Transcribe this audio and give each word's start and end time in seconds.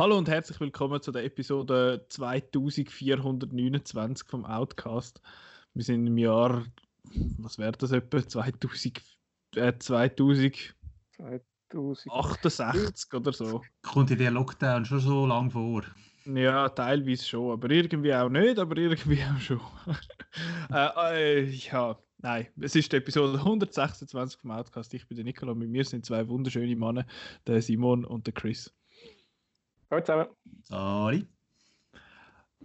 Hallo 0.00 0.16
und 0.16 0.30
herzlich 0.30 0.58
willkommen 0.60 1.02
zu 1.02 1.12
der 1.12 1.24
Episode 1.24 2.06
2429 2.08 4.26
vom 4.26 4.46
Outcast. 4.46 5.20
Wir 5.74 5.84
sind 5.84 6.06
im 6.06 6.16
Jahr, 6.16 6.64
was 7.36 7.58
wäre 7.58 7.72
das 7.72 7.92
etwa? 7.92 8.26
2000, 8.26 9.02
äh, 9.56 9.74
2000 9.78 10.74
68 11.74 13.14
oder 13.14 13.32
so. 13.32 13.62
Kommt 13.82 14.10
in 14.10 14.18
der 14.18 14.30
Lockdown 14.30 14.84
schon 14.84 15.00
so 15.00 15.26
lang 15.26 15.50
vor? 15.50 15.82
Ja, 16.26 16.68
teilweise 16.68 17.24
schon, 17.24 17.52
aber 17.52 17.70
irgendwie 17.70 18.14
auch 18.14 18.28
nicht, 18.28 18.58
aber 18.58 18.76
irgendwie 18.76 19.22
auch 19.36 19.40
schon. 19.40 19.60
äh, 20.72 21.40
äh, 21.40 21.44
ja, 21.44 21.98
nein, 22.18 22.48
es 22.60 22.76
ist 22.76 22.92
die 22.92 22.96
Episode 22.96 23.38
126 23.38 24.40
vom 24.40 24.50
Outcast. 24.50 24.92
Ich 24.94 25.06
bin 25.08 25.16
der 25.16 25.24
Nikola, 25.24 25.54
mit 25.54 25.70
mir 25.70 25.84
sind 25.84 26.04
zwei 26.04 26.26
wunderschöne 26.28 26.76
Männer, 26.76 27.06
der 27.46 27.62
Simon 27.62 28.04
und 28.04 28.26
der 28.26 28.34
Chris. 28.34 28.72
Hallo 29.90 30.02
zusammen. 30.02 30.26
Sorry. 30.62 31.26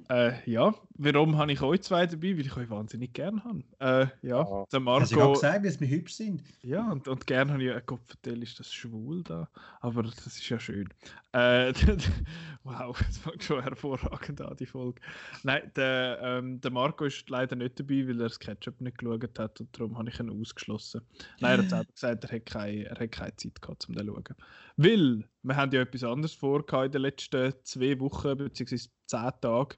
Äh, 0.09 0.34
ja, 0.49 0.76
warum 0.98 1.38
habe 1.38 1.52
ich 1.52 1.62
euch 1.62 1.81
zwei 1.81 2.05
dabei? 2.05 2.38
Weil 2.38 2.45
ich 2.45 2.55
euch 2.55 2.70
wahnsinnig 2.70 3.13
gern 3.13 3.44
habe. 3.44 3.63
Äh, 3.80 4.27
ja, 4.27 4.41
oh. 4.45 4.67
der 4.72 4.80
Marco. 4.80 5.02
Hast 5.02 5.13
du 5.13 5.34
gesagt, 5.34 5.66
dass 5.66 5.80
wir 5.80 5.88
hübsch 5.88 6.13
sind? 6.13 6.44
Ja, 6.62 6.91
und, 6.91 7.08
und 7.08 7.26
gern 7.26 7.52
habe 7.52 7.63
ich 7.63 7.72
einen 7.72 7.86
Kopf 7.86 8.05
vertellt, 8.05 8.44
ist 8.44 8.59
das 8.59 8.72
schwul 8.72 9.23
da. 9.23 9.50
Aber 9.81 10.03
das 10.03 10.27
ist 10.27 10.48
ja 10.48 10.59
schön. 10.59 10.89
Äh, 11.31 11.73
wow, 12.63 12.98
das 12.98 13.17
fängt 13.17 13.44
schon 13.44 13.63
hervorragend 13.63 14.42
an, 14.42 14.55
die 14.58 14.66
Folge. 14.66 15.02
Nein, 15.44 15.72
der, 15.75 16.20
ähm, 16.22 16.61
der 16.61 16.72
Marco 16.72 17.05
ist 17.05 17.30
leider 17.30 17.55
nicht 17.55 17.80
dabei, 17.80 18.08
weil 18.08 18.22
er 18.22 18.27
das 18.27 18.39
Ketchup 18.39 18.80
nicht 18.81 18.98
geschaut 18.98 19.39
hat 19.39 19.59
und 19.59 19.77
darum 19.77 19.98
habe 19.98 20.09
ich 20.09 20.20
ihn 20.20 20.30
ausgeschlossen. 20.30 21.02
Nein, 21.39 21.59
er 21.59 21.64
hat 21.64 21.70
selber 21.70 21.92
gesagt, 21.92 22.23
er 22.25 22.31
hat, 22.31 22.45
keine, 22.45 22.86
er 22.86 23.00
hat 23.00 23.11
keine 23.11 23.36
Zeit 23.36 23.61
gehabt, 23.61 23.88
um 23.89 23.95
den 23.95 24.05
zu 24.05 24.14
schauen. 24.14 24.36
Weil 24.77 25.23
wir 25.44 25.55
haben 25.55 25.72
ja 25.72 25.81
etwas 25.81 26.03
anderes 26.03 26.33
vor 26.33 26.64
in 26.83 26.92
den 26.92 27.02
letzten 27.02 27.53
zwei 27.64 28.00
Wochen, 28.00 28.38
beziehungsweise 28.38 28.89
zehn 29.08 29.31
Tagen. 29.42 29.78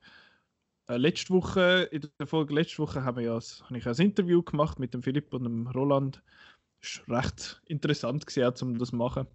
Äh, 0.87 0.97
letzte 0.97 1.33
Woche, 1.33 1.89
in 1.91 2.07
der 2.19 2.27
Folge 2.27 2.53
letzte 2.53 2.79
Woche 2.79 3.03
haben 3.03 3.17
wir 3.17 3.23
ja, 3.23 3.39
habe 3.39 3.77
ich 3.77 3.87
ein 3.87 3.95
Interview 3.95 4.41
gemacht 4.41 4.79
mit 4.79 4.93
dem 4.93 5.01
Philipp 5.01 5.33
und 5.33 5.43
dem 5.43 5.67
Roland. 5.67 6.23
War 7.07 7.19
recht 7.19 7.61
interessant 7.65 8.25
gewesen, 8.25 8.69
um 8.69 8.77
das 8.77 8.89
zu 8.89 8.95
machen. 8.95 9.27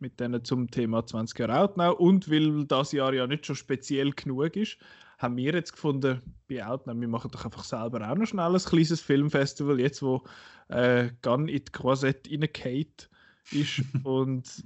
Mit 0.00 0.18
denen 0.20 0.44
zum 0.44 0.70
Thema 0.70 1.04
20 1.04 1.38
Jahre 1.38 1.60
Outnow. 1.60 1.98
Und 1.98 2.30
weil 2.30 2.64
das 2.64 2.92
Jahr 2.92 3.12
ja 3.12 3.26
nicht 3.26 3.46
schon 3.46 3.56
speziell 3.56 4.12
genug 4.12 4.56
ist, 4.56 4.78
haben 5.18 5.36
wir 5.36 5.52
jetzt 5.52 5.72
gefunden, 5.72 6.22
bei 6.48 6.64
Outnow, 6.64 6.98
wir 6.98 7.08
machen 7.08 7.30
doch 7.32 7.44
einfach 7.44 7.64
selber 7.64 8.08
auch 8.08 8.14
noch 8.16 8.26
schnell 8.26 8.54
ein 8.54 8.62
kleines 8.62 9.00
Filmfestival, 9.00 9.80
jetzt 9.80 10.02
wo 10.02 10.22
äh, 10.68 11.10
Gun 11.22 11.48
in 11.48 11.64
die 11.64 11.72
Korsett 11.72 12.28
reingeht 12.30 13.10
ist 13.52 13.82
und 14.04 14.62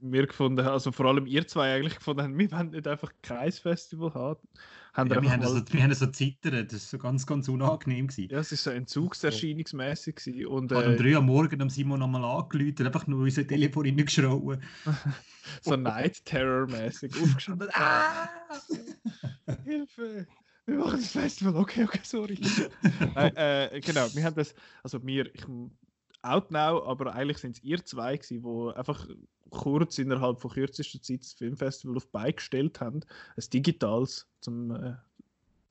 wir 0.00 0.26
gefunden 0.26 0.66
also 0.66 0.92
vor 0.92 1.06
allem 1.06 1.26
ihr 1.26 1.46
zwei 1.46 1.74
eigentlich 1.74 1.96
gefunden 1.96 2.22
haben, 2.22 2.38
wir 2.38 2.50
wollen 2.50 2.70
nicht 2.70 2.86
einfach 2.86 3.12
kein 3.22 3.52
Festival 3.52 4.12
haben. 4.14 4.40
haben 4.92 5.10
ja, 5.10 5.22
wir, 5.22 5.30
haben 5.30 5.42
so, 5.42 5.72
wir 5.72 5.82
haben 5.82 5.94
so 5.94 6.06
zittert, 6.06 6.72
das 6.72 6.72
war 6.72 6.78
so 6.78 6.98
ganz, 6.98 7.26
ganz 7.26 7.48
unangenehm. 7.48 8.08
Gewesen. 8.08 8.30
Ja, 8.32 8.40
es 8.40 8.50
war 8.50 8.58
so 8.58 8.70
entzugserscheinungsmäßig. 8.70 10.16
Gewesen. 10.16 10.46
Und, 10.46 10.72
äh, 10.72 10.76
um 10.76 10.96
drei 10.96 11.14
Uhr 11.14 11.22
morgen 11.22 11.60
am 11.62 11.70
Simon 11.70 12.00
nochmal 12.00 12.24
angeläutet, 12.24 12.86
einfach 12.86 13.06
nur 13.06 13.20
unser 13.20 13.46
Telefon 13.46 13.86
reingeschrauben. 13.86 14.62
so 15.62 15.76
Night 15.76 16.24
Terror-mäßig 16.24 17.12
aufgestanden. 17.22 17.68
ah! 17.72 18.28
Hilfe! 19.64 20.26
wir 20.66 20.76
machen 20.76 20.98
das 21.00 21.10
Festival, 21.10 21.56
okay, 21.56 21.84
okay, 21.84 22.00
sorry. 22.02 22.38
äh, 23.16 23.66
äh, 23.66 23.80
genau, 23.80 24.06
wir 24.14 24.24
haben 24.24 24.34
das, 24.34 24.54
also 24.82 25.04
wir, 25.04 25.34
ich 25.34 25.44
Outnow, 26.24 26.86
aber 26.86 27.14
eigentlich 27.14 27.38
sind 27.38 27.56
es 27.56 27.62
ihr 27.62 27.84
zwei 27.84 28.16
gewesen, 28.16 28.42
die 28.42 28.76
einfach 28.76 29.06
kurz 29.50 29.98
innerhalb 29.98 30.40
von 30.40 30.50
kürzester 30.50 31.00
Zeit 31.00 31.20
das 31.20 31.32
Filmfestival 31.34 31.96
auf 31.96 32.10
Bein 32.10 32.34
gestellt 32.34 32.80
haben. 32.80 33.00
Ein 33.36 33.44
digitales, 33.52 34.26
zum, 34.40 34.70
äh, 34.74 34.94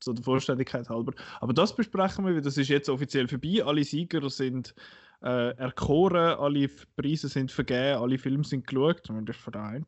so 0.02 0.12
der 0.12 0.24
Vollständigkeit 0.24 0.88
halber. 0.88 1.12
Aber 1.40 1.52
das 1.52 1.74
besprechen 1.74 2.26
wir, 2.26 2.40
das 2.40 2.56
ist 2.56 2.68
jetzt 2.68 2.88
offiziell 2.88 3.28
vorbei. 3.28 3.62
Alle 3.64 3.84
Sieger 3.84 4.28
sind 4.30 4.74
äh, 5.22 5.56
erkoren, 5.56 6.38
alle 6.38 6.68
Preise 6.96 7.28
sind 7.28 7.50
vergeben, 7.50 7.98
alle 7.98 8.18
Filme 8.18 8.44
sind 8.44 8.66
geschaut, 8.66 9.02
zumindest 9.04 9.40
von 9.40 9.52
der 9.52 9.62
einen. 9.62 9.86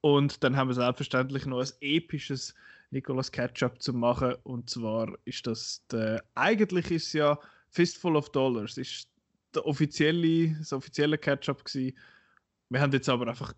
Und 0.00 0.42
dann 0.44 0.56
haben 0.56 0.68
wir 0.68 0.74
selbstverständlich 0.74 1.46
noch 1.46 1.60
ein 1.60 1.70
episches 1.80 2.54
Nicolas 2.90 3.30
Ketchup 3.32 3.80
zu 3.80 3.92
machen. 3.92 4.34
Und 4.44 4.70
zwar 4.70 5.12
ist 5.24 5.46
das 5.46 5.84
der, 5.90 6.24
eigentlich 6.34 6.90
ist 6.90 7.12
ja 7.12 7.38
Fistful 7.70 8.16
of 8.16 8.30
Dollars, 8.30 8.78
ist 8.78 9.08
der 9.54 9.66
offizielle, 9.66 10.56
das 10.58 10.72
offizielle 10.72 11.18
Catch-up. 11.18 11.62
Wir 11.74 12.80
haben 12.80 12.92
jetzt 12.92 13.08
aber 13.08 13.28
einfach 13.28 13.52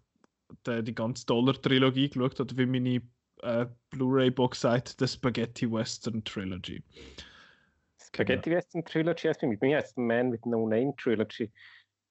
die, 0.66 0.82
die 0.82 0.94
ganze 0.94 1.26
Dollar-Trilogie 1.26 2.08
geschaut, 2.08 2.40
oder 2.40 2.56
wie 2.56 2.66
meine 2.66 3.02
äh, 3.42 3.66
Blu-ray-Box 3.90 4.60
sagt, 4.60 5.00
die 5.00 5.08
Spaghetti 5.08 5.70
Western 5.70 6.22
Trilogy. 6.24 6.82
Spaghetti 8.02 8.50
Western 8.50 8.84
Trilogy 8.84 9.28
heißt 9.28 9.40
bei 9.40 9.46
mir. 9.46 9.58
Bei 9.58 9.66
mir 9.68 9.76
heißt 9.78 9.96
Man 9.96 10.32
with 10.32 10.44
No 10.44 10.66
Name 10.68 10.94
Trilogy. 10.96 11.50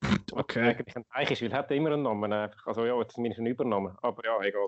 Okay. 0.31 0.69
Eigentlich 0.69 0.95
ein 0.95 1.06
Zeichen 1.12 1.34
ist, 1.34 1.41
weil 1.41 1.53
hat 1.53 1.72
immer 1.72 1.91
einen 1.91 2.03
Namen 2.03 2.31
einfach. 2.31 2.68
Also 2.68 2.85
ja, 2.85 2.97
jetzt 3.00 3.16
zumindest 3.16 3.39
einen 3.39 3.47
Übernamen. 3.47 3.97
Aber 4.01 4.23
ja, 4.23 4.39
egal. 4.41 4.68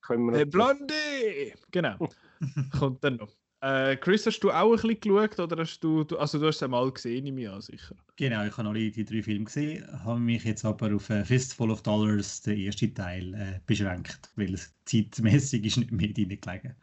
Können 0.00 0.26
wir 0.26 0.36
hey, 0.36 0.44
Blondie! 0.44 1.54
Genau. 1.72 1.96
Kommt 2.78 3.02
dann 3.02 3.16
noch. 3.16 3.32
Äh, 3.62 3.96
Chris, 3.96 4.24
hast 4.24 4.40
du 4.40 4.50
auch 4.50 4.70
ein 4.70 4.76
bisschen 4.76 5.00
geschaut 5.00 5.38
oder 5.38 5.60
hast 5.60 5.80
du, 5.80 6.00
also 6.16 6.38
du 6.38 6.46
hast 6.46 6.56
es 6.56 6.62
einmal 6.62 6.90
gesehen, 6.90 7.24
nehme 7.24 7.42
ich 7.42 7.50
an, 7.50 7.60
sicher? 7.60 7.94
Genau, 8.16 8.44
ich 8.44 8.56
habe 8.56 8.68
alle 8.68 8.90
die 8.90 9.04
drei 9.04 9.22
Filme 9.22 9.44
gesehen, 9.44 9.86
habe 10.04 10.18
mich 10.18 10.44
jetzt 10.44 10.64
aber 10.64 10.94
auf 10.94 11.10
äh, 11.10 11.24
Fistful 11.24 11.70
of 11.70 11.82
Dollars, 11.82 12.40
den 12.40 12.58
ersten 12.58 12.94
Teil, 12.94 13.34
äh, 13.34 13.60
beschränkt, 13.66 14.30
weil 14.36 14.54
es 14.54 14.74
zeitmäßig 14.86 15.64
ist 15.66 15.76
nicht 15.76 15.92
mehr 15.92 16.08
gelegen. 16.08 16.74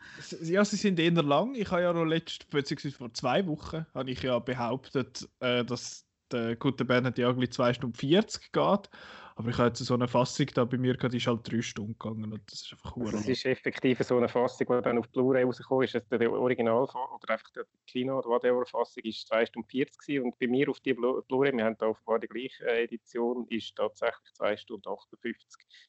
Ja, 0.43 0.63
sie 0.63 0.75
sind 0.75 0.99
eher 0.99 1.11
lang. 1.23 1.55
Ich 1.55 1.71
habe 1.71 1.81
ja 1.81 1.93
noch 1.93 2.05
letzt, 2.05 2.47
beziehungsweise 2.51 2.95
vor 2.95 3.13
zwei 3.13 3.47
Wochen, 3.47 3.85
habe 3.95 4.11
ich 4.11 4.21
ja 4.21 4.37
behauptet, 4.37 5.27
äh, 5.39 5.65
dass 5.65 6.05
der 6.31 6.55
gute 6.57 6.85
Bernhard 6.85 7.17
Jagli 7.17 7.49
2 7.49 7.73
Stunden 7.73 7.95
40 7.95 8.51
geht. 8.51 8.89
Aber 9.37 9.49
ich 9.49 9.57
habe 9.59 9.67
jetzt 9.67 9.77
so 9.77 9.93
eine 9.93 10.07
Fassung 10.07 10.47
da 10.55 10.65
bei 10.65 10.79
mir 10.79 10.97
gerade, 10.97 11.11
die 11.11 11.17
ist 11.17 11.27
halt 11.27 11.49
drei 11.49 11.61
Stunden 11.61 11.95
gegangen 11.99 12.33
und 12.33 12.41
das 12.51 12.63
ist 12.63 12.73
einfach 12.73 12.97
also 12.97 13.11
Das 13.11 13.27
ist 13.27 13.45
effektiv 13.45 13.99
so 13.99 14.17
eine 14.17 14.27
Fassung, 14.27 14.65
die 14.67 14.81
dann 14.81 14.97
auf 14.97 15.07
Blu-ray 15.09 15.43
rausgekommen 15.43 15.83
ist. 15.85 15.95
Also 15.95 16.17
der 16.17 16.31
Original 16.31 16.83
oder 16.85 17.29
einfach 17.29 17.51
der 17.51 17.65
Kino 17.85 18.17
oder 18.17 18.29
Whatever-Fassung 18.29 19.03
ist 19.03 19.27
2 19.27 19.45
Stunden 19.45 19.69
40 19.69 19.99
gewesen. 19.99 20.25
und 20.25 20.39
bei 20.39 20.47
mir 20.47 20.67
auf 20.69 20.79
die 20.79 20.95
Blu-ray, 20.95 21.53
wir 21.53 21.65
haben 21.65 21.77
da 21.77 21.85
offenbar 21.85 22.17
die 22.17 22.27
gleiche 22.27 22.65
Edition, 22.65 23.45
ist 23.49 23.75
tatsächlich 23.75 24.33
2 24.33 24.57
Stunden 24.57 24.89
58. 24.89 25.47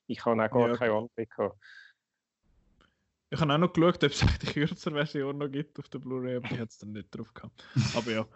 Ich 0.08 0.22
habe 0.26 0.44
auch 0.44 0.50
gar 0.50 0.68
ja. 0.68 0.76
keine 0.76 0.92
andere 0.92 1.26
gehabt. 1.26 1.58
Ich 3.30 3.40
habe 3.40 3.54
auch 3.54 3.58
noch 3.58 3.72
geschaut, 3.72 4.04
ob 4.04 4.10
es 4.10 4.26
die 4.42 4.46
kürzere 4.46 4.94
Version 4.94 5.38
noch 5.38 5.48
gibt 5.48 5.78
auf 5.78 5.88
der 5.88 6.00
Blu-ray, 6.00 6.36
aber 6.36 6.50
ich 6.50 6.58
hätte 6.58 6.64
es 6.64 6.78
dann 6.78 6.92
nicht 6.92 7.16
drauf 7.16 7.32
gehabt. 7.32 7.64
Aber 7.96 8.10
ja, 8.10 8.26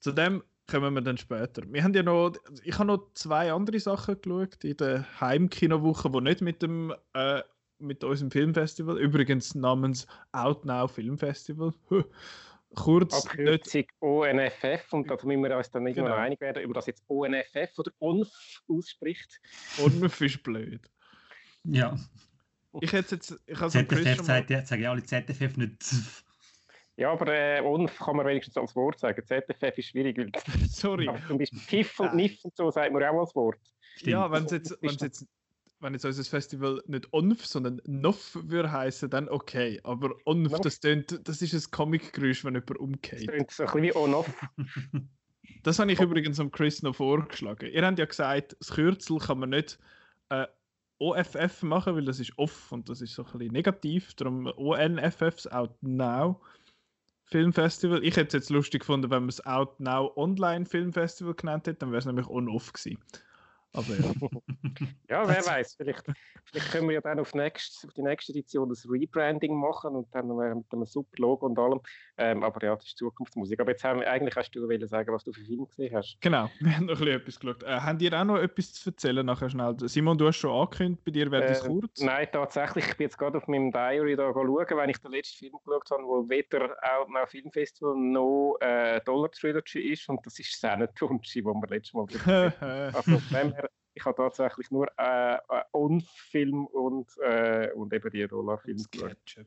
zudem 0.00 0.42
kommen 0.66 0.94
wir 0.94 1.00
dann 1.00 1.16
später. 1.16 1.62
Wir 1.66 1.82
haben 1.82 1.94
ja 1.94 2.02
noch, 2.02 2.32
ich 2.64 2.78
habe 2.78 2.86
noch 2.88 3.12
zwei 3.14 3.52
andere 3.52 3.78
Sachen 3.80 4.20
geschaut 4.20 4.64
in 4.64 4.76
der 4.76 5.20
Heimkinowoche, 5.20 6.10
die 6.10 6.20
nicht 6.20 6.40
mit 6.40 6.62
dem 6.62 6.94
äh, 7.14 7.42
mit 7.78 8.02
unserem 8.04 8.30
Filmfestival, 8.30 8.98
übrigens 8.98 9.54
namens 9.54 10.06
Out 10.32 10.64
Now 10.64 10.88
Filmfestival. 10.88 11.74
Kurz. 12.74 13.14
Abkürzung 13.14 13.84
ONFF 14.00 14.92
und 14.92 15.10
da 15.10 15.14
müssen 15.22 15.42
wir 15.42 15.56
uns 15.56 15.70
dann 15.70 15.84
nicht 15.84 15.96
genau. 15.96 16.14
einig 16.14 16.40
werden, 16.40 16.62
über 16.62 16.74
das 16.74 16.86
jetzt 16.86 17.04
ONFF 17.06 17.78
oder 17.78 17.92
ONF 18.00 18.62
ausspricht. 18.68 19.40
ONF 19.78 20.20
ist 20.20 20.42
blöd. 20.42 20.80
Ja. 21.64 21.96
Ich 22.80 22.92
hätte 22.92 23.14
jetzt. 23.14 23.42
Ich 23.46 23.58
ZFF 23.58 24.22
sagt 24.22 24.50
ja, 24.50 24.64
sagen 24.64 24.82
ja 24.82 24.90
alle 24.90 25.02
ZFF 25.02 25.56
nicht. 25.56 25.84
Ja, 26.96 27.12
aber 27.12 27.26
äh, 27.32 27.60
UNF 27.60 27.98
kann 27.98 28.16
man 28.16 28.26
wenigstens 28.26 28.56
als 28.56 28.74
Wort 28.74 28.98
sagen. 28.98 29.22
ZFF 29.24 29.78
ist 29.78 29.88
schwierig. 29.88 30.16
Weil, 30.16 30.30
Sorry. 30.68 31.08
zum 31.28 31.38
Beispiel 31.38 31.58
Pfiff 31.58 32.00
und 32.00 32.14
Niff 32.14 32.44
und 32.44 32.56
so 32.56 32.70
sagt 32.70 32.92
man 32.92 33.02
auch 33.02 33.20
als 33.20 33.34
Wort. 33.34 33.58
Stimmt. 33.96 34.12
Ja, 34.12 34.30
wenn 34.30 34.44
es 34.44 34.52
jetzt, 34.52 34.78
wenn's 34.80 35.02
jetzt 35.02 35.26
wenn 35.80 35.92
jetzt 35.92 36.04
unser 36.04 36.24
Festival 36.24 36.82
nicht 36.86 37.12
ONF, 37.12 37.46
sondern 37.46 37.82
NOF 37.86 38.38
würde 38.42 38.72
heißen, 38.72 39.10
dann 39.10 39.28
okay. 39.28 39.78
Aber 39.84 40.14
ONF, 40.24 40.58
das, 40.60 40.80
tönt, 40.80 41.20
das 41.28 41.42
ist 41.42 41.52
ein 41.52 41.70
Comic-Geräusch, 41.70 42.44
wenn 42.44 42.54
jemand 42.54 42.78
umgeht. 42.78 43.28
Das 43.28 43.36
tönt 43.36 43.50
so 43.50 43.62
ein 43.64 43.66
bisschen 43.66 43.82
wie 43.82 43.94
ONOF. 43.94 44.46
das 45.62 45.78
habe 45.78 45.92
ich 45.92 46.00
übrigens 46.00 46.40
am 46.40 46.50
Chris 46.50 46.82
noch 46.82 46.96
vorgeschlagen. 46.96 47.70
Ihr 47.70 47.84
habt 47.84 47.98
ja 47.98 48.06
gesagt, 48.06 48.56
das 48.58 48.72
Kürzel 48.72 49.18
kann 49.18 49.38
man 49.38 49.50
nicht 49.50 49.78
äh, 50.30 50.46
OFF 50.98 51.62
machen, 51.62 51.94
weil 51.94 52.06
das 52.06 52.20
ist 52.20 52.32
off 52.38 52.72
und 52.72 52.88
das 52.88 53.02
ist 53.02 53.14
so 53.14 53.24
ein 53.24 53.32
bisschen 53.32 53.52
negativ. 53.52 54.14
Darum 54.14 54.46
ONFFs, 54.46 55.46
Out 55.46 55.76
Now. 55.82 56.40
Filmfestival. 57.26 58.04
Ich 58.04 58.16
hätte 58.16 58.28
es 58.28 58.44
jetzt 58.44 58.50
lustig 58.50 58.80
gefunden, 58.80 59.10
wenn 59.10 59.22
man 59.22 59.28
es 59.28 59.44
Out 59.44 59.80
Now 59.80 60.12
Online 60.16 60.64
Filmfestival 60.64 61.34
genannt 61.34 61.66
hätte, 61.66 61.80
dann 61.80 61.90
wäre 61.90 61.98
es 61.98 62.06
nämlich 62.06 62.28
on-off 62.28 62.72
gewesen. 62.72 62.98
Aber 63.72 63.94
ja. 63.94 64.12
ja, 65.10 65.28
wer 65.28 65.46
weiß, 65.46 65.74
vielleicht, 65.76 66.04
vielleicht 66.44 66.70
können 66.70 66.88
wir 66.88 66.94
ja 66.94 67.00
dann 67.00 67.20
auf, 67.20 67.34
nächst, 67.34 67.84
auf 67.86 67.92
die 67.92 68.02
nächste 68.02 68.32
Edition 68.32 68.68
das 68.68 68.88
Rebranding 68.88 69.54
machen 69.54 69.94
und 69.94 70.14
dann 70.14 70.28
mit 70.28 70.72
einem 70.72 70.86
super 70.86 71.16
Logo 71.18 71.46
und 71.46 71.58
allem. 71.58 71.80
Ähm, 72.16 72.42
aber 72.42 72.64
ja, 72.64 72.74
das 72.74 72.86
ist 72.86 72.96
Zukunftsmusik. 72.96 73.60
Aber 73.60 73.72
jetzt 73.72 73.84
haben 73.84 74.00
wir, 74.00 74.10
eigentlich 74.10 74.34
hast 74.36 74.50
du 74.52 74.62
wollen 74.62 74.86
sagen, 74.86 75.12
was 75.12 75.24
du 75.24 75.32
für 75.32 75.44
Filme 75.44 75.66
gesehen 75.66 75.94
hast. 75.94 76.16
Genau, 76.20 76.48
wir 76.60 76.76
haben 76.76 76.86
noch 76.86 76.94
ein 76.94 76.98
bisschen 76.98 77.20
etwas 77.20 77.40
geschaut. 77.40 77.62
Äh, 77.62 77.80
habt 77.80 78.02
ihr 78.02 78.12
auch 78.12 78.24
noch 78.24 78.38
etwas 78.38 78.72
zu 78.72 78.90
erzählen 78.90 79.26
nachher 79.26 79.50
schnell? 79.50 79.76
Simon, 79.80 80.16
du 80.16 80.26
hast 80.26 80.36
schon 80.36 80.50
angekündigt, 80.50 81.04
bei 81.04 81.10
dir 81.10 81.30
wäre 81.30 81.46
das 81.46 81.64
äh, 81.64 81.68
kurz. 81.68 82.00
Nein, 82.00 82.28
tatsächlich. 82.32 82.86
Ich 82.86 82.96
bin 82.96 83.04
jetzt 83.04 83.18
gerade 83.18 83.38
auf 83.38 83.46
meinem 83.46 83.70
Diary 83.70 84.16
da 84.16 84.32
schauen, 84.32 84.66
wenn 84.76 84.90
ich 84.90 84.98
den 84.98 85.12
letzten 85.12 85.38
Film 85.38 85.56
geschaut 85.64 85.90
habe, 85.90 86.02
wo 86.04 86.28
weder 86.28 86.76
auch 86.82 87.08
noch 87.08 87.28
Filmfestival 87.28 87.94
noch 87.96 88.56
äh, 88.60 89.00
Dollar 89.04 89.30
Trilogy 89.30 89.92
ist 89.92 90.08
und 90.08 90.24
das 90.24 90.38
ist 90.38 90.58
Senetunchi, 90.60 91.44
wo 91.44 91.54
wir 91.54 91.68
letztes 91.68 91.92
Mal 91.94 92.06
also, 92.94 93.20
ich 93.96 94.04
habe 94.04 94.16
tatsächlich 94.16 94.70
nur 94.70 94.86
äh, 94.98 95.38
On-Film 95.72 96.66
und, 96.66 97.08
äh, 97.18 97.70
und 97.74 97.92
eben 97.94 98.10
die 98.10 98.28
Dollar-Filme 98.28 98.84
geschaut. 98.90 99.46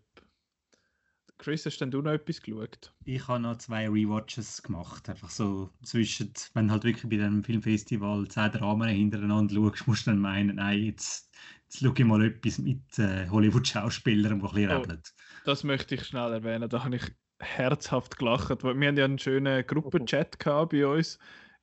Chris, 1.38 1.66
hast 1.66 1.78
denn 1.78 1.92
du 1.92 2.02
noch 2.02 2.12
etwas 2.12 2.42
geschaut? 2.42 2.92
Ich 3.06 3.26
habe 3.28 3.40
noch 3.42 3.60
zwei 3.60 3.88
Rewatches 3.88 4.62
gemacht. 4.62 5.08
Einfach 5.08 5.30
so 5.30 5.70
zwischen, 5.84 6.34
wenn 6.54 6.68
du 6.68 6.74
halt 6.74 6.84
wirklich 6.84 7.08
bei 7.10 7.24
einem 7.24 7.44
Filmfestival 7.44 8.28
zehn 8.28 8.52
Dramen 8.52 8.90
hintereinander 8.90 9.54
schaust, 9.54 9.88
musst 9.88 10.08
du 10.08 10.12
dann 10.12 10.20
meinen, 10.20 10.56
nein, 10.56 10.84
jetzt, 10.84 11.32
jetzt 11.64 11.80
schaue 11.80 11.94
ich 11.96 12.04
mal 12.04 12.26
etwas 12.26 12.58
mit 12.58 12.98
äh, 12.98 13.30
Hollywood-Schauspielern, 13.30 14.40
die 14.40 14.46
ein 14.46 14.52
bisschen 14.52 14.72
oh, 14.72 14.80
rebeln. 14.80 15.04
Das 15.46 15.64
möchte 15.64 15.96
ich 15.96 16.04
schnell 16.06 16.34
erwähnen. 16.34 16.68
Da 16.68 16.84
habe 16.84 16.96
ich 16.96 17.06
herzhaft 17.40 18.18
gelacht. 18.18 18.64
Wir 18.64 18.72
haben 18.72 18.98
ja 18.98 19.06
einen 19.06 19.20
schönen 19.20 19.66
Gruppenchat 19.66 20.40
bei 20.44 20.88
uns 20.88 21.20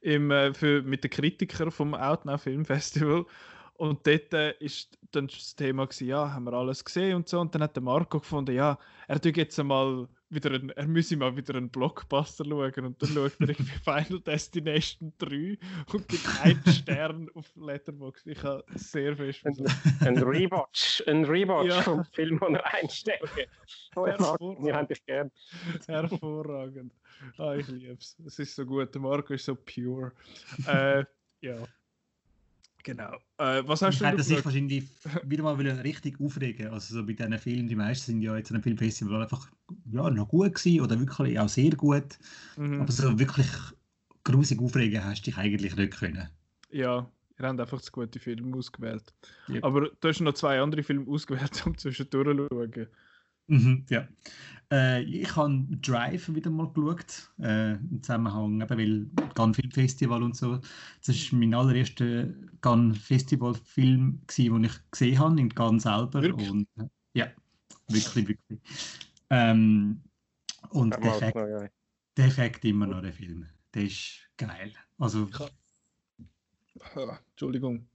im, 0.07 0.31
äh, 0.31 0.55
für, 0.55 0.83
mit 0.83 1.03
den 1.03 1.11
Kritikern 1.11 1.73
vom 1.73 1.93
Outnow 1.95 2.41
Film 2.41 2.65
Festival. 2.65 3.27
Und 3.75 4.07
dort 4.07 4.33
äh, 4.33 4.55
ist 4.61 4.97
dann 5.11 5.27
das 5.27 5.57
Thema, 5.57 5.87
gewesen, 5.87 6.07
ja, 6.07 6.33
haben 6.33 6.45
wir 6.45 6.53
alles 6.53 6.85
gesehen 6.85 7.17
und 7.17 7.29
so. 7.29 7.41
Und 7.41 7.55
dann 7.55 7.63
hat 7.63 7.75
der 7.75 7.83
Marco 7.83 8.21
gefunden, 8.21 8.55
ja, 8.55 8.79
er 9.09 9.21
tut 9.21 9.37
jetzt 9.37 9.59
einmal 9.59 10.09
wieder 10.29 10.53
ein, 10.53 10.71
er 10.71 10.87
müsse 10.87 11.17
mal 11.17 11.37
wieder 11.37 11.55
einen 11.55 11.71
Blockbuster 11.71 12.45
schauen. 12.45 12.85
Und 12.85 13.03
dann 13.03 13.09
schaut 13.09 13.33
er 13.41 13.49
irgendwie 13.49 13.73
Final 13.85 14.21
Destination 14.21 15.13
3 15.19 15.59
und 15.93 16.09
gibt 16.09 16.27
einen 16.43 16.63
Stern 16.67 17.31
auf 17.35 17.51
Letterboxd. 17.57 18.27
Ich 18.27 18.43
habe 18.43 18.65
sehr 18.75 19.17
fest 19.17 19.47
ein, 19.47 19.57
ein 20.01 20.19
Rewatch, 20.23 21.03
ein 21.07 21.25
Rewatch 21.25 21.69
ja. 21.69 21.83
vom 21.83 22.05
Film, 22.05 22.41
wo 22.41 22.47
er 22.47 22.81
gibt. 22.83 23.51
Oh, 23.95 24.07
wir 24.07 24.75
haben 24.75 24.89
dich 24.89 25.05
gern. 25.07 25.31
Hervorragend. 25.87 26.93
Ah, 27.39 27.55
ich 27.55 27.67
liebe 27.69 27.95
es. 27.95 28.17
Es 28.27 28.39
ist 28.39 28.55
so 28.55 28.67
gut. 28.67 28.95
Der 28.95 29.01
Marco 29.01 29.33
ist 29.35 29.45
so 29.45 29.55
pure. 29.55 30.13
äh, 30.67 31.05
ja. 31.41 31.57
Genau. 32.87 33.17
Äh, 33.39 33.65
was 33.67 33.83
hast 33.83 33.95
ich 33.95 33.99
du 33.99 34.07
hätte 34.07 34.23
sich 34.23 34.45
wahrscheinlich 34.45 34.85
wieder 35.25 35.43
mal 35.43 35.55
richtig 35.57 36.21
aufregen 36.21 36.69
Also 36.69 36.95
so 36.95 37.05
bei 37.05 37.15
diesen 37.15 37.37
Filmen, 37.37 37.67
die 37.67 37.75
meisten 37.75 38.13
sind 38.13 38.23
ja 38.23 38.37
jetzt 38.37 38.53
an 38.53 38.57
einem 38.57 38.63
Filmfestival 38.63 39.23
einfach 39.23 39.51
ja, 39.91 40.09
noch 40.09 40.29
gut 40.29 40.55
gewesen 40.55 40.83
oder 40.83 40.97
wirklich 41.01 41.37
auch 41.41 41.49
sehr 41.49 41.73
gut. 41.73 42.17
Mhm. 42.57 42.81
Aber 42.81 42.93
so 42.93 43.19
wirklich 43.19 43.49
grusig 44.23 44.61
aufregen 44.63 45.05
hast 45.05 45.23
du 45.23 45.31
dich 45.33 45.37
eigentlich 45.37 45.75
nicht 45.75 45.99
können. 45.99 46.29
Ja, 46.71 47.11
ihr 47.41 47.49
habt 47.49 47.59
einfach 47.59 47.81
zu 47.81 47.91
gute 47.91 48.21
Filme 48.21 48.57
ausgewählt. 48.57 49.13
Yep. 49.49 49.65
Aber 49.65 49.89
du 49.89 50.09
hast 50.09 50.21
noch 50.21 50.35
zwei 50.35 50.61
andere 50.61 50.85
Filme 50.85 51.11
ausgewählt, 51.11 51.61
um 51.67 51.77
zwischendurch 51.77 52.37
zu 52.37 52.47
schauen. 52.49 52.87
Mhm, 53.49 53.87
ja. 53.89 54.09
Äh, 54.73 55.03
ich 55.03 55.37
habe 55.37 55.65
Drive 55.81 56.35
wieder 56.35 56.51
mal 56.51 56.69
geschaut, 56.73 57.31
äh, 57.41 57.75
im 57.75 58.03
Zusammenhang, 58.03 58.61
eben, 58.61 58.79
weil 58.79 59.29
Cannes 59.35 59.57
Film 59.57 59.71
Festival 59.71 60.23
und 60.23 60.37
so. 60.37 60.61
Das 61.05 61.33
war 61.33 61.39
mein 61.39 61.55
allererster 61.55 62.29
Cannes 62.61 62.99
Festival 62.99 63.55
Film, 63.55 64.21
den 64.37 64.65
ich 64.65 64.91
gesehen 64.91 65.19
habe, 65.21 65.41
in 65.41 65.55
Cannes 65.55 65.85
selber. 65.85 66.23
Wirklich? 66.23 66.51
Und, 66.51 66.69
äh, 66.79 66.89
ja, 67.15 67.29
wirklich, 67.89 68.29
wirklich. 68.29 68.61
Ähm, 69.31 70.03
und 70.71 70.97
der 70.97 71.15
Effekt, 71.15 71.37
der 72.17 72.27
Effekt 72.27 72.65
immer 72.65 72.87
noch, 72.87 73.03
der 73.03 73.13
Film. 73.13 73.47
Der 73.73 73.85
ist 73.85 74.19
geil. 74.37 74.73
Also, 74.99 75.29
Entschuldigung. 77.31 77.87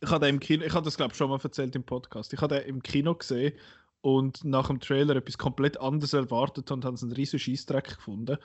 Ich 0.00 0.10
habe 0.10 0.28
im 0.28 0.40
Kino, 0.40 0.64
ich 0.64 0.72
habe 0.72 0.84
das 0.84 0.96
glaube 0.96 1.12
ich 1.12 1.16
schon 1.16 1.30
mal 1.30 1.38
erzählt 1.40 1.76
im 1.76 1.84
Podcast. 1.84 2.32
Ich 2.32 2.40
habe 2.40 2.56
den 2.56 2.66
im 2.66 2.82
Kino 2.82 3.14
gesehen 3.14 3.56
und 4.04 4.44
nach 4.44 4.66
dem 4.66 4.80
Trailer 4.80 5.16
etwas 5.16 5.38
komplett 5.38 5.80
anderes 5.80 6.12
erwartet 6.12 6.70
und 6.70 6.84
haben 6.84 6.98
einen 7.00 7.12
riesen 7.12 7.38
Scheißdreck 7.38 7.96
gefunden. 7.96 8.36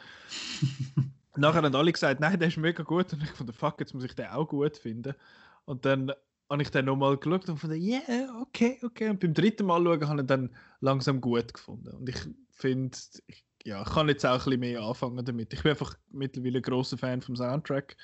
Nachher 1.35 1.63
haben 1.63 1.75
alle 1.75 1.91
gesagt, 1.91 2.21
nein, 2.21 2.39
der 2.39 2.47
ist 2.47 2.55
mega 2.55 2.81
gut. 2.81 3.11
Und 3.11 3.23
ich 3.23 3.29
fand, 3.31 3.53
fuck, 3.53 3.77
jetzt 3.81 3.93
muss 3.93 4.05
ich 4.05 4.15
den 4.15 4.27
auch 4.27 4.47
gut 4.47 4.77
finden. 4.77 5.15
Und 5.65 5.83
dann 5.83 6.13
habe 6.49 6.61
ich 6.61 6.71
den 6.71 6.85
nochmal 6.85 7.17
geschaut 7.17 7.49
und 7.49 7.57
fand, 7.57 7.73
yeah, 7.73 8.41
okay, 8.41 8.79
okay. 8.83 9.09
Und 9.09 9.19
beim 9.19 9.33
dritten 9.33 9.65
Mal 9.65 9.83
schauen 9.83 10.07
habe 10.07 10.21
ich 10.21 10.27
dann 10.27 10.49
langsam 10.79 11.19
gut 11.19 11.53
gefunden. 11.53 11.89
Und 11.89 12.07
ich 12.07 12.19
finde, 12.51 12.97
ja, 13.65 13.81
ich 13.81 13.89
kann 13.89 14.07
jetzt 14.07 14.25
auch 14.25 14.31
ein 14.31 14.37
bisschen 14.37 14.59
mehr 14.61 14.81
anfangen 14.81 15.25
damit. 15.25 15.53
Ich 15.53 15.61
bin 15.61 15.71
einfach 15.71 15.93
mittlerweile 16.09 16.59
ein 16.59 16.63
grosser 16.63 16.97
Fan 16.97 17.21
vom 17.21 17.35
Soundtrack. 17.35 17.97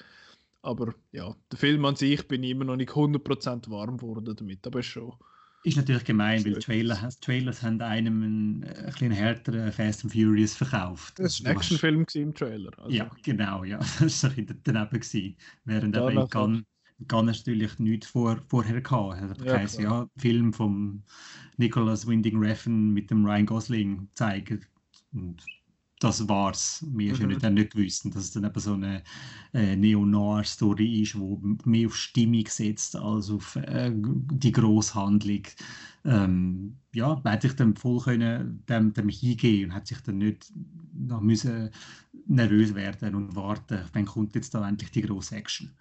Aber 0.61 0.93
ja, 1.13 1.33
der 1.53 1.57
Film 1.57 1.85
an 1.85 1.95
sich 1.95 2.27
bin 2.27 2.43
ich 2.43 2.51
immer 2.51 2.65
noch 2.65 2.75
nicht 2.75 2.91
100% 2.91 3.69
warm 3.69 3.95
geworden 3.95 4.35
damit. 4.35 4.67
Aber 4.67 4.83
schon 4.83 5.13
ist 5.65 5.77
natürlich 5.77 6.03
gemein, 6.03 6.45
weil 6.45 6.55
Trailer, 6.59 7.09
Trailers 7.21 7.63
haben 7.63 7.81
einem 7.81 8.23
einen, 8.23 8.63
äh, 8.63 8.91
ein 9.01 9.11
härteren 9.11 9.71
Fast 9.71 10.03
and 10.03 10.13
Furious 10.13 10.53
verkauft. 10.53 11.17
Das 11.17 11.43
war 11.43 11.51
ein 11.51 11.57
also, 11.57 11.75
Actionfilm 11.75 12.05
im 12.13 12.33
Trailer. 12.33 12.71
Also. 12.77 12.95
Ja, 12.95 13.09
genau, 13.23 13.63
ja. 13.63 13.79
Das 13.99 14.23
war 14.23 14.31
ein 14.31 14.47
daneben. 14.63 14.89
Gewesen. 14.91 15.35
Während 15.65 15.97
aber 15.97 16.11
in 16.11 16.29
Cannes, 17.07 17.45
natürlich 17.45 17.79
nichts 17.79 18.07
vor, 18.07 18.39
vorher 18.47 18.79
gehabt. 18.79 19.21
Also, 19.21 19.43
ja, 19.43 19.57
heisst, 19.57 19.79
ja, 19.79 20.07
Film 20.17 20.53
von 20.53 21.03
Nicholas 21.57 22.05
Winding 22.05 22.37
Refn 22.37 22.91
mit 22.91 23.09
dem 23.09 23.25
Ryan 23.25 23.45
Gosling 23.47 24.07
zeigen. 24.13 24.63
Und 25.13 25.43
das 26.05 26.27
war's. 26.29 26.85
Wir 26.87 27.13
mhm. 27.13 27.41
haben 27.41 27.53
nicht 27.55 27.73
gewusst, 27.73 28.05
dass 28.05 28.25
es 28.25 28.31
dann 28.31 28.43
eben 28.43 28.59
so 28.59 28.73
eine 28.73 29.03
äh, 29.53 29.75
Neo-Noir-Story 29.75 31.01
ist, 31.01 31.15
die 31.15 31.57
mehr 31.65 31.87
auf 31.87 31.95
Stimmung 31.95 32.45
setzt 32.47 32.95
als 32.95 33.31
auf 33.31 33.55
äh, 33.55 33.91
die 33.93 34.51
Grosshandlung. 34.51 35.43
Ähm, 36.05 36.77
ja, 36.93 37.19
man 37.23 37.33
hat 37.33 37.41
sich 37.41 37.55
dann 37.55 37.75
voll 37.75 38.01
können, 38.01 38.63
dem, 38.69 38.93
dem 38.93 39.09
hingehen 39.09 39.69
und 39.69 39.75
hat 39.75 39.87
sich 39.87 39.99
dann 40.01 40.19
nicht 40.19 40.53
noch 40.93 41.21
müssen 41.21 41.71
nervös 42.27 42.75
werden 42.75 43.15
und 43.15 43.35
warten, 43.35 43.81
wann 43.93 44.05
kommt 44.05 44.35
jetzt 44.35 44.53
da 44.53 44.67
endlich 44.67 44.91
die 44.91 45.01
grosse 45.01 45.35
Action. 45.35 45.71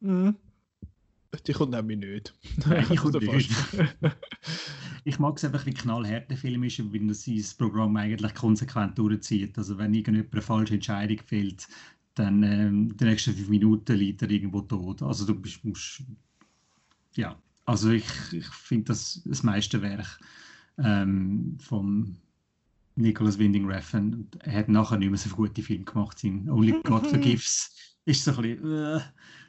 Mhm. 0.00 0.36
Die 1.46 1.52
kommt 1.52 1.72
nämlich 1.72 1.98
nicht. 1.98 2.34
Nein, 2.66 2.86
ich, 2.90 3.02
also 3.02 3.18
nicht. 3.18 3.50
ich 5.04 5.18
mag 5.18 5.36
es 5.36 5.44
einfach, 5.44 5.66
wie 5.66 5.74
knallhart 5.74 6.30
der 6.30 6.38
Film 6.38 6.64
ist, 6.64 6.78
weil 6.92 7.06
das 7.06 7.24
sein 7.24 7.44
Programm 7.58 7.96
eigentlich 7.96 8.34
konsequent 8.34 8.98
durchzieht. 8.98 9.58
Also 9.58 9.76
wenn 9.76 9.92
irgendjemand 9.92 10.32
eine 10.32 10.42
falsche 10.42 10.74
Entscheidung 10.74 11.18
fällt, 11.26 11.68
dann 12.14 12.42
ähm, 12.42 12.96
die 12.96 13.04
nächsten 13.04 13.34
fünf 13.34 13.48
Minuten 13.48 13.96
liegt 13.96 14.22
er 14.22 14.30
irgendwo 14.30 14.62
tot. 14.62 15.02
Also 15.02 15.26
du 15.26 15.34
bist, 15.34 15.64
musst, 15.64 16.02
ja, 17.14 17.36
also 17.66 17.90
ich, 17.90 18.06
ich 18.32 18.46
finde 18.46 18.86
das 18.86 19.22
das 19.24 19.42
meiste 19.42 19.82
Werk 19.82 20.18
ähm, 20.78 21.58
von 21.60 22.16
Nicholas 22.96 23.38
Winding 23.38 23.66
Refn. 23.66 24.26
Er 24.40 24.60
hat 24.60 24.68
nachher 24.68 24.96
nicht 24.96 25.10
mehr 25.10 25.18
so 25.18 25.28
gute 25.30 25.62
Filme 25.62 25.84
gemacht. 25.84 26.18
Sein 26.18 26.48
Only 26.48 26.80
God 26.82 27.06
Forgives 27.10 27.70
ist 28.06 28.24
so 28.24 28.32
ein 28.32 28.42
bisschen, 28.42 28.72
äh, 28.72 29.00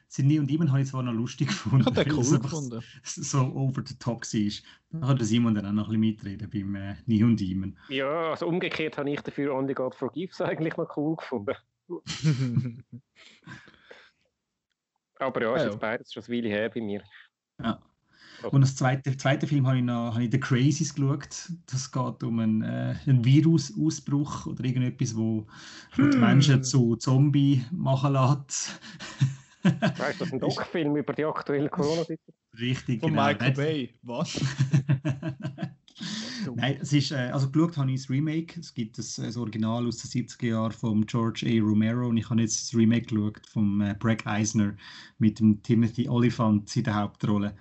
sind 0.09 0.27
nie 0.27 0.39
und 0.39 0.49
immer 0.49 0.67
habe 0.69 0.81
ich 0.81 0.87
zwar 0.87 1.03
noch 1.03 1.13
lustig 1.13 1.47
gefunden. 1.49 1.95
Er 1.95 2.13
cool 2.13 2.39
gefunden. 2.39 2.83
So 3.03 3.41
over 3.53 3.83
the 3.85 3.95
top 3.95 4.23
ist. 4.33 4.63
Da 4.89 5.07
hat 5.07 5.21
Simon 5.21 5.53
dann 5.53 5.67
auch 5.67 5.71
noch 5.71 5.89
ein 5.89 6.01
bisschen 6.01 6.31
mitreden 6.31 6.49
beim 6.49 6.75
äh, 6.75 6.95
Nie 7.05 7.23
und 7.23 7.39
Immer. 7.39 7.67
Ja, 7.89 8.31
also 8.31 8.47
umgekehrt 8.47 8.97
habe 8.97 9.11
ich 9.11 9.21
dafür 9.21 9.53
Only 9.53 9.75
God 9.75 9.93
Forgives 9.93 10.41
eigentlich 10.41 10.75
noch 10.77 10.97
cool 10.97 11.15
gefunden. 11.15 11.55
Aber 15.19 15.41
ja, 15.41 15.55
ist 15.55 15.61
ja, 15.61 15.67
jetzt 15.69 15.79
beides 15.79 16.11
schon 16.13 16.23
ein 16.23 16.29
Weile 16.29 16.49
her 16.49 16.69
bei 16.69 16.81
mir. 16.81 17.03
Ja. 17.61 17.79
Und 18.51 18.61
das 18.61 18.75
zweite, 18.75 19.15
zweite 19.17 19.47
Film 19.47 19.67
habe 19.67 19.77
ich 19.77 19.83
noch 19.83 20.13
habe 20.13 20.23
ich 20.23 20.31
The 20.31 20.39
Crazies 20.39 20.95
geschaut. 20.95 21.51
Das 21.67 21.91
geht 21.91 22.23
um 22.23 22.39
einen, 22.39 22.61
äh, 22.61 22.95
einen 23.05 23.23
Virusausbruch 23.25 24.47
oder 24.47 24.63
irgendetwas, 24.63 25.15
wo, 25.15 25.45
hm. 25.91 26.11
die 26.11 26.17
Menschen 26.17 26.63
zu 26.63 26.95
Zombie 26.95 27.65
machen 27.71 28.13
lässt. 28.13 28.79
Weißt 29.63 29.93
du, 29.99 29.99
das 29.99 30.21
ist 30.21 30.33
ein 30.33 30.39
Doc-Film 30.39 30.95
über 30.95 31.13
die 31.13 31.25
aktuelle 31.25 31.69
Corona-Situation? 31.69 32.35
Richtig, 32.59 33.01
Von 33.01 33.11
genau. 33.11 33.27
Michael 33.27 33.53
Bay. 33.53 33.93
Was? 34.03 34.39
Nein, 36.55 36.77
es 36.81 36.93
ist, 36.93 37.11
äh, 37.11 37.29
also 37.33 37.49
geschaut 37.49 37.77
habe 37.77 37.91
ich 37.91 38.01
das 38.01 38.09
Remake. 38.09 38.59
Es 38.59 38.73
gibt 38.73 38.97
das, 38.97 39.15
das 39.15 39.37
Original 39.37 39.85
aus 39.85 39.97
den 39.97 40.25
70er 40.25 40.47
Jahren 40.47 40.71
von 40.71 41.05
George 41.05 41.45
A. 41.45 41.61
Romero 41.61 42.07
und 42.07 42.17
ich 42.17 42.29
habe 42.29 42.41
jetzt 42.41 42.61
das 42.61 42.77
Remake 42.77 43.07
geschaut 43.07 43.45
von 43.47 43.81
äh, 43.81 43.95
Brad 43.99 44.25
Eisner 44.25 44.75
mit 45.17 45.39
dem 45.39 45.61
Timothy 45.61 46.07
Oliphant 46.07 46.75
in 46.75 46.85
der 46.85 46.95
Hauptrolle. 46.95 47.55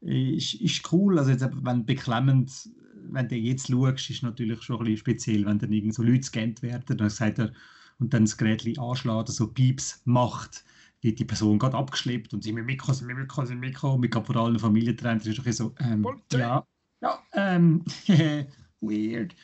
Ist, 0.00 0.54
ist 0.54 0.92
cool, 0.92 1.18
also 1.18 1.30
jetzt, 1.30 1.46
wenn 1.62 1.86
beklemmend, 1.86 2.70
wenn 3.10 3.28
du 3.28 3.36
jetzt 3.36 3.68
schaust, 3.68 4.10
ist 4.10 4.22
natürlich 4.22 4.62
schon 4.62 4.78
ein 4.78 4.84
bisschen 4.84 4.98
speziell, 4.98 5.46
wenn 5.46 5.58
dann 5.58 5.72
irgend 5.72 5.94
so 5.94 6.02
Leute 6.02 6.20
gescannt 6.20 6.62
werden, 6.62 6.96
dann 6.96 7.10
sagt 7.10 7.38
er, 7.38 7.52
und 8.00 8.12
dann 8.12 8.24
das 8.24 8.36
Gerät 8.36 8.66
anschlägt, 8.78 9.28
so 9.28 9.46
Pieps 9.46 10.00
macht 10.04 10.64
die, 11.02 11.14
die 11.14 11.24
Person 11.24 11.58
gerade 11.58 11.76
abgeschleppt 11.76 12.32
und 12.32 12.44
sie 12.44 12.52
mit 12.52 12.66
Mikro, 12.66 12.92
sie 12.92 13.04
mit 13.04 13.16
Mikro, 13.16 13.44
sie 13.44 13.54
mit 13.54 13.70
Mikro, 13.70 13.98
mit 13.98 14.14
vor 14.14 14.36
allen 14.36 14.58
Familientrennen, 14.58 15.18
das 15.18 15.26
ist 15.26 15.38
ein 15.38 15.44
bisschen 15.44 15.66
so, 15.66 15.84
ähm, 15.84 16.06
ja, 16.32 16.66
ja, 17.00 17.18
ähm, 17.34 17.84
weird. 18.80 19.34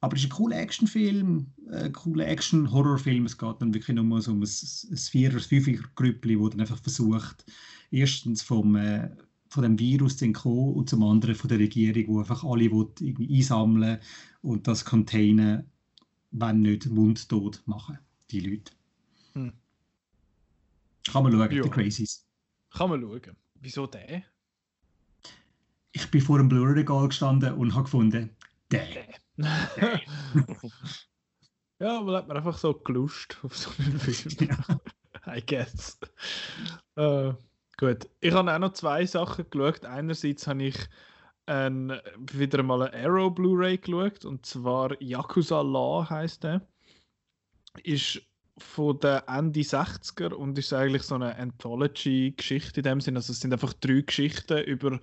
Aber 0.00 0.16
es 0.16 0.22
ist 0.22 0.28
ein 0.28 0.36
cooler 0.36 0.58
Actionfilm, 0.58 1.46
ein 1.72 1.92
cooler 1.92 2.26
Action-Horrorfilm. 2.28 3.24
Es 3.24 3.38
geht 3.38 3.56
dann 3.60 3.72
wirklich 3.72 3.96
nur 3.96 4.20
so 4.20 4.32
um 4.32 4.42
ein, 4.42 4.48
ein 4.90 4.96
Vierer-, 4.98 5.40
Fünfer-Grüppli, 5.40 6.38
das 6.38 6.50
dann 6.50 6.60
einfach 6.60 6.82
versucht, 6.82 7.46
erstens 7.90 8.42
vom, 8.42 8.76
äh, 8.76 9.08
von 9.48 9.62
dem 9.62 9.78
Virus 9.78 10.18
zu 10.18 10.26
entkommen 10.26 10.74
und 10.74 10.90
zum 10.90 11.02
anderen 11.04 11.34
von 11.34 11.48
der 11.48 11.58
Regierung, 11.58 12.04
die 12.04 12.18
einfach 12.18 12.44
alle 12.44 12.64
irgendwie 12.64 13.34
einsammeln 13.34 13.98
und 14.42 14.68
das 14.68 14.84
containen, 14.84 15.64
wenn 16.32 16.60
nicht 16.60 16.90
mundtot 16.90 17.62
machen, 17.64 17.98
die 18.30 18.40
Leute. 18.40 18.72
Hm. 19.32 19.52
Kann 21.10 21.22
man 21.22 21.32
schauen, 21.32 21.50
ja. 21.50 21.62
The 21.62 21.68
Crazies. 21.68 22.26
Kann 22.70 22.90
man 22.90 23.00
schauen. 23.00 23.36
Wieso 23.54 23.86
der? 23.86 24.22
Ich 25.92 26.10
bin 26.10 26.20
vor 26.20 26.38
einem 26.38 26.48
Blu-ray-Regal 26.48 27.08
gestanden 27.08 27.54
und 27.54 27.74
habe 27.74 27.84
gefunden, 27.84 28.36
der. 28.70 28.86
ja, 31.78 31.98
aber 31.98 32.16
hat 32.16 32.28
man 32.28 32.36
einfach 32.36 32.58
so 32.58 32.74
gelust 32.74 33.38
auf 33.42 33.56
so 33.56 33.70
einen 33.78 33.98
Film. 33.98 34.48
Ja. 35.26 35.36
I 35.36 35.40
guess. 35.40 35.98
Uh, 36.98 37.32
gut. 37.78 38.08
Ich 38.20 38.32
habe 38.32 38.52
auch 38.52 38.58
noch 38.58 38.74
zwei 38.74 39.06
Sachen 39.06 39.48
geschaut. 39.48 39.84
Einerseits 39.86 40.46
habe 40.46 40.64
ich 40.64 40.76
ein, 41.46 41.98
wieder 42.32 42.62
mal 42.62 42.82
eine 42.82 43.06
Arrow 43.06 43.34
Blu-ray 43.34 43.78
geschaut 43.78 44.24
und 44.24 44.44
zwar 44.44 45.00
Yakuza 45.00 45.62
Law 45.62 46.08
heißt 46.08 46.44
der. 46.44 46.66
Ist 47.82 48.20
von 48.58 48.98
den 49.00 49.20
Ende 49.26 49.60
60er 49.60 50.32
und 50.32 50.58
ist 50.58 50.72
eigentlich 50.72 51.02
so 51.02 51.16
eine 51.16 51.36
Anthology-Geschichte 51.36 52.80
in 52.80 52.84
dem 52.84 53.00
Sinn. 53.00 53.16
Also 53.16 53.32
es 53.32 53.40
sind 53.40 53.52
einfach 53.52 53.72
drei 53.74 54.02
Geschichten 54.02 54.58
über, 54.64 55.00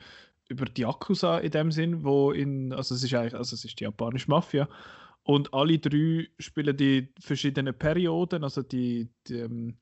über 0.47 0.65
die 0.65 0.81
Yakuza 0.81 1.39
in 1.39 1.51
dem 1.51 1.71
Sinn, 1.71 2.03
wo 2.03 2.31
in, 2.31 2.71
also 2.73 2.95
es 2.95 3.03
ist 3.03 3.13
eigentlich, 3.13 3.35
also 3.35 3.55
es 3.55 3.65
ist 3.65 3.79
die 3.79 3.83
japanische 3.83 4.29
Mafia 4.29 4.69
und 5.23 5.53
alle 5.53 5.79
drei 5.79 6.29
spielen 6.39 6.75
die 6.77 7.13
verschiedenen 7.19 7.77
Perioden, 7.77 8.43
also 8.43 8.63
die, 8.63 9.09
die, 9.27 9.39
ähm, 9.39 9.77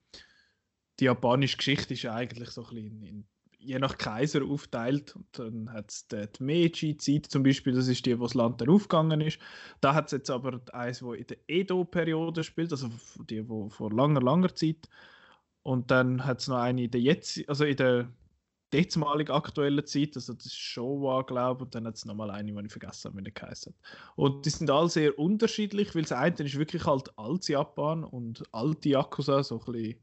die 0.99 1.05
japanische 1.05 1.57
Geschichte 1.57 1.93
ist 1.93 2.05
eigentlich 2.05 2.49
so 2.49 2.63
ein 2.63 2.75
bisschen 2.75 3.03
in, 3.03 3.03
in 3.03 3.27
je 3.59 3.77
nach 3.77 3.97
Kaiser 3.97 4.43
aufteilt. 4.43 5.15
Und 5.15 5.27
dann 5.33 5.71
hat 5.71 5.91
es 5.91 6.07
die, 6.07 6.27
Meiji-Zeit 6.39 7.27
zum 7.27 7.43
Beispiel, 7.43 7.73
das 7.73 7.87
ist 7.87 8.05
die, 8.05 8.17
wo 8.19 8.23
das 8.23 8.33
Land 8.33 8.61
dann 8.61 8.69
aufgegangen 8.69 9.21
ist. 9.21 9.39
Da 9.81 9.93
hat 9.93 10.05
es 10.07 10.13
jetzt 10.13 10.29
aber 10.29 10.61
eins, 10.73 11.03
wo 11.03 11.13
in 11.13 11.27
der 11.27 11.37
Edo-Periode 11.47 12.43
spielt, 12.43 12.71
also 12.71 12.89
die, 13.29 13.47
wo 13.47 13.69
vor 13.69 13.91
langer, 13.91 14.21
langer 14.21 14.55
Zeit. 14.55 14.89
Und 15.63 15.91
dann 15.91 16.25
hat 16.25 16.39
es 16.39 16.47
noch 16.47 16.57
eine 16.57 16.83
in 16.85 16.91
der 16.91 17.01
jetzt, 17.01 17.47
also 17.47 17.65
in 17.65 17.75
der 17.75 18.09
derzmalig 18.71 19.29
aktuellen 19.29 19.85
Zeit, 19.85 20.15
also 20.15 20.33
das 20.33 20.45
ist 20.47 20.57
Showa, 20.57 21.23
glaube 21.23 21.59
ich, 21.59 21.65
und 21.65 21.75
dann 21.75 21.87
hat 21.87 21.95
es 21.95 22.05
nochmal 22.05 22.31
eine, 22.31 22.51
die 22.51 22.65
ich 22.65 22.71
vergessen 22.71 23.09
habe, 23.09 23.19
wie 23.19 23.23
die 23.23 23.33
geheißen 23.33 23.73
hat. 23.73 23.97
Und 24.15 24.45
die 24.45 24.49
sind 24.51 24.69
alle 24.69 24.89
sehr 24.89 25.17
unterschiedlich, 25.17 25.95
weil 25.95 26.03
das 26.03 26.11
eine 26.11 26.35
ist 26.35 26.57
wirklich 26.57 26.85
halt 26.85 27.17
altes 27.17 27.49
Japan 27.49 28.03
und 28.03 28.43
alte 28.51 28.89
Yakuza, 28.89 29.43
so 29.43 29.59
ein 29.59 29.71
bisschen 29.71 29.99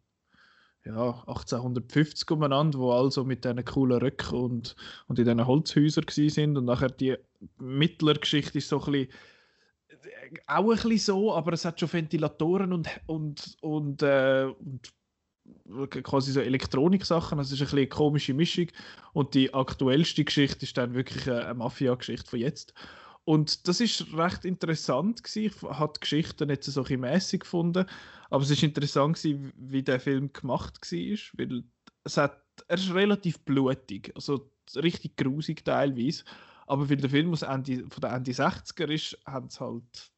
ja, 0.87 1.11
1850 1.27 2.31
umeinander, 2.31 2.79
wo 2.79 2.93
also 2.93 3.25
mit 3.25 3.45
diesen 3.45 3.65
coolen 3.65 4.01
Röcken 4.01 4.39
und, 4.39 4.77
und 5.09 5.19
in 5.19 5.25
diesen 5.25 5.47
Holzhäusern 5.47 6.05
sind 6.09 6.57
und 6.57 6.65
nachher 6.65 6.91
die 6.91 7.17
mittlere 7.59 8.19
Geschichte 8.19 8.59
ist 8.59 8.69
so 8.69 8.81
ein 8.85 8.93
bisschen 8.93 9.09
auch 10.47 10.71
ein 10.71 10.77
bisschen 10.77 10.99
so, 10.99 11.35
aber 11.35 11.53
es 11.53 11.65
hat 11.65 11.81
schon 11.81 11.93
Ventilatoren 11.93 12.73
und, 12.73 12.89
und, 13.07 13.57
und, 13.61 14.03
äh, 14.03 14.47
und 14.59 14.93
quasi 16.03 16.33
so 16.33 16.41
Elektronik-Sachen. 16.41 17.39
Also 17.39 17.55
ist 17.55 17.63
ein 17.63 17.79
eine 17.79 17.87
komische 17.87 18.35
Mischung. 18.35 18.69
Und 19.13 19.35
die 19.35 19.53
aktuellste 19.55 20.25
Geschichte 20.25 20.65
ist 20.65 20.77
dann 20.77 20.95
wirklich 20.95 21.31
eine 21.31 21.55
Mafia-Geschichte 21.55 22.29
von 22.29 22.39
jetzt. 22.39 22.75
Und 23.27 23.67
das 23.67 23.81
ist 23.81 24.15
recht 24.15 24.45
interessant 24.45 25.25
gewesen. 25.25 25.53
Ich 25.53 25.63
habe 25.69 25.93
die 25.97 26.01
Geschichte 26.01 26.47
nicht 26.47 26.63
so 26.63 26.85
ein 26.85 27.01
mäßig 27.01 27.41
gefunden, 27.41 27.85
aber 28.31 28.45
es 28.45 28.51
ist 28.51 28.63
interessant 28.63 29.17
gewesen, 29.17 29.53
wie 29.57 29.83
der 29.83 29.99
Film 29.99 30.33
gemacht 30.33 30.81
war, 30.81 31.19
weil 31.33 31.65
es 32.05 32.17
hat, 32.17 32.41
er 32.69 32.79
ist 32.79 32.95
relativ 32.95 33.41
blutig, 33.41 34.13
also 34.15 34.49
richtig 34.77 35.17
grusig 35.17 35.65
teilweise. 35.65 36.23
Aber 36.69 36.89
weil 36.89 36.99
der 36.99 37.11
Film 37.11 37.33
aus 37.33 37.43
Ende, 37.43 37.85
von 37.89 38.01
den 38.01 38.13
Ende 38.13 38.31
60er 38.31 38.87
ist, 38.93 39.19
haben 39.27 39.49
es 39.49 39.59
halt 39.59 40.13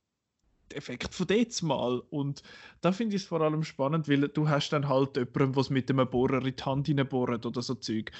den 0.70 0.76
Effekt 0.76 1.14
von 1.14 1.26
jetzt 1.28 1.62
mal. 1.62 2.02
Und 2.10 2.42
da 2.82 2.92
finde 2.92 3.16
ich 3.16 3.22
es 3.22 3.28
vor 3.28 3.40
allem 3.40 3.64
spannend, 3.64 4.06
weil 4.10 4.28
du 4.28 4.50
hast 4.50 4.68
dann 4.68 4.86
halt 4.86 5.16
jemanden, 5.16 5.54
der 5.54 5.72
mit 5.72 5.90
einem 5.90 6.10
Bohrer 6.10 6.44
in 6.44 6.54
die 6.54 6.62
Hand 6.62 6.86
hineinbohrt 6.88 7.46
oder 7.46 7.62
so 7.62 7.74
Zeug. 7.74 8.12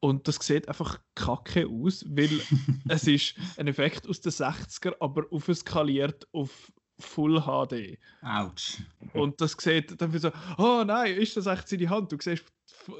Und 0.00 0.28
das 0.28 0.36
sieht 0.36 0.68
einfach 0.68 1.00
kacke 1.14 1.66
aus, 1.66 2.04
weil 2.08 2.28
es 2.88 3.06
ist 3.06 3.34
ein 3.56 3.68
Effekt 3.68 4.08
aus 4.08 4.20
den 4.20 4.32
60er, 4.32 4.94
aber 5.00 5.24
aufskaliert 5.30 6.28
auf 6.32 6.72
Full 6.98 7.40
HD. 7.40 7.98
Autsch. 8.22 8.78
Und 9.14 9.40
das 9.40 9.56
sieht 9.58 10.00
dann 10.00 10.16
so, 10.16 10.30
oh 10.58 10.84
nein, 10.86 11.16
ist 11.16 11.36
das 11.36 11.46
echt 11.46 11.68
seine 11.68 11.90
Hand? 11.90 12.12
Du 12.12 12.16
siehst, 12.20 12.44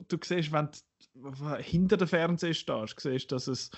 du 0.08 0.18
siehst 0.22 0.50
wenn 0.50 0.68
du 1.14 1.56
hinter 1.56 1.96
dem 1.96 2.08
Fernseher 2.08 2.54
stehst, 2.54 2.98
siehst, 3.00 3.30
dass, 3.30 3.46
es, 3.46 3.70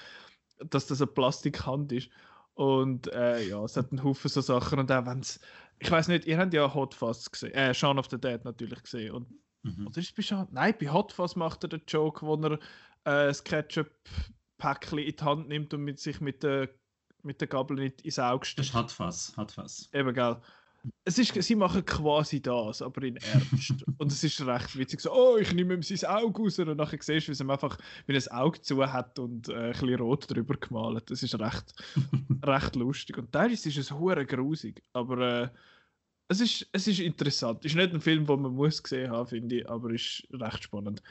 dass 0.59 0.87
das 0.87 1.03
eine 1.03 1.09
Plastikhand 1.09 1.93
ist. 1.93 2.09
Und 2.55 3.13
äh, 3.13 3.47
ja, 3.49 3.63
es 3.65 3.77
hat 3.77 3.91
einen 3.91 4.03
Haufen 4.03 4.31
so 4.31 4.41
Sachen. 4.41 4.79
Und 4.79 4.91
auch 4.91 5.05
wenn 5.05 5.21
es, 5.21 5.39
ich 5.79 5.91
weiß 5.91 6.09
nicht, 6.09 6.27
ihr 6.27 6.39
habt 6.39 6.55
ja 6.55 6.73
Hot 6.73 6.95
Fuzz 6.95 7.31
gesehen, 7.31 7.53
äh, 7.53 7.75
Shaun 7.75 7.99
of 7.99 8.09
the 8.11 8.19
Dead 8.19 8.43
natürlich 8.45 8.83
gesehen. 8.83 9.13
Und, 9.13 9.31
mhm. 9.63 9.87
Oder 9.87 9.99
ist 9.99 10.09
es 10.09 10.13
bei 10.15 10.23
Shaun? 10.23 10.49
Nein, 10.51 10.75
bei 10.81 10.91
Hot 10.91 11.13
Fuzz 11.13 11.37
macht 11.37 11.65
er 11.65 11.69
den 11.69 11.83
Joke, 11.87 12.25
wo 12.25 12.37
er 12.37 12.59
äh, 13.07 13.29
das 13.29 13.45
Ketchup-Päckchen 13.45 14.99
in 14.99 15.17
die 15.17 15.25
Hand 15.25 15.49
nimmt 15.49 15.73
und 15.73 15.85
mit 15.85 16.01
sich 16.01 16.21
mit 16.21 16.43
der, 16.43 16.69
mit 17.23 17.41
der 17.41 17.49
Gabel 17.49 17.77
nicht 17.77 18.03
ins 18.03 18.19
Auge 18.19 18.45
steckt. 18.45 18.69
Das 18.69 18.75
hat 18.75 18.99
was, 18.99 19.37
hat 19.37 19.57
was. 19.57 19.89
Eben, 19.93 20.13
gell. 20.13 20.37
Es 21.05 21.19
ist, 21.19 21.35
sie 21.43 21.57
machen 21.57 21.85
quasi 21.85 22.41
das, 22.41 22.81
aber 22.81 23.03
in 23.03 23.17
Ernst. 23.17 23.85
und 23.99 24.13
es 24.13 24.23
ist 24.23 24.45
recht 24.47 24.77
witzig. 24.77 25.01
So, 25.01 25.13
oh, 25.13 25.37
ich 25.37 25.53
nehme 25.53 25.75
ihm 25.75 25.83
sein 25.83 26.09
Auge 26.09 26.43
raus. 26.43 26.59
Und 26.61 26.77
nachher 26.77 26.99
siehst 27.01 27.27
du, 27.27 27.31
wie 27.31 27.33
es 27.33 27.41
ihm 27.41 27.51
einfach 27.51 27.77
wie 28.07 28.17
ein 28.17 28.29
Auge 28.29 28.61
zu 28.61 28.93
hat 28.93 29.19
und 29.19 29.49
äh, 29.49 29.55
ein 29.55 29.73
bisschen 29.73 29.95
rot 29.97 30.31
drüber 30.31 30.55
gemalt. 30.57 31.11
Das 31.11 31.23
ist 31.25 31.39
recht, 31.39 31.75
recht 32.45 32.77
lustig. 32.77 33.19
Und 33.19 33.33
teilweise 33.33 33.69
ist 33.69 33.79
es 33.79 33.91
hure 33.91 34.25
grusig. 34.27 34.81
Aber 34.93 35.43
äh, 35.43 35.49
es, 36.29 36.41
ist, 36.41 36.69
es 36.71 36.87
ist 36.87 37.01
interessant. 37.01 37.65
Es 37.65 37.73
ist 37.73 37.77
nicht 37.77 37.93
ein 37.93 38.01
Film, 38.01 38.27
den 38.27 38.43
man 38.43 38.55
muss 38.55 38.81
gesehen 38.81 39.11
haben, 39.11 39.27
finde 39.27 39.57
ich, 39.61 39.69
aber 39.69 39.91
es 39.91 40.03
ist 40.03 40.29
recht 40.33 40.63
spannend 40.63 41.03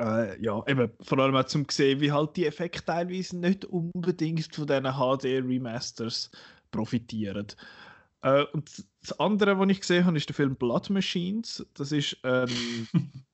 äh, 0.00 0.40
ja, 0.42 0.62
eben, 0.66 0.90
vor 1.00 1.18
allem 1.18 1.36
auch 1.36 1.44
zum 1.44 1.66
sehen, 1.70 2.00
wie 2.00 2.10
halt 2.10 2.36
die 2.36 2.46
Effekte 2.46 2.84
teilweise 2.84 3.36
nicht 3.36 3.64
unbedingt 3.64 4.54
von 4.54 4.66
diesen 4.66 4.84
HD-Remasters 4.84 6.30
profitieren. 6.70 7.46
Äh, 8.22 8.44
und 8.52 8.84
das 9.00 9.18
andere, 9.20 9.58
was 9.58 9.68
ich 9.68 9.80
gesehen 9.80 10.04
habe, 10.04 10.16
ist 10.16 10.28
der 10.28 10.34
Film 10.34 10.56
Blood 10.56 10.90
Machines. 10.90 11.64
Das 11.74 11.92
ist 11.92 12.16
ähm, 12.24 12.48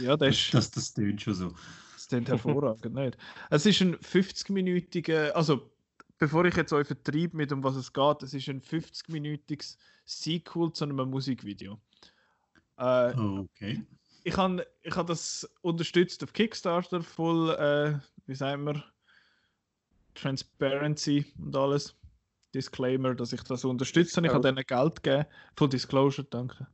ja, 0.00 0.16
das 0.16 0.36
ist. 0.36 0.54
Das, 0.54 0.70
das 0.70 0.94
klingt 0.94 1.20
schon 1.20 1.34
so. 1.34 1.54
Das 1.94 2.08
klingt 2.08 2.28
hervorragend, 2.28 2.94
nicht? 2.94 3.18
Es 3.50 3.66
ist 3.66 3.80
ein 3.82 3.96
50-minütiger, 3.96 5.32
also 5.32 5.70
bevor 6.18 6.44
ich 6.46 6.56
jetzt 6.56 6.72
euch 6.72 6.86
vertreibe, 6.86 7.36
mit 7.36 7.52
um 7.52 7.62
was 7.62 7.76
es 7.76 7.92
geht, 7.92 8.22
es 8.22 8.32
ist 8.32 8.48
ein 8.48 8.62
50-minütiges 8.62 9.76
Sequel 10.06 10.72
zu 10.72 10.84
einem 10.84 11.10
Musikvideo. 11.10 11.78
Äh, 12.78 13.14
okay 13.18 13.84
ich 14.26 14.36
habe 14.36 14.66
ich 14.82 14.94
hab 14.96 15.06
das 15.06 15.48
unterstützt 15.62 16.24
auf 16.24 16.32
Kickstarter, 16.32 17.00
voll, 17.00 17.50
äh, 17.50 17.94
wie 18.26 18.34
sagen 18.34 18.64
wir, 18.64 18.82
Transparency 20.14 21.24
und 21.38 21.54
alles. 21.54 21.94
Disclaimer, 22.52 23.14
dass 23.14 23.32
ich 23.32 23.42
das 23.42 23.64
unterstütze. 23.64 24.20
Ich 24.24 24.32
habe 24.32 24.40
denen 24.40 24.64
Geld 24.66 25.00
gegeben. 25.02 25.26
Full 25.56 25.68
Disclosure, 25.68 26.26
danke. 26.28 26.66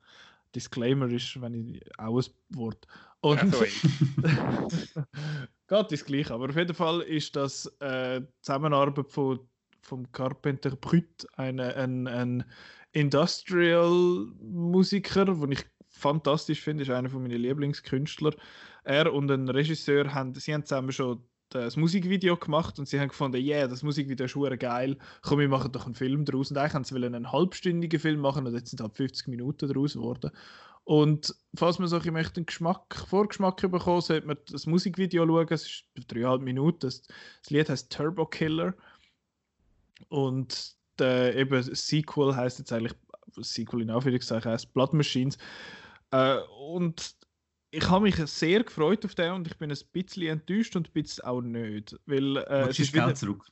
Disclaimer 0.54 1.10
ist, 1.10 1.38
wenn 1.42 1.74
ich 1.74 1.82
auch 1.98 2.18
ein 2.18 2.24
Wort. 2.56 2.86
Und 3.20 3.52
geht 5.68 5.68
das 5.68 6.04
gleich, 6.06 6.30
aber 6.30 6.48
auf 6.48 6.56
jeden 6.56 6.74
Fall 6.74 7.02
ist 7.02 7.36
das 7.36 7.66
äh, 7.80 8.22
Zusammenarbeit 8.40 9.10
von, 9.10 9.40
vom 9.82 10.10
Carpenter 10.12 10.74
Brüt, 10.76 11.26
ein, 11.34 11.60
ein, 11.60 12.06
ein 12.06 12.44
Industrial-Musiker, 12.92 15.26
den 15.26 15.52
ich 15.52 15.66
fantastisch 16.02 16.60
finde, 16.60 16.82
ist 16.82 16.90
einer 16.90 17.08
von 17.08 17.22
meinen 17.22 17.40
Lieblingskünstler. 17.40 18.34
Er 18.84 19.12
und 19.12 19.30
ein 19.30 19.48
Regisseur 19.48 20.12
haben, 20.12 20.34
sie 20.34 20.52
haben 20.52 20.64
zusammen 20.64 20.92
schon 20.92 21.22
das 21.48 21.76
Musikvideo 21.76 22.36
gemacht 22.36 22.78
und 22.78 22.88
sie 22.88 22.98
haben 22.98 23.08
gefunden, 23.08 23.36
yeah, 23.36 23.68
das 23.68 23.82
Musikvideo 23.82 24.24
ist 24.26 24.34
hure 24.34 24.56
geil, 24.56 24.96
komm, 25.20 25.38
wir 25.38 25.48
machen 25.48 25.72
doch 25.72 25.84
einen 25.84 25.94
Film 25.94 26.24
daraus. 26.24 26.50
Und 26.50 26.56
eigentlich 26.56 26.74
haben 26.74 26.84
sie 26.84 26.96
einen 26.96 27.30
halbstündigen 27.30 28.00
Film 28.00 28.20
machen 28.20 28.46
und 28.46 28.54
jetzt 28.54 28.70
sind 28.70 28.80
halt 28.80 28.94
50 28.96 29.28
Minuten 29.28 29.68
daraus 29.68 29.94
geworden. 29.94 30.30
Und 30.84 31.34
falls 31.54 31.78
man 31.78 31.88
so 31.88 31.98
ein 31.98 32.12
möchte, 32.12 32.38
einen 32.38 32.46
Geschmack, 32.46 33.04
Vorgeschmack 33.08 33.60
bekommen, 33.70 34.00
sollte 34.00 34.26
man 34.26 34.36
das 34.50 34.66
Musikvideo 34.66 35.26
schauen. 35.26 35.46
Es 35.50 35.66
ist 35.66 35.84
dreieinhalb 36.08 36.42
Minuten. 36.42 36.80
Das, 36.80 37.02
das 37.02 37.50
Lied 37.50 37.68
heißt 37.68 37.92
Turbo 37.92 38.26
Killer. 38.26 38.74
Und 40.08 40.74
der, 40.98 41.36
eben 41.36 41.50
das 41.50 41.86
Sequel 41.86 42.34
heißt 42.34 42.58
jetzt 42.58 42.72
eigentlich, 42.72 42.94
Sequel 43.40 43.82
in 43.82 43.90
Anführungszeichen 43.90 44.50
heißt 44.50 44.74
Blood 44.74 44.92
Machines. 44.92 45.38
Äh, 46.12 46.38
und 46.58 47.16
ich 47.70 47.88
habe 47.88 48.04
mich 48.04 48.16
sehr 48.16 48.62
gefreut 48.62 49.04
auf 49.04 49.14
den 49.14 49.32
und 49.32 49.46
ich 49.46 49.56
bin 49.56 49.70
ein 49.70 49.78
bisschen 49.92 50.28
enttäuscht 50.28 50.76
und 50.76 50.88
ein 50.88 50.92
bisschen 50.92 51.24
auch 51.24 51.40
nicht. 51.40 51.98
Weil, 52.06 52.36
äh, 52.36 52.68
es 52.68 52.78
ist 52.78 52.92
Geld 52.92 53.06
wieder... 53.06 53.14
zurück? 53.14 53.46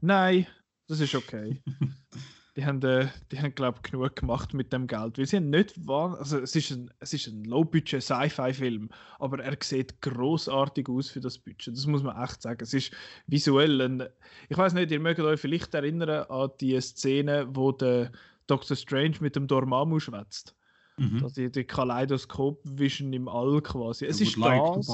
Nein, 0.00 0.46
das 0.86 1.00
ist 1.00 1.14
okay. 1.14 1.62
die 2.56 2.64
haben, 2.64 2.82
äh, 2.82 3.08
die 3.30 3.38
haben 3.38 3.54
glaube 3.54 3.78
ich, 3.84 3.90
genug 3.90 4.16
gemacht 4.16 4.54
mit 4.54 4.72
dem 4.72 4.86
Geld. 4.86 5.18
Weil 5.18 5.26
sie 5.26 5.36
haben 5.36 5.50
nicht 5.50 5.74
also 5.86 6.38
es 6.38 6.56
ist 6.56 6.70
ein, 6.70 6.90
es 6.98 7.12
ist 7.12 7.26
ein 7.26 7.44
Low-Budget 7.44 8.02
Sci-Fi-Film, 8.02 8.88
aber 9.18 9.44
er 9.44 9.56
sieht 9.62 10.00
großartig 10.00 10.88
aus 10.88 11.10
für 11.10 11.20
das 11.20 11.38
Budget. 11.38 11.76
Das 11.76 11.86
muss 11.86 12.02
man 12.02 12.20
echt 12.22 12.40
sagen. 12.40 12.62
Es 12.62 12.72
ist 12.72 12.92
visuell 13.26 13.82
ein, 13.82 14.08
ich 14.48 14.56
weiß 14.56 14.72
nicht, 14.72 14.90
ihr 14.90 15.00
mögt 15.00 15.20
euch 15.20 15.38
vielleicht 15.38 15.74
erinnern 15.74 16.24
an 16.30 16.50
die 16.58 16.80
Szene, 16.80 17.46
wo 17.50 17.70
der 17.70 18.12
Doctor 18.46 18.76
Strange 18.76 19.16
mit 19.20 19.36
dem 19.36 19.46
Dormammu 19.46 20.00
schwätzt. 20.00 20.57
Mhm. 20.98 21.22
Also 21.22 21.40
die, 21.40 21.50
die 21.50 21.64
Kaleidoskop-Vision 21.64 23.12
im 23.12 23.28
All 23.28 23.60
quasi. 23.62 24.06
Es 24.06 24.20
ist 24.20 24.36
like 24.36 24.60
das. 24.74 24.86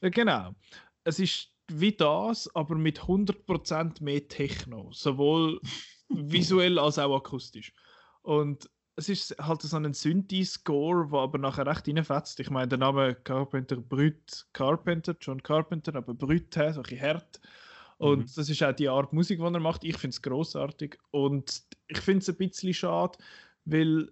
Genau. 0.00 0.54
Es 1.04 1.18
ist 1.18 1.50
wie 1.68 1.92
das, 1.92 2.54
aber 2.54 2.74
mit 2.74 3.00
100% 3.00 4.02
mehr 4.02 4.26
Techno. 4.28 4.90
Sowohl 4.92 5.60
visuell 6.08 6.78
als 6.78 6.98
auch 6.98 7.16
akustisch. 7.16 7.72
Und 8.22 8.68
es 8.96 9.08
ist 9.08 9.36
halt 9.40 9.62
so 9.62 9.76
ein 9.76 9.94
Synthi-Score, 9.94 11.08
der 11.10 11.20
aber 11.20 11.38
nachher 11.38 11.66
recht 11.66 11.86
reinfetzt. 11.86 12.40
Ich 12.40 12.50
meine, 12.50 12.68
der 12.68 12.78
Name 12.78 13.14
Carpenter, 13.14 13.76
Brüt 13.76 14.46
Carpenter, 14.52 15.14
John 15.20 15.42
Carpenter, 15.42 15.94
aber 15.94 16.14
Brüt, 16.14 16.52
so 16.54 16.60
ein 16.60 16.82
bisschen 16.82 17.00
hart. 17.00 17.40
Und 17.98 18.18
mhm. 18.20 18.30
das 18.34 18.48
ist 18.48 18.62
auch 18.62 18.72
die 18.72 18.88
Art 18.88 19.12
Musik, 19.12 19.38
die 19.38 19.44
er 19.44 19.60
macht. 19.60 19.84
Ich 19.84 19.96
finde 19.98 20.14
es 20.14 20.22
großartig. 20.22 20.98
Und 21.10 21.62
ich 21.86 21.98
finde 22.00 22.22
es 22.22 22.28
ein 22.28 22.36
bisschen 22.36 22.74
schade, 22.74 23.18
weil 23.64 24.10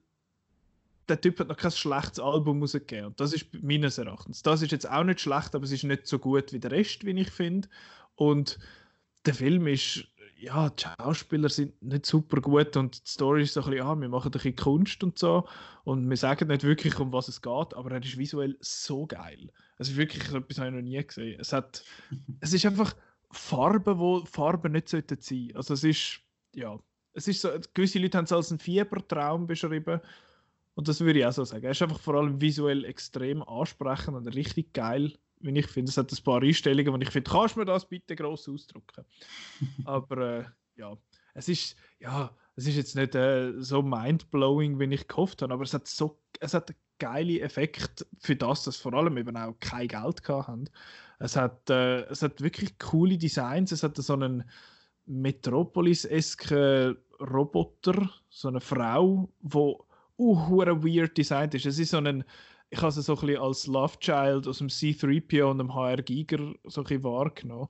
der 1.08 1.20
Typ 1.20 1.38
hat 1.38 1.48
noch 1.48 1.56
kein 1.56 1.70
schlechtes 1.70 2.20
Album 2.20 2.60
rausgegeben. 2.60 3.06
Und 3.06 3.20
das 3.20 3.32
ist 3.32 3.46
meines 3.62 3.98
Erachtens. 3.98 4.42
Das 4.42 4.62
ist 4.62 4.72
jetzt 4.72 4.90
auch 4.90 5.04
nicht 5.04 5.20
schlecht, 5.20 5.54
aber 5.54 5.64
es 5.64 5.72
ist 5.72 5.84
nicht 5.84 6.06
so 6.06 6.18
gut 6.18 6.52
wie 6.52 6.58
der 6.58 6.72
Rest, 6.72 7.04
wie 7.04 7.18
ich 7.18 7.30
finde. 7.30 7.68
Und 8.16 8.58
der 9.25 9.34
Film 9.34 9.66
ist, 9.66 10.04
ja, 10.38 10.68
die 10.70 10.84
Schauspieler 11.00 11.48
sind 11.48 11.80
nicht 11.82 12.06
super 12.06 12.40
gut 12.40 12.76
und 12.76 13.06
die 13.06 13.10
Story 13.10 13.42
ist 13.42 13.54
so 13.54 13.60
ein 13.60 13.70
bisschen, 13.70 13.86
ja, 13.86 14.00
wir 14.00 14.08
machen 14.08 14.28
ein 14.28 14.32
bisschen 14.32 14.56
Kunst 14.56 15.02
und 15.04 15.18
so. 15.18 15.48
Und 15.84 16.08
wir 16.08 16.16
sagen 16.16 16.48
nicht 16.48 16.64
wirklich, 16.64 16.98
um 16.98 17.12
was 17.12 17.28
es 17.28 17.40
geht, 17.40 17.75
aber 17.75 17.92
er 17.92 18.02
ist 18.02 18.18
visuell 18.18 18.56
so 18.60 19.06
geil. 19.06 19.50
Es 19.78 19.88
ist 19.88 19.96
wirklich 19.96 20.25
etwas, 20.32 20.58
habe 20.58 20.68
ich 20.68 20.75
noch 20.75 20.82
nie 20.82 21.02
gesehen. 21.04 21.38
Es, 21.40 21.52
hat, 21.52 21.84
es 22.40 22.52
ist 22.52 22.66
einfach 22.66 22.96
Farben, 23.30 23.98
wo 23.98 24.25
Farben 24.25 24.72
nicht 24.72 24.88
sollten 24.88 25.18
sein. 25.20 25.52
Also 25.54 25.75
es 25.75 25.84
ist, 25.84 26.20
ja, 26.54 26.78
es 27.12 27.28
ist 27.28 27.40
so, 27.40 27.50
gewisse 27.75 27.98
Leute 27.98 28.18
haben 28.18 28.25
es 28.25 28.32
als 28.32 28.50
einen 28.50 28.58
Fiebertraum 28.58 29.46
beschrieben 29.46 30.00
und 30.76 30.88
das 30.88 31.00
würde 31.00 31.18
ich 31.18 31.26
auch 31.26 31.33
so 31.33 31.42
sagen. 31.45 31.64
Er 31.64 31.71
ist 31.71 31.80
einfach 31.80 31.99
vor 31.99 32.14
allem 32.16 32.40
visuell 32.40 32.85
extrem 32.85 33.42
ansprechend 33.42 34.14
und 34.14 34.26
richtig 34.28 34.75
geil, 34.75 35.14
wie 35.40 35.59
ich 35.59 35.66
finde. 35.68 35.88
Es 35.88 35.97
hat 35.97 36.12
ein 36.12 36.23
paar 36.23 36.42
Einstellungen, 36.42 36.92
wo 36.92 36.99
ich 36.99 37.11
finde, 37.11 37.30
kannst 37.30 37.56
du 37.56 37.61
mir 37.61 37.64
das 37.64 37.88
bitte 37.88 38.14
gross 38.14 38.47
ausdrücken? 38.47 39.06
Aber 39.87 40.18
äh, 40.18 40.45
ja, 40.76 40.95
es 41.33 41.49
ist, 41.49 41.76
ja, 41.99 42.30
es 42.56 42.66
ist 42.66 42.76
jetzt 42.76 42.95
nicht 42.95 43.14
äh, 43.14 43.54
so 43.59 43.80
mindblowing, 43.80 44.78
wie 44.78 44.95
ich 44.95 45.09
gehofft 45.09 45.40
habe, 45.40 45.52
aber 45.52 45.64
es 45.64 45.75
hat 45.75 45.87
so, 45.87 46.18
es 46.40 46.54
hat 46.54 46.75
geile 46.99 47.40
Effekt 47.40 48.06
für 48.18 48.37
das, 48.37 48.64
dass 48.64 48.76
vor 48.76 48.95
allem 48.95 49.16
eben 49.16 49.37
auch 49.37 49.54
kein 49.61 49.88
Geld 49.88 50.26
haben. 50.28 50.68
Es 51.18 51.37
hat, 51.37 51.71
äh, 51.71 52.02
es 52.04 52.23
hat 52.23 52.42
wirklich 52.42 52.78
coole 52.78 53.16
Designs. 53.16 53.73
Es 53.73 53.83
hat 53.83 53.97
so 53.97 54.12
einen 54.12 54.45
Metropolis-esken 55.06 56.97
Roboter, 57.21 58.11
so 58.28 58.49
eine 58.49 58.61
Frau, 58.61 59.30
wo 59.40 59.86
uh, 60.18 60.37
weird 60.82 61.16
designt 61.16 61.54
ist. 61.54 61.66
Es 61.66 61.78
ist 61.78 61.90
so 61.90 61.99
ein, 61.99 62.25
ich 62.70 62.78
habe 62.78 62.88
es 62.88 62.94
so 62.96 63.14
ein 63.14 63.20
bisschen 63.20 63.42
als 63.42 63.66
Love 63.66 63.99
Child 64.00 64.49
aus 64.49 64.58
dem 64.58 64.68
C3PO 64.68 65.50
und 65.50 65.58
dem 65.58 65.75
HR 65.75 66.02
Giger 66.02 66.54
so 66.64 66.80
ein 66.80 66.85
bisschen 66.85 67.04
wahrgenommen. 67.04 67.68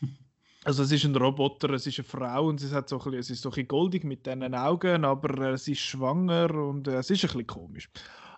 Also 0.64 0.82
es 0.82 0.90
ist 0.90 1.04
ein 1.04 1.14
Roboter, 1.14 1.70
es 1.74 1.86
ist 1.86 2.00
eine 2.00 2.08
Frau 2.08 2.48
und 2.48 2.58
sie 2.58 2.74
hat 2.74 2.88
so 2.88 2.98
ein 2.98 3.04
bisschen, 3.04 3.20
es 3.20 3.30
ist 3.30 3.42
so 3.42 3.50
ein 3.50 3.52
bisschen 3.52 3.68
goldig 3.68 4.02
mit 4.02 4.26
diesen 4.26 4.52
Augen, 4.52 5.04
aber 5.04 5.52
es 5.52 5.68
ist 5.68 5.78
schwanger 5.78 6.52
und 6.52 6.88
es 6.88 7.08
ist 7.08 7.22
ein 7.22 7.28
bisschen 7.28 7.46
komisch. 7.46 7.88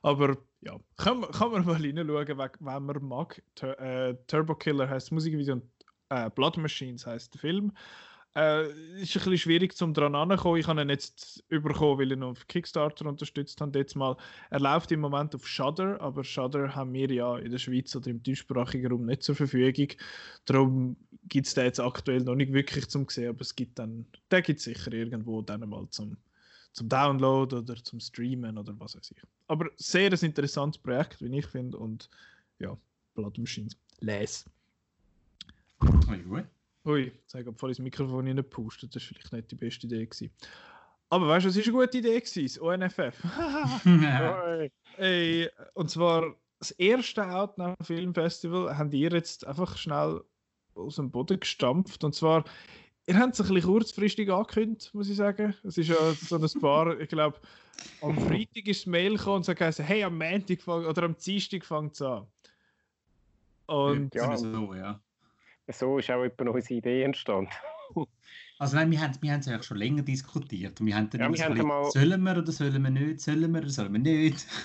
Aber 0.03 0.37
ja, 0.61 0.79
kann, 0.99 1.23
kann 1.23 1.53
man 1.53 1.65
mal 1.65 1.77
hineinschauen, 1.77 2.39
wenn 2.61 2.83
man 2.85 3.03
mag. 3.03 3.43
Tur 3.55 3.81
äh, 3.81 4.15
Turbo 4.27 4.55
Killer 4.55 4.91
heißt 4.91 5.11
Musikvideo 5.11 5.55
und 5.55 5.63
äh, 6.11 6.29
Blood 6.29 6.59
Machines 6.59 7.07
heißt 7.07 7.33
der 7.33 7.41
Film. 7.41 7.73
Äh, 8.37 8.69
ist 8.69 9.17
ein 9.17 9.23
bisschen 9.25 9.39
schwierig 9.39 9.75
zum 9.75 9.95
dran 9.95 10.15
ankommen. 10.15 10.61
Ich 10.61 10.67
habe 10.67 10.81
ihn 10.81 10.91
jetzt 10.91 11.43
überkommen, 11.49 11.99
weil 11.99 12.13
ich 12.13 12.19
ihn 12.19 12.23
auf 12.23 12.47
Kickstarter 12.47 13.07
unterstützt 13.07 13.61
habe. 13.61 13.79
Jetzt 13.79 13.97
mal. 13.97 14.17
Er 14.51 14.61
läuft 14.61 14.93
im 14.93 15.01
Moment 15.01 15.35
auf 15.35 15.47
Shudder, 15.47 16.01
aber 16.01 16.23
Shudder 16.23 16.75
haben 16.75 16.93
wir 16.93 17.11
ja 17.11 17.39
in 17.39 17.51
der 17.51 17.59
Schweiz 17.59 17.97
oder 17.97 18.09
im 18.09 18.23
deutschsprachigen 18.23 18.91
Raum 18.91 19.07
nicht 19.07 19.23
zur 19.23 19.35
Verfügung. 19.35 19.89
Darum 20.45 20.97
gibt 21.29 21.47
es 21.47 21.55
den 21.55 21.65
jetzt 21.65 21.81
aktuell 21.81 22.21
noch 22.21 22.35
nicht 22.35 22.53
wirklich 22.53 22.89
zum 22.89 23.09
sehen, 23.09 23.31
aber 23.31 23.41
es 23.41 23.57
gibt 23.57 23.79
dann, 23.79 24.07
der 24.31 24.43
gibt 24.43 24.59
es 24.59 24.65
sicher 24.65 24.93
irgendwo 24.93 25.43
dann 25.43 25.69
mal 25.69 25.89
zum, 25.91 26.17
zum 26.73 26.89
Download 26.89 27.57
oder 27.57 27.77
zum 27.83 27.99
Streamen 27.99 28.59
oder 28.59 28.79
was 28.79 28.95
weiß 28.95 29.11
ich. 29.11 29.23
Aber 29.47 29.69
sehr 29.77 30.13
ein 30.13 30.19
interessantes 30.23 30.81
Projekt, 30.81 31.21
wie 31.23 31.37
ich 31.37 31.47
finde 31.47 31.79
und 31.79 32.09
ja, 32.59 32.77
Blood 33.15 33.39
Machines. 33.39 33.77
Les. 34.01 34.45
Gut. 35.81 36.07
Ui, 36.89 37.13
jetzt 37.15 37.35
habe 37.35 37.51
ich 37.51 37.57
voll 37.59 37.69
ins 37.69 37.79
Mikrofon 37.81 38.27
reingepustet. 38.27 38.97
Das 38.97 39.03
war 39.03 39.09
vielleicht 39.09 39.33
nicht 39.33 39.51
die 39.51 39.57
beste 39.57 39.87
Idee. 39.87 40.07
Gewesen. 40.07 40.31
Aber 41.11 41.29
weißt 41.29 41.45
du, 41.45 41.51
es 41.51 41.57
war 41.57 41.65
eine 41.65 41.73
gute 41.73 41.99
Idee, 41.99 42.21
gewesen, 42.21 42.45
das 42.45 42.59
ONFF. 42.59 43.15
Ey, 44.97 45.51
und 45.75 45.91
zwar 45.91 46.35
das 46.59 46.71
erste 46.73 47.27
Outnow 47.27 47.75
Film 47.83 48.15
Festival 48.15 48.77
haben 48.77 48.91
ihr 48.93 49.11
jetzt 49.11 49.47
einfach 49.47 49.77
schnell 49.77 50.23
aus 50.75 50.97
dem 50.97 51.11
Boden 51.11 51.39
gestampft. 51.39 52.05
Und 52.05 52.15
zwar, 52.15 52.45
ihr 53.07 53.19
habt 53.19 53.35
es 53.35 53.41
ein 53.41 53.55
bisschen 53.55 53.71
kurzfristig 53.71 54.31
angekündigt, 54.31 54.95
muss 54.95 55.11
ich 55.11 55.17
sagen. 55.17 55.55
Es 55.65 55.77
ist 55.77 55.89
ja 55.89 56.15
so 56.15 56.37
ein 56.37 56.61
paar, 56.61 56.99
ich 57.01 57.09
glaube, 57.11 57.39
am 58.01 58.19
Freitag 58.19 58.67
ist 58.67 58.81
das 58.81 58.87
Mail 58.87 59.17
gekommen 59.17 59.37
und 59.37 59.45
sagt, 59.45 59.61
hey, 59.61 60.05
am 60.05 60.17
Montag 60.17 60.67
oder 60.67 61.03
am 61.03 61.17
Dienstag 61.19 61.67
fängt 61.67 61.93
es 61.93 62.03
an. 62.03 62.27
Und 63.67 64.15
ja, 64.15 64.37
so, 64.37 64.73
ja 64.75 65.01
so 65.73 65.99
ist 65.99 66.11
auch 66.11 66.25
etwa 66.25 66.51
unsere 66.51 66.75
Idee 66.75 67.03
entstanden. 67.03 67.51
Also 68.61 68.77
nein, 68.77 68.91
wir 68.91 69.01
haben, 69.01 69.15
wir 69.21 69.33
haben 69.33 69.39
es 69.39 69.47
eigentlich 69.47 69.63
schon 69.63 69.77
länger 69.77 70.03
diskutiert. 70.03 70.85
wir 70.85 70.97
haben 70.97 71.09
dann 71.11 71.21
ja, 71.21 71.33
wir 71.33 71.45
haben 71.45 71.69
mal... 71.69 71.85
sollen 71.93 72.21
wir 72.21 72.39
oder 72.39 72.51
sollen 72.51 72.83
wir 72.83 72.91
nicht, 72.91 73.21
sollen 73.21 73.53
wir 73.53 73.61
oder 73.61 73.71
sollen 73.71 73.93
wir 73.93 74.01
nicht? 74.01 74.47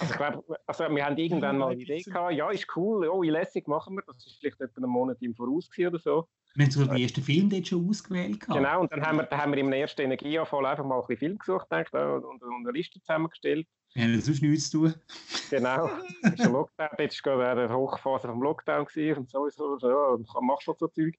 Also 0.00 0.12
ich 0.12 0.18
glaube, 0.18 0.58
also 0.66 0.84
wir 0.90 1.06
haben 1.06 1.16
irgendwann 1.16 1.56
mal 1.56 1.70
eine 1.70 1.80
Idee 1.80 2.02
gehabt, 2.02 2.34
ja, 2.34 2.50
ist 2.50 2.66
cool, 2.76 3.08
oh, 3.08 3.22
wie 3.22 3.30
lässig 3.30 3.66
machen 3.68 3.94
wir, 3.94 4.02
das 4.06 4.26
ist 4.26 4.36
vielleicht 4.38 4.60
etwa 4.60 4.82
einen 4.82 4.90
Monat 4.90 5.16
im 5.22 5.34
Voraus 5.34 5.70
oder 5.78 5.98
so. 5.98 6.28
Wir 6.54 6.64
haben 6.64 6.70
sogar 6.70 6.94
den 6.94 7.02
ersten 7.02 7.22
Film 7.22 7.48
dort 7.48 7.68
schon 7.68 7.88
ausgewählt. 7.88 8.40
Gehabt. 8.40 8.58
Genau, 8.58 8.80
und 8.80 8.92
dann 8.92 9.00
haben 9.00 9.16
wir, 9.18 9.22
dann 9.24 9.40
haben 9.40 9.52
wir 9.52 9.58
im 9.58 9.72
ersten 9.72 10.02
Energieanfall 10.02 10.66
einfach 10.66 10.84
mal 10.84 10.96
ein 11.00 11.06
bisschen 11.06 11.18
Film 11.18 11.38
gesucht 11.38 11.68
denkt, 11.70 11.94
und, 11.94 12.24
und 12.24 12.42
eine 12.42 12.72
Liste 12.72 13.00
zusammengestellt. 13.00 13.66
Wir 13.94 14.04
haben 14.04 14.20
sonst 14.20 14.42
nichts 14.42 14.70
zu 14.70 14.78
tun. 14.78 14.94
Genau, 15.50 15.88
das 16.22 16.32
ist 16.34 16.38
der 16.40 16.50
Lockdown, 16.50 16.88
jetzt 16.98 17.24
war 17.26 17.36
gerade 17.36 17.64
eine 17.64 17.74
Hochphase 17.74 18.28
vom 18.28 18.42
Lockdown 18.42 18.86
und 19.16 19.30
sowieso, 19.30 19.78
ja, 19.78 20.40
machst 20.40 20.68
du 20.68 20.74
so 20.78 20.88
Zeug. 20.88 21.14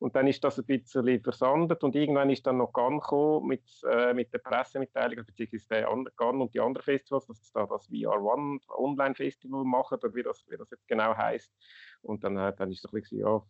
Und 0.00 0.16
dann 0.16 0.26
ist 0.26 0.42
das 0.42 0.58
ein 0.58 0.64
bisschen 0.64 1.22
versandet 1.22 1.84
und 1.84 1.94
irgendwann 1.94 2.30
ist 2.30 2.46
dann 2.46 2.56
noch 2.56 2.72
GAN 2.72 3.00
gekommen 3.00 3.46
mit, 3.48 3.64
äh, 3.86 4.14
mit 4.14 4.32
der 4.32 4.38
Pressemitteilung, 4.38 5.26
beziehungsweise 5.26 5.68
der 5.68 6.12
GAN 6.16 6.40
und 6.40 6.54
die 6.54 6.60
anderen 6.60 6.84
Festivals, 6.84 7.26
dass 7.26 7.44
sie 7.44 7.52
da 7.52 7.66
das 7.66 7.86
VR 7.86 8.18
One 8.18 8.60
Online-Festival 8.68 9.62
machen, 9.64 9.98
oder 9.98 10.14
wie 10.14 10.22
das, 10.22 10.42
wie 10.48 10.56
das 10.56 10.70
jetzt 10.70 10.88
genau 10.88 11.14
heißt. 11.14 11.52
Und 12.00 12.24
dann, 12.24 12.38
äh, 12.38 12.54
dann 12.56 12.70
ist 12.70 12.82
es 12.82 12.90
ein 12.90 12.98
bisschen, 12.98 13.18
ja, 13.18 13.42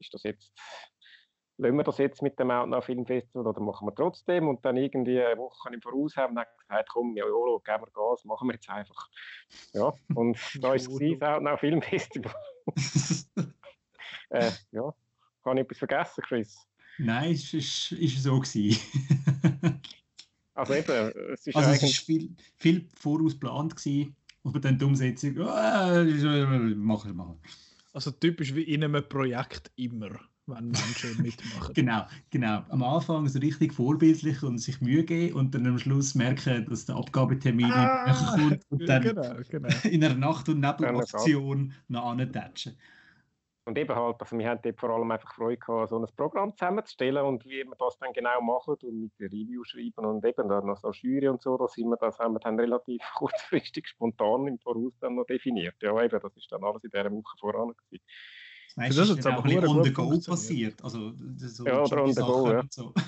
ist 0.00 0.12
das 0.12 0.24
jetzt 0.24 0.52
lassen 1.58 1.76
wir 1.76 1.84
das 1.84 1.98
jetzt 1.98 2.22
mit 2.22 2.38
dem 2.38 2.50
Outnow 2.50 2.84
Film 2.84 3.06
Festival 3.06 3.46
oder 3.46 3.60
machen 3.60 3.86
wir 3.86 3.94
trotzdem? 3.94 4.48
Und 4.48 4.64
dann 4.64 4.76
irgendwie 4.76 5.20
eine 5.22 5.38
Woche 5.38 5.72
im 5.72 5.80
Voraus 5.80 6.16
haben 6.16 6.34
wir 6.34 6.46
gesagt, 6.58 6.88
komm, 6.90 7.16
ja, 7.16 7.26
Jolo, 7.26 7.60
geben 7.60 7.84
wir 7.84 7.90
Gas, 7.92 8.24
machen 8.24 8.48
wir 8.48 8.54
jetzt 8.54 8.68
einfach. 8.68 9.08
Ja, 9.72 9.92
und 10.14 10.38
da 10.60 10.74
ist 10.74 10.88
es 10.88 10.98
das 10.98 11.28
Outnow 11.28 11.58
Film 11.58 11.82
Festival. 11.82 12.34
äh, 14.30 14.50
ja, 14.72 14.94
habe 15.44 15.60
ich 15.60 15.64
etwas 15.64 15.78
vergessen, 15.78 16.24
Chris? 16.26 16.66
Nein, 16.98 17.32
es 17.32 17.52
ist, 17.52 17.92
ist 17.92 18.22
so 18.22 18.40
gewesen. 18.40 18.80
also 20.54 20.74
eben, 20.74 21.12
es 21.32 21.46
ist 21.46 21.56
Also 21.56 21.70
es 21.70 21.82
war 21.82 21.88
viel, 21.88 22.34
viel 22.56 22.88
voraus 22.94 23.32
geplant 23.32 23.76
gewesen, 23.76 24.16
aber 24.44 24.60
dann 24.60 24.78
die 24.78 24.84
Umsetzung, 24.84 25.36
äh, 25.36 26.04
machen 26.74 27.16
wir. 27.16 27.38
Also 27.92 28.10
typisch 28.10 28.54
wie 28.54 28.62
in 28.62 28.84
einem 28.84 29.06
Projekt 29.08 29.70
immer 29.76 30.10
wenn 30.46 30.66
Menschen 30.66 31.22
mitmachen. 31.22 31.74
genau, 31.74 32.06
genau. 32.30 32.62
Am 32.68 32.82
Anfang 32.82 33.26
so 33.28 33.38
richtig 33.38 33.72
vorbildlich 33.74 34.42
und 34.42 34.58
sich 34.58 34.80
Mühe 34.80 35.04
geben 35.04 35.36
und 35.36 35.54
dann 35.54 35.66
am 35.66 35.78
Schluss 35.78 36.14
merken, 36.14 36.66
dass 36.68 36.86
der 36.86 36.96
Abgabetermin 36.96 37.70
ah, 37.70 38.36
kommt 38.36 38.62
und 38.70 38.88
dann 38.88 39.02
genau, 39.02 39.34
genau. 39.48 39.68
in 39.84 40.04
einer 40.04 40.14
Nacht- 40.14 40.48
und 40.48 40.60
Nebelaktion 40.60 41.74
noch 41.88 42.06
antatschen. 42.06 42.78
und 43.64 43.76
eben 43.76 43.94
halt, 43.94 44.16
also 44.20 44.38
wir 44.38 44.48
haben 44.48 44.60
dort 44.62 44.78
vor 44.78 44.90
allem 44.90 45.10
einfach 45.10 45.34
Freude 45.34 45.58
gehabt, 45.58 45.90
so 45.90 45.98
ein 45.98 46.06
Programm 46.16 46.56
zusammenzustellen 46.56 47.24
und 47.24 47.44
wie 47.44 47.64
wir 47.64 47.76
das 47.78 47.98
dann 47.98 48.12
genau 48.12 48.40
machen 48.40 48.76
und 48.82 49.00
mit 49.00 49.12
der 49.18 49.26
Review 49.26 49.64
schreiben 49.64 50.04
und 50.04 50.24
eben 50.24 50.48
dann 50.48 50.66
noch 50.66 50.78
so 50.78 50.92
Jury 50.92 51.28
und 51.28 51.42
so, 51.42 51.56
das, 51.58 51.72
sind 51.72 51.88
wir, 51.88 51.96
das 51.96 52.18
haben 52.20 52.34
wir 52.34 52.40
dann 52.40 52.58
relativ 52.58 53.02
kurzfristig, 53.16 53.88
spontan 53.88 54.46
im 54.46 54.58
Voraus 54.60 54.92
dann 55.00 55.16
noch 55.16 55.26
definiert. 55.26 55.74
Ja, 55.82 56.00
eben, 56.00 56.20
das 56.20 56.36
ist 56.36 56.50
dann 56.52 56.62
alles 56.62 56.84
in 56.84 56.90
dieser 56.90 57.10
Woche 57.10 57.36
voran 57.40 57.72
gewesen. 57.76 58.04
Das 58.74 58.96
ist 58.96 59.08
jetzt 59.08 59.26
aber 59.26 59.44
ein 59.44 59.54
bisschen 59.54 59.68
on 59.68 59.84
the 59.84 59.92
go 59.92 60.18
passiert. 60.18 60.82
Also, 60.82 61.12
so 61.36 61.64
ja, 61.64 61.82
oder 61.82 62.02
on 62.02 62.12
the 62.12 62.20
go, 62.20 62.50
ja. 62.50 62.62
So. 62.70 62.92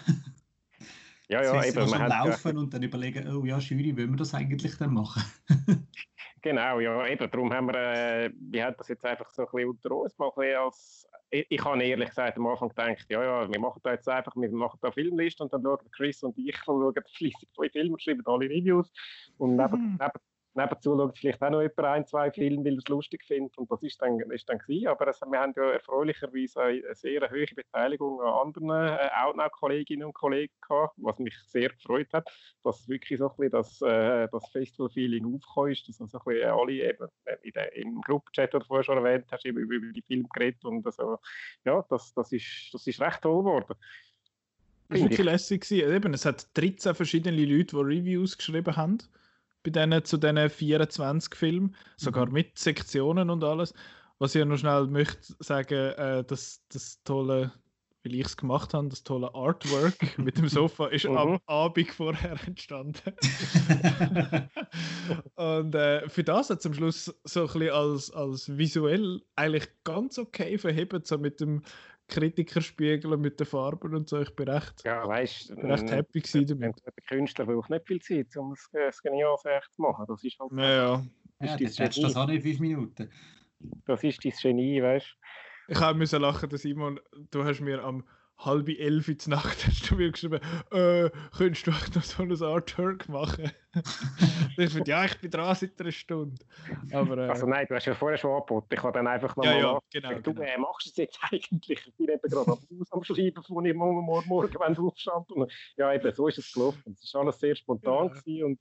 Ja, 1.29 1.42
ja, 1.42 1.64
eben. 1.64 1.90
Man 1.90 2.01
hat 2.01 2.09
laufen 2.09 2.57
ja. 2.57 2.61
und 2.62 2.73
dann 2.73 2.83
überlegen, 2.83 3.29
oh 3.29 3.44
ja, 3.44 3.59
Jury, 3.59 3.94
wollen 3.97 4.12
wir 4.12 4.16
das 4.16 4.33
eigentlich 4.33 4.77
dann 4.79 4.94
machen? 4.94 5.23
genau, 6.40 6.81
ja, 6.81 7.07
eben. 7.07 7.31
Darum 7.31 7.53
haben 7.53 7.66
wir, 7.66 7.75
äh, 7.75 8.31
wir 8.35 8.64
haben 8.64 8.77
das 8.79 8.88
jetzt 8.88 9.05
einfach 9.05 9.29
so 9.31 9.42
ein 9.42 9.49
bisschen 9.53 9.68
unter 9.68 9.90
uns 9.92 10.16
mal 10.16 10.33
als, 10.57 11.07
ich, 11.31 11.47
ich 11.51 11.62
habe 11.62 11.83
ehrlich 11.83 12.09
gesagt 12.09 12.38
am 12.38 12.47
Anfang 12.47 12.71
gedacht, 12.71 13.05
ja, 13.11 13.23
ja, 13.23 13.53
wir 13.53 13.61
machen 13.61 13.81
da 13.85 13.92
jetzt 13.92 14.09
einfach, 14.09 14.35
wir 14.37 14.51
machen 14.51 14.79
da 14.81 14.90
Filmliste 14.90 15.42
und 15.42 15.53
dann 15.53 15.62
schauen 15.62 15.90
Chris 15.90 16.23
und 16.23 16.38
ich 16.38 16.57
schauen 16.64 16.94
fließig 17.14 17.49
zwei 17.55 17.68
Filme, 17.68 18.01
schreiben 18.01 18.23
alle 18.25 18.49
Reviews 18.49 18.90
und 19.37 19.57
neben, 19.57 19.83
mhm. 19.83 19.99
neben 20.01 20.21
nebenzu 20.55 20.97
schaut 20.97 21.19
vielleicht 21.19 21.43
auch 21.43 21.51
noch 21.51 21.63
jemand 21.63 21.85
ein, 21.85 22.07
zwei 22.07 22.31
Filme, 22.31 22.65
weil 22.65 22.75
er 22.75 22.79
es 22.79 22.89
lustig 22.89 23.25
findet. 23.25 23.57
Und 23.59 23.71
das 23.71 23.83
ist 23.83 24.01
dann, 24.01 24.19
ist 24.19 24.49
dann 24.49 24.59
gewesen. 24.59 24.89
Aber 24.89 25.07
es, 25.09 25.21
wir 25.21 25.39
haben 25.39 25.55
ja 25.57 25.73
erfreulicherweise 25.73 26.61
eine 26.63 26.95
sehr 26.95 27.31
hohe 27.31 27.47
Beteiligung 27.55 28.21
an 28.21 28.47
anderen 28.47 28.71
äh, 28.71 29.09
Outnow-Kolleginnen 29.15 30.07
und 30.07 30.15
Kollegen 30.15 30.53
gehabt, 30.61 30.95
was 30.99 31.19
mich 31.19 31.35
sehr 31.47 31.71
gefreut 31.71 32.13
hat, 32.13 32.29
dass 32.63 32.89
wirklich 32.89 33.19
so 33.19 33.31
ein 33.31 33.37
bisschen 33.37 33.51
das, 33.53 33.83
äh, 33.83 34.29
das 34.31 34.49
Festival-Feeling 34.51 35.35
aufgekommen 35.35 35.73
ist, 35.73 35.89
dass 35.89 36.01
also 36.01 36.19
ein 36.19 36.25
bisschen 36.25 36.51
alle 36.51 36.73
eben 36.73 37.09
äh, 37.25 37.37
in 37.43 37.53
der, 37.53 37.77
im 37.77 38.01
Gruppenchat, 38.03 38.53
den 38.53 38.61
du 38.61 38.67
vorher 38.67 38.85
schon 38.85 38.99
erwähnt 38.99 39.27
hast, 39.31 39.45
über, 39.45 39.61
über 39.61 39.93
die 39.93 40.03
Filme 40.03 40.29
geredet 40.33 40.65
und 40.65 40.85
also, 40.85 41.19
ja, 41.65 41.85
das, 41.89 42.13
das, 42.15 42.33
ist, 42.33 42.71
das 42.73 42.87
ist 42.87 43.01
recht 43.01 43.23
toll 43.23 43.39
geworden. 43.39 43.75
Das 44.89 45.01
war 45.01 45.11
wirklich 45.11 45.27
lässig. 45.27 45.71
Eben, 45.71 46.15
es 46.15 46.25
hat 46.25 46.49
13 46.57 46.95
verschiedene 46.95 47.45
Leute, 47.45 47.77
die 47.77 47.83
Reviews 47.83 48.39
geschrieben 48.39 48.75
haben 48.75 48.99
bei 49.70 49.81
denen, 49.81 50.04
zu 50.04 50.16
diesen 50.16 50.50
24 50.50 51.35
Filmen, 51.35 51.74
sogar 51.96 52.26
mhm. 52.26 52.33
mit 52.33 52.59
Sektionen 52.59 53.31
und 53.31 53.44
alles. 53.44 53.74
Was 54.18 54.35
ich 54.35 54.44
noch 54.44 54.59
schnell 54.59 54.87
möchte 54.87 55.35
sagen, 55.38 55.92
äh, 55.96 56.24
dass 56.24 56.62
das 56.72 57.02
tolle, 57.04 57.52
weil 58.09 58.14
ich 58.14 58.27
es 58.27 58.37
gemacht 58.37 58.75
habe, 58.75 58.88
das 58.88 59.03
tolle 59.03 59.35
Artwork 59.35 59.94
mit 60.18 60.38
dem 60.38 60.49
Sofa 60.49 60.87
ist 60.88 61.07
mhm. 61.07 61.16
am 61.16 61.38
Abend 61.47 61.90
vorher 61.90 62.37
entstanden. 62.47 63.01
und 65.37 65.75
äh, 65.75 66.09
für 66.09 66.25
das 66.25 66.51
hat 66.51 66.61
es 66.61 66.66
am 66.66 66.75
Schluss 66.75 67.14
so 67.25 67.40
ein 67.40 67.47
bisschen 67.47 67.71
als, 67.71 68.11
als 68.11 68.57
visuell 68.57 69.21
eigentlich 69.37 69.68
ganz 69.85 70.18
okay 70.18 70.59
verhebt, 70.59 71.07
so 71.07 71.18
mit 71.18 71.40
dem 71.40 71.62
Kritiker 72.09 72.62
spiegeln 72.62 73.21
mit 73.21 73.38
den 73.38 73.47
Farben 73.47 73.94
und 73.94 74.09
so. 74.09 74.21
Ich 74.23 74.35
bin 74.35 74.49
recht, 74.49 74.83
ja, 74.85 75.07
weißt, 75.07 75.55
bin 75.55 75.71
recht 75.71 75.90
happy 75.90 76.21
gewesen 76.21 76.47
damit. 76.47 76.77
Der 76.87 76.92
Künstler 77.07 77.44
braucht 77.44 77.68
nicht 77.68 77.87
viel 77.87 78.01
Zeit, 78.01 78.35
um 78.38 78.53
es, 78.53 78.71
es 78.73 79.03
genial 79.03 79.37
zu 79.37 79.83
machen. 79.83 80.07
Das 80.09 80.25
ist 80.25 80.38
halt. 80.40 80.51
Ja, 80.53 80.71
ja. 80.71 81.05
ja 81.42 81.57
das 81.59 81.79
hättest 81.79 82.03
das 82.03 82.16
auch 82.16 82.27
nicht 82.27 82.42
fünf 82.42 82.61
Minuten. 82.61 83.11
Das 83.85 84.03
ist 84.03 84.25
dein 84.25 84.33
Genie, 84.40 84.83
weißt 84.83 85.07
du. 85.07 85.27
Ich 85.68 85.81
habe 85.81 85.98
müssen 85.98 86.22
lachen, 86.22 86.48
dass 86.48 86.62
Simon, 86.62 86.98
du 87.31 87.44
hast 87.44 87.61
mir 87.61 87.85
am 87.85 88.04
halb 88.38 88.68
elf 88.68 89.09
in 89.09 89.18
der 89.18 89.28
Nacht 89.28 89.59
hast 89.66 89.90
du 89.90 89.96
mir 89.96 90.11
geschrieben, 90.11 90.40
äh, 90.70 91.11
könntest 91.37 91.66
du 91.66 91.70
noch 91.72 92.02
so 92.02 92.22
ein 92.22 92.54
Artwork 92.54 93.09
machen? 93.09 93.52
ich 94.57 94.72
finde, 94.72 94.90
ja, 94.90 95.04
ich 95.04 95.20
bin 95.20 95.31
dran 95.31 95.54
seit 95.54 95.78
einer 95.81 95.92
Stunde. 95.92 96.42
Aber, 96.92 97.18
äh, 97.18 97.28
also 97.28 97.46
nein, 97.46 97.66
du 97.68 97.74
hast 97.74 97.87
ja 97.87 97.94
vorher 97.94 98.16
schon 98.16 98.31
angeboten. 98.31 98.68
Ich 98.72 98.83
habe 98.83 98.92
dann 98.92 99.07
einfach 99.07 99.37
noch 99.37 99.44
ja, 99.44 99.59
ja, 99.59 99.78
genau, 99.90 100.20
du 100.20 100.35
genau. 100.35 100.46
Äh, 100.46 100.59
machst 100.59 100.87
es 100.87 100.96
jetzt 100.96 101.18
eigentlich. 101.31 101.87
Ich 101.87 101.94
bin 101.96 102.09
eben 102.09 102.31
gerade 102.31 102.50
am 102.50 102.59
Haus 102.59 102.92
am 102.92 103.04
Schreiben, 103.04 103.42
wo 103.48 103.61
ich 103.61 103.74
morgen, 103.74 104.04
morgen, 104.07 104.28
morgen 104.28 104.78
aufstand. 104.78 105.31
Und, 105.33 105.52
ja, 105.76 105.92
eben, 105.92 106.14
so 106.14 106.28
ist 106.28 106.38
es 106.38 106.52
gelaufen. 106.52 106.96
Es 107.02 107.12
war 107.12 107.22
alles 107.22 107.38
sehr 107.40 107.54
spontan 107.54 108.11
ja. 108.24 108.46
und, 108.46 108.59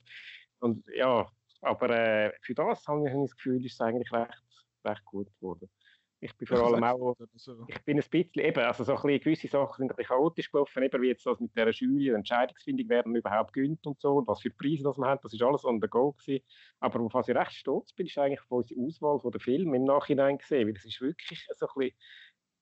und 0.60 0.84
ja, 0.94 1.26
aber 1.62 1.90
äh, 1.90 2.32
für 2.42 2.54
das 2.54 2.86
habe 2.86 3.08
ich 3.08 3.14
das 3.14 3.36
Gefühl, 3.36 3.64
ist 3.64 3.74
es 3.74 3.80
eigentlich 3.80 4.12
recht, 4.12 4.42
recht 4.84 5.04
gut 5.04 5.28
geworden. 5.40 5.68
Ich 6.20 6.36
bin 6.36 6.46
vor 6.48 6.58
allem 6.58 6.82
auch, 6.82 7.16
ich 7.68 7.84
bin 7.84 7.98
ein 7.98 8.04
bisschen, 8.10 8.44
eben, 8.44 8.60
also 8.60 8.84
so 8.84 8.92
ein 8.92 9.02
bisschen, 9.02 9.20
gewisse 9.20 9.48
Sachen 9.48 9.76
sind 9.76 9.92
ein 9.92 9.96
bisschen 9.96 10.08
chaotisch 10.08 10.50
gelaufen, 10.50 10.82
eben 10.82 11.02
wie 11.02 11.08
jetzt 11.08 11.24
das 11.24 11.38
mit 11.38 11.54
dieser 11.56 11.70
Jury, 11.70 12.08
Entscheidungsfindung, 12.08 12.86
wer 12.88 13.04
überhaupt 13.06 13.52
gönnt 13.52 13.86
und 13.86 14.00
so, 14.00 14.16
und 14.16 14.26
was 14.26 14.40
für 14.40 14.50
Preise 14.50 14.82
das 14.84 14.96
man 14.96 15.10
hat, 15.10 15.24
das 15.24 15.32
ist 15.32 15.42
alles 15.42 15.64
on 15.64 15.80
the 15.80 15.88
go 15.88 16.12
gewesen. 16.12 16.44
Aber 16.80 17.00
auf 17.00 17.14
was 17.14 17.28
ich 17.28 17.36
recht 17.36 17.52
stolz 17.52 17.92
bin, 17.92 18.06
ist 18.06 18.18
eigentlich 18.18 18.40
auf 18.40 18.50
unsere 18.50 18.80
Auswahl 18.80 19.20
von 19.20 19.30
der 19.30 19.40
Filme 19.40 19.76
im 19.76 19.84
Nachhinein 19.84 20.38
gesehen, 20.38 20.66
weil 20.66 20.74
das 20.74 20.84
ist 20.84 21.00
wirklich 21.00 21.46
so 21.56 21.66
ein 21.66 21.72
bisschen, 21.76 21.96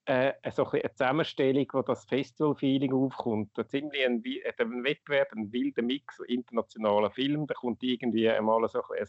äh, 0.07 0.33
so 0.53 0.65
ein 0.65 0.81
eine 0.81 0.95
Zusammenstellung, 0.95 1.67
wo 1.73 1.83
das 1.83 2.05
Festival-Feeling 2.05 2.93
aufkommt. 2.93 3.51
Ziemlich 3.69 4.05
ein, 4.05 4.23
ein 4.59 4.85
Wettbewerb, 4.85 5.33
ein 5.33 5.53
wilder 5.53 5.83
Mix 5.83 6.21
internationaler 6.21 7.11
Filme. 7.11 7.47
Da 7.47 7.55
kommt 7.55 7.83
irgendwie 7.83 8.29
einmal 8.29 8.67
so 8.69 8.81
ein, 8.83 9.07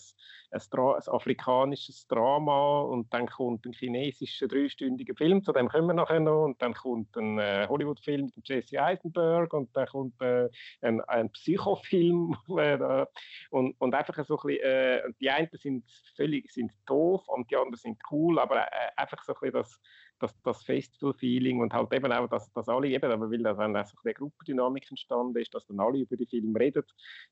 ein, 0.51 0.59
ein, 0.61 1.07
afrikanisches 1.07 2.07
Drama 2.07 2.81
und 2.81 3.13
dann 3.13 3.27
kommt 3.27 3.65
ein 3.65 3.73
chinesischer 3.73 4.47
dreistündiger 4.47 5.15
Film, 5.15 5.43
zu 5.43 5.51
dem 5.51 5.69
kommen 5.69 5.87
wir 5.87 5.93
nachher 5.93 6.19
noch, 6.19 6.45
und 6.45 6.61
dann 6.61 6.73
kommt 6.73 7.15
ein 7.15 7.37
äh, 7.37 7.67
Hollywood-Film 7.69 8.31
mit 8.35 8.47
Jesse 8.47 8.81
Eisenberg 8.81 9.53
und 9.53 9.75
dann 9.75 9.87
kommt 9.87 10.19
äh, 10.21 10.49
ein, 10.81 11.01
ein 11.01 11.29
Psychofilm 11.31 12.35
äh, 12.57 13.05
und, 13.51 13.75
und 13.79 13.93
einfach 13.93 14.25
so 14.25 14.37
ein 14.39 14.47
bisschen, 14.47 14.63
äh, 14.63 15.01
die 15.19 15.29
einen 15.29 15.49
sind 15.53 15.85
völlig 16.15 16.51
sind 16.51 16.71
doof 16.85 17.27
und 17.27 17.49
die 17.51 17.55
anderen 17.55 17.75
sind 17.75 18.01
cool, 18.11 18.39
aber 18.39 18.63
äh, 18.63 18.91
einfach 18.95 19.23
so 19.23 19.33
ein 19.33 19.39
bisschen 19.39 19.53
das 19.53 19.79
das, 20.19 20.35
das 20.43 20.63
Festival-Feeling 20.63 21.59
und 21.59 21.73
halt 21.73 21.93
eben 21.93 22.11
auch, 22.11 22.27
dass, 22.27 22.51
dass 22.53 22.69
alle 22.69 22.87
eben, 22.87 23.11
aber 23.11 23.29
weil 23.29 23.43
da 23.43 23.53
dann 23.53 23.73
so 23.85 23.97
eine 24.03 24.13
Gruppendynamik 24.13 24.89
entstanden 24.89 25.37
ist, 25.37 25.53
dass 25.53 25.65
dann 25.67 25.79
alle 25.79 25.99
über 25.99 26.17
die 26.17 26.25
Filme 26.25 26.59
reden, 26.59 26.83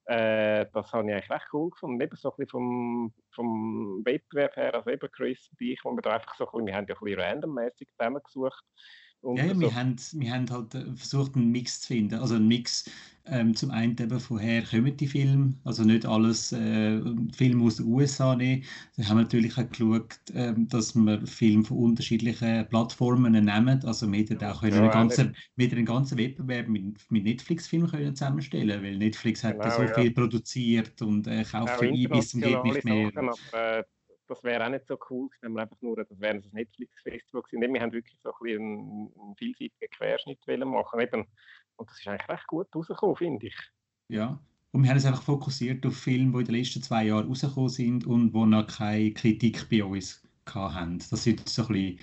äh, 0.05 0.65
das 0.73 0.91
habe 0.93 1.07
ich 1.07 1.13
eigentlich 1.13 1.29
recht 1.29 1.47
cool 1.53 1.69
gefunden. 1.69 2.01
Eben 2.01 2.15
so 2.15 2.29
ein 2.29 2.35
bisschen 2.37 2.49
vom, 2.49 3.13
vom 3.33 4.01
Wettbewerb 4.05 4.55
her, 4.55 4.73
also 4.75 4.89
eben 4.89 5.11
Chris 5.11 5.49
und 5.49 5.61
ich, 5.61 5.79
wo 5.83 5.91
wir 5.91 6.01
da 6.01 6.11
einfach 6.15 6.35
so 6.35 6.45
ein 6.45 6.51
bisschen, 6.51 6.67
wir 6.67 6.75
haben 6.75 6.87
ja 6.87 6.95
ein 6.95 7.03
bisschen 7.03 7.19
randommäßig 7.19 7.89
zusammengesucht, 7.89 8.63
und 9.25 9.37
ja, 9.37 9.45
ja 9.45 9.59
wir, 9.59 9.73
haben, 9.73 9.95
wir 10.13 10.31
haben 10.31 10.49
halt 10.49 10.75
äh, 10.75 10.85
versucht, 10.95 11.35
einen 11.35 11.51
Mix 11.51 11.81
zu 11.81 11.87
finden. 11.87 12.15
Also 12.15 12.35
einen 12.35 12.47
Mix 12.47 12.85
ähm, 13.27 13.55
zum 13.55 13.71
einen 13.71 13.97
eben, 13.97 14.21
woher 14.29 14.61
kommen 14.61 14.95
die 14.95 15.07
Filme, 15.07 15.55
also 15.63 15.83
nicht 15.83 16.05
alles 16.05 16.51
äh, 16.51 17.01
Filme 17.35 17.65
aus 17.65 17.77
den 17.77 17.87
USA 17.87 18.35
nehmen. 18.35 18.63
Da 18.97 19.05
haben 19.05 19.17
wir 19.17 19.23
natürlich 19.23 19.57
auch 19.57 19.67
geschaut, 19.67 20.19
äh, 20.33 20.53
dass 20.55 20.93
wir 20.93 21.25
Filme 21.25 21.63
von 21.63 21.77
unterschiedlichen 21.77 22.67
Plattformen 22.69 23.31
nehmen. 23.31 23.83
Also 23.83 24.11
wir 24.11 24.19
hätten 24.19 24.43
auch 24.43 24.61
können 24.61 24.75
ja, 24.75 24.81
einen, 24.83 24.91
ganzen, 24.91 25.35
wir 25.55 25.71
einen 25.71 25.85
ganzen 25.85 26.19
Wettbewerb 26.19 26.67
mit, 26.67 26.99
mit 27.09 27.23
Netflix-Filmen 27.23 28.15
zusammenstellen 28.15 28.83
weil 28.83 28.97
Netflix 28.97 29.43
hat 29.43 29.59
genau, 29.59 29.75
so 29.75 29.83
ja. 29.83 29.93
viel 29.95 30.11
produziert 30.11 31.01
und 31.01 31.25
äh, 31.25 31.43
kauft 31.43 31.79
für 31.79 31.87
ihn 31.87 32.09
bis 32.09 32.29
zum 32.29 32.41
geht 32.41 32.63
nicht 32.63 32.85
mehr. 32.85 33.11
Sachen, 33.11 33.29
aber, 33.29 33.79
äh, 33.79 33.83
das 34.27 34.43
wäre 34.43 34.65
auch 34.65 34.69
nicht 34.69 34.87
so 34.87 34.97
cool, 35.09 35.29
wenn 35.41 35.53
wir 35.53 35.63
einfach 35.63 35.81
nur, 35.81 35.97
das 35.97 36.19
wäre 36.19 36.35
ein 36.35 36.43
Netflix-Festival 36.51 37.43
gewesen. 37.43 37.73
Wir 37.73 37.81
haben 37.81 37.91
wirklich 37.91 38.17
so 38.21 38.29
ein 38.29 38.35
bisschen 38.41 38.61
einen, 38.61 39.35
vielseitigen 39.37 39.91
Querschnitt 39.91 40.39
machen 40.65 40.99
Eben, 40.99 41.27
und 41.77 41.89
das 41.89 41.99
ist 41.99 42.07
eigentlich 42.07 42.29
recht 42.29 42.47
gut 42.47 42.67
rausgekommen, 42.75 43.15
finde 43.15 43.47
ich. 43.47 43.55
Ja, 44.07 44.39
und 44.71 44.83
wir 44.83 44.89
haben 44.89 44.97
uns 44.97 45.05
einfach 45.05 45.23
fokussiert 45.23 45.85
auf 45.85 45.97
Filme, 45.97 46.31
die 46.33 46.39
in 46.39 46.45
den 46.45 46.55
letzten 46.55 46.81
zwei 46.81 47.05
Jahren 47.05 47.27
rausgekommen 47.27 47.69
sind 47.69 48.05
und 48.05 48.33
wo 48.33 48.45
noch 48.45 48.67
keine 48.67 49.13
Kritik 49.13 49.69
bei 49.69 49.83
uns 49.83 50.21
hatten. 50.45 50.99
Das 51.09 51.23
sind 51.23 51.47
so 51.47 51.63
ein 51.63 51.67
bisschen 51.69 51.99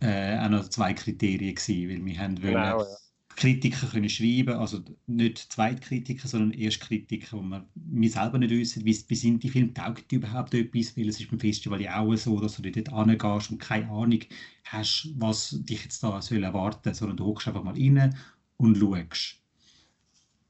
äh, 0.00 0.38
auch 0.38 0.48
noch 0.48 0.68
zwei 0.68 0.94
Kriterien 0.94 1.54
gewesen, 1.54 1.88
weil 1.88 2.04
wir 2.04 2.18
haben 2.18 2.34
genau, 2.36 2.78
wollen, 2.78 2.86
ja. 2.88 3.03
Kritiker 3.36 3.86
können 3.88 4.08
schreiben, 4.08 4.54
also 4.54 4.80
nicht 5.06 5.38
Zweitkritiker, 5.38 6.28
sondern 6.28 6.58
Erstkritiker, 6.58 7.36
wo 7.36 7.42
man 7.42 7.68
mir 7.74 8.08
selber 8.08 8.38
nicht 8.38 8.50
wissen, 8.50 8.84
wie, 8.84 8.92
sind 8.92 9.42
die 9.42 9.48
Filme, 9.48 9.74
taugt 9.74 10.10
die 10.10 10.16
überhaupt 10.16 10.54
etwas, 10.54 10.96
weil 10.96 11.08
es 11.08 11.20
ist 11.20 11.30
beim 11.30 11.40
Festival 11.40 11.80
ja 11.80 11.98
auch 11.98 12.14
so, 12.14 12.40
dass 12.40 12.56
du 12.56 12.62
dort 12.62 12.88
hingehst 12.88 13.50
und 13.50 13.58
keine 13.58 13.88
Ahnung 13.90 14.20
hast, 14.64 15.12
was 15.16 15.62
dich 15.64 15.84
jetzt 15.84 16.02
da 16.02 16.20
soll 16.22 16.42
erwarten, 16.42 16.94
sondern 16.94 17.16
du 17.16 17.26
hockst 17.26 17.48
einfach 17.48 17.64
mal 17.64 17.74
rein 17.74 18.16
und 18.56 18.76
schaust. 18.76 19.40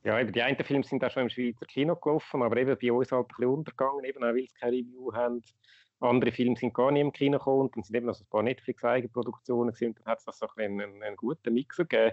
Ja, 0.04 0.20
eben 0.20 0.32
die 0.32 0.42
einen 0.42 0.62
Filme 0.62 0.84
sind 0.84 1.02
auch 1.02 1.10
schon 1.10 1.24
im 1.24 1.30
Schweizer 1.30 1.64
Kino 1.64 1.96
gelaufen, 1.96 2.42
aber 2.42 2.58
eben 2.58 2.76
bei 2.78 2.92
uns 2.92 3.10
halt 3.10 3.24
ein 3.24 3.28
bisschen 3.28 3.46
untergegangen, 3.46 4.04
eben 4.04 4.18
auch 4.18 4.34
weil 4.34 4.46
sie 4.46 4.54
keine 4.60 4.76
Review 4.76 5.12
haben. 5.14 5.42
Andere 6.00 6.32
Filme 6.32 6.56
sind 6.56 6.74
gar 6.74 6.90
nicht 6.90 7.00
im 7.00 7.12
Kino 7.12 7.38
gekommen 7.38 7.70
dann 7.74 7.82
sind 7.82 7.96
eben 7.96 8.06
noch 8.06 8.14
so 8.14 8.24
ein 8.24 8.28
paar 8.28 8.42
Netflix-Eigenproduktionen 8.42 9.74
und 9.74 9.98
dann 9.98 10.04
hat 10.04 10.18
es 10.18 10.38
so 10.38 10.46
ein 10.56 10.80
einen, 10.80 11.02
einen, 11.02 11.16
guten 11.16 11.54
Mix 11.54 11.78
gegeben. 11.78 12.12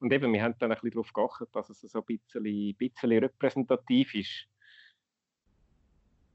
Und 0.00 0.12
eben, 0.12 0.32
wir 0.32 0.42
haben 0.42 0.54
dann 0.58 0.72
ein 0.72 0.74
bisschen 0.76 0.90
darauf 0.92 1.12
geachtet, 1.12 1.48
dass 1.52 1.68
es 1.70 1.80
so 1.80 2.00
ein 2.00 2.04
bisschen, 2.04 2.74
bisschen 2.76 3.12
repräsentativ 3.12 4.14
ist. 4.14 4.46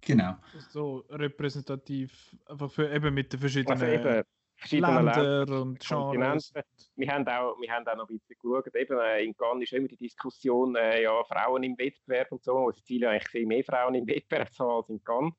Genau. 0.01 0.36
So 0.69 1.04
repräsentativ, 1.10 2.36
einfach 2.45 2.71
für 2.71 2.91
eben 2.93 3.13
mit 3.13 3.34
den 3.34 3.39
verschiedenen 3.39 3.82
also 3.82 3.86
eben, 3.86 4.23
verschiedene 4.56 5.01
Länder 5.01 5.62
und 5.62 5.80
Genres. 5.80 6.54
Wir 6.95 7.12
haben, 7.12 7.28
auch, 7.28 7.60
wir 7.60 7.71
haben 7.71 7.88
auch 7.88 7.95
noch 7.95 8.10
ein 8.10 8.19
bisschen 8.19 8.38
geschaut, 8.39 8.75
eben 8.75 8.99
äh, 8.99 9.23
in 9.23 9.36
Cannes 9.36 9.63
ist 9.63 9.73
immer 9.73 9.88
die 9.88 9.97
Diskussion, 9.97 10.75
äh, 10.75 11.01
ja, 11.01 11.23
Frauen 11.23 11.63
im 11.63 11.78
Wettbewerb 11.78 12.32
und 12.32 12.43
so, 12.43 12.69
das 12.69 12.84
Ziel 12.84 13.06
eigentlich 13.06 13.28
viel 13.30 13.47
mehr 13.47 13.63
Frauen 13.63 13.95
im 13.95 14.08
Wettbewerb 14.08 14.49
als 14.60 14.89
in 14.89 15.04
Cannes. 15.04 15.34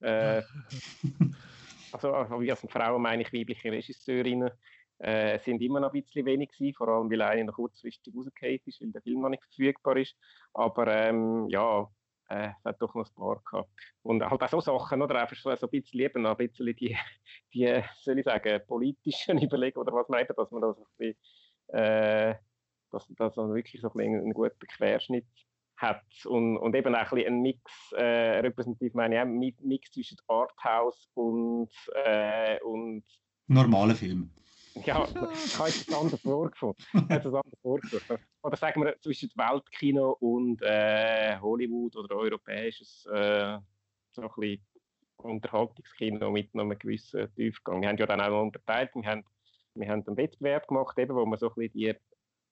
Äh, 0.00 0.42
also, 1.92 2.14
also, 2.14 2.40
wie 2.40 2.50
als 2.50 2.66
Frauen 2.70 3.02
meine 3.02 3.22
ich 3.22 3.32
weibliche 3.32 3.70
Regisseurinnen. 3.70 4.50
Äh, 4.98 5.38
sind 5.40 5.60
immer 5.62 5.80
noch 5.80 5.92
ein 5.92 6.02
bisschen 6.02 6.24
wenig 6.26 6.50
gewesen, 6.50 6.74
vor 6.74 6.88
allem 6.88 7.10
weil 7.10 7.22
einer 7.22 7.44
noch 7.44 7.54
kurzfristig 7.54 8.14
rausgefallen 8.14 8.60
ist, 8.64 8.80
weil 8.80 8.92
der 8.92 9.02
Film 9.02 9.20
noch 9.20 9.28
nicht 9.28 9.44
verfügbar 9.44 9.96
ist. 9.96 10.16
Aber 10.54 10.86
ähm, 10.88 11.48
ja, 11.48 11.88
äh, 12.28 12.48
es 12.58 12.64
hat 12.64 12.80
doch 12.80 12.94
noch 12.94 13.06
ein 13.06 13.14
paar 13.14 13.40
gehabt. 13.44 13.70
Und 14.02 14.22
halt 14.22 14.42
auch 14.42 14.48
so 14.48 14.60
Sachen, 14.60 15.02
oder 15.02 15.20
einfach 15.20 15.36
so 15.36 15.50
ein 15.50 15.56
bisschen 15.70 16.00
eben 16.00 16.26
ein 16.26 16.36
bisschen 16.36 16.74
die, 16.76 16.96
die 17.54 17.82
soll 18.00 18.18
ich 18.18 18.24
sagen, 18.24 18.60
politischen 18.66 19.38
Überlegungen, 19.42 19.88
oder 19.88 19.96
was 19.96 20.20
eben, 20.20 20.34
dass 20.36 20.50
man 20.50 20.62
da 20.62 20.72
so 20.72 20.82
ein 20.82 20.86
bisschen, 20.96 21.78
äh, 21.78 22.34
dass, 22.90 23.06
dass 23.16 23.36
man 23.36 23.54
wirklich 23.54 23.80
so 23.80 23.90
ein 23.92 24.00
einen 24.00 24.32
guten 24.32 24.66
Querschnitt 24.66 25.26
hat 25.76 26.04
und, 26.24 26.56
und 26.56 26.74
eben 26.74 26.94
auch 26.94 27.12
ein 27.12 27.26
ein 27.26 27.42
Mix, 27.42 27.60
äh, 27.92 28.40
repräsentativ 28.40 28.94
meine 28.94 29.16
ich 29.16 29.20
auch, 29.20 29.60
Mix 29.60 29.90
zwischen 29.90 30.16
Arthouse 30.26 31.10
und, 31.14 31.70
äh, 32.04 32.58
und 32.62 33.04
normale 33.46 33.94
Film. 33.94 34.30
Ja, 34.84 35.04
ich 35.44 35.58
habe 35.58 35.68
es 35.68 35.92
anders 35.92 36.20
vorgefunden. 36.20 36.84
anders 36.94 37.58
vorgefunden. 37.62 38.24
Oder 38.42 38.56
sagen 38.56 38.82
wir 38.82 38.98
zwischen 39.00 39.30
Weltkino 39.34 40.12
und 40.20 40.62
äh, 40.62 41.38
Hollywood 41.40 41.96
oder 41.96 42.16
europäisches 42.16 43.06
äh, 43.06 43.58
so 44.12 44.22
ein 44.22 44.30
bisschen 44.36 44.66
Unterhaltungskino 45.18 46.30
mit 46.30 46.54
einem 46.54 46.78
gewissen 46.78 47.32
Tiefgang. 47.34 47.80
Wir 47.80 47.88
haben 47.88 47.96
ja 47.96 48.06
dann 48.06 48.20
auch 48.20 48.28
noch 48.28 48.42
unterteilt. 48.42 48.90
Wir 48.94 49.04
haben, 49.04 49.24
wir 49.74 49.88
haben 49.88 50.04
einen 50.06 50.16
Wettbewerb 50.16 50.68
gemacht, 50.68 50.98
eben, 50.98 51.16
wo 51.16 51.24
wir 51.24 51.36
so 51.38 51.48
ein 51.48 51.54
bisschen 51.54 51.72
die 51.72 51.94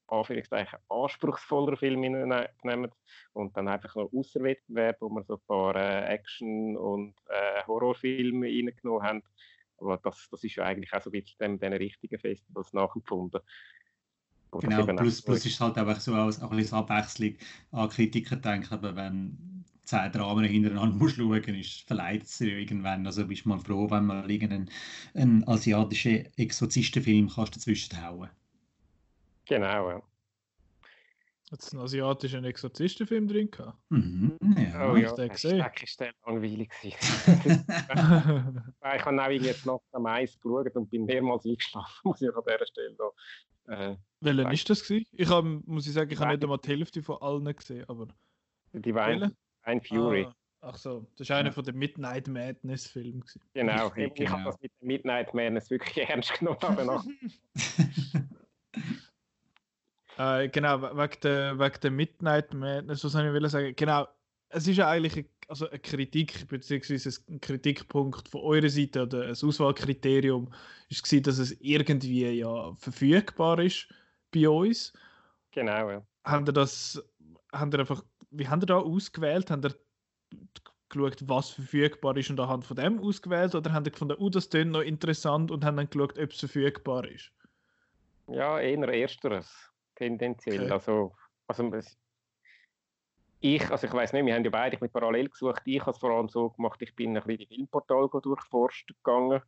Anführungszeichen 0.07 0.79
anspruchsvoller 0.89 1.77
Filme 1.77 2.11
nehmen 2.11 2.91
und 3.33 3.57
dann 3.57 3.69
einfach 3.69 3.95
noch 3.95 4.13
Außerwettbewerb, 4.13 4.97
wo 5.01 5.09
wir 5.09 5.25
so 5.25 5.35
ein 5.35 5.41
paar 5.47 5.77
äh, 5.77 6.15
Action- 6.15 6.77
und 6.77 7.15
äh, 7.29 7.63
Horrorfilme 7.67 8.47
reingenommen 8.47 9.03
haben 9.03 9.23
das, 10.03 10.29
das 10.31 10.45
ist 10.45 10.57
ja 10.57 10.65
eigentlich 10.65 10.93
auch 10.93 11.03
so 11.03 11.11
ein 11.11 11.23
bisschen 11.23 11.59
den, 11.59 11.73
richtigen 11.73 12.19
Festivals 12.19 12.73
nachempfunden. 12.73 13.41
Genau, 14.61 14.87
plus, 14.87 15.21
plus 15.23 15.45
ist 15.45 15.55
es 15.55 15.61
halt 15.61 15.77
einfach 15.79 16.01
so 16.01 16.15
als, 16.15 16.41
auch 16.41 16.51
ein 16.51 16.57
bisschen 16.57 16.79
Abwechslung 16.79 17.35
an 17.73 17.89
Kritiker 17.89 18.37
denken, 18.37 18.73
aber 18.73 18.95
wenn 18.95 19.65
zehn 19.85 20.13
Dramen 20.13 20.45
hintereinander 20.45 20.97
musst 20.97 21.17
schauen, 21.17 21.43
ist 21.43 21.87
verleiht 21.87 22.23
es 22.23 22.41
irgendwann. 22.41 23.07
Also 23.07 23.27
bist 23.27 23.45
du 23.45 23.51
mal 23.51 23.59
froh, 23.59 23.91
wenn 23.91 24.07
man 24.07 24.31
irgendeinen 24.31 24.71
einen 25.15 25.47
asiatischen 25.49 26.29
Exorzistenfilm 26.37 27.29
kannst 27.29 27.57
dazwischen 27.57 28.01
hauen. 28.01 28.31
Genau, 29.47 29.91
ja. 29.91 30.03
Hat 31.55 31.63
es 31.63 31.73
einen 31.73 31.83
asiatischen 31.83 32.45
Exorzistenfilm 32.45 33.29
drin 33.29 33.49
gehabt? 33.49 33.79
Mhm, 33.89 34.37
ja. 34.59 34.91
Oh 34.91 34.97
ja, 34.97 35.15
der 35.15 35.29
gesehen. 35.29 35.59
Das 35.59 36.01
war 36.01 36.09
langweilig. 36.27 36.69
ich 36.83 36.93
habe 39.05 39.23
auch 39.23 39.31
jetzt 39.31 39.65
noch 39.65 39.81
am 39.93 40.07
Eis 40.07 40.37
geschaut 40.41 40.75
und 40.75 40.91
bin 40.91 41.05
mehrmals 41.05 41.45
eingeschlafen, 41.47 41.93
muss 42.03 42.21
ich 42.21 42.35
an 42.35 42.43
dieser 42.45 42.67
Stelle 42.67 42.97
da, 42.97 43.93
äh, 43.93 43.97
Welcher 44.19 44.51
ist 44.53 44.69
das 44.69 44.83
gewesen? 44.83 45.07
Ich 45.13 45.29
habe, 45.29 45.63
muss 45.65 45.87
ich 45.87 45.93
sagen, 45.93 46.11
ich 46.11 46.19
habe 46.19 46.33
nicht 46.33 46.43
einmal 46.43 46.59
die 46.59 46.71
Hälfte 46.71 47.05
von 47.05 47.23
allen 47.23 47.55
gesehen, 47.55 47.85
aber... 47.87 48.09
Die 48.73 48.93
Wein, 48.93 49.33
Ein 49.63 49.81
Fury. 49.81 50.27
Ah, 50.27 50.35
ach 50.63 50.77
so, 50.77 51.07
das 51.17 51.29
ist 51.29 51.31
einer 51.31 51.51
ja. 51.51 51.53
von 51.53 51.63
den 51.63 51.77
Midnight 51.77 52.27
Madness 52.27 52.89
Filmen. 52.89 53.23
Genau, 53.53 53.93
ich, 53.95 54.07
ich 54.07 54.15
genau. 54.15 54.31
habe 54.33 54.45
das 54.47 54.61
mit 54.61 54.73
Midnight 54.81 55.33
Madness 55.33 55.71
wirklich 55.71 55.99
ernst 56.09 56.37
genommen. 56.37 56.59
Aber 56.63 57.05
Äh, 60.17 60.49
genau, 60.49 60.81
wegen 60.81 61.21
der, 61.23 61.59
wegen 61.59 61.81
der 61.83 61.91
Midnight 61.91 62.55
Madness, 62.55 63.05
was 63.05 63.13
soll 63.13 63.45
ich 63.45 63.51
sagen? 63.51 63.75
Genau, 63.75 64.07
es 64.51 64.69
ist 64.69 64.77
ja 64.77 64.89
eigentlich 64.89 65.17
eine, 65.17 65.27
also 65.49 65.69
eine 65.69 65.79
Kritik, 65.81 66.47
beziehungsweise 66.49 67.21
ein 67.29 67.41
Kritikpunkt 67.41 68.29
von 68.29 68.41
eurer 68.43 68.69
Seite 68.69 69.03
oder 69.03 69.25
ein 69.25 69.31
Auswahlkriterium 69.31 70.53
ist 70.89 71.03
gewesen, 71.03 71.25
dass 71.25 71.39
es 71.39 71.53
irgendwie 71.61 72.31
ja 72.31 72.75
verfügbar 72.77 73.59
ist 73.59 73.89
bei 74.33 74.49
uns. 74.49 74.93
Genau, 75.51 75.91
ja. 75.91 76.03
Haben 76.25 76.47
ihr 76.47 76.53
das, 76.53 77.03
haben 77.53 77.73
ihr 77.73 77.81
einfach, 77.81 78.05
wie 78.31 78.47
haben 78.47 78.63
ihr 78.63 78.67
da 78.67 78.79
ausgewählt? 78.79 79.51
Haben 79.51 79.65
ihr 79.65 79.75
geschaut, 80.89 81.29
was 81.29 81.51
verfügbar 81.51 82.17
ist 82.17 82.31
und 82.31 82.39
anhand 82.39 82.65
von 82.65 82.77
dem 82.77 83.01
ausgewählt? 83.01 83.55
Oder 83.57 83.73
haben 83.73 83.85
ihr 83.85 83.91
gefunden, 83.91 84.17
oh, 84.19 84.31
das 84.31 84.49
klingt 84.49 84.71
noch 84.71 84.81
interessant 84.81 85.51
und 85.51 85.65
haben 85.65 85.77
dann 85.77 85.91
geschaut, 85.91 86.19
ob 86.19 86.31
es 86.31 86.39
verfügbar 86.39 87.05
ist? 87.09 87.33
Ja, 88.29 88.61
eher 88.61 88.89
ersteres 88.89 89.74
tendenziell. 89.97 90.65
Okay. 90.65 90.73
Also, 90.73 91.13
also 91.47 91.71
ich, 93.41 93.71
also 93.71 93.87
ich 93.87 93.93
weiß 93.93 94.13
nicht, 94.15 94.25
wir 94.25 94.35
haben 94.35 94.45
ja 94.45 94.51
beide 94.51 94.79
mit 94.81 94.93
parallel 94.93 95.29
gesucht. 95.29 95.63
Ich 95.67 95.81
habe 95.81 95.91
es 95.91 95.99
vor 95.99 96.11
allem 96.11 96.29
so 96.29 96.51
gemacht, 96.51 96.81
ich 96.81 96.95
bin 96.97 97.17
ein 97.17 97.23
bisschen 97.23 97.39
die 97.39 97.47
Filmportale 97.47 98.09
durchforscht 98.23 98.89
gegangen. 98.89 99.43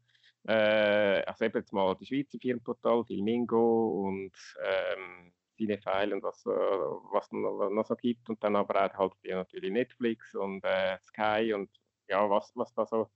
Äh, 0.46 1.22
also 1.24 1.44
eben 1.44 1.58
jetzt 1.58 1.72
mal 1.72 1.96
die 1.96 2.06
Schweizer 2.06 2.38
Filmportal, 2.38 3.04
Filmingo 3.04 4.06
und 4.06 4.32
ähm, 4.62 5.32
Cinefile 5.56 6.14
und 6.14 6.22
was, 6.22 6.44
äh, 6.44 6.50
was 6.50 7.32
noch, 7.32 7.70
noch 7.70 7.86
so 7.86 7.96
gibt. 7.96 8.28
Und 8.28 8.44
dann 8.44 8.56
aber 8.56 8.84
auch 8.84 8.98
halt 8.98 9.12
natürlich 9.24 9.72
Netflix 9.72 10.34
und 10.34 10.62
äh, 10.64 10.98
Sky 11.02 11.54
und 11.54 11.70
ja, 12.08 12.28
was, 12.28 12.52
was 12.54 12.72
da 12.74 12.86
so 12.86 13.10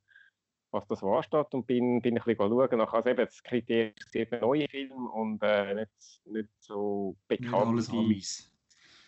was 0.72 0.87
das 0.87 1.02
war 1.02 1.22
statt 1.22 1.52
und 1.54 1.66
bin, 1.66 2.00
bin 2.00 2.16
ein 2.16 2.24
bisschen 2.24 2.37
schauen. 2.37 2.78
Nachher 2.78 2.94
also 2.94 3.11
eben 3.11 3.24
das 3.24 3.42
Kriterium 3.42 3.94
eben 4.14 4.40
neue 4.40 4.68
Filme 4.68 5.11
und 5.11 5.42
äh, 5.42 5.74
nicht, 5.74 6.20
nicht 6.24 6.50
so 6.59 7.16
bekannt. 7.28 7.74
Nicht 7.74 7.90
alles 7.90 7.90
Amis. 7.90 8.50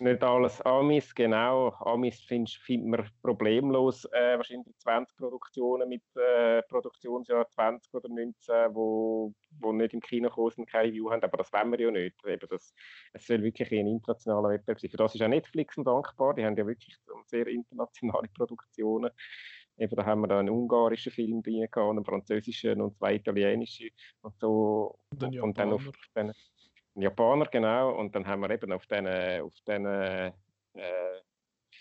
Nicht 0.03 0.25
alles 0.25 0.61
Amis, 0.63 1.15
genau. 1.15 1.69
Amis 1.79 2.21
findet 2.23 2.55
find 2.55 2.87
man 2.87 3.09
problemlos 3.23 4.05
äh, 4.07 4.37
wahrscheinlich 4.37 4.77
20 4.79 5.17
Produktionen 5.17 5.89
mit 5.89 6.03
äh, 6.17 6.61
Produktionsjahr 6.63 7.49
20 7.49 7.95
oder 7.95 8.09
19, 8.09 8.75
wo, 8.75 9.33
wo 9.61 9.73
nicht 9.73 9.95
im 9.95 10.01
Kino 10.01 10.29
kommen 10.29 10.53
und 10.57 10.67
keine 10.67 10.89
Review 10.89 11.09
haben, 11.13 11.23
aber 11.23 11.37
das 11.37 11.53
wollen 11.53 11.71
wir 11.71 11.81
ja 11.81 11.91
nicht. 11.93 12.17
Eben 12.27 12.49
das, 12.51 12.75
es 13.13 13.27
soll 13.27 13.45
wirklich 13.45 13.71
ein 13.71 13.87
internationaler 13.87 14.49
Wettbewerb 14.49 14.81
sein. 14.81 14.91
Für 14.91 14.97
das 14.97 15.15
ist 15.15 15.23
auch 15.23 15.29
Netflix 15.29 15.77
dankbar, 15.77 16.35
die 16.35 16.45
haben 16.45 16.57
ja 16.57 16.67
wirklich 16.67 16.97
sehr 17.27 17.47
internationale 17.47 18.29
Produktionen. 18.35 19.11
Eben, 19.79 19.97
da 19.97 20.05
haben 20.05 20.21
wir 20.21 20.31
einen 20.31 20.51
ungarischen 20.51 21.13
Film 21.13 21.43
drin 21.43 21.67
gehabt, 21.71 21.91
einen 21.91 22.05
französischen 22.05 22.81
und 22.81 22.97
zwei 22.97 23.15
italienische 23.15 23.89
und 24.21 24.39
so. 24.39 24.99
Und, 25.11 25.23
und, 25.23 25.41
und 25.41 25.59
dann 25.59 25.73
auf 25.73 25.91
den 26.15 26.33
Japaner, 26.95 27.47
genau. 27.47 27.99
Und 27.99 28.15
dann 28.15 28.27
haben 28.27 28.43
wir 28.43 28.51
eben 28.51 28.73
auf 28.73 28.87
den, 28.87 29.07
auf 29.41 29.55
den 29.67 29.87
äh, 29.87 30.33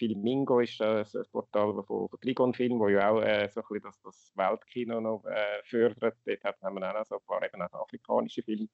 Filmingo 0.02 0.60
ist 0.60 0.80
das 0.80 1.12
Portal 1.32 1.74
von, 1.74 2.10
von 2.10 2.20
Trigon 2.22 2.54
Film, 2.54 2.80
wo 2.80 2.88
ja 2.88 3.12
auch 3.12 3.22
äh, 3.22 3.48
so 3.50 3.62
ein 3.62 3.68
bisschen 3.68 3.84
das, 3.84 4.02
das 4.02 4.32
Weltkino 4.36 5.00
noch 5.00 5.24
äh, 5.26 5.62
fördert. 5.66 6.18
Dort 6.26 6.62
haben 6.64 6.80
wir 6.80 6.90
auch 6.90 6.98
noch 6.98 7.06
so 7.06 7.16
ein 7.16 7.26
paar 7.28 7.44
eben 7.44 7.62
auch 7.62 7.84
afrikanische 7.84 8.42
Filme 8.42 8.68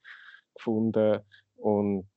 gefunden. 0.56 1.20
Und 1.58 2.08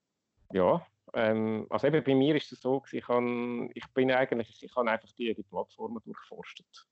ja, 0.52 0.86
ähm, 1.14 1.66
also 1.70 1.86
eben 1.86 2.04
bei 2.04 2.14
mir 2.14 2.36
ist 2.36 2.52
es 2.52 2.60
so, 2.60 2.82
ich, 2.90 3.04
kann, 3.04 3.70
ich 3.74 3.86
bin 3.94 4.10
eigentlich, 4.10 4.62
ich 4.62 4.74
habe 4.76 4.90
einfach 4.90 5.12
die, 5.12 5.34
die 5.34 5.42
Plattformen 5.42 6.00
durchforstet 6.04 6.86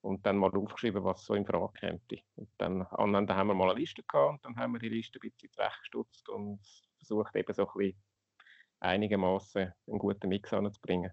und 0.00 0.26
dann 0.26 0.36
mal 0.36 0.50
aufgeschrieben, 0.50 1.04
was 1.04 1.24
so 1.24 1.34
in 1.34 1.46
Frage 1.46 1.72
käme. 1.78 2.00
Und 2.36 2.50
dann 2.58 2.86
am 2.90 3.14
Ende 3.14 3.34
haben 3.34 3.48
wir 3.48 3.54
mal 3.54 3.70
eine 3.70 3.80
Liste 3.80 4.02
gehabt 4.02 4.32
und 4.32 4.44
dann 4.44 4.56
haben 4.56 4.72
wir 4.72 4.80
die 4.80 4.88
Liste 4.88 5.18
ein 5.18 5.30
bisschen 5.30 5.52
zurechtgestutzt 5.52 6.28
und 6.28 6.60
versucht 6.96 7.34
eben 7.36 7.54
so 7.54 7.66
ein 7.66 7.72
bisschen 7.76 8.02
einigermaßen 8.80 9.72
einen 9.86 9.98
guten 9.98 10.28
Mix 10.28 10.52
anzubringen 10.52 11.12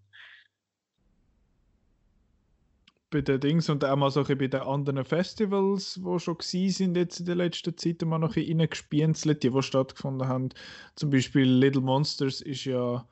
bei 3.10 3.22
den 3.22 3.40
Dings 3.40 3.70
und 3.70 3.84
auch 3.84 3.96
mal 3.96 4.12
so 4.12 4.24
bei 4.24 4.36
den 4.36 4.62
anderen 4.62 5.04
Festivals, 5.04 5.96
die 5.96 6.20
schon 6.20 6.38
gewesen 6.38 6.72
sind 6.72 6.98
jetzt 6.98 7.20
in 7.20 7.26
der 7.26 7.36
letzten 7.36 7.76
Zeit, 7.78 8.02
mal 8.04 8.20
noch 8.20 8.36
ein 8.36 8.46
reingespienzelt, 8.46 9.44
die, 9.44 9.50
die 9.50 9.64
stattgefunden 9.64 10.28
haben. 10.28 10.50
Zum 10.96 11.10
Beispiel 11.10 11.50
Little 11.50 11.82
Monsters 11.82 12.42
ist 12.42 12.66
ja 12.66 13.06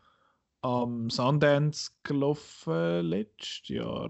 am 0.62 1.10
Sundance 1.10 1.92
gelaufen 2.04 3.06
letztes 3.06 3.68
Jahr. 3.70 4.10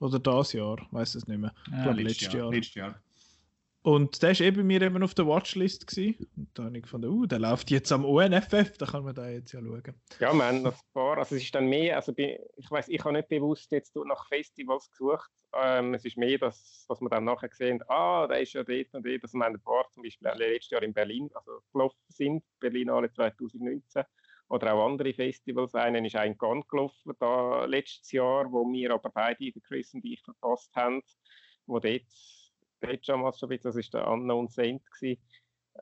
Oder 0.00 0.18
das 0.18 0.52
Jahr, 0.52 0.86
weiß 0.90 1.14
es 1.14 1.26
nicht 1.28 1.38
mehr. 1.38 1.54
Ja, 1.70 1.82
glaube 1.84 2.02
letztes 2.02 2.32
Jahr. 2.32 2.42
Jahr. 2.44 2.52
Letztes 2.52 2.74
Jahr. 2.74 3.02
Und 3.84 4.22
der 4.22 4.30
war 4.30 4.46
eben 4.46 4.66
mir 4.66 4.80
eben 4.80 5.02
auf 5.02 5.14
der 5.14 5.26
Watchlist. 5.26 5.88
Gewesen. 5.88 6.28
Und 6.36 6.48
da 6.54 6.64
habe 6.64 6.76
ich 6.76 6.84
gefunden, 6.84 7.08
uh, 7.08 7.26
der 7.26 7.40
läuft 7.40 7.70
jetzt 7.72 7.90
am 7.90 8.04
UNFF, 8.04 8.78
da 8.78 8.86
kann 8.86 9.04
man 9.04 9.14
da 9.14 9.28
jetzt 9.28 9.52
ja 9.52 9.60
schauen. 9.60 9.94
Ja, 10.20 10.32
wir 10.32 10.44
haben 10.44 10.62
noch 10.62 10.72
ein 10.72 10.92
paar, 10.92 11.18
also 11.18 11.34
es 11.34 11.42
ist 11.42 11.54
dann 11.54 11.66
mehr, 11.66 11.96
also 11.96 12.12
ich 12.16 12.70
weiß, 12.70 12.88
ich 12.88 13.04
habe 13.04 13.14
nicht 13.14 13.28
bewusst 13.28 13.72
jetzt 13.72 13.96
nach 13.96 14.28
Festivals 14.28 14.88
gesucht. 14.90 15.30
Ähm, 15.54 15.94
es 15.94 16.04
ist 16.04 16.16
mehr, 16.16 16.38
dass, 16.38 16.86
dass 16.88 17.00
wir 17.00 17.08
dann 17.08 17.24
nachher 17.24 17.50
sehen, 17.52 17.82
ah, 17.88 18.28
der 18.28 18.40
ist 18.40 18.52
ja 18.52 18.62
dort 18.62 18.94
und 18.94 19.04
dort. 19.04 19.22
Also 19.22 19.36
wir 19.36 19.44
haben 19.44 19.56
ein 19.56 19.62
paar 19.62 19.90
zum 19.90 20.04
Beispiel 20.04 20.30
letztes 20.36 20.70
Jahr 20.70 20.82
in 20.84 20.94
Berlin 20.94 21.28
also 21.34 21.60
gelaufen 21.72 21.98
sind, 22.08 22.44
Berlinale 22.60 23.12
2019 23.12 24.04
oder 24.48 24.74
auch 24.74 24.86
andere 24.86 25.12
Festivals. 25.12 25.74
Einen 25.74 26.04
ist 26.04 26.14
ein 26.14 26.38
Gun 26.38 26.62
gelaufen 26.68 27.14
da 27.18 27.64
letztes 27.64 28.12
Jahr, 28.12 28.50
wo 28.52 28.64
wir 28.70 28.92
aber 28.92 29.10
beide, 29.10 29.52
Chris 29.60 29.92
und 29.92 30.04
ich, 30.04 30.22
verpasst 30.22 30.72
haben, 30.76 31.02
wo 31.66 31.80
dort 31.80 32.02
dort 32.82 33.06
schon 33.06 33.20
mal 33.20 33.32
so 33.32 33.46
ein 33.46 33.50
bisschen, 33.50 33.72
das 33.72 33.92
war 33.92 34.00
der 34.00 34.10
Unknown 34.10 34.48
Saint. 34.48 34.82
Gewesen. 34.92 35.22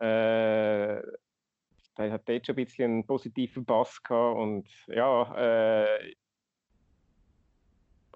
Äh, 0.01 1.03
der 1.97 2.13
hat 2.13 2.29
dort 2.29 2.47
schon 2.47 2.57
ein 2.57 2.65
bisschen 2.65 2.85
einen 2.85 3.07
positiven 3.07 3.65
Bass 3.65 4.03
gehabt 4.03 4.39
und 4.39 4.69
ja, 4.87 5.85
äh, 5.85 6.15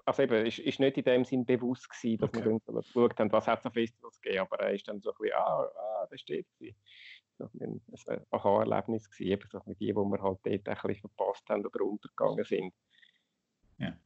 also 0.05 0.21
eben, 0.21 0.45
ist, 0.45 0.59
ist 0.59 0.79
nicht 0.79 0.97
in 0.97 1.03
dem 1.03 1.25
Sinn 1.25 1.45
bewusst 1.45 1.89
gewesen, 1.89 2.19
dass 2.19 2.29
okay. 2.29 2.45
wir 2.45 2.59
geschaut 2.81 3.19
haben, 3.19 3.31
was 3.31 3.47
hat 3.47 3.59
es 3.59 3.65
an 3.65 3.73
Festivals 3.73 4.21
gegeben, 4.21 4.41
aber 4.41 4.59
er 4.59 4.73
ist 4.73 4.87
dann 4.87 5.01
so 5.01 5.11
ein 5.11 5.17
bisschen, 5.19 5.35
ah, 5.35 5.63
ah 5.63 6.07
das 6.09 6.21
steht 6.21 6.47
gewesen. 6.59 6.77
so 7.37 7.49
ein, 7.59 7.81
ein 8.07 8.25
Aha-Erlebnis 8.31 9.09
gewesen, 9.09 9.31
eben 9.31 9.49
so 9.49 9.59
die, 9.67 9.73
die 9.73 9.93
wir 9.93 10.21
halt 10.21 10.39
dort 10.43 10.47
ein 10.47 10.61
bisschen 10.61 10.95
verpasst 10.95 11.49
haben 11.49 11.65
oder 11.65 11.83
untergegangen 11.83 12.45
sind. 12.45 12.73
Ja. 13.79 13.97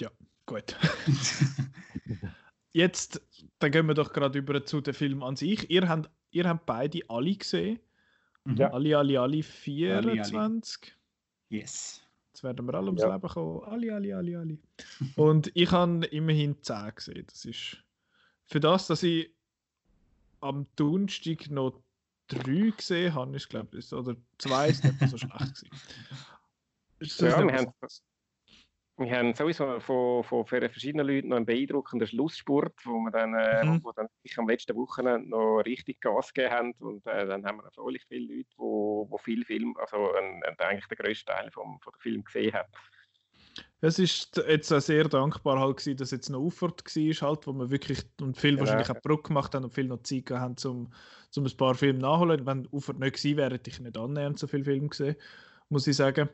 Ja, 0.00 0.10
gut. 0.46 0.76
Jetzt, 2.72 3.20
dann 3.58 3.70
gehen 3.70 3.86
wir 3.86 3.94
doch 3.94 4.12
gerade 4.12 4.38
über 4.38 4.64
zu 4.64 4.80
dem 4.80 4.94
Film 4.94 5.22
an 5.22 5.36
sich. 5.36 5.68
Ihr 5.70 5.88
habt, 5.88 6.10
ihr 6.30 6.48
habt 6.48 6.64
beide 6.66 7.00
alle 7.08 7.34
gesehen. 7.36 7.80
Mhm. 8.44 8.56
Ja. 8.56 8.72
Alle, 8.72 8.96
alle, 8.98 9.20
alle 9.20 9.42
24. 9.42 10.94
Yes. 11.50 12.00
Jetzt 12.28 12.42
werden 12.42 12.66
wir 12.66 12.74
alle 12.74 12.86
ums 12.86 13.02
Ja. 13.02 13.14
Leben 13.14 13.28
kommen. 13.28 13.62
Alle, 13.64 13.94
alle, 13.94 14.16
alle, 14.16 14.38
alle. 14.38 14.58
Und 15.16 15.50
ich 15.54 15.70
habe 15.70 16.06
immerhin 16.06 16.56
10 16.62 16.94
gesehen. 16.94 17.24
Das 17.26 17.44
ist 17.44 17.76
für 18.46 18.58
das, 18.60 18.86
dass 18.86 19.02
ich 19.02 19.30
am 20.40 20.66
Donnerstag 20.76 21.50
noch 21.50 21.82
3 22.28 22.72
gesehen 22.76 23.14
habe, 23.14 23.36
ist 23.36 23.48
glaube 23.50 23.78
ich, 23.78 23.92
oder 23.92 24.16
2 24.38 24.68
ist 24.70 24.82
nicht 24.84 24.98
mehr 25.00 25.08
so 25.10 25.18
schlecht 25.18 25.38
gewesen. 25.38 25.70
Ist 27.00 27.20
das 27.22 27.32
Ja, 27.36 27.44
nicht 27.44 27.52
wir 27.52 27.58
so- 27.60 27.66
haben, 27.66 27.72
wir 29.04 29.16
haben 29.18 29.34
sowieso 29.34 29.80
von, 29.80 30.24
von 30.24 30.46
für 30.46 30.60
verschiedene 30.60 31.02
Leute 31.02 31.28
noch 31.28 31.36
einen 31.36 31.46
beeindruckenden 31.46 32.08
Schlussspurt, 32.08 32.74
wo 32.84 32.98
wir 33.00 33.10
dann, 33.10 33.34
äh, 33.34 33.64
Mhm. 33.66 33.80
wo 33.82 33.92
dann 33.92 34.08
am 34.36 34.48
letzten 34.48 34.76
Wochenende 34.76 35.28
noch 35.28 35.60
richtig 35.60 36.00
Gas 36.00 36.32
gegeben 36.32 36.54
haben. 36.54 36.72
Und 36.80 37.06
äh, 37.06 37.26
dann 37.26 37.44
haben 37.46 37.58
wir 37.58 37.64
erfreulich 37.64 38.04
viele 38.08 38.36
Leute, 38.36 38.50
wo, 38.56 39.06
wo 39.10 39.18
viel 39.18 39.44
Film, 39.44 39.76
also 39.78 40.12
ein, 40.14 40.42
ein, 40.44 40.58
eigentlich 40.58 40.86
den 40.86 40.98
grössten 40.98 41.26
Teil 41.26 41.50
vom, 41.50 41.80
von 41.80 41.92
Film 41.98 42.24
gesehen 42.24 42.52
haben. 42.54 42.68
Es 43.80 43.98
ist 43.98 44.36
jetzt 44.36 44.72
auch 44.72 44.80
sehr 44.80 45.08
dankbar 45.08 45.58
halt 45.58 45.78
gewesen, 45.78 45.96
dass 45.96 46.12
jetzt 46.12 46.28
noch 46.30 46.40
Auffahrt 46.40 46.84
war, 46.84 47.28
halt, 47.28 47.46
wo 47.46 47.52
wir 47.52 47.70
wirklich 47.70 48.04
und 48.20 48.36
viel 48.36 48.52
Genau. 48.52 48.60
wahrscheinlich 48.60 48.90
auch 48.90 49.00
Brücke 49.02 49.28
gemacht 49.28 49.54
haben 49.54 49.64
und 49.64 49.74
viel 49.74 49.86
noch 49.88 50.02
Zeit 50.02 50.26
gehabt 50.26 50.64
haben, 50.64 50.70
um, 50.70 50.92
um 51.36 51.44
ein 51.44 51.56
paar 51.56 51.74
Filme 51.74 51.98
nachholen. 51.98 52.46
Wenn 52.46 52.68
Auffahrt 52.72 53.00
nicht 53.00 53.16
gewesen 53.16 53.36
wäre, 53.36 53.54
hätte 53.54 53.70
ich 53.70 53.80
nicht 53.80 53.96
annähernd 53.98 54.38
so 54.38 54.46
viele 54.46 54.64
Filme 54.64 54.88
gesehen, 54.88 55.16
muss 55.68 55.86
ich 55.86 55.96
sagen. 55.96 56.28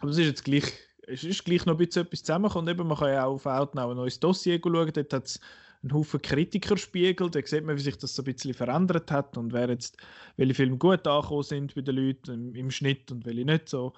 Aber 0.00 0.10
es 0.10 0.18
ist 0.18 0.26
jetzt 0.26 0.44
gleich, 0.44 0.64
es 1.08 1.24
ist 1.24 1.44
gleich 1.44 1.64
noch 1.66 1.74
ein 1.78 1.86
bisschen 1.86 2.06
etwas 2.06 2.22
zusammengekommen. 2.22 2.68
Eben, 2.68 2.86
man 2.86 2.96
kann 2.96 3.12
ja 3.12 3.24
auch 3.24 3.34
auf 3.34 3.46
Outnow 3.46 3.90
ein 3.90 3.96
neues 3.96 4.20
Dossier 4.20 4.60
schauen, 4.62 4.92
dort 4.92 5.12
hat 5.12 5.26
es 5.26 5.40
einen 5.82 5.94
Haufen 5.94 6.20
Kritikerspiegel, 6.20 7.30
da 7.30 7.40
sieht 7.44 7.64
man, 7.64 7.76
wie 7.76 7.82
sich 7.82 7.96
das 7.96 8.14
so 8.14 8.22
ein 8.22 8.32
bisschen 8.32 8.54
verändert 8.54 9.10
hat 9.10 9.36
und 9.38 9.52
wer 9.52 9.68
jetzt, 9.68 9.96
welche 10.36 10.54
Filme 10.54 10.76
gut 10.76 11.06
angekommen 11.06 11.44
sind 11.44 11.74
bei 11.74 11.82
den 11.82 11.96
Leuten 11.96 12.32
im, 12.32 12.54
im 12.54 12.70
Schnitt 12.70 13.10
und 13.12 13.24
welche 13.24 13.44
nicht 13.44 13.68
so. 13.68 13.92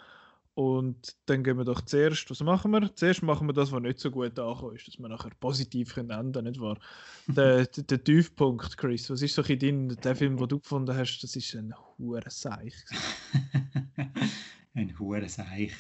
Und 0.55 1.17
dann 1.27 1.43
gehen 1.43 1.57
wir 1.57 1.65
doch 1.65 1.81
zuerst, 1.81 2.29
was 2.29 2.43
machen 2.43 2.73
wir? 2.73 2.95
Zuerst 2.95 3.23
machen 3.23 3.47
wir 3.47 3.55
das, 3.55 3.73
was 3.73 3.81
nicht 3.81 3.99
so 3.99 4.11
gut 4.11 4.39
angekommen 4.39 4.77
ist, 4.77 4.89
dass 4.89 4.99
wir 4.99 5.09
nachher 5.09 5.31
positiv 5.39 5.95
können 5.95 6.11
enden 6.11 6.45
nicht 6.45 6.61
wahr? 6.61 6.79
Der, 7.29 7.65
der, 7.67 7.85
der 7.85 8.05
Tiefpunkt, 8.05 8.77
Chris, 8.77 9.09
was 9.09 9.23
ist 9.23 9.35
so 9.35 9.43
ein 9.43 9.59
dein, 9.59 9.89
der 9.89 10.17
Film, 10.17 10.37
den 10.37 10.49
du 10.49 10.59
gefunden 10.59 10.95
hast, 10.95 11.21
das 11.21 11.35
ist 11.37 11.55
ein 11.55 11.73
hoher 11.99 12.25
Seich. 12.29 12.75
ein 14.75 14.99
hoher 14.99 15.27
Seich. 15.29 15.73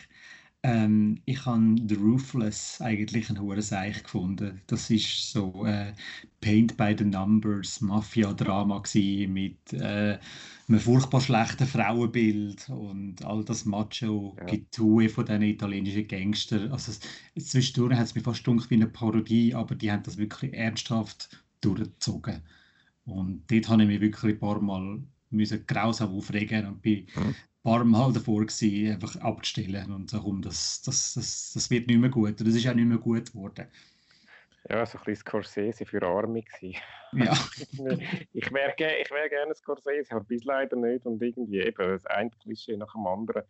Ähm, 0.63 1.23
ich 1.25 1.47
habe 1.47 1.77
The 1.89 1.95
Roofless 1.95 2.81
eigentlich 2.83 3.31
ein 3.31 3.41
hoher 3.41 3.63
Seich 3.63 4.03
gefunden. 4.03 4.61
Das 4.67 4.91
ist 4.91 5.33
so 5.33 5.65
äh, 5.65 5.95
Paint 6.43 6.77
by 6.77 6.95
the 6.99 7.05
Numbers, 7.05 7.81
Mafia-Drama 7.81 8.83
mit 9.29 9.73
äh, 9.73 10.19
einem 10.69 10.81
furchtbar 10.81 11.23
schlechten 11.23 11.67
Frauenbild 11.67 12.69
und 12.69 13.25
all 13.25 13.43
das 13.45 13.65
Macho-Getue 13.65 15.09
von 15.09 15.25
diesen 15.25 15.43
italienischen 15.43 16.07
Gangster. 16.07 16.71
Also 16.71 16.93
zwischendurch 17.39 17.97
hat 17.97 18.07
es 18.07 18.15
mir 18.15 18.23
fast 18.23 18.45
gedacht 18.45 18.71
wie 18.71 18.75
eine 18.75 18.87
Parodie, 18.87 19.55
aber 19.55 19.75
die 19.75 19.91
haben 19.91 20.03
das 20.03 20.19
wirklich 20.19 20.53
ernsthaft 20.53 21.43
durchgezogen. 21.63 22.43
Und 23.07 23.51
dort 23.51 23.69
habe 23.71 23.83
ich 23.83 23.89
mich 23.89 24.01
wirklich 24.03 24.35
ein 24.35 24.39
paar 24.39 24.61
Mal 24.61 25.03
müssen 25.31 25.65
grausam 25.67 26.15
aufregen 26.15 26.67
und 26.67 26.83
bin 26.83 27.07
ein 27.17 27.35
paar 27.63 27.85
Mal 27.85 28.13
davor 28.13 28.41
gewesen, 28.41 28.93
einfach 28.93 29.17
abzustellen 29.17 29.93
und 29.93 30.13
komm, 30.13 30.43
das, 30.43 30.83
das, 30.83 31.15
das, 31.15 31.53
das 31.55 31.71
wird 31.71 31.87
nicht 31.87 32.01
mehr 32.01 32.11
gut. 32.11 32.41
Und 32.41 32.47
das 32.47 32.55
ist 32.55 32.67
auch 32.67 32.75
nicht 32.75 32.87
mehr 32.87 32.99
gut 32.99 33.33
geworden. 33.33 33.67
Ja, 34.69 34.85
so 34.85 34.99
ein 34.99 35.05
bisschen 35.05 35.27
Scorsese 35.27 35.87
für 35.87 36.03
Arme 36.03 36.43
gewesen. 36.43 36.77
Ja, 37.13 37.33
ich 38.33 38.53
wäre 38.53 38.75
ge 38.77 39.03
ich 39.03 39.11
wär 39.11 39.29
gerne 39.29 39.55
Scorsese, 39.55 40.13
aber 40.13 40.25
bis 40.25 40.45
leider 40.45 40.77
nicht. 40.77 41.07
Und 41.07 41.23
irgendwie 41.23 41.61
eben 41.61 41.77
das 41.77 42.05
eine 42.07 42.31
Klischee 42.43 42.77
nach 42.77 42.93
dem 42.93 43.07
anderen. 43.07 43.43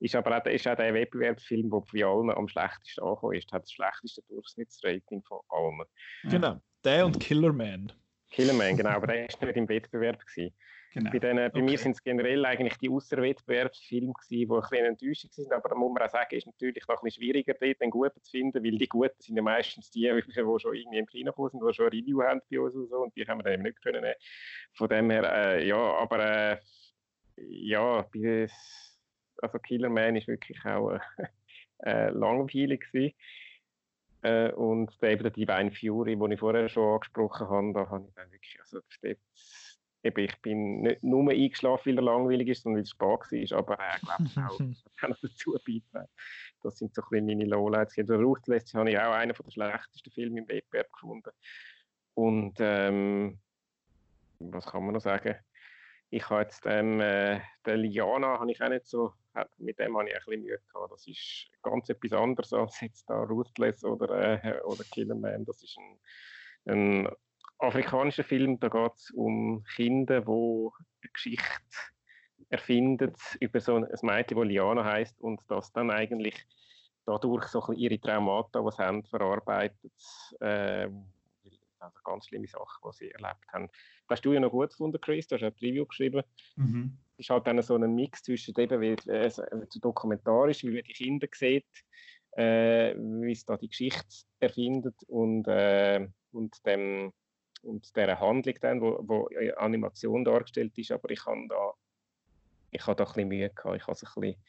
Ist 0.00 0.14
aber 0.14 0.38
auch, 0.38 0.46
ist 0.46 0.66
auch 0.66 0.76
der 0.76 0.94
Wettbewerbsfilm, 0.94 1.70
der 1.70 1.82
bei 1.92 2.04
allen 2.04 2.30
am 2.30 2.48
schlechtesten 2.48 3.02
angekommen 3.02 3.36
ist. 3.36 3.52
Hat 3.52 3.62
das 3.62 3.72
schlechteste 3.72 4.22
Durchschnittsrating 4.28 5.22
von 5.22 5.40
allen. 5.48 5.82
Genau, 6.24 6.60
der 6.84 7.06
und 7.06 7.20
Killer 7.20 7.52
Man. 7.52 7.92
Killerman, 8.30 8.76
genau, 8.76 8.90
aber 8.90 9.08
der 9.08 9.28
ist 9.28 9.40
nicht 9.42 9.56
im 9.56 9.68
Wettbewerb. 9.68 10.24
Gewesen. 10.24 10.54
Genau. 10.92 11.10
Bei, 11.10 11.18
den, 11.18 11.36
bei 11.36 11.46
Okay. 11.46 11.62
mir 11.62 11.78
sind 11.78 11.92
es 11.92 12.02
generell 12.02 12.44
eigentlich 12.44 12.76
die 12.78 12.88
Außerwettbewerbsfilme 12.90 14.12
die 14.28 14.46
ein 14.46 14.60
bisschen 14.60 14.86
enttäuschend 14.86 15.32
sind, 15.32 15.52
aber 15.52 15.68
da 15.68 15.74
muss 15.74 15.92
man 15.92 16.02
auch 16.02 16.10
sagen, 16.10 16.34
ist 16.34 16.46
natürlich 16.46 16.86
noch 16.86 16.96
ein 16.96 17.04
bisschen 17.04 17.22
schwieriger, 17.22 17.54
dort 17.54 17.80
einen 17.80 17.90
guten 17.90 18.22
zu 18.22 18.30
finden, 18.30 18.64
weil 18.64 18.78
die 18.78 18.88
Guten 18.88 19.20
sind 19.20 19.36
ja 19.36 19.42
meistens 19.42 19.90
die, 19.90 20.00
die 20.26 20.32
schon 20.34 20.74
irgendwie 20.74 20.98
im 20.98 21.06
Kino 21.06 21.48
sind, 21.48 21.62
die 21.66 21.74
schon 21.74 21.86
ein 21.86 21.92
Review 21.92 22.22
haben 22.22 22.40
bei 22.50 22.60
uns 22.60 22.74
und 22.74 22.88
so, 22.88 23.02
und 23.02 23.16
die 23.16 23.26
haben 23.26 23.38
wir 23.38 23.44
dann 23.44 23.54
eben 23.54 23.62
nicht 23.62 23.82
können. 23.82 24.02
nehmen. 24.02 24.14
Von 24.74 24.88
dem 24.88 25.10
her, 25.10 25.24
äh, 25.32 25.66
ja, 25.66 25.76
aber 25.76 26.52
äh, 26.52 26.58
ja, 27.36 28.02
bei, 28.12 28.48
also 29.42 29.58
Killer 29.58 29.88
Man 29.88 30.16
ist 30.16 30.28
wirklich 30.28 30.64
auch 30.64 30.90
äh, 30.92 31.00
äh, 31.78 32.10
langweilig 32.10 32.86
gewesen. 32.92 33.14
Äh, 34.22 34.52
und 34.52 34.92
eben 35.02 35.22
der 35.22 35.30
Divine 35.30 35.72
Fury, 35.72 36.16
den 36.16 36.32
ich 36.32 36.40
vorher 36.40 36.68
schon 36.68 36.94
angesprochen 36.94 37.48
habe, 37.48 37.72
da 37.72 37.88
habe 37.88 38.06
ich 38.06 38.14
dann 38.14 38.30
wirklich, 38.30 38.60
also 38.60 38.80
dort, 39.02 39.18
eben, 40.02 40.24
ich 40.24 40.36
bin 40.42 40.80
nicht 40.82 41.02
nur 41.02 41.30
eingeschlafen, 41.30 41.90
weil 41.90 41.98
er 41.98 42.02
langweilig 42.02 42.48
ist, 42.48 42.62
sondern 42.62 42.78
weil 42.78 42.82
es 42.84 42.90
spät 42.90 43.50
war, 43.50 43.58
aber 43.58 43.78
äh, 43.78 43.96
ich 43.96 44.02
glaube 44.02 44.48
auch, 44.48 44.58
das 44.58 44.84
kann 44.96 45.16
dazu 45.22 45.52
beitragen. 45.64 46.10
Das 46.62 46.78
sind 46.78 46.94
so 46.94 47.02
ein 47.02 47.08
bisschen 47.10 47.26
meine 47.26 47.44
Lowlights. 47.44 47.94
Der 47.94 48.18
Ruthless 48.18 48.72
habe 48.74 48.90
ich 48.90 48.98
auch 48.98 49.12
einen 49.12 49.34
der 49.34 49.50
schlechtesten 49.50 50.10
Filme 50.10 50.40
im 50.40 50.48
Wettbewerb 50.48 50.92
gefunden. 50.92 51.30
Und 52.14 52.56
ähm, 52.60 53.38
was 54.38 54.66
kann 54.66 54.84
man 54.84 54.94
noch 54.94 55.00
sagen? 55.00 55.36
Ich 56.12 56.28
habe 56.28 56.42
jetzt 56.42 56.62
ähm, 56.66 57.00
äh, 57.00 57.40
den 57.64 57.80
Liana 57.80 58.40
habe 58.40 58.50
ich 58.50 58.60
auch 58.60 58.68
nicht 58.68 58.86
so, 58.86 59.12
hat- 59.32 59.56
mit 59.58 59.78
dem 59.78 59.96
habe 59.96 60.08
ich 60.08 60.14
ein 60.16 60.22
bisschen 60.26 60.42
Mühe 60.42 60.58
gehabt. 60.72 60.92
Das 60.92 61.06
ist 61.06 61.46
ganz 61.62 61.88
etwas 61.88 62.12
anderes 62.12 62.52
als 62.52 62.80
jetzt 62.80 63.08
da 63.08 63.22
Ruthless 63.22 63.84
oder, 63.84 64.42
äh, 64.44 64.60
oder 64.62 64.82
Killer 64.92 65.14
Man. 65.14 65.44
Das 65.44 65.62
ist 65.62 65.78
ein, 65.78 66.00
ein 66.72 67.08
afrikanischer 67.60 68.24
Film, 68.24 68.58
da 68.58 68.68
geht 68.68 68.94
es 68.94 69.10
um 69.10 69.64
Kinder, 69.74 70.20
die 70.20 70.26
eine 70.30 71.10
Geschichte 71.12 71.44
erfinden 72.48 73.12
über 73.40 73.60
so 73.60 73.76
ein 73.76 73.86
Mädchen, 74.02 74.38
das 74.38 74.46
Liana 74.46 74.84
heißt 74.84 75.20
und 75.20 75.40
das 75.48 75.72
dann 75.72 75.90
eigentlich 75.90 76.46
dadurch 77.06 77.46
so 77.46 77.62
ein 77.66 77.76
ihre 77.76 78.00
Traumata, 78.00 78.60
die 78.60 78.70
sie 78.70 78.82
haben, 78.82 79.04
verarbeitet. 79.04 79.92
Äh, 80.40 80.88
also 81.78 81.98
ganz 82.04 82.26
schlimme 82.26 82.46
Sachen, 82.46 82.90
die 82.90 82.96
sie 82.96 83.10
erlebt 83.10 83.46
haben. 83.52 83.68
Das 84.06 84.18
hast 84.18 84.24
du 84.24 84.32
ja 84.32 84.40
noch 84.40 84.50
gut 84.50 84.70
gefunden, 84.70 85.00
Chris, 85.00 85.26
du 85.26 85.36
hast 85.36 85.42
auch 85.42 85.46
ein 85.46 85.54
Review 85.62 85.86
geschrieben. 85.86 86.22
Mhm. 86.56 86.98
Es 87.16 87.26
ist 87.26 87.30
halt 87.30 87.46
dann 87.46 87.62
so 87.62 87.74
ein 87.74 87.94
Mix 87.94 88.22
zwischen 88.22 88.54
eben, 88.58 88.80
wie 88.80 88.96
so 89.30 89.42
äh, 89.42 89.66
dokumentarisch, 89.80 90.62
wie 90.64 90.70
man 90.70 90.82
die 90.82 90.92
Kinder 90.92 91.26
sieht, 91.32 91.66
äh, 92.32 92.94
wie 92.96 93.32
es 93.32 93.44
da 93.44 93.56
die 93.56 93.68
Geschichte 93.68 94.26
erfindet 94.40 94.96
und, 95.06 95.46
äh, 95.48 96.06
und 96.32 96.54
dem 96.66 97.12
und 97.62 97.94
der 97.96 98.18
Handlung 98.20 98.54
dann, 98.60 98.80
wo, 98.80 98.98
wo 99.02 99.28
Animation 99.56 100.24
dargestellt 100.24 100.76
ist, 100.78 100.92
aber 100.92 101.10
ich 101.10 101.24
habe 101.26 101.46
da 101.48 101.72
ich 102.72 102.86
habe 102.86 102.96
da 102.96 103.04
ein 103.04 103.12
bisschen 103.12 103.28
Mühe 103.28 103.50
gehabt, 103.50 103.76
ich 103.76 103.82
habe 103.82 103.92
es 103.92 104.04
ein 104.04 104.20
bisschen 104.20 104.44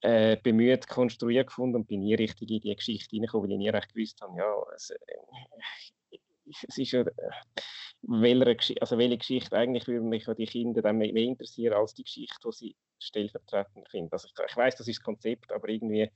äh, 0.00 0.36
bemüht 0.42 0.88
konstruiert 0.88 1.48
gefunden 1.48 1.76
und 1.76 1.88
bin 1.88 2.00
nie 2.00 2.14
richtig 2.14 2.50
in 2.50 2.60
die 2.60 2.74
Geschichte 2.74 3.16
reingekommen, 3.16 3.44
weil 3.48 3.52
ich 3.52 3.58
nie 3.58 3.68
recht 3.68 3.94
gewusst 3.94 4.20
habe, 4.20 4.36
ja, 4.38 4.54
es, 4.74 4.90
äh, 4.90 6.18
es 6.68 6.78
ist 6.78 6.92
ja, 6.92 7.04
welche, 8.02 8.44
Gesch- 8.44 8.80
also 8.80 8.98
welche 8.98 9.18
Geschichte 9.18 9.56
eigentlich 9.56 9.86
würde 9.86 10.04
mich 10.04 10.26
die 10.36 10.46
Kinder 10.46 10.82
dann 10.82 10.98
mehr, 10.98 11.12
mehr 11.12 11.24
interessieren 11.24 11.74
als 11.74 11.94
die 11.94 12.02
Geschichte, 12.04 12.36
die 12.44 12.52
sie 12.52 12.76
stellvertretend 12.98 13.88
finden. 13.88 14.12
Also 14.12 14.26
ich, 14.28 14.34
ich 14.50 14.56
weiß, 14.56 14.76
das 14.76 14.88
ist 14.88 14.98
das 14.98 15.04
Konzept, 15.04 15.52
aber 15.52 15.68
irgendwie 15.68 16.10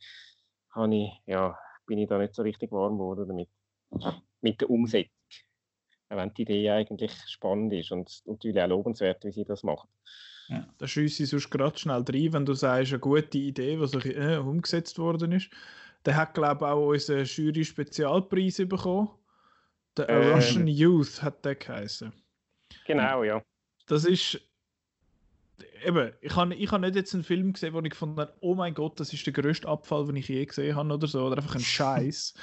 habe 0.71 0.95
ich, 0.95 1.11
ja, 1.27 1.59
bin 1.87 1.99
ich 1.99 2.09
da 2.09 2.19
nicht 2.19 2.35
so 2.35 2.43
richtig 2.43 2.73
warm 2.73 2.99
geworden 2.99 3.29
damit. 3.29 3.49
Mit 4.41 4.61
der 4.61 4.71
Umsetzung. 4.71 5.16
Auch 6.09 6.17
wenn 6.17 6.33
die 6.35 6.43
Idee 6.43 6.71
eigentlich 6.71 7.13
spannend 7.27 7.73
ist 7.73 7.91
und 7.91 8.23
natürlich 8.27 8.61
auch 8.61 8.69
lobenswert, 8.69 9.25
wie 9.25 9.33
sie 9.33 9.45
das 9.45 9.63
macht. 9.63 9.89
Da 10.79 10.87
schiesse 10.87 11.25
ich 11.25 11.31
sonst 11.31 11.51
gerade 11.51 11.77
schnell 11.77 12.05
rein, 12.09 12.33
wenn 12.33 12.47
du 12.47 12.55
sagst, 12.55 12.93
eine 12.93 13.01
gute 13.01 13.39
Idee, 13.39 13.77
die 13.77 13.87
so 13.87 13.99
äh, 13.99 14.37
umgesetzt 14.37 14.99
worden 14.99 15.33
ist. 15.33 15.51
Der 16.05 16.15
hat, 16.15 16.35
glaube 16.35 16.65
ich, 16.65 16.71
auch 16.71 16.87
unseren 16.87 17.25
Jury-Spezialpreis 17.25 18.59
bekommen. 18.69 19.11
Der 19.97 20.09
Ähm. 20.09 20.35
Russian 20.35 20.69
Youth 20.69 21.21
hat 21.21 21.45
der 21.45 21.57
geheißen. 21.57 22.13
Genau, 22.87 23.25
ja. 23.25 23.43
Das 23.89 24.05
ist 24.05 24.41
eben, 25.85 26.13
ich 26.21 26.37
habe 26.37 26.55
ich 26.55 26.71
hab 26.71 26.81
nicht 26.81 26.97
jetzt 26.97 27.15
einen 27.15 27.25
Film 27.25 27.53
gesehen, 27.53 27.73
wo 27.75 27.81
ich 27.81 27.91
gefunden 27.91 28.21
habe, 28.21 28.33
oh 28.41 28.55
mein 28.55 28.75
Gott, 28.75 28.99
das 29.01 29.13
ist 29.13 29.25
der 29.27 29.33
größte 29.33 29.69
Abfall, 29.69 30.07
den 30.07 30.17
ich 30.17 30.29
je 30.29 30.45
gesehen 30.45 30.77
habe 30.77 30.93
oder 30.93 31.07
so, 31.07 31.27
oder 31.27 31.37
einfach 31.39 31.55
ein 31.55 31.61
Scheiß. 31.63 32.35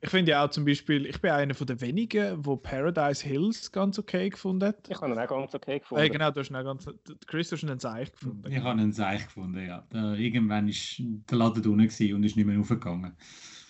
ich 0.00 0.10
finde 0.10 0.32
ja 0.32 0.44
auch 0.44 0.50
zum 0.50 0.64
Beispiel, 0.64 1.06
ich 1.06 1.20
bin 1.20 1.30
einer 1.30 1.54
von 1.54 1.66
den 1.66 1.80
wenigen, 1.80 2.44
wo 2.44 2.56
Paradise 2.56 3.26
Hills 3.26 3.70
ganz 3.72 3.98
okay 3.98 4.30
gefunden 4.30 4.68
hat. 4.68 4.88
Ich 4.88 5.00
habe 5.00 5.12
ihn 5.12 5.18
auch 5.18 5.28
ganz 5.28 5.54
okay 5.54 5.78
gefunden. 5.80 6.04
Äh, 6.04 6.10
genau, 6.10 6.30
du 6.30 6.40
hast 6.40 6.50
ihn 6.50 6.56
auch 6.56 6.64
ganz, 6.64 6.86
Chris, 7.26 7.50
du 7.50 7.56
hast 7.56 7.64
einen 7.64 7.78
Seich 7.78 8.12
gefunden. 8.12 8.50
Ich 8.50 8.58
habe 8.58 8.70
einen 8.70 8.92
Seich 8.92 9.24
gefunden, 9.24 9.66
ja. 9.66 9.86
Da, 9.90 10.14
irgendwann 10.14 10.68
ist 10.68 10.96
der 10.98 11.38
Laden 11.38 11.64
unten 11.66 12.14
und 12.14 12.22
ist 12.24 12.36
nicht 12.36 12.46
mehr 12.46 12.58
aufgegangen. 12.58 13.16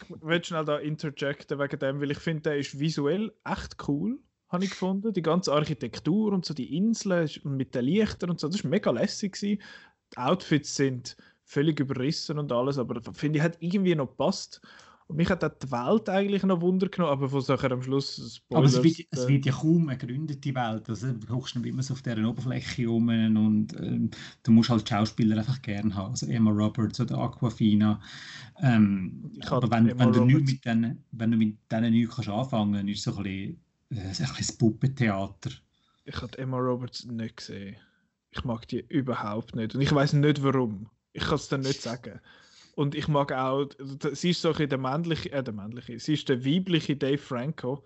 Ich 0.08 0.22
will 0.22 0.44
schnell 0.44 0.64
da 0.64 0.76
interjecten 0.76 1.58
wegen 1.58 1.78
dem, 1.78 2.00
weil 2.00 2.10
ich 2.10 2.18
finde, 2.18 2.42
der 2.42 2.58
ist 2.58 2.78
visuell 2.78 3.32
echt 3.44 3.76
cool 3.88 4.18
habe 4.48 4.64
ich 4.64 4.70
gefunden. 4.70 5.12
Die 5.12 5.22
ganze 5.22 5.52
Architektur 5.52 6.32
und 6.32 6.44
so 6.44 6.54
die 6.54 6.76
Inseln 6.76 7.28
mit 7.44 7.74
den 7.74 7.84
Lichtern 7.84 8.30
und 8.30 8.40
so, 8.40 8.48
das 8.48 8.62
war 8.64 8.70
mega 8.70 8.90
lässig. 8.90 9.34
Gewesen. 9.34 9.62
Die 10.12 10.18
Outfits 10.18 10.76
sind 10.76 11.16
völlig 11.44 11.80
überrissen 11.80 12.38
und 12.38 12.52
alles, 12.52 12.78
aber 12.78 13.00
finde 13.12 13.38
ich, 13.38 13.44
hat 13.44 13.56
irgendwie 13.60 13.94
noch 13.94 14.08
gepasst. 14.08 14.60
Und 15.08 15.16
mich 15.16 15.30
hat 15.30 15.44
auch 15.44 15.50
die 15.50 15.70
Welt 15.70 16.08
eigentlich 16.08 16.42
noch 16.42 16.60
Wunder 16.60 16.88
genommen, 16.88 17.12
aber 17.12 17.28
von 17.28 17.40
Sachen 17.40 17.70
am 17.70 17.80
Schluss 17.80 18.16
Spoilers, 18.16 18.40
Aber 18.50 18.66
es 18.66 18.82
wird, 18.82 18.98
äh, 18.98 19.06
es 19.10 19.28
wird 19.28 19.46
ja 19.46 19.52
kaum 19.52 19.88
eine 19.88 19.96
gegründete 19.96 20.52
Welt. 20.52 20.88
Also, 20.88 21.12
du 21.12 21.34
hochst 21.34 21.54
nicht 21.54 21.66
immer 21.66 21.82
so 21.84 21.94
auf 21.94 22.02
dieser 22.02 22.28
Oberfläche 22.28 22.88
rum 22.88 23.08
und 23.08 23.68
ähm, 23.78 24.10
du 24.42 24.50
musst 24.50 24.70
halt 24.70 24.88
Schauspieler 24.88 25.38
einfach 25.38 25.62
gerne 25.62 25.94
haben. 25.94 26.10
Also 26.10 26.26
Emma 26.26 26.50
Roberts 26.50 26.98
oder 26.98 27.18
Aquafina. 27.18 28.00
Ähm, 28.60 29.30
aber 29.46 29.70
wenn, 29.70 29.96
wenn, 29.96 30.12
du 30.12 30.24
mit 30.24 30.64
denen, 30.64 31.04
wenn 31.12 31.30
du 31.30 31.36
mit 31.36 31.56
denen 31.70 31.92
nichts 31.92 32.16
kannst 32.16 32.30
anfangen 32.30 32.72
kannst, 32.72 32.90
ist 32.90 32.98
es 32.98 33.04
so 33.04 33.16
ein 33.18 33.22
bisschen 33.22 33.60
das 33.90 34.20
ist 34.20 34.30
ein 34.30 34.36
bisschen 34.36 34.58
Puppentheater. 34.58 35.50
Ich 36.04 36.20
habe 36.22 36.38
Emma 36.38 36.58
Roberts 36.58 37.04
nicht 37.04 37.38
gesehen. 37.38 37.76
Ich 38.30 38.44
mag 38.44 38.66
die 38.68 38.80
überhaupt 38.88 39.56
nicht. 39.56 39.74
Und 39.74 39.80
ich 39.80 39.92
weiß 39.92 40.12
nicht 40.14 40.42
warum. 40.42 40.90
Ich 41.12 41.24
kann 41.24 41.36
es 41.36 41.48
dir 41.48 41.58
nicht 41.58 41.82
sagen. 41.82 42.20
Und 42.74 42.94
ich 42.94 43.08
mag 43.08 43.32
auch, 43.32 43.68
sie 44.12 44.30
ist 44.30 44.42
so 44.42 44.52
ein 44.52 44.68
der 44.68 44.78
männliche, 44.78 45.32
äh, 45.32 45.42
der 45.42 45.54
männliche, 45.54 45.98
sie 45.98 46.14
ist 46.14 46.28
der 46.28 46.44
weibliche 46.44 46.94
Dave 46.94 47.18
Franco 47.18 47.84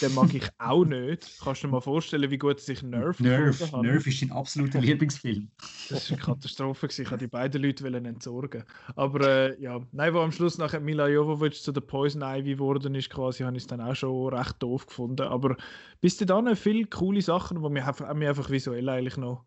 den 0.00 0.14
mag 0.14 0.34
ich 0.34 0.48
auch 0.58 0.84
nicht. 0.84 1.38
Kannst 1.42 1.62
du 1.62 1.66
dir 1.66 1.72
mal 1.72 1.80
vorstellen, 1.80 2.30
wie 2.30 2.38
gut 2.38 2.60
sich 2.60 2.82
Nerf 2.82 3.20
Nerf, 3.20 3.72
Nerf 3.72 4.06
ist 4.06 4.22
ein 4.22 4.32
absoluter 4.32 4.80
Lieblingsfilm. 4.80 5.48
Das 5.88 6.10
war 6.10 6.16
eine 6.16 6.26
Katastrophe. 6.26 6.86
Ich 6.86 6.98
wollte 6.98 7.18
die 7.18 7.26
beiden 7.26 7.62
Leute 7.62 7.86
entsorgen. 7.86 8.64
Aber 8.96 9.20
äh, 9.26 9.62
ja, 9.62 9.80
nein, 9.92 10.14
wo 10.14 10.20
am 10.20 10.32
Schluss 10.32 10.58
nachher 10.58 10.80
Mila 10.80 11.08
Jovovich 11.08 11.62
zu 11.62 11.72
der 11.72 11.80
Poison 11.80 12.22
Ivy 12.22 12.54
geworden 12.54 12.94
ist, 12.94 13.10
quasi, 13.10 13.42
habe 13.44 13.56
ich 13.56 13.64
es 13.64 13.66
dann 13.66 13.80
auch 13.80 13.94
schon 13.94 14.34
recht 14.34 14.62
doof 14.62 14.86
gefunden. 14.86 15.26
Aber 15.26 15.56
bis 16.00 16.16
dahin 16.16 16.56
viele 16.56 16.86
coole 16.86 17.22
Sachen, 17.22 17.62
die 17.62 17.68
mich 17.68 17.84
einfach, 17.84 18.12
mich 18.14 18.28
einfach 18.28 18.50
visuell 18.50 18.88
eigentlich 18.88 19.16
noch 19.16 19.44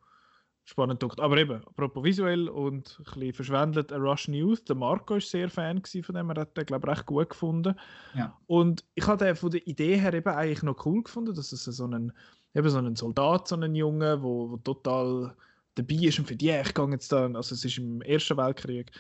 spannend 0.66 1.00
gedacht. 1.00 1.20
Aber 1.20 1.38
eben, 1.38 1.64
apropos 1.66 2.04
visuell 2.04 2.50
und 2.50 2.98
ein 3.00 3.04
bisschen 3.04 3.34
verschwendet, 3.34 3.94
A 3.94 3.98
Russian 3.98 4.34
Youth, 4.34 4.68
der 4.68 4.76
Marco 4.76 5.14
war 5.14 5.22
sehr 5.22 5.50
Fan 5.50 5.82
von 5.86 6.16
dem, 6.16 6.30
er 6.32 6.42
hat 6.42 6.58
den, 6.58 6.66
glaube 6.66 6.88
ich, 6.88 6.98
recht 6.98 7.06
gut 7.06 7.30
gefunden. 7.30 7.76
Ja. 8.16 8.36
Und 8.48 8.84
ich 8.96 9.06
hatte 9.08 9.36
von 9.36 9.52
der 9.52 9.66
Idee 9.68 9.98
her 9.98 10.14
eben 10.14 10.28
eigentlich 10.28 10.64
noch 10.64 10.86
cool 10.86 11.04
gefunden, 11.04 11.36
dass 11.36 11.52
es 11.52 11.64
so 11.64 11.86
einen, 11.86 12.12
eben 12.54 12.70
so 12.70 12.80
einen 12.80 12.96
Soldat, 12.96 13.48
so 13.48 13.56
einen 13.56 13.76
Junge, 13.76 14.22
wo, 14.22 14.52
wo 14.52 14.58
total 14.58 15.36
dabei 15.76 15.96
ist 15.96 16.20
und 16.20 16.28
für 16.28 16.36
die, 16.36 16.50
ich 16.50 16.74
gehe 16.74 16.90
jetzt 16.90 17.12
dann, 17.12 17.36
also 17.36 17.54
es 17.54 17.64
ist 17.64 17.78
im 17.78 18.02
Ersten 18.02 18.38
Weltkrieg, 18.38 18.92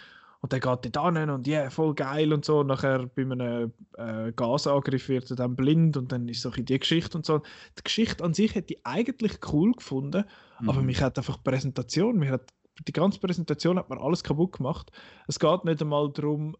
und 0.46 0.52
der 0.52 0.60
geht 0.60 0.96
dort 0.96 1.18
hin 1.18 1.32
und 1.32 1.48
ja, 1.48 1.62
yeah, 1.62 1.70
voll 1.72 1.96
geil 1.96 2.32
und 2.32 2.46
so. 2.46 2.60
Und 2.60 2.68
nachher 2.68 3.08
bei 3.08 3.24
einem 3.24 3.74
äh, 3.98 4.32
Gasangriff 4.32 5.10
wird 5.10 5.28
er 5.32 5.38
dann 5.38 5.56
blind 5.56 5.98
und 5.98 6.12
dann 6.12 6.28
ist 6.28 6.41
so 6.41 6.52
die 6.52 6.78
Geschichte 6.78 7.18
und 7.18 7.26
so. 7.26 7.39
Die 7.80 7.84
Geschichte 7.84 8.24
an 8.24 8.36
sich 8.36 8.54
hätte 8.54 8.76
ich 8.76 8.86
eigentlich 8.86 9.39
cool 9.52 9.72
gefunden, 9.72 10.24
mhm. 10.60 10.70
aber 10.70 10.84
mich 10.84 11.02
hat 11.02 11.18
einfach 11.18 11.38
die 11.38 11.50
Präsentation, 11.50 12.20
mich 12.20 12.30
hat, 12.30 12.54
die 12.88 12.93
ganze 12.93 13.20
Präsentation 13.20 13.80
hat 13.80 13.89
mir 13.89 14.00
alles 14.00 14.24
kaputt 14.24 14.58
gemacht. 14.58 14.91
Es 15.28 15.39
geht 15.39 15.66
nicht 15.66 15.82
einmal 15.82 16.12
darum, 16.12 16.56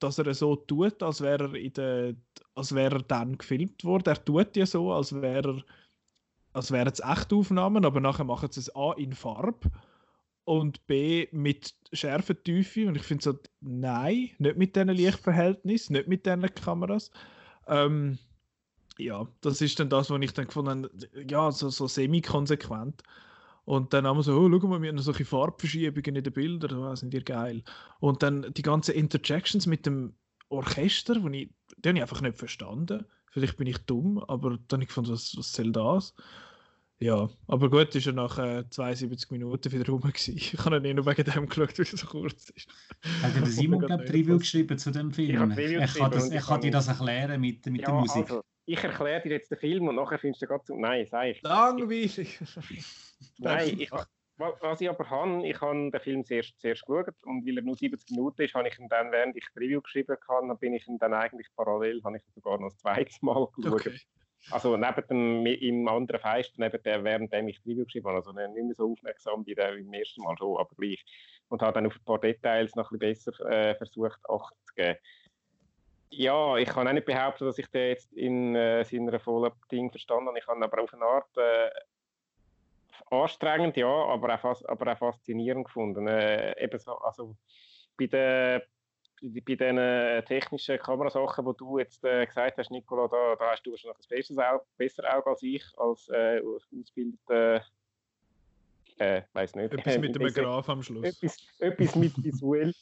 dass 0.00 0.18
er 0.18 0.34
so 0.34 0.56
tut, 0.56 1.00
als 1.00 1.20
wäre 1.20 1.44
er, 1.44 1.54
in 1.54 1.72
der, 1.74 2.14
als 2.56 2.74
wäre 2.74 2.96
er 2.96 3.02
dann 3.02 3.38
gefilmt 3.38 3.84
worden. 3.84 4.08
Er 4.08 4.24
tut 4.24 4.56
ja 4.56 4.66
so, 4.66 4.92
als 4.92 5.12
wäre 5.12 5.58
er 5.58 5.62
als 6.54 6.72
wären 6.72 6.88
es 6.88 6.98
echte 6.98 7.36
Aufnahmen, 7.36 7.84
aber 7.84 8.00
nachher 8.00 8.24
machen 8.24 8.50
sie 8.50 8.58
es 8.58 8.74
A 8.74 8.94
in 8.96 9.12
Farbe 9.12 9.70
und 10.48 10.86
B 10.86 11.28
mit 11.30 11.74
Schärfentiefe. 11.92 12.88
Und 12.88 12.96
ich 12.96 13.02
finde 13.02 13.22
so, 13.22 13.38
nein, 13.60 14.30
nicht 14.38 14.56
mit 14.56 14.74
diesen 14.74 14.88
Lichtverhältnissen, 14.88 15.92
nicht 15.92 16.08
mit 16.08 16.24
diesen 16.24 16.42
Kameras. 16.54 17.10
Ähm, 17.66 18.18
ja, 18.96 19.28
das 19.42 19.60
ist 19.60 19.78
dann 19.78 19.90
das, 19.90 20.08
was 20.08 20.20
ich 20.22 20.32
dann 20.32 20.46
gefunden 20.46 20.84
habe, 20.84 20.90
ja, 21.28 21.52
so, 21.52 21.68
so 21.68 21.86
semi-konsequent. 21.86 23.02
Und 23.66 23.92
dann 23.92 24.06
haben 24.06 24.16
wir 24.16 24.22
so, 24.22 24.32
oh, 24.32 24.48
schau 24.48 24.66
mal, 24.68 24.80
wir 24.80 24.88
haben 24.88 24.98
solche 24.98 25.26
Farbverschiebungen 25.26 26.16
in 26.16 26.24
den 26.24 26.32
Bildern, 26.32 26.78
oh, 26.78 26.94
sind 26.96 27.12
die 27.12 27.22
geil. 27.22 27.62
Und 28.00 28.22
dann 28.22 28.50
die 28.54 28.62
ganzen 28.62 28.94
Interjections 28.94 29.66
mit 29.66 29.84
dem 29.84 30.14
Orchester, 30.48 31.16
die, 31.16 31.42
ich, 31.42 31.50
die 31.76 31.88
habe 31.90 31.98
ich 31.98 32.02
einfach 32.02 32.22
nicht 32.22 32.38
verstanden. 32.38 33.04
Vielleicht 33.30 33.58
bin 33.58 33.66
ich 33.66 33.76
dumm, 33.84 34.16
aber 34.18 34.58
dann 34.68 34.78
habe 34.78 34.82
ich 34.84 34.88
gefunden, 34.88 35.12
was, 35.12 35.36
was 35.36 35.52
soll 35.52 35.72
das? 35.72 36.14
Ja, 37.00 37.28
aber 37.46 37.70
gut, 37.70 37.94
ist 37.94 38.06
er 38.08 38.12
nach 38.12 38.38
äh, 38.38 38.68
72 38.68 39.30
Minuten 39.30 39.70
wieder 39.70 39.86
rum. 39.86 40.00
Gewesen. 40.00 40.34
Ich 40.36 40.58
habe 40.64 40.76
ihn 40.76 40.96
nur 40.96 41.06
wegen 41.06 41.24
dem 41.24 41.48
geschaut, 41.48 41.78
weil 41.78 41.86
er 41.86 41.96
so 41.96 42.06
kurz 42.06 42.50
ist. 42.50 42.68
Hat 43.22 43.36
der 43.36 43.46
Simon, 43.46 43.80
glaube 43.80 44.04
ich, 44.04 44.12
Review 44.12 44.38
geschrieben 44.38 44.76
zu 44.78 44.90
dem 44.90 45.12
Film? 45.12 45.52
Ich, 45.52 45.58
ich 45.58 45.94
kann, 45.94 46.10
das, 46.10 46.30
ich 46.30 46.44
kann 46.44 46.60
dir 46.60 46.72
das 46.72 46.88
erklären 46.88 47.40
mit, 47.40 47.64
mit 47.66 47.82
ja, 47.82 47.86
der 47.86 47.94
Musik. 47.94 48.22
Also, 48.22 48.42
ich 48.66 48.82
erkläre 48.82 49.22
dir 49.22 49.30
jetzt 49.30 49.50
den 49.50 49.58
Film 49.58 49.88
und 49.88 49.94
nachher 49.94 50.18
findest 50.18 50.42
du 50.42 50.46
gerade 50.46 50.64
zu. 50.64 50.76
Nein, 50.76 51.06
sag 51.06 51.28
ich. 51.28 51.42
Langweilig! 51.42 52.40
Nein, 53.38 53.80
ich, 53.80 53.90
was 54.36 54.80
ich 54.80 54.88
aber 54.88 55.08
habe, 55.08 55.46
ich 55.46 55.60
habe 55.60 55.90
den 55.90 56.00
Film 56.00 56.24
zuerst, 56.24 56.60
zuerst 56.60 56.84
geschaut 56.84 57.14
und 57.22 57.46
weil 57.46 57.58
er 57.58 57.62
nur 57.62 57.76
70 57.76 58.10
Minuten 58.10 58.42
ist, 58.42 58.54
habe 58.54 58.68
ich 58.68 58.78
ihn 58.78 58.88
dann, 58.88 59.10
während 59.10 59.36
ich 59.36 59.44
die 59.54 59.58
Review 59.58 59.80
geschrieben 59.80 60.16
habe, 60.28 60.54
bin 60.56 60.74
ich 60.74 60.86
ihn 60.86 60.98
dann 60.98 61.14
eigentlich 61.14 61.48
parallel, 61.56 62.02
habe 62.04 62.18
ich 62.18 62.22
ihn 62.24 62.32
sogar 62.34 62.58
noch 62.58 62.68
das 62.68 62.78
zweite 62.78 63.10
Mal 63.22 63.48
geschaut. 63.56 63.72
Okay. 63.72 63.98
Also 64.50 64.76
neben 64.76 65.06
dem, 65.08 65.46
im 65.46 65.88
anderen 65.88 66.20
Fenster, 66.20 66.54
neben 66.56 66.82
der, 66.82 67.04
während 67.04 67.32
ich 67.34 67.60
die 67.62 67.70
Review 67.70 67.84
geschrieben 67.84 68.08
habe, 68.08 68.16
also 68.18 68.32
nicht 68.32 68.54
mehr 68.54 68.74
so 68.74 68.92
aufmerksam 68.92 69.44
wie 69.46 69.54
der 69.54 69.76
im 69.76 69.92
ersten 69.92 70.22
Mal 70.22 70.36
schon, 70.38 70.56
aber 70.56 70.74
gleich. 70.76 71.04
Und 71.48 71.62
habe 71.62 71.74
dann 71.74 71.86
auf 71.86 71.96
ein 71.96 72.04
paar 72.04 72.18
Details 72.18 72.74
noch 72.74 72.90
ein 72.90 72.98
bisschen 72.98 73.32
besser 73.32 73.50
äh, 73.50 73.74
versucht, 73.74 74.18
Acht 74.28 74.54
zu 74.64 74.74
geben. 74.74 74.98
Ja, 76.10 76.56
ich 76.56 76.68
kann 76.68 76.88
auch 76.88 76.92
nicht 76.92 77.04
behaupten, 77.04 77.44
dass 77.44 77.58
ich 77.58 77.66
den 77.68 77.88
jetzt 77.88 78.12
in 78.14 78.54
äh, 78.54 78.84
seiner 78.84 79.18
vollen 79.20 79.52
Ding 79.70 79.90
verstanden 79.90 80.28
habe. 80.28 80.38
Ich 80.38 80.46
habe 80.46 80.64
aber 80.64 80.82
auf 80.82 80.94
eine 80.94 81.04
Art 81.04 81.36
äh, 81.36 81.70
anstrengend, 83.10 83.76
ja, 83.76 83.86
aber 83.86 84.34
auch, 84.34 84.62
aber 84.66 84.92
auch 84.92 84.98
faszinierend 84.98 85.66
gefunden. 85.66 86.06
Äh, 86.06 86.62
eben 86.62 86.78
so, 86.78 86.92
also 86.98 87.36
bei 87.98 88.06
der 88.06 88.62
bei 89.20 89.40
diesen 89.40 89.78
äh, 89.78 90.22
technischen 90.22 90.78
Kamerasachen, 90.78 91.44
die 91.44 91.56
du 91.56 91.78
jetzt 91.78 92.04
äh, 92.04 92.26
gesagt 92.26 92.58
hast, 92.58 92.70
Nicola, 92.70 93.08
da, 93.08 93.36
da 93.36 93.52
hast 93.52 93.64
du 93.64 93.72
wahrscheinlich 93.72 93.98
ein 93.98 94.08
besseres 94.08 94.38
Auge, 94.38 94.64
besser 94.76 95.16
Auge 95.16 95.30
als 95.30 95.42
ich, 95.42 95.64
als 95.76 96.08
äh, 96.08 96.40
ausgebildeter, 96.40 97.64
äh, 98.98 99.22
weiß 99.32 99.54
nicht. 99.54 99.72
Etwas 99.72 99.98
mit 99.98 100.14
dem 100.14 100.26
Graf 100.26 100.68
am 100.68 100.82
Schluss. 100.82 101.04
Etwas, 101.04 101.36
etwas 101.60 101.94
mit 101.94 102.24
visuell. 102.24 102.74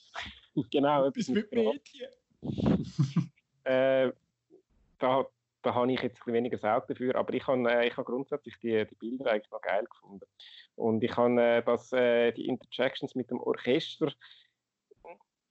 genau, 0.71 1.07
etwas, 1.07 1.29
mit, 1.29 1.53
mit 1.53 1.65
Mädchen. 1.65 2.09
äh, 3.65 4.13
da, 4.99 5.27
da 5.63 5.75
habe 5.75 5.93
ich 5.93 6.01
jetzt 6.01 6.27
ein 6.27 6.33
weniger 6.33 6.75
Auge 6.75 6.87
dafür, 6.89 7.17
aber 7.17 7.35
ich 7.35 7.47
habe, 7.47 7.71
äh, 7.71 7.87
ich 7.89 7.97
habe 7.97 8.11
grundsätzlich 8.11 8.57
die, 8.59 8.87
die 8.87 8.95
Bilder 8.95 9.31
eigentlich 9.31 9.51
noch 9.51 9.61
geil 9.61 9.85
gefunden. 9.85 10.27
Und 10.75 11.05
ich 11.05 11.15
habe 11.17 11.41
äh, 11.41 11.63
das, 11.63 11.91
die 11.91 12.47
Interjections 12.47 13.15
mit 13.15 13.31
dem 13.31 13.41
Orchester, 13.41 14.11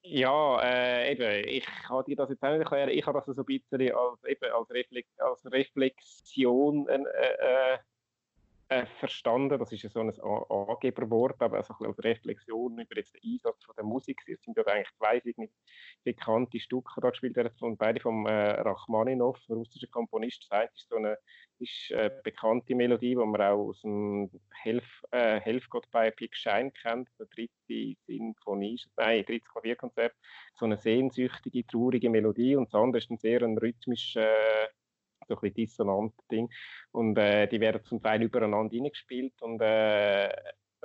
ja, 0.08 0.62
äh, 0.62 1.12
eben, 1.12 1.49
ich 1.49 1.66
kann 1.66 2.06
dir 2.06 2.16
das 2.16 2.30
jetzt 2.30 2.43
auch 2.43 2.49
nicht 2.49 2.60
erklären. 2.60 2.89
Ich 2.89 3.06
habe 3.06 3.18
das 3.18 3.36
so 3.36 3.41
ein 3.41 3.45
bisschen 3.45 3.95
als, 3.95 4.24
eben, 4.26 4.51
als, 4.51 4.70
Reflex, 4.70 5.20
als 5.20 5.51
Reflexion 5.51 6.88
äh, 6.88 6.97
äh, 6.97 7.78
äh, 8.70 8.86
verstanden. 8.99 9.60
Das 9.60 9.72
ist 9.72 9.84
ja 9.84 9.89
so 9.89 9.99
ein 9.99 10.14
Angeberwort, 10.20 11.41
aber 11.41 11.58
also 11.58 11.74
ein 11.80 11.88
als 11.88 12.03
Reflexion 12.03 12.80
über 12.80 12.97
jetzt 12.97 13.16
den 13.16 13.34
Einsatz 13.34 13.64
von 13.64 13.76
der 13.76 13.86
Musik. 13.86 14.22
Es 14.28 14.41
sind 14.43 14.58
ja 14.58 14.66
eigentlich 14.66 14.93
zwei 14.97 15.22
bekannte 16.03 16.60
Stücke 16.60 17.01
da 17.01 17.10
gespielt 17.10 17.36
werden, 17.36 17.51
und 17.62 17.78
beide 17.78 17.99
vom 17.99 18.26
äh, 18.28 18.62
Rachmaninov, 18.62 19.39
russischer 19.49 19.88
Komponist. 19.88 20.47
Das 20.49 20.72
ist 20.76 20.89
so 20.89 20.97
eine 20.97 21.18
ist 21.60 21.91
eine 21.93 22.10
bekannte 22.24 22.76
Melodie, 22.76 23.10
die 23.10 23.16
man 23.16 23.41
auch 23.41 23.70
aus 23.70 23.82
dem 23.82 24.30
Helf, 24.51 24.86
äh, 25.12 25.39
Helfgott 25.39 25.89
bei 25.91 26.12
Pig 26.12 26.36
Shine 26.36 26.72
kennt, 26.72 27.10
der 27.20 27.28
dritte 27.28 27.97
Sinfonie, 28.06 28.80
nein, 28.97 29.24
drittes 29.26 29.49
Klavierkonzert. 29.49 30.14
So 30.56 30.66
eine 30.66 30.78
sehnsüchtige, 30.78 31.66
traurige 31.66 32.10
Melodie. 32.10 32.56
Und 32.56 32.66
das 32.66 32.80
andere 32.80 32.97
ist 32.99 33.10
ein 33.10 33.18
sehr 33.18 33.41
ein 33.41 33.58
rhythmisch 33.58 34.16
äh, 34.16 34.68
so 35.28 35.36
ein 35.36 35.41
bisschen 35.41 35.53
dissonantes 35.56 36.28
Ding. 36.28 36.49
Und 36.91 37.18
äh, 37.18 37.47
die 37.47 37.60
werden 37.60 37.84
zum 37.84 38.01
Teil 38.01 38.22
übereinander 38.24 38.74
hineingespielt. 38.74 39.41
Und, 39.41 39.62
äh, 39.62 40.30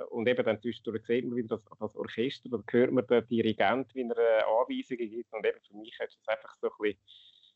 und 0.09 0.27
eben 0.27 0.45
dann 0.45 0.59
zwischendurch 0.59 1.05
sieht 1.05 1.25
man 1.25 1.35
wieder 1.35 1.57
das, 1.57 1.63
das 1.79 1.95
Orchester, 1.95 2.49
da 2.49 2.59
hört 2.71 2.91
man 2.91 3.05
den 3.07 3.27
Dirigent, 3.27 3.93
wie 3.93 4.01
er 4.01 4.17
äh, 4.17 4.43
Anweisungen 4.43 5.09
gibt. 5.09 5.33
Und 5.33 5.45
eben 5.45 5.59
für 5.61 5.77
mich 5.77 5.97
ist 5.99 6.19
das 6.25 6.27
einfach 6.27 6.55
so 6.59 6.67
ein 6.67 6.73
bisschen, 6.79 6.99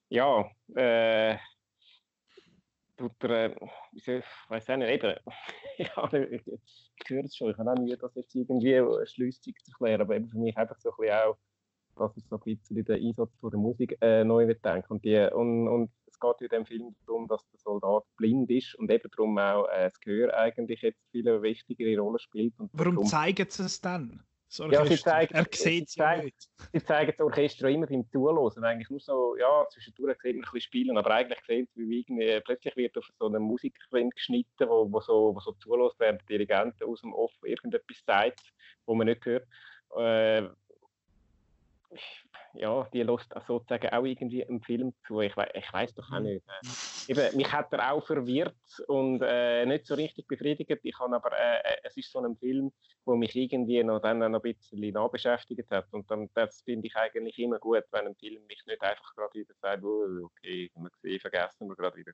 ja, 0.10 0.50
äh, 0.76 1.38
tut 2.98 3.24
er, 3.24 3.56
ich 3.94 4.08
weiß 4.08 4.70
auch 4.70 4.78
nicht, 4.78 4.90
eben, 4.90 5.16
ich, 5.78 5.88
ich 5.88 7.10
höre 7.10 7.24
es 7.24 7.36
schon, 7.36 7.52
ich 7.52 7.58
habe 7.58 7.72
auch 7.72 7.76
nie 7.76 7.96
das 7.96 8.16
jetzt 8.16 8.36
irgendwie 8.36 8.82
schlüssig 9.06 9.58
zu 9.64 9.72
erklären, 9.72 10.02
aber 10.02 10.16
eben 10.16 10.28
für 10.28 10.38
mich 10.38 10.56
einfach 10.58 10.80
so 10.80 10.90
ein 10.92 10.96
bisschen 10.98 11.16
auch, 11.16 11.38
dass 11.98 12.18
ich 12.18 12.26
so 12.26 12.36
ein 12.36 12.42
bisschen 12.44 12.84
den 12.84 13.08
Einsatz 13.08 13.32
von 13.40 13.52
der 13.52 13.60
Musik 13.60 13.98
äh, 14.02 14.24
neu 14.24 14.46
denke. 14.46 14.88
Und, 14.90 15.04
die, 15.06 15.18
und, 15.34 15.68
und 15.68 15.92
es 16.08 16.20
geht 16.20 16.42
in 16.42 16.48
dem 16.50 16.66
Film 16.66 16.96
darum, 17.06 17.28
dass 17.28 17.48
der 17.52 17.60
Soldat 17.60 18.04
blind 18.18 18.50
ist 18.52 18.76
und 18.76 18.92
eben 18.92 19.10
darum 19.16 19.38
auch 19.38 19.68
äh, 19.70 19.90
das 19.90 20.00
Gehör 20.00 20.34
eigentlich 20.38 20.82
jetzt 20.82 21.02
viele 21.12 21.42
wichtigere 21.42 22.00
Rolle 22.02 22.20
spielt. 22.20 22.60
Und 22.60 22.70
Warum 22.74 22.96
darum, 22.96 23.08
zeigen 23.08 23.48
sie 23.50 23.64
es 23.64 23.82
dann? 23.82 24.24
Ja, 24.60 24.86
sie 24.86 24.98
zeigen, 24.98 25.34
er 25.34 25.46
sieht 25.52 25.90
sie, 25.90 25.98
zeigen, 25.98 26.32
sie 26.72 26.84
zeigen 26.84 27.14
das 27.18 27.26
Orchester 27.26 27.70
immer 27.70 27.88
beim 27.88 28.10
Zuhören. 28.10 28.64
Eigentlich 28.64 28.90
nur 28.90 29.00
so, 29.00 29.36
ja, 29.38 29.66
zwischendurch 29.70 30.18
sieht 30.22 30.36
man 30.36 30.46
ein 30.46 30.52
bisschen 30.52 30.62
spielen, 30.62 30.98
aber 30.98 31.12
eigentlich 31.12 31.40
sehen 31.46 31.68
sie, 31.74 31.88
wie 31.88 32.00
irgendwie, 32.00 32.42
plötzlich 32.42 32.76
wird 32.76 32.98
auf 32.98 33.08
so 33.20 33.28
eine 33.28 33.40
Musikfilm 33.40 34.10
geschnitten, 34.10 34.68
wo, 34.68 34.92
wo 34.92 35.00
so, 35.02 35.36
wo 35.36 35.40
so 35.40 35.52
zulässt, 35.54 36.00
während 36.00 36.22
der 36.22 36.38
Dirigent 36.38 36.82
aus 36.84 37.02
dem 37.02 37.14
Off 37.14 37.34
irgendetwas 37.44 38.04
sagt, 38.06 38.42
wo 38.86 38.96
man 38.96 39.08
nicht 39.08 39.26
hört. 39.26 39.48
Äh, 39.98 40.44
ja, 42.58 42.88
die 42.94 43.04
lässt 43.04 43.34
sozusagen 43.48 43.90
auch 43.90 44.04
irgendwie 44.04 44.42
im 44.42 44.62
Film 44.62 44.94
zu. 45.06 45.22
Ich, 45.22 45.36
we 45.36 45.48
ich 45.54 45.72
weiß 45.72 45.94
doch 45.96 46.12
auch 46.12 46.20
mhm. 46.20 46.26
nicht. 46.26 46.46
Äh, 47.08 47.12
eben, 47.12 47.38
mich 47.38 47.52
hat 47.52 47.72
er 47.74 47.92
auch 47.92 48.06
verwirrt 48.06 48.56
und 48.88 49.22
äh, 49.22 49.66
nicht 49.66 49.86
so 49.86 49.96
richtig 49.96 50.28
befriedigt. 50.28 50.80
Ich 50.84 51.00
habe 51.00 51.16
aber, 51.16 51.32
äh, 51.32 51.60
äh, 51.60 51.78
es 51.84 51.98
ist 51.98 52.12
so 52.12 52.20
ein 52.20 52.36
Film, 52.38 52.72
wo 53.06 53.16
mich 53.16 53.36
irgendwie 53.36 53.84
noch 53.84 54.00
dann 54.00 54.20
noch 54.20 54.26
ein 54.28 54.42
bisschen 54.42 54.94
nachbeschäftigt 54.94 55.70
hat. 55.72 55.88
Und 55.92 56.10
dann, 56.10 56.30
das 56.34 56.62
finde 56.62 56.88
ich 56.88 56.96
eigentlich 56.96 57.38
immer 57.40 57.60
gut, 57.60 57.84
wenn 57.92 58.08
ein 58.08 58.16
Film 58.16 58.46
mich 58.48 58.64
nicht 58.66 58.82
einfach 58.82 59.16
gerade 59.16 59.34
wieder 59.34 59.54
sagt, 59.62 59.84
oh, 59.84 60.26
okay, 60.26 60.72
haben 60.76 60.84
wir 60.84 60.90
gesehen, 60.92 61.20
vergessen 61.20 61.68
wir 61.68 61.76
gerade 61.76 61.98
wieder. 61.98 62.14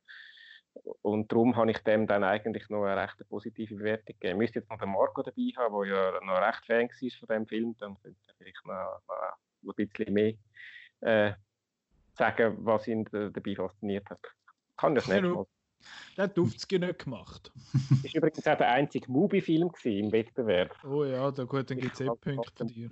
Und 1.02 1.32
darum 1.32 1.56
habe 1.56 1.72
ich 1.72 1.80
dem 1.80 2.08
dann 2.08 2.24
eigentlich 2.24 2.70
noch 2.70 2.86
eine 2.86 3.02
recht 3.02 3.18
positive 3.28 3.76
Bewertung 3.76 4.16
gegeben. 4.20 4.34
Ich 4.34 4.38
müsste 4.38 4.60
jetzt 4.60 4.70
noch 4.70 4.80
den 4.80 4.90
Marco 4.90 5.22
dabei 5.22 5.52
haben, 5.58 5.76
der 5.82 5.94
ja 5.94 6.20
noch 6.22 6.42
recht 6.42 6.66
Fan 6.66 6.88
war 6.88 7.20
von 7.20 7.28
dem 7.28 7.48
Film, 7.48 7.76
dann 7.80 7.98
könnte 8.02 8.20
er 8.28 8.34
vielleicht 8.38 8.66
noch, 8.66 9.02
noch 9.08 9.34
ein 9.64 9.74
bisschen 9.76 10.14
mehr 10.14 10.34
äh, 11.02 11.34
sagen, 12.14 12.58
was 12.60 12.88
ihn 12.88 13.06
dabei 13.12 13.56
fasziniert 13.56 14.10
hat. 14.10 14.20
Kann 14.78 14.96
das 14.96 15.08
nicht 15.08 15.24
mal. 15.24 15.46
Der 16.16 16.26
hat 16.26 16.38
Duftski 16.38 16.80
nicht 16.80 17.00
gemacht. 17.00 17.52
Das 18.04 18.14
war 18.14 18.16
übrigens 18.16 18.48
auch 18.48 18.58
der 18.58 18.72
einzige 18.72 19.12
Movie-Film 19.12 19.72
im 19.84 20.12
Wettbewerb. 20.12 20.78
Oh 20.84 21.04
ja, 21.04 21.32
da 21.32 21.44
gut, 21.44 21.70
dann 21.70 21.78
gibt 21.78 21.94
es 21.94 22.02
eh 22.02 22.06
Punkte 22.06 22.52
von 22.56 22.68
dir. 22.68 22.90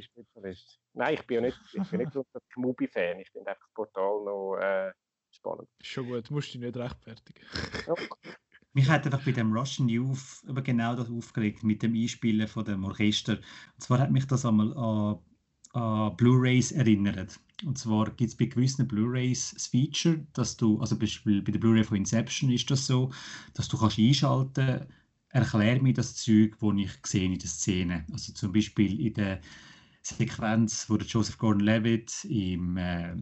Nein, 0.93 1.13
ich 1.13 1.27
bin 1.27 1.35
ja 1.35 1.41
nicht, 1.41 1.59
ich 1.73 1.89
bin 1.89 1.99
nicht 1.99 2.13
so 2.13 2.25
ein 2.33 2.41
Movie-Fan. 2.55 3.19
Ich 3.19 3.29
finde 3.31 3.51
einfach 3.51 3.65
das 3.65 3.73
Portal 3.73 4.23
noch 4.23 4.57
äh, 4.57 4.91
spannend. 5.31 5.67
Schon 5.81 6.07
gut, 6.07 6.31
musst 6.31 6.53
du 6.53 6.59
dich 6.59 6.67
nicht 6.67 6.77
rechtfertigen. 6.77 7.45
Mich 8.73 8.87
hat 8.87 9.05
einfach 9.05 9.25
bei 9.25 9.31
dem 9.31 9.51
Russian 9.51 9.89
Youth 9.89 10.43
aber 10.47 10.61
genau 10.61 10.95
das 10.95 11.09
aufgeregt 11.09 11.63
mit 11.63 11.81
dem 11.81 11.95
Einspielen 11.95 12.47
von 12.47 12.63
dem 12.63 12.83
Orchester. 12.85 13.33
Und 13.33 13.81
zwar 13.81 13.99
hat 13.99 14.11
mich 14.11 14.27
das 14.27 14.45
einmal 14.45 14.71
an 14.77 15.19
an 15.73 16.15
Blu-rays 16.17 16.71
erinnert. 16.71 17.39
Und 17.65 17.77
zwar 17.77 18.05
gibt 18.11 18.31
es 18.31 18.37
bei 18.37 18.45
gewissen 18.45 18.87
Blu-rays 18.87 19.51
das 19.53 19.67
Feature, 19.67 20.25
dass 20.33 20.55
du, 20.57 20.79
also 20.79 20.97
beispielsweise 20.97 21.41
bei 21.43 21.51
der 21.51 21.59
Blu-ray 21.59 21.83
von 21.83 21.97
Inception 21.97 22.51
ist 22.51 22.71
das 22.71 22.85
so, 22.85 23.11
dass 23.53 23.67
du 23.67 23.77
kannst 23.77 23.99
einschalten, 23.99 24.87
erklär 25.29 25.81
mir 25.81 25.93
das 25.93 26.15
Zeug, 26.15 26.57
das 26.59 26.73
ich 26.77 26.91
sehe 27.05 27.25
in 27.25 27.37
der 27.37 27.49
Szene. 27.49 28.05
Also 28.11 28.33
zum 28.33 28.51
Beispiel 28.51 28.99
in 28.99 29.13
der 29.13 29.41
Sequenz, 30.01 30.89
wo 30.89 30.97
der 30.97 31.07
Joseph 31.07 31.37
Gordon-Levitt 31.37 32.25
im, 32.25 32.77
äh, 32.77 33.15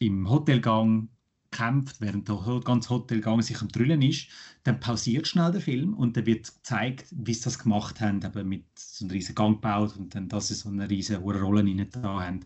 im 0.00 0.28
Hotelgang 0.28 1.08
kämpft, 1.56 2.00
während 2.00 2.28
der 2.28 2.60
ganze 2.64 2.90
Hotelgang 2.90 3.40
sich 3.40 3.60
am 3.60 3.68
Drüllen 3.68 4.02
ist, 4.02 4.28
dann 4.64 4.80
pausiert 4.80 5.26
schnell 5.26 5.52
der 5.52 5.60
Film 5.60 5.94
und 5.94 6.16
dann 6.16 6.26
wird 6.26 6.52
gezeigt, 6.54 7.06
wie 7.10 7.32
sie 7.32 7.44
das 7.44 7.58
gemacht 7.58 8.00
haben, 8.00 8.22
aber 8.24 8.44
mit 8.44 8.64
so 8.74 9.04
einem 9.04 9.12
riesen 9.12 9.34
Gang 9.34 9.56
gebaut 9.56 9.96
und 9.96 10.14
dann, 10.14 10.28
dass 10.28 10.48
sie 10.48 10.54
so 10.54 10.68
eine 10.68 10.90
riesen 10.90 11.16
Rolle 11.16 11.60
rein 11.60 11.86
da 11.92 12.20
haben. 12.20 12.40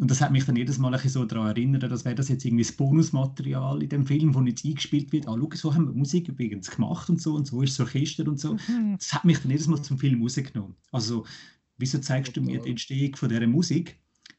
Und 0.00 0.10
das 0.10 0.20
hat 0.20 0.32
mich 0.32 0.44
dann 0.44 0.56
jedes 0.56 0.78
Mal 0.78 0.94
ein 0.94 1.08
so 1.08 1.24
daran 1.24 1.48
erinnert, 1.48 1.84
dass 1.84 2.04
wäre 2.04 2.14
das 2.14 2.28
jetzt 2.28 2.44
irgendwie 2.44 2.64
das 2.64 2.72
Bonusmaterial 2.72 3.82
in 3.82 3.88
dem 3.88 4.06
Film, 4.06 4.34
wo 4.34 4.40
jetzt 4.42 4.64
eingespielt 4.64 5.12
wird, 5.12 5.28
ah, 5.28 5.36
schau, 5.38 5.50
so 5.54 5.74
haben 5.74 5.86
wir 5.86 5.94
Musik 5.94 6.28
übrigens 6.28 6.70
gemacht 6.70 7.08
und 7.10 7.20
so 7.20 7.34
und 7.34 7.46
so 7.46 7.62
ist 7.62 7.78
das 7.78 7.86
Orchester 7.86 8.26
und 8.26 8.40
so. 8.40 8.54
Mhm. 8.54 8.96
Das 8.98 9.12
hat 9.12 9.24
mich 9.24 9.38
dann 9.38 9.50
jedes 9.50 9.68
Mal 9.68 9.82
zum 9.82 9.98
Film 9.98 10.22
rausgenommen. 10.22 10.74
Also, 10.90 11.26
wieso 11.76 11.98
zeigst 11.98 12.36
du 12.36 12.40
mir 12.40 12.60
die 12.60 12.70
Entstehung 12.70 13.14
von 13.14 13.28
dieser 13.28 13.46
Musik? 13.46 13.98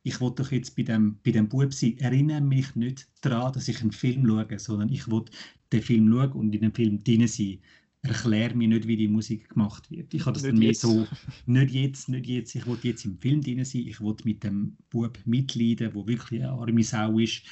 Ich 0.10 0.20
will 0.20 0.32
doch 0.36 0.51
jetzt 0.51 0.76
bei 0.76 0.84
dem, 0.84 1.18
bei 1.24 1.32
dem 1.32 1.47
Bub 1.47 1.74
sein, 1.74 1.97
erinnere 1.99 2.41
mich 2.41 2.76
nicht 2.76 3.07
daran, 3.22 3.53
dass 3.53 3.68
ich 3.68 3.82
einen 3.82 3.91
Film 3.91 4.26
schaue, 4.26 4.60
sondern 4.60 4.89
ich 4.89 5.07
will 5.07 5.26
den 5.72 5.82
Film 5.84 6.12
schauen 6.12 6.32
und 6.32 6.55
in 6.55 6.62
dem 6.62 6.74
Film 6.74 7.03
drin 7.03 7.28
sein. 7.28 7.60
Erklär 8.01 8.55
mir 8.55 8.70
nicht, 8.70 8.88
wie 8.88 8.97
die 8.97 9.07
Musik 9.07 9.49
gemacht 9.49 9.91
wird. 9.91 10.14
Ich 10.14 10.26
habe 10.26 10.34
das 10.34 10.43
nicht 10.43 10.53
dann 10.53 10.60
mehr 10.60 10.74
so, 10.74 11.07
nicht 11.45 11.72
jetzt, 11.72 12.10
nicht 12.10 12.28
jetzt, 12.28 12.55
ich 12.55 12.66
will 12.66 12.78
jetzt 12.82 13.05
im 13.05 13.20
Film 13.20 13.41
drin 13.41 13.64
sein, 13.64 13.86
ich 13.86 14.01
will 14.01 14.16
mit 14.24 14.43
dem 14.43 14.78
Bub 14.89 15.20
mitleiden, 15.26 15.91
der 15.93 16.07
wirklich 16.07 16.41
eine 16.41 16.51
arme 16.51 16.84
Sau 16.84 17.20
ist 17.20 17.43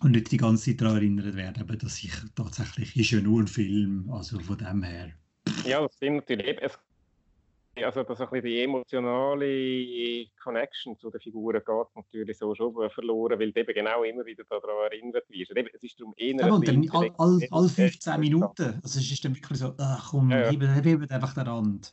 und 0.00 0.12
nicht 0.12 0.32
die 0.32 0.36
ganze 0.36 0.70
Zeit 0.70 0.80
daran 0.80 0.96
erinnert 0.96 1.36
werden, 1.36 1.78
dass 1.78 2.02
ich 2.02 2.12
tatsächlich, 2.34 2.96
ist 2.96 3.12
ja 3.12 3.20
nur 3.20 3.40
ein 3.40 3.46
Film, 3.46 4.10
also 4.10 4.40
von 4.40 4.58
dem 4.58 4.82
her. 4.82 5.12
Ja, 5.64 5.80
das 5.80 5.94
stimmt 5.96 6.28
natürlich. 6.28 6.58
Es 6.60 6.78
also 7.84 8.02
dass 8.02 8.20
ein 8.20 8.42
die 8.42 8.62
emotionale 8.62 10.26
Connection 10.42 10.98
zu 10.98 11.10
den 11.10 11.20
Figuren 11.20 11.60
geht 11.64 11.96
natürlich 11.96 12.38
so 12.38 12.54
schon 12.54 12.74
verloren, 12.90 13.38
weil 13.38 13.52
du 13.52 13.60
eben 13.60 13.74
genau 13.74 14.02
immer 14.02 14.24
wieder 14.24 14.44
daran 14.44 14.90
erinnert 14.90 15.24
wirst. 15.28 15.52
Es 15.74 15.82
ist 15.82 16.00
darum 16.00 16.14
eher 16.16 16.36
ja, 16.36 16.52
und 16.52 16.66
dann 16.66 16.88
all, 16.90 17.10
all, 17.18 17.40
all 17.50 17.68
15 17.68 18.20
Minuten, 18.20 18.80
also 18.82 18.98
es 18.98 19.10
ist 19.10 19.24
dann 19.24 19.34
wirklich 19.34 19.58
so, 19.58 19.74
ach 19.78 20.10
komm, 20.10 20.30
ja, 20.30 20.50
ja. 20.50 20.50
heben 20.50 21.10
einfach 21.10 21.34
den 21.34 21.46
Rand. 21.46 21.92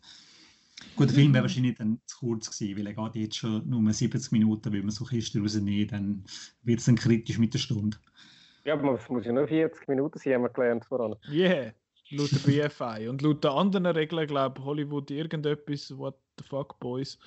Gut, 0.95 1.09
der 1.09 1.15
Film 1.15 1.33
wäre 1.33 1.43
wahrscheinlich 1.43 1.75
dann 1.75 1.99
zu 2.05 2.19
kurz 2.19 2.51
gewesen, 2.51 2.77
weil 2.77 2.87
er 2.87 2.93
geht 2.93 3.23
jetzt 3.23 3.37
schon 3.37 3.67
nur 3.67 3.91
70 3.91 4.31
Minuten, 4.31 4.71
wenn 4.71 4.81
man 4.81 4.91
so 4.91 5.05
Kisten 5.05 5.41
rausnehmen, 5.41 5.87
dann 5.87 6.23
wird 6.63 6.79
es 6.79 6.85
dann 6.85 6.95
kritisch 6.95 7.39
mit 7.39 7.53
der 7.53 7.59
Stunde. 7.59 7.97
Ja, 8.63 8.73
aber 8.73 8.95
es 8.95 9.09
muss 9.09 9.25
ja 9.25 9.31
nur 9.31 9.47
40 9.47 9.87
Minuten 9.87 10.19
sein, 10.19 10.35
haben 10.35 10.43
wir 10.43 10.49
gelernt 10.49 10.85
voran. 10.85 11.15
Yeah 11.29 11.73
laut 12.11 12.31
der 12.45 12.67
BFI. 12.69 13.07
Und 13.07 13.21
laut 13.21 13.43
den 13.43 13.51
anderen 13.51 13.85
Regeln, 13.87 14.27
glaube 14.27 14.63
Hollywood 14.63 15.11
irgendetwas, 15.11 15.95
what 15.97 16.15
the 16.37 16.43
fuck, 16.43 16.79
Boys, 16.79 17.17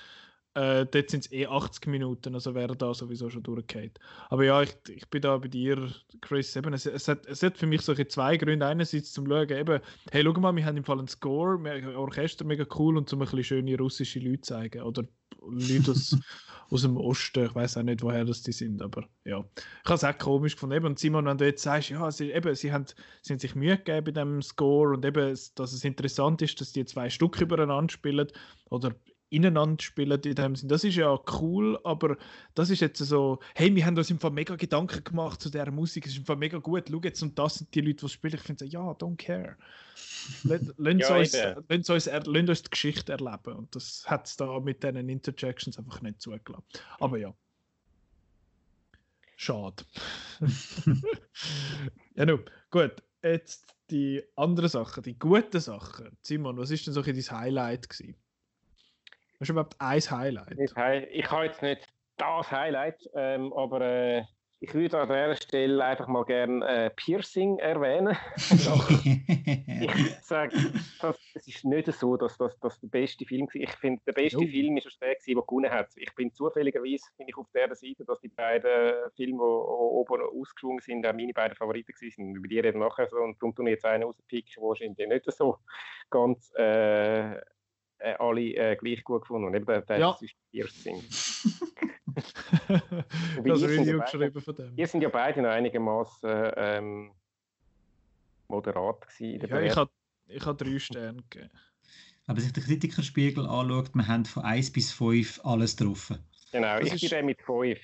äh, 0.55 0.85
dort 0.85 1.11
sind 1.11 1.27
es 1.27 1.33
eh 1.33 1.47
80 1.47 1.87
Minuten, 1.87 2.35
also 2.35 2.55
wäre 2.55 2.77
da 2.77 2.93
sowieso 2.93 3.31
schon 3.31 3.45
durchgeht. 3.45 4.01
Aber 4.31 4.45
ja, 4.45 4.63
ich, 4.63 4.77
ich 4.89 5.09
bin 5.09 5.23
da 5.23 5.39
bei 5.39 5.47
dir, 5.47 5.91
Chris. 6.21 6.57
Eben, 6.57 6.75
es, 6.75 6.87
es, 6.87 7.07
hat, 7.07 7.25
es 7.27 7.43
hat 7.43 7.57
für 7.57 7.67
mich 7.67 7.83
solche 7.83 8.09
zwei 8.09 8.37
Gründe. 8.37 8.67
Einerseits 8.67 9.13
zum 9.13 9.27
Schauen, 9.29 9.49
eben, 9.49 9.81
hey, 10.11 10.25
schau 10.25 10.41
mal, 10.41 10.55
wir 10.57 10.65
haben 10.65 10.77
im 10.77 10.85
Fall 10.85 10.99
einen 10.99 11.09
Score, 11.09 11.59
Orchester 11.97 12.45
mega 12.45 12.67
cool 12.77 12.97
und 12.97 13.09
zum 13.09 13.21
ein 13.21 13.27
bisschen 13.27 13.45
schöne 13.45 13.79
russische 13.79 14.19
Leute 14.19 14.41
zeigen. 14.41 14.83
Oder 14.83 15.05
Leute 15.41 15.93
aus, 15.93 16.17
aus 16.71 16.83
dem 16.83 16.97
Osten. 16.97 17.47
Ich 17.47 17.55
weiß 17.55 17.77
auch 17.77 17.83
nicht, 17.83 18.03
woher 18.03 18.25
das 18.25 18.43
die 18.43 18.53
sind, 18.53 18.81
aber 18.81 19.09
ja. 19.25 19.45
Ich 19.57 19.85
habe 19.85 19.95
es 19.95 20.05
auch 20.05 20.17
komisch 20.17 20.55
gefunden. 20.55 20.77
Eben, 20.77 20.87
und 20.87 20.99
Simon, 20.99 21.27
wenn 21.27 21.39
du 21.39 21.45
jetzt 21.45 21.63
sagst, 21.63 21.91
ja, 21.91 22.11
sie, 22.11 22.33
eben, 22.33 22.55
sie, 22.55 22.73
haben, 22.73 22.87
sie 23.23 23.33
haben 23.33 23.41
sich 23.41 23.55
Mühe 23.55 23.77
gegeben 23.77 24.05
bei 24.05 24.13
dem 24.13 24.43
Score 24.43 24.95
und 24.95 25.05
eben, 25.05 25.37
dass 25.55 25.73
es 25.73 25.85
interessant 25.85 26.43
ist, 26.43 26.61
dass 26.61 26.73
die 26.73 26.85
zwei 26.85 27.11
Stück 27.11 27.41
übereinander 27.41 27.93
spielen 27.93 28.29
oder 28.71 28.95
ineinander 29.31 29.83
spielen 29.83 30.21
in 30.23 30.35
dem 30.35 30.57
Sinn. 30.57 30.69
Das 30.69 30.85
ist 30.85 30.97
ja 30.97 31.19
cool, 31.41 31.79
aber 31.85 32.17
das 32.55 32.69
ist 32.69 32.81
jetzt 32.81 32.99
so, 32.99 33.39
hey, 33.55 33.75
wir 33.75 33.87
haben 33.87 33.97
uns 33.97 34.11
im 34.11 34.19
Fall 34.19 34.33
mega 34.33 34.57
Gedanken 34.57 35.03
gemacht 35.03 35.41
zu 35.41 35.51
der 35.51 35.71
Musik, 35.71 36.05
es 36.07 36.13
ist 36.13 36.19
im 36.19 36.25
Fall 36.25 36.37
mega 36.37 36.59
gut, 36.59 36.89
schau 36.91 37.01
jetzt 37.03 37.23
und 37.23 37.39
das 37.39 37.55
sind 37.55 37.75
die 37.75 37.81
Leute, 37.81 38.05
die 38.07 38.09
spielen. 38.09 38.35
Ich 38.35 38.43
finde 38.43 38.65
so, 38.65 38.71
ja, 38.71 38.91
don't 38.93 39.17
care. 39.17 39.57
Lass 40.43 40.61
ja, 40.99 41.17
uns, 41.17 41.35
uns, 41.69 42.09
uns, 42.09 42.27
uns 42.27 42.63
die 42.63 42.71
Geschichte 42.71 43.13
erleben 43.13 43.55
und 43.55 43.75
das 43.75 44.05
hat 44.07 44.27
es 44.27 44.37
da 44.37 44.61
mit 44.61 44.83
diesen 44.83 45.09
Interjections 45.09 45.79
einfach 45.79 46.03
nicht 46.03 46.21
zugelassen. 46.21 46.65
Aber 46.99 47.19
ja. 47.19 47.35
Schade. 49.37 49.85
ja, 52.15 52.27
no. 52.27 52.41
gut. 52.71 53.03
Jetzt 53.23 53.75
die 53.91 54.23
anderen 54.37 54.69
Sachen, 54.69 55.03
die 55.03 55.19
guten 55.19 55.61
Sachen. 55.61 56.17
Simon, 56.23 56.57
was 56.57 56.71
ist 56.71 56.87
denn 56.87 56.95
so 56.95 57.03
dein 57.03 57.17
Highlight 57.17 57.89
gewesen? 57.89 58.17
Hast 59.41 59.49
du 59.49 59.55
überhaupt 59.55 59.77
ein 59.79 60.01
Highlight? 60.01 60.59
Ich 60.59 61.31
habe 61.31 61.47
jetzt 61.47 61.63
nicht 61.63 61.89
das 62.19 62.53
Highlight, 62.53 63.09
ähm, 63.15 63.55
aber 63.55 63.81
äh, 63.81 64.23
ich 64.63 64.75
würde 64.75 65.01
an 65.01 65.09
dieser 65.09 65.37
Stelle 65.37 65.83
einfach 65.83 66.07
mal 66.09 66.27
gerne 66.27 66.67
äh, 66.67 66.91
Piercing 66.91 67.59
erwähnen. 67.59 68.15
ich 68.37 70.15
sage, 70.21 70.55
es 71.33 71.49
ist 71.49 71.65
nicht 71.65 71.91
so, 71.91 72.19
dass 72.19 72.37
das, 72.37 72.59
der 72.61 72.89
beste 72.89 73.25
Film 73.25 73.47
war. 73.47 73.55
Ich 73.55 73.71
finde, 73.71 74.03
der 74.07 74.13
beste 74.13 74.45
jo. 74.45 74.51
Film 74.51 74.77
ist 74.77 75.01
der, 75.01 75.17
der 75.27 75.35
gewonnen 75.35 75.71
hat. 75.71 75.89
Ich 75.97 76.15
bin 76.15 76.31
zufälligerweise 76.35 77.07
bin 77.17 77.29
ich 77.29 77.37
auf 77.39 77.51
der 77.55 77.75
Seite, 77.75 78.05
dass 78.05 78.21
die 78.21 78.29
beiden 78.29 79.11
Filme, 79.17 79.39
die 79.39 79.41
oben 79.41 80.21
ausgeschwungen 80.39 80.81
sind, 80.81 81.07
auch 81.07 81.15
meine 81.15 81.33
beiden 81.33 81.57
Favoriten 81.57 81.95
waren. 81.95 82.35
Über 82.35 82.47
die 82.47 82.61
reden 82.61 82.81
nachher 82.81 83.09
so. 83.09 83.17
Und 83.17 83.41
darum 83.41 83.55
tue 83.55 83.65
ich 83.71 83.77
jetzt 83.77 83.87
einen 83.87 84.03
rauspicken, 84.03 84.53
der 84.55 84.63
wahrscheinlich 84.63 85.09
nicht 85.09 85.33
so 85.33 85.57
ganz... 86.11 86.53
Äh, 86.57 87.41
äh, 88.01 88.15
alle 88.19 88.55
äh, 88.55 88.77
gleich 88.77 89.05
gut 89.05 89.23
gefunden. 89.23 89.47
Und 89.47 89.55
eben 89.55 89.67
der, 89.67 89.83
der 89.83 89.99
ja. 89.99 90.19
ist 90.21 90.35
Piercing. 90.51 91.03
das 93.45 93.63
Review 93.63 94.01
geschrieben 94.01 94.41
von 94.41 94.55
dem. 94.55 94.77
Wir 94.77 94.87
sind 94.87 95.03
ja 95.03 95.09
beide 95.09 95.43
noch 95.43 95.51
einigermaßen 95.51 96.53
ähm, 96.57 97.13
moderat 98.49 99.07
gewesen. 99.07 99.49
ja, 99.49 99.61
ich 99.61 99.77
habe 99.77 99.91
ich 100.27 100.45
hab 100.45 100.59
drei 100.59 100.79
Sterne 100.79 101.23
gegeben. 101.29 101.51
Aber 102.27 102.41
sich 102.41 102.53
der 102.53 102.63
Kritikerspiegel 102.63 103.47
anschaut, 103.47 103.91
wir 103.95 104.07
haben 104.07 104.25
von 104.25 104.45
1 104.45 104.73
bis 104.73 104.93
5 104.93 105.41
alles 105.45 105.75
drauf. 105.75 106.13
Genau, 106.53 106.79
das 106.79 106.93
ich 106.93 107.05
ist... 107.05 107.11
bin 107.11 107.27
mit 107.27 107.43
5. 107.43 107.79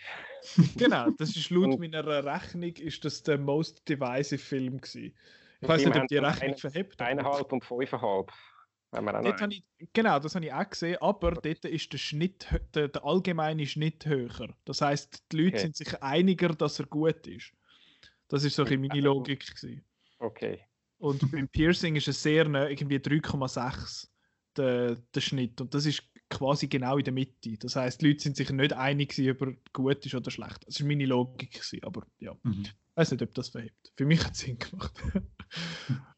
genau, 0.77 1.11
das 1.19 1.35
ist 1.35 1.51
laut 1.51 1.79
meiner 1.81 2.25
Rechnung 2.25 2.73
ist 2.77 3.05
das 3.05 3.23
der 3.23 3.39
most 3.39 3.89
divisive 3.89 4.39
Film 4.39 4.81
gewesen. 4.81 5.15
Ich 5.61 5.69
weiß 5.69 5.85
nicht, 5.85 5.97
ob 5.97 6.07
die 6.07 6.19
Rechnung 6.19 6.57
verhebt. 6.57 7.01
Eineinhalb 7.01 7.51
und 7.53 7.65
fünfeinhalb. 7.65 8.31
Ich, 9.79 9.89
genau, 9.93 10.19
das 10.19 10.35
habe 10.35 10.47
ich 10.47 10.53
auch 10.53 10.69
gesehen, 10.69 10.97
aber 11.01 11.33
dort 11.33 11.65
ist 11.65 11.93
der 11.93 11.99
Schnitt, 11.99 12.47
der, 12.75 12.89
der 12.89 13.05
allgemeine 13.05 13.67
Schnitt 13.67 14.07
höher. 14.07 14.55
Das 14.65 14.81
heißt, 14.81 15.25
die 15.33 15.37
Leute 15.37 15.57
okay. 15.57 15.63
sind 15.63 15.77
sich 15.77 16.03
einiger, 16.03 16.49
dass 16.51 16.79
er 16.79 16.87
gut 16.87 17.27
ist. 17.27 17.53
Das 18.29 18.45
ist 18.45 18.57
so 18.57 18.65
ein 18.65 18.81
meine 18.81 19.01
Logik. 19.01 19.47
Gewesen. 19.47 19.85
Okay. 20.19 20.61
Und 20.99 21.31
beim 21.31 21.49
Piercing 21.49 21.97
ist 21.97 22.09
es 22.09 22.23
sehr 22.23 22.49
nah, 22.49 22.69
irgendwie 22.69 22.97
3,6 22.97 24.09
der, 24.57 24.97
der 24.97 25.21
Schnitt. 25.21 25.61
Und 25.61 25.75
das 25.75 25.85
ist 25.85 26.03
quasi 26.31 26.67
genau 26.67 26.97
in 26.99 27.05
der 27.05 27.13
Mitte. 27.13 27.57
Das 27.59 27.77
heißt, 27.77 28.01
die 28.01 28.09
Leute 28.09 28.21
sind 28.21 28.37
sich 28.37 28.51
nicht 28.51 28.73
einig, 28.73 29.19
ob 29.31 29.43
er 29.43 29.55
gut 29.73 30.05
ist 30.07 30.15
oder 30.15 30.31
schlecht. 30.31 30.67
Das 30.67 30.81
war 30.81 30.87
meine 30.87 31.07
Logik, 31.07 31.53
gewesen, 31.53 31.85
aber 31.85 32.07
ja. 32.19 32.35
Mhm. 32.43 32.63
Ich 32.63 32.97
weiß 32.97 33.11
nicht, 33.13 33.23
ob 33.23 33.35
das 33.35 33.51
verhebt. 33.51 33.93
Für 33.95 34.07
mich 34.07 34.25
hat 34.25 34.33
es 34.33 34.39
Sinn 34.39 34.59
gemacht. 34.59 34.95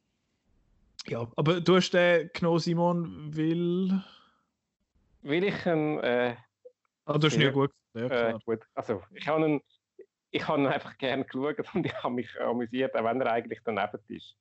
Ja, 1.09 1.26
aber 1.36 1.61
du 1.61 1.76
hast 1.76 1.90
den 1.90 2.30
genommen, 2.32 2.59
Simon, 2.59 3.36
weil. 3.36 4.02
Weil 5.22 5.44
ich 5.44 5.66
ihn. 5.66 5.98
Äh, 6.00 6.36
ah, 7.04 7.18
du 7.18 7.26
hast 7.26 7.36
ihn 7.36 7.42
ja 7.42 7.50
gut 7.50 7.70
ja, 7.94 8.30
äh, 8.30 8.38
gut. 8.44 8.61
Also, 8.74 9.02
ich 9.14 9.26
habe 9.26 9.46
ihn, 9.46 9.61
ich 10.30 10.46
habe 10.46 10.61
ihn 10.61 10.66
einfach 10.66 10.96
gerne 10.98 11.24
geschaut 11.24 11.56
und 11.74 11.86
ich 11.86 12.02
habe 12.02 12.14
mich 12.14 12.40
amüsiert, 12.40 12.94
auch 12.96 13.04
wenn 13.04 13.20
er 13.20 13.32
eigentlich 13.32 13.61
daneben 13.64 14.00
ist. 14.09 14.36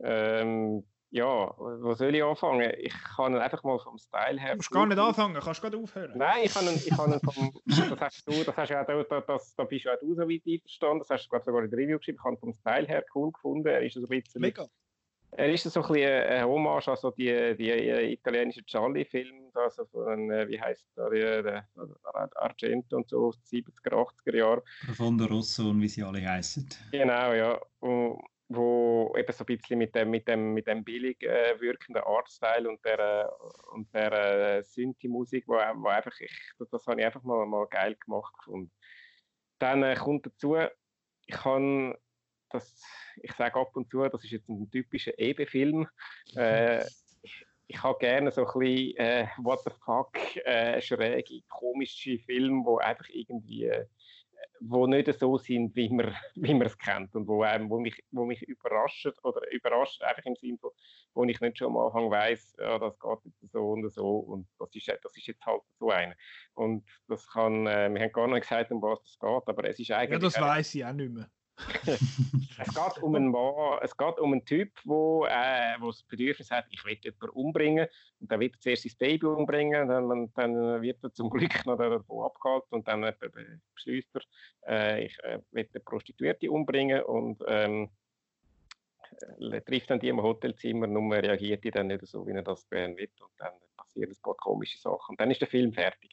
Ähm, 0.00 0.84
ja, 1.10 1.54
wo 1.56 1.94
soll 1.94 2.12
ich 2.12 2.24
anfangen? 2.24 2.72
Ich 2.78 2.94
kann 3.16 3.34
ihn 3.34 3.38
einfach 3.38 3.62
mal 3.62 3.78
vom 3.78 3.96
Style 3.98 4.40
her. 4.40 4.50
Du 4.50 4.56
musst 4.56 4.70
gar 4.72 4.84
nicht 4.84 4.98
anfangen, 4.98 5.40
kannst 5.40 5.62
gerade 5.62 5.76
aufhören. 5.76 6.18
Nein, 6.18 6.42
ich 6.42 6.52
kann 6.52 6.66
ihn, 6.66 6.74
ich 6.74 6.90
kann 6.90 7.12
ihn 7.12 7.20
vom. 7.20 7.52
das 7.64 8.00
hast 8.00 8.28
du, 8.28 8.42
das 8.42 8.56
hast 8.56 8.70
ja 8.70 8.82
auch, 8.82 8.86
da, 8.86 9.20
das, 9.20 9.54
da 9.54 9.62
bist 9.62 9.84
ja 9.84 9.94
auch 9.94 10.00
du 10.00 10.14
so 10.14 10.22
weit 10.22 10.42
einverstanden, 10.44 10.98
das 10.98 11.10
hast 11.10 11.26
du 11.26 11.28
gerade 11.30 11.44
sogar 11.44 11.62
in 11.62 11.70
der 11.70 11.78
Review 11.78 11.98
geschrieben. 11.98 12.18
Ich 12.18 12.24
habe 12.24 12.34
ihn 12.34 12.38
vom 12.38 12.52
Style 12.52 12.88
her 12.88 13.04
cool 13.14 13.30
gefunden. 13.30 13.68
Er 13.68 13.82
ist 13.82 13.94
so 13.94 14.00
ein 14.00 14.08
bisschen. 14.08 14.40
Mega. 14.40 14.66
Er 15.36 15.52
ist 15.52 15.64
so 15.64 15.82
ein 15.82 15.88
bisschen 15.88 16.22
eine 16.22 16.46
Hommage 16.46 16.88
an 16.88 16.96
so 16.96 17.10
die, 17.10 17.56
die 17.56 18.12
italienischen 18.12 18.64
Charlie-Filme, 18.66 19.50
also 19.54 19.84
von, 19.86 20.30
äh, 20.30 20.48
wie 20.48 20.60
heißt 20.60 20.86
der, 20.96 21.42
der, 21.42 21.68
Argento 22.36 22.96
und 22.96 23.08
so, 23.08 23.32
70er, 23.50 24.06
80er 24.26 24.36
Jahre. 24.36 24.62
Profondo 24.86 25.24
Rosso 25.24 25.70
und 25.70 25.80
wie 25.80 25.88
sie 25.88 26.04
alle 26.04 26.24
heißen. 26.24 26.68
Genau, 26.92 27.32
ja. 27.32 27.60
Wo, 27.80 28.22
wo 28.48 29.12
eben 29.16 29.32
so 29.32 29.44
ein 29.44 29.56
bisschen 29.58 29.78
mit 29.78 29.94
dem, 29.96 30.10
mit 30.10 30.28
dem, 30.28 30.54
mit 30.54 30.68
dem 30.68 30.84
billig 30.84 31.20
äh, 31.22 31.60
wirkenden 31.60 32.04
Artstyle 32.04 32.68
und 32.68 32.84
der, 32.84 32.98
äh, 33.00 33.74
und 33.74 33.92
der 33.92 34.12
äh, 34.58 34.62
Synthi-Musik, 34.62 35.48
wo, 35.48 35.54
wo 35.54 35.88
einfach, 35.88 36.12
ich, 36.20 36.30
das, 36.60 36.68
das 36.70 36.86
habe 36.86 37.00
ich 37.00 37.06
einfach 37.06 37.24
mal, 37.24 37.44
mal 37.44 37.66
geil 37.66 37.96
gemacht 37.96 38.32
gefunden. 38.38 38.70
Dann 39.58 39.82
äh, 39.82 39.96
kommt 39.96 40.26
dazu, 40.26 40.56
ich 41.26 41.34
kann 41.34 41.94
das, 42.54 42.82
ich 43.16 43.32
sage 43.32 43.58
ab 43.58 43.76
und 43.76 43.90
zu, 43.90 44.02
das 44.08 44.24
ist 44.24 44.30
jetzt 44.30 44.48
ein 44.48 44.70
typischer 44.70 45.12
EB-Film. 45.18 45.86
Äh, 46.36 46.84
ich, 47.22 47.46
ich 47.66 47.82
habe 47.82 47.98
gerne 47.98 48.30
so 48.30 48.46
ein 48.46 48.58
bisschen 48.58 48.96
äh, 48.96 49.26
What 49.38 49.60
the 49.64 49.70
fuck, 49.84 50.16
äh, 50.44 50.80
schräge, 50.80 51.42
komische 51.48 52.18
Filme, 52.18 52.64
wo 52.64 52.78
einfach 52.78 53.08
irgendwie 53.08 53.66
äh, 53.66 53.86
wo 54.60 54.86
nicht 54.86 55.12
so 55.18 55.36
sind, 55.38 55.74
wie 55.76 55.88
man, 55.88 56.14
wie 56.34 56.54
man 56.54 56.66
es 56.66 56.78
kennt 56.78 57.14
und 57.14 57.26
wo, 57.26 57.42
einem, 57.42 57.68
wo, 57.70 57.78
mich, 57.78 58.02
wo 58.10 58.24
mich 58.24 58.42
überrascht 58.42 59.06
oder 59.22 59.40
überrascht, 59.50 60.02
einfach 60.02 60.24
im 60.24 60.36
Sinne 60.36 60.58
wo 61.14 61.24
ich 61.24 61.40
nicht 61.40 61.58
schon 61.58 61.68
am 61.68 61.76
Anfang 61.78 62.10
weiss, 62.10 62.54
ja, 62.58 62.78
das 62.78 62.98
geht 62.98 63.18
jetzt 63.24 63.52
so 63.52 63.70
und 63.70 63.88
so 63.92 64.18
und 64.18 64.48
das 64.58 64.74
ist, 64.74 64.88
das 64.88 65.16
ist 65.16 65.26
jetzt 65.26 65.44
halt 65.44 65.62
so 65.78 65.90
eine. 65.90 66.16
Und 66.54 66.84
das 67.08 67.26
kann, 67.28 67.66
äh, 67.66 67.88
wir 67.90 68.00
haben 68.00 68.12
gar 68.12 68.26
nicht 68.28 68.42
gesagt, 68.42 68.70
um 68.70 68.82
was 68.82 69.00
es 69.04 69.18
geht, 69.18 69.42
aber 69.46 69.64
es 69.64 69.78
ist 69.78 69.90
eigentlich... 69.90 70.22
Ja, 70.22 70.28
das 70.28 70.40
weiß 70.40 70.74
ich 70.74 70.84
auch 70.84 70.92
nicht 70.92 71.12
mehr. 71.12 71.30
Es, 71.86 72.74
geht 72.74 73.02
um 73.02 73.14
einen 73.14 73.30
Mann, 73.30 73.78
es 73.82 73.96
geht 73.96 74.18
um 74.18 74.32
einen 74.32 74.44
Typ, 74.44 74.72
wo, 74.84 75.24
äh, 75.26 75.76
wo 75.80 75.86
das 75.88 76.02
Bedürfnis 76.02 76.50
hat, 76.50 76.66
ich 76.70 76.84
will 76.84 76.98
jemanden 77.00 77.28
umbringen. 77.30 77.88
Und 78.20 78.30
dann 78.30 78.40
wird 78.40 78.54
er 78.54 78.60
zuerst 78.60 78.82
sein 78.82 78.96
Baby 78.98 79.26
umbringen, 79.26 79.88
dann, 79.88 80.32
dann 80.34 80.82
wird 80.82 81.02
er 81.02 81.12
zum 81.12 81.30
Glück 81.30 81.64
noch 81.66 81.76
davon 81.76 82.24
abgehalten 82.24 82.74
und 82.74 82.88
dann 82.88 83.14
beschließt 83.74 84.08
er, 84.14 84.22
äh, 84.66 85.04
ich 85.04 85.18
äh, 85.22 85.40
will 85.52 85.68
eine 85.72 85.80
Prostituierte 85.80 86.50
umbringen 86.50 87.02
und 87.02 87.42
ähm, 87.46 87.90
äh, 89.40 89.60
trifft 89.60 89.90
dann 89.90 90.00
die 90.00 90.08
im 90.08 90.22
Hotelzimmer, 90.22 90.86
nur 90.86 91.14
reagiert 91.14 91.64
die 91.64 91.70
dann 91.70 91.88
nicht 91.88 92.06
so, 92.06 92.26
wie 92.26 92.32
er 92.32 92.42
das 92.42 92.68
gerne 92.68 92.96
will. 92.96 93.10
Und 93.20 93.32
dann 93.38 93.52
passieren 93.76 94.10
ein 94.10 94.22
paar 94.22 94.34
komische 94.34 94.78
Sachen. 94.78 95.12
Und 95.12 95.20
dann 95.20 95.30
ist 95.30 95.40
der 95.40 95.48
Film 95.48 95.72
fertig. 95.72 96.10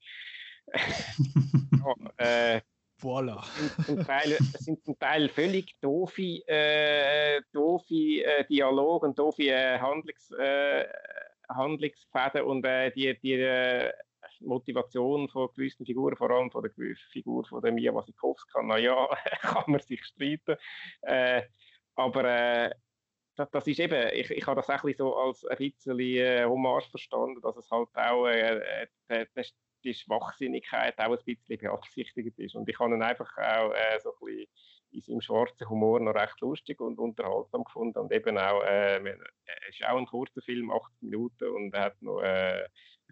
ja, 0.68 2.56
äh, 2.56 2.62
Voilà. 3.02 3.42
Zum 3.86 4.06
Teil, 4.06 4.34
es 4.34 4.66
sind 4.66 4.84
zum 4.86 4.98
Teil 5.00 5.28
völlig 5.30 5.76
doofe, 5.82 6.44
äh, 6.48 7.42
doofe 7.52 8.24
äh, 8.24 8.46
Dialoge 8.46 9.08
und 9.08 9.18
doofe 9.18 9.44
äh, 9.44 9.80
Handlungs, 9.80 10.32
äh, 10.32 10.86
Handlungsfäden 11.50 12.44
und 12.44 12.66
äh, 12.66 12.92
die, 12.92 13.18
die 13.20 13.34
äh, 13.34 13.92
Motivation 14.42 15.28
von 15.30 15.50
gewissen 15.56 15.86
Figuren, 15.86 16.16
vor 16.16 16.30
allem 16.30 16.52
von 16.52 16.64
der 16.64 16.72
Figur 17.12 17.46
von 17.46 17.62
der 17.62 17.72
Mia 17.72 17.94
Wasikowska, 17.94 18.62
naja, 18.62 19.08
kann 19.42 19.64
man 19.68 19.80
sich 19.82 20.04
streiten. 20.06 20.58
Äh, 21.02 21.44
aber 21.96 22.72
das, 23.36 23.68
ist 23.68 23.80
eben, 23.80 24.10
ich, 24.14 24.30
ich 24.30 24.46
habe 24.46 24.62
das 24.62 24.70
auch 24.70 24.90
so 24.96 25.16
als 25.16 25.46
ein 25.46 25.58
bisschen 25.58 26.00
äh, 26.00 26.44
Hommage 26.46 26.90
verstanden, 26.90 27.42
dass 27.42 27.58
es 27.58 27.70
halt 27.72 27.90
auch 27.96 28.28
äh, 28.28 28.88
der, 29.10 29.28
die 29.84 29.94
Schwachsinnigkeit 29.94 30.98
auch 31.00 31.18
ein 31.18 31.18
bisschen 31.26 31.58
beabsichtigt 31.58 32.38
ist. 32.40 32.56
Und 32.56 32.68
ich 32.70 32.80
habe 32.80 32.94
ihn 32.94 33.02
einfach 33.02 33.38
auch 33.38 33.74
äh, 33.74 34.00
so 34.02 34.12
ein 34.14 34.26
bisschen 34.26 34.48
in 34.92 35.02
seinem 35.02 35.22
schwarzen 35.22 35.70
Humor 35.70 36.00
noch 36.00 36.16
recht 36.16 36.40
lustig 36.42 36.80
und 36.82 37.00
unterhaltsam 37.00 37.64
gefunden. 37.64 38.00
Und 38.00 38.12
eben 38.12 38.38
auch, 38.38 38.64
äh, 38.64 39.00
es 39.70 39.80
ist 39.80 39.86
auch 39.86 39.98
ein 39.98 40.06
kurzer 40.06 40.42
Film, 40.42 40.72
80 40.72 41.02
Minuten, 41.02 41.50
und 41.50 41.74
er 41.74 41.86
hat 41.86 42.02
noch 42.02 42.22
äh, 42.22 42.26
eine 42.26 42.68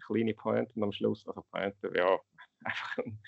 kleine 0.06 0.34
Pointe 0.34 0.72
und 0.74 0.82
am 0.82 0.92
Schluss, 0.92 1.26
also 1.26 1.42
Pointe, 1.50 1.90
ja, 1.94 2.18
einfach 2.64 2.98
ein, 2.98 3.18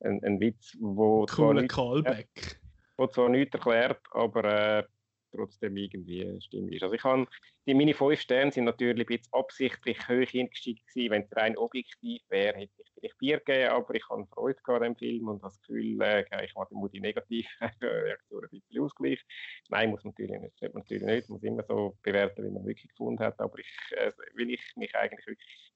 ein, 0.00 0.24
ein 0.24 0.40
Witz, 0.40 0.76
wo 0.80 1.26
Cooler 1.26 1.66
Callback. 1.66 2.28
Äh, 2.34 2.62
wo 2.98 3.06
zwar 3.06 3.28
nichts 3.30 3.54
erklärt, 3.54 4.00
aber 4.12 4.44
äh, 4.44 4.84
trotzdem 5.32 5.76
irgendwie 5.76 6.40
stimmig 6.40 6.76
ist. 6.76 6.82
Also 6.82 6.94
ich 6.94 7.04
habe, 7.04 7.26
die 7.66 7.74
meine 7.74 7.94
fünf 7.94 8.20
Sterne 8.20 8.52
sind 8.52 8.64
natürlich 8.64 9.00
ein 9.00 9.06
bisschen 9.06 9.32
absichtlich 9.32 9.98
hoch 10.08 10.28
hingestiegen 10.28 10.82
gewesen. 10.86 11.10
Wenn 11.10 11.22
es 11.22 11.36
rein 11.36 11.56
objektiv 11.56 12.22
wäre, 12.28 12.58
hätte 12.58 12.72
ich 12.76 12.92
vielleicht 12.94 13.18
vier 13.18 13.38
gegeben, 13.38 13.70
aber 13.70 13.94
ich 13.94 14.08
habe 14.08 14.26
Freude 14.26 14.58
an 14.66 14.82
dem 14.82 14.96
Film 14.96 15.28
und 15.28 15.42
das 15.42 15.60
Gefühl, 15.60 16.00
äh, 16.02 16.24
ich 16.44 16.54
habe 16.54 16.90
die 16.92 17.00
negative 17.00 17.48
Reaktion 17.82 18.44
ein 18.44 18.50
bisschen 18.50 18.82
ausgleichen. 18.82 19.24
Nein, 19.68 19.90
muss 19.90 20.04
man 20.04 20.14
natürlich 20.16 20.40
nicht, 20.40 20.62
man 20.62 20.82
natürlich 20.82 21.04
nicht, 21.04 21.28
muss 21.28 21.42
immer 21.42 21.64
so 21.64 21.96
bewerten, 22.02 22.44
wie 22.44 22.50
man 22.50 22.64
wirklich 22.66 22.88
gefunden 22.88 23.22
hat, 23.22 23.40
aber 23.40 23.58
ich, 23.58 23.68
äh, 23.96 24.12
weil 24.36 24.50
ich 24.50 24.62
mich 24.76 24.94
eigentlich 24.94 25.26
wirklich 25.26 25.72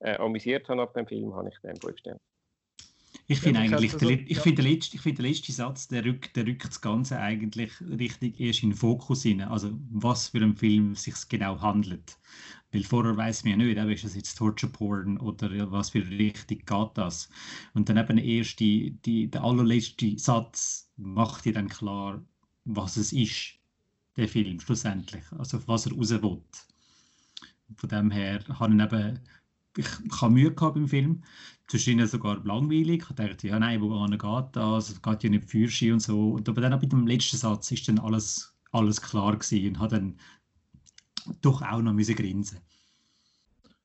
äh, 0.00 0.16
amüsiert 0.16 0.68
habe 0.68 0.82
auf 0.82 0.92
dem 0.92 1.06
Film, 1.06 1.34
habe 1.34 1.48
ich 1.48 1.58
den 1.60 1.76
fünf 1.76 1.98
Sterne. 1.98 2.20
Ich 3.30 3.40
finde 3.40 3.60
eigentlich, 3.60 3.92
also, 3.92 4.06
der, 4.06 4.20
ich 4.20 4.36
ja. 4.36 4.42
finde 4.42 4.62
der, 4.62 4.72
letzte, 4.72 4.96
ich 4.96 5.02
find 5.02 5.18
der 5.18 5.26
letzte 5.26 5.52
Satz, 5.52 5.88
der 5.88 6.04
rückt, 6.04 6.34
der 6.34 6.46
rückt 6.46 6.64
das 6.64 6.80
Ganze 6.80 7.18
eigentlich 7.18 7.72
richtig 7.82 8.40
erst 8.40 8.62
in 8.62 8.70
den 8.70 8.76
Fokus 8.76 9.22
hinein. 9.22 9.48
Also, 9.48 9.78
was 9.90 10.28
für 10.28 10.38
ein 10.38 10.56
Film 10.56 10.94
sich 10.94 11.14
genau 11.28 11.60
handelt. 11.60 12.16
Weil 12.72 12.84
vorher 12.84 13.16
weiß 13.16 13.44
man 13.44 13.60
ja 13.60 13.66
nicht, 13.66 13.76
ist 13.76 14.04
das 14.04 14.14
jetzt 14.14 14.36
Torture 14.36 14.72
Porn 14.72 15.18
oder 15.18 15.70
was 15.70 15.90
für 15.90 16.00
eine 16.00 16.18
Richtung 16.18 16.58
geht 16.58 16.90
das. 16.94 17.28
Und 17.74 17.88
dann 17.88 17.96
eben 17.96 18.18
erst 18.18 18.60
die, 18.60 18.98
die, 19.04 19.30
der 19.30 19.42
allerletzte 19.42 20.18
Satz 20.18 20.90
macht 20.96 21.44
dir 21.44 21.52
dann 21.52 21.68
klar, 21.68 22.22
was 22.64 22.96
es 22.96 23.12
ist, 23.12 23.54
der 24.16 24.28
Film, 24.28 24.60
schlussendlich. 24.60 25.24
Also, 25.38 25.66
was 25.66 25.86
er 25.86 25.92
raus 25.92 26.10
will. 26.10 26.42
Von 27.76 27.88
dem 27.88 28.10
her 28.10 28.42
habe 28.48 28.74
ich 28.74 28.80
eben 28.80 29.20
ich, 29.78 30.20
habe 30.20 30.34
Mühe 30.34 30.52
gehabt 30.52 30.74
beim 30.74 30.88
Film. 30.88 31.22
Zwischen 31.68 32.04
sogar 32.06 32.42
langweilig. 32.44 33.04
Ich 33.08 33.16
dachte, 33.16 33.48
ja, 33.48 33.58
nein, 33.58 33.80
wo 33.80 34.06
geht 34.06 34.56
das? 34.56 34.90
Es 34.90 35.02
geht 35.02 35.22
ja 35.22 35.30
nicht 35.30 35.50
Feuerski 35.50 35.92
und 35.92 36.00
so. 36.00 36.32
Und 36.32 36.48
aber 36.48 36.60
dann 36.62 36.72
auch 36.72 36.80
bei 36.80 36.86
dem 36.86 37.06
letzten 37.06 37.36
Satz 37.36 37.70
ist 37.70 37.88
dann 37.88 37.98
alles, 37.98 38.56
alles 38.72 39.00
klar 39.00 39.36
gewesen 39.36 39.68
und 39.68 39.78
hat 39.78 39.92
dann 39.92 40.18
doch 41.42 41.62
auch 41.62 41.82
noch 41.82 41.92
müssen 41.92 42.16
grinsen. 42.16 42.58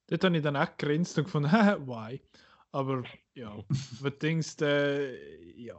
Dort 0.07 0.23
habe 0.23 0.37
ich 0.37 0.43
dann 0.43 0.55
auch 0.55 0.77
gegrinst 0.77 1.17
und 1.17 1.25
gefunden, 1.25 1.51
why? 1.51 2.21
Aber 2.71 3.03
ja, 3.35 3.63
was 3.99 4.17
denkst 4.19 4.57
du, 4.57 5.19
ja. 5.55 5.75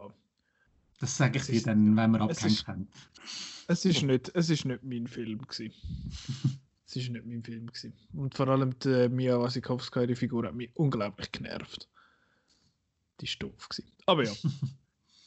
Das 1.00 1.16
sage 1.16 1.38
ich 1.38 1.46
dir 1.46 1.62
dann, 1.62 1.96
wenn 1.96 2.10
wir 2.12 2.20
abgehängt 2.20 2.66
haben. 2.68 2.88
Es 3.66 3.84
ist, 3.84 4.02
nicht, 4.02 4.30
es 4.34 4.50
ist 4.50 4.64
nicht 4.64 4.84
mein 4.84 5.06
Film 5.06 5.38
gewesen. 5.38 5.72
Es 6.86 6.96
war 6.96 7.12
nicht 7.12 7.26
mein 7.26 7.42
Film. 7.42 7.66
Gewesen. 7.66 7.94
Und 8.12 8.34
vor 8.34 8.48
allem 8.48 8.78
die 8.78 9.08
Mia 9.08 9.38
Wasikowska, 9.40 10.06
die 10.06 10.14
Figur, 10.14 10.46
hat 10.46 10.54
mich 10.54 10.70
unglaublich 10.74 11.32
genervt. 11.32 11.88
Die 13.20 13.26
war 13.26 13.48
doof. 13.48 13.68
Gewesen. 13.68 13.92
Aber 14.06 14.24
ja. 14.24 14.32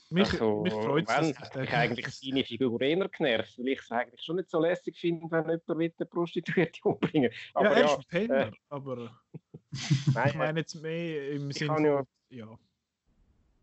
Mich, 0.10 0.32
also, 0.32 0.62
mich 0.64 0.74
freut 0.74 1.10
es. 1.10 1.38
Hat 1.38 1.56
mich 1.56 1.74
eigentlich 1.74 2.08
seine 2.08 2.44
Figur 2.46 2.80
eher 2.82 3.10
genervt, 3.10 3.58
weil 3.60 3.68
ich 3.68 3.82
es 3.82 3.92
eigentlich 3.92 4.22
schon 4.24 4.38
nicht 4.38 4.50
so 4.50 4.62
lässig 4.62 4.98
finde, 4.98 5.30
wenn 5.30 5.50
jemand 5.50 5.68
mit 5.78 5.96
eine 5.98 6.06
Prostituierte 6.06 6.80
umbringen 6.84 7.30
Aber 7.54 7.72
ja, 7.72 7.74
er 7.74 7.80
ja, 7.80 7.86
ist 7.88 7.98
ein 7.98 8.06
Penner, 8.08 8.48
äh, 8.48 8.52
aber 8.70 9.20
ich 10.28 10.34
meine 10.36 10.62
jetzt 10.62 10.82
mehr 10.82 11.32
im 11.32 11.52
Sinne. 11.52 12.06
Ja, 12.30 12.38
ja. 12.38 12.60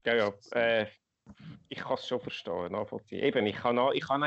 Ja, 0.04 0.14
ja. 0.14 0.34
Äh, 0.50 0.86
ich 1.68 1.78
kann 1.78 1.94
es 1.94 2.06
schon 2.06 2.20
verstehen, 2.20 2.72
nachvollziehen. 2.72 3.22
Eben, 3.22 3.46
ich 3.46 3.56
kann, 3.56 3.78
ich 3.94 4.06
kann, 4.06 4.22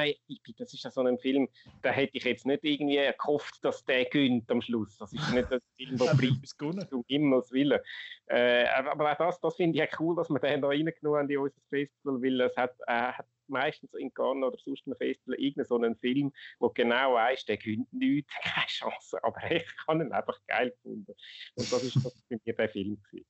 das 0.57 0.73
ist 0.73 0.83
ja 0.83 0.91
so 0.91 1.01
ein 1.01 1.17
Film, 1.17 1.47
da 1.81 1.91
hätte 1.91 2.17
ich 2.17 2.23
jetzt 2.23 2.45
nicht 2.45 2.63
irgendwie 2.63 2.99
gehofft, 3.17 3.63
dass 3.63 3.85
der 3.85 4.05
gönnt 4.05 4.49
am 4.51 4.61
Schluss. 4.61 4.97
Das 4.97 5.13
ist 5.13 5.31
nicht 5.31 5.51
ein 5.51 5.59
Film, 5.75 5.97
der 5.97 6.13
bleibt, 6.13 6.93
um 6.93 7.03
Himmels 7.07 7.51
Willen. 7.51 7.79
Äh, 8.27 8.65
aber 8.65 9.11
auch 9.11 9.17
das, 9.17 9.39
das 9.39 9.55
finde 9.55 9.77
ich 9.77 9.89
auch 9.89 9.99
cool, 9.99 10.15
dass 10.15 10.29
wir 10.29 10.39
den 10.39 10.61
da 10.61 10.67
reingenommen 10.67 11.19
haben 11.19 11.29
in 11.29 11.37
unser 11.37 11.61
Festival, 11.69 12.21
weil 12.21 12.41
es 12.41 12.57
hat, 12.57 12.75
äh, 12.87 13.13
hat 13.13 13.27
meistens 13.47 13.93
in 13.93 14.13
Cannes 14.13 14.43
oder 14.43 14.57
sonst 14.57 14.85
einem 14.85 14.97
Festival 14.97 15.39
irgendeinen 15.39 15.67
so 15.67 15.75
einen 15.75 15.95
Film, 15.95 16.33
wo 16.59 16.69
genau 16.69 17.13
weiss, 17.13 17.45
der 17.45 17.57
gönnt 17.57 17.91
nichts, 17.93 18.33
keine 18.41 18.67
Chance. 18.67 19.23
Aber 19.23 19.39
ich 19.51 19.65
habe 19.87 20.03
ihn 20.03 20.11
einfach 20.11 20.39
geil 20.47 20.71
gefunden. 20.71 21.15
Und 21.55 21.71
das 21.71 21.83
ist 21.83 21.95
das 21.95 22.25
für 22.27 22.39
mich 22.43 22.55
der 22.55 22.69
Film 22.69 23.01
gewesen. 23.03 23.25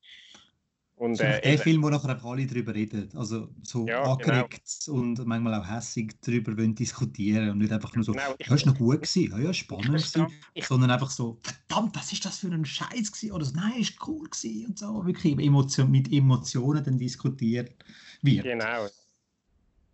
Und, 0.97 1.19
äh, 1.19 1.39
der 1.41 1.59
Film, 1.59 1.83
wo 1.83 1.89
nachher 1.89 2.17
auch 2.17 2.31
alle 2.31 2.47
darüber 2.47 2.73
reden, 2.73 3.07
also 3.15 3.49
so 3.61 3.85
ja, 3.85 4.01
angeregt 4.01 4.63
genau. 4.83 4.97
und 4.97 5.25
manchmal 5.27 5.53
auch 5.53 5.69
hässig 5.69 6.15
darüber 6.21 6.57
wollen 6.57 6.73
diskutieren 6.73 7.51
und 7.51 7.59
nicht 7.59 7.71
einfach 7.71 7.93
nur 7.93 8.03
so, 8.03 8.13
genau. 8.13 8.33
ja, 8.39 8.55
ist 8.55 8.65
noch 8.65 8.75
gut 8.75 9.03
gewesen, 9.03 9.31
ja, 9.31 9.37
ja, 9.37 9.53
spannend 9.53 9.85
gewesen, 9.85 10.25
sondern 10.59 10.89
einfach 10.89 11.11
so, 11.11 11.37
verdammt, 11.43 11.95
was 11.95 12.11
ist 12.11 12.25
das 12.25 12.39
für 12.39 12.47
ein 12.47 12.65
Scheiß 12.65 13.11
gewesen 13.11 13.31
oder 13.31 13.45
so, 13.45 13.55
nein, 13.55 13.79
ist 13.79 13.95
cool 14.07 14.27
gewesen 14.27 14.65
und 14.65 14.79
so, 14.79 15.05
wirklich 15.05 15.37
Emotion, 15.37 15.91
mit 15.91 16.11
Emotionen 16.11 16.83
dann 16.83 16.97
diskutiert 16.97 17.75
wird. 18.23 18.43
Genau. 18.43 18.87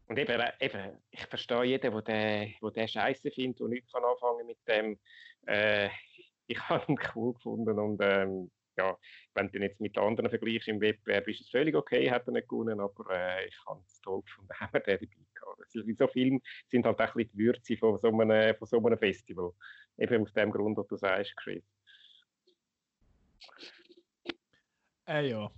Und 0.08 0.18
eben, 0.18 0.40
äh, 0.40 0.52
eben 0.62 0.98
ich 1.12 1.26
verstehe 1.26 1.66
jeden, 1.66 1.92
der 1.92 2.02
den, 2.02 2.54
wo 2.62 2.70
den 2.70 2.88
Scheiße 2.88 3.30
findet 3.30 3.60
und 3.60 3.72
nicht 3.72 3.92
kann 3.92 4.04
anfangen 4.06 4.48
mit 4.48 4.58
dem, 4.70 4.98
äh, 5.48 5.90
ich 6.48 6.60
habe 6.70 6.86
ihn 6.88 6.98
cool 7.14 7.34
gefunden 7.34 7.78
und 7.78 8.00
ähm, 8.02 8.50
ja, 8.78 8.98
wenn 9.36 9.50
du 9.50 9.60
jetzt 9.60 9.80
mit 9.80 9.98
anderen 9.98 10.30
vergleichst 10.30 10.68
im 10.68 10.82
Wettbewerb, 10.82 11.28
ist 11.28 11.42
es 11.42 11.50
völlig 11.50 11.76
okay, 11.76 12.10
hat 12.10 12.28
er 12.28 12.34
nicht 12.34 12.48
gewonnen, 12.48 12.80
aber 12.80 13.10
äh, 13.12 13.48
ich 13.48 13.56
habe 13.68 13.82
es 13.86 14.02
toll 14.02 14.22
gefunden, 14.22 14.54
haben 14.60 14.74
wir 14.74 14.80
den 14.80 14.96
dabei 14.96 15.06
gehabt. 15.06 15.60
Also, 15.60 15.94
so 15.98 16.08
Filme 16.08 16.40
sind 16.70 16.86
halt 16.86 17.00
auch 17.00 17.02
ein 17.02 17.14
bisschen 17.14 17.32
die 17.34 17.38
Würze 17.38 17.78
von 17.78 18.00
so, 18.00 18.08
einem, 18.08 18.56
von 18.56 18.68
so 18.68 18.84
einem 18.86 18.98
Festival. 18.98 19.52
Eben 19.98 20.24
aus 20.24 20.34
dem 20.34 20.52
Grund, 20.52 20.78
was 20.78 20.88
du 20.88 20.96
sagst, 20.96 21.36
Chris. 21.38 21.64
Äh, 25.08 25.30
ja. 25.30 25.52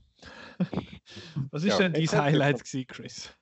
Was 1.52 1.64
ist 1.64 1.80
ja, 1.80 1.90
denn 1.90 1.94
dein 1.94 2.22
Highlight 2.22 2.64
gewesen, 2.64 2.88
Chris? 2.88 3.38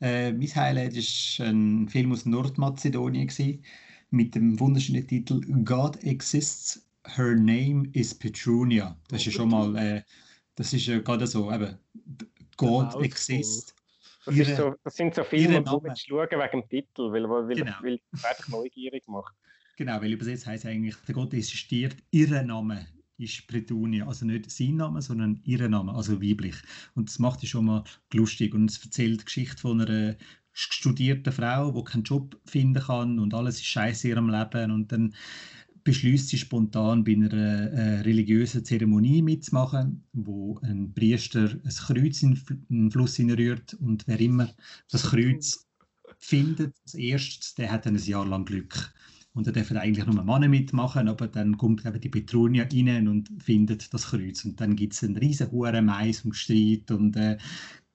Äh, 0.00 0.32
mein 0.32 0.54
Highlight 0.54 0.94
war 0.94 1.46
ein 1.46 1.88
Film 1.88 2.12
aus 2.12 2.26
Nordmazedonien 2.26 3.28
gewesen, 3.28 3.64
mit 4.10 4.34
dem 4.34 4.58
wunderschönen 4.60 5.06
Titel 5.06 5.40
God 5.64 6.02
Exists 6.04 6.87
Her 7.06 7.34
Name 7.34 7.88
is 7.92 8.14
Petrunia. 8.14 8.96
Das 9.08 9.26
ist 9.26 9.34
schon 9.34 9.50
mal, 9.50 9.76
äh, 9.76 10.02
das 10.54 10.72
ist 10.72 10.86
ja 10.86 10.98
gerade 10.98 11.26
so, 11.26 11.52
eben, 11.52 11.78
God 12.56 13.02
exists. 13.02 13.74
Das, 14.24 14.36
ihre, 14.36 14.56
so, 14.56 14.74
das, 14.84 14.94
sind 14.94 15.14
so 15.14 15.24
Filme, 15.24 15.64
wo 15.66 15.80
du 15.80 15.90
schauen 15.96 16.28
wegen 16.30 16.60
dem 16.60 16.68
Titel, 16.68 17.12
weil, 17.12 17.28
weil, 17.28 17.56
genau. 17.56 17.72
weil 17.80 18.00
einfach 18.12 18.48
neugierig 18.48 19.06
macht. 19.06 19.34
Genau, 19.76 20.00
weil 20.00 20.12
übersetzt 20.12 20.46
heißt 20.46 20.66
eigentlich, 20.66 20.96
der 21.06 21.14
Gott 21.14 21.32
existiert, 21.32 21.96
ihr 22.10 22.42
Name 22.42 22.86
ist 23.16 23.46
Petunia, 23.46 24.06
also 24.06 24.26
nicht 24.26 24.50
sein 24.50 24.76
Name, 24.76 25.00
sondern 25.02 25.40
ihr 25.44 25.68
Name, 25.68 25.94
also 25.94 26.20
weiblich. 26.20 26.56
Und 26.94 27.08
das 27.08 27.18
macht 27.18 27.42
es 27.42 27.48
schon 27.48 27.66
mal 27.66 27.84
lustig 28.12 28.54
und 28.54 28.70
es 28.70 28.82
erzählt 28.84 29.20
die 29.20 29.24
Geschichte 29.24 29.56
von 29.56 29.80
einer 29.80 30.16
studierten 30.52 31.32
Frau, 31.32 31.70
die 31.70 31.84
keinen 31.84 32.02
Job 32.02 32.40
finden 32.44 32.82
kann 32.82 33.18
und 33.18 33.34
alles 33.34 33.56
ist 33.56 33.66
scheiße 33.66 34.08
in 34.08 34.14
ihrem 34.14 34.30
Leben 34.30 34.70
und 34.72 34.90
dann 34.90 35.14
beschließt 35.84 36.28
sie 36.28 36.38
spontan 36.38 37.04
bei 37.04 37.12
einer 37.12 37.32
äh, 37.32 38.00
religiösen 38.00 38.64
Zeremonie 38.64 39.22
mitzumachen, 39.22 40.04
wo 40.12 40.58
ein 40.62 40.92
Priester 40.94 41.50
ein 41.64 41.70
Kreuz 41.70 42.22
in 42.22 42.38
den 42.68 42.90
Fluss 42.90 43.16
hineinrührt 43.16 43.74
und 43.74 44.06
wer 44.06 44.20
immer 44.20 44.48
das 44.90 45.04
Kreuz 45.04 45.66
findet, 46.18 46.74
als 46.84 46.94
erstes, 46.94 47.54
der 47.54 47.72
hat 47.72 47.86
dann 47.86 47.96
ein 47.96 48.02
Jahr 48.02 48.26
lang 48.26 48.44
Glück. 48.44 48.92
Und 49.34 49.46
da 49.46 49.52
dürfen 49.52 49.76
eigentlich 49.76 50.04
nur 50.06 50.24
Männer 50.24 50.48
mitmachen, 50.48 51.06
aber 51.06 51.28
dann 51.28 51.56
kommt 51.56 51.86
eben 51.86 52.00
die 52.00 52.08
Petrunia 52.08 52.64
rein 52.64 53.06
und 53.06 53.30
findet 53.40 53.92
das 53.94 54.06
Kreuz. 54.06 54.44
Und 54.44 54.60
dann 54.60 54.74
gibt 54.74 54.94
es 54.94 55.04
einen 55.04 55.16
riesen 55.16 55.50
hohen 55.52 55.84
Mais 55.84 56.24
und 56.24 56.34
Streit 56.34 56.90
und 56.90 57.16
äh, 57.16 57.38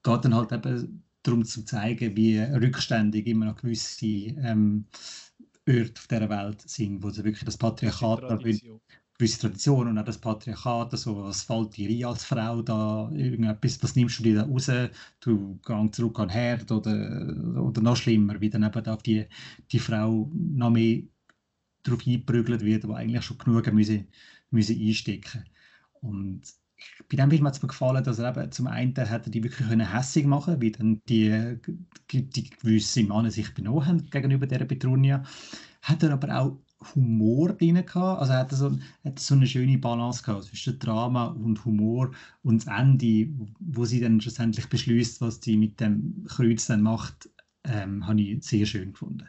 geht 0.04 0.26
dann 0.26 0.36
halt 0.36 0.52
eben 0.54 1.04
darum 1.24 1.44
zu 1.44 1.64
zeigen, 1.66 2.16
wie 2.16 2.40
rückständig 2.40 3.28
immer 3.28 3.46
noch 3.46 3.56
gewisse 3.56 4.06
ähm, 4.06 4.86
Orte 5.68 5.94
auf 6.00 6.08
dieser 6.08 6.30
Welt 6.30 6.62
sind, 6.70 7.04
wo 7.04 7.10
sie 7.10 7.24
wirklich 7.24 7.44
das 7.46 7.58
Patriarchat, 7.58 8.28
Tradition. 8.28 8.82
gewisse 9.18 9.40
Traditionen 9.42 9.94
und 9.94 10.00
auch 10.00 10.06
das 10.06 10.18
Patriarchat, 10.20 10.92
also 10.94 11.24
was 11.24 11.44
fällt 11.44 11.78
dir 11.78 12.08
als 12.08 12.26
Frau 12.26 12.62
da, 12.62 13.10
irgendetwas, 13.14 13.82
was 13.84 13.96
nimmst 13.96 14.20
du 14.20 14.24
dir 14.24 14.36
da 14.36 14.44
raus, 14.44 14.70
du 15.22 15.60
gehst 15.66 15.96
zurück 15.96 16.20
an 16.20 16.28
den 16.30 16.34
Herd 16.34 16.72
oder, 16.72 17.62
oder 17.62 17.82
noch 17.82 17.96
schlimmer, 17.98 18.40
wie 18.42 18.50
dann 18.50 18.64
eben 18.64 18.86
auf 18.88 19.04
die, 19.04 19.28
die 19.72 19.80
Frau 19.80 20.30
noch 20.34 20.72
mehr 20.72 21.04
darauf 21.84 22.06
eingeprügelt 22.08 22.62
wird, 22.62 22.84
die 22.84 22.90
eigentlich 22.94 23.24
schon 23.26 23.38
genug 23.38 23.72
müssen, 23.74 24.08
müssen 24.52 24.80
einstecken. 24.80 25.46
Und 26.02 26.42
bei 27.10 27.18
dem 27.18 27.30
Film 27.30 27.46
hat 27.46 27.56
es 27.56 27.62
mir 27.62 27.68
gefallen, 27.68 28.04
dass 28.04 28.20
er 28.20 28.36
eben 28.36 28.52
zum 28.52 28.68
einen 28.68 28.96
hat 28.96 29.34
die 29.34 29.44
wirklich 29.44 29.68
hässig 29.70 30.26
machen 30.26 30.62
wie 30.62 30.72
dann 30.72 31.02
die, 31.08 31.58
die 32.12 32.50
gewisse 32.50 33.04
Männer 33.04 33.32
sich 33.32 33.54
benommen 33.54 33.86
haben 33.86 34.10
gegenüber 34.10 34.48
dieser 34.48 34.66
Petrunia. 34.66 35.24
Hat 35.82 36.04
er 36.04 36.14
aber 36.14 36.40
auch 36.40 36.58
Humor 36.96 37.54
drin 37.54 37.76
gehabt. 37.86 38.22
Also 38.22 38.34
er 38.34 38.48
so, 38.50 38.78
hat 39.04 39.20
so 39.20 39.36
eine 39.36 39.48
schöne 39.48 39.78
Balance 39.78 40.24
gehabt 40.24 40.46
zwischen 40.46 40.80
Drama 40.80 41.28
und 41.28 41.64
Humor 41.66 42.12
und 42.44 42.66
das 42.66 42.80
Ende, 42.80 43.30
wo 43.60 43.86
sie 43.86 44.00
dann 44.00 44.22
schlussendlich 44.22 44.68
beschließt, 44.68 45.22
was 45.22 45.40
sie 45.42 45.58
mit 45.58 45.80
dem 45.80 46.26
Kreuz 46.28 46.66
dann 46.68 46.82
macht, 46.82 47.30
ähm, 47.64 48.06
habe 48.06 48.22
ich 48.22 48.44
sehr 48.44 48.66
schön 48.66 48.92
gefunden. 48.94 49.28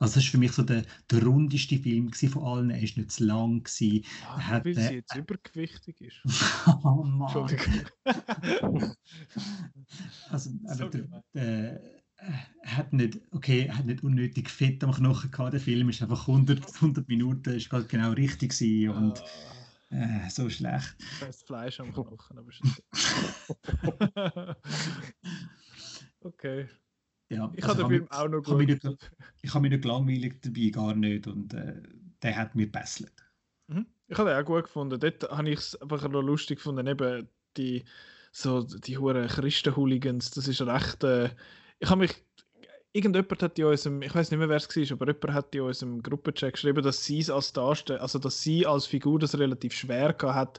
Also 0.00 0.14
das 0.14 0.24
war 0.24 0.30
für 0.30 0.38
mich 0.38 0.52
so 0.52 0.62
der, 0.62 0.84
der 1.10 1.24
rundeste 1.24 1.76
Film 1.78 2.12
von 2.12 2.44
allen. 2.44 2.70
Er 2.70 2.76
war 2.76 2.82
nicht 2.82 3.12
zu 3.12 3.24
lang. 3.24 3.64
Gewesen. 3.64 4.04
Ah, 4.26 4.38
hat, 4.38 4.64
weil 4.64 4.74
sie 4.74 4.94
jetzt 4.94 5.14
äh, 5.14 5.18
übergewichtig 5.18 6.00
ist. 6.00 6.20
oh 6.84 7.02
Mann. 7.02 7.48
Also, 10.30 10.50
aber 10.68 10.90
der, 10.90 11.24
der, 11.34 11.80
er 12.18 12.76
hat 12.76 12.92
nicht, 12.92 13.20
okay, 13.30 13.70
hat 13.70 13.86
nicht 13.86 14.02
unnötig 14.02 14.50
Fett 14.50 14.82
am 14.84 14.92
Knochen 14.92 15.30
gehabt. 15.30 15.52
Der 15.52 15.60
Film 15.60 15.88
ist 15.88 16.02
einfach 16.02 16.28
100, 16.28 16.74
100 16.74 17.08
Minuten, 17.08 17.54
ist 17.54 17.70
gerade 17.70 17.86
genau 17.86 18.10
richtig 18.10 18.50
gewesen 18.50 18.90
und 18.90 19.22
ah. 19.90 20.26
äh, 20.26 20.28
so 20.30 20.50
schlecht. 20.50 20.96
Das 21.20 21.42
Fleisch 21.42 21.80
am 21.80 21.92
Knochen, 21.92 22.38
aber 22.38 22.50
ist 22.50 22.62
Okay. 26.20 26.68
Ja, 27.30 27.52
ich 27.54 27.64
also 27.64 27.82
habe 27.82 27.94
den 27.94 28.06
Film 28.06 28.10
auch 28.10 28.28
noch 28.28 28.42
gut. 28.42 28.68
Ich 28.68 28.84
habe 28.84 28.90
mich, 28.90 28.98
ich 29.42 29.54
habe 29.54 29.62
mich 29.62 29.70
nicht 29.72 29.84
langweilig 29.84 30.40
dabei, 30.40 30.70
gar 30.70 30.94
nicht. 30.94 31.26
Und 31.26 31.52
äh, 31.52 31.82
der 32.22 32.36
hat 32.36 32.54
mir 32.54 32.66
gebesselt. 32.66 33.12
Mhm. 33.66 33.86
Ich 34.08 34.16
habe 34.16 34.30
den 34.30 34.38
auch 34.38 34.46
gut 34.46 34.64
gefunden. 34.64 34.98
Dort 34.98 35.30
habe 35.30 35.50
ich 35.50 35.58
es 35.58 35.82
einfach 35.82 36.08
noch 36.08 36.22
lustig 36.22 36.58
gefunden, 36.58 36.86
eben 36.86 37.28
die, 37.56 37.84
so, 38.32 38.62
die 38.62 38.96
hohen 38.96 39.26
Christen-Hooligans. 39.26 40.30
Das 40.30 40.48
ist 40.48 40.62
recht. 40.62 41.04
Äh, 41.04 41.30
ich 41.78 41.90
habe 41.90 42.00
mich. 42.00 42.14
Irgendjemand 42.92 43.42
hat 43.42 43.58
in 43.58 43.66
unserem, 43.66 44.00
ich 44.00 44.14
weiß 44.14 44.30
nicht 44.30 44.38
mehr, 44.38 44.48
wer 44.48 44.56
es 44.56 44.74
war, 44.74 44.92
aber 44.92 45.06
jemand 45.08 45.32
hat 45.34 45.54
in 45.54 45.60
unserem 45.60 46.02
Gruppenchat 46.02 46.54
geschrieben, 46.54 46.82
dass 46.82 47.04
sie 47.04 47.18
es 47.18 47.28
als 47.28 47.52
Darsteller, 47.52 48.00
also 48.00 48.18
dass 48.18 48.42
sie 48.42 48.66
als 48.66 48.86
Figur 48.86 49.18
das 49.18 49.38
relativ 49.38 49.74
schwer 49.74 50.16
hat, 50.22 50.58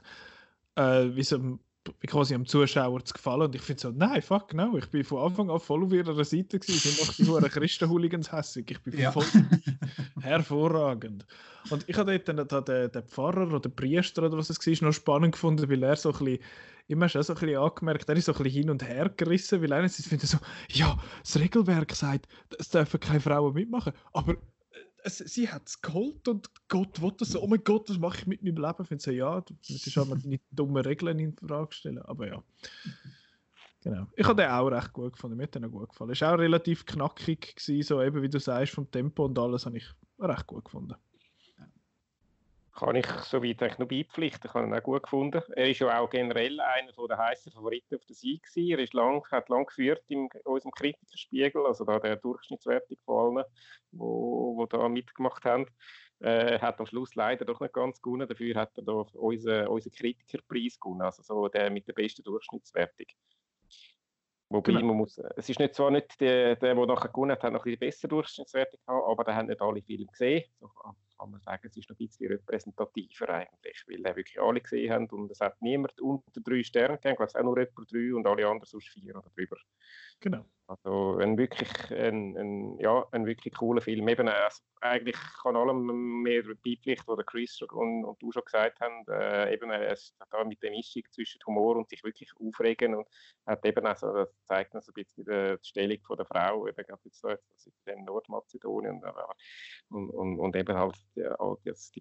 äh, 0.76 1.08
wie 1.12 1.24
so 1.24 1.58
quasi 2.06 2.34
am 2.34 2.46
Zuschauer 2.46 3.04
zu 3.04 3.14
gefallen. 3.14 3.42
Und 3.42 3.54
ich 3.54 3.62
finde 3.62 3.80
so, 3.80 3.90
nein, 3.90 4.22
fuck, 4.22 4.54
no. 4.54 4.76
Ich 4.76 4.86
bin 4.86 5.04
von 5.04 5.22
Anfang 5.22 5.50
an 5.50 5.60
voll 5.60 5.84
auf 5.84 5.92
ihrer 5.92 6.24
Seite 6.24 6.58
gewesen. 6.58 6.74
Ich 6.76 6.96
bin 6.96 7.06
noch 7.06 7.14
die 7.14 7.26
hohen 7.26 7.50
Christen-Hooligans 7.50 8.32
hässig. 8.32 8.70
Ich 8.70 8.80
bin 8.80 8.98
ja. 8.98 9.12
voll 9.12 9.24
hervorragend. 10.20 11.26
Und 11.70 11.84
ich 11.88 11.96
habe 11.96 12.18
dort 12.18 12.38
dann 12.48 12.64
den, 12.64 12.92
den 12.92 13.02
Pfarrer 13.02 13.52
oder 13.52 13.68
Priester 13.68 14.24
oder 14.24 14.38
was 14.38 14.50
es 14.50 14.66
war, 14.66 14.88
noch 14.88 14.94
spannend 14.94 15.32
gefunden, 15.32 15.68
weil 15.68 15.82
er 15.82 15.96
so 15.96 16.12
ein 16.12 16.18
bisschen 16.18 16.38
immer 16.90 17.08
schon 17.08 17.22
so 17.22 17.34
ein 17.34 17.38
bisschen 17.38 17.56
angemerkt, 17.56 18.08
er 18.08 18.16
ist 18.16 18.24
so 18.24 18.32
ein 18.32 18.42
bisschen 18.42 18.62
hin 18.62 18.70
und 18.70 18.82
her 18.82 19.08
gerissen, 19.16 19.62
weil 19.62 19.72
einerseits 19.72 20.08
findet 20.08 20.28
er 20.28 20.38
so, 20.38 20.44
ja, 20.70 20.98
das 21.22 21.38
Regelwerk 21.38 21.94
sagt, 21.94 22.26
es 22.58 22.68
dürfen 22.68 22.98
keine 22.98 23.20
Frauen 23.20 23.54
mitmachen, 23.54 23.92
aber 24.12 24.36
sie 25.04 25.48
hat 25.48 25.66
es 25.66 25.80
geholt 25.80 26.26
und 26.28 26.50
Gott 26.68 27.00
wollte 27.00 27.24
so, 27.24 27.42
oh 27.42 27.46
mein 27.46 27.62
Gott, 27.64 27.88
was 27.88 27.98
mache 27.98 28.18
ich 28.18 28.26
mit 28.26 28.42
meinem 28.42 28.56
Leben? 28.56 28.82
Ich 28.82 28.88
finde 28.88 29.02
so, 29.02 29.10
ja, 29.10 29.40
du 29.40 29.54
musst 29.68 29.96
halt 29.96 30.08
mal 30.08 30.18
deine 30.18 30.40
dummen 30.50 30.84
Regeln 30.84 31.18
in 31.18 31.36
Frage 31.36 31.72
stellen, 31.72 31.98
aber 32.02 32.28
ja. 32.28 32.42
Genau. 33.82 34.06
Ich 34.14 34.26
habe 34.26 34.42
den 34.42 34.50
auch 34.50 34.68
recht 34.68 34.92
gut 34.92 35.14
gefunden, 35.14 35.36
mir 35.36 35.44
hat 35.44 35.54
den 35.54 35.64
auch 35.64 35.70
gut 35.70 35.88
gefallen. 35.88 36.10
Es 36.10 36.20
war 36.20 36.34
auch 36.34 36.38
relativ 36.38 36.84
knackig, 36.84 37.56
gewesen, 37.56 37.82
so 37.82 38.02
eben 38.02 38.22
wie 38.22 38.28
du 38.28 38.38
sagst, 38.38 38.74
vom 38.74 38.90
Tempo 38.90 39.24
und 39.24 39.38
alles 39.38 39.64
habe 39.64 39.78
ich 39.78 39.88
recht 40.18 40.46
gut 40.46 40.64
gefunden. 40.64 40.94
Kann 42.80 42.96
ich 42.96 43.06
soweit 43.06 43.62
eigentlich 43.62 43.78
noch 43.78 43.88
beipflichten. 43.88 44.48
Ich 44.48 44.54
habe 44.54 44.66
ihn 44.66 44.74
auch 44.74 44.82
gut 44.82 45.02
gefunden. 45.02 45.42
Er 45.54 45.70
ist 45.70 45.80
ja 45.80 46.00
auch 46.00 46.08
generell 46.08 46.58
einer 46.60 46.92
der 47.08 47.18
heißen 47.18 47.52
Favoriten 47.52 47.96
auf 47.96 48.04
der 48.06 48.16
Sieg 48.16 48.42
gewesen. 48.42 48.70
Er 48.70 48.78
ist 48.78 48.94
lang, 48.94 49.22
hat 49.30 49.48
lang 49.48 49.66
geführt 49.66 50.02
in 50.08 50.28
unserem 50.44 50.72
Kritikerspiegel, 50.72 51.66
also 51.66 51.84
da 51.84 51.98
der 51.98 52.16
Durchschnittswertung 52.16 52.96
von 53.04 53.38
allen, 53.38 53.46
wo, 53.92 54.56
wo 54.56 54.66
da 54.66 54.88
mitgemacht 54.88 55.44
haben. 55.44 55.66
Äh, 56.20 56.58
hat 56.58 56.80
am 56.80 56.86
Schluss 56.86 57.14
leider 57.14 57.44
doch 57.44 57.60
nicht 57.60 57.72
ganz 57.74 58.00
gewonnen. 58.00 58.28
Dafür 58.28 58.54
hat 58.54 58.76
er 58.76 58.84
da 58.84 58.92
unseren, 58.92 59.68
unseren 59.68 59.92
Kritikerpreis 59.92 60.80
gewonnen, 60.80 61.02
also 61.02 61.22
so 61.22 61.48
der 61.48 61.70
mit 61.70 61.86
der 61.86 61.92
besten 61.92 62.22
Durchschnittswertung. 62.22 63.06
Wobei 64.48 64.72
genau. 64.72 64.86
man 64.86 64.96
muss, 64.96 65.18
es 65.36 65.48
ist 65.48 65.60
nicht 65.60 65.74
zwar 65.74 65.90
nicht 65.90 66.20
der, 66.20 66.56
der, 66.56 66.74
der 66.74 66.86
nachher 66.86 67.08
gewonnen 67.08 67.32
hat, 67.32 67.42
hat 67.42 67.52
noch 67.52 67.60
ein 67.60 67.64
bisschen 67.64 67.78
bessere 67.78 68.08
Durchschnittswertung 68.08 68.80
gehabt, 68.84 69.06
aber 69.06 69.24
der 69.24 69.36
hat 69.36 69.46
nicht 69.46 69.62
alle 69.62 69.80
Filme 69.82 70.06
gesehen. 70.06 70.44
So 70.58 70.70
kann 71.20 71.30
man 71.30 71.40
sagen, 71.40 71.66
es 71.66 71.76
ist 71.76 71.88
noch 71.90 71.98
ein 71.98 72.06
bisschen 72.06 72.28
repräsentativer 72.28 73.28
eigentlich, 73.28 73.84
weil 73.86 74.04
er 74.04 74.16
wirklich 74.16 74.40
alle 74.40 74.60
gesehen 74.60 74.92
haben 74.92 75.06
und 75.10 75.30
es 75.30 75.40
hat 75.40 75.60
niemand 75.60 76.00
unter 76.00 76.40
drei 76.40 76.62
Sterne 76.62 76.96
gegeben, 76.96 77.12
ich 77.12 77.32
glaube 77.32 77.38
auch 77.38 77.44
nur 77.44 77.58
etwa 77.58 77.82
drei 77.84 78.14
und 78.14 78.26
alle 78.26 78.46
anderen 78.48 78.66
sonst 78.66 78.88
vier 78.88 79.16
oder 79.16 79.30
drüber. 79.30 79.56
Genau. 80.20 80.44
Also 80.70 81.18
ein 81.18 81.36
wirklich, 81.36 81.68
ein, 81.90 82.36
ein, 82.36 82.78
ja, 82.78 83.04
ein 83.10 83.26
wirklich 83.26 83.52
cooler 83.54 83.80
Film. 83.80 84.06
Eben, 84.06 84.28
also 84.28 84.62
eigentlich 84.80 85.16
kann 85.42 85.56
allem 85.56 86.22
mehr 86.22 86.44
beipflichten, 86.44 87.08
was 87.08 87.26
Chris 87.26 87.60
und, 87.62 88.04
und 88.04 88.22
du 88.22 88.30
schon 88.30 88.44
gesagt 88.44 88.80
haben. 88.80 89.04
Äh, 89.08 89.52
eben, 89.52 89.68
er 89.70 89.92
ist 89.92 90.14
da 90.30 90.44
mit 90.44 90.62
der 90.62 90.70
Mischung 90.70 91.02
zwischen 91.10 91.40
Humor 91.44 91.74
und 91.74 91.88
sich 91.88 92.04
wirklich 92.04 92.30
aufregen 92.38 92.94
und 92.94 93.08
hat 93.46 93.64
eben 93.66 93.84
also, 93.84 94.12
das 94.12 94.28
zeigt 94.46 94.72
uns 94.76 94.88
ein 94.88 94.94
bisschen 94.94 95.24
die, 95.24 95.56
die 95.60 95.68
Stellung 95.68 95.98
von 96.06 96.16
der 96.16 96.26
Frau, 96.26 96.68
eben 96.68 96.86
gerade 96.86 97.00
jetzt 97.04 97.24
in 97.86 98.04
Nordmazedonien 98.04 99.02
und, 99.88 100.10
und, 100.10 100.38
und 100.38 100.54
eben 100.54 100.76
halt 100.76 100.96
die, 101.16 101.28
jetzt 101.64 101.96
die 101.96 102.00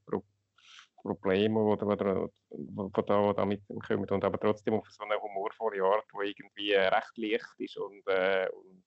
Pro 1.02 1.14
Probleme, 1.16 1.60
oder, 1.60 1.88
oder, 1.88 2.30
die 2.50 3.04
da 3.06 3.34
damit 3.34 3.62
kommen. 3.88 4.10
Und 4.10 4.24
aber 4.24 4.40
trotzdem 4.40 4.76
auf 4.76 4.88
so 4.90 5.04
eine 5.04 5.20
humorvolle 5.22 5.84
Art, 5.84 6.06
die 6.14 6.30
irgendwie 6.30 6.72
äh, 6.72 6.88
recht 6.88 7.18
leicht 7.18 7.60
ist 7.60 7.78
und, 7.78 8.08
äh, 8.08 8.48
und, 8.50 8.84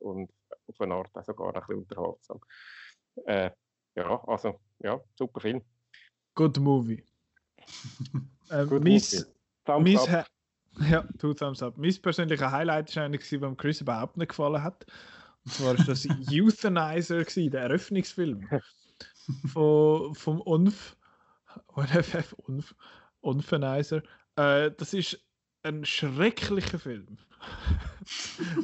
und 0.00 0.30
auf 0.66 0.80
eine 0.80 0.94
Art 0.94 1.10
auch 1.14 1.24
sogar 1.24 1.54
ein 1.54 1.60
bisschen 1.60 1.76
unterhaltsam. 1.76 2.40
Äh, 3.26 3.50
ja, 3.94 4.22
also, 4.26 4.60
ja, 4.80 5.00
super 5.16 5.40
Film. 5.40 5.62
Good 6.34 6.58
movie. 6.58 7.04
äh, 8.50 8.66
Good 8.66 8.84
miss, 8.84 9.26
movie. 9.66 9.98
Ja, 10.80 11.02
two 11.18 11.34
thumbs 11.34 11.60
up. 11.62 11.76
Mein 11.76 11.94
persönlicher 12.00 12.52
Highlight 12.52 12.94
war 12.94 13.04
eigentlich, 13.04 13.40
was 13.40 13.56
Chris 13.56 13.80
überhaupt 13.80 14.16
nicht 14.16 14.28
gefallen 14.28 14.62
hat. 14.62 14.86
Und 15.44 15.52
zwar 15.52 15.76
war 15.78 15.84
das 15.84 16.06
Euthanizer, 16.30 17.24
der 17.24 17.62
Eröffnungsfilm 17.62 18.48
von, 19.46 20.14
vom 20.14 20.40
UNF 20.42 20.96
ONFF, 21.66 22.32
Unf 22.34 22.74
Unfenizer. 23.20 24.02
Äh, 24.36 24.70
das 24.76 24.94
ist 24.94 25.18
ein 25.62 25.84
schrecklicher 25.84 26.78
Film. 26.78 27.18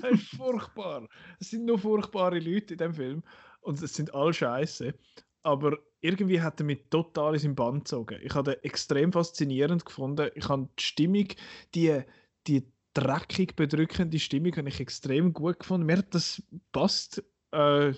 das 0.00 0.12
ist 0.12 0.36
furchtbar. 0.36 1.08
Es 1.40 1.50
sind 1.50 1.64
nur 1.64 1.78
furchtbare 1.78 2.38
Leute 2.38 2.74
in 2.74 2.78
dem 2.78 2.94
Film 2.94 3.22
und 3.60 3.82
es 3.82 3.94
sind 3.94 4.14
alle 4.14 4.32
scheiße. 4.32 4.94
Aber 5.42 5.78
irgendwie 6.00 6.40
hat 6.40 6.60
er 6.60 6.66
mich 6.66 6.84
total 6.90 7.34
in 7.34 7.40
seinen 7.40 7.54
Bann 7.54 7.80
gezogen. 7.80 8.18
Ich 8.22 8.34
habe 8.34 8.52
den 8.52 8.62
extrem 8.62 9.12
faszinierend 9.12 9.84
gefunden. 9.84 10.30
Ich 10.34 10.48
habe 10.48 10.68
die 10.78 10.82
Stimmung, 10.82 11.28
die, 11.74 12.02
die 12.46 12.66
dreckig 12.94 13.56
bedrückende 13.56 14.18
Stimmung, 14.18 14.56
habe 14.56 14.68
ich 14.68 14.80
extrem 14.80 15.32
gut 15.32 15.58
gefunden. 15.58 15.86
Mir 15.86 15.98
hat 15.98 16.14
das 16.14 16.42
passt. 16.72 17.22
Äh, 17.50 17.92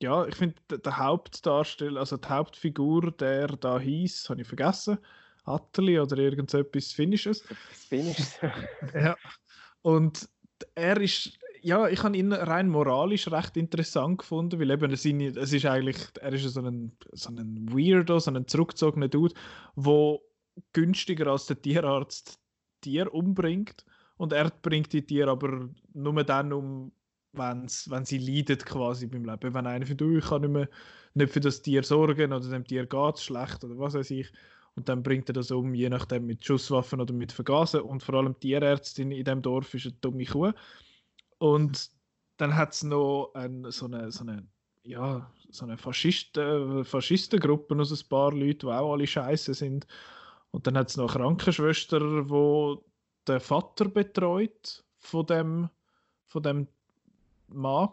ja, 0.00 0.26
ich 0.26 0.34
finde, 0.36 0.56
der, 0.70 0.98
Hauptdarsteller, 0.98 2.00
also 2.00 2.16
die 2.16 2.28
Hauptfigur, 2.28 3.10
der 3.12 3.48
da 3.48 3.78
hieß, 3.78 4.30
habe 4.30 4.42
ich 4.42 4.46
vergessen, 4.46 4.98
Atterli 5.44 5.98
oder 5.98 6.18
irgendetwas 6.18 6.92
Finnisches. 6.92 7.42
Finnisches. 7.88 8.38
ja. 8.94 9.16
Und 9.82 10.28
er 10.74 11.00
ist, 11.00 11.38
ja, 11.62 11.88
ich 11.88 12.02
habe 12.02 12.16
ihn 12.16 12.32
rein 12.32 12.68
moralisch 12.68 13.28
recht 13.28 13.56
interessant 13.56 14.18
gefunden, 14.18 14.60
weil 14.60 14.70
eben 14.70 14.92
es 14.92 15.04
ist 15.04 15.66
eigentlich, 15.66 15.96
er 16.20 16.32
ist 16.32 16.44
so 16.44 16.60
ein, 16.60 16.92
so 17.12 17.30
ein 17.30 17.68
Weirdo, 17.72 18.18
so 18.18 18.30
ein 18.30 18.46
zurückgezogener 18.46 19.08
Dude, 19.08 19.34
der 19.76 20.18
günstiger 20.72 21.28
als 21.28 21.46
der 21.46 21.60
Tierarzt 21.60 22.38
Tier 22.80 23.12
umbringt 23.12 23.84
und 24.16 24.32
er 24.32 24.50
bringt 24.50 24.92
die 24.92 25.04
Tiere 25.04 25.30
aber 25.30 25.68
nur 25.94 26.24
dann 26.24 26.52
um, 26.52 26.92
wenn 27.38 28.04
sie 28.04 28.18
leidet 28.18 28.66
quasi 28.66 29.06
beim 29.06 29.24
Leben. 29.24 29.54
Wenn 29.54 29.66
einer 29.66 29.86
findet, 29.86 30.06
oh, 30.06 30.18
ich 30.18 30.26
kann 30.26 30.42
nicht, 30.42 30.50
mehr, 30.50 30.68
nicht 31.14 31.32
für 31.32 31.40
das 31.40 31.62
Tier 31.62 31.82
sorgen 31.82 32.32
oder 32.32 32.48
dem 32.48 32.64
Tier 32.64 32.86
geht 32.86 33.14
es 33.16 33.24
schlecht 33.24 33.64
oder 33.64 33.78
was 33.78 33.94
weiß 33.94 34.10
ich. 34.10 34.32
Und 34.74 34.88
dann 34.88 35.02
bringt 35.02 35.28
er 35.28 35.32
das 35.32 35.50
um, 35.50 35.74
je 35.74 35.88
nachdem 35.88 36.26
mit 36.26 36.44
Schusswaffen 36.44 37.00
oder 37.00 37.12
mit 37.12 37.32
Vergasen. 37.32 37.80
Und 37.80 38.02
vor 38.02 38.16
allem 38.16 38.34
die 38.34 38.48
Tierärztin 38.48 39.10
in 39.10 39.24
dem 39.24 39.42
Dorf 39.42 39.74
ist 39.74 39.86
eine 39.86 39.94
dumme 40.00 40.24
Kuh. 40.24 40.52
Und 41.38 41.90
dann 42.36 42.54
hat 42.54 42.74
es 42.74 42.84
noch 42.84 43.32
ein, 43.34 43.68
so 43.70 43.86
eine, 43.86 44.12
so 44.12 44.22
eine, 44.22 44.46
ja, 44.84 45.30
so 45.50 45.64
eine 45.64 45.76
Faschisten, 45.76 46.84
Faschistengruppe 46.84 47.76
aus 47.76 47.90
ein 47.90 48.08
paar 48.08 48.32
Leuten, 48.32 48.60
die 48.60 48.66
auch 48.66 48.92
alle 48.92 49.06
scheiße 49.06 49.54
sind. 49.54 49.86
Und 50.50 50.66
dann 50.66 50.78
hat 50.78 50.90
es 50.90 50.96
noch 50.96 51.14
eine 51.14 51.24
Krankenschwester, 51.24 51.98
die 51.98 52.76
den 53.26 53.40
Vater 53.40 53.88
betreut 53.88 54.84
von 54.98 55.26
dem, 55.26 55.68
von 56.28 56.42
dem 56.42 56.68
Mann 57.48 57.90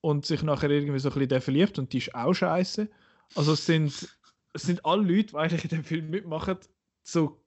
und 0.00 0.26
sich 0.26 0.42
nachher 0.42 0.70
irgendwie 0.70 0.98
so 0.98 1.10
ein 1.10 1.18
bisschen 1.18 1.40
verliebt 1.40 1.78
und 1.78 1.92
die 1.92 1.98
ist 1.98 2.14
auch 2.14 2.34
scheiße. 2.34 2.88
Also 3.34 3.52
es 3.52 3.66
sind, 3.66 4.16
es 4.52 4.62
sind 4.62 4.84
alle 4.84 5.02
Leute, 5.02 5.28
die 5.28 5.36
eigentlich 5.36 5.64
in 5.64 5.70
dem 5.70 5.84
Film 5.84 6.10
mitmachen, 6.10 6.58
so 7.02 7.42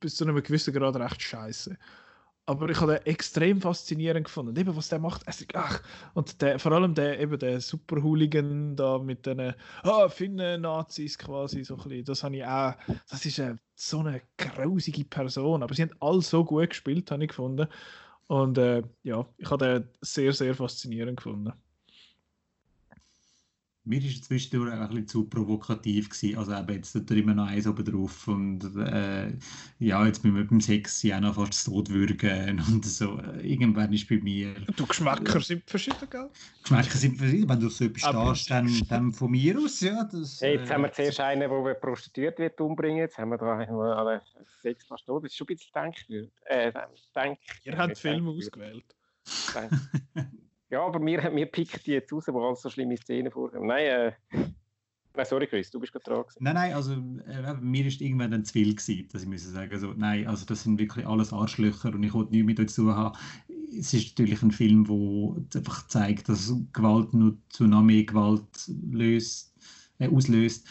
bis 0.00 0.16
zu 0.16 0.24
einem 0.24 0.42
gewissen 0.42 0.74
Grad 0.74 0.96
recht 0.96 1.22
scheiße. 1.22 1.76
Aber 2.46 2.68
ich 2.68 2.78
habe 2.78 2.98
den 2.98 3.06
extrem 3.06 3.60
faszinierend 3.60 4.26
gefunden. 4.26 4.50
Und 4.50 4.58
eben, 4.58 4.76
was 4.76 4.90
der 4.90 4.98
macht, 4.98 5.26
also, 5.26 5.46
ach, 5.54 5.82
und 6.12 6.42
der, 6.42 6.58
vor 6.58 6.72
allem 6.72 6.94
der, 6.94 7.18
eben 7.18 7.38
der 7.38 7.58
Super-Hooligan 7.58 8.76
da 8.76 8.98
mit 8.98 9.24
den 9.24 9.54
ah, 9.82 10.08
Finnen-Nazis 10.10 11.16
quasi, 11.16 11.64
so 11.64 11.76
das 11.76 12.22
habe 12.22 12.36
ich 12.36 12.44
auch, 12.44 12.74
das 13.08 13.24
ist 13.24 13.40
eine, 13.40 13.58
so 13.74 14.00
eine 14.00 14.20
grausige 14.36 15.04
Person. 15.04 15.62
Aber 15.62 15.74
sie 15.74 15.82
haben 15.82 15.96
alle 16.00 16.20
so 16.20 16.44
gut 16.44 16.68
gespielt, 16.68 17.10
habe 17.10 17.24
ich 17.24 17.28
gefunden. 17.28 17.66
Und 18.26 18.58
äh, 18.58 18.82
ja, 19.02 19.26
ich 19.38 19.50
habe 19.50 19.66
den 19.80 19.90
sehr, 20.00 20.32
sehr 20.32 20.54
faszinierend 20.54 21.18
gefunden. 21.18 21.52
Mir 23.86 24.00
war 24.00 24.08
es 24.08 24.22
zwischendurch 24.22 24.72
ein 24.72 24.88
bisschen 24.88 25.08
zu 25.08 25.24
provokativ. 25.28 26.08
Gewesen. 26.08 26.38
Also 26.38 26.54
eben, 26.54 26.74
jetzt 26.74 26.92
tut 26.92 27.10
er 27.10 27.16
immer 27.18 27.34
noch 27.34 27.48
eins 27.48 27.66
oben 27.66 27.84
drauf 27.84 28.28
und 28.28 28.64
äh, 28.76 29.30
ja, 29.78 30.06
jetzt 30.06 30.24
müssen 30.24 30.36
wir 30.36 30.46
beim 30.46 30.60
Sex 30.62 31.02
ja 31.02 31.20
noch 31.20 31.34
fast 31.34 31.66
tot 31.66 31.90
würgen 31.90 32.62
und 32.72 32.84
so. 32.86 33.20
Irgendwann 33.42 33.92
ist 33.92 34.08
bei 34.08 34.16
mir... 34.16 34.54
Du, 34.76 34.86
Geschmäcker 34.86 35.38
sind 35.40 35.68
verschieden, 35.68 36.08
gell? 36.08 36.30
Geschmäcker 36.62 36.96
sind 36.96 37.18
verschieden. 37.18 37.46
Wenn 37.46 37.60
du 37.60 37.68
so 37.68 37.84
etwas 37.84 38.38
stehst, 38.38 38.50
dann, 38.50 38.82
dann 38.88 39.12
von 39.12 39.30
mir 39.30 39.58
aus, 39.58 39.80
ja. 39.80 40.04
Das, 40.04 40.40
hey, 40.40 40.54
jetzt 40.54 40.70
äh, 40.70 40.74
haben 40.74 40.82
wir 40.82 40.92
zuerst 40.92 41.20
einen, 41.20 41.40
der 41.40 41.74
prostituiert 41.74 42.38
wird 42.38 42.58
umbringen. 42.62 42.98
Jetzt 42.98 43.18
haben 43.18 43.30
wir 43.30 43.38
da 43.38 43.58
einen, 43.58 44.20
Sex 44.62 44.86
fast 44.86 45.04
tot. 45.04 45.24
Das 45.24 45.30
ist 45.30 45.36
schon 45.36 45.46
ein 45.46 45.56
bisschen 45.56 45.72
denkwürdig. 45.74 46.32
Äh, 46.46 46.72
denk, 47.14 47.38
Ihr 47.64 47.76
habt 47.76 47.98
Filme 47.98 48.30
ausgewählt. 48.30 48.96
Ja, 50.74 50.84
aber 50.84 50.98
mir, 50.98 51.22
mir 51.30 51.46
pickt 51.46 51.86
die 51.86 51.92
jetzt 51.92 52.12
raus, 52.12 52.24
wo 52.26 52.44
alles 52.44 52.62
so 52.62 52.68
schlimme 52.68 52.96
Szenen 52.96 53.30
vorkommen. 53.30 53.68
Nein, 53.68 53.86
äh, 53.86 54.12
nein, 55.14 55.24
sorry 55.24 55.46
Chris, 55.46 55.70
du 55.70 55.78
bist 55.78 55.92
gerade 55.92 56.04
dran. 56.04 56.22
Gewesen. 56.22 56.38
Nein, 56.40 56.54
nein, 56.54 56.72
also 56.74 56.94
äh, 56.94 57.54
mir 57.60 57.86
ist 57.86 58.00
irgendwann 58.00 58.32
dann 58.32 58.44
zu 58.44 58.54
viel 58.54 58.74
gewesen, 58.74 59.08
dass 59.12 59.22
ich 59.22 59.28
muss 59.28 59.44
sagen, 59.44 59.72
also, 59.72 59.92
nein, 59.96 60.26
also 60.26 60.44
das 60.44 60.64
sind 60.64 60.80
wirklich 60.80 61.06
alles 61.06 61.32
Arschlöcher 61.32 61.94
und 61.94 62.02
ich 62.02 62.12
wollte 62.12 62.32
nichts 62.32 62.46
mit 62.46 62.58
dazu 62.58 62.92
haben. 62.92 63.16
Es 63.78 63.94
ist 63.94 64.18
natürlich 64.18 64.42
ein 64.42 64.50
Film, 64.50 64.84
der 64.84 65.60
einfach 65.60 65.86
zeigt, 65.86 66.28
dass 66.28 66.52
Gewalt 66.72 67.14
nur 67.14 67.36
zu 67.50 67.68
noch 67.68 67.82
mehr 67.82 68.02
Gewalt 68.02 68.68
löst, 68.90 69.54
äh, 70.00 70.08
auslöst 70.08 70.66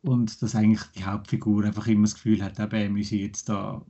und 0.00 0.40
dass 0.40 0.54
eigentlich 0.54 0.82
die 0.96 1.04
Hauptfigur 1.04 1.62
einfach 1.62 1.86
immer 1.88 2.04
das 2.04 2.14
Gefühl 2.14 2.42
hat, 2.42 2.58
eben, 2.58 2.74
er 2.74 2.88
müsse 2.88 3.16
jetzt 3.16 3.50
da 3.50 3.84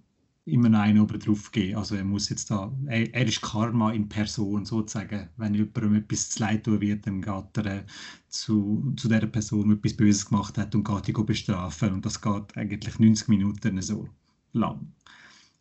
immer 0.46 0.68
noch 0.68 0.78
einen 0.78 1.00
oben 1.00 1.18
drauf 1.18 1.50
geben. 1.50 1.76
Also 1.76 1.96
er 1.96 2.04
muss 2.04 2.28
jetzt 2.28 2.50
da, 2.50 2.72
er, 2.86 3.12
er, 3.12 3.26
ist 3.26 3.42
Karma 3.42 3.92
in 3.92 4.08
Person 4.08 4.64
sozusagen. 4.64 5.28
Wenn 5.36 5.54
jemandem 5.54 5.96
etwas 5.96 6.30
zu 6.30 6.40
leid 6.40 6.64
tun 6.64 6.80
wird, 6.80 7.06
dann 7.06 7.20
geht 7.20 7.56
er 7.56 7.66
äh, 7.66 7.84
zu, 8.28 8.94
zu 8.96 9.08
der 9.08 9.26
Person, 9.26 9.68
die 9.68 9.74
etwas 9.74 9.96
Böses 9.96 10.26
gemacht 10.26 10.56
hat 10.56 10.74
und 10.74 10.84
geht 10.84 11.08
die 11.08 11.12
bestrafen. 11.12 11.92
Und 11.92 12.06
das 12.06 12.20
geht 12.20 12.56
eigentlich 12.56 12.98
90 12.98 13.28
Minuten 13.28 13.82
so 13.82 14.08
lang. 14.52 14.92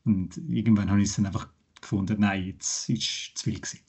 Und 0.05 0.37
irgendwann 0.47 0.91
habe 0.91 1.01
ich 1.01 1.09
es 1.09 1.15
dann 1.15 1.25
einfach 1.25 1.47
gefunden, 1.81 2.17
nein, 2.19 2.45
jetzt 2.45 2.87
ist 2.89 3.01
es 3.01 3.31
zu 3.33 3.43
viel 3.45 3.59
gewesen. 3.59 3.79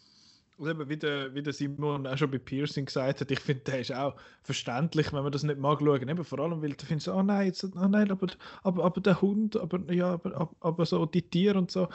Und 0.59 0.71
eben, 0.71 0.89
wie 0.89 0.97
der, 0.97 1.35
wie 1.35 1.43
der 1.43 1.53
Simon 1.53 2.07
auch 2.07 2.17
schon 2.17 2.31
bei 2.31 2.39
Piercing 2.39 2.87
gesagt 2.87 3.21
hat, 3.21 3.31
ich 3.31 3.41
finde, 3.41 3.65
der 3.65 3.81
ist 3.81 3.93
auch 3.93 4.15
verständlich, 4.43 5.13
wenn 5.13 5.23
man 5.23 5.33
das 5.33 5.43
nicht 5.43 5.59
mag 5.59 5.81
schauen. 5.81 6.09
Eben 6.09 6.25
vor 6.25 6.39
allem, 6.39 6.63
weil 6.63 6.73
du 6.73 6.87
findest, 6.87 7.09
oh 7.09 7.23
nein, 7.23 7.47
jetzt, 7.49 7.65
oh 7.65 7.89
nein, 7.89 8.11
aber, 8.11 8.29
aber, 8.63 8.85
aber 8.85 9.01
der 9.01 9.21
Hund, 9.21 9.57
aber, 9.57 9.93
ja, 9.93 10.15
aber, 10.15 10.51
aber 10.61 10.87
so 10.87 11.05
die 11.05 11.29
Tiere 11.29 11.59
und 11.59 11.71
so. 11.71 11.89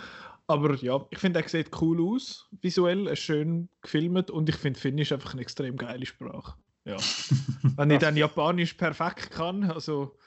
Aber 0.46 0.76
ja, 0.76 1.04
ich 1.10 1.18
finde, 1.18 1.42
er 1.42 1.48
sieht 1.48 1.70
cool 1.82 2.02
aus, 2.02 2.50
visuell, 2.62 3.08
er 3.08 3.14
ist 3.14 3.22
schön 3.22 3.70
gefilmt 3.82 4.30
und 4.30 4.50
ich 4.50 4.58
finde, 4.58 4.80
Finnisch 4.80 5.10
ist 5.10 5.14
einfach 5.14 5.34
eine 5.34 5.42
extrem 5.42 5.78
geile 5.78 6.06
Sprache. 6.06 6.56
Ja. 6.84 6.98
wenn 7.78 7.92
ich 7.92 8.00
dann 8.00 8.18
Japanisch 8.18 8.74
perfekt 8.74 9.32
kann, 9.32 9.64
also 9.72 10.18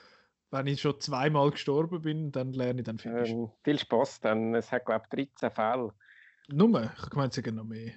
wenn 0.50 0.66
ich 0.66 0.80
schon 0.80 1.00
zweimal 1.00 1.50
gestorben 1.50 2.00
bin, 2.00 2.32
dann 2.32 2.52
lerne 2.52 2.80
ich 2.80 2.86
dann 2.86 2.98
Finish. 2.98 3.30
Ähm, 3.30 3.50
viel 3.62 3.78
Spaß, 3.78 4.20
dann 4.20 4.54
es 4.54 4.72
hat 4.72 4.86
glaube 4.86 5.04
ich 5.12 5.28
13 5.28 5.50
Fälle. 5.50 5.92
Nur? 6.48 6.90
Ich 7.06 7.14
meine 7.14 7.32
sogar 7.32 7.52
noch 7.52 7.64
mehr. 7.64 7.92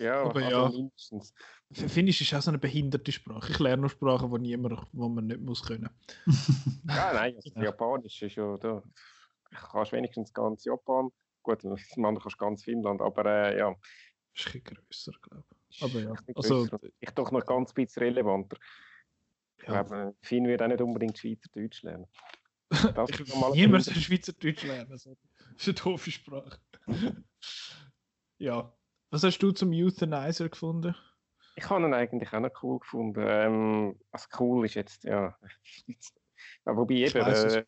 Ja, 0.00 0.22
aber 0.22 0.42
also 0.42 0.50
ja. 0.50 0.68
mindestens. 0.70 1.34
Finnisch 1.72 2.22
ist 2.22 2.32
auch 2.32 2.40
so 2.40 2.50
eine 2.50 2.58
behinderte 2.58 3.12
Sprache. 3.12 3.52
Ich 3.52 3.58
lerne 3.58 3.82
nur 3.82 3.90
Sprachen, 3.90 4.32
die 4.32 4.38
niemand, 4.38 4.86
wo 4.92 5.08
man 5.10 5.26
nicht 5.26 5.40
muss 5.40 5.62
können. 5.62 5.90
ja, 6.88 7.12
nein, 7.12 7.36
also 7.36 7.50
ja. 7.54 7.64
Japanisch 7.64 8.22
ist 8.22 8.36
ja 8.36 8.56
da. 8.56 8.82
Ich 9.52 9.58
kannst 9.58 9.92
wenigstens 9.92 10.32
ganz 10.32 10.64
Japan. 10.64 11.10
Gut, 11.42 11.64
das 11.64 11.80
andere 11.96 12.22
kannst 12.22 12.38
ganz 12.38 12.64
Finnland, 12.64 13.02
aber 13.02 13.26
äh, 13.26 13.58
ja. 13.58 13.76
Das 14.34 14.46
ist 14.46 14.54
ein 14.54 14.64
grösser, 14.64 15.12
glaube 15.20 15.44
ich. 15.68 15.82
Aber 15.82 16.00
ja. 16.00 16.14
Also, 16.34 16.66
ich 16.98 17.10
doch 17.10 17.30
noch 17.30 17.44
ganz 17.44 17.74
bisschen 17.74 18.02
relevanter. 18.02 18.56
Ich 19.58 19.68
ja. 19.68 19.82
glaube, 19.82 20.14
Finn 20.22 20.46
wird 20.46 20.62
auch 20.62 20.68
nicht 20.68 20.80
unbedingt 20.80 21.18
Schweizerdeutsch 21.18 21.82
lernen. 21.82 22.06
Niemand 23.52 23.84
soll 23.84 23.94
Schweizerdeutsch 23.94 24.64
lernen. 24.64 24.88
Das 24.88 25.04
ist 25.04 25.68
eine 25.68 25.74
doofe 25.74 26.10
Sprache. 26.10 26.58
ja. 28.38 28.72
Was 29.10 29.24
hast 29.24 29.38
du 29.38 29.50
zum 29.50 29.72
Euthanizer 29.72 30.48
gefunden? 30.48 30.94
Ich 31.56 31.68
habe 31.68 31.84
ihn 31.84 31.94
eigentlich 31.94 32.32
auch 32.32 32.40
noch 32.40 32.62
cool 32.62 32.78
gefunden. 32.78 33.24
Ähm, 33.26 34.00
also 34.12 34.26
cool 34.38 34.64
ist 34.64 34.74
jetzt, 34.74 35.04
ja. 35.04 35.36
ja 36.66 36.76
wobei 36.76 36.94
eben. 36.94 37.20
Äh, 37.20 37.64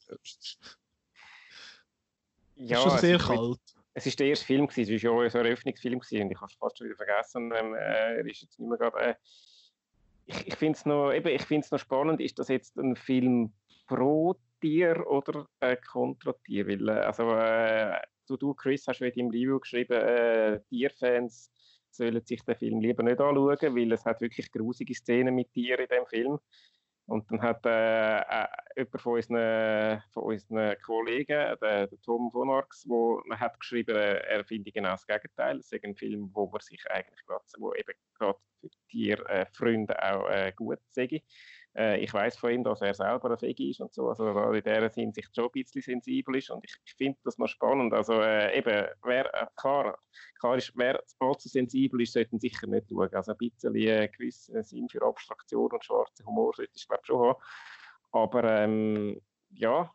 ja, 2.55 2.79
ist 2.79 2.83
schon 2.83 2.99
sehr 2.99 3.17
es 3.17 3.27
kalt. 3.27 3.61
Es 3.95 4.07
war 4.07 4.13
der 4.13 4.27
erste 4.29 4.47
Film, 4.47 4.69
es 4.71 4.77
war 4.77 4.85
ja 4.87 5.41
ein 5.41 5.47
Eröffnungsfilm 5.47 5.99
und 5.99 6.11
ich 6.11 6.41
habe 6.41 6.51
es 6.51 6.57
fast 6.57 6.79
schon 6.79 6.87
wieder 6.87 6.97
vergessen. 6.97 7.53
Ähm, 7.55 7.75
äh, 7.75 8.19
er 8.19 8.27
ist 8.27 8.43
jetzt 8.43 8.59
nicht 8.59 8.69
mehr 8.69 8.79
gerade. 8.79 8.99
Äh, 8.99 9.15
ich 10.27 10.47
ich 10.47 10.55
finde 10.55 10.79
es 10.79 10.87
noch, 10.87 11.13
noch 11.71 11.79
spannend, 11.79 12.21
ist 12.21 12.39
das 12.39 12.49
jetzt 12.49 12.77
ein 12.77 12.95
Film 12.95 13.53
pro 13.89 14.37
Tier 14.61 15.05
oder 15.07 15.47
äh, 15.61 15.77
kontra 15.77 16.33
Tier? 16.45 16.69
Weil, 16.69 16.89
äh, 16.89 16.93
also, 16.93 17.25
äh, 18.31 18.37
du, 18.39 18.55
Chris, 18.55 18.87
hast 18.87 19.01
in 19.01 19.13
deinem 19.13 19.31
Review 19.31 19.59
geschrieben, 19.61 20.01
äh, 20.01 20.61
Tierfans 20.69 21.51
sollen 21.91 22.25
sich 22.25 22.43
den 22.43 22.57
Film 22.57 22.81
lieber 22.81 23.03
nicht 23.03 23.21
anschauen, 23.21 23.77
weil 23.77 23.93
es 23.93 24.05
hat 24.05 24.21
wirklich 24.21 24.51
grusige 24.51 24.95
Szenen 24.95 25.35
mit 25.35 25.53
Tieren 25.53 25.85
in 25.85 25.89
dem 25.89 26.07
Film. 26.07 26.39
Und 27.07 27.31
dann 27.31 27.43
hat 27.43 27.67
äh, 27.67 28.21
äh, 28.21 28.47
jemand 28.77 29.01
von 29.01 29.15
unseren, 29.15 30.03
von 30.13 30.23
unseren 30.23 30.77
Kollegen, 30.83 31.57
der, 31.61 31.87
der 31.89 32.01
Tom 32.03 32.31
von 32.31 32.49
Arx, 32.49 32.89
wo 32.89 33.21
hat 33.31 33.59
geschrieben, 33.59 33.97
er 33.97 34.45
findet 34.45 34.75
genau 34.75 34.93
das 34.93 35.07
Gegenteil. 35.07 35.59
Es 35.59 35.73
ist 35.73 35.85
ein 35.85 35.97
Film, 35.97 36.31
wo 36.33 36.47
man 36.47 36.61
sich 36.61 36.81
eigentlich 36.91 37.21
gerade 37.27 37.45
für 38.61 38.71
Tierfreunde 38.89 39.95
äh, 39.95 40.13
auch 40.13 40.29
äh, 40.31 40.53
gut 40.55 40.79
sage. 40.91 41.23
Äh, 41.75 42.01
ich 42.01 42.13
weiß 42.13 42.37
von 42.37 42.51
ihm, 42.51 42.65
dass 42.65 42.81
er 42.81 42.95
selber 42.95 43.31
ein 43.31 43.41
Veggie 43.41 43.71
ist 43.71 43.81
und 43.81 43.93
so, 43.93 44.09
also 44.09 44.53
in 44.53 44.63
der 44.63 44.91
Hinsicht 44.93 45.35
schon 45.35 45.47
ein 45.47 45.51
bisschen 45.53 45.83
sensibel 45.83 46.37
ist 46.37 46.51
und 46.51 46.65
ich, 46.65 46.75
ich 46.85 46.95
finde 46.95 47.19
das 47.25 47.39
noch 47.39 47.49
spannend. 47.49 47.95
Also 47.95 48.21
äh, 48.21 48.57
eben, 48.59 48.87
wer, 49.03 49.35
äh, 49.35 49.47
klar, 49.57 49.99
klar 50.39 50.57
ist, 50.57 50.73
wer 50.75 51.03
allzu 51.19 51.49
sensibel 51.49 52.03
ist, 52.03 52.13
sollte 52.13 52.39
sicher 52.39 52.67
nicht 52.67 52.89
schauen. 52.91 53.15
Also 53.15 53.33
ein 53.33 53.39
bisschen 53.39 53.75
äh, 53.75 54.09
gewissen 54.09 54.63
Sinn 54.63 54.89
für 54.89 55.03
Abstraktion 55.03 55.71
und 55.71 55.85
schwarzen 55.85 56.27
Humor 56.27 56.53
sollte 56.55 56.73
ich 56.75 56.87
glaube 56.87 57.05
schon 57.05 57.29
haben. 57.29 57.43
Aber 58.13 58.45
ähm, 58.45 59.21
ja, 59.51 59.91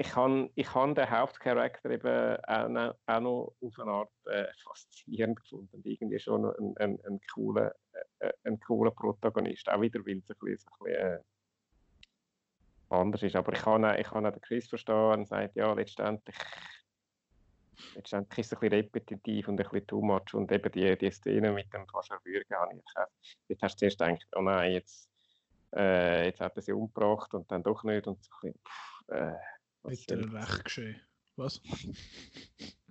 ich 0.00 0.14
habe 0.14 0.48
ich 0.54 0.74
han 0.74 0.94
den 0.94 1.10
Hauptcharakter 1.10 1.90
eben 1.90 2.36
auch 2.44 2.68
noch, 2.68 2.94
auch 3.06 3.20
noch 3.20 3.54
auf 3.60 3.78
eine 3.80 3.90
Art 3.90 4.10
äh, 4.26 4.46
faszinierend 4.62 5.40
gefunden. 5.40 5.74
Und 5.74 5.86
irgendwie 5.86 6.20
schon 6.20 6.44
ein, 6.44 6.76
ein, 6.76 7.00
ein, 7.04 7.20
cooler, 7.34 7.74
äh, 8.20 8.32
ein 8.44 8.60
cooler 8.60 8.92
Protagonist. 8.92 9.68
Auch 9.68 9.80
wieder, 9.80 9.98
weil 10.06 10.18
es 10.18 10.30
ein 10.30 10.36
bisschen, 10.40 10.70
ein 10.70 10.84
bisschen 10.84 10.94
äh, 10.94 11.18
anders 12.90 13.22
ist. 13.24 13.34
Aber 13.34 13.52
ich 13.52 13.58
kann, 13.58 13.84
auch, 13.84 14.12
auch 14.12 14.20
den 14.30 14.40
Chris 14.40 14.68
verstehen 14.68 15.18
und 15.18 15.26
sagt, 15.26 15.56
ja, 15.56 15.72
letztendlich, 15.72 16.36
letztendlich 17.96 18.38
ist 18.38 18.46
es 18.46 18.52
ein 18.52 18.60
bisschen 18.60 18.78
repetitiv 18.78 19.48
und 19.48 19.60
ein 19.60 19.68
bisschen 19.68 19.86
too 19.88 20.00
much. 20.00 20.32
Und 20.32 20.52
eben 20.52 20.70
die, 20.70 20.96
die 20.96 21.10
Szene 21.10 21.50
mit 21.50 21.74
dem 21.74 21.88
fast 21.88 22.12
erwürgen 22.12 22.54
habe 22.54 22.76
ich 22.76 23.32
Jetzt 23.48 23.62
hast 23.64 23.74
du 23.74 23.78
zuerst 23.78 23.98
gedacht, 23.98 24.28
oh 24.36 24.42
nein, 24.42 24.74
jetzt, 24.74 25.10
äh, 25.74 26.26
jetzt 26.26 26.38
hat 26.38 26.54
er 26.54 26.62
sie 26.62 26.72
umgebracht 26.72 27.34
und 27.34 27.50
dann 27.50 27.64
doch 27.64 27.82
nicht. 27.82 28.06
Und 28.06 28.22
so 28.22 28.30
ein 28.30 28.52
bisschen, 28.52 28.60
pff, 28.64 29.08
äh, 29.08 29.57
mit 29.82 30.10
der 30.10 30.32
Recht 30.32 30.64
geschehen. 30.64 31.00
Was? 31.36 31.60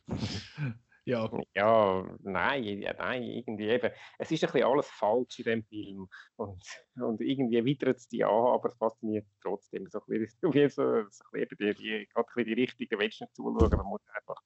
ja. 1.06 1.30
Ja, 1.54 2.18
nein, 2.22 2.80
nein, 2.98 3.24
irgendwie 3.24 3.70
eben. 3.70 3.92
Es 4.18 4.32
ist 4.32 4.44
ein 4.44 4.52
bisschen 4.52 4.68
alles 4.68 4.88
falsch 4.88 5.40
in 5.40 5.46
dem 5.46 5.64
Film. 5.64 6.08
Und, 6.36 6.64
und 6.96 7.22
irgendwie 7.22 7.64
widert 7.66 7.98
es 7.98 8.08
dich 8.08 8.26
an, 8.26 8.32
aber 8.32 8.70
es 8.70 8.78
fasziniert 8.78 9.26
trotzdem. 9.42 9.88
So 9.88 10.00
ein 10.00 10.06
bisschen, 10.08 10.40
so, 10.42 10.52
so 10.70 10.84
ein 10.84 11.08
bisschen 11.32 11.58
die, 11.60 11.74
die, 11.76 12.08
die, 12.38 12.44
die 12.46 12.54
richtigen 12.54 12.98
Menschen 12.98 13.28
zuschauen, 13.34 13.70
man 13.70 13.86
muss 13.86 14.02
einfach 14.14 14.42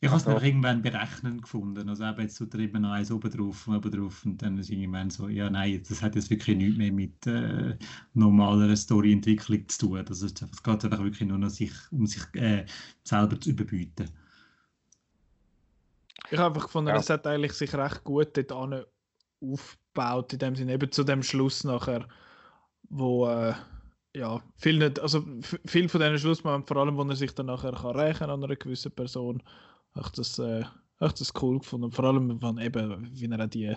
ich 0.00 0.08
habe 0.10 0.20
es 0.20 0.26
also, 0.26 0.44
irgendwann 0.44 0.82
berechnen 0.82 1.40
gefunden. 1.40 1.88
Also 1.88 2.04
eben 2.04 2.20
jetzt 2.20 2.36
tut 2.36 2.52
er 2.52 2.60
eben 2.60 2.82
noch 2.82 2.92
eins 2.92 3.10
oben 3.10 3.30
drauf, 3.30 3.66
oben 3.66 3.90
drauf 3.90 4.26
und 4.26 4.42
dann 4.42 4.58
ist 4.58 4.68
irgendwann 4.68 5.08
so, 5.08 5.28
ja 5.28 5.48
nein, 5.48 5.82
das 5.88 6.02
hat 6.02 6.14
jetzt 6.14 6.28
wirklich 6.28 6.56
nichts 6.56 6.76
mehr 6.76 6.92
mit 6.92 7.26
äh, 7.26 7.78
normaler 8.12 8.76
Storyentwicklung 8.76 9.66
zu 9.68 9.78
tun. 9.78 10.04
Das 10.04 10.20
ist, 10.20 10.42
es 10.42 10.62
geht 10.62 10.84
einfach 10.84 11.02
wirklich 11.02 11.26
nur 11.26 11.38
noch 11.38 11.48
sich, 11.48 11.72
um 11.90 12.06
sich 12.06 12.22
äh, 12.34 12.66
selber 13.04 13.40
zu 13.40 13.50
überbieten. 13.50 14.10
Ich 16.30 16.38
habe 16.38 16.48
einfach 16.48 16.66
gefunden, 16.66 16.90
ja. 16.90 16.96
es 16.96 17.08
hat 17.08 17.26
eigentlich 17.26 17.52
sich 17.52 17.72
recht 17.72 18.04
gut 18.04 18.36
dort 18.36 18.86
aufgebaut, 19.40 20.32
in 20.32 20.38
dem 20.38 20.56
Sinne, 20.56 20.74
eben 20.74 20.92
zu 20.92 21.04
dem 21.04 21.22
Schluss 21.22 21.64
nachher, 21.64 22.06
wo 22.90 23.28
äh, 23.28 23.54
ja, 24.14 24.42
viel 24.56 24.78
nicht, 24.78 24.98
also 24.98 25.24
viel 25.66 25.88
von 25.88 26.00
diesen 26.00 26.18
Schlussmomenten, 26.18 26.66
vor 26.66 26.82
allem, 26.82 26.96
wo 26.96 27.02
er 27.02 27.16
sich 27.16 27.34
dann 27.34 27.46
nachher 27.46 27.72
kann 27.72 27.96
rächen 27.96 28.30
an 28.30 28.42
einer 28.42 28.56
gewissen 28.56 28.92
Person, 28.92 29.42
habe 30.04 30.16
das, 30.16 30.38
äh, 30.38 30.64
das 31.00 31.32
cool 31.40 31.58
gefunden. 31.58 31.90
Vor 31.90 32.04
allem, 32.04 32.40
wenn 32.42 32.58
eben, 32.58 33.08
wie 33.12 33.30
er 33.30 33.46
die, 33.48 33.74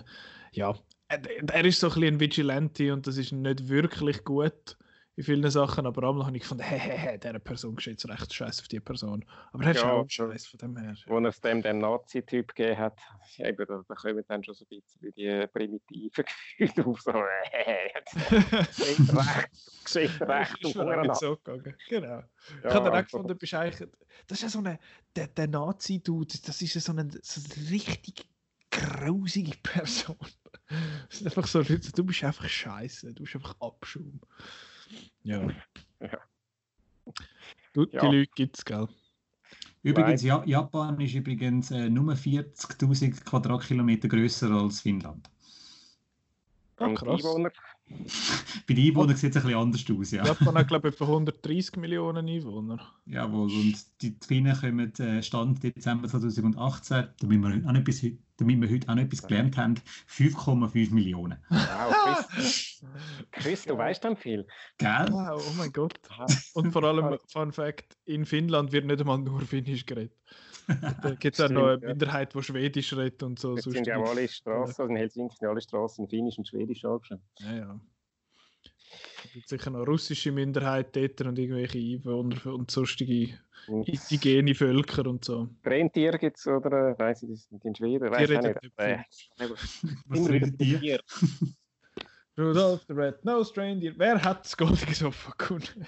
ja, 0.52 0.74
er 1.08 1.64
ist 1.64 1.80
so 1.80 1.88
ein 1.88 1.94
bisschen 1.94 2.14
ein 2.14 2.20
Vigilante 2.20 2.92
und 2.92 3.06
das 3.06 3.16
ist 3.16 3.32
nicht 3.32 3.68
wirklich 3.68 4.24
gut 4.24 4.76
in 5.16 5.24
vielen 5.24 5.50
Sachen, 5.50 5.86
aber 5.86 6.08
einmal 6.08 6.26
habe 6.26 6.36
ich 6.36 6.42
gefunden, 6.42 6.62
hey, 6.66 7.18
dieser 7.18 7.38
Person 7.38 7.76
geschieht 7.76 8.04
recht 8.08 8.32
scheiße 8.32 8.62
auf 8.62 8.68
die 8.68 8.80
Person. 8.80 9.24
Aber 9.52 9.64
er 9.64 9.70
ist 9.72 9.82
ja, 9.82 9.92
auch 9.92 10.08
scheiße 10.08 10.48
von 10.50 10.58
dem 10.58 10.76
her. 10.76 10.94
Wo 11.06 11.18
es 11.18 11.40
dem 11.40 11.62
den 11.62 11.78
Nazi-Typ 11.78 12.54
gegeben 12.54 12.78
hat, 12.78 12.98
eben, 13.38 13.66
da, 13.66 13.82
da 13.86 13.94
kommen 13.94 14.24
dann 14.28 14.44
schon 14.44 14.54
so 14.54 14.64
ein 14.64 14.80
bisschen 14.80 15.12
die 15.14 15.46
primitiven 15.52 16.24
Gefühle 16.58 16.86
auf, 16.86 17.00
so, 17.00 17.12
hey, 17.50 17.92
geschieht 18.76 19.14
recht, 19.14 19.50
geschieht 19.84 20.20
recht 20.22 20.64
auf 20.64 20.74
Huren 20.74 21.14
so 21.14 21.36
gegangen. 21.36 21.76
Genau. 21.88 22.06
Ja, 22.06 22.28
ich 22.64 22.74
habe 22.74 22.90
dann 22.90 22.98
auch 22.98 23.04
gefunden, 23.04 23.36
bist 23.36 23.54
eigentlich, 23.54 23.88
das 24.26 24.38
ist 24.38 24.42
ja 24.42 24.48
so 24.48 24.58
eine, 24.60 24.78
der, 25.16 25.26
der 25.26 25.48
Nazi-Dude, 25.48 26.38
das 26.46 26.62
ist 26.62 26.74
ja 26.74 26.80
so 26.80 26.92
eine, 26.92 27.08
so 27.22 27.40
eine 27.40 27.70
richtig 27.70 28.26
grausige 28.70 29.56
Person. 29.62 30.16
Das 31.08 31.18
sind 31.18 31.26
einfach 31.26 31.46
so 31.46 31.58
Leute, 31.58 31.90
du 31.92 32.04
bist 32.04 32.22
einfach 32.22 32.48
scheiße, 32.48 33.12
du 33.12 33.22
bist 33.24 33.34
einfach 33.34 33.56
Abschaum. 33.60 34.20
Ja. 35.22 35.48
ja. 36.00 36.18
Du, 37.72 37.86
die 37.86 37.96
ja. 37.96 38.04
Leute 38.04 38.30
gibt 38.34 38.58
es, 38.58 38.64
gell? 38.64 38.88
Übrigens, 39.82 40.22
ja, 40.22 40.42
Japan 40.44 41.00
ist 41.00 41.14
übrigens 41.14 41.70
äh, 41.70 41.88
nur 41.88 42.12
40.000 42.12 43.24
Quadratkilometer 43.24 44.08
größer 44.08 44.50
als 44.50 44.80
Finnland. 44.80 45.30
Ah, 46.76 46.92
krass. 46.94 47.22
Bei 48.68 48.74
den 48.74 48.88
Einwohnern 48.88 49.16
sieht 49.16 49.30
es 49.30 49.36
ein 49.36 49.42
bisschen 49.42 49.58
anders 49.58 49.84
aus, 49.90 50.10
ja. 50.12 50.24
Japan 50.24 50.54
hat, 50.54 50.68
glaube 50.68 50.88
ich, 50.88 50.94
etwa 50.94 51.06
130 51.06 51.76
Millionen 51.76 52.28
Einwohner. 52.28 52.78
Jawohl, 53.06 53.50
und 53.50 53.84
die 54.00 54.16
Finnen 54.24 54.56
kommen 54.56 54.94
äh, 54.98 55.22
Stand 55.22 55.62
Dezember 55.62 56.08
2018, 56.08 57.08
damit 57.18 57.42
wir, 57.42 57.68
auch 57.68 57.74
etwas, 57.74 58.04
damit 58.40 58.60
wir 58.60 58.70
heute 58.70 58.88
auch 58.88 58.94
noch 58.94 59.02
etwas 59.02 59.22
gelernt 59.22 59.56
haben, 59.56 59.74
5,5 60.08 60.92
Millionen. 60.92 61.38
Wow, 61.48 62.28
Chris, 62.30 62.84
Chris 63.30 63.64
du 63.64 63.76
weißt 63.76 64.04
dann 64.04 64.16
viel. 64.16 64.46
Gell? 64.78 65.06
Wow, 65.10 65.44
oh 65.48 65.54
mein 65.56 65.72
Gott. 65.72 65.94
Und 66.54 66.72
vor 66.72 66.82
allem, 66.84 67.18
Fun 67.28 67.52
Fact, 67.52 67.96
in 68.04 68.24
Finnland 68.24 68.72
wird 68.72 68.86
nicht 68.86 69.00
einmal 69.00 69.18
nur 69.18 69.40
Finnisch 69.42 69.86
geredet. 69.86 70.16
Da 71.02 71.14
gibt 71.14 71.38
es 71.38 71.44
auch 71.44 71.50
noch 71.50 71.68
eine 71.68 71.78
Minderheit, 71.78 72.34
die 72.34 72.42
Schwedisch 72.42 72.92
redet 72.96 73.22
und 73.22 73.38
so. 73.38 73.56
Das 73.56 73.64
sind 73.64 73.86
ja 73.86 74.00
alle 74.00 74.28
Straßen, 74.28 74.82
also 74.82 74.84
in 74.84 74.96
Helsinki 74.96 75.36
sind 75.36 75.48
alle 75.48 75.60
Straßen 75.60 76.04
in 76.04 76.10
Finnisch 76.10 76.38
und 76.38 76.46
Schwedisch 76.46 76.84
angeschrieben. 76.84 77.24
Ja, 77.38 77.56
ja. 77.56 77.80
Es 79.24 79.32
gibt 79.32 79.48
sicher 79.48 79.70
noch 79.70 79.86
russische 79.86 80.32
Minderheit 80.32 80.94
dort 80.96 81.20
und 81.22 81.38
irgendwelche 81.38 81.78
Einwohner 81.78 82.46
und 82.46 82.70
sonstige 82.70 83.38
indigene 83.68 84.54
Völker 84.54 85.06
und 85.06 85.24
so. 85.24 85.48
Rentier 85.64 86.12
gibt 86.18 86.38
es, 86.38 86.46
oder? 86.46 86.98
Weiß 86.98 87.22
ich, 87.22 87.30
das 87.30 87.44
sind 87.44 87.64
in 87.64 87.74
Schweden. 87.74 88.10
Weiß 88.10 88.30
ich 88.30 88.40
nicht. 88.40 88.58
Äh, 88.76 88.98
immer 90.14 90.32
wieder 90.32 90.56
Tier. 90.56 91.00
Rudolph 92.38 92.84
the 92.88 92.94
Red-Nosed 92.94 93.58
Reindeer. 93.58 93.92
Wer 93.96 94.22
hat 94.22 94.44
das 94.44 94.56
goldige 94.56 94.94
Sofa 94.94 95.34
gefunden? 95.36 95.84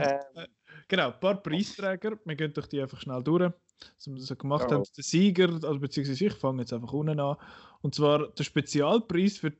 ähm, 0.00 0.46
Genau, 0.88 1.08
ein 1.08 1.20
paar 1.20 1.42
Preisträger. 1.42 2.18
Wir 2.24 2.36
gehen 2.36 2.52
durch 2.52 2.68
die 2.68 2.80
einfach 2.80 3.00
schnell 3.00 3.22
durch. 3.22 3.42
Was 3.42 4.06
wir 4.06 4.20
so 4.20 4.36
gemacht 4.36 4.70
ja. 4.70 4.76
haben. 4.76 4.84
Der 4.96 5.04
Sieger, 5.04 5.48
also 5.48 5.78
beziehungsweise 5.78 6.26
ich 6.26 6.32
fange 6.32 6.62
jetzt 6.62 6.72
einfach 6.72 6.92
unten 6.92 7.18
an. 7.18 7.36
Und 7.82 7.94
zwar 7.94 8.28
der 8.28 8.44
Spezialpreis 8.44 9.38
für 9.38 9.52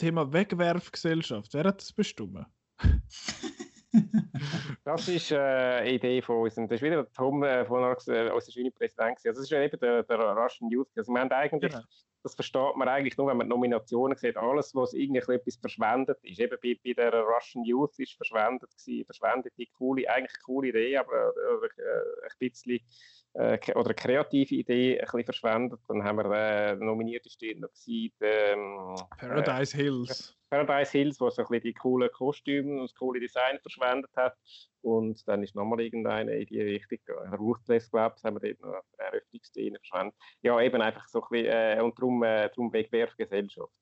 Thema 0.00 0.32
Wegwerfgesellschaft, 0.32 1.52
wer 1.52 1.64
hat 1.64 1.82
das 1.82 1.92
bestimmt? 1.92 2.46
das 4.84 5.08
ist 5.08 5.30
äh, 5.30 5.36
eine 5.36 5.92
Idee 5.92 6.22
von 6.22 6.38
uns. 6.38 6.54
Das 6.54 6.70
ist 6.70 6.80
wieder 6.80 7.02
der 7.02 7.12
Tom 7.12 7.42
äh, 7.42 7.66
von 7.66 7.84
uns, 7.84 8.08
äh, 8.08 8.30
unser 8.34 8.50
schöner 8.50 8.70
Präsident. 8.70 9.18
Also 9.26 9.40
das 9.40 9.40
ist 9.40 9.52
eben 9.52 9.78
der, 9.78 10.02
der 10.04 10.18
Russian 10.18 10.70
Youth. 10.70 10.88
Also 10.96 11.12
wir 11.12 11.20
haben 11.20 11.30
eigentlich, 11.32 11.72
genau. 11.72 11.84
das 12.22 12.34
versteht 12.34 12.76
man 12.76 12.88
eigentlich 12.88 13.18
nur, 13.18 13.26
wenn 13.26 13.36
man 13.36 13.48
Nominationen 13.48 14.16
sieht, 14.16 14.38
alles, 14.38 14.74
was 14.74 14.94
irgendwie 14.94 15.34
etwas 15.34 15.56
verschwendet 15.56 16.16
ist. 16.22 16.40
Eben 16.40 16.56
bei, 16.62 16.78
bei 16.82 16.94
der 16.94 17.12
Russian 17.20 17.64
Youth 17.64 17.98
ist 17.98 18.14
verschwendet 18.14 18.70
gewesen, 18.70 19.04
verschwendete, 19.04 19.66
coole, 19.76 20.08
eigentlich 20.08 20.42
coole 20.46 20.68
Idee, 20.68 20.96
aber 20.96 21.12
äh, 21.12 21.66
äh 21.66 21.70
ein 22.22 22.30
bisschen 22.38 22.80
äh, 23.34 23.58
oder 23.74 23.90
eine 23.90 23.94
kreative 23.94 24.54
Idee 24.54 24.98
ein 24.98 25.04
bisschen 25.04 25.24
verschwendet. 25.24 25.80
Dann 25.88 26.02
haben 26.02 26.18
wir 26.18 26.30
äh, 26.30 26.76
nominiert 26.76 27.30
steht 27.30 27.60
noch 27.60 27.68
gewesen, 27.68 28.12
ähm, 28.20 28.96
Paradise 29.18 29.76
äh, 29.76 29.82
Hills. 29.82 30.36
Paradise 30.50 30.90
Hills, 30.90 31.20
wo 31.20 31.30
so 31.30 31.42
ein 31.42 31.48
bisschen 31.48 31.62
die 31.62 31.74
coolen 31.74 32.10
Kostüme 32.12 32.80
und 32.80 32.90
das 32.90 32.94
coole 32.94 33.20
Design 33.20 33.58
verschwendet 33.60 34.10
hat. 34.16 34.36
Und 34.82 35.26
dann 35.28 35.42
ist 35.42 35.54
nochmal 35.54 35.80
irgendeine 35.80 36.34
in 36.34 36.46
die 36.46 36.60
Richtung. 36.60 36.98
Ruthless, 37.38 37.90
glaube 37.90 38.16
ich, 38.18 38.24
haben 38.24 38.40
wir 38.40 38.48
dort 38.48 38.60
noch 38.60 38.82
eine 38.98 39.08
Eröffnungsszene 39.08 39.78
verschwendet. 39.78 40.16
Ja, 40.42 40.60
eben 40.60 40.82
einfach 40.82 41.06
so 41.06 41.22
ein 41.22 41.28
bisschen, 41.30 41.52
äh, 41.52 41.80
und 41.80 41.96
darum, 41.98 42.22
äh, 42.24 42.48
darum 42.48 42.72
Wegwerfgesellschaft 42.72 43.72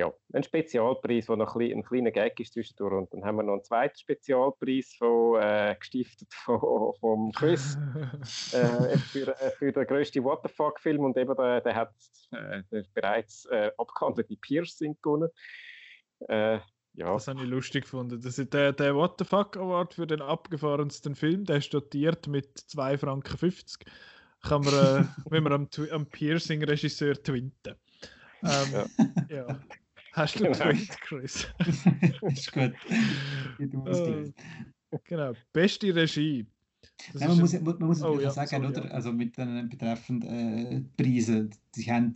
ja, 0.00 0.10
ein 0.32 0.42
Spezialpreis, 0.42 1.26
der 1.26 1.36
noch 1.36 1.54
ein, 1.56 1.72
ein 1.72 1.82
kleiner 1.82 2.10
Gag 2.10 2.40
ist 2.40 2.54
zwischendurch. 2.54 2.94
Und 2.94 3.12
dann 3.12 3.22
haben 3.22 3.36
wir 3.36 3.42
noch 3.42 3.52
einen 3.52 3.64
zweiten 3.64 3.98
Spezialpreis 3.98 4.94
von, 4.98 5.40
äh, 5.40 5.76
gestiftet 5.78 6.32
von, 6.44 6.94
vom 6.98 7.32
Chris 7.32 7.76
äh, 8.52 8.96
für, 8.96 9.28
äh, 9.40 9.50
für 9.50 9.72
den 9.72 9.86
grössten 9.86 10.22
Fuck-Film. 10.22 11.04
Und 11.04 11.18
eben 11.18 11.36
der, 11.36 11.60
der 11.60 11.74
hat 11.74 11.92
äh, 12.32 12.62
der 12.72 12.84
bereits 12.94 13.44
äh, 13.46 13.70
abgehandelte 13.76 14.36
Piercing 14.36 14.96
gewonnen. 15.02 15.28
Äh, 16.28 16.60
ja. 16.94 17.12
Das 17.12 17.28
habe 17.28 17.42
ich 17.42 17.48
lustig 17.48 17.84
gefunden. 17.84 18.20
Das 18.22 18.38
ist 18.38 18.52
der, 18.54 18.72
der 18.72 18.94
What 18.94 19.16
the 19.18 19.24
Fuck 19.24 19.58
Award 19.58 19.94
für 19.94 20.06
den 20.06 20.22
abgefahrensten 20.22 21.14
Film, 21.14 21.44
der 21.44 21.56
ist 21.56 21.72
dotiert 21.74 22.26
mit 22.26 22.58
2,50 22.58 22.98
Franken. 22.98 23.68
Kann 24.42 24.62
man, 24.62 24.74
äh, 24.74 25.04
wenn 25.30 25.42
man 25.42 25.52
am, 25.52 25.68
am 25.90 26.06
Piercing-Regisseur 26.06 27.22
twinten. 27.22 27.76
Ähm, 28.42 28.86
ja. 29.28 29.36
ja. 29.36 29.60
Hast 30.12 30.38
du 30.38 30.44
genau. 30.44 30.58
Tweet, 30.58 31.00
Chris? 31.02 31.46
ist 32.22 32.52
gut. 32.52 32.72
uh, 33.60 34.32
genau. 35.04 35.32
Beste 35.52 35.94
Regie. 35.94 36.46
Nein, 37.14 37.28
man, 37.28 37.38
muss, 37.40 37.60
man 37.60 37.78
muss 37.78 38.02
oh, 38.02 38.20
ja, 38.20 38.30
sagen, 38.30 38.48
sorry, 38.48 38.66
oder? 38.66 38.84
Ja. 38.84 38.90
Also 38.90 39.12
mit 39.12 39.36
den 39.36 39.68
betreffend 39.68 40.24
äh, 40.24 40.82
Preisen, 40.96 41.50
die 41.74 41.90
haben, 41.90 42.12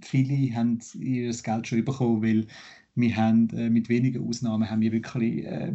viele 0.00 0.54
haben 0.54 0.80
ihr 0.94 1.32
Geld 1.32 1.66
schon 1.66 1.84
bekommen, 1.84 2.22
weil 2.22 2.46
wir 2.94 3.16
haben 3.16 3.48
äh, 3.50 3.70
mit 3.70 3.88
wenigen 3.88 4.26
Ausnahmen 4.28 4.68
haben 4.68 4.80
wir 4.80 4.92
wirklich 4.92 5.44
äh, 5.44 5.72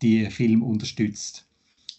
die 0.00 0.26
Film 0.26 0.62
unterstützt. 0.62 1.48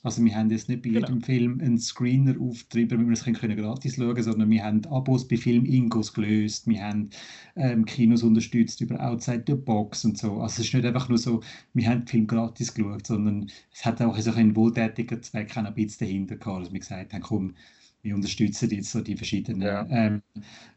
Also 0.04 0.24
wir 0.24 0.36
haben 0.36 0.50
jetzt 0.50 0.68
nicht 0.68 0.82
bei 0.82 0.90
genau. 0.90 1.08
jedem 1.08 1.22
Film 1.22 1.62
einen 1.62 1.78
Screener 1.80 2.36
aufgetrieben, 2.40 2.90
damit 2.90 3.08
wir 3.08 3.14
es 3.14 3.24
können 3.24 3.56
gratis 3.56 3.96
schauen 3.96 4.14
können, 4.14 4.24
sondern 4.24 4.50
wir 4.50 4.62
haben 4.62 4.86
Abos 4.88 5.26
bei 5.26 5.38
Film 5.38 5.66
Ingos 5.66 6.14
gelöst, 6.14 6.68
wir 6.68 6.84
haben 6.84 7.10
ähm, 7.56 7.86
Kinos 7.86 8.22
unterstützt 8.22 8.82
über 8.82 9.00
Outside 9.00 9.46
the 9.48 9.56
Box 9.56 10.04
und 10.04 10.18
so. 10.18 10.42
Also 10.42 10.62
es 10.62 10.68
ist 10.68 10.74
nicht 10.74 10.86
einfach 10.86 11.08
nur 11.08 11.18
so, 11.18 11.42
wir 11.74 11.88
haben 11.88 12.02
den 12.02 12.08
Film 12.08 12.28
gratis 12.28 12.74
geschaut, 12.74 13.08
sondern 13.08 13.50
es 13.72 13.86
hat 13.86 14.02
auch 14.02 14.20
so 14.20 14.32
einen 14.34 14.58
wohltätigen 14.58 15.24
Zweck 15.24 15.56
ein 15.56 15.74
bisschen 15.74 16.06
dahinter 16.06 16.36
gehabt, 16.36 16.66
dass 16.66 16.74
wir 16.74 16.80
gesagt 16.82 17.14
haben, 17.14 17.22
komm, 17.22 17.56
wir 18.02 18.14
unterstützen 18.14 18.70
jetzt 18.72 18.92
so 18.92 19.00
die 19.00 19.16
verschiedenen 19.16 19.62
ja. 19.62 19.88
ähm, 19.90 20.22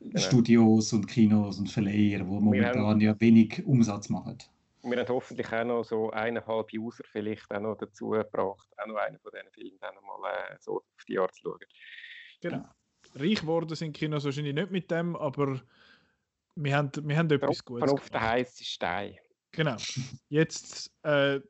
genau. 0.01 0.21
Studios 0.21 0.93
und 0.93 1.09
Kinos 1.09 1.59
und 1.59 1.69
Verleiher, 1.69 2.21
die 2.21 2.25
momentan 2.25 3.01
ja 3.01 3.21
wenig 3.21 3.67
Umsatz 3.67 4.09
machen 4.09 4.39
wir 4.91 4.99
haben 4.99 5.09
hoffentlich 5.09 5.53
auch 5.53 5.65
noch 5.65 5.85
so 5.85 6.11
eineinhalb 6.11 6.73
User 6.73 7.05
vielleicht 7.11 7.51
auch 7.51 7.61
noch 7.61 7.77
dazu 7.77 8.11
gebracht, 8.11 8.69
auch 8.77 8.87
noch 8.87 8.97
einen 8.97 9.19
von 9.19 9.33
diesen 9.33 9.51
Filmen 9.51 9.79
dann 9.81 9.95
mal 9.95 10.31
äh, 10.31 10.57
so 10.61 10.77
auf 10.77 11.05
die 11.09 11.19
Art 11.19 11.35
zu 11.35 11.43
schauen. 11.43 11.61
Genau. 12.41 12.65
Reich 13.15 13.41
geworden 13.41 13.75
sind 13.75 13.93
Kinos 13.93 14.25
wahrscheinlich 14.25 14.55
nicht 14.55 14.71
mit 14.71 14.91
dem, 14.91 15.17
aber 15.17 15.61
wir 16.55 16.77
haben, 16.77 16.91
wir 17.03 17.17
haben 17.17 17.31
etwas 17.31 17.65
Gutes 17.65 17.91
auf 17.91 18.11
den 18.11 18.21
heißen 18.21 18.65
Stein. 18.65 19.19
Genau. 19.53 19.77
Jetzt, 20.29 20.93
äh, 21.03 21.41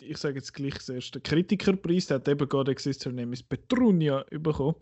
ich 0.00 0.18
sage 0.18 0.36
jetzt 0.36 0.52
gleich 0.52 0.74
das 0.74 0.88
erste 0.88 1.20
Kritikerpreis, 1.20 2.06
der 2.06 2.16
hat 2.16 2.28
eben 2.28 2.48
gerade 2.48 2.70
Exist 2.70 3.04
Her 3.04 3.12
Name 3.12 3.32
is 3.32 3.42
Petrunia 3.42 4.24
bekommen 4.30 4.76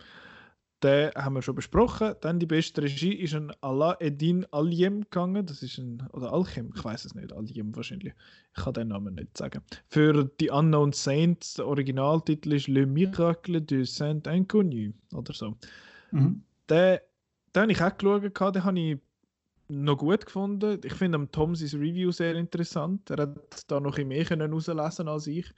den 0.86 1.10
haben 1.16 1.34
wir 1.34 1.42
schon 1.42 1.56
besprochen. 1.56 2.14
Dann 2.20 2.38
die 2.38 2.46
beste 2.46 2.82
Regie 2.82 3.12
ist 3.12 3.34
ein 3.34 3.52
Alaeddin 3.60 4.46
Aliem 4.52 5.00
gegangen. 5.00 5.44
Das 5.44 5.62
ist 5.62 5.78
ein, 5.78 6.06
oder 6.12 6.32
Alchem, 6.32 6.72
ich 6.76 6.84
weiß 6.84 7.04
es 7.04 7.14
nicht, 7.14 7.32
Aliem 7.32 7.74
wahrscheinlich. 7.74 8.14
Ich 8.56 8.62
kann 8.62 8.74
den 8.74 8.88
Namen 8.88 9.16
nicht 9.16 9.36
sagen. 9.36 9.62
Für 9.88 10.24
die 10.40 10.50
Unknown 10.50 10.92
Saints, 10.92 11.54
der 11.54 11.66
Originaltitel 11.66 12.52
ist 12.52 12.68
Le 12.68 12.86
Miracle 12.86 13.60
de 13.60 13.84
Saint 13.84 14.28
Inconnu 14.28 14.92
oder 15.12 15.32
so. 15.32 15.56
Mhm. 16.12 16.44
Den, 16.70 16.98
den 17.54 17.62
habe 17.62 17.72
ich 17.72 17.82
auch 17.82 17.96
geschaut, 17.98 18.54
den 18.54 18.64
habe 18.64 18.78
ich 18.78 18.98
noch 19.68 19.98
gut 19.98 20.24
gefunden. 20.24 20.80
Ich 20.84 20.94
finde 20.94 21.16
am 21.16 21.32
Tom 21.32 21.56
sein 21.56 21.80
Review 21.80 22.12
sehr 22.12 22.36
interessant. 22.36 23.10
Er 23.10 23.22
hat 23.22 23.64
da 23.66 23.80
noch 23.80 23.98
mehr 23.98 24.24
herauslesen 24.24 25.08
als 25.08 25.26
ich. 25.26 25.52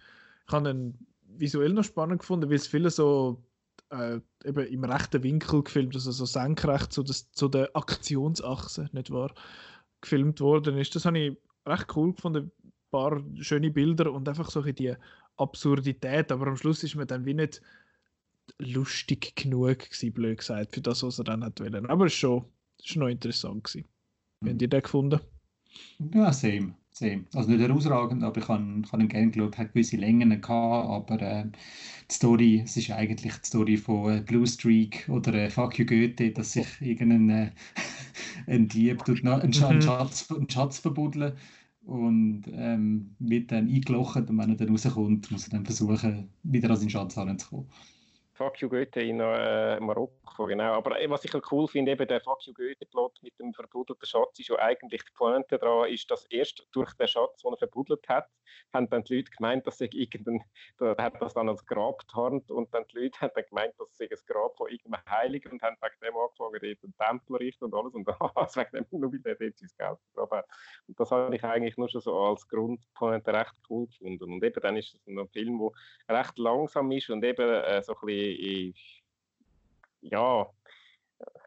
Ich 0.46 0.52
habe 0.52 0.70
ihn 0.70 1.06
visuell 1.36 1.74
noch 1.74 1.84
spannend 1.84 2.20
gefunden, 2.20 2.48
weil 2.48 2.56
es 2.56 2.66
viele 2.66 2.88
so 2.88 3.42
äh, 3.90 4.20
eben 4.44 4.66
im 4.66 4.84
rechten 4.84 5.22
Winkel 5.22 5.62
gefilmt, 5.62 5.94
also 5.94 6.10
so 6.12 6.24
senkrecht 6.24 6.92
zu, 6.92 7.02
das, 7.02 7.30
zu 7.32 7.48
der 7.48 7.70
Aktionsachse, 7.74 8.88
nicht 8.92 9.10
wahr, 9.10 9.34
gefilmt 10.00 10.40
worden 10.40 10.78
ist. 10.78 10.94
Das 10.94 11.04
habe 11.04 11.18
ich 11.18 11.36
recht 11.66 11.96
cool 11.96 12.12
gefunden. 12.12 12.52
Ein 12.64 12.72
paar 12.90 13.22
schöne 13.40 13.70
Bilder 13.70 14.12
und 14.12 14.28
einfach 14.28 14.50
so 14.50 14.62
die 14.62 14.94
Absurdität, 15.36 16.32
aber 16.32 16.48
am 16.48 16.56
Schluss 16.56 16.82
ist 16.82 16.94
mir 16.94 17.06
dann 17.06 17.24
wie 17.24 17.34
nicht 17.34 17.60
lustig 18.58 19.36
genug 19.36 19.78
gewesen, 19.80 20.12
blöd 20.12 20.38
gesagt, 20.38 20.74
für 20.74 20.80
das, 20.80 21.02
was 21.02 21.18
er 21.18 21.24
dann 21.24 21.44
hat 21.44 21.60
wollen. 21.60 21.86
Aber 21.86 22.06
es 22.06 22.14
ist 22.14 22.18
schon, 22.18 22.44
ist 22.82 22.96
noch 22.96 23.08
interessant 23.08 23.64
gewesen. 23.64 23.86
Mhm. 24.40 24.48
Habt 24.48 24.62
ihr 24.62 24.68
den 24.68 24.82
gefunden? 24.82 25.20
Ja, 26.14 26.32
same 26.32 26.74
sehen. 26.98 27.26
Also 27.34 27.50
nicht 27.50 27.60
herausragend, 27.60 28.22
aber 28.22 28.38
ich 28.38 28.48
habe, 28.48 28.82
ich 28.84 28.92
habe 28.92 29.02
ihn 29.02 29.08
gerne 29.08 29.30
geschaut, 29.30 29.58
hat 29.58 29.72
gewisse 29.72 29.96
Längen 29.96 30.30
gehabt, 30.30 30.88
aber 30.88 31.22
äh, 31.22 31.44
die 32.10 32.14
Story, 32.14 32.62
es 32.64 32.76
ist 32.76 32.90
eigentlich 32.90 33.34
die 33.34 33.46
Story 33.46 33.76
von 33.76 34.18
äh, 34.18 34.20
Blue 34.20 34.46
Streak 34.46 35.08
oder 35.08 35.34
äh, 35.34 35.50
Fuck 35.50 35.78
You 35.78 35.86
Goethe, 35.86 36.30
dass 36.30 36.52
sich 36.52 36.66
irgendein 36.80 37.30
äh, 37.30 37.50
ein 38.46 38.68
Dieb 38.68 39.04
tut 39.04 39.24
einen, 39.24 39.40
einen, 39.40 39.50
mhm. 39.50 39.82
Schatz, 39.82 40.30
einen 40.30 40.50
Schatz 40.50 40.78
verbuddeln 40.78 41.34
und 41.82 42.44
ähm, 42.52 43.14
wird 43.18 43.52
dann 43.52 43.68
eingelocht 43.68 44.28
und 44.28 44.38
wenn 44.38 44.50
er 44.50 44.56
dann 44.56 44.70
rauskommt, 44.70 45.30
muss 45.30 45.46
er 45.46 45.50
dann 45.50 45.64
versuchen, 45.64 46.28
wieder 46.42 46.70
an 46.70 46.76
seinen 46.76 46.90
Schatz 46.90 47.16
heranzukommen. 47.16 47.66
Fuck 48.38 48.60
You 48.62 48.68
Goethe 48.68 49.00
in 49.02 49.18
äh, 49.18 49.80
Marokko, 49.80 50.46
genau. 50.46 50.74
Aber 50.74 51.00
äh, 51.00 51.10
was 51.10 51.24
ich 51.24 51.32
cool 51.50 51.66
finde, 51.66 51.90
eben 51.90 52.06
der 52.06 52.20
Fuck 52.20 52.46
You 52.46 52.54
Goethe-Plot 52.54 53.18
mit 53.20 53.36
dem 53.40 53.52
verbuddelten 53.52 54.06
Schatz, 54.06 54.38
ist 54.38 54.48
ja 54.48 54.56
eigentlich 54.60 55.02
die 55.04 55.12
Pointe 55.12 55.58
daran, 55.58 55.90
ist, 55.90 56.08
dass 56.08 56.24
erst 56.26 56.64
durch 56.70 56.94
den 56.94 57.08
Schatz, 57.08 57.42
den 57.42 57.52
er 57.52 57.58
verbuddelt 57.58 58.08
hat, 58.08 58.28
haben 58.72 58.88
dann 58.90 59.02
die 59.02 59.16
Leute 59.16 59.32
gemeint, 59.32 59.66
dass 59.66 59.80
er 59.80 59.92
irgendein, 59.92 60.40
der 60.78 60.94
hat 60.98 61.20
das 61.20 61.34
dann 61.34 61.48
als 61.48 61.66
Grab 61.66 61.98
getarnt 61.98 62.48
und 62.52 62.72
dann 62.72 62.84
die 62.92 62.98
Leute 63.00 63.20
haben 63.20 63.32
dann 63.34 63.44
gemeint, 63.48 63.74
dass 63.76 63.90
es 63.90 64.00
ein 64.00 64.26
Grab 64.26 64.56
von 64.56 64.70
irgendeinem 64.70 65.04
Heiligen 65.08 65.50
und 65.50 65.62
haben 65.62 65.76
wegen 65.80 66.00
dem 66.00 66.16
angefangen, 66.16 66.60
dort 66.62 66.84
einen 66.84 66.96
Tempel 66.96 67.36
richten 67.38 67.64
und 67.64 67.74
alles 67.74 67.94
und 67.94 68.06
das 68.36 68.56
wegen 68.56 68.70
dem, 68.70 68.86
nur 69.00 69.12
weil 69.12 69.34
dort 69.34 69.58
sein 69.58 69.70
Geld 69.76 69.98
vergraben 70.14 70.48
Und 70.86 71.00
das 71.00 71.10
habe 71.10 71.34
ich 71.34 71.42
eigentlich 71.42 71.76
nur 71.76 71.88
schon 71.88 72.02
so 72.02 72.16
als 72.16 72.46
Grundpointe 72.46 73.32
recht 73.32 73.54
cool 73.68 73.88
gefunden. 73.88 74.32
Und 74.32 74.44
eben 74.44 74.60
dann 74.62 74.76
ist 74.76 74.94
es 74.94 75.06
ein 75.08 75.28
Film, 75.30 75.58
der 76.08 76.18
recht 76.18 76.38
langsam 76.38 76.92
ist 76.92 77.10
und 77.10 77.24
eben 77.24 77.48
äh, 77.48 77.82
so 77.82 77.94
ein 77.94 78.06
bisschen 78.06 78.27
ist, 78.30 79.02
ja, 80.00 80.46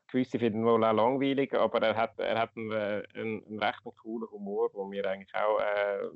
gewisse 0.07 0.39
finden 0.39 0.65
wohl 0.65 0.83
auch 0.83 0.93
langweilig, 0.93 1.53
aber 1.53 1.81
er 1.81 1.95
hat, 1.95 2.19
er 2.19 2.39
hat 2.39 2.55
einen, 2.55 2.71
äh, 2.71 3.03
einen, 3.13 3.45
einen 3.45 3.59
recht 3.59 3.79
coolen 4.01 4.29
Humor, 4.29 4.69
der 4.75 4.85
mir 4.85 5.05
eigentlich 5.07 5.33
auch 5.35 5.59
äh, 5.59 6.09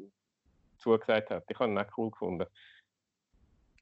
zugesagt 0.77 1.29
hat. 1.29 1.45
Ich 1.49 1.59
habe 1.59 1.71
ihn 1.71 1.77
auch 1.77 1.97
cool 1.97 2.11
gefunden. 2.11 2.45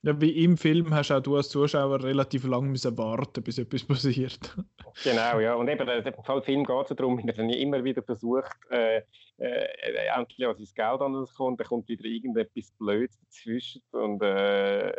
Ja, 0.05 0.19
wie 0.19 0.43
im 0.43 0.57
Film 0.57 0.93
hast 0.93 1.11
auch 1.11 1.21
du 1.21 1.37
als 1.37 1.47
Zuschauer 1.47 2.03
relativ 2.03 2.43
lange 2.43 2.67
müssen 2.67 2.97
warten, 2.97 3.41
bis 3.41 3.57
etwas 3.57 3.83
passiert. 3.87 4.55
genau, 5.01 5.39
ja. 5.39 5.53
Und 5.55 5.69
eben, 5.69 5.87
im 5.87 6.43
Film 6.43 6.65
geht 6.65 6.89
es 6.89 6.95
darum, 6.95 7.25
dass 7.25 7.37
er 7.37 7.49
immer 7.57 7.83
wieder 7.83 8.03
versucht, 8.03 8.51
äh, 8.69 9.01
äh, 9.37 9.67
endlich 10.13 10.45
an 10.45 10.57
sein 10.57 10.67
Geld 10.75 11.01
anzukommen, 11.01 11.57
dann 11.57 11.67
kommt 11.67 11.87
wieder 11.87 12.03
irgendetwas 12.03 12.71
Blödes 12.77 13.17
dazwischen 13.21 13.81
und 13.91 14.21
äh, 14.21 14.93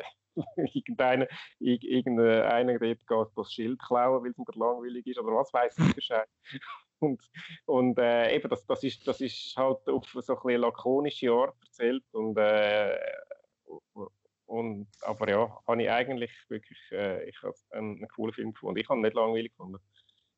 irgendeiner, 0.73 1.27
irgendeiner 1.59 2.79
dort 2.79 3.07
geht 3.07 3.37
das 3.37 3.53
Schild 3.53 3.81
klauen, 3.81 4.23
weil 4.23 4.31
es 4.31 4.39
ihm 4.39 4.45
langweilig 4.55 5.07
ist 5.07 5.19
oder 5.19 5.35
was 5.35 5.53
weiß 5.53 5.79
ich 5.79 5.95
Bescheid. 5.95 6.29
Und, 7.01 7.21
und 7.67 7.99
äh, 7.99 8.35
eben, 8.35 8.49
das, 8.49 8.65
das, 8.65 8.83
ist, 8.83 9.07
das 9.07 9.21
ist 9.21 9.55
halt 9.57 9.87
auf 9.91 10.07
so 10.07 10.39
ein 10.39 10.61
lakonische 10.61 11.31
Art 11.31 11.55
erzählt 11.61 12.05
und, 12.13 12.39
äh, 12.39 12.97
und 14.47 14.89
aber 15.03 15.29
ja, 15.29 15.61
habe 15.67 15.83
ich 15.83 15.91
eigentlich 15.91 16.31
wirklich 16.49 16.79
äh, 16.93 17.29
ich 17.29 17.37
einen, 17.73 17.97
einen 17.97 18.09
coolen 18.09 18.33
Film 18.33 18.53
gefunden. 18.53 18.81
Ich 18.81 18.89
habe 18.89 19.01
ihn 19.01 19.03
nicht 19.03 19.17
langweilig 19.17 19.51
gefunden 19.51 19.81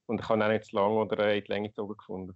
und 0.06 0.20
ich 0.20 0.28
habe 0.28 0.40
ihn 0.40 0.42
auch 0.42 0.48
nicht 0.48 0.64
zu 0.64 0.76
lang 0.76 0.92
oder 0.92 1.34
in 1.34 1.44
die 1.44 1.52
Länge 1.52 1.68
gezogen 1.68 1.96
gefunden. 1.96 2.34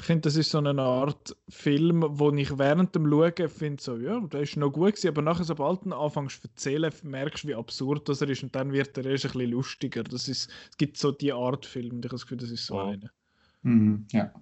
Ich 0.00 0.06
finde, 0.06 0.22
das 0.22 0.36
ist 0.36 0.50
so 0.50 0.58
eine 0.58 0.80
Art 0.80 1.36
Film, 1.48 2.04
wo 2.06 2.30
ich 2.30 2.56
während 2.56 2.94
dem 2.94 3.10
Schauen 3.10 3.48
finde, 3.48 3.82
so, 3.82 3.96
ja, 3.96 4.20
der 4.20 4.42
ist 4.42 4.56
noch 4.56 4.70
gut 4.70 4.92
gewesen, 4.92 5.08
aber 5.08 5.22
nachher, 5.22 5.44
sobald 5.44 5.84
du 5.84 5.92
anfängst 5.92 6.42
zu 6.42 6.48
erzählen, 6.48 6.92
merkst 7.02 7.44
du, 7.44 7.48
wie 7.48 7.54
absurd 7.54 8.08
das 8.08 8.20
er 8.22 8.28
ist 8.28 8.44
und 8.44 8.54
dann 8.54 8.72
wird 8.72 8.96
er 8.96 9.06
erst 9.06 9.26
ein 9.26 9.32
bisschen 9.32 9.50
lustiger. 9.50 10.04
Das 10.04 10.28
ist, 10.28 10.50
es 10.70 10.76
gibt 10.76 10.96
so 10.96 11.10
die 11.10 11.32
Art 11.32 11.66
Film 11.66 11.96
und 11.96 12.04
ich 12.04 12.10
habe 12.10 12.14
das 12.14 12.22
Gefühl, 12.22 12.38
das 12.38 12.50
ist 12.50 12.66
so 12.66 12.76
oh. 12.76 12.86
eine. 12.86 13.10
Mhm, 13.62 14.06
ja. 14.12 14.32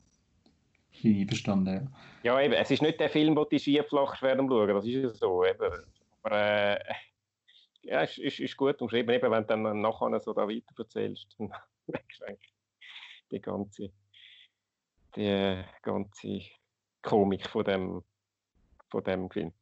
Ich 0.90 1.26
verstanden, 1.26 1.90
ja. 2.22 2.34
Ja, 2.34 2.40
eben, 2.42 2.54
es 2.54 2.70
ist 2.70 2.82
nicht 2.82 3.00
der 3.00 3.08
Film, 3.08 3.34
wo 3.34 3.44
die 3.44 3.58
schieflachst 3.58 4.22
während 4.22 4.40
dem 4.40 4.48
Schauen, 4.48 4.68
das 4.68 4.84
ist 4.84 4.94
ja 4.94 5.10
so, 5.10 5.44
eben. 5.44 5.72
Aber, 6.22 6.36
äh, 6.36 6.78
ja, 7.82 8.02
ist, 8.02 8.18
ist, 8.18 8.40
ist 8.40 8.56
gut 8.58 8.80
umschrieben, 8.82 9.14
eben, 9.14 9.30
wenn 9.30 9.42
du 9.42 9.48
dann 9.48 9.80
nachher 9.80 10.20
so 10.20 10.34
da 10.34 10.46
weiter 10.46 10.74
erzählst, 10.76 11.34
dann 11.38 11.48
merkst 11.86 12.20
du 12.20 12.24
eigentlich 12.26 12.52
die 13.30 13.40
ganze 13.40 13.90
die 15.16 15.64
ganze 15.82 16.43
Komik 17.02 17.48
von 17.48 17.64
dem, 17.64 18.02
von 18.90 19.05
dem 19.05 19.30
Film. 19.30 19.52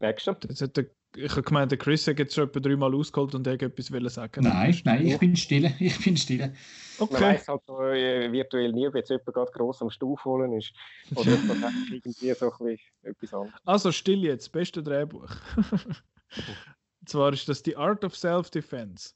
Merkst 0.00 0.26
du? 0.26 0.32
Das 0.32 0.62
hat 0.62 0.76
der, 0.76 0.86
ich 1.16 1.32
habe 1.32 1.42
gemeint, 1.42 1.70
der 1.70 1.78
Chris 1.78 2.06
hat 2.06 2.18
jetzt 2.18 2.34
schon 2.34 2.48
etwa 2.48 2.60
dreimal 2.60 2.94
ausgeholt 2.94 3.34
und 3.34 3.46
er 3.46 3.60
etwas 3.60 4.14
sagen. 4.14 4.44
Nein, 4.44 4.80
nein, 4.84 5.06
ich 5.06 5.18
bin 5.18 5.36
still. 5.36 5.70
Ich 5.78 6.02
bin 6.02 6.16
still. 6.16 6.54
Okay. 6.98 7.12
Man 7.12 7.22
weiß 7.22 7.48
halt 7.48 7.62
so, 7.66 7.82
äh, 7.82 8.30
virtuell 8.32 8.72
nie, 8.72 8.86
ob 8.86 8.94
jetzt 8.94 9.10
jemand 9.10 9.26
gerade 9.26 9.52
gross 9.52 9.82
am 9.82 9.90
Stuhl 9.90 10.16
holen 10.24 10.52
ist. 10.52 10.72
Oder 11.14 11.32
ob 11.34 11.60
das 11.60 11.72
irgendwie 11.92 12.34
so 12.34 12.52
ein 12.60 12.78
etwas 13.02 13.34
anderes. 13.34 13.60
Also 13.64 13.92
still 13.92 14.24
jetzt, 14.24 14.50
beste 14.52 14.82
Drehbuch. 14.82 15.30
Und 17.00 17.08
zwar 17.08 17.32
ist 17.32 17.48
das 17.48 17.62
die 17.62 17.76
Art 17.76 18.04
of 18.04 18.16
Self-Defense. 18.16 19.14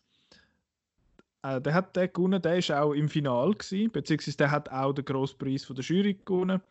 Äh, 1.45 1.61
der 1.61 1.75
hat 1.75 1.95
den 1.95 2.11
gewonnen, 2.13 2.41
der 2.41 2.57
ist 2.57 2.73
auch 2.73 2.95
im 2.95 3.09
Finale 3.09 3.55
gewesen, 3.55 3.93
beziehungsweise 3.93 4.37
der 4.39 4.51
hat 4.51 4.71
auch 4.71 4.95
den 4.95 5.05
grossen 5.05 5.37
Preis 5.39 5.65
von 5.65 5.77
der 5.77 5.85
Jury 5.85 6.19
gewonnen. 6.25 6.63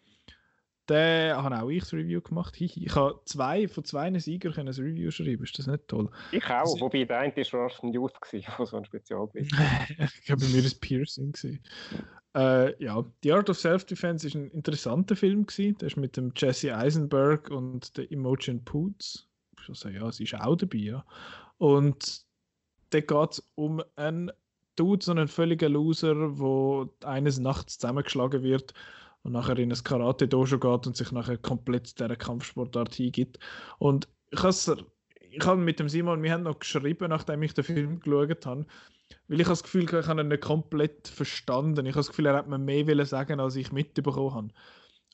Den 0.89 1.35
habe 1.35 1.61
auch 1.61 1.69
ich 1.69 1.81
das 1.81 1.93
Review 1.93 2.21
gemacht. 2.21 2.55
Ich 2.59 2.95
habe 2.95 3.21
zwei 3.25 3.67
von 3.67 3.85
zwei 3.85 4.11
Siegern 4.19 4.53
ein 4.57 4.67
Review 4.67 5.11
schreiben. 5.11 5.43
Ist 5.43 5.57
das 5.57 5.67
nicht 5.67 5.87
toll? 5.87 6.09
Ich 6.31 6.43
auch, 6.45 6.61
also, 6.61 6.81
wobei 6.81 7.05
der 7.05 7.19
eine 7.19 7.35
war 7.35 7.61
Russian 7.61 7.93
Youth, 7.93 8.13
der 8.31 8.65
so 8.65 8.77
ein 8.77 8.83
Spezialbild 8.83 9.51
Ich 9.99 10.25
glaube, 10.25 10.41
bei 10.41 10.47
mir 10.47 10.57
war 10.57 10.65
es 10.65 10.75
Piercing. 10.75 11.33
Äh, 12.35 12.83
ja, 12.83 13.05
The 13.21 13.31
Art 13.31 13.49
of 13.51 13.59
Self-Defense 13.59 14.27
ist 14.27 14.35
ein 14.35 14.49
interessanter 14.49 15.15
Film. 15.15 15.45
Gewesen. 15.45 15.77
Der 15.77 15.87
ist 15.87 15.97
mit 15.97 16.17
dem 16.17 16.33
Jesse 16.35 16.75
Eisenberg 16.75 17.49
und 17.51 17.95
der 17.95 18.11
Imogen 18.11 18.65
Poots. 18.65 19.29
Also, 19.69 19.87
ja, 19.87 20.11
sie 20.11 20.23
ist 20.23 20.35
auch 20.35 20.55
dabei. 20.55 20.77
Ja. 20.79 21.05
Und 21.59 22.25
da 22.89 22.99
geht 22.99 23.31
es 23.31 23.51
um 23.55 23.81
einen 23.95 24.31
Dude, 24.75 25.03
so 25.03 25.13
ein 25.13 25.27
völliger 25.27 25.69
Loser, 25.69 26.39
wo 26.39 26.89
eines 27.03 27.39
Nachts 27.39 27.77
zusammengeschlagen 27.77 28.43
wird 28.43 28.73
und 29.23 29.33
nachher 29.33 29.57
in 29.57 29.71
ein 29.71 29.83
Karate-Dojo 29.83 30.59
geht 30.59 30.87
und 30.87 30.97
sich 30.97 31.11
nachher 31.11 31.37
komplett 31.37 31.99
dieser 31.99 32.15
Kampfsportart 32.15 32.93
hingibt. 32.95 33.39
Und 33.79 34.07
ich 34.31 34.41
habe 34.41 34.85
ich 35.35 35.45
habe 35.45 35.59
mit 35.59 35.79
dem 35.79 35.89
Simon, 35.89 36.21
wir 36.21 36.31
haben 36.31 36.43
noch 36.43 36.59
geschrieben, 36.59 37.09
nachdem 37.09 37.41
ich 37.41 37.53
den 37.53 37.63
Film 37.63 37.99
geschaut 37.99 38.45
habe, 38.45 38.65
weil 39.27 39.41
ich 39.41 39.47
das 39.47 39.63
Gefühl, 39.63 39.85
ich 39.85 40.07
habe 40.07 40.21
ihn 40.21 40.27
nicht 40.27 40.43
komplett 40.43 41.07
verstanden. 41.07 41.85
Ich 41.85 41.93
habe 41.93 41.99
das 41.99 42.09
Gefühl, 42.09 42.27
er 42.27 42.35
hat 42.35 42.47
mir 42.47 42.59
mehr 42.59 43.05
sagen 43.05 43.39
als 43.39 43.55
ich 43.55 43.71
mitbekommen 43.71 44.33
habe. 44.33 44.47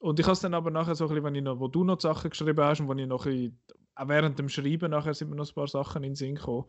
Und 0.01 0.19
ich 0.19 0.25
habe 0.25 0.33
es 0.33 0.41
dann 0.41 0.53
aber 0.53 0.71
nachher 0.71 0.95
so 0.95 1.05
ein 1.05 1.09
bisschen, 1.09 1.23
wenn 1.23 1.35
ich 1.35 1.43
noch, 1.43 1.59
wo 1.59 1.67
du 1.67 1.83
noch 1.83 1.99
Sachen 2.01 2.29
geschrieben 2.29 2.63
hast 2.63 2.81
und 2.81 2.87
wo 2.87 2.93
ich 2.93 3.07
noch 3.07 3.25
ein 3.25 3.57
auch 3.99 4.07
während 4.07 4.39
dem 4.39 4.49
Schreiben 4.49 4.91
nachher 4.91 5.13
sind 5.13 5.29
mir 5.29 5.35
noch 5.35 5.49
ein 5.49 5.53
paar 5.53 5.67
Sachen 5.67 6.03
in 6.03 6.11
den 6.11 6.15
Sinn 6.15 6.35
gekommen, 6.35 6.65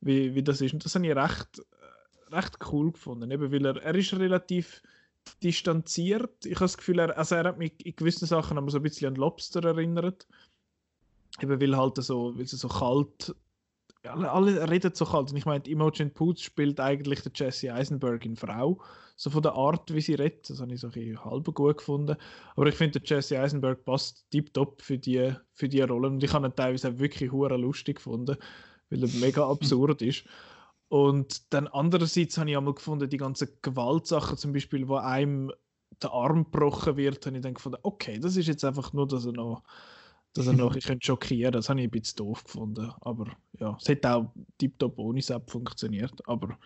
wie, 0.00 0.34
wie 0.34 0.42
das 0.42 0.60
ist. 0.60 0.74
Und 0.74 0.84
das 0.84 0.94
habe 0.94 1.06
ich 1.06 1.14
recht 1.14 1.62
recht 2.32 2.58
cool 2.72 2.92
gefunden, 2.92 3.30
eben 3.30 3.52
weil 3.52 3.66
er, 3.66 3.82
er 3.82 3.94
ist 3.94 4.12
relativ 4.14 4.82
distanziert. 5.42 6.44
Ich 6.44 6.56
habe 6.56 6.64
das 6.64 6.76
Gefühl, 6.76 6.98
er, 6.98 7.16
also 7.16 7.34
er 7.34 7.44
hat 7.44 7.58
mich 7.58 7.84
in 7.84 7.96
gewissen 7.96 8.26
Sachen 8.26 8.58
aber 8.58 8.70
so 8.70 8.78
ein 8.78 8.82
bisschen 8.82 9.08
an 9.08 9.16
Lobster 9.16 9.64
erinnert. 9.64 10.26
Eben 11.40 11.60
weil 11.60 11.76
halt 11.76 11.96
so, 11.96 12.36
weil 12.38 12.46
sie 12.46 12.56
so 12.56 12.68
kalt, 12.68 13.34
alle, 14.04 14.30
alle 14.30 14.70
reden 14.70 14.94
so 14.94 15.04
kalt. 15.04 15.30
Und 15.30 15.36
ich 15.36 15.44
meine, 15.44 15.64
Imogen 15.66 16.12
Poots 16.12 16.42
spielt 16.42 16.80
eigentlich 16.80 17.22
der 17.22 17.32
Jesse 17.34 17.72
Eisenberg 17.72 18.24
in 18.24 18.36
Frau. 18.36 18.80
So 19.16 19.30
von 19.30 19.42
der 19.42 19.54
Art, 19.54 19.92
wie 19.92 20.00
sie 20.00 20.14
redet, 20.14 20.48
das 20.48 20.60
habe 20.60 20.72
ich 20.74 20.80
so 20.80 20.88
ein 20.88 21.24
halb 21.24 21.44
gut 21.54 21.78
gefunden. 21.78 22.16
Aber 22.54 22.66
ich 22.66 22.74
finde, 22.74 23.00
der 23.00 23.16
Jesse 23.16 23.40
Eisenberg 23.40 23.84
passt 23.84 24.30
tiptop 24.30 24.82
für 24.82 24.98
die, 24.98 25.34
für 25.52 25.68
die 25.68 25.80
Rolle. 25.80 26.08
Und 26.08 26.22
ich 26.22 26.32
habe 26.32 26.46
ihn 26.46 26.54
teilweise 26.54 26.90
auch 26.90 26.98
wirklich 26.98 27.30
lustig 27.32 27.96
gefunden, 27.96 28.36
weil 28.90 29.02
er 29.02 29.08
mega 29.20 29.46
absurd 29.50 30.02
ist. 30.02 30.24
Und 30.88 31.52
dann 31.52 31.66
andererseits 31.66 32.38
habe 32.38 32.50
ich 32.50 32.56
einmal 32.56 32.74
gefunden, 32.74 33.08
die 33.08 33.16
ganzen 33.16 33.48
Gewaltsachen, 33.62 34.38
zum 34.38 34.52
Beispiel, 34.52 34.88
wo 34.88 34.96
einem 34.96 35.52
der 36.02 36.12
Arm 36.12 36.44
gebrochen 36.44 36.96
wird, 36.96 37.24
habe 37.26 37.36
ich 37.36 37.42
dann 37.42 37.54
gefunden, 37.54 37.78
okay, 37.82 38.18
das 38.18 38.36
ist 38.36 38.46
jetzt 38.46 38.64
einfach 38.64 38.92
nur, 38.92 39.08
dass 39.08 39.26
er 39.26 39.32
noch, 39.32 39.62
dass 40.32 40.46
er 40.46 40.52
noch 40.52 40.76
ich 40.76 40.84
könnte 40.84 41.06
schockieren 41.06 41.52
Das 41.52 41.68
habe 41.68 41.80
ich 41.80 41.86
ein 41.86 41.90
bisschen 41.90 42.16
doof 42.18 42.44
gefunden. 42.44 42.92
Aber 43.00 43.26
ja, 43.58 43.76
es 43.80 43.88
hat 43.88 44.06
auch 44.06 44.32
tiptop 44.58 44.98
ohne 44.98 45.22
Sepp 45.22 45.50
funktioniert. 45.50 46.26
Aber 46.28 46.58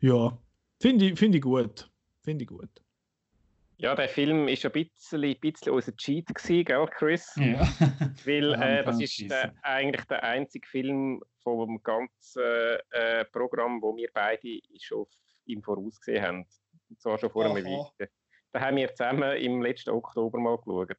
ja, 0.00 0.36
finde 0.80 1.10
ich, 1.10 1.18
find 1.18 1.34
ich 1.34 1.42
gut. 1.42 1.90
Finde 2.22 2.44
ich 2.44 2.48
gut. 2.48 2.70
Ja, 3.80 3.94
der 3.94 4.10
Film 4.10 4.46
ist 4.46 4.66
ein 4.66 4.72
bisschen, 4.72 5.24
ein 5.24 5.40
bisschen 5.40 5.72
unser 5.72 5.96
Cheat 5.96 6.26
gewesen, 6.26 6.64
gell, 6.66 6.86
Chris? 6.86 7.34
Ja. 7.36 7.60
Weil 8.26 8.52
äh, 8.52 8.84
das 8.84 9.00
ist 9.00 9.30
der, 9.30 9.54
eigentlich 9.62 10.04
der 10.04 10.22
einzige 10.22 10.68
Film 10.68 11.22
vom 11.42 11.82
ganzen 11.82 12.42
äh, 12.90 13.24
Programm, 13.32 13.80
wo 13.80 13.96
wir 13.96 14.10
beide 14.12 14.60
schon 14.78 15.06
im 15.46 15.62
Voraus 15.62 15.98
gesehen 15.98 16.22
haben. 16.22 16.46
Und 16.90 17.00
zwar 17.00 17.18
schon 17.18 17.30
vor 17.30 17.46
Aha. 17.46 17.54
einem 17.54 17.64
Week. 17.64 18.10
Da 18.52 18.60
haben 18.60 18.76
wir 18.76 18.94
zusammen 18.94 19.38
im 19.38 19.62
letzten 19.62 19.90
Oktober 19.90 20.38
mal 20.38 20.58
geschaut. 20.58 20.92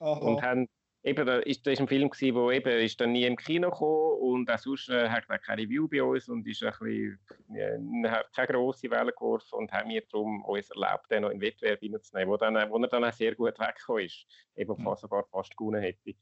Aha. 0.00 0.12
Und 0.12 0.40
haben 0.40 0.68
eben, 1.04 1.26
da 1.26 1.38
ist, 1.38 1.66
das 1.66 1.74
ist 1.74 1.80
ein 1.80 1.88
Film 1.88 2.10
gewesen, 2.10 2.34
wo 2.34 2.50
eben 2.50 2.80
ist 2.80 3.00
dann 3.00 3.12
nie 3.12 3.24
im 3.24 3.36
Kino 3.36 3.70
gekommen 3.70 4.20
und 4.20 4.50
auch 4.50 4.58
sonst 4.58 4.88
äh, 4.88 5.08
hat 5.08 5.24
er 5.28 5.38
keine 5.38 5.62
Review 5.62 5.88
bei 5.88 6.02
uns 6.02 6.28
und 6.28 6.46
ist 6.46 6.62
ein 6.62 6.72
bisschen, 6.78 7.18
äh, 7.54 8.08
hat 8.08 8.32
keine 8.32 8.48
grosse 8.48 8.90
Welle 8.90 9.12
geworfen 9.12 9.58
und 9.58 9.72
haben 9.72 9.90
wir 9.90 10.02
darum 10.10 10.44
uns 10.44 10.70
erlaubt, 10.70 11.10
den 11.10 11.22
noch 11.22 11.30
in 11.30 11.40
Wettbewerb 11.40 11.82
reinzunehmen, 11.82 12.30
wo, 12.32 12.36
dann, 12.36 12.70
wo 12.70 12.78
er 12.78 12.88
dann 12.88 13.04
auch 13.04 13.12
sehr 13.12 13.34
gut 13.34 13.58
weggekommen 13.58 14.04
ist, 14.04 14.26
eben 14.56 14.74
mhm. 14.76 14.96
sogar 14.96 15.24
fast 15.24 15.56
gewonnen 15.56 15.82
hätte. 15.82 16.14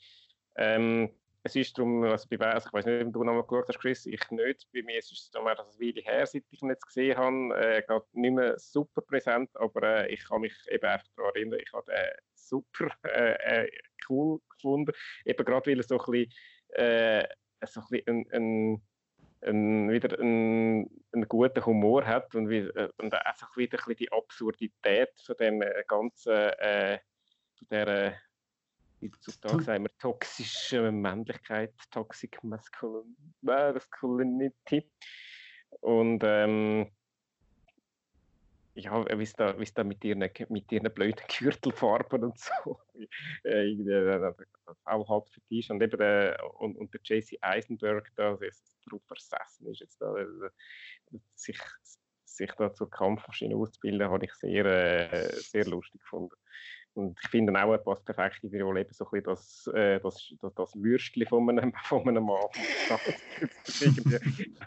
Ähm, 0.56 1.10
es 1.42 1.56
ist 1.56 1.76
darum, 1.78 2.04
also 2.04 2.26
bei, 2.28 2.38
also 2.38 2.68
ich 2.68 2.72
weiß 2.72 2.84
nicht, 2.84 3.06
ob 3.06 3.12
du 3.14 3.24
noch 3.24 3.32
mal 3.32 3.42
geschaut 3.42 3.68
hast, 3.68 3.78
Chris, 3.78 4.04
ich 4.04 4.30
nicht. 4.30 4.66
Bei 4.74 4.82
mir 4.82 4.98
ist 4.98 5.10
es 5.10 5.30
darum, 5.30 5.48
dass 5.56 5.68
es 5.68 5.80
Weile 5.80 6.02
her, 6.02 6.26
seit 6.26 6.44
ich 6.50 6.60
ihn 6.60 6.68
jetzt 6.68 6.86
gesehen 6.86 7.16
habe, 7.16 7.56
äh, 7.58 7.82
geht 7.82 8.02
nicht 8.12 8.32
mehr 8.32 8.58
super 8.58 9.00
präsent, 9.00 9.48
aber 9.54 9.82
äh, 9.82 10.12
ich 10.12 10.22
kann 10.28 10.42
mich 10.42 10.54
eben 10.68 10.84
einfach 10.84 11.08
daran 11.16 11.32
erinnern, 11.34 11.60
ich 11.62 11.72
habe 11.72 11.90
den 11.90 12.10
super 12.34 12.90
äh, 13.04 13.64
äh, 13.64 13.70
cool 14.10 14.40
gefunden. 14.50 14.92
Eben 15.24 15.44
gerade 15.44 15.70
weil 15.70 15.78
er 15.78 15.84
so 15.84 15.98
ein 15.98 16.10
bisschen, 16.10 16.32
äh, 16.70 17.26
so 17.66 17.80
ein, 17.80 17.86
bisschen 17.90 18.26
ein, 18.32 18.82
ein, 19.42 19.90
wieder 19.90 20.18
einen, 20.18 20.90
guten 21.28 21.64
Humor 21.64 22.04
hat 22.04 22.34
und, 22.34 22.48
wie, 22.48 22.58
äh, 22.58 22.90
und 22.98 23.14
auch 23.14 23.56
wieder 23.56 23.78
ein 23.78 23.84
bisschen 23.84 23.96
die 23.96 24.12
Absurdität 24.12 25.10
von 25.24 25.36
dem 25.38 25.62
äh, 25.62 25.84
ganzen, 25.86 26.32
äh, 26.32 26.98
von 27.56 27.68
der 27.70 28.18
heutzutage 29.02 29.62
sagen 29.62 29.84
wir 29.84 29.96
toxische 29.98 30.92
Männlichkeit, 30.92 31.74
Toxic 31.90 32.38
Masculinity. 33.40 34.90
Und 35.80 36.22
ähm, 36.24 36.90
ja, 38.80 39.18
wie 39.18 39.22
es 39.22 39.32
da, 39.34 39.52
da 39.52 39.84
mit, 39.84 40.04
ihren, 40.04 40.28
mit 40.48 40.72
ihren 40.72 40.92
blöden 40.92 41.24
Gürtelfarben 41.38 42.24
und 42.24 42.38
so 42.38 42.80
äh, 43.44 43.72
äh, 43.72 44.32
auch 44.84 45.08
halb 45.08 45.24
dich 45.50 45.70
und 45.70 45.82
eben 45.82 45.98
der, 45.98 46.38
und, 46.60 46.76
und 46.76 46.92
der 46.94 47.00
JC 47.02 47.38
Eisenberg 47.40 48.10
da, 48.16 48.36
das 48.36 48.62
drauf 48.88 49.02
versessen 49.06 49.66
ist 49.66 49.80
jetzt 49.80 50.00
da, 50.00 50.14
sich, 51.34 51.58
sich 52.24 52.52
da 52.52 52.72
zur 52.72 52.90
Kampfmaschine 52.90 53.56
auszubilden, 53.56 54.10
habe 54.10 54.24
ich 54.24 54.34
sehr, 54.34 54.64
äh, 54.64 55.32
sehr 55.34 55.66
lustig 55.66 56.00
gefunden. 56.00 56.36
Und 56.94 57.18
ich 57.22 57.28
finde 57.28 57.52
auch, 57.52 57.72
er 57.72 57.78
passt 57.78 58.04
perfekt 58.04 58.42
in 58.42 58.50
die 58.50 58.60
Rolle, 58.60 58.80
eben 58.80 58.92
so 58.92 59.04
ein 59.04 59.10
bisschen 59.10 59.24
das, 59.24 59.66
äh, 59.74 60.00
das, 60.00 60.34
das, 60.40 60.54
das 60.54 60.74
Würstchen 60.74 61.26
von 61.26 61.48
einem, 61.48 61.72
von 61.84 62.08
einem 62.08 62.24
Mann. 62.24 62.48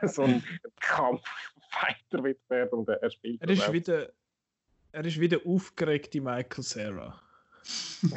so 0.08 0.24
ein 0.24 0.44
Kampffighter 0.80 2.24
wird 2.24 2.40
werden 2.50 2.80
und 2.80 2.90
er 2.90 3.10
spielt 3.10 3.42
er 3.42 3.50
ist 3.50 3.74
wieder 3.74 4.10
Er 4.92 5.06
ist 5.06 5.20
wieder 5.20 5.40
aufgeregt, 5.46 6.14
die 6.14 6.22
Michael 6.22 6.64
Sarah. 6.64 7.20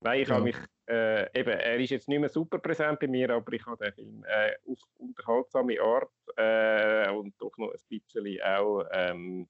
Nein, 0.00 0.20
ich 0.20 0.28
ja. 0.28 0.34
habe 0.34 0.44
mich, 0.44 0.56
äh, 0.88 1.38
eben, 1.38 1.50
er 1.50 1.78
ist 1.78 1.90
jetzt 1.90 2.08
nicht 2.08 2.20
mehr 2.20 2.28
super 2.28 2.58
präsent 2.58 3.00
bei 3.00 3.08
mir, 3.08 3.30
aber 3.30 3.52
ich 3.52 3.64
habe 3.66 3.84
den 3.84 3.92
Film 3.94 4.24
äh, 4.26 4.52
auf 4.70 4.78
unterhaltsame 4.98 5.80
Art 5.80 6.10
äh, 6.36 7.10
und 7.10 7.34
doch 7.40 7.56
noch 7.58 7.72
ein 7.72 7.78
bisschen 7.88 8.40
auch 8.42 8.84
ähm, 8.92 9.48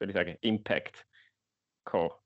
soll 0.00 0.08
ich 0.08 0.16
sagen, 0.16 0.36
Impact 0.40 1.06
gehabt. 1.84 2.20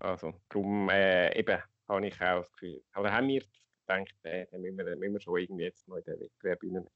Also, 0.00 0.34
darum 0.48 0.90
äh, 0.90 1.38
eben 1.38 1.62
habe 1.88 2.06
ich 2.06 2.14
auch 2.20 2.40
das 2.40 2.52
Gefühl, 2.52 2.82
oder 2.96 3.12
haben 3.12 3.28
wir 3.28 3.42
gedacht, 3.86 4.14
äh, 4.24 4.46
den 4.46 4.60
müssen 4.62 4.78
wir, 4.78 4.96
müssen 4.96 5.12
wir 5.14 5.20
schon 5.20 5.38
irgendwie 5.38 5.64
jetzt 5.64 5.86
noch 5.88 5.96
in 5.96 6.04
den 6.04 6.20
Wettbewerb 6.20 6.62
rein. 6.62 6.86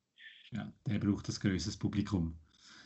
Ja, 0.51 0.73
der 0.86 0.99
braucht 0.99 1.28
ein 1.28 1.35
größeres 1.35 1.78
Publikum. 1.78 2.39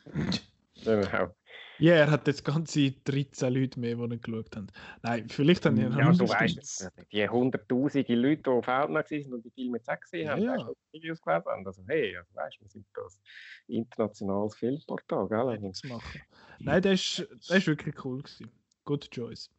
Genau. 0.84 1.34
Ja, 1.78 1.94
er 1.94 2.10
hat 2.10 2.28
jetzt 2.28 2.44
ganze 2.44 2.92
13 2.92 3.52
Leute 3.52 3.80
mehr, 3.80 3.96
die 3.96 4.06
nicht 4.06 4.22
geschaut 4.22 4.54
haben. 4.54 4.68
Nein, 5.02 5.28
vielleicht 5.28 5.66
haben 5.66 5.74
die 5.74 5.82
Ja, 5.82 6.12
du 6.12 6.28
weißt, 6.28 6.92
die 7.10 7.28
hunderttausende 7.28 8.14
Leute, 8.14 8.42
die 8.42 8.50
auf 8.50 8.68
Outnow 8.68 9.10
waren 9.10 9.32
und 9.32 9.44
die 9.44 9.50
Filme 9.50 9.78
jetzt 9.78 9.88
auch 9.88 9.98
gesehen 9.98 10.28
haben, 10.28 10.42
Ja, 10.42 10.52
weißt 10.52 10.66
die 10.92 10.98
Videos 10.98 11.20
gelesen 11.20 11.44
haben. 11.44 11.66
Also, 11.66 11.82
hey, 11.88 12.16
also, 12.16 12.30
weißt 12.34 12.56
du, 12.60 12.64
wir 12.64 12.68
sind 12.68 12.86
das 12.94 13.20
internationales 13.66 14.54
Filmportal, 14.54 15.28
gell? 15.28 15.58
nichts 15.58 15.82
machen. 15.84 16.20
Nein, 16.60 16.84
ist, 16.84 17.26
der 17.48 17.56
ist 17.56 17.66
wirklich 17.66 18.04
cool 18.04 18.22
gewesen. 18.22 18.50
Good 18.84 19.10
choice. 19.10 19.50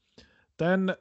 Dann 0.56 0.94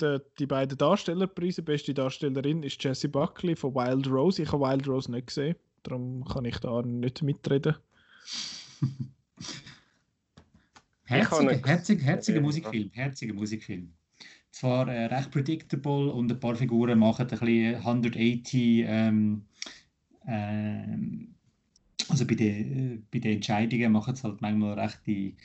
der, 0.00 0.20
die 0.38 0.46
beiden 0.46 0.78
Darstellerpreise. 0.78 1.62
Beste 1.62 1.94
Darstellerin 1.94 2.62
ist 2.62 2.82
Jessie 2.82 3.08
Buckley 3.08 3.56
von 3.56 3.74
Wild 3.74 4.08
Rose. 4.08 4.42
Ich 4.42 4.52
habe 4.52 4.62
Wild 4.62 4.86
Rose 4.88 5.10
nicht 5.10 5.26
gesehen, 5.26 5.56
darum 5.82 6.24
kann 6.24 6.44
ich 6.44 6.58
da 6.58 6.82
nicht 6.82 7.22
mitreden. 7.22 7.76
Herziger, 11.04 11.52
nicht- 11.52 11.66
herziger, 11.66 12.02
herziger 12.04 12.36
Ja. 12.36 13.38
Musikfilm. 13.38 13.92
Zwar 14.52 14.88
äh, 14.88 15.06
recht 15.06 15.30
predictable 15.30 16.12
und 16.12 16.30
ein 16.30 16.40
paar 16.40 16.56
Figuren 16.56 16.98
machen 16.98 17.22
ein 17.22 17.28
bisschen 17.28 17.76
180, 17.76 18.84
ähm, 18.86 19.42
ähm, 20.26 21.34
also 22.08 22.26
bei 22.26 22.34
den, 22.34 22.94
äh, 22.94 22.98
bei 23.10 23.18
den 23.20 23.36
Entscheidungen 23.36 23.92
machen 23.92 24.14
sie 24.14 24.22
halt 24.24 24.40
manchmal 24.40 24.78
recht 24.78 25.00
die, 25.06 25.36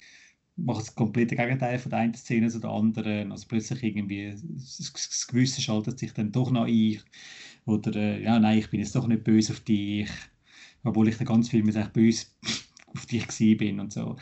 machen 0.56 0.80
das 0.80 0.96
komplette 0.96 1.36
Gegenteil 1.36 1.78
von 1.80 1.90
der 1.92 2.00
einen 2.00 2.14
Szene 2.16 2.50
zu 2.50 2.60
der 2.60 2.72
anderen. 2.72 3.32
Also 3.32 3.46
plötzlich 3.48 3.84
irgendwie 3.84 4.32
das, 4.32 4.42
das, 4.78 4.94
das 4.94 5.28
Gewisse 5.28 5.62
schaltet 5.62 6.00
sich 6.00 6.14
dann 6.14 6.32
doch 6.32 6.50
noch 6.52 6.66
ein. 6.66 7.00
Oder 7.66 7.96
äh, 7.96 8.24
ja, 8.24 8.40
nein, 8.40 8.60
ich 8.60 8.70
bin 8.70 8.80
jetzt 8.80 8.96
doch 8.96 9.08
nicht 9.08 9.24
böse 9.24 9.54
auf 9.54 9.60
dich. 9.62 10.10
Obwohl 10.84 11.08
ich 11.08 11.18
den 11.18 11.28
ganzen 11.28 11.50
Film 11.50 11.66
jetzt 11.68 11.78
echt 11.78 11.94
böse 11.94 12.26
auf 12.96 13.06
dich 13.06 13.28
gewesen 13.28 13.58
bin 13.58 13.80
und 13.80 13.94
so. 13.94 14.18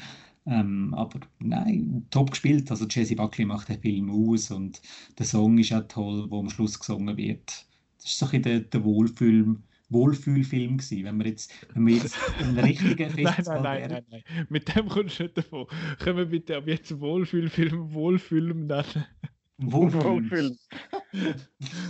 Ähm, 0.46 0.94
aber 0.94 1.22
nein, 1.40 2.06
top 2.10 2.32
gespielt. 2.32 2.70
Also 2.72 2.86
Jessie 2.88 3.16
Buckley 3.16 3.46
macht 3.46 3.70
den 3.70 3.80
Film 3.82 4.10
aus 4.12 4.52
und 4.52 4.82
der 5.18 5.26
Song 5.26 5.58
ist 5.58 5.72
auch 5.74 5.88
toll, 5.88 6.30
wo 6.30 6.40
am 6.40 6.50
Schluss 6.50 6.78
gesungen 6.80 7.16
wird. 7.18 7.66
Das 7.98 8.06
ist 8.06 8.20
so 8.20 8.26
ein 8.26 8.32
bisschen 8.32 8.44
der, 8.44 8.60
der 8.62 8.84
Wohlfühl, 8.84 9.58
Wohlfühlfilm 9.90 10.78
gewesen. 10.78 11.06
Wenn 11.06 11.18
wir 11.20 11.28
jetzt, 11.28 11.52
wenn 11.74 11.88
wir 11.88 11.96
jetzt 11.96 12.18
einen 12.40 12.60
richtigen 12.60 13.16
Nein, 13.16 13.24
nein, 13.24 13.34
Festival 13.34 13.62
nein, 13.62 13.82
wären. 13.82 14.06
nein, 14.10 14.24
nein. 14.28 14.48
Mit 14.50 14.76
dem 14.76 14.90
kommst 14.90 15.20
du 15.20 15.24
nicht 15.24 15.38
davon. 15.38 15.68
Können 16.00 16.18
wir 16.18 16.26
bitte 16.26 16.58
ab 16.58 16.68
jetzt 16.68 17.00
Wohlfühlfilm 17.00 17.94
Wohlfühlm 17.94 18.68
nennen? 18.68 19.06
Wohlfühl. 19.58 20.04
Wohlfühl. 20.04 20.58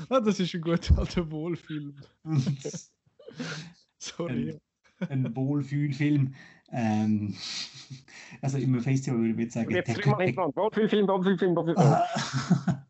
Ah, 0.10 0.20
das 0.20 0.40
ist 0.40 0.54
ein 0.54 0.62
guter 0.62 0.98
alter 0.98 1.32
Wohlfühlm. 1.32 1.96
Sorry. 3.98 4.60
Ähm, 5.10 5.26
ein 5.26 5.36
Wohlfühlfilm. 5.36 6.36
Ähm, 6.74 7.36
also 8.42 8.58
im 8.58 8.80
Festival 8.82 9.20
würde 9.20 9.34
ich 9.34 9.40
jetzt 9.40 9.54
sagen, 9.54 9.72
jetzt 9.72 9.88
dreimal 9.88 10.04
könnte- 10.04 10.24
hintereinander. 10.26 10.62
Wohlfühlfilm, 10.62 11.08
Wohlfühlfilm, 11.08 11.56
Wohlfühlfilm. 11.56 11.88
Ah. 11.88 12.86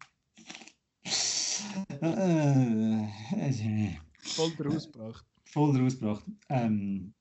Äh, 2.01 3.03
äh, 3.37 3.95
Voll 4.19 4.51
draus 4.57 4.91
gebracht. 4.91 5.25
voll 5.45 5.77
rausgebracht. 5.77 6.23
Ähm, 6.49 7.13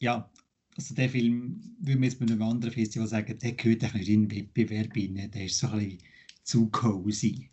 ja, 0.00 0.30
also 0.76 0.94
der 0.94 1.08
Film, 1.08 1.76
würde 1.80 1.98
man 1.98 2.04
jetzt 2.08 2.18
bei 2.20 2.26
einem 2.26 2.40
anderen 2.42 2.72
Festival 2.72 3.08
sagen, 3.08 3.36
der 3.38 3.52
gehört 3.52 3.82
eigentlich 3.84 3.94
nicht 3.94 4.08
in 4.10 4.28
den 4.28 4.38
Wettbewerb 4.38 4.94
rein. 4.96 5.30
Der 5.32 5.44
ist 5.44 5.58
so 5.58 5.66
ein 5.68 5.78
bisschen 5.78 5.98
zu 6.44 6.70
cozy. 6.70 7.50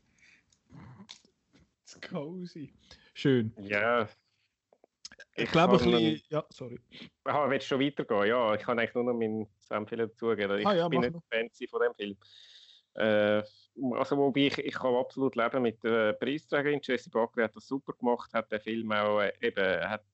Ist 1.85 2.01
cozy. 2.03 2.71
Schön. 3.13 3.51
Ja. 3.61 4.07
Ich, 5.37 5.51
glaube, 5.51 5.73
ein 5.73 5.91
bisschen. 5.91 6.21
Ja, 6.29 6.45
sorry. 6.49 6.79
Aha, 7.25 7.49
willst 7.49 7.65
du 7.65 7.75
schon 7.75 7.85
weitergehen? 7.85 8.27
Ja, 8.27 8.55
ich 8.55 8.61
kann 8.61 8.79
eigentlich 8.79 8.93
nur 8.95 9.03
noch 9.03 9.13
meinen 9.13 9.47
Senf 9.59 9.89
dazugeben. 9.89 10.59
Ich 10.59 10.65
Ah 10.65 10.73
ja, 10.73 10.87
bin 10.87 11.01
nicht 11.01 11.13
noch. 11.13 11.23
Fan 11.29 11.49
von 11.69 11.81
dem 11.81 11.93
Film. 11.93 12.17
Äh, 12.95 13.43
also 13.97 14.17
wobei 14.17 14.47
ich, 14.47 14.57
ich 14.57 14.73
kann 14.73 14.95
absolut 14.95 15.35
leben 15.35 15.61
mit 15.61 15.83
der 15.83 16.13
Preisträgerin. 16.13 16.79
Jessie 16.81 17.09
Buckley 17.09 17.43
hat 17.43 17.55
das 17.55 17.67
super 17.67 17.93
gemacht, 17.93 18.33
hat 18.33 18.49
den 18.51 18.61
Film 18.61 18.91
auch 18.93 19.19
äh, 19.19 19.33
eben 19.41 19.89
hat 19.89 20.05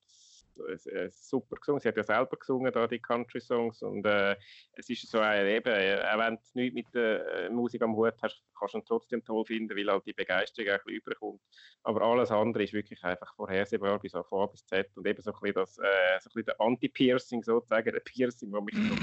äh, 0.60 1.10
super 1.12 1.56
gesungen. 1.56 1.80
Sie 1.80 1.88
hat 1.88 1.98
ja 1.98 2.04
selber 2.04 2.38
gesungen, 2.38 2.72
da 2.72 2.88
die 2.88 3.00
Country-Songs. 3.00 3.82
Und 3.82 4.06
äh, 4.06 4.36
es 4.74 4.90
ist 4.90 5.10
so 5.10 5.20
äh, 5.20 5.58
eben, 5.58 5.74
äh, 5.74 6.02
auch 6.12 6.20
wenn 6.20 6.36
du 6.36 6.42
nichts 6.54 6.74
mit 6.74 6.94
der 6.94 7.26
äh, 7.28 7.50
Musik 7.50 7.82
am 7.82 7.96
Hut 7.96 8.16
hast, 8.22 8.44
kannst 8.58 8.74
du 8.74 8.78
ihn 8.80 8.86
trotzdem 8.86 9.24
toll 9.24 9.46
finden, 9.46 9.76
weil 9.76 9.92
halt 9.92 10.06
die 10.06 10.14
Begeisterung 10.14 10.70
auch 10.70 10.74
ein 10.74 10.82
bisschen 10.86 11.02
überkommt. 11.02 11.42
Aber 11.84 12.02
alles 12.02 12.32
andere 12.32 12.64
ist 12.64 12.74
wirklich 12.74 13.04
einfach 13.04 13.34
vorhersehbar 13.36 14.00
bis 14.00 14.12
von 14.12 14.44
A 14.44 14.46
bis 14.46 14.66
Z. 14.66 14.90
Und 14.96 15.08
eben 15.08 15.22
so 15.22 15.32
ein 15.32 15.40
bisschen, 15.40 15.56
das, 15.56 15.78
äh, 15.78 16.20
so 16.20 16.30
ein 16.30 16.34
bisschen 16.34 16.46
der 16.46 16.62
Anti-Piercing 16.62 17.44
sozusagen, 17.44 17.92
der 17.92 18.00
Piercing, 18.02 18.52
der 18.52 18.62
mich 18.62 18.76
so 18.76 18.96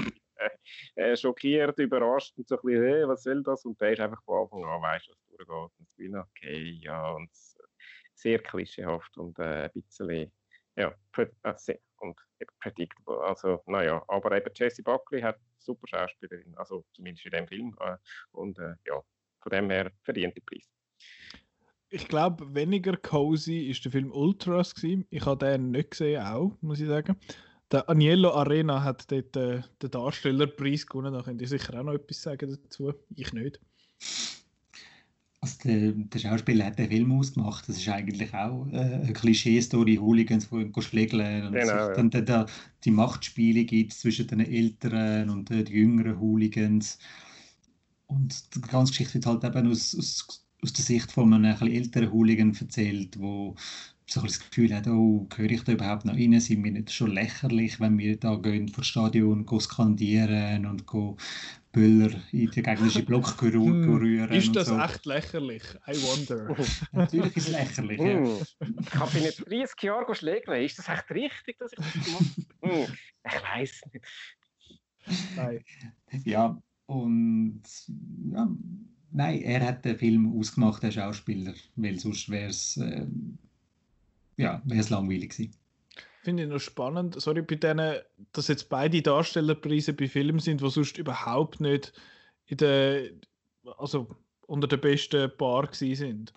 schockiert, 1.15 1.77
überrascht 1.79 2.37
und 2.37 2.47
so 2.47 2.55
ein 2.55 2.61
bisschen, 2.63 2.83
hey, 2.83 3.07
was 3.07 3.23
soll 3.23 3.43
das? 3.43 3.65
Und 3.65 3.79
der 3.81 3.91
ist 3.91 3.99
einfach 3.99 4.23
von 4.23 4.43
Anfang 4.43 4.65
an, 4.65 4.81
weißt 4.81 5.07
du, 5.07 5.11
was 5.11 5.19
durchgeht. 5.27 5.49
Und 5.49 5.87
ich 5.87 5.95
bin 5.95 6.15
okay, 6.15 6.79
ja, 6.81 7.11
und 7.11 7.29
sehr 8.19 8.39
klischeehaft 8.39 9.17
und 9.17 9.39
ein 9.39 9.71
bisschen, 9.71 10.31
ja, 10.79 10.95
äh, 11.17 11.53
sehr, 11.57 11.79
und 11.97 12.17
predictable. 12.61 13.19
Also, 13.21 13.61
naja, 13.65 14.03
aber 14.07 14.35
eben 14.37 14.49
Jessie 14.55 14.81
Buckley 14.81 15.21
hat 15.21 15.37
super 15.57 15.87
Schauspielerin, 15.87 16.55
also 16.55 16.85
zumindest 16.93 17.25
in 17.25 17.31
dem 17.31 17.47
Film. 17.47 17.77
Äh, 17.81 17.97
und 18.31 18.57
äh, 18.59 18.75
ja, 18.87 19.01
von 19.41 19.49
dem 19.51 19.69
her 19.69 19.91
verdient 20.03 20.35
die 20.35 20.41
Preis. 20.41 20.69
Ich 21.89 22.07
glaube, 22.07 22.53
weniger 22.53 22.95
cozy 22.97 23.69
ist 23.69 23.83
der 23.83 23.91
Film 23.91 24.11
Ultras 24.11 24.75
gewesen. 24.75 25.05
Ich 25.09 25.25
habe 25.25 25.45
den 25.45 25.71
nicht 25.71 25.91
gesehen, 25.91 26.21
auch, 26.21 26.55
muss 26.61 26.79
ich 26.79 26.87
sagen. 26.87 27.19
Der 27.71 27.89
Agnello 27.89 28.31
Arena 28.31 28.83
hat 28.83 29.11
dort 29.11 29.35
äh, 29.35 29.61
den 29.81 29.91
Darstellerpreis 29.91 30.85
gewonnen. 30.87 31.13
Da 31.13 31.21
könnt 31.21 31.41
ihr 31.41 31.47
sicher 31.47 31.79
auch 31.79 31.83
noch 31.83 31.93
etwas 31.93 32.21
sagen 32.21 32.49
dazu. 32.49 32.93
Ich 33.15 33.33
nicht. 33.33 33.59
Also 35.41 35.57
der, 35.63 35.91
der 35.93 36.19
Schauspieler 36.19 36.65
hat 36.65 36.79
den 36.79 36.89
Film 36.89 37.11
ausgemacht. 37.13 37.67
Das 37.69 37.77
ist 37.77 37.87
eigentlich 37.87 38.33
auch 38.33 38.67
äh, 38.71 38.77
eine 38.77 39.13
Klischee-Story, 39.13 39.95
Hooligans, 39.95 40.49
die 40.49 40.81
schlägeln 40.81 41.47
und 41.47 41.53
Genau, 41.53 41.67
ja. 41.67 41.93
dann, 41.93 42.09
dann 42.09 42.25
da 42.25 42.45
die 42.83 42.91
Machtspiele 42.91 43.63
gibt 43.63 43.93
zwischen 43.93 44.27
den 44.27 44.41
älteren 44.41 45.29
und 45.29 45.49
äh, 45.51 45.63
den 45.63 45.75
jüngeren 45.75 46.19
Hooligans. 46.19 46.99
Und 48.07 48.55
die 48.55 48.61
ganze 48.61 48.91
Geschichte 48.91 49.13
wird 49.15 49.25
halt 49.27 49.43
eben 49.43 49.71
aus, 49.71 49.95
aus, 49.97 50.45
aus 50.61 50.73
der 50.73 50.83
Sicht 50.83 51.11
von 51.11 51.33
einem 51.33 51.45
älteren 51.45 52.11
Hooligan 52.11 52.53
erzählt, 52.59 53.17
wo 53.17 53.55
so 54.09 54.21
ein 54.21 54.27
das 54.27 54.39
Gefühl 54.39 54.73
hat, 54.75 54.87
oh, 54.87 55.27
gehöre 55.29 55.51
ich 55.51 55.63
da 55.63 55.71
überhaupt 55.73 56.05
noch 56.05 56.15
rein? 56.15 56.39
Sind 56.39 56.63
wir 56.63 56.71
nicht 56.71 56.91
schon 56.91 57.11
lächerlich, 57.11 57.79
wenn 57.79 57.97
wir 57.97 58.17
da 58.17 58.35
gehen 58.35 58.67
vor 58.67 58.81
das 58.81 58.87
Stadion 58.87 59.45
gehen 59.45 59.59
skandieren 59.59 60.65
und 60.65 60.87
gehen 60.87 61.15
Böller 61.71 62.11
in 62.31 62.49
den 62.49 62.63
gegnerischen 62.63 63.05
Block 63.05 63.35
Hm, 63.41 63.95
rühren 63.97 64.31
Ist 64.31 64.47
und 64.47 64.55
das 64.55 64.67
so. 64.69 64.79
echt 64.79 65.05
lächerlich? 65.05 65.63
I 65.87 65.93
wonder. 66.01 66.55
Natürlich 66.91 67.37
ist 67.37 67.47
es 67.47 67.53
lächerlich. 67.53 67.99
Ja. 67.99 68.05
Hm. 68.05 68.37
Ich 68.81 68.95
habe 68.95 69.17
in 69.19 69.59
30 69.59 69.83
Jahren 69.83 70.15
schlägeln. 70.15 70.63
Ist 70.63 70.79
das 70.79 70.89
echt 70.89 71.09
richtig, 71.11 71.59
dass 71.59 71.71
ich 71.73 71.77
das 71.77 72.05
gemacht 72.05 72.25
habe? 72.63 72.85
Hm. 72.87 72.93
Ich 73.25 73.43
weiß 73.43 73.81
nicht. 73.93 74.05
Nein. 75.35 75.63
ja, 76.25 76.61
und 76.87 77.61
ja, 78.31 78.49
nein, 79.11 79.41
er 79.41 79.67
hat 79.67 79.85
den 79.85 79.97
Film 79.97 80.37
ausgemacht, 80.37 80.81
der 80.83 80.91
Schauspieler, 80.91 81.53
weil 81.75 81.99
sonst 81.99 82.29
wäre 82.29 82.49
es 82.49 82.77
äh, 82.77 83.05
ja, 84.39 84.61
wär's 84.65 84.89
langweilig 84.89 85.31
gewesen. 85.31 85.53
Finde 86.21 86.43
ich 86.43 86.49
noch 86.49 86.59
spannend. 86.59 87.19
Sorry, 87.21 87.41
bei 87.41 87.55
denen, 87.55 87.97
dass 88.31 88.47
jetzt 88.47 88.69
beide 88.69 89.01
Darstellerpreise 89.01 89.93
bei 89.93 90.07
Filmen 90.07 90.39
sind, 90.39 90.61
die 90.61 90.69
sonst 90.69 90.97
überhaupt 90.97 91.59
nicht 91.59 91.93
in 92.45 92.57
der, 92.57 93.09
also 93.77 94.15
unter 94.47 94.67
den 94.67 94.79
besten 94.79 95.31
Paar 95.37 95.67
gewesen 95.67 95.95
sind. 95.95 96.33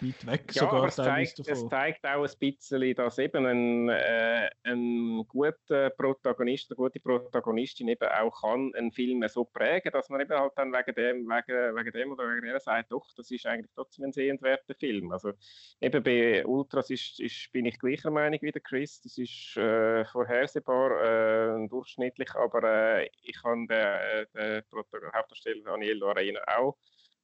Weit 0.00 0.26
weg 0.26 0.42
Ja, 0.54 0.62
sogar 0.62 0.86
es 0.86 0.96
zeigt, 0.96 1.38
es 1.40 1.68
zeigt 1.68 2.06
auch 2.06 2.24
ein 2.24 2.38
bisschen, 2.38 2.94
dass 2.94 3.18
eben 3.18 3.46
ein, 3.46 3.88
äh, 3.90 4.48
ein 4.64 5.24
guter 5.28 5.90
Protagonist, 5.90 6.70
eine 6.70 6.76
gute 6.76 6.98
Protagonistin 6.98 7.88
eben 7.88 8.08
auch 8.08 8.40
kann 8.40 8.74
einen 8.74 8.90
Film 8.90 9.22
so 9.28 9.44
prägen, 9.44 9.92
dass 9.92 10.08
man 10.08 10.20
eben 10.20 10.38
halt 10.38 10.52
dann 10.56 10.72
wegen 10.72 10.94
dem, 10.94 11.26
wegen, 11.28 11.76
wegen 11.76 11.92
dem 11.92 12.12
oder 12.12 12.28
wegen 12.28 12.46
der 12.46 12.58
sagt, 12.60 12.90
doch, 12.90 13.06
das 13.16 13.30
ist 13.30 13.46
eigentlich 13.46 13.70
trotzdem 13.74 14.06
ein 14.06 14.12
sehenswerter 14.12 14.74
Film. 14.74 15.12
Also 15.12 15.32
eben 15.80 16.02
bei 16.02 16.44
Ultras 16.46 16.90
ist, 16.90 17.20
ist, 17.20 17.52
bin 17.52 17.66
ich 17.66 17.78
gleicher 17.78 18.10
Meinung 18.10 18.40
wie 18.40 18.52
der 18.52 18.62
Chris, 18.62 19.00
das 19.02 19.18
ist 19.18 19.56
äh, 19.56 20.04
vorhersehbar, 20.06 21.62
äh, 21.62 21.68
durchschnittlich, 21.68 22.34
aber 22.34 22.62
äh, 22.64 23.10
ich 23.22 23.42
habe 23.44 23.66
den, 23.66 24.26
den 24.34 24.62
Protagon- 24.70 25.12
Hauptdarsteller 25.12 25.64
Daniel 25.64 26.02
Arena 26.04 26.40
auch 26.56 26.78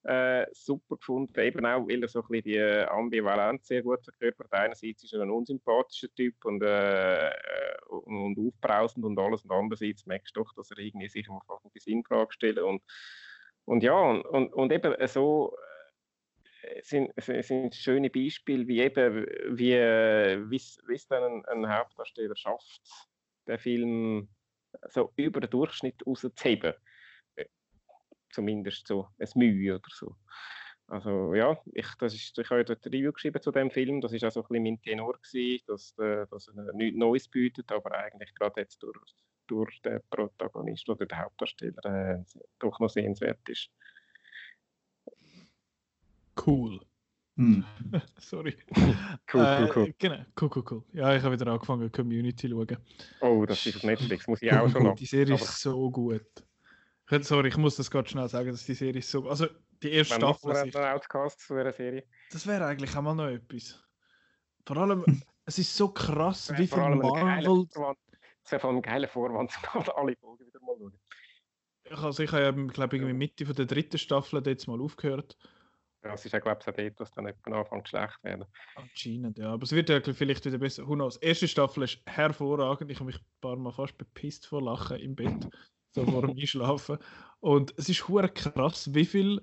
äh, 0.09 0.47
super 0.53 0.97
gefunden, 0.97 1.39
eben 1.39 1.67
auch, 1.67 1.87
weil 1.87 2.03
er 2.03 2.09
so 2.09 2.23
ein 2.23 2.29
bisschen 2.29 2.45
die 2.45 2.89
Ambivalenz 2.89 3.67
sehr 3.67 3.83
gut 3.83 4.03
verkörpert. 4.03 4.51
Einerseits 4.53 5.05
ist 5.05 5.13
er 5.13 5.21
ein 5.21 5.31
unsympathischer 5.31 6.09
Typ 6.15 6.43
und, 6.47 6.63
äh, 6.63 7.29
äh, 7.29 7.77
und 7.89 8.39
aufbrausend 8.39 9.05
und 9.05 9.19
alles, 9.19 9.43
und 9.43 9.53
andererseits 9.53 10.07
merkst 10.07 10.35
du 10.35 10.43
doch, 10.43 10.55
dass 10.55 10.71
er 10.71 10.79
irgendwie 10.79 11.09
sich 11.09 11.29
mal 11.29 11.43
fast 11.47 11.67
die 11.75 11.81
Sinnfrage 11.81 12.33
stellt 12.33 12.59
und, 12.59 12.83
und 13.67 13.83
ja, 13.83 14.01
und, 14.01 14.23
und, 14.23 14.53
und 14.55 14.73
eben 14.73 14.95
so 15.09 15.55
äh, 16.63 16.81
sind, 16.83 17.13
sind 17.19 17.75
schöne 17.75 18.09
Beispiele, 18.09 18.67
wie 18.67 18.81
eben, 18.81 19.29
äh, 19.59 20.51
wie 20.51 20.57
es 20.57 21.07
dann 21.09 21.23
ein, 21.23 21.45
ein 21.45 21.79
Hauptdarsteller 21.79 22.37
schafft, 22.37 22.81
den 23.47 23.59
Film 23.59 24.29
so 24.89 25.13
über 25.17 25.41
den 25.41 25.51
Durchschnitt 25.51 26.07
rauszuheben. 26.07 26.73
Zumindest 28.31 28.87
so 28.87 29.09
ein 29.19 29.29
Mühe 29.35 29.75
oder 29.75 29.89
so. 29.91 30.17
Also 30.87 31.35
ja, 31.35 31.57
ich, 31.73 31.87
das 31.99 32.15
ist, 32.15 32.39
ich 32.39 32.51
habe 32.51 32.65
dort 32.65 32.85
ein 32.85 32.93
Review 32.93 33.13
geschrieben 33.13 33.43
zu 33.43 33.51
dem 33.51 33.71
Film. 33.71 34.01
Das 34.01 34.13
ist 34.13 34.25
auch 34.25 34.33
so 34.33 34.41
ein 34.41 34.49
bisschen 34.49 34.63
mein 34.65 34.81
Tenor 34.81 35.19
gewesen, 35.19 35.63
dass, 35.67 35.95
dass 35.95 36.49
er 36.49 36.73
nichts 36.73 36.99
Neues 36.99 37.29
bietet, 37.29 37.71
aber 37.71 37.93
eigentlich 37.93 38.35
gerade 38.35 38.63
jetzt 38.63 38.83
durch, 38.83 38.97
durch 39.47 39.83
den 39.83 40.01
Protagonist 40.09 40.89
oder 40.89 41.05
den 41.05 41.19
Hauptdarsteller 41.19 41.85
äh, 41.85 42.25
doch 42.59 42.81
noch 42.81 42.89
sehenswert 42.89 43.47
ist. 43.49 43.71
Cool. 46.47 46.81
Hm. 47.37 47.65
Sorry. 48.19 48.57
Cool, 48.75 48.97
cool, 49.35 49.73
cool. 49.77 49.87
Äh, 49.89 49.95
genau, 49.99 50.25
cool, 50.41 50.51
cool, 50.57 50.65
cool. 50.71 50.85
Ja, 50.93 51.15
ich 51.15 51.23
habe 51.23 51.35
wieder 51.35 51.53
angefangen, 51.53 51.91
Community 51.93 52.49
zu 52.49 52.55
schauen. 52.55 52.79
Oh, 53.21 53.45
das 53.47 53.65
ist 53.65 53.77
auf 53.77 53.85
Netflix, 53.85 54.27
muss 54.27 54.43
ich 54.43 54.53
auch 54.53 54.69
schon 54.71 54.83
noch. 54.83 54.97
Die 54.97 55.07
Serie 55.07 55.35
aber... 55.35 55.43
ist 55.43 55.61
so 55.61 55.91
gut. 55.91 56.48
Sorry, 57.11 57.49
ich 57.49 57.57
muss 57.57 57.77
das 57.77 57.91
gerade 57.91 58.09
schnell 58.09 58.29
sagen, 58.29 58.51
dass 58.51 58.65
die 58.65 58.75
Serie 58.75 59.01
so. 59.03 59.29
Also, 59.29 59.47
die 59.83 59.93
erste 59.93 60.15
Wenn 60.15 60.21
Staffel. 60.21 60.51
Ist, 60.69 60.77
einen 60.77 60.95
Outcast 60.95 61.41
zu 61.41 61.55
einer 61.55 61.73
Serie. 61.73 62.05
Das 62.31 62.47
wäre 62.47 62.67
eigentlich 62.67 62.95
auch 62.97 63.03
mal 63.03 63.15
noch 63.15 63.29
etwas. 63.29 63.83
Vor 64.67 64.77
allem, 64.77 65.05
es 65.47 65.59
ist 65.59 65.75
so 65.75 65.89
krass, 65.89 66.53
wie 66.57 66.67
viel 66.67 66.79
Marvel. 66.79 67.67
Es 68.45 68.53
wäre 68.53 68.61
vor 68.61 68.71
allem 68.71 68.79
ein 68.79 68.83
geiler 68.83 69.09
Vorwand, 69.09 69.53
alle 69.97 70.17
Folgen 70.17 70.47
wieder 70.47 70.61
mal 70.61 70.77
schauen. 70.79 70.99
Also 72.05 72.23
ich 72.23 72.33
habe 72.33 72.43
ja, 72.43 72.51
glaube 72.51 72.97
ich, 72.97 73.03
in 73.03 73.09
der 73.09 73.15
Mitte 73.15 73.47
von 73.47 73.55
der 73.55 73.65
dritten 73.65 73.99
Staffel 73.99 74.43
jetzt 74.47 74.67
mal 74.67 74.81
aufgehört. 74.81 75.37
Ja, 76.05 76.15
es 76.15 76.25
ist 76.25 76.33
ja, 76.33 76.39
glaube 76.39 76.61
ich, 76.63 76.69
auch 76.69 76.75
dort, 76.75 77.01
dass 77.01 77.11
dann 77.13 77.27
etwa 77.27 77.61
anfängt 77.61 77.89
schlecht 77.89 78.23
werden. 78.23 78.45
Anscheinend, 78.77 79.39
ja. 79.39 79.53
Aber 79.53 79.65
es 79.65 79.73
wird 79.73 79.89
ja 79.89 80.01
vielleicht 80.01 80.45
wieder 80.45 80.59
besser. 80.59 80.87
Who 80.87 80.95
knows? 80.95 81.19
Die 81.19 81.27
erste 81.27 81.49
Staffel 81.49 81.83
ist 81.83 82.01
hervorragend. 82.07 82.91
Ich 82.91 82.99
habe 82.99 83.07
mich 83.07 83.19
ein 83.19 83.27
paar 83.41 83.57
Mal 83.57 83.73
fast 83.73 83.99
bepisst 83.99 84.47
vor 84.47 84.63
Lachen 84.63 84.99
im 84.99 85.17
Bett, 85.17 85.49
so 85.91 86.05
vor 86.05 86.23
dem 86.23 86.31
Einschlafen. 86.39 86.99
Und 87.41 87.75
es 87.77 87.89
ist 87.89 88.09
hure 88.09 88.29
krass, 88.29 88.93
wie 88.95 89.05
viel 89.05 89.41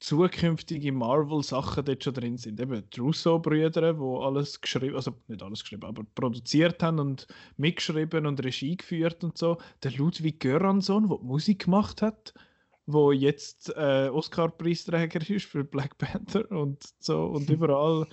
zukünftige 0.00 0.92
Marvel-Sachen 0.92 1.84
dort 1.84 2.04
schon 2.04 2.14
drin 2.14 2.36
sind. 2.38 2.60
Eben 2.60 2.88
die 2.90 3.00
Russo-Brüder, 3.00 3.94
die 3.94 4.24
alles 4.24 4.60
geschrieben, 4.60 4.94
also 4.94 5.12
nicht 5.26 5.42
alles 5.42 5.62
geschrieben, 5.62 5.84
aber 5.84 6.04
produziert 6.14 6.82
haben 6.82 7.00
und 7.00 7.26
mitgeschrieben 7.56 8.26
und 8.26 8.42
Regie 8.44 8.76
geführt 8.76 9.24
und 9.24 9.36
so. 9.36 9.58
Der 9.82 9.92
Ludwig 9.92 10.40
Göransson, 10.40 11.08
der 11.08 11.18
Musik 11.18 11.64
gemacht 11.64 12.00
hat, 12.00 12.32
wo 12.86 13.10
jetzt 13.10 13.70
äh, 13.76 14.08
Oscar-Preisträger 14.12 15.28
ist 15.28 15.46
für 15.46 15.64
Black 15.64 15.98
Panther 15.98 16.48
und 16.50 16.82
so 17.00 17.24
und 17.24 17.50
überall 17.50 18.06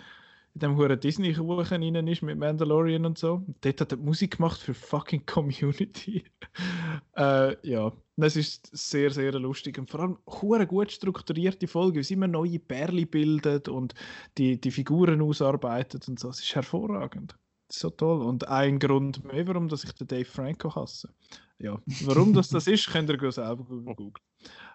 in 0.56 0.60
dem 0.61 0.77
hohen 0.77 0.98
Disney-Kuchen 0.98 1.84
rein 1.84 2.07
ist 2.07 2.22
mit 2.22 2.38
Mandalorian 2.40 3.06
und 3.06 3.18
so. 3.18 3.44
Dort 3.60 3.82
hat 3.82 3.91
er 3.91 3.98
Musik 3.98 4.38
gemacht 4.38 4.60
für 4.60 4.73
fucking 4.73 5.26
Community. 5.26 6.23
äh, 7.18 7.56
ja, 7.68 7.91
das 8.15 8.38
ist 8.38 8.69
sehr, 8.72 9.11
sehr 9.11 9.34
lustig 9.34 9.77
und 9.77 9.90
vor 9.90 9.99
allem 9.99 10.18
hure 10.26 10.65
gut 10.65 10.94
strukturierte 10.94 11.68
Folge, 11.68 11.99
wie 11.99 12.03
sie 12.03 12.14
immer 12.14 12.30
neue 12.30 12.60
Perle 12.60 13.06
bildet 13.06 13.68
und 13.68 13.95
die, 14.38 14.60
die 14.60 14.72
Figuren 14.72 15.22
ausarbeitet 15.22 16.07
und 16.07 16.19
so. 16.19 16.30
Es 16.30 16.40
ist 16.40 16.56
hervorragend. 16.56 17.36
So 17.69 17.90
toll. 17.90 18.22
Und 18.22 18.48
ein 18.48 18.80
Grund 18.80 19.26
mehr, 19.26 19.45
warum 19.48 19.68
dass 19.68 19.84
ich 19.84 19.91
den 19.91 20.07
Dave 20.07 20.23
Franco 20.23 20.73
hasse. 20.73 21.10
Ja, 21.60 21.80
warum 22.02 22.34
das 22.34 22.49
das 22.49 22.68
ist, 22.68 22.91
könnt 22.91 23.10
ihr 23.10 23.32
selber 23.32 23.64
googeln. 23.64 24.14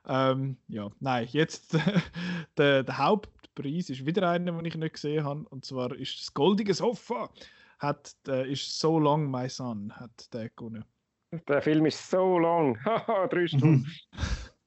Ähm, 0.06 0.56
ja, 0.68 0.90
nein, 0.98 1.28
jetzt 1.30 1.76
der, 2.56 2.82
der 2.82 2.98
Haupt 2.98 3.54
Preis 3.54 3.90
ist 3.90 4.06
wieder 4.06 4.28
einer, 4.30 4.52
den 4.52 4.64
ich 4.64 4.76
nicht 4.76 4.94
gesehen 4.94 5.24
habe. 5.24 5.44
Und 5.50 5.64
zwar 5.64 5.94
ist 5.94 6.18
das 6.18 6.34
Goldige 6.34 6.74
Sofa. 6.74 7.30
Hat, 7.78 8.14
äh, 8.28 8.50
ist 8.50 8.78
So 8.78 8.98
Long 8.98 9.30
My 9.30 9.48
Son 9.48 9.92
hat 9.96 10.32
der 10.34 10.50
gewonnen. 10.50 10.84
Der 11.48 11.62
Film 11.62 11.86
ist 11.86 12.10
so 12.10 12.38
lang. 12.38 12.78
Drei 13.30 13.46
Stunden. 13.46 13.86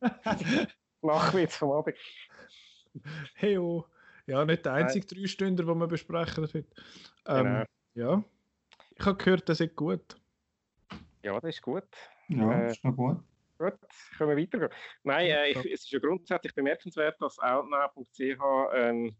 Lachwitz 1.01 1.57
vom 1.57 1.71
Abend. 1.71 1.95
Hey, 3.35 3.57
oh. 3.57 3.85
Ja, 4.25 4.45
nicht 4.45 4.65
der 4.65 4.73
einzige 4.73 5.05
drei 5.05 5.27
Stunden, 5.27 5.57
den 5.57 5.77
wir 5.77 5.87
besprechen 5.87 6.45
heute. 6.45 6.65
Ähm, 7.27 7.43
genau. 7.43 7.65
Ja. 7.95 8.23
Ich 8.97 9.05
habe 9.05 9.17
gehört, 9.17 9.49
das 9.49 9.59
ist 9.59 9.75
gut. 9.75 10.15
Ja, 11.23 11.39
das 11.39 11.55
ist 11.55 11.61
gut. 11.61 11.87
Ja, 12.27 12.51
äh, 12.51 12.71
ist 12.71 12.83
noch 12.83 12.95
gut. 12.95 13.17
Gut, 13.57 13.73
können 14.17 14.35
wir 14.35 14.43
weitergehen. 14.43 14.71
Nein, 15.03 15.27
äh, 15.27 15.49
ich, 15.49 15.57
es 15.57 15.65
ist 15.65 15.91
ja 15.91 15.99
grundsätzlich 15.99 16.53
bemerkenswert, 16.53 17.15
dass 17.21 17.39
Outnow.ch 17.39 18.19
ähm, 18.73 19.15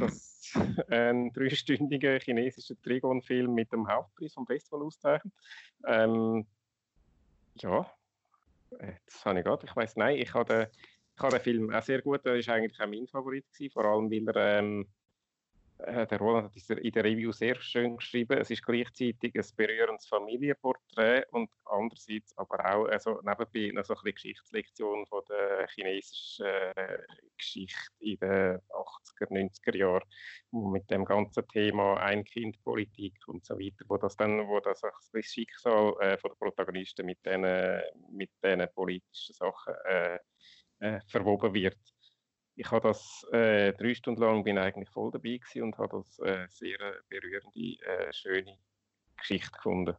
das, 0.00 0.52
äh, 0.88 0.94
einen 0.94 1.32
dreistündigen 1.32 2.18
chinesischen 2.20 2.80
Trigon-Film 2.82 3.52
mit 3.52 3.70
dem 3.72 3.86
Hauptpreis 3.86 4.32
vom 4.32 4.46
Festival 4.46 4.82
auszeichnet. 4.82 5.34
Ähm, 5.86 6.46
ja, 7.56 7.90
das 9.06 9.24
habe 9.24 9.38
ich 9.38 9.44
gerade. 9.44 9.66
Ich 9.66 9.76
weiß, 9.76 9.96
nein, 9.96 10.16
ich 10.16 10.32
habe 10.32 10.44
den, 10.44 10.66
ich 11.16 11.22
habe 11.22 11.36
den 11.36 11.42
Film 11.42 11.74
auch 11.74 11.82
sehr 11.82 12.00
gut. 12.00 12.24
Er 12.24 12.34
war 12.34 12.54
eigentlich 12.54 12.80
auch 12.80 12.86
mein 12.86 13.06
Favorit 13.06 13.44
gewesen, 13.52 13.72
vor 13.72 13.84
allem 13.84 14.10
weil 14.10 14.36
er 14.36 14.58
ähm, 14.60 14.82
äh, 14.82 14.86
der 15.84 16.18
Roland 16.18 16.54
hat 16.54 16.78
in 16.78 16.92
der 16.92 17.04
Review 17.04 17.32
sehr 17.32 17.56
schön 17.60 17.96
geschrieben. 17.96 18.38
Es 18.38 18.50
ist 18.50 18.64
gleichzeitig 18.64 19.34
ein 19.34 19.44
berührendes 19.56 20.06
Familienporträt 20.06 21.24
und 21.30 21.50
andererseits 21.64 22.36
aber 22.38 22.64
auch 22.64 22.86
also 22.86 23.20
nebenbei 23.22 23.72
noch 23.72 23.84
so 23.84 23.94
eine 23.94 24.12
Geschichtslektion 24.12 25.06
von 25.06 25.22
der 25.28 25.66
chinesischen 25.68 26.46
äh, 26.46 26.98
Geschichte 27.36 27.90
in 28.00 28.18
den 28.18 28.58
80er, 28.58 29.28
90er 29.30 29.76
Jahren 29.76 30.08
mit 30.50 30.90
dem 30.90 31.04
ganzen 31.04 31.46
Thema 31.48 31.96
Ein-Kind-Politik 31.98 33.16
und 33.26 33.44
so 33.44 33.58
weiter, 33.58 33.84
wo 33.88 33.96
das 33.96 34.16
dann, 34.16 34.46
wo 34.48 34.60
das, 34.60 34.80
das 34.80 35.24
Schicksal 35.24 35.94
äh, 36.00 36.16
von 36.18 36.30
der 36.30 36.36
Protagonisten 36.36 37.06
mit 37.06 37.18
diesen 37.24 37.42
mit 38.10 38.30
politischen 38.74 39.34
Sachen 39.34 39.74
äh, 39.84 40.18
äh, 40.80 41.00
verwoben 41.08 41.54
wird 41.54 41.78
ich 42.56 42.70
habe 42.70 42.88
das 42.88 43.26
äh, 43.32 43.72
drei 43.72 43.94
Stunden 43.94 44.20
lang 44.20 44.44
bin 44.44 44.58
eigentlich 44.58 44.88
voll 44.90 45.10
dabei 45.10 45.40
und 45.60 45.76
habe 45.78 45.98
das 45.98 46.18
äh, 46.20 46.46
sehr 46.48 46.80
äh, 46.80 46.92
berührende, 47.08 47.76
äh, 47.84 48.12
schöne 48.12 48.56
Geschichte 49.16 49.50
gefunden. 49.50 49.96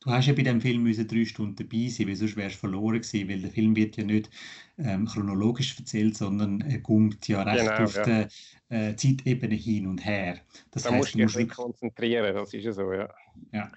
Du 0.00 0.10
hast 0.10 0.26
ja 0.26 0.32
bei 0.32 0.42
dem 0.42 0.60
Film 0.60 0.82
müssen 0.82 1.06
drei 1.06 1.24
Stunden 1.24 1.54
dabei 1.54 1.88
sein, 1.88 2.08
weil 2.08 2.16
sonst 2.16 2.36
wärst 2.36 2.56
du 2.56 2.60
verloren 2.60 3.00
gewesen, 3.00 3.28
weil 3.28 3.40
der 3.40 3.50
Film 3.50 3.76
wird 3.76 3.96
ja 3.96 4.04
nicht 4.04 4.30
ähm, 4.78 5.06
chronologisch 5.06 5.78
erzählt, 5.78 6.16
sondern 6.16 6.60
er 6.62 6.80
kommt 6.80 7.28
ja 7.28 7.42
recht 7.42 7.64
genau, 7.64 7.84
auf 7.84 7.94
ja. 7.94 8.02
der 8.04 8.28
äh, 8.70 8.96
Zeitebene 8.96 9.54
hin 9.54 9.86
und 9.86 10.04
her. 10.04 10.40
Das 10.72 10.82
da 10.82 10.90
heißt, 10.90 11.16
musst 11.16 11.36
du 11.36 11.38
dich 11.38 11.48
konzentrieren, 11.48 12.34
das 12.34 12.52
ist 12.52 12.64
ja 12.64 12.72
so, 12.72 12.92
ja. 12.92 13.08
Ja. 13.52 13.70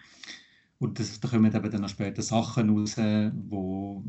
Und 0.80 1.00
das, 1.00 1.20
da 1.20 1.28
kommen 1.28 1.54
eben 1.54 1.72
dann 1.72 1.82
noch 1.82 1.90
später 1.90 2.24
Sachen 2.24 2.72
raus, 2.72 2.98
wo 2.98 4.04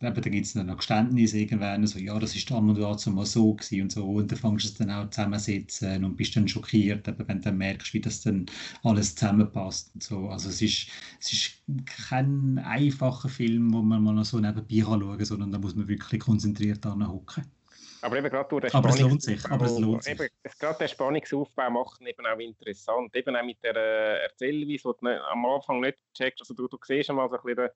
eben, 0.00 0.14
da 0.22 0.30
gibt 0.30 0.46
es 0.46 0.52
dann 0.52 0.66
noch 0.66 0.76
Geständnisse 0.76 1.38
irgendwann, 1.38 1.86
so, 1.86 1.98
ja, 1.98 2.18
das 2.18 2.34
ist 2.34 2.50
dann 2.50 2.68
und 2.68 2.78
dazu 2.78 3.10
mal 3.10 3.26
so 3.26 3.54
gewesen 3.54 3.82
und 3.82 3.92
so, 3.92 4.06
und 4.06 4.30
dann 4.30 4.38
fängst 4.38 4.64
du 4.64 4.68
es 4.68 4.74
dann 4.74 4.90
auch 4.90 5.10
zusammensetzen 5.10 6.04
und 6.04 6.16
bist 6.16 6.36
dann 6.36 6.46
schockiert, 6.46 7.08
eben, 7.08 7.28
wenn 7.28 7.38
du 7.38 7.44
dann 7.44 7.58
merkst, 7.58 7.92
wie 7.94 8.00
das 8.00 8.22
dann 8.22 8.46
alles 8.82 9.14
zusammenpasst 9.14 9.90
und 9.94 10.02
so. 10.02 10.28
Also 10.28 10.48
es 10.50 10.62
ist, 10.62 10.88
es 11.20 11.32
ist 11.32 11.62
kein 12.08 12.58
einfacher 12.58 13.28
Film, 13.28 13.72
wo 13.72 13.82
man 13.82 14.02
mal 14.02 14.14
noch 14.14 14.24
so 14.24 14.38
nebenbei 14.38 14.80
schauen 14.80 15.16
kann, 15.16 15.24
sondern 15.24 15.52
da 15.52 15.58
muss 15.58 15.74
man 15.74 15.88
wirklich 15.88 16.20
konzentriert 16.20 16.84
anhocken. 16.86 17.44
Aber 18.00 18.16
eben 18.16 18.30
gerade 18.30 18.48
durch 18.48 18.64
den 18.64 18.74
aber 18.74 18.90
es 18.90 19.00
lohnt 19.00 19.22
sich, 19.22 19.44
aber 19.50 19.66
es 19.66 19.78
lohnt 19.78 20.04
sich. 20.04 20.12
Eben, 20.12 20.28
gerade 20.60 20.78
der 20.78 20.88
Spannungsaufbau 20.88 21.70
macht 21.70 22.00
eben 22.00 22.26
auch 22.26 22.38
interessant, 22.38 23.14
eben 23.16 23.34
auch 23.34 23.44
mit 23.44 23.62
der 23.62 23.74
äh, 23.74 24.22
Erzählweise, 24.22 24.84
wo 24.84 24.92
du 24.92 25.08
am 25.08 25.46
Anfang 25.46 25.80
nicht 25.80 25.98
checkst, 26.14 26.40
also 26.42 26.54
du, 26.54 26.68
du 26.68 26.78
siehst 26.84 27.10
einmal 27.10 27.28
so 27.28 27.36
ein 27.36 27.42
bisschen 27.42 27.70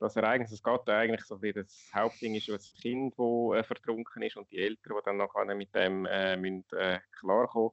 das 0.00 0.16
Ereignis, 0.16 0.50
es 0.50 0.62
geht 0.62 0.88
eigentlich 0.88 1.24
so 1.24 1.40
wie 1.42 1.52
das 1.52 1.90
Hauptding 1.94 2.34
ist, 2.34 2.48
das 2.48 2.72
Kind, 2.74 3.14
das 3.16 3.58
äh, 3.58 3.62
vertrunken 3.62 4.22
ist 4.22 4.36
und 4.36 4.50
die 4.50 4.58
Eltern, 4.58 4.96
die 4.98 5.04
dann 5.04 5.18
nachher 5.18 5.54
mit 5.54 5.74
dem 5.74 6.06
äh, 6.06 6.36
müssen, 6.36 6.64
äh, 6.72 7.00
klarkommen. 7.18 7.70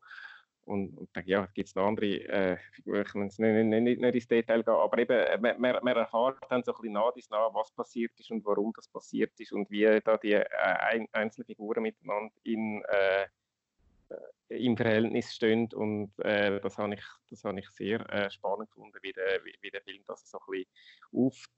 Und, 0.66 0.98
und 0.98 1.16
denke, 1.16 1.32
ja, 1.32 1.46
gibt 1.46 1.70
es 1.70 1.76
noch 1.76 1.88
andere, 1.88 2.06
äh, 2.06 2.58
ich 2.78 2.86
will 2.86 3.06
nicht, 3.14 3.40
nicht, 3.40 3.66
nicht, 3.66 4.02
nicht, 4.02 4.16
ins 4.16 4.28
Detail 4.28 4.64
gehen, 4.64 4.74
aber 4.74 4.98
eben, 4.98 5.18
äh, 5.18 5.38
man, 5.38 5.80
man 5.82 5.96
erfährt 5.96 6.40
dann 6.50 6.62
so 6.62 6.74
ein 6.74 6.82
bisschen 6.82 7.02
dies 7.16 7.30
nah, 7.30 7.50
was 7.54 7.72
passiert 7.72 8.12
ist 8.20 8.32
und 8.32 8.44
warum 8.44 8.74
das 8.76 8.90
passiert 8.90 9.32
ist 9.40 9.54
und 9.54 9.72
wie 9.72 9.86
da 10.04 10.18
die 10.18 10.34
äh, 10.34 11.08
einzelnen 11.14 11.46
Figuren 11.46 11.84
miteinander 11.84 12.36
in, 12.44 12.84
im 14.50 14.76
Verhältnis 14.76 15.34
stehen 15.34 15.70
und 15.74 16.14
das 16.18 16.78
habe 16.78 16.94
ich, 16.94 17.04
das 17.30 17.44
habe 17.44 17.60
ich 17.60 17.70
sehr 17.72 18.30
spannend 18.30 18.70
gefunden, 18.72 18.98
wie 19.02 19.12
der, 19.12 19.42
wie 19.62 19.70
der 19.70 19.82
Film 19.82 20.02
das 20.08 20.30
so 20.30 20.38
ein 20.40 20.46
bisschen 20.50 20.70
auf 21.12 21.50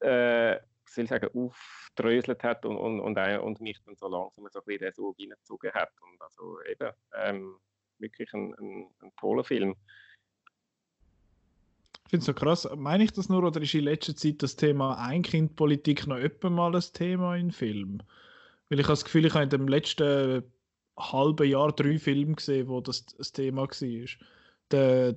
äh, 0.00 0.60
soll 0.86 1.04
ich 1.04 1.10
sagen, 1.10 1.30
aufdröselt 1.34 2.42
hat 2.42 2.64
und, 2.64 2.76
und, 2.76 3.00
und, 3.00 3.16
und, 3.16 3.60
mich 3.60 3.80
dann 3.84 3.96
so 3.96 4.08
langsam 4.08 4.46
so 4.50 4.60
ein 4.60 4.64
bisschen 4.64 4.92
so 4.92 5.14
reingezogen 5.18 5.72
hat. 5.72 5.92
Und 6.00 6.20
also 6.20 6.60
eben, 6.62 6.90
ähm, 7.14 7.56
wirklich 7.98 8.32
ein, 8.32 8.54
ein, 8.54 8.86
ein, 9.02 9.12
toller 9.18 9.44
Film. 9.44 9.76
Ich 12.04 12.10
finde 12.10 12.22
es 12.22 12.26
so 12.26 12.34
krass. 12.34 12.68
Meine 12.76 13.04
ich 13.04 13.12
das 13.12 13.28
nur 13.28 13.44
oder 13.44 13.60
ist 13.60 13.74
in 13.74 13.84
letzter 13.84 14.16
Zeit 14.16 14.42
das 14.42 14.56
Thema 14.56 14.96
Einkindpolitik 14.98 16.06
noch 16.06 16.16
öppe 16.16 16.50
mal 16.50 16.74
ein 16.74 16.84
Thema 16.92 17.36
in 17.36 17.52
Film? 17.52 18.02
Weil 18.68 18.80
ich 18.80 18.86
habe 18.86 18.94
das 18.94 19.04
Gefühl, 19.04 19.26
ich 19.26 19.34
habe 19.34 19.44
in 19.44 19.50
dem 19.50 19.68
letzten 19.68 20.42
halben 20.98 21.48
Jahr 21.48 21.72
drei 21.72 21.98
Filme 21.98 22.34
gesehen, 22.34 22.68
wo 22.68 22.80
das 22.80 23.06
das 23.06 23.32
Thema 23.32 23.62
war. 23.62 24.08
Der 24.72 25.14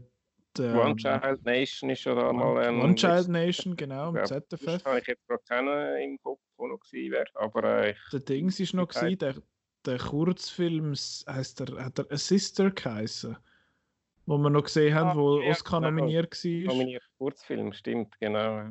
Der, 0.57 0.75
One 0.75 0.95
Child 0.95 1.43
Nation 1.43 1.89
ist 1.89 2.01
schon 2.01 2.15
mal. 2.15 2.63
Ähm, 2.63 2.81
One 2.81 2.95
Child 2.95 3.27
Nation, 3.29 3.75
genau, 3.75 4.09
im 4.09 4.23
ZFF. 4.25 4.65
Das 4.65 4.85
habe 4.85 4.99
ich 4.99 5.07
jetzt 5.07 5.27
gerade 5.27 5.43
keinen 5.47 6.01
im 6.01 6.21
Kopf, 6.21 6.39
wo 6.57 6.67
noch 6.67 6.79
gewesen 6.79 7.11
wäre. 7.11 7.25
Aber 7.35 7.63
äh, 7.63 7.91
ich, 7.91 7.97
Der 8.11 8.19
Dings 8.19 8.59
ist 8.59 8.73
noch 8.73 8.87
gewesen, 8.87 9.17
der, 9.17 9.35
der 9.85 9.97
Kurzfilm 9.97 10.93
heißt 10.93 11.59
der, 11.59 11.83
hat 11.83 11.99
er 11.99 12.11
A 12.11 12.17
Sister 12.17 12.69
geheißen. 12.69 13.35
Wo 14.25 14.37
wir 14.37 14.49
noch 14.49 14.63
gesehen 14.63 14.95
haben, 14.95 15.09
ah, 15.09 15.15
wo 15.15 15.41
ja, 15.41 15.51
Oscar 15.51 15.81
genau. 15.81 15.91
nominiert 15.91 16.31
war. 16.31 16.73
Nominiert 16.73 17.03
Kurzfilm, 17.17 17.73
stimmt, 17.73 18.17
genau. 18.19 18.69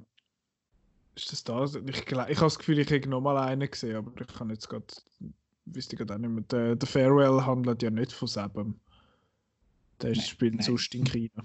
Ist 1.15 1.31
das 1.31 1.45
das? 1.45 1.75
Ich, 1.75 2.11
ich 2.11 2.13
habe 2.17 2.27
das 2.27 2.59
Gefühl, 2.59 2.79
ich 2.79 2.89
hätte 2.89 3.11
noch 3.11 3.21
mal 3.21 3.37
einen 3.37 3.71
gesehen, 3.71 3.97
aber 3.97 4.13
ich 4.19 4.35
kann 4.35 4.51
jetzt 4.51 4.69
gerade. 4.69 4.87
Wüsste 5.65 5.95
ich 5.95 5.99
gerade 5.99 6.21
nicht 6.21 6.31
mehr. 6.31 6.45
Der, 6.45 6.75
der 6.75 6.89
Farewell 6.89 7.45
handelt 7.45 7.83
ja 7.83 7.91
nicht 7.91 8.13
von 8.13 8.27
selber. 8.29 8.67
Der 10.03 10.15
spielt 10.15 10.55
nein. 10.55 10.63
sonst 10.63 10.95
in 10.95 11.05
China. 11.05 11.45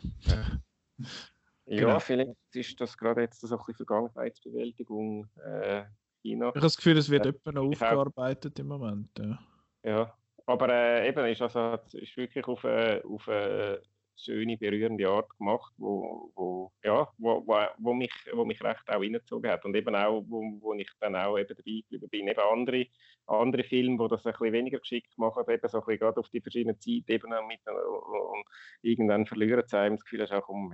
Ja, 1.69 1.81
genau. 1.81 1.99
vielleicht 1.99 2.31
ist 2.53 2.79
das 2.79 2.97
gerade 2.97 3.21
jetzt 3.21 3.41
so 3.41 3.47
ein 3.47 3.57
bisschen 3.57 3.85
Vergangenheitsbewältigung 3.85 5.27
äh, 5.45 5.84
China. 6.21 6.47
Ich 6.47 6.55
habe 6.55 6.59
das 6.61 6.77
Gefühl, 6.77 6.97
es 6.97 7.09
wird 7.09 7.25
äh, 7.25 7.29
etwa 7.29 7.51
noch 7.51 7.65
aufgearbeitet 7.65 8.57
im 8.59 8.67
Moment. 8.67 9.09
Ja, 9.19 9.39
ja. 9.84 10.13
aber 10.45 10.69
äh, 10.69 11.09
eben 11.09 11.25
ist 11.25 11.41
also 11.41 11.77
ist 11.91 12.15
wirklich 12.15 12.45
auf, 12.47 12.63
äh, 12.63 13.01
auf 13.03 13.27
äh, 13.27 13.79
schöne, 14.18 14.57
berührende 14.57 15.07
Art 15.07 15.30
gemacht, 15.38 15.73
wo, 15.77 16.31
wo, 16.35 16.72
ja, 16.84 17.07
wo, 17.18 17.44
wo, 17.45 17.56
wo, 17.77 17.94
mich, 17.94 18.11
wo 18.34 18.45
mich 18.45 18.61
recht 18.61 18.89
auch 18.89 18.99
reingezogen 19.02 19.49
hat. 19.49 19.64
Und 19.65 19.76
eben 19.76 19.95
auch, 19.95 20.23
wo, 20.27 20.41
wo 20.60 20.73
ich 20.73 20.89
dann 20.99 21.15
auch 21.15 21.38
eben 21.38 21.49
dabei 21.49 21.81
geblieben 21.89 22.10
bin. 22.10 22.27
Eben 22.27 22.39
andere, 22.39 22.88
andere 23.27 23.64
Filme, 23.64 23.98
die 24.03 24.10
das 24.10 24.26
ein 24.26 24.31
bisschen 24.34 24.53
weniger 24.53 24.80
geschickt 24.80 25.18
machen, 25.18 25.44
eben 25.48 25.69
so 25.69 25.77
ein 25.80 25.85
bisschen 25.85 25.99
gerade 25.99 26.19
auf 26.19 26.30
die 26.30 26.41
verschiedenen 26.41 26.80
Zeitebenen 26.80 27.48
mit, 27.48 27.60
und 27.68 28.45
irgendwann 28.81 29.26
verlieren 29.26 29.64
sie 29.65 29.77
einem 29.77 29.95
das 29.95 30.03
Gefühl, 30.03 30.22
es 30.22 30.31
ist 30.31 30.35
auch 30.35 30.49
um, 30.49 30.73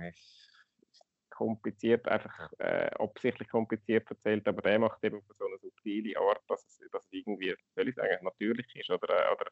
kompliziert, 1.34 2.06
einfach 2.08 2.52
äh, 2.58 2.88
absichtlich 2.98 3.48
kompliziert 3.48 4.08
erzählt, 4.08 4.46
aber 4.46 4.62
der 4.62 4.78
macht 4.78 5.02
eben 5.04 5.20
so 5.36 5.46
eine 5.46 5.58
subtile 5.58 6.18
Art, 6.18 6.40
dass 6.48 6.64
es, 6.64 6.90
dass 6.90 7.04
es 7.04 7.12
irgendwie, 7.12 7.54
soll 7.74 7.88
ich 7.88 7.94
sagen, 7.94 8.24
natürlich 8.24 8.66
ist 8.76 8.90
oder, 8.90 9.08
äh, 9.08 9.32
oder 9.34 9.50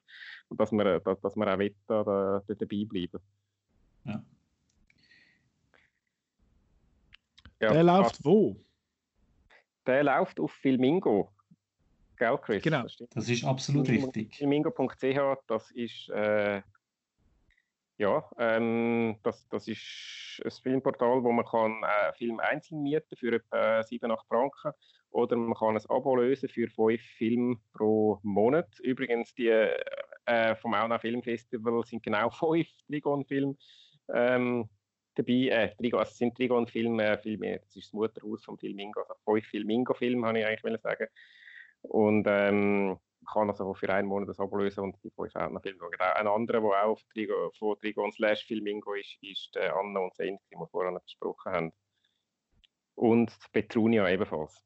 dass 0.51 0.73
man, 0.73 1.03
dass, 1.03 1.21
dass 1.21 1.37
man 1.37 1.49
auch 1.49 1.59
will, 1.59 1.75
da, 1.87 2.05
da, 2.05 2.43
dabei 2.47 2.85
bleiben. 2.89 3.21
Ja. 4.05 4.25
ja 7.61 7.73
der 7.73 7.83
läuft 7.83 8.25
wo? 8.25 8.57
Der 9.87 10.05
läuft 10.05 10.39
auf 10.41 10.53
Filmingo. 10.53 11.33
Gell, 12.17 12.39
Chris? 12.39 12.63
Genau. 12.63 12.83
Das, 12.83 12.97
das 13.11 13.29
ist 13.29 13.45
absolut 13.45 13.89
richtig. 13.89 14.37
Filmingo.ch, 14.37 15.39
das 15.47 15.71
ist 15.73 16.09
äh, 16.11 16.63
ja, 17.99 18.25
ähm, 18.39 19.17
das, 19.23 19.49
das 19.49 19.69
ist 19.69 20.41
ein 20.45 20.51
Filmportal, 20.51 21.23
wo 21.23 21.31
man 21.31 21.45
kann 21.45 21.83
äh, 21.85 22.13
Film 22.15 22.41
einzeln 22.41 22.83
mieten 22.83 23.17
für 23.17 23.35
etwa 23.35 23.83
7, 23.83 24.11
8 24.11 24.27
Franken 24.27 24.73
oder 25.11 25.37
man 25.37 25.55
kann 25.55 25.77
ein 25.77 25.87
Abo 25.89 26.17
lösen 26.17 26.49
für 26.49 26.69
5 26.69 27.01
Filme 27.01 27.57
pro 27.73 28.19
Monat. 28.23 28.79
Übrigens, 28.81 29.35
die 29.35 29.49
äh, 29.49 30.57
vom 30.57 30.75
Auna 30.75 30.99
Filmfestival 30.99 31.85
sind 31.85 32.03
genau 32.03 32.31
5 32.31 32.67
Trigon-Filme 32.89 33.57
ähm, 34.13 34.69
dabei. 35.15 35.49
Äh, 35.49 35.75
Trigo, 35.77 35.99
also 35.99 36.11
es 36.11 36.19
sind 36.19 36.37
Trigon-Filme, 36.37 37.05
äh, 37.05 37.19
Filme, 37.19 37.59
das 37.59 37.77
ist 37.77 37.89
das 37.89 37.93
Mutterhaus 37.93 38.45
vom 38.45 38.59
Filmingo, 38.59 39.01
also 39.01 39.15
fünf 39.25 39.47
Filmingo-Filme, 39.47 40.27
habe 40.27 40.39
ich 40.39 40.47
eigentlich 40.47 40.81
sagen. 40.81 41.07
Und 41.83 42.27
ähm, 42.29 42.99
kann 43.33 43.49
also 43.49 43.75
für 43.75 43.89
einen 43.89 44.09
Monat 44.09 44.29
das 44.29 44.41
Abo 44.41 44.57
lösen 44.57 44.81
und 44.81 44.97
die 45.05 45.11
fünf 45.11 45.33
Filme 45.33 45.61
schauen. 45.63 46.15
Ein 46.15 46.27
anderer, 46.27 46.61
der 46.61 46.87
auch 46.87 47.01
Trigo, 47.13 47.51
von 47.59 47.79
Trigon 47.79 48.13
slash 48.13 48.45
Filmingo 48.47 48.95
ist, 48.95 49.17
ist 49.21 49.55
der 49.55 49.75
Anna 49.77 50.01
und 50.01 50.15
Saint, 50.15 50.41
die 50.51 50.57
wir 50.57 50.67
vorhin 50.69 50.99
besprochen 51.03 51.53
haben. 51.53 51.73
Und 52.95 53.33
Petrunia 53.53 54.09
ebenfalls. 54.09 54.63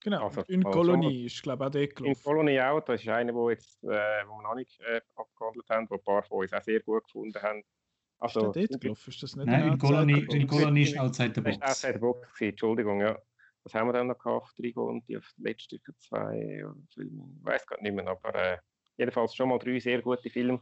Genau, 0.00 0.26
also, 0.26 0.42
in 0.42 0.62
Kolonie 0.62 1.26
ist, 1.26 1.42
glaube 1.42 1.64
ich, 1.64 1.66
auch 1.66 1.72
der 1.72 1.88
gelaufen. 1.88 2.16
In 2.16 2.22
Kolonie 2.22 2.60
auch, 2.60 2.80
das 2.80 3.00
ist 3.00 3.08
eine, 3.08 3.34
wo, 3.34 3.50
jetzt, 3.50 3.82
äh, 3.82 4.24
wo 4.26 4.36
wir 4.36 4.42
noch 4.42 4.54
nicht 4.54 4.80
äh, 4.80 5.00
abgehandelt 5.16 5.68
haben, 5.68 5.90
wo 5.90 5.94
ein 5.96 6.02
paar 6.02 6.22
von 6.22 6.38
uns 6.38 6.52
auch 6.52 6.62
sehr 6.62 6.80
gut 6.80 7.04
gefunden 7.04 7.42
haben. 7.42 7.64
Also, 8.20 8.48
ist 8.48 8.56
der 8.56 8.66
dort 8.68 8.80
gelaufen? 8.80 9.10
Ist 9.10 9.22
das 9.22 9.36
nicht 9.36 9.46
Nein, 9.46 9.72
in 9.72 9.78
Kolonie, 9.78 10.26
in 10.30 10.46
Kolonie 10.46 10.82
ist 10.82 10.98
Outside 10.98 11.32
the 11.34 11.40
Box. 11.40 11.62
Outside 11.62 11.92
the 11.94 11.98
Box, 12.00 12.40
Entschuldigung, 12.40 13.00
ja. 13.00 13.18
Was 13.64 13.74
haben 13.74 13.88
wir 13.88 13.92
dann 13.92 14.08
noch 14.08 14.18
gehabt? 14.18 14.56
Trigo 14.56 14.88
und 14.88 15.06
die 15.08 15.18
letzten 15.36 15.80
zwei 15.98 16.64
Filme? 16.94 17.28
Ich 17.38 17.44
weiß 17.44 17.66
gar 17.66 17.80
nicht 17.80 17.94
mehr, 17.94 18.06
aber 18.08 18.34
äh, 18.34 18.58
jedenfalls 18.96 19.34
schon 19.34 19.48
mal 19.48 19.58
drei 19.58 19.78
sehr 19.78 20.02
gute 20.02 20.30
Filme. 20.30 20.60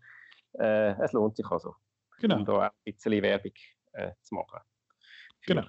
Äh, 0.59 1.01
es 1.03 1.13
lohnt 1.13 1.37
sich 1.37 1.47
also, 1.47 1.75
genau. 2.19 2.37
um 2.37 2.45
da 2.45 2.53
auch 2.53 2.63
ein 2.63 2.71
bisschen 2.85 3.23
Werbung 3.23 3.53
äh, 3.93 4.13
zu 4.23 4.35
machen. 4.35 4.61
Genau. 5.47 5.67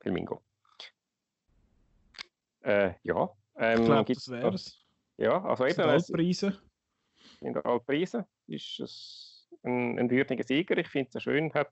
Filmingo. 0.00 0.42
Äh, 2.62 2.94
ja. 3.02 3.30
Ähm, 3.56 3.80
ich 3.80 3.86
glaube, 3.86 4.14
das 4.14 4.28
wäre 4.28 4.54
es. 4.54 4.84
Ja, 5.16 5.42
also 5.44 5.66
eben. 5.66 5.80
Altpreise. 5.80 6.60
In 7.40 7.52
der 7.52 7.64
Altpreise 7.64 8.26
ist 8.46 8.80
es 8.80 9.33
ein, 9.64 9.98
ein 9.98 10.10
würdiger 10.10 10.44
Sieger. 10.44 10.76
Ich 10.78 10.88
finde 10.88 11.10
es 11.14 11.22
schön, 11.22 11.52
hat, 11.54 11.70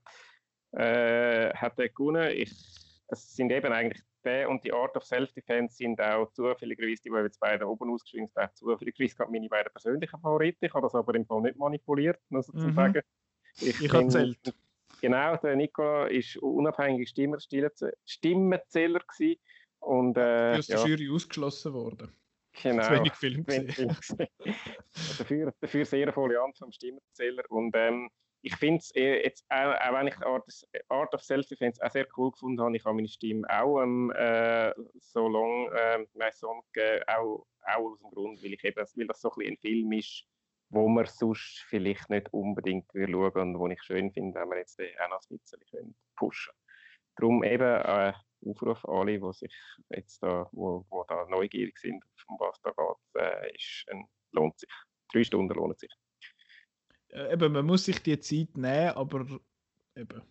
äh, 0.71 1.53
hat 1.53 1.79
er 1.79 1.89
gewonnen. 1.89 2.31
Ich, 2.31 2.51
es 3.07 3.35
sind 3.35 3.51
eben 3.51 3.71
eigentlich 3.71 4.01
der 4.23 4.49
und 4.49 4.63
die 4.63 4.71
Art 4.71 4.95
of 4.95 5.03
Self-Defense 5.03 5.75
sind 5.75 5.99
auch 6.01 6.31
zufälligerweise, 6.31 7.01
die, 7.03 7.09
die 7.09 7.15
jetzt 7.15 7.39
beide 7.39 7.67
oben 7.67 7.91
ausgeschrieben 7.91 8.27
sind, 8.27 8.43
auch 8.43 8.53
zufälligerweise 8.53 9.25
meine 9.29 9.49
beiden 9.49 9.71
persönlichen 9.71 10.19
Favoriten. 10.19 10.65
Ich 10.65 10.73
habe 10.73 10.85
das 10.85 10.95
aber 10.95 11.13
im 11.15 11.25
Fall 11.25 11.41
nicht 11.41 11.57
manipuliert, 11.57 12.19
muss 12.29 12.47
ich 12.49 12.55
mhm. 12.55 12.73
sagen. 12.73 13.01
Ich, 13.57 13.81
ich 13.81 13.93
habe 13.93 14.07
zählt. 14.07 14.55
Genau, 15.01 15.35
der 15.35 15.55
Nicola 15.55 16.07
war 16.09 16.43
unabhängiger 16.43 17.05
Stimmenzähler 17.05 18.99
gewesen. 18.99 19.41
Und, 19.79 20.17
äh, 20.17 20.55
aus 20.57 20.67
der 20.67 20.77
ja. 20.77 20.85
Jury 20.85 21.09
ausgeschlossen 21.13 21.73
worden. 21.73 22.15
Genau. 22.61 22.83
Zu 22.83 22.91
wenig 22.91 23.13
Film 23.13 23.45
gesehen. 23.45 23.97
dafür, 25.17 25.53
dafür 25.59 25.85
sehr 25.85 26.13
volle 26.13 26.41
Hand 26.41 26.57
vom 26.57 26.71
Stimmenzähler. 26.71 27.43
Und 27.49 27.75
ähm, 27.75 28.09
ich 28.41 28.55
finde 28.57 28.79
es 28.79 28.93
äh, 28.95 29.23
jetzt, 29.23 29.45
auch, 29.49 29.73
auch 29.73 29.93
wenn 29.93 30.07
ich 30.07 30.17
Art, 30.21 30.67
Art 30.89 31.13
of 31.13 31.23
Self-Defense 31.23 31.83
auch 31.83 31.89
sehr 31.89 32.05
cool 32.17 32.31
gefunden 32.31 32.61
habe, 32.61 32.75
ich 32.75 32.83
habe 32.83 32.95
meine 32.95 33.07
Stimme 33.07 33.47
auch 33.49 33.81
ähm, 33.81 34.11
äh, 34.15 34.71
so 34.99 35.27
lange 35.27 35.71
äh, 35.71 36.05
meinen 36.13 36.31
Song 36.33 36.61
gegeben, 36.73 37.03
auch, 37.07 37.45
auch 37.65 37.91
aus 37.91 37.99
dem 37.99 38.11
Grund, 38.11 38.43
weil, 38.43 38.53
ich 38.53 38.63
eben, 38.63 38.85
weil 38.95 39.07
das 39.07 39.21
so 39.21 39.31
ein, 39.31 39.47
ein 39.47 39.57
Film 39.57 39.91
ist, 39.93 40.25
wo 40.69 40.87
man 40.89 41.05
sonst 41.05 41.63
vielleicht 41.69 42.09
nicht 42.09 42.33
unbedingt 42.33 42.85
schauen 42.93 43.31
und 43.33 43.59
wo 43.59 43.67
ich 43.67 43.81
schön 43.81 44.11
finde, 44.11 44.39
wenn 44.39 44.49
wir 44.49 44.57
jetzt 44.57 44.79
auch 44.79 45.09
noch 45.09 45.21
ein 45.29 45.39
bisschen 45.39 45.95
pushen 46.15 46.53
können. 46.53 46.63
Darum 47.15 47.43
eben 47.43 47.81
äh, 47.81 48.13
Aufruf 48.45 48.85
an 48.85 48.95
alle, 48.95 49.19
die 49.19 49.33
sich 49.33 49.53
jetzt 49.89 50.21
da, 50.21 50.47
wo, 50.51 50.85
wo 50.89 51.03
da 51.07 51.25
neugierig 51.29 51.77
sind, 51.77 52.03
um 52.27 52.39
was 52.39 52.59
da 52.61 52.71
geht, 52.71 53.21
äh, 53.21 53.55
ist 53.55 53.85
ein, 53.89 54.05
lohnt 54.31 54.59
sich. 54.59 54.69
Drei 55.11 55.23
Stunden 55.23 55.53
lohnt 55.53 55.79
sich. 55.79 55.91
Äh, 57.09 57.33
eben, 57.33 57.53
man 57.53 57.65
muss 57.65 57.85
sich 57.85 58.01
die 58.01 58.19
Zeit 58.19 58.57
nehmen, 58.57 58.89
aber 58.91 59.25
eben, 59.95 60.21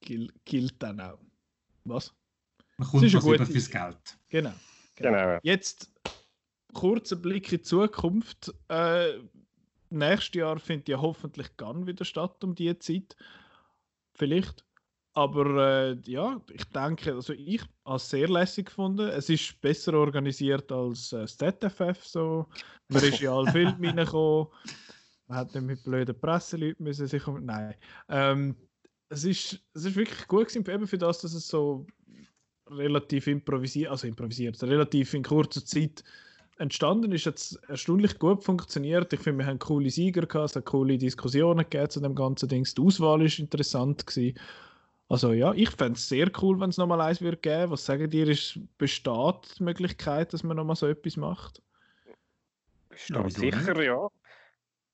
gilt, 0.00 0.44
gilt 0.44 0.82
dann 0.82 1.00
auch. 1.00 1.20
Was? 1.84 2.14
Man 2.76 2.88
kommt 2.88 3.14
was 3.14 3.24
über 3.24 3.46
fürs 3.46 3.70
Geld. 3.70 4.18
Genau. 4.28 4.52
genau. 4.96 5.10
genau. 5.10 5.38
Jetzt 5.42 5.92
kurzer 6.72 7.16
Blick 7.16 7.52
in 7.52 7.58
die 7.58 7.62
Zukunft. 7.62 8.52
Äh, 8.68 9.20
nächstes 9.90 10.34
Jahr 10.34 10.58
findet 10.58 10.88
ja 10.88 11.00
hoffentlich 11.00 11.56
Gun 11.56 11.86
wieder 11.86 12.04
statt 12.04 12.42
um 12.44 12.54
diese 12.54 12.78
Zeit. 12.78 13.16
Vielleicht. 14.14 14.63
Aber 15.14 15.92
äh, 15.92 15.96
ja, 16.06 16.40
ich 16.52 16.64
denke, 16.64 17.14
also 17.14 17.32
ich 17.32 17.62
habe 17.84 17.96
es 17.96 18.10
sehr 18.10 18.28
lässig 18.28 18.66
gefunden. 18.66 19.08
Es 19.08 19.30
ist 19.30 19.60
besser 19.60 19.94
organisiert 19.94 20.70
als 20.72 21.12
äh, 21.12 21.20
das 21.20 21.36
ZFF. 21.36 22.04
So. 22.04 22.46
Man 22.88 23.04
ist 23.04 23.20
ja 23.20 23.32
alle 23.32 23.50
Filme 23.52 23.76
reingekommen. 23.88 24.48
Man 25.28 25.38
hat 25.38 25.54
nicht 25.54 25.64
mit 25.64 25.84
blöden 25.84 26.18
Presseleuten 26.18 26.84
müssen 26.84 27.06
sich 27.06 27.26
um. 27.28 27.44
Nein. 27.44 27.74
Ähm, 28.08 28.56
es, 29.08 29.24
ist, 29.24 29.60
es 29.72 29.84
ist 29.84 29.94
wirklich 29.94 30.26
gut 30.26 30.48
gewesen, 30.48 30.68
eben 30.68 30.86
für 30.86 30.98
das, 30.98 31.20
dass 31.20 31.32
es 31.32 31.46
so 31.46 31.86
relativ 32.68 33.28
improvisiert, 33.28 33.90
also 33.90 34.08
improvisiert, 34.08 34.60
relativ 34.64 35.14
in 35.14 35.22
kurzer 35.22 35.64
Zeit 35.64 36.02
entstanden 36.58 37.12
ist, 37.12 37.26
hat 37.26 37.36
es 37.36 37.54
erstaunlich 37.68 38.18
gut 38.18 38.42
funktioniert. 38.42 39.12
Ich 39.12 39.20
finde, 39.20 39.44
wir 39.44 39.46
haben 39.46 39.58
coole 39.58 39.90
Sieger 39.90 40.26
gehabt, 40.26 40.50
es 40.50 40.56
hat 40.56 40.64
coole 40.64 40.98
Diskussionen 40.98 41.64
gegeben 41.70 41.90
zu 41.90 42.00
dem 42.00 42.14
ganzen 42.14 42.48
Ding. 42.48 42.64
Die 42.64 42.82
Auswahl 42.82 43.22
ist 43.22 43.38
interessant 43.38 44.06
gewesen. 44.06 44.36
Also 45.14 45.32
ja, 45.32 45.52
ich 45.54 45.70
fände 45.70 45.92
es 45.92 46.08
sehr 46.08 46.28
cool, 46.42 46.58
wenn 46.58 46.70
es 46.70 46.76
nochmal 46.76 47.00
eins 47.00 47.20
würde 47.20 47.36
geben. 47.36 47.70
Was 47.70 47.86
sagen 47.86 48.10
dir, 48.10 48.26
ist, 48.26 48.58
besteht 48.78 49.56
die 49.56 49.62
Möglichkeit, 49.62 50.32
dass 50.32 50.42
man 50.42 50.56
nochmal 50.56 50.74
so 50.74 50.88
etwas 50.88 51.16
macht? 51.16 51.62
Besteht 52.88 53.16
ja, 53.16 53.30
sicher, 53.30 53.80
ja. 53.80 54.08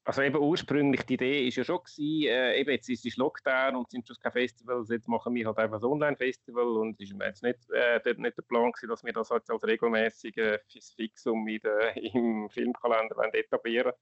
Also 0.04 0.20
eben 0.20 0.36
ursprünglich, 0.36 1.06
die 1.06 1.14
Idee 1.14 1.48
ist 1.48 1.56
ja 1.56 1.64
schon 1.64 1.78
gewesen, 1.78 2.28
äh, 2.28 2.60
eben 2.60 2.70
jetzt 2.70 2.90
ist 2.90 3.06
es 3.06 3.16
Lockdown 3.16 3.76
und 3.76 3.90
sind 3.90 4.06
schon 4.06 4.16
keine 4.20 4.32
Festivals, 4.32 4.90
jetzt 4.90 5.08
machen 5.08 5.34
wir 5.34 5.46
halt 5.46 5.56
einfach 5.56 5.78
ein 5.78 5.84
Online-Festival 5.84 6.66
und 6.66 7.00
es 7.00 7.10
ist 7.10 7.16
jetzt 7.18 7.42
nicht, 7.42 7.70
äh, 7.70 7.98
nicht 8.18 8.36
der 8.36 8.42
Plan 8.42 8.72
gewesen, 8.72 8.90
dass 8.90 9.02
wir 9.02 9.14
das 9.14 9.30
als, 9.30 9.48
als 9.48 9.64
regelmäßiges 9.64 10.92
Fixum 10.96 11.48
in 11.48 11.60
der, 11.60 11.96
im 12.14 12.50
Filmkalender 12.50 13.16
etablieren 13.32 13.92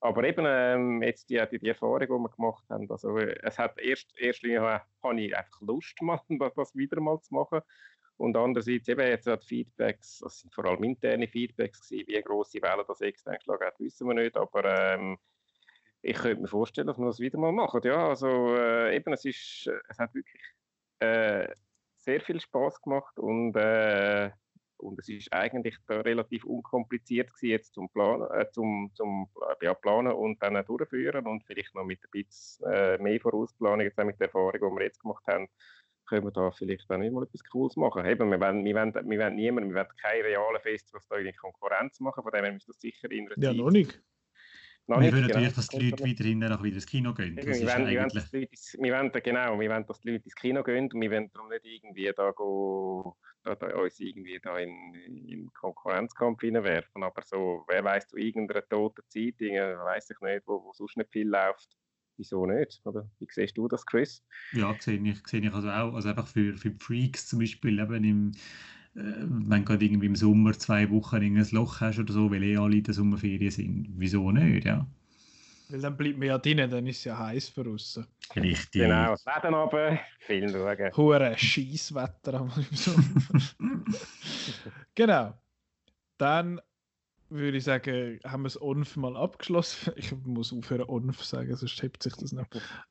Aber 0.00 0.24
eben 0.24 0.44
ähm, 0.46 1.02
jetzt 1.02 1.30
die, 1.30 1.42
die, 1.50 1.58
die 1.58 1.68
Erfahrung, 1.68 2.00
die 2.00 2.08
wir 2.08 2.28
gemacht 2.28 2.64
haben, 2.68 2.90
also 2.90 3.16
es 3.18 3.58
hat 3.58 3.78
erst, 3.78 4.12
erst 4.18 4.42
habe 4.42 5.20
ich 5.20 5.36
einfach 5.36 5.60
Lust, 5.60 5.96
mal, 6.02 6.20
das 6.54 6.74
wieder 6.74 7.00
mal 7.00 7.20
zu 7.20 7.34
machen. 7.34 7.60
Und 8.18 8.36
andererseits 8.36 8.88
eben 8.88 9.06
jetzt 9.06 9.26
hat 9.26 9.44
Feedbacks, 9.44 10.20
das 10.20 10.40
sind 10.40 10.54
vor 10.54 10.64
allem 10.64 10.82
interne 10.84 11.28
Feedbacks 11.28 11.88
gewesen, 11.88 12.06
wie 12.08 12.22
grosse 12.22 12.62
Wellen 12.62 12.84
das 12.88 13.00
extern 13.02 13.36
geschlagen 13.36 13.66
hat, 13.66 13.78
wissen 13.78 14.08
wir 14.08 14.14
nicht, 14.14 14.36
aber 14.36 14.64
ähm, 14.64 15.18
ich 16.00 16.16
könnte 16.16 16.42
mir 16.42 16.48
vorstellen, 16.48 16.86
dass 16.86 16.98
wir 16.98 17.06
das 17.06 17.20
wieder 17.20 17.38
mal 17.38 17.52
machen. 17.52 17.80
Ja, 17.84 18.08
also 18.08 18.54
äh, 18.56 18.96
eben, 18.96 19.12
es 19.12 19.24
ist, 19.24 19.70
es 19.88 19.98
hat 19.98 20.14
wirklich 20.14 20.42
äh, 21.00 21.48
sehr 21.96 22.20
viel 22.20 22.40
Spaß 22.40 22.80
gemacht 22.80 23.18
und 23.18 23.54
äh, 23.56 24.30
und 24.78 24.98
es 24.98 25.08
ist 25.08 25.32
eigentlich 25.32 25.76
relativ 25.88 26.44
unkompliziert 26.44 27.32
gewesen, 27.32 27.50
jetzt 27.50 27.74
zum 27.74 27.88
Planen, 27.90 28.28
äh, 28.32 28.50
zum, 28.50 28.90
zum 28.94 29.28
ja, 29.60 29.74
Planen 29.74 30.12
und 30.12 30.42
dann 30.42 30.64
durchführen 30.64 31.26
und 31.26 31.44
vielleicht 31.44 31.74
noch 31.74 31.84
mit 31.84 32.00
ein 32.04 32.10
bisschen 32.10 32.66
äh, 32.72 32.98
mehr 32.98 33.20
Vorausplanung, 33.20 33.80
jetzt 33.80 33.98
auch 33.98 34.04
mit 34.04 34.18
der 34.20 34.26
Erfahrung, 34.26 34.52
die 34.52 34.78
wir 34.78 34.84
jetzt 34.84 35.00
gemacht 35.00 35.24
haben, 35.26 35.48
können 36.06 36.24
wir 36.24 36.30
da 36.30 36.50
vielleicht 36.52 36.88
dann 36.88 37.00
nicht 37.00 37.12
mal 37.12 37.24
etwas 37.24 37.42
Cooles 37.44 37.76
machen. 37.76 38.06
Eben, 38.06 38.30
wir 38.30 38.40
wollen, 38.40 38.64
wir 38.64 38.74
wollen, 38.74 38.94
wir 38.94 39.18
wollen 39.18 39.34
niemanden, 39.34 39.70
wir 39.70 39.76
wollen 39.76 39.96
keine 40.00 40.24
realen 40.24 40.60
Festivals 40.60 41.06
da 41.08 41.16
in 41.16 41.34
Konkurrenz 41.34 42.00
machen, 42.00 42.22
von 42.22 42.32
dem 42.32 42.44
her 42.44 42.52
müssen 42.52 42.68
wir 42.68 42.72
das 42.74 42.80
sicher 42.80 43.10
in 43.10 43.26
einer 43.26 43.38
Ja, 43.38 43.50
Zeit 43.50 43.56
noch 43.56 43.70
nicht. 43.70 44.02
Noch 44.88 45.00
wir 45.00 45.12
würden 45.12 45.26
natürlich, 45.26 45.54
dass 45.54 45.66
die 45.66 45.90
Leute 45.90 46.04
weiterhin 46.04 46.44
auch 46.44 46.62
wieder 46.62 46.76
ins 46.76 46.86
Kino 46.86 47.12
gehen. 47.12 47.34
Das 47.34 47.44
wir, 47.44 47.66
wollen, 47.66 47.86
eigentlich... 47.86 48.32
wir, 48.32 48.48
wir 48.84 48.94
wollen, 48.94 49.10
genau, 49.12 49.58
wir 49.58 49.68
wollen, 49.68 49.86
dass 49.86 50.00
die 50.00 50.12
Leute 50.12 50.24
ins 50.24 50.34
Kino 50.36 50.62
gehen 50.62 50.84
und 50.92 51.00
wir 51.00 51.10
wollen 51.10 51.28
darum 51.32 51.48
nicht 51.48 51.64
irgendwie 51.64 52.12
da, 52.16 52.30
go, 52.30 53.16
uns 53.46 54.00
irgendwie 54.00 54.38
da 54.42 54.58
in, 54.58 54.94
in 55.28 55.52
Konkurrenzkampf 55.52 56.40
hineinwerfen. 56.40 57.02
Aber 57.02 57.22
so, 57.22 57.64
wer 57.68 57.84
weiß 57.84 58.08
zu 58.08 58.16
irgendeiner 58.16 58.66
toten 58.68 59.02
Zeit, 59.08 59.40
weiß 59.40 60.10
ich 60.10 60.20
nicht, 60.20 60.42
wo, 60.46 60.64
wo 60.64 60.72
sonst 60.72 60.96
nicht 60.96 61.10
viel 61.12 61.28
läuft. 61.28 61.76
Wieso 62.18 62.46
nicht? 62.46 62.80
Oder 62.84 63.08
wie 63.18 63.26
siehst 63.30 63.58
du 63.58 63.68
das, 63.68 63.84
Chris? 63.84 64.24
Ja, 64.52 64.74
sehe 64.80 64.98
ich, 64.98 65.26
sehe 65.26 65.40
ich 65.40 65.52
also 65.52 65.68
auch. 65.68 65.94
Also 65.94 66.08
einfach 66.08 66.26
für, 66.26 66.56
für 66.56 66.72
Freaks 66.80 67.28
zum 67.28 67.40
Beispiel 67.40 67.78
eben 67.78 68.04
im 68.04 68.32
äh, 68.96 69.26
wenn 69.28 69.60
du 69.60 69.64
gerade 69.64 69.84
irgendwie 69.84 70.06
im 70.06 70.16
Sommer 70.16 70.54
zwei 70.54 70.90
Wochen 70.90 71.22
in 71.22 71.36
ein 71.36 71.46
Loch 71.50 71.80
hast 71.80 71.98
oder 71.98 72.12
so, 72.12 72.30
weil 72.30 72.42
eh 72.42 72.56
alle 72.56 72.76
in 72.76 72.82
der 72.82 72.94
Sommerferien 72.94 73.50
sind. 73.50 73.88
Wieso 73.96 74.30
nicht, 74.32 74.64
ja? 74.64 74.86
Weil 75.68 75.80
dann 75.80 75.96
bleibt 75.96 76.18
man 76.18 76.28
ja 76.28 76.38
drinnen, 76.38 76.70
dann 76.70 76.86
ist 76.86 76.98
es 76.98 77.04
ja 77.04 77.18
heiß 77.18 77.48
für 77.48 77.68
außen. 77.68 78.06
Richtig. 78.36 78.82
Genau, 78.82 79.10
das 79.10 79.26
Wetter 79.26 79.52
aber, 79.52 79.98
vielen 80.20 80.52
Dank. 80.52 80.96
Hure 80.96 81.36
Scheisswetter 81.36 82.48
im 82.56 82.76
Sommer. 82.76 83.42
genau. 84.94 85.34
Dann 86.18 86.60
würde 87.28 87.58
ich 87.58 87.64
sagen, 87.64 88.20
haben 88.24 88.42
wir 88.42 88.48
das 88.48 88.60
ONF 88.60 88.96
mal 88.96 89.16
abgeschlossen. 89.16 89.92
Ich 89.96 90.12
muss 90.12 90.52
aufhören, 90.52 90.88
ONF 90.88 91.24
sagen, 91.24 91.54
sonst 91.56 91.82
hebt 91.82 92.02
sich 92.02 92.14
das 92.14 92.32
noch. 92.32 92.46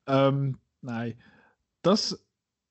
Ähm, 0.06 0.58
nein. 0.82 1.20
Das 1.82 2.24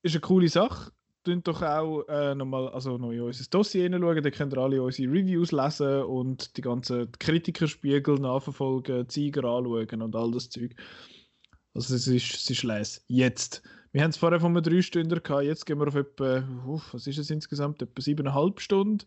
ist 0.04 0.14
eine 0.14 0.22
coole 0.22 0.50
Sache 0.50 0.92
könnt 1.26 1.48
doch 1.48 1.62
auch 1.62 2.04
äh, 2.08 2.34
nochmal 2.36 2.70
also 2.70 2.98
noch 2.98 3.12
in 3.12 3.22
unser 3.22 3.50
Dossier 3.50 3.84
hineinschauen, 3.84 4.24
da 4.24 4.32
könnt 4.32 4.54
ihr 4.54 4.58
alle 4.60 4.82
unsere 4.82 5.12
Reviews 5.12 5.52
lesen 5.52 6.04
und 6.04 6.56
die 6.56 6.62
ganzen 6.62 7.12
Kritikerspiegel 7.20 8.20
nachverfolgen, 8.20 9.10
Zeiger 9.10 9.44
anschauen 9.44 10.02
und 10.02 10.16
all 10.16 10.32
das 10.32 10.50
Zeug. 10.50 10.76
Also 11.74 11.96
es 11.96 12.08
ist, 12.08 12.34
es 12.34 12.50
ist 12.50 12.64
les. 12.64 13.04
Jetzt. 13.08 13.62
Wir 13.92 14.04
haben 14.04 14.12
es 14.12 14.18
vorher 14.18 14.40
von 14.40 14.56
einem 14.56 14.64
3 14.64 14.82
Stunden 14.82 15.22
gehabt, 15.22 15.44
jetzt 15.44 15.66
gehen 15.66 15.80
wir 15.80 15.88
auf 15.88 15.96
etwa, 15.96 16.44
uff, 16.68 16.94
was 16.94 17.08
ist 17.08 17.18
es 17.18 17.30
insgesamt, 17.30 17.82
etwa 17.82 18.02
7,5 18.02 18.60
Stunden 18.60 19.06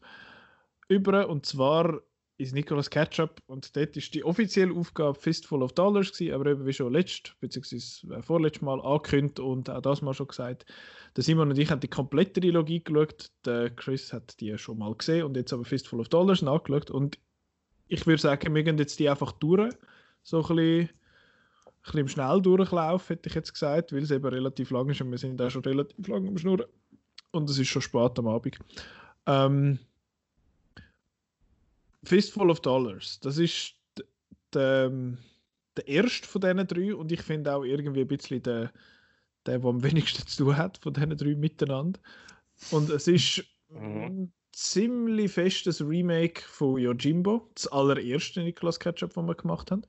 über 0.88 1.28
und 1.28 1.46
zwar 1.46 2.00
ist 2.38 2.54
Nicolas 2.54 2.88
Ketchup 2.88 3.42
und 3.46 3.76
dort 3.76 3.96
ist 3.96 4.14
die 4.14 4.24
offizielle 4.24 4.72
Aufgabe 4.72 5.18
Fistful 5.18 5.62
of 5.62 5.72
Dollars 5.72 6.12
gewesen, 6.12 6.34
aber 6.34 6.50
eben 6.50 6.64
wie 6.64 6.72
schon 6.72 6.92
letzt, 6.92 7.34
beziehungsweise 7.40 8.14
äh, 8.14 8.22
vorletztes 8.22 8.62
Mal 8.62 8.80
angekündigt 8.80 9.40
und 9.40 9.68
auch 9.68 9.82
das 9.82 10.02
mal 10.02 10.14
schon 10.14 10.28
gesagt, 10.28 10.64
der 11.16 11.24
Simon 11.24 11.50
und 11.50 11.58
ich 11.58 11.68
haben 11.70 11.80
die 11.80 11.88
komplette 11.88 12.40
Trilogie 12.40 12.82
geschaut, 12.82 13.32
der 13.44 13.70
Chris 13.70 14.12
hat 14.12 14.40
die 14.40 14.56
schon 14.56 14.78
mal 14.78 14.94
gesehen 14.94 15.24
und 15.24 15.36
jetzt 15.36 15.52
aber 15.52 15.64
Fistful 15.64 16.00
of 16.00 16.08
Dollars 16.08 16.40
nachgeschaut 16.40 16.92
und 16.92 17.18
ich 17.88 18.06
würde 18.06 18.22
sagen, 18.22 18.54
wir 18.54 18.62
gehen 18.62 18.78
jetzt 18.78 19.00
die 19.00 19.08
einfach 19.08 19.32
durch, 19.32 19.74
so 20.22 20.38
ein 20.38 20.56
bisschen, 20.56 20.80
ein 20.80 20.90
bisschen 21.82 22.00
im 22.00 22.08
Schnelldurchlauf, 22.08 23.08
hätte 23.08 23.28
ich 23.28 23.34
jetzt 23.34 23.52
gesagt, 23.52 23.92
weil 23.92 24.04
es 24.04 24.12
eben 24.12 24.26
relativ 24.26 24.70
lang 24.70 24.88
ist 24.88 25.00
und 25.00 25.10
wir 25.10 25.18
sind 25.18 25.42
auch 25.42 25.50
schon 25.50 25.64
relativ 25.64 26.06
lang 26.06 26.28
am 26.28 26.38
Schnurren 26.38 26.66
und 27.32 27.50
es 27.50 27.58
ist 27.58 27.68
schon 27.68 27.82
spät 27.82 28.16
am 28.16 28.28
Abend. 28.28 28.58
Ähm, 29.26 29.80
Fistful 32.04 32.50
of 32.50 32.60
Dollars, 32.60 33.18
das 33.20 33.38
ist 33.38 33.74
der, 34.52 34.90
der 35.76 35.88
erste 35.88 36.26
von 36.26 36.40
diesen 36.40 36.66
drei 36.66 36.94
und 36.94 37.12
ich 37.12 37.22
finde 37.22 37.54
auch 37.54 37.64
irgendwie 37.64 38.02
ein 38.02 38.08
bisschen 38.08 38.42
der, 38.42 38.72
der, 39.46 39.58
der 39.58 39.68
am 39.68 39.82
wenigsten 39.82 40.26
zu 40.26 40.44
tun 40.44 40.56
hat 40.56 40.78
von 40.78 40.92
diesen 40.92 41.16
drei 41.16 41.34
miteinander. 41.34 42.00
Und 42.70 42.90
es 42.90 43.08
ist 43.08 43.44
mhm. 43.68 44.02
ein 44.02 44.32
ziemlich 44.52 45.32
festes 45.32 45.80
Remake 45.80 46.42
von 46.42 46.78
Yojimbo, 46.78 47.48
das 47.54 47.66
allererste 47.68 48.42
Nicolas 48.42 48.80
Ketchup, 48.80 49.14
das 49.14 49.24
wir 49.24 49.34
gemacht 49.34 49.70
haben. 49.70 49.82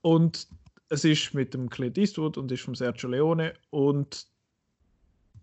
Und 0.00 0.48
es 0.88 1.04
ist 1.04 1.32
mit 1.32 1.54
dem 1.54 1.70
Clint 1.70 1.96
Eastwood 1.96 2.36
und 2.36 2.50
ist 2.50 2.62
von 2.62 2.74
Sergio 2.74 3.08
Leone 3.08 3.54
und 3.70 4.26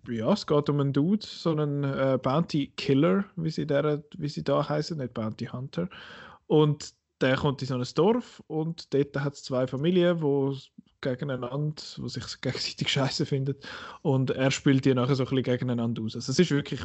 ja, 0.08 0.34
es 0.34 0.48
geht 0.48 0.70
um 0.70 0.80
einen 0.80 0.94
Dude, 0.94 1.26
so 1.26 1.52
einen 1.52 1.84
äh, 1.84 2.20
Bounty 2.22 2.74
Killer, 2.78 3.26
wie 3.36 3.50
sie, 3.50 3.66
der, 3.66 4.04
wie 4.18 4.30
sie 4.30 4.44
da 4.44 4.68
heißen, 4.68 4.98
nicht 4.98 5.14
Bounty 5.14 5.46
Hunter. 5.46 5.90
Und 6.48 6.94
der 7.22 7.36
kommt 7.36 7.62
in 7.62 7.68
so 7.68 7.76
ein 7.76 7.86
Dorf 7.96 8.42
und 8.48 8.94
dort 8.94 9.18
hat 9.18 9.34
es 9.34 9.44
zwei 9.44 9.68
Familien, 9.68 10.22
wo 10.22 10.56
gegeneinander, 11.02 11.82
wo 11.98 12.08
sich 12.08 12.42
gegenseitig 12.42 12.90
scheiße 12.90 13.26
finden. 13.26 13.56
Und 14.02 14.32
er 14.32 14.52
spielt 14.52 14.86
die 14.86 14.94
nachher 14.94 15.16
so 15.16 15.24
ein 15.24 15.30
bisschen 15.30 15.44
gegeneinander 15.44 16.02
aus. 16.02 16.16
Also 16.16 16.32
es 16.32 16.40
ist 16.40 16.52
wirklich 16.52 16.82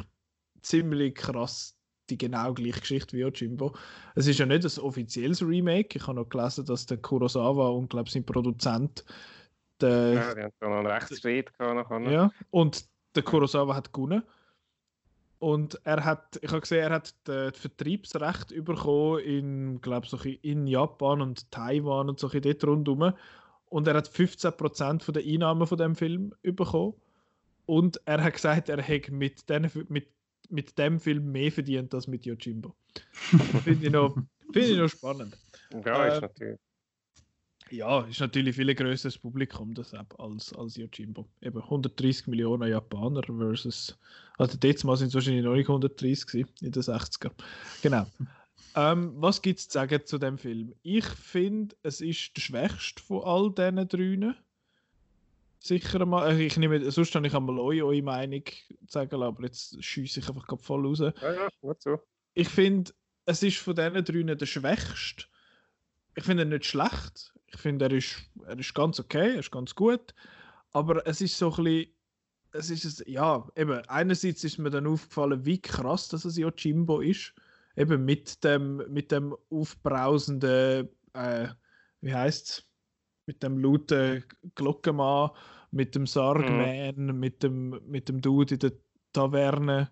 ziemlich 0.63 1.15
krass 1.15 1.77
die 2.11 2.19
genau 2.19 2.53
gleiche 2.53 2.81
Geschichte 2.81 3.17
wie 3.17 3.23
Jimbo. 3.23 3.75
Es 4.15 4.27
ist 4.27 4.39
ja 4.39 4.45
nicht 4.45 4.65
ein 4.65 4.85
offizielles 4.85 5.43
Remake. 5.43 5.97
Ich 5.97 6.07
habe 6.07 6.17
noch 6.17 6.29
gelesen, 6.29 6.67
dass 6.67 6.85
der 6.87 6.99
Kurosawa 6.99 7.69
und 7.69 7.89
glaube 7.89 8.11
sein 8.11 8.27
Produzent 8.27 9.05
der, 9.81 10.13
ja, 10.13 10.35
die 10.35 10.43
haben 10.43 10.53
noch 10.61 10.79
einen 10.79 10.87
Rechtsstreit 10.87 11.57
gehabt. 11.59 12.07
Ja, 12.11 12.31
und 12.51 12.85
der 13.15 13.23
Kurosawa 13.23 13.75
hat 13.75 13.93
gewonnen. 13.93 14.23
Und 15.39 15.79
er 15.85 16.05
hat, 16.05 16.39
ich 16.41 16.51
habe 16.51 16.63
gesehen, 16.63 16.85
er 16.85 16.91
hat 16.91 17.15
das 17.25 17.59
Vertriebsrecht 17.59 18.49
bekommen 18.65 19.19
in, 19.21 19.81
glaube 19.81 20.07
so 20.07 20.17
in 20.17 20.67
Japan 20.67 21.21
und 21.21 21.51
Taiwan 21.51 22.09
und 22.09 22.19
so 22.19 22.29
dort 22.29 22.65
rundherum. 22.65 23.13
Und 23.67 23.89
er 23.89 23.95
hat 23.95 24.09
15% 24.09 25.03
von 25.03 25.15
den 25.15 25.27
Einnahmen 25.27 25.67
von 25.67 25.77
dem 25.77 25.97
Film 25.97 26.33
bekommen. 26.43 26.95
Und 27.67 28.01
er 28.05 28.23
hat 28.23 28.35
gesagt, 28.35 28.69
er 28.69 28.81
hätte 28.81 29.13
mit, 29.13 29.45
mit, 29.89 30.09
mit 30.49 30.79
dem 30.79 31.01
Film 31.01 31.33
mehr 31.33 31.53
verdient 31.53 31.95
als 31.95 32.07
mit 32.07 32.25
Yojimbo. 32.25 32.75
Finde 33.65 33.87
ich, 33.87 33.93
noch, 33.93 34.15
find 34.53 34.67
ich 34.67 34.79
noch 34.79 34.89
spannend. 34.89 35.37
Ja, 35.85 36.07
ist 36.07 36.19
äh, 36.19 36.21
natürlich. 36.21 36.61
Ja, 37.75 38.03
ist 38.03 38.21
natürlich 38.21 38.55
viel 38.55 38.73
größeres 38.73 39.19
Publikum 39.19 39.75
das 39.75 39.93
als, 39.95 40.53
als 40.53 40.77
Yojimbo. 40.77 41.27
Eben 41.43 41.61
130 41.61 42.29
Millionen 42.29 42.71
Japaner 42.71 43.23
versus. 43.25 43.99
Also, 44.39 44.57
letztes 44.63 44.85
Mal 44.85 44.97
sind 44.97 45.09
es 45.09 45.15
wahrscheinlich 45.15 45.45
noch 45.45 45.55
nicht 45.55 45.69
130 45.69 46.27
gewesen, 46.27 46.49
in 46.61 46.71
den 46.71 46.83
60er. 46.83 47.33
Genau. 47.83 48.07
Ähm, 48.77 49.15
was 49.17 49.43
gibt 49.43 49.59
es 49.59 49.69
zu 49.69 49.75
sagen 49.75 50.07
zu 50.07 50.19
dem 50.19 50.39
Film? 50.39 50.73
Ich 50.83 51.05
finde, 51.05 51.75
es 51.83 52.01
ist 52.01 52.37
der 52.37 52.43
schwächste 52.43 53.03
von 53.03 53.23
all 53.25 53.51
diesen 53.53 53.89
drei. 53.89 54.35
Sicher 55.59 56.01
einmal. 56.01 56.31
Äh, 56.31 56.47
ich 56.47 56.57
nehme, 56.57 56.91
sonst 56.93 57.13
kann 57.13 57.25
ich 57.25 57.35
einmal 57.35 57.59
eure, 57.59 57.87
eure 57.87 58.03
Meinung 58.03 58.45
sagen, 58.87 59.21
aber 59.21 59.43
jetzt 59.43 59.83
schiesse 59.83 60.21
ich 60.21 60.29
einfach 60.29 60.47
voll 60.61 60.87
raus. 60.87 61.01
Ja, 61.01 61.13
ja, 61.21 61.49
gut 61.61 61.83
so. 61.83 61.99
Ich 62.35 62.49
finde, 62.49 62.93
es 63.27 63.43
ist 63.43 63.57
von 63.57 63.75
diesen 63.75 64.05
drei 64.05 64.35
der 64.35 64.47
schwächste. 64.47 65.25
Ich 66.15 66.23
finde 66.23 66.45
ihn 66.45 66.51
nicht 66.51 66.67
schlecht. 66.67 67.34
Ich 67.55 67.61
finde, 67.61 67.87
er 67.87 67.93
ist, 67.93 68.17
er 68.47 68.59
ist 68.59 68.75
ganz 68.75 68.99
okay, 68.99 69.35
er 69.35 69.39
ist 69.41 69.51
ganz 69.51 69.75
gut. 69.75 70.15
Aber 70.73 71.07
es 71.07 71.21
ist 71.21 71.39
so 71.39 71.51
ein 71.55 71.65
bisschen. 71.65 71.91
Es 72.53 72.71
ist, 72.71 73.05
ja, 73.09 73.45
eben, 73.57 73.81
einerseits 73.89 74.45
ist 74.45 74.59
mir 74.59 74.71
dann 74.71 74.87
aufgefallen, 74.87 75.45
wie 75.45 75.61
krass 75.61 76.09
dass 76.09 76.25
es 76.25 76.37
Yojimbo 76.37 77.01
ist. 77.01 77.35
Eben 77.77 78.05
mit 78.05 78.45
dem, 78.45 78.77
mit 78.89 79.11
dem 79.11 79.37
aufbrausenden, 79.51 80.89
äh, 81.15 81.49
wie 82.01 82.15
heißt 82.15 82.49
es? 82.49 82.71
Mit 83.27 83.43
dem 83.43 83.59
lauten 83.59 84.25
Glockenmann, 84.55 85.31
mit 85.73 85.97
dem 85.97 86.07
Sargman, 86.07 86.95
mhm. 86.95 87.19
mit, 87.19 87.43
dem, 87.43 87.81
mit 87.87 88.09
dem 88.09 88.21
Dude 88.21 88.55
in 88.55 88.61
der 88.61 88.73
Taverne 89.13 89.91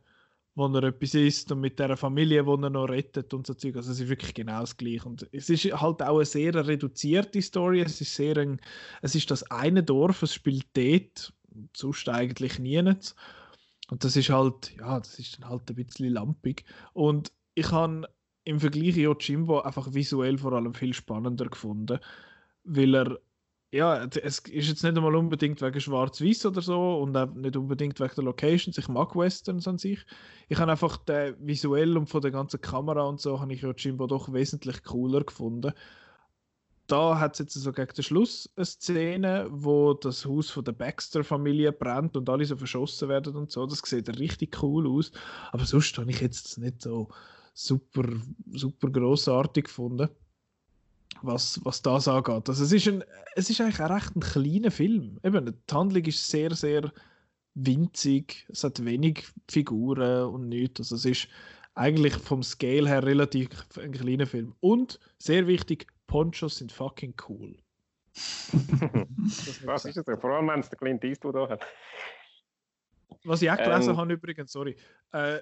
wo 0.55 0.67
er 0.67 0.85
etwas 0.85 1.15
isst 1.15 1.51
und 1.53 1.61
mit 1.61 1.79
der 1.79 1.97
Familie, 1.97 2.45
die 2.45 2.51
er 2.51 2.71
noch 2.71 2.89
rettet 2.89 3.33
und 3.35 3.47
so 3.47 3.55
Zeug. 3.55 3.77
Also 3.77 3.93
es 3.93 4.01
ist 4.01 4.09
wirklich 4.09 4.35
genau 4.35 4.61
das 4.61 4.77
Gleiche. 4.77 5.09
Und 5.09 5.27
es 5.33 5.49
ist 5.49 5.65
halt 5.65 6.03
auch 6.03 6.17
eine 6.17 6.25
sehr 6.27 6.55
reduzierte 6.67 7.41
Story. 7.41 7.81
Es 7.81 8.01
ist 8.01 8.15
sehr 8.15 8.37
ein, 8.37 8.61
es 9.01 9.15
ist 9.15 9.31
das 9.31 9.43
eine 9.51 9.83
Dorf, 9.83 10.23
es 10.23 10.35
spielt 10.35 10.67
dort, 10.75 11.33
sonst 11.75 12.09
eigentlich 12.09 12.59
nirgends. 12.59 13.15
Und 13.89 14.05
das 14.05 14.17
ist 14.17 14.31
halt, 14.31 14.75
ja, 14.79 14.99
das 14.99 15.19
ist 15.19 15.39
dann 15.39 15.49
halt 15.49 15.69
ein 15.71 15.77
bisschen 15.77 16.11
lampig. 16.11 16.65
Und 16.93 17.33
ich 17.55 17.71
habe 17.71 18.09
im 18.45 18.61
Vergleich 18.61 18.97
Yojimbo 18.97 19.61
einfach 19.61 19.95
visuell 19.95 20.39
vor 20.39 20.53
allem 20.55 20.75
viel 20.75 20.95
spannender 20.95 21.47
gefunden. 21.49 21.99
weil 22.65 22.95
er 22.97 23.21
ja, 23.73 24.05
es 24.05 24.39
ist 24.41 24.69
jetzt 24.69 24.83
nicht 24.83 24.97
einmal 24.97 25.17
unbedingt 25.17 25.63
wegen 25.63 25.81
Schwarz-Weiß 25.81 26.45
oder 26.45 26.61
so 26.61 26.99
und 26.99 27.17
auch 27.17 27.33
nicht 27.33 27.57
unbedingt 27.57 27.99
wegen 28.01 28.15
der 28.15 28.25
Locations. 28.25 28.77
Ich 28.77 28.89
mag 28.89 29.17
Westerns 29.17 29.67
an 29.67 29.79
sich. 29.79 30.05
Ich 30.51 30.59
habe 30.59 30.71
einfach 30.71 30.99
den 30.99 31.35
visuell 31.41 31.97
und 31.97 32.07
von 32.07 32.21
der 32.21 32.33
ganzen 32.33 32.61
Kamera 32.61 33.05
und 33.05 33.19
so 33.19 33.41
habe 33.41 33.55
ich 33.55 33.63
Yojimbo 33.63 34.07
doch 34.07 34.31
wesentlich 34.31 34.85
cooler 34.85 35.25
gefunden. 35.25 35.73
Da 36.87 37.19
hat 37.19 37.33
es 37.33 37.39
jetzt 37.39 37.55
so 37.55 37.73
gegen 37.73 37.95
den 37.95 38.05
Schluss 38.05 38.51
eine 38.57 38.67
Szene, 38.67 39.47
wo 39.51 39.95
das 39.95 40.27
Haus 40.27 40.51
von 40.51 40.65
der 40.65 40.73
Baxter-Familie 40.73 41.73
brennt 41.73 42.15
und 42.15 42.29
alle 42.29 42.45
so 42.45 42.57
verschossen 42.57 43.09
werden 43.09 43.37
und 43.37 43.51
so. 43.51 43.65
Das 43.65 43.79
sieht 43.79 44.19
richtig 44.19 44.63
cool 44.63 44.87
aus. 44.87 45.13
Aber 45.51 45.65
sonst 45.65 45.97
habe 45.97 46.11
ich 46.11 46.21
jetzt 46.21 46.59
nicht 46.59 46.83
so 46.83 47.09
super, 47.55 48.05
super 48.53 48.91
grossartig 48.91 49.65
gefunden 49.65 50.11
was, 51.23 51.61
was 51.65 51.83
das 51.83 52.09
angeht. 52.09 52.49
Also 52.49 52.65
es, 52.65 52.73
ist 52.73 52.89
ein, 52.89 53.05
es 53.35 53.51
ist 53.51 53.61
eigentlich 53.61 53.81
ein 53.81 53.93
recht 53.93 54.17
ein 54.17 54.21
kleiner 54.21 54.71
Film. 54.71 55.19
Eben, 55.23 55.47
die 55.47 55.75
Handlung 55.75 56.05
ist 56.05 56.29
sehr, 56.29 56.55
sehr 56.55 56.93
winzig. 57.55 58.47
Es 58.51 58.65
hat 58.65 58.85
wenig 58.85 59.27
Figuren 59.51 60.27
und 60.27 60.49
nichts. 60.49 60.81
Also 60.81 60.97
es 60.97 61.05
ist 61.05 61.29
eigentlich 61.75 62.15
vom 62.15 62.43
Scale 62.43 62.89
her 62.89 63.05
relativ 63.05 63.49
ein 63.79 63.93
kleiner 63.93 64.27
Film. 64.27 64.55
Und, 64.61 64.99
sehr 65.19 65.47
wichtig, 65.47 65.87
Ponchos 66.07 66.57
sind 66.57 66.73
fucking 66.73 67.15
cool. 67.29 67.57
was 69.65 69.87
ist 69.87 69.97
es? 69.97 70.21
Vor 70.21 70.31
allem, 70.31 70.49
wenn 70.49 70.61
es 70.61 70.69
der 70.69 70.79
Clint 70.79 71.03
Eastwood 71.03 71.37
auch 71.37 71.49
hat. 71.49 71.65
Was 73.25 73.41
ich 73.41 73.51
auch 73.51 73.57
gelesen 73.57 73.91
ähm, 73.91 73.97
habe 73.97 74.13
übrigens, 74.13 74.53
sorry, 74.53 74.77
äh, 75.13 75.39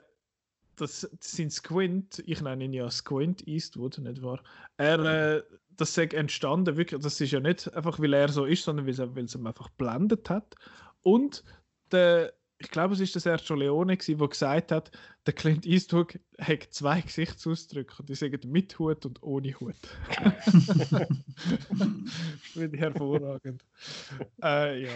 das, 0.81 1.09
das 1.19 1.32
sind 1.32 1.52
Squint, 1.52 2.23
ich 2.27 2.40
nenne 2.40 2.65
ihn 2.65 2.73
ja 2.73 2.90
Squint 2.90 3.47
Eastwood, 3.47 3.98
nicht 3.98 4.23
wahr? 4.23 4.43
Er, 4.77 4.98
äh, 5.36 5.43
das 5.77 5.97
ist 5.97 6.15
entstanden, 6.15 6.77
wirklich, 6.77 7.01
das 7.01 7.20
ist 7.20 7.32
ja 7.32 7.40
nicht 7.40 7.73
einfach, 7.74 7.98
weil 8.01 8.12
er 8.12 8.28
so 8.28 8.44
ist, 8.44 8.65
sondern 8.65 8.86
weil, 8.86 9.16
weil 9.16 9.24
es 9.24 9.35
ihm 9.35 9.47
einfach 9.47 9.69
blendet 9.70 10.28
hat. 10.31 10.55
Und 11.02 11.44
der, 11.93 12.32
ich 12.59 12.70
glaube, 12.70 12.94
es 12.94 13.01
ist 13.01 13.15
der 13.15 13.23
Sergio 13.23 13.57
Leone, 13.57 13.97
der 13.97 14.28
gesagt 14.28 14.73
hat, 14.73 14.90
der 15.27 15.35
Clint 15.35 15.65
Eastwood 15.66 16.19
hat 16.39 16.69
zwei 16.70 17.01
Gesichtsausdrücke. 17.01 18.02
Die 18.05 18.15
sagen 18.15 18.51
mit 18.51 18.78
Hut 18.78 19.07
und 19.07 19.23
ohne 19.23 19.59
Hut. 19.59 19.77
das 20.23 20.89
finde 22.52 22.77
ich 22.77 22.81
hervorragend. 22.81 23.65
äh, 24.43 24.82
ja. 24.85 24.93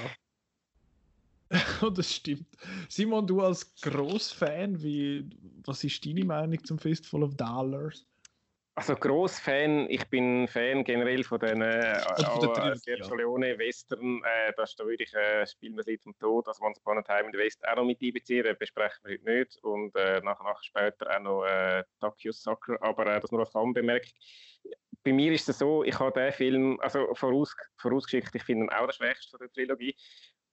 Und 1.83 1.99
das 1.99 2.15
stimmt. 2.15 2.47
Simon, 2.89 3.27
du 3.27 3.41
als 3.41 3.75
Großfan, 3.81 4.83
wie, 4.83 5.29
was 5.65 5.85
ist 5.85 6.05
deine 6.05 6.25
Meinung 6.25 6.63
zum 6.65 6.79
Fistful 6.79 7.23
of 7.23 7.37
Dollars? 7.37 8.07
Also 8.77 8.97
Großfan, 8.97 9.89
ich 9.89 10.05
bin 10.11 10.49
Fan 10.49 10.83
generell 10.83 11.23
von 11.23 11.39
den 11.39 11.63
äh, 11.63 11.93
äh, 11.93 12.75
Sergio 12.75 13.15
Leone 13.15 13.57
Western. 13.57 14.21
Äh, 14.25 14.53
da 14.57 14.65
ist 14.65 14.81
da 14.81 14.85
wirklich 14.85 15.15
äh, 15.15 15.47
Spiel 15.47 15.71
mit 15.71 16.03
vom 16.03 16.19
Tod, 16.19 16.49
also 16.49 16.65
Once 16.65 16.81
Upon 16.81 16.99
a 16.99 17.03
Time 17.03 17.27
in 17.27 17.33
the 17.33 17.39
West 17.39 17.65
auch 17.69 17.77
noch 17.77 17.85
mit 17.85 18.03
einbeziehen, 18.03 18.45
äh, 18.45 18.57
besprechen 18.59 18.99
wir 19.05 19.13
heute 19.13 19.25
nicht. 19.25 19.63
Und 19.63 19.95
äh, 19.95 20.21
nachher, 20.25 20.43
nachher 20.43 20.63
später 20.63 21.09
auch 21.09 21.21
noch 21.21 21.45
äh, 21.45 21.85
Tokyo 22.01 22.33
Soccer, 22.33 22.77
aber 22.81 23.07
äh, 23.07 23.21
das 23.21 23.31
nur 23.31 23.43
als 23.43 23.55
Anbemerkung. 23.55 24.11
Bei 25.05 25.13
mir 25.13 25.33
ist 25.33 25.49
es 25.49 25.59
so, 25.59 25.85
ich 25.85 25.97
habe 26.01 26.11
den 26.19 26.33
Film, 26.33 26.81
also 26.81 27.15
voraus, 27.15 27.55
vorausgeschickt, 27.77 28.35
ich 28.35 28.43
finde 28.43 28.65
ihn 28.65 28.71
auch 28.71 28.87
der 28.87 28.93
schwächste 28.95 29.39
von 29.39 29.47
der 29.47 29.53
Trilogie. 29.53 29.95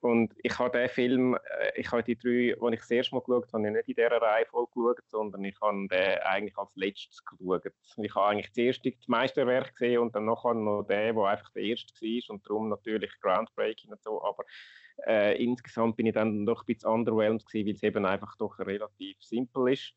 Und 0.01 0.33
ich 0.41 0.57
habe 0.57 0.77
den 0.77 0.89
Film, 0.89 1.35
äh, 1.35 1.71
ich 1.75 1.91
habe 1.91 2.01
die 2.01 2.17
drei, 2.17 2.55
die 2.59 2.73
ich 2.73 2.79
das 2.79 2.91
erste 2.91 3.15
Mal 3.15 3.21
geschaut 3.21 3.53
habe, 3.53 3.69
nicht 3.69 3.87
in 3.87 3.95
dieser 3.95 4.21
Reihenfolge 4.21 4.71
geschaut, 4.73 5.09
sondern 5.09 5.43
ich 5.45 5.61
habe 5.61 5.87
den 5.87 6.17
eigentlich 6.23 6.57
als 6.57 6.75
letztes 6.75 7.23
geschaut. 7.23 7.63
Ich 7.97 8.15
habe 8.15 8.25
eigentlich 8.27 8.51
zuerst 8.51 8.83
das 8.83 9.07
Meisterwerk 9.07 9.75
gesehen 9.75 9.99
und 9.99 10.15
dann 10.15 10.25
noch 10.25 10.43
noch 10.43 10.83
den, 10.83 11.15
der 11.15 11.23
einfach 11.25 11.51
der 11.51 11.63
erste 11.63 11.93
war 11.93 12.33
und 12.33 12.49
darum 12.49 12.69
natürlich 12.69 13.11
groundbreaking 13.21 13.91
und 13.91 14.01
so. 14.01 14.23
Aber 14.23 14.43
äh, 15.05 15.43
insgesamt 15.43 15.97
bin 15.97 16.07
ich 16.07 16.13
dann 16.13 16.47
doch 16.47 16.63
ein 16.63 16.65
bisschen 16.65 16.89
underwhelmed 16.89 17.45
gewesen, 17.45 17.67
weil 17.67 17.75
es 17.75 17.83
eben 17.83 18.05
einfach 18.05 18.35
doch 18.37 18.57
relativ 18.57 19.17
simpel 19.21 19.73
ist. 19.73 19.93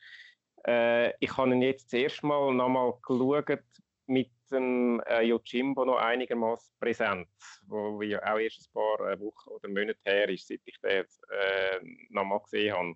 Äh, 0.66 1.12
ich 1.18 1.34
habe 1.36 1.50
ihn 1.50 1.62
jetzt 1.62 1.92
das 1.92 2.00
erste 2.00 2.26
Mal 2.26 2.52
nochmal 2.52 2.92
geschaut 3.02 3.58
mit 4.06 4.30
dem 4.50 5.00
äh, 5.06 5.22
Yojimbo 5.22 5.84
noch 5.84 5.98
einigermaßen 5.98 6.74
präsent, 6.78 7.28
wo 7.66 8.00
wir 8.00 8.22
auch 8.22 8.38
erst 8.38 8.68
ein 8.68 8.72
paar 8.72 9.10
äh, 9.10 9.20
Wochen 9.20 9.50
oder 9.50 9.68
Monate 9.68 9.98
her 10.04 10.28
ist, 10.28 10.48
seit 10.48 10.60
ich 10.64 10.78
den 10.80 11.04
äh, 11.30 11.80
nochmal 12.10 12.40
gesehen 12.40 12.74
habe. 12.74 12.94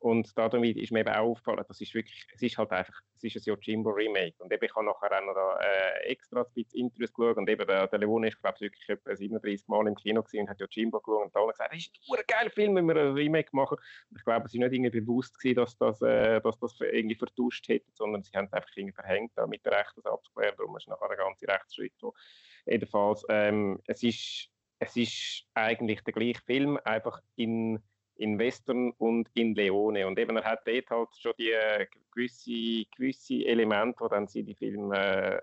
Und 0.00 0.36
damit 0.38 0.76
ist 0.76 0.92
mir 0.92 1.00
eben 1.00 1.10
auch 1.10 1.30
aufgefallen, 1.30 1.64
das 1.66 1.80
ist 1.80 1.92
wirklich, 1.92 2.24
es 2.32 2.40
ist 2.40 2.56
halt 2.56 2.70
einfach, 2.70 3.00
es 3.16 3.24
ist 3.24 3.36
ein 3.36 3.52
Yojimbo 3.52 3.90
Remake. 3.90 4.36
Und 4.38 4.52
eben, 4.52 4.64
ich 4.64 4.74
habe 4.74 4.86
nachher 4.86 5.10
auch 5.10 5.24
noch 5.24 5.60
äh, 5.60 6.06
extra 6.06 6.42
ein 6.42 6.46
bisschen 6.54 6.86
Interviews 6.86 7.12
geschaut 7.12 7.36
und 7.36 7.48
eben 7.50 7.66
der, 7.66 7.88
der 7.88 7.98
Leone 7.98 8.28
ist, 8.28 8.40
glaube 8.40 8.54
ich, 8.56 8.60
wirklich 8.62 8.88
etwa 8.88 9.16
37 9.16 9.66
Mal 9.66 9.88
im 9.88 9.96
Kino 9.96 10.22
gesehen 10.22 10.42
und 10.42 10.50
hat 10.50 10.60
Yojimbo 10.60 11.00
geschaut 11.00 11.26
und 11.26 11.36
alle 11.36 11.50
gesagt, 11.50 11.72
das 11.72 11.78
ist 11.80 11.92
ein 12.10 12.22
geiler 12.28 12.50
Film, 12.50 12.76
wenn 12.76 12.86
wir 12.86 12.96
ein 12.96 13.12
Remake 13.14 13.48
machen. 13.52 13.76
Und 14.10 14.16
ich 14.16 14.24
glaube, 14.24 14.46
es 14.46 14.54
ist 14.54 14.60
nicht 14.60 14.72
irgendwie 14.72 15.00
bewusst 15.00 15.36
gewesen, 15.38 15.56
dass 15.56 15.76
das, 15.76 16.00
äh, 16.02 16.40
dass 16.40 16.58
das 16.60 16.80
irgendwie 16.80 17.16
vertuscht 17.16 17.68
hätte, 17.68 17.90
sondern 17.92 18.22
sie 18.22 18.30
haben 18.36 18.44
es 18.44 18.52
einfach 18.52 18.70
irgendwie 18.76 18.94
verhängt, 18.94 19.32
da 19.34 19.48
mit 19.48 19.64
der 19.64 19.72
Rechten 19.72 20.06
abzuklären. 20.06 20.54
Darum 20.56 20.76
ist 20.76 20.86
nachher 20.86 21.08
der 21.08 21.16
ganze 21.16 21.48
Rechtsschritt. 21.48 21.94
Wo, 22.00 22.14
jedenfalls, 22.66 23.24
ähm, 23.30 23.80
es 23.86 24.04
ist, 24.04 24.48
es 24.78 24.96
ist 24.96 25.44
eigentlich 25.54 26.02
der 26.04 26.12
gleiche 26.12 26.40
Film, 26.42 26.78
einfach 26.84 27.20
in 27.34 27.82
in 28.18 28.38
Western 28.38 28.90
und 28.98 29.28
in 29.34 29.54
Leone. 29.54 30.06
Und 30.06 30.18
eben, 30.18 30.36
er 30.36 30.44
hat 30.44 30.66
dort 30.66 30.90
halt 30.90 31.08
schon 31.16 31.32
die 31.38 31.52
äh, 31.52 31.86
gewisse, 32.12 32.84
gewisse 32.96 33.44
Elemente, 33.46 34.04
die 34.04 34.08
dann 34.10 34.26
die 34.26 34.54
Filme 34.54 34.96
äh, 34.96 35.40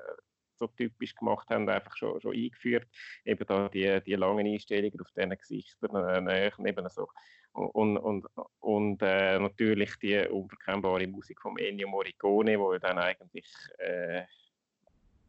so 0.57 0.67
typisch 0.67 1.15
gemacht 1.15 1.49
haben, 1.49 1.67
einfach 1.69 1.95
schon, 1.97 2.19
schon 2.21 2.35
eingeführt. 2.35 2.87
Eben 3.25 3.45
da 3.47 3.69
die, 3.69 4.01
die 4.05 4.15
langen 4.15 4.47
Einstellungen 4.47 4.99
auf 5.01 5.11
diesen 5.11 5.37
Gesichtern, 5.37 6.27
äh, 6.27 6.51
eben 6.65 6.89
so. 6.89 7.07
Und, 7.53 7.97
und, 7.97 8.25
und 8.59 9.01
äh, 9.01 9.39
natürlich 9.39 9.95
die 10.01 10.27
unverkennbare 10.27 11.07
Musik 11.07 11.39
von 11.41 11.57
Ennio 11.57 11.87
Morricone, 11.87 12.59
wo 12.59 12.77
dann 12.77 12.97
eigentlich, 12.97 13.47
äh, 13.77 14.23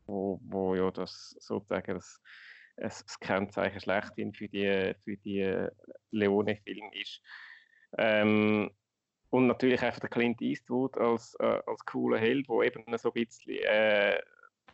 wo, 0.07 0.41
wo 0.43 0.75
ja 0.75 0.91
das 0.91 1.37
sozusagen 1.39 1.95
das 1.95 2.21
das 2.77 3.19
Kennzeichen 3.21 3.81
schlechthin 3.81 4.33
für 4.33 4.49
die, 4.49 4.95
für 5.03 5.17
die 5.17 5.69
Leone-Filme 6.11 6.91
ist. 7.01 7.21
Ähm, 7.99 8.71
und 9.31 9.47
natürlich 9.47 9.83
einfach 9.83 10.01
der 10.01 10.11
Clint 10.11 10.41
Eastwood 10.41 10.97
als, 10.99 11.35
äh, 11.41 11.61
als 11.67 11.85
cooler 11.85 12.19
Held, 12.19 12.49
der 12.49 12.61
eben 12.63 12.99
so 12.99 13.13
ein 13.13 13.25
bisschen 13.25 13.59
äh, 13.65 14.19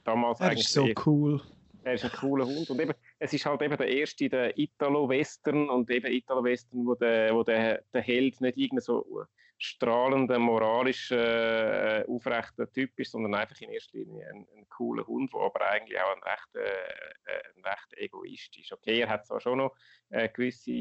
damals 0.04 0.40
er 0.40 0.48
eigentlich... 0.48 0.66
Ist 0.66 0.72
so 0.72 0.88
cool. 1.06 1.40
Er 1.84 1.94
ist 1.94 2.04
ein 2.04 2.12
cooler 2.12 2.46
Hund 2.46 2.70
und 2.70 2.80
eben, 2.80 2.94
es 3.18 3.32
ist 3.32 3.44
halt 3.44 3.60
eben 3.62 3.76
der 3.76 3.88
erste, 3.88 4.28
der 4.28 4.56
Italo-Western 4.56 5.68
und 5.68 5.90
eben 5.90 6.12
Italo-Western, 6.12 6.86
wo 6.86 6.94
der, 6.94 7.34
wo 7.34 7.42
der, 7.42 7.82
der 7.92 8.02
Held 8.02 8.40
nicht 8.40 8.56
irgendein 8.56 8.82
so 8.82 9.26
strahlender, 9.62 10.40
moralisch 10.40 11.12
äh, 11.12 12.04
aufrechter 12.08 12.70
Typ 12.72 12.98
ist, 12.98 13.12
sondern 13.12 13.36
einfach 13.36 13.60
in 13.60 13.70
erster 13.70 13.98
Linie 13.98 14.28
ein, 14.28 14.46
ein 14.56 14.68
cooler 14.68 15.06
Hund, 15.06 15.32
der 15.32 15.40
aber 15.40 15.60
eigentlich 15.70 16.00
auch 16.00 16.16
ein 16.16 16.22
recht, 16.22 16.54
äh, 16.56 17.56
ein 17.56 17.64
recht 17.64 17.94
Egoist 17.96 18.58
ist. 18.58 18.72
Okay, 18.72 19.00
er 19.00 19.08
hat 19.08 19.24
zwar 19.24 19.40
schon 19.40 19.58
noch 19.58 19.76
äh, 20.10 20.28
gewisse, 20.28 20.72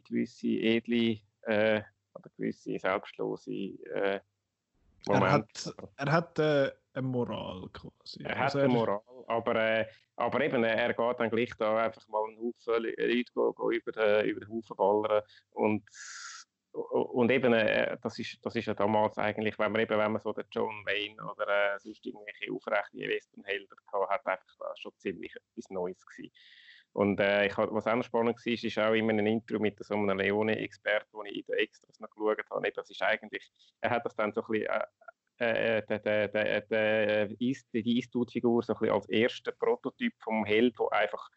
gewisse 0.00 0.46
edle 0.46 1.18
äh, 1.42 1.82
oder 2.14 2.30
gewisse 2.36 2.78
selbstlose 2.78 3.50
äh, 3.50 4.20
Momente. 5.06 5.24
Er 5.26 5.32
hat, 5.32 5.74
er 5.96 6.12
hat 6.12 6.38
äh, 6.38 6.72
eine 6.94 7.06
Moral 7.08 7.68
quasi. 7.72 8.22
Er 8.22 8.36
hat 8.36 8.44
also 8.44 8.58
eine 8.60 8.68
Moral, 8.68 9.02
aber, 9.26 9.56
äh, 9.56 9.86
aber 10.14 10.40
eben, 10.40 10.62
er 10.62 10.94
geht 10.94 11.18
dann 11.20 11.30
gleich 11.30 11.50
da 11.58 11.84
einfach 11.84 12.06
mal 12.06 12.28
einen 12.28 12.38
Haufen 12.38 12.84
Leute 12.84 13.32
go, 13.34 13.52
go 13.52 13.72
über, 13.72 13.90
den, 13.90 14.26
über 14.26 14.40
den 14.40 14.50
Haufen 14.50 14.76
ballern 14.76 15.22
und 15.50 15.82
und 16.80 17.30
eben, 17.30 17.52
äh, 17.52 17.96
das, 18.02 18.18
ist, 18.18 18.38
das 18.44 18.54
ist 18.56 18.66
ja 18.66 18.74
damals 18.74 19.18
eigentlich, 19.18 19.58
wenn 19.58 19.72
man 19.72 19.80
eben, 19.80 19.98
wenn 19.98 20.12
man 20.12 20.20
so 20.20 20.32
den 20.32 20.44
John 20.50 20.84
Wayne 20.86 21.22
oder 21.22 21.74
äh, 21.74 21.78
sonst 21.78 22.04
irgendwelche 22.04 22.52
aufrechte 22.52 22.98
Westernhelden 22.98 23.76
gehabt 23.86 24.10
hat, 24.10 24.26
einfach 24.26 24.56
das 24.58 24.78
schon 24.78 24.92
ziemlich 24.96 25.34
etwas 25.34 25.70
Neues 25.70 26.04
gewesen. 26.06 26.32
Und 26.92 27.20
äh, 27.20 27.46
ich, 27.46 27.56
was 27.56 27.86
auch 27.86 27.94
noch 27.94 28.04
spannend 28.04 28.36
war, 28.44 28.52
ist 28.52 28.78
auch 28.78 28.94
immer 28.94 29.12
ein 29.12 29.26
Intro 29.26 29.58
mit 29.60 29.78
so 29.84 29.94
einem 29.94 30.18
Leone-Experten, 30.18 31.18
den 31.18 31.26
ich 31.26 31.38
in 31.38 31.46
den 31.46 31.58
Extras 31.58 32.00
noch 32.00 32.10
geschaut 32.10 32.50
habe. 32.50 32.72
Das 32.72 32.90
ist 32.90 33.02
eigentlich, 33.02 33.48
er 33.80 33.90
hat 33.90 34.04
das 34.04 34.16
dann 34.16 34.32
so 34.32 34.42
ein 34.42 34.46
bisschen, 34.50 34.68
äh, 35.38 35.82
der, 35.86 36.28
der, 36.28 36.60
der, 36.62 37.26
die 37.28 37.96
Eastwood-Figur 37.98 38.62
so 38.62 38.74
ein 38.74 38.78
bisschen 38.78 38.94
als 38.94 39.08
erster 39.08 39.52
Prototyp 39.52 40.14
vom 40.18 40.44
Held, 40.44 40.78
der 40.78 40.92
einfach 40.92 41.30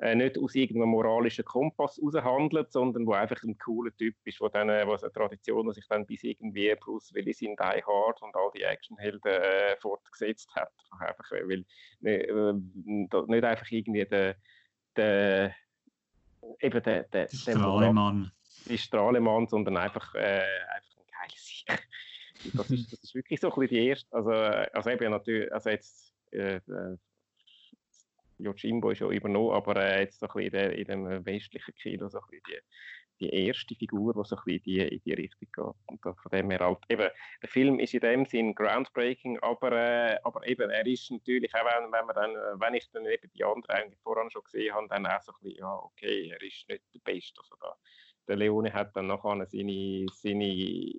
äh, 0.00 0.14
nicht 0.14 0.38
aus 0.38 0.54
irgendeinem 0.54 0.90
moralischen 0.90 1.44
Kompass 1.44 2.00
handelt, 2.02 2.72
sondern 2.72 3.06
wo 3.06 3.12
einfach 3.12 3.42
ein 3.42 3.58
cooler 3.58 3.94
Typ 3.96 4.16
ist, 4.24 4.40
wo 4.40 4.48
dann, 4.48 4.68
äh, 4.68 4.86
wo 4.86 4.92
eine 4.92 5.12
Tradition, 5.12 5.66
die 5.68 5.74
sich 5.74 5.86
dann 5.88 6.06
bis 6.06 6.22
irgendwie 6.24 6.74
plus 6.76 7.12
Willis 7.14 7.42
in 7.42 7.56
Die 7.56 7.82
Hard 7.84 8.22
und 8.22 8.34
all 8.34 8.50
die 8.54 8.62
Actionhelden 8.62 9.32
äh, 9.32 9.76
fortgesetzt 9.80 10.54
hat. 10.54 10.72
Einfach, 10.98 11.30
weil 11.30 11.64
äh, 12.04 12.52
nicht 12.52 13.44
einfach 13.44 13.70
irgendwie 13.70 14.04
der 14.04 14.36
der, 14.96 15.54
eben 16.60 16.82
der, 16.82 17.04
der, 17.04 17.26
der 17.26 17.28
Strahlemann. 17.28 18.32
Die 18.66 18.78
Strahlemann, 18.78 19.46
sondern 19.46 19.76
einfach, 19.76 20.14
äh, 20.14 20.42
einfach 20.68 20.96
ein 20.98 21.28
geiles. 21.28 21.64
Das 22.54 22.70
ist, 22.70 22.92
das 22.92 23.02
ist 23.02 23.14
wirklich 23.14 23.40
so 23.40 23.52
ein 23.52 23.60
bisschen 23.60 23.76
die 23.76 23.86
erste, 23.86 24.16
also, 24.16 24.30
also 24.30 24.90
eben 24.90 25.10
natürlich, 25.10 25.52
also 25.52 25.70
jetzt, 25.70 26.14
äh, 26.30 26.60
Yojimbo 28.42 28.90
ist 28.90 29.00
ja 29.00 29.08
übernommen, 29.08 29.54
aber 29.54 29.76
äh, 29.76 30.00
jetzt 30.02 30.20
so 30.20 30.26
ein 30.26 30.50
bisschen 30.50 30.72
in, 30.72 30.84
dem 30.84 31.26
westlichen 31.26 31.74
Kino 31.74 32.08
so 32.08 32.18
ein 32.18 32.24
bisschen 32.30 32.42
die 32.48 32.60
die 33.20 33.46
erste 33.46 33.74
Figur, 33.74 34.14
die 34.14 34.28
so 34.28 34.36
ein 34.36 34.42
bisschen 34.44 34.62
die, 34.62 34.78
in 34.80 35.02
die 35.02 35.12
Richtung 35.12 35.48
geht. 35.52 35.74
Und 35.86 36.02
von 36.02 36.30
dem 36.32 36.50
her 36.50 36.60
halt, 36.60 36.78
eben, 36.88 37.08
der 37.42 37.48
Film 37.48 37.78
ist 37.78 37.94
in 37.94 38.00
dem 38.00 38.24
Sinn 38.24 38.54
groundbreaking, 38.54 39.38
aber, 39.40 39.72
äh, 39.72 40.18
aber 40.24 40.46
eben, 40.46 40.70
er 40.70 40.86
ist 40.86 41.10
natürlich, 41.10 41.54
auch 41.54 41.64
wenn, 41.64 41.92
wenn, 41.92 42.06
man 42.06 42.16
dann, 42.16 42.60
wenn 42.60 42.74
ich 42.74 42.90
dann 42.90 43.04
eben 43.06 43.30
die 43.32 43.44
anderen 43.44 43.76
eigentlich 43.76 44.00
voran 44.00 44.30
schon 44.30 44.42
gesehen 44.44 44.74
habe, 44.74 44.88
dann 44.88 45.06
auch 45.06 45.20
so 45.20 45.32
ein 45.32 45.38
bisschen, 45.42 45.58
ja, 45.58 45.74
okay, 45.74 46.30
er 46.30 46.42
ist 46.42 46.68
nicht 46.68 46.82
der 46.94 47.00
Beste. 47.04 47.40
Also 47.40 47.54
da, 47.60 47.76
der 48.26 48.36
Leone 48.36 48.72
hat 48.72 48.96
dann 48.96 49.06
nachher 49.06 49.46
seine, 49.46 50.06
seine, 50.12 50.92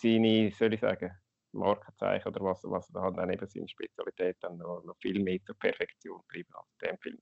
seine, 0.00 0.50
soll 0.50 0.74
ich 0.74 0.80
sagen, 0.80 1.12
Markenzeichen 1.56 2.28
oder 2.28 2.44
was, 2.44 2.62
was 2.64 2.88
dann 2.88 3.30
eben 3.30 3.46
seine 3.46 3.68
Spezialität 3.68 4.36
dann 4.40 4.58
noch, 4.58 4.82
noch 4.84 4.96
viel 4.98 5.22
mehr 5.22 5.42
zur 5.44 5.58
Perfektion 5.58 6.20
treiben 6.30 6.54
als 6.54 6.66
in 6.80 6.88
dem 6.88 6.98
Film. 6.98 7.18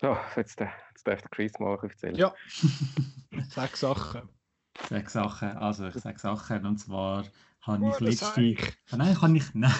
So, 0.00 0.16
jetzt, 0.36 0.60
jetzt 0.60 1.06
darf 1.06 1.20
der 1.22 1.30
Chris 1.30 1.58
mal 1.58 1.78
erzählen. 1.82 2.14
Ja, 2.16 2.34
sechs 3.48 3.80
Sachen. 3.80 4.28
Sechs 4.88 5.14
Sachen, 5.14 5.56
also 5.56 5.88
ich 5.88 5.94
sage 5.94 6.18
Sachen 6.18 6.66
und 6.66 6.76
zwar 6.76 7.24
habe 7.66 7.88
ich 7.88 8.00
letzte... 8.00 8.54
Ah, 8.90 8.96
nein, 8.96 9.14
kann 9.14 9.34
ich... 9.34 9.44
Nein, 9.54 9.72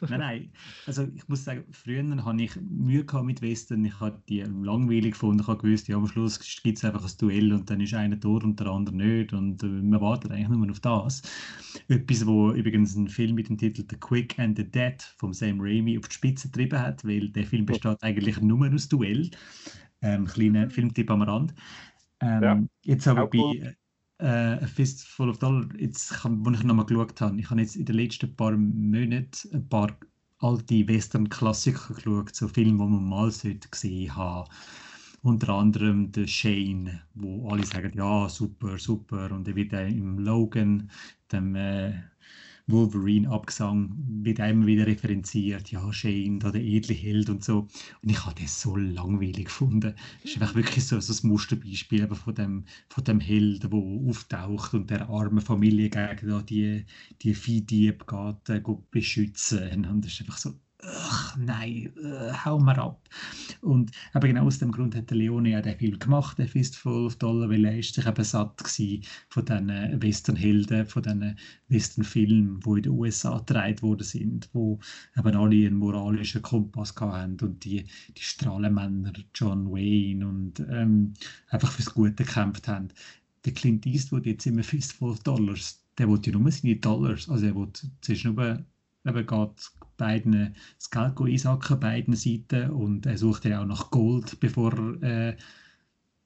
nein, 0.00 0.20
nein. 0.20 0.52
Also 0.86 1.08
ich 1.14 1.26
muss 1.28 1.44
sagen, 1.44 1.64
früher 1.70 2.04
habe 2.24 2.42
ich 2.42 2.56
Mühe 2.60 3.04
gehabt 3.04 3.24
mit 3.24 3.42
Western. 3.42 3.84
Ich 3.84 3.98
habe 4.00 4.22
die 4.28 4.40
langweilig 4.42 5.12
gefunden. 5.12 5.40
Ich 5.40 5.46
habe 5.46 5.62
gewusst, 5.62 5.88
ja, 5.88 5.96
am 5.96 6.06
Schluss 6.06 6.38
gibt 6.62 6.78
es 6.78 6.84
einfach 6.84 7.04
ein 7.04 7.12
Duell 7.18 7.52
und 7.52 7.68
dann 7.68 7.80
ist 7.80 7.94
einer 7.94 8.18
tot 8.18 8.44
und 8.44 8.60
der 8.60 8.68
andere 8.68 8.94
nicht. 8.94 9.32
Und 9.32 9.62
äh, 9.62 9.66
man 9.66 10.00
wartet 10.00 10.30
eigentlich 10.30 10.48
nur 10.48 10.70
auf 10.70 10.80
das. 10.80 11.22
Etwas, 11.88 12.26
wo 12.26 12.52
übrigens 12.52 12.94
ein 12.94 13.08
Film 13.08 13.34
mit 13.34 13.48
dem 13.48 13.58
Titel 13.58 13.84
The 13.88 13.96
Quick 13.96 14.38
and 14.38 14.56
the 14.56 14.64
Dead 14.70 15.02
vom 15.16 15.32
Sam 15.32 15.60
Raimi 15.60 15.98
auf 15.98 16.08
die 16.08 16.14
Spitze 16.14 16.48
getrieben 16.48 16.78
hat, 16.78 17.04
weil 17.04 17.28
der 17.30 17.44
Film 17.44 17.66
besteht 17.66 18.02
eigentlich 18.02 18.40
nur 18.40 18.72
aus 18.72 18.88
Duell. 18.88 19.30
Ähm, 20.02 20.26
kleiner 20.26 20.70
Filmtipp 20.70 21.10
am 21.10 21.22
Rand. 21.22 21.54
Ähm, 22.20 22.42
ja. 22.42 22.62
Jetzt 22.82 23.08
aber 23.08 23.26
bei... 23.26 23.38
Cool 23.38 23.74
äh, 24.24 24.64
A 24.64 24.66
Fistful 24.66 25.28
of 25.28 25.38
Dollar, 25.38 25.68
jetzt, 25.78 26.12
wo 26.24 26.50
ich 26.50 26.62
nochmal 26.62 26.86
geschaut 26.86 27.20
habe, 27.20 27.38
ich 27.38 27.50
habe 27.50 27.60
jetzt 27.60 27.76
in 27.76 27.84
den 27.84 27.96
letzten 27.96 28.34
paar 28.34 28.56
Monaten 28.56 29.30
ein 29.52 29.68
paar 29.68 29.96
alte 30.38 30.88
Western-Klassiker 30.88 31.94
geschaut, 31.94 32.34
so 32.34 32.48
Filme, 32.48 32.84
die 32.84 32.90
man 32.90 33.08
mal 33.08 33.30
gesehen 33.30 34.16
haben 34.16 34.48
unter 35.24 35.54
anderem 35.54 36.12
The 36.14 36.28
Shane, 36.28 37.00
wo 37.14 37.48
alle 37.48 37.64
sagen, 37.64 37.92
ja, 37.96 38.28
super, 38.28 38.78
super. 38.78 39.32
Und 39.32 39.48
er 39.48 39.56
wird 39.56 39.72
im 39.72 40.18
Logan, 40.18 40.90
dem 41.32 41.56
äh, 41.56 41.94
Wolverine-Abgesang 42.66 43.94
wird 44.22 44.38
immer 44.38 44.66
wieder 44.66 44.86
referenziert, 44.86 45.70
ja, 45.70 45.92
Shane, 45.92 46.38
da 46.38 46.50
der 46.50 46.62
edle 46.62 46.94
Held 46.94 47.28
und 47.28 47.44
so. 47.44 47.68
Und 48.02 48.10
ich 48.10 48.24
habe 48.24 48.40
das 48.40 48.60
so 48.60 48.76
langweilig 48.76 49.46
gefunden. 49.46 49.94
Es 50.22 50.30
ist 50.30 50.40
einfach 50.40 50.54
wirklich 50.54 50.84
so, 50.84 50.98
so 50.98 51.12
ein 51.12 51.28
Musterbeispiel 51.28 52.06
von 52.14 52.34
dem, 52.34 52.64
von 52.88 53.04
dem 53.04 53.20
Held, 53.20 53.64
der 53.64 53.72
auftaucht 53.72 54.72
und 54.72 54.88
der 54.90 55.08
armen 55.10 55.42
Familie 55.42 55.90
gegen 55.90 56.46
die, 56.46 56.84
die 57.20 57.34
Viehdieb 57.34 58.06
geht, 58.06 58.48
äh, 58.48 58.62
beschützen. 58.90 59.84
Und 59.84 60.04
das 60.04 60.12
ist 60.12 60.20
einfach 60.20 60.38
so, 60.38 60.54
ach 60.86 61.36
nein, 61.36 61.92
äh, 62.02 62.32
hau 62.44 62.58
mal 62.58 62.78
ab. 62.78 63.08
Und 63.60 63.90
eben 64.14 64.26
genau 64.26 64.46
aus 64.46 64.58
dem 64.58 64.72
Grund 64.72 64.94
hat 64.94 65.10
der 65.10 65.16
Leone 65.16 65.50
ja 65.50 65.62
den 65.62 65.78
Film 65.78 65.98
gemacht, 65.98 66.38
der 66.38 66.48
Fistful 66.48 67.06
of 67.06 67.16
Dollar, 67.16 67.48
weil 67.48 67.64
er 67.64 67.78
ist 67.78 67.94
sich 67.94 68.06
eben 68.06 68.24
satt 68.24 68.60
von 69.28 69.44
diesen 69.44 70.02
Westernhelden, 70.02 70.86
von 70.86 71.02
diesen 71.02 71.38
Westernfilmen, 71.68 72.60
die 72.60 72.70
in 72.70 72.82
den 72.82 72.92
USA 72.92 73.38
gedreht 73.38 73.82
worden 73.82 74.04
sind, 74.04 74.48
wo 74.52 74.78
eben 75.16 75.36
alle 75.36 75.66
einen 75.66 75.76
moralischen 75.76 76.42
Kompass 76.42 76.94
hatten 76.96 77.38
und 77.40 77.64
die, 77.64 77.84
die 78.16 78.22
Strahlenmänner, 78.22 79.12
John 79.34 79.70
Wayne 79.70 80.26
und 80.26 80.60
ähm, 80.70 81.14
einfach 81.48 81.72
fürs 81.72 81.92
Gute 81.94 82.24
gekämpft 82.24 82.68
haben. 82.68 82.88
Der 83.44 83.52
Clint 83.52 83.86
Eastwood 83.86 84.26
jetzt 84.26 84.46
immer 84.46 84.62
Fistful 84.62 85.10
of 85.10 85.20
Dollars, 85.20 85.84
der 85.98 86.08
wollte 86.08 86.30
ja 86.30 86.38
nur 86.38 86.50
seine 86.50 86.76
Dollars, 86.76 87.28
also 87.28 87.46
er 87.46 87.54
wollte 87.54 87.90
zuerst 88.00 88.24
nur 88.24 88.64
eben 89.04 89.26
geht 89.26 89.70
beiden 89.96 90.54
das 90.76 90.90
Geld 90.90 91.20
einsacken, 91.20 91.80
beiden 91.80 92.16
Seiten 92.16 92.70
und 92.70 93.06
er 93.06 93.18
sucht 93.18 93.44
ja 93.44 93.62
auch 93.62 93.66
nach 93.66 93.90
Gold, 93.90 94.40
bevor 94.40 94.72
er 95.02 95.28
äh, 95.28 95.36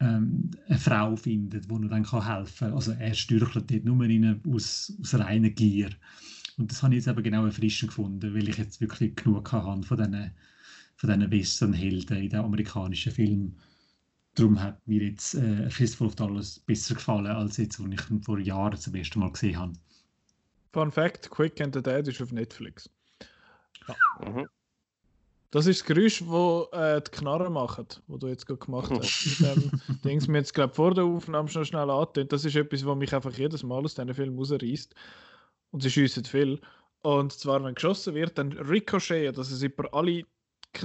ähm, 0.01 0.51
eine 0.69 0.79
Frau 0.79 1.17
findet, 1.17 1.71
die 1.71 1.75
ihm 1.75 1.89
dann 1.89 2.05
helfen 2.05 2.69
kann. 2.69 2.73
Also 2.73 2.93
er 2.93 3.15
stürchelt 3.15 3.71
dort 3.71 3.85
nur 3.85 4.01
rein 4.01 4.41
aus, 4.49 4.93
aus 5.01 5.15
reiner 5.15 5.51
Gier. 5.51 5.91
Und 6.57 6.71
das 6.71 6.83
habe 6.83 6.95
ich 6.95 6.99
jetzt 6.99 7.09
eben 7.09 7.23
genau 7.23 7.47
erfrischend 7.47 7.91
gefunden, 7.91 8.35
weil 8.35 8.49
ich 8.49 8.59
jetzt 8.59 8.81
wirklich 8.81 9.17
genug 9.17 9.53
habe 9.53 9.83
von 9.83 9.97
diesen, 9.97 10.33
von 10.97 11.11
diesen 11.11 11.31
Western-Helden 11.31 12.17
in 12.17 12.31
den 12.31 12.41
amerikanischen 12.41 13.13
Filmen. 13.13 13.57
Darum 14.35 14.61
hat 14.61 14.87
mir 14.87 15.03
jetzt 15.03 15.35
äh, 15.35 15.69
Fistful 15.71 16.09
of 16.09 16.17
Dollars 16.17 16.61
besser 16.61 16.95
gefallen, 16.95 17.27
als 17.27 17.57
jetzt, 17.57 17.81
als 17.81 17.93
ich 17.93 18.11
ihn 18.11 18.23
vor 18.23 18.39
Jahren 18.39 18.79
zum 18.79 18.95
ersten 18.95 19.19
Mal 19.21 19.33
gesehen 19.33 19.59
habe. 19.59 19.73
Fun 20.79 20.93
Fact: 20.93 21.29
Quick 21.31 21.61
and 21.61 21.75
the 21.75 21.83
Dead 21.83 22.07
ist 22.07 22.23
auf 22.23 22.31
Netflix. 22.31 22.89
Ja. 23.89 23.97
Mhm. 24.29 24.49
Das 25.51 25.67
ist 25.67 25.81
das 25.81 25.87
Geräusch, 25.87 26.21
das 26.21 26.79
äh, 26.79 27.01
die 27.01 27.11
Knarren 27.11 27.53
machen, 27.53 27.87
das 28.07 28.19
du 28.19 28.27
jetzt 28.29 28.47
gerade 28.47 28.61
gemacht 28.61 28.91
hast. 28.91 29.41
Mit 29.89 30.05
Dings 30.05 30.29
mir 30.29 30.39
jetzt 30.39 30.55
glaube 30.55 30.75
vor 30.75 30.95
der 30.95 31.05
Aufnahme 31.05 31.49
schon 31.49 31.65
schnell 31.65 31.91
angetönt. 31.91 32.33
Das 32.33 32.45
ist 32.45 32.55
etwas, 32.55 32.85
was 32.87 32.97
mich 32.97 33.13
einfach 33.15 33.33
jedes 33.33 33.65
Mal 33.65 33.83
aus 33.83 33.95
diesen 33.95 34.15
Film 34.15 34.39
rausreißt. 34.39 34.95
Und 35.71 35.83
sie 35.83 35.91
schiessen 35.91 36.25
viel. 36.25 36.61
Und 37.03 37.33
zwar, 37.33 37.65
wenn 37.65 37.75
geschossen 37.75 38.15
wird, 38.15 38.37
dann 38.39 38.53
Ricochet, 38.53 39.37
dass 39.37 39.51
es 39.51 39.63
über 39.63 39.93
alle, 39.95 40.23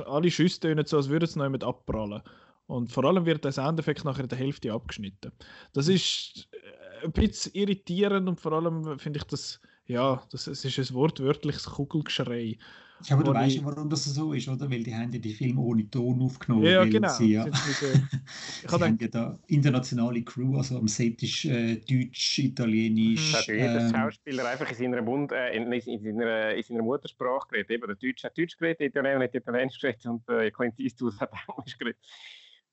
alle 0.06 0.32
Schüsse 0.32 0.61
tönen, 0.61 0.86
so 0.86 0.98
als 0.98 1.10
würden 1.10 1.28
sie 1.28 1.38
noch 1.38 1.45
jemand 1.45 1.65
abprallen. 1.65 2.24
Und 2.65 2.91
vor 2.91 3.03
allem 3.03 3.26
wird 3.26 3.44
der 3.44 3.52
Soundeffekt 3.52 4.06
nachher 4.06 4.24
in 4.24 4.30
der 4.30 4.38
Hälfte 4.38 4.72
abgeschnitten. 4.72 5.34
Das 5.74 5.88
ist 5.88 6.48
äh, 6.52 7.06
ein 7.06 7.11
bisschen 7.11 7.53
irritierend 7.53 8.30
und 8.30 8.40
vor 8.40 8.53
allem 8.53 8.98
finde 8.98 9.20
ich 9.20 9.26
das 9.26 9.60
ja, 9.85 10.23
das, 10.31 10.45
das 10.45 10.64
ist 10.64 10.91
ein 10.91 10.95
wortwörtliches 10.95 11.65
Kugelgeschrei. 11.65 12.57
Ja, 13.05 13.15
aber 13.15 13.23
du 13.26 13.34
weißt 13.34 13.57
ja, 13.57 13.65
warum 13.65 13.89
das 13.89 14.05
so 14.05 14.31
ist, 14.34 14.47
oder? 14.47 14.69
Weil 14.69 14.84
die 14.84 14.93
haben 14.95 15.11
ja 15.11 15.19
die 15.19 15.34
Filme 15.34 15.60
ohne 15.60 15.89
Ton 15.89 16.22
aufgenommen. 16.22 16.64
Ja, 16.64 16.85
genau. 16.85 17.10
Sie, 17.10 17.34
ja, 17.34 17.45
sie 17.51 18.68
haben 18.72 18.97
ja 18.99 19.07
da 19.07 19.38
internationale 19.47 20.23
Crew, 20.23 20.55
also 20.55 20.77
am 20.77 20.88
Set 20.88 21.22
ist 21.22 21.43
äh, 21.45 21.76
Deutsch, 21.77 22.39
Italienisch. 22.39 23.34
Da 23.34 23.39
hat 23.39 23.47
jeder 23.47 23.81
ähm, 23.81 23.89
Schauspieler 23.93 24.47
einfach 24.47 24.69
in 24.69 24.76
seiner, 24.76 25.01
Mund, 25.01 25.31
äh, 25.34 25.53
in, 25.53 25.72
in, 25.73 26.01
seiner, 26.01 26.53
in 26.53 26.64
seiner 26.64 26.84
Muttersprache 26.84 27.47
geredet. 27.49 27.72
Eben, 27.72 27.88
der 27.88 27.95
Deutsch 27.95 28.23
hat 28.23 28.38
Deutsch 28.38 28.57
geredet, 28.57 28.80
der 28.80 28.88
Italiener 28.88 29.23
hat 29.23 29.35
Italienisch 29.35 29.80
geredet 29.80 30.05
und 30.05 30.30
äh, 30.30 30.49
Clint 30.51 30.80
Eastwood 30.80 31.19
hat 31.19 31.31
Englisch 31.57 31.77
geredet. 31.77 31.99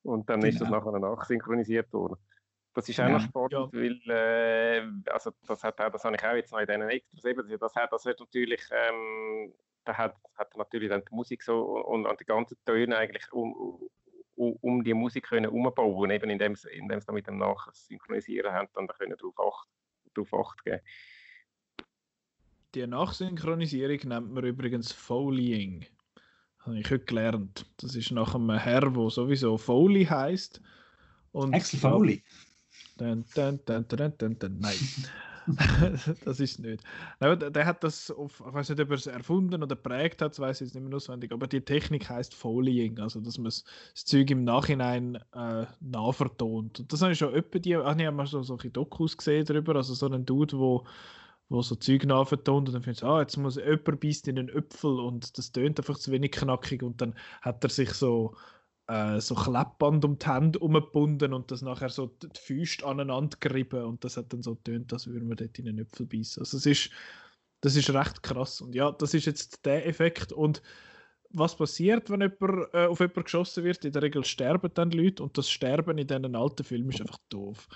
Und 0.02 0.28
dann 0.28 0.40
genau. 0.40 0.52
ist 0.52 0.60
das 0.60 0.68
genau. 0.68 0.92
nachher 0.92 0.98
nachsynchronisiert 1.00 1.92
worden. 1.92 2.16
Das 2.74 2.88
ist 2.88 3.00
auch 3.00 3.04
ja. 3.04 3.10
noch 3.10 3.20
spannend, 3.20 3.52
ja. 3.52 3.72
weil 3.72 4.00
äh, 4.10 5.10
also 5.10 5.32
das, 5.46 5.64
hat, 5.64 5.80
das 5.80 6.04
habe 6.04 6.16
ich 6.16 6.24
auch 6.24 6.34
jetzt 6.34 6.52
noch 6.52 6.60
in 6.60 6.66
diesen 6.66 6.88
Extras 6.88 7.24
eben, 7.24 7.58
das 7.58 7.74
hat, 7.74 7.92
das 7.92 8.04
hat 8.04 8.20
natürlich, 8.20 8.60
ähm, 8.70 9.52
da 9.84 9.96
hat, 9.96 10.16
hat 10.34 10.56
natürlich 10.56 10.88
dann 10.88 11.02
die 11.04 11.14
Musik 11.14 11.42
so 11.42 11.62
und, 11.62 12.06
und 12.06 12.20
die 12.20 12.24
ganzen 12.24 12.56
Töne 12.64 12.96
eigentlich 12.96 13.32
um, 13.32 13.90
um, 14.36 14.56
um 14.60 14.84
die 14.84 14.94
Musik 14.94 15.28
können 15.28 15.50
umbauen, 15.50 16.10
eben 16.10 16.30
indem 16.30 16.54
sie, 16.54 16.70
indem 16.70 17.00
sie 17.00 17.12
mit 17.12 17.26
dem 17.26 17.38
Nachsynchronisieren 17.38 18.52
haben, 18.52 18.68
dann 18.74 18.86
können 18.86 19.16
darauf 19.18 19.38
Acht, 19.38 19.68
darauf 20.14 20.34
Acht 20.34 20.64
geben. 20.64 20.80
Die 22.76 22.86
Nachsynchronisierung 22.86 23.98
nennt 24.04 24.30
man 24.30 24.44
übrigens 24.44 24.92
Foleying. 24.92 25.86
Das 26.58 26.66
habe 26.66 26.78
ich 26.78 26.90
heute 26.90 27.04
gelernt. 27.04 27.66
Das 27.78 27.96
ist 27.96 28.12
nach 28.12 28.36
einem 28.36 28.56
Herr, 28.56 28.82
der 28.82 29.10
sowieso 29.10 29.58
Foley 29.58 30.04
heißt. 30.04 30.62
Axel 31.32 31.80
Foley? 31.80 32.22
Dun, 33.00 33.24
dun, 33.34 33.60
dun. 34.38 34.58
Nein. 34.60 34.76
das 36.24 36.40
ist 36.40 36.58
nicht. 36.60 36.82
Nein, 37.18 37.38
der, 37.52 37.66
hat 37.66 37.82
das, 37.82 38.10
auf, 38.10 38.42
ich 38.46 38.52
weiß 38.52 38.68
nicht, 38.68 38.80
ob 38.80 38.90
er 38.90 38.96
es 38.96 39.06
erfunden 39.06 39.62
oder 39.62 39.74
prägt 39.74 40.22
hat, 40.22 40.32
das 40.32 40.38
weiß 40.40 40.60
ich 40.60 40.66
jetzt 40.66 40.74
nicht 40.74 40.84
mehr 40.84 40.94
auswendig, 40.96 41.32
aber 41.32 41.46
die 41.46 41.62
Technik 41.62 42.08
heißt 42.08 42.34
Foleying, 42.34 42.98
also 42.98 43.20
dass 43.20 43.38
man 43.38 43.46
das 43.46 43.64
Zeug 43.94 44.30
im 44.30 44.44
Nachhinein 44.44 45.16
äh, 45.34 45.66
nachvertont. 45.80 46.80
Und 46.80 46.92
das 46.92 47.02
habe 47.02 47.12
ich 47.12 47.18
schon 47.18 47.32
öppe 47.32 47.60
die, 47.60 47.76
ach, 47.76 47.96
ich 47.96 48.06
habe 48.06 48.16
mal 48.16 48.26
so 48.26 48.42
solche 48.42 48.70
Dokus 48.70 49.16
gesehen 49.16 49.46
darüber, 49.46 49.76
also 49.76 49.94
so 49.94 50.06
einen 50.06 50.26
Dude, 50.26 50.58
wo 50.58 50.84
wo 51.48 51.62
so 51.62 51.74
Zeug 51.74 52.06
nachvertont 52.06 52.68
und 52.68 52.74
dann 52.74 52.82
findest 52.82 53.02
du, 53.02 53.08
ah, 53.08 53.20
jetzt 53.22 53.36
muss 53.36 53.56
jemand 53.56 53.98
beißt 54.00 54.28
in 54.28 54.38
einen 54.38 54.48
Äpfel 54.50 55.00
und 55.00 55.36
das 55.36 55.50
tönt 55.50 55.80
einfach 55.80 55.98
zu 55.98 56.12
wenig 56.12 56.30
knackig 56.30 56.84
und 56.84 57.00
dann 57.00 57.16
hat 57.42 57.64
er 57.64 57.70
sich 57.70 57.90
so 57.92 58.36
äh, 58.90 59.20
so 59.20 59.36
Kleppband 59.36 60.04
um 60.04 60.18
die 60.18 60.26
Hände 60.26 60.58
umgebunden 60.58 61.32
und 61.32 61.50
das 61.50 61.62
nachher 61.62 61.90
so 61.90 62.06
die 62.06 62.28
Füße 62.38 62.84
aneinander 62.84 63.36
gerieben 63.38 63.84
und 63.84 64.04
das 64.04 64.16
hat 64.16 64.32
dann 64.32 64.42
so 64.42 64.56
tönt, 64.56 64.92
als 64.92 65.06
würde 65.06 65.24
man 65.24 65.36
dort 65.36 65.58
in 65.58 65.68
einen 65.68 65.78
Äpfel 65.78 66.06
beißen. 66.06 66.42
Also 66.42 66.56
es 66.56 66.66
ist, 66.66 66.90
das 67.60 67.76
ist 67.76 67.90
recht 67.90 68.22
krass 68.22 68.60
und 68.60 68.74
ja, 68.74 68.90
das 68.90 69.14
ist 69.14 69.26
jetzt 69.26 69.64
der 69.64 69.86
Effekt 69.86 70.32
und 70.32 70.60
was 71.32 71.56
passiert, 71.56 72.10
wenn 72.10 72.22
jemand, 72.22 72.74
äh, 72.74 72.86
auf 72.86 72.98
jemanden 72.98 73.22
geschossen 73.22 73.62
wird? 73.62 73.84
In 73.84 73.92
der 73.92 74.02
Regel 74.02 74.24
sterben 74.24 74.72
dann 74.74 74.90
Leute 74.90 75.22
und 75.22 75.38
das 75.38 75.48
Sterben 75.48 75.96
in 75.96 76.08
diesen 76.08 76.34
alten 76.34 76.64
Filmen 76.64 76.90
ist 76.90 77.00
einfach 77.00 77.18
doof. 77.28 77.68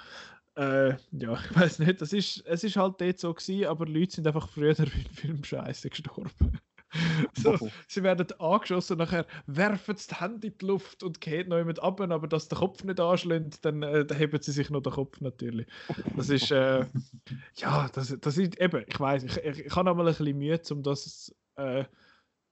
Äh, 0.57 0.97
ja, 1.13 1.39
ich 1.51 1.57
weiß 1.57 1.79
nicht, 1.79 2.01
das 2.01 2.13
ist, 2.13 2.45
es 2.47 2.65
ist 2.65 2.77
halt 2.77 3.01
dort 3.01 3.21
so 3.21 3.33
gewesen, 3.33 3.67
aber 3.67 3.87
Leute 3.87 4.17
sind 4.17 4.27
einfach 4.27 4.49
früher 4.49 4.77
im 4.79 5.15
Film 5.15 5.45
scheiße 5.45 5.91
gestorben. 5.91 6.59
so, 7.35 7.57
sie 7.89 8.03
werden 8.03 8.27
angeschossen, 8.39 8.99
nachher 8.99 9.27
werfen 9.47 9.97
sie 9.97 10.09
die 10.09 10.15
Hände 10.21 10.47
in 10.49 10.59
die 10.59 10.67
Luft 10.67 11.03
und 11.03 11.21
gehen 11.21 11.49
noch 11.49 11.59
jemand 11.59 11.83
ab, 11.83 12.01
aber 12.01 12.27
dass 12.29 12.49
der 12.49 12.59
Kopf 12.59 12.85
nicht 12.85 13.01
anschlägt, 13.01 13.65
dann, 13.65 13.83
äh, 13.83 14.05
dann 14.05 14.19
heben 14.19 14.41
sie 14.41 14.53
sich 14.53 14.71
noch 14.71 14.83
den 14.83 14.93
Kopf 14.93 15.21
natürlich. 15.21 15.67
Das 16.17 16.29
ist, 16.29 16.51
äh, 16.51 16.85
ja, 17.57 17.89
das, 17.93 18.17
das 18.21 18.39
ist 18.39 18.61
eben, 18.61 18.85
ich 18.87 19.01
weiß, 19.01 19.25
ich, 19.25 19.37
ich, 19.39 19.67
ich 19.67 19.77
habe 19.77 19.87
noch 19.87 19.97
mal 19.97 20.07
ein 20.07 20.15
bisschen 20.15 20.39
Mühe, 20.39 20.61
um 20.71 20.83
das 20.83 21.35
äh, 21.57 21.85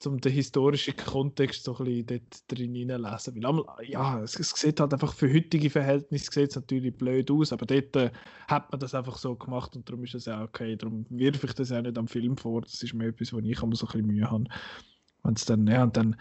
um 0.06 0.20
den 0.20 0.32
historischen 0.32 0.96
Kontext 0.96 1.64
so 1.64 1.76
ein 1.76 1.84
bisschen 1.84 2.06
dort 2.06 2.42
drin 2.48 2.74
hineinlesen. 2.74 3.34
Weil 3.36 3.46
einmal, 3.46 3.64
ja, 3.86 4.20
es, 4.22 4.38
es, 4.38 4.50
sieht 4.50 4.80
halt 4.80 4.92
einfach 4.92 5.12
für 5.12 5.32
heutige 5.32 5.70
Verhältnisse 5.70 6.30
sieht 6.32 6.50
es 6.50 6.56
natürlich 6.56 6.96
blöd 6.96 7.30
aus, 7.30 7.52
aber 7.52 7.66
dort 7.66 7.96
äh, 7.96 8.10
hat 8.48 8.70
man 8.70 8.80
das 8.80 8.94
einfach 8.94 9.16
so 9.16 9.34
gemacht 9.34 9.76
und 9.76 9.88
darum 9.88 10.04
ist 10.04 10.14
es 10.14 10.28
auch 10.28 10.42
okay. 10.42 10.76
Darum 10.76 11.06
wirf 11.10 11.42
ich 11.44 11.52
das 11.54 11.72
auch 11.72 11.82
nicht 11.82 11.98
am 11.98 12.08
Film 12.08 12.36
vor. 12.36 12.62
Das 12.62 12.82
ist 12.82 12.94
mir 12.94 13.08
etwas, 13.08 13.32
wo 13.32 13.38
ich 13.38 13.62
immer 13.62 13.76
so 13.76 13.86
ein 13.86 13.92
bisschen 13.92 14.06
Mühe 14.06 14.30
habe. 14.30 14.44
Wenn's 15.22 15.44
dann, 15.44 15.66
ja, 15.66 15.82
und 15.84 15.96
dann 15.96 16.16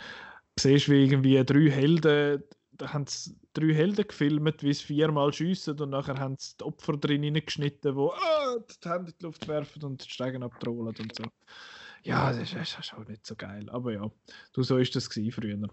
siehst 0.59 0.87
du, 0.87 0.91
wie 0.91 1.03
irgendwie 1.03 1.43
drei 1.43 1.69
Helden, 1.69 2.43
da 2.73 2.93
haben 2.93 3.05
sie 3.07 3.35
drei 3.53 3.73
Helden 3.73 4.07
gefilmt, 4.07 4.63
wie 4.63 4.73
sie 4.73 4.83
viermal 4.83 5.33
schiessen 5.33 5.79
und 5.79 5.89
nachher 5.91 6.19
haben 6.19 6.35
sie 6.39 6.55
die 6.59 6.63
Opfer 6.63 6.97
drin 6.97 7.33
geschnitten, 7.33 7.95
die 7.95 8.01
ah, 8.01 8.57
die 8.59 8.89
Hände 8.89 9.11
in 9.11 9.17
die 9.19 9.25
Luft 9.25 9.47
werfen 9.47 9.83
und 9.83 10.05
die 10.05 10.09
Stegen 10.09 10.43
abtrollen 10.43 10.95
und 10.99 11.15
so. 11.15 11.23
Ja, 12.03 12.31
das 12.31 12.41
ist, 12.41 12.55
das 12.55 12.79
ist 12.79 12.93
auch 12.93 13.07
nicht 13.07 13.25
so 13.25 13.35
geil. 13.35 13.69
Aber 13.69 13.91
ja, 13.91 14.09
du, 14.53 14.63
so 14.63 14.77
ist 14.77 14.95
das 14.95 15.07
früher. 15.07 15.69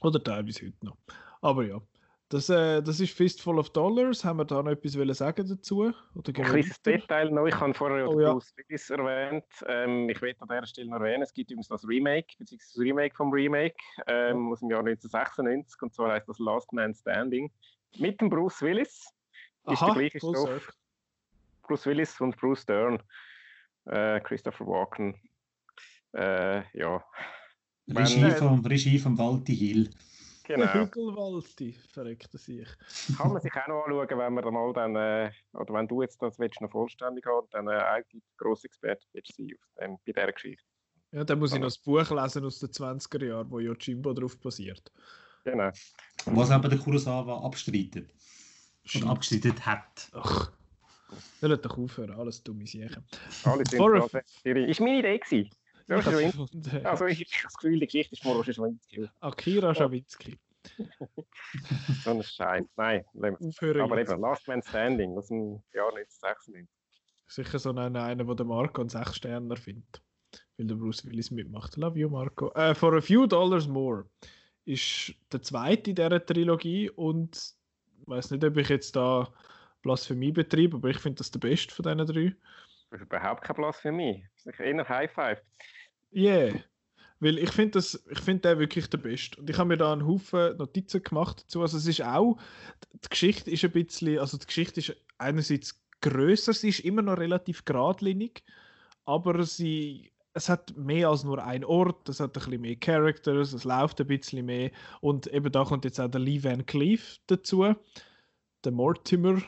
Oder 0.00 0.22
teilweise 0.22 0.66
heute 0.66 0.84
noch. 0.84 0.96
Aber 1.40 1.64
ja, 1.64 1.80
das, 2.28 2.48
äh, 2.48 2.82
das 2.82 2.98
ist 2.98 3.12
Fistful 3.12 3.58
of 3.58 3.70
Dollars. 3.70 4.24
Haben 4.24 4.38
wir 4.38 4.44
da 4.44 4.62
noch 4.62 4.72
etwas 4.72 4.92
sagen 5.16 5.46
dazu? 5.46 5.92
Oder 6.14 6.28
ein 6.28 6.32
kleines 6.32 6.82
Detail 6.82 7.30
noch. 7.30 7.46
Ich 7.46 7.54
habe 7.54 7.72
vorher 7.72 8.08
oh, 8.08 8.20
ja. 8.20 8.32
Bruce 8.32 8.52
Willis 8.56 8.90
erwähnt. 8.90 9.44
Ähm, 9.68 10.08
ich 10.08 10.20
will 10.20 10.34
an 10.40 10.48
dieser 10.48 10.66
Stelle 10.66 10.90
noch 10.90 10.96
erwähnen, 10.96 11.22
es 11.22 11.32
gibt 11.32 11.50
übrigens 11.50 11.68
das 11.68 11.86
Remake, 11.86 12.34
beziehungsweise 12.38 12.72
das 12.74 12.80
Remake 12.82 13.14
vom 13.14 13.32
Remake 13.32 13.76
ähm, 14.08 14.50
aus 14.50 14.60
dem 14.60 14.70
Jahr 14.70 14.80
1996. 14.80 15.82
Und 15.82 15.94
zwar 15.94 16.12
heißt 16.12 16.28
das 16.28 16.38
Last 16.38 16.72
Man 16.72 16.94
Standing. 16.94 17.50
Mit 17.98 18.20
dem 18.20 18.28
Bruce 18.28 18.60
Willis. 18.62 19.06
Ist 19.68 19.82
Aha, 19.82 19.86
der 19.86 19.94
gleiche 19.94 20.18
Stoff. 20.18 20.72
Bruce 21.62 21.86
Willis 21.86 22.20
und 22.20 22.36
Bruce 22.36 22.66
Dern 22.66 23.02
äh, 23.86 24.20
Christopher 24.20 24.66
Walken. 24.66 25.14
Äh, 26.16 26.62
ja. 26.72 27.04
Regie, 27.88 28.24
Regie 28.24 28.98
von 28.98 29.18
Walti 29.18 29.54
Hill. 29.54 29.90
Genau. 30.44 30.72
Hügelwalti, 30.72 31.72
verreckte 31.92 32.38
sich. 32.38 32.68
Kann 33.18 33.32
man 33.32 33.42
sich 33.42 33.52
auch 33.52 33.66
noch 33.66 33.84
anschauen, 33.84 34.18
wenn 34.18 34.34
man 34.34 34.54
mal 34.54 34.72
dann, 34.72 34.96
äh, 34.96 35.30
oder 35.52 35.74
wenn 35.74 35.88
du 35.88 36.02
jetzt 36.02 36.22
das 36.22 36.38
willst, 36.38 36.60
noch 36.60 36.70
vollständig 36.70 37.26
haben, 37.26 37.46
dann 37.50 37.68
äh, 37.68 37.72
eigentlich 37.72 38.22
grosse 38.36 38.66
Experte 38.66 39.04
willst 39.12 39.36
sein 39.36 39.50
auf 39.58 39.82
dem, 39.82 39.96
bei 40.06 40.12
dieser 40.12 40.32
Geschichte. 40.32 40.64
Ja, 41.12 41.24
dann 41.24 41.38
muss 41.38 41.52
ich 41.52 41.58
noch 41.58 41.66
das 41.66 41.78
Buch 41.78 42.10
lesen 42.10 42.44
aus 42.44 42.60
den 42.60 42.70
20er 42.70 43.24
Jahren, 43.24 43.50
wo 43.50 43.58
Yojimbo 43.58 44.12
drauf 44.12 44.38
basiert. 44.38 44.92
Genau. 45.44 45.70
Was 46.26 46.50
aber 46.50 46.68
der 46.68 46.78
Kurosawa 46.78 47.44
abstreitet. 47.44 48.12
Oder 48.96 49.10
abgestreitet 49.10 49.66
hat. 49.66 50.10
Ach. 50.12 50.52
Soll 51.40 51.56
doch 51.58 51.78
aufhören, 51.78 52.12
alles 52.12 52.42
dumme 52.42 52.66
Sachen. 52.66 53.04
Alles 53.44 53.70
sind 53.70 54.58
Ist 54.68 54.80
meine 54.80 54.98
Idee 54.98 55.18
gewesen. 55.18 55.50
Ja, 55.88 55.96
also 55.96 56.18
ich 57.06 57.20
habe 57.20 57.42
das 57.44 57.54
Gefühl, 57.54 57.78
die 57.78 57.86
Geschichte 57.86 58.14
ist 58.14 58.24
Moro 58.24 58.42
Schawinski. 58.42 59.08
Akira 59.20 59.74
Schawinski. 59.74 60.36
so 62.02 62.10
ein 62.10 62.22
Scheiß. 62.22 62.64
Nein, 62.76 63.04
Aufhören 63.40 63.82
aber 63.82 64.00
eben, 64.00 64.20
Last 64.20 64.48
Man 64.48 64.62
Standing 64.62 65.16
aus 65.16 65.28
dem 65.28 65.62
Jahr 65.72 65.94
1996. 65.94 66.66
Sicher 67.28 67.58
so 67.58 67.70
einer, 67.70 68.02
einer 68.02 68.34
der 68.34 68.46
Marco 68.46 68.80
einen 68.80 68.88
6 68.88 69.16
Sterner 69.16 69.56
findet. 69.56 70.02
Weil 70.56 70.66
der 70.66 70.74
Bruce 70.74 71.04
Willis 71.04 71.30
mitmacht. 71.30 71.76
Love 71.76 71.98
you, 71.98 72.08
Marco. 72.08 72.52
Uh, 72.56 72.74
for 72.74 72.96
a 72.96 73.00
few 73.00 73.26
dollars 73.26 73.68
more 73.68 74.06
ist 74.64 75.14
der 75.32 75.42
zweite 75.42 75.90
in 75.90 75.96
dieser 75.96 76.24
Trilogie 76.24 76.90
und 76.90 77.54
ich 78.00 78.08
weiß 78.08 78.32
nicht, 78.32 78.44
ob 78.44 78.56
ich 78.56 78.68
jetzt 78.68 78.96
da 78.96 79.32
Blasphemie 79.82 80.32
betreibe, 80.32 80.76
aber 80.76 80.90
ich 80.90 80.98
finde 80.98 81.18
das 81.18 81.30
der 81.30 81.38
beste 81.38 81.72
von 81.72 81.84
diesen 81.84 82.06
drei. 82.06 82.36
Ist 82.90 83.02
überhaupt 83.02 83.42
keine 83.42 83.56
Blasphemie. 83.56 84.26
Das 84.44 84.54
ist 84.54 84.60
eher 84.60 84.88
High 84.88 85.10
Five. 85.10 85.42
Yeah. 86.12 86.60
Weil 87.18 87.38
ich 87.38 87.50
finde 87.50 87.80
find 87.80 88.44
den 88.44 88.58
wirklich 88.58 88.88
der 88.90 88.98
Beste. 88.98 89.40
Und 89.40 89.48
ich 89.48 89.56
habe 89.58 89.68
mir 89.68 89.76
da 89.76 89.92
einen 89.92 90.06
Haufen 90.06 90.56
Notizen 90.56 91.02
gemacht 91.02 91.42
dazu. 91.42 91.62
Also 91.62 91.78
es 91.78 91.86
ist 91.86 92.02
auch, 92.02 92.38
die 92.92 93.08
Geschichte 93.08 93.50
ist 93.50 93.64
ein 93.64 93.72
bisschen, 93.72 94.18
also 94.18 94.36
die 94.36 94.46
Geschichte 94.46 94.80
ist 94.80 94.96
einerseits 95.18 95.82
größer, 96.00 96.52
sie 96.52 96.68
ist 96.68 96.80
immer 96.80 97.02
noch 97.02 97.18
relativ 97.18 97.64
geradlinig, 97.64 98.42
aber 99.04 99.44
sie, 99.44 100.12
es 100.34 100.48
hat 100.48 100.76
mehr 100.76 101.08
als 101.08 101.24
nur 101.24 101.42
einen 101.42 101.64
Ort, 101.64 102.08
es 102.08 102.20
hat 102.20 102.30
ein 102.30 102.32
bisschen 102.32 102.60
mehr 102.60 102.76
Characters, 102.76 103.52
es 103.52 103.64
läuft 103.64 104.00
ein 104.00 104.06
bisschen 104.06 104.44
mehr 104.44 104.70
und 105.00 105.26
eben 105.28 105.50
da 105.50 105.64
kommt 105.64 105.84
jetzt 105.84 106.00
auch 106.00 106.10
der 106.10 106.20
Lee 106.20 106.42
Van 106.42 106.66
Cleef 106.66 107.18
dazu, 107.26 107.74
der 108.64 108.72
Mortimer, 108.72 109.42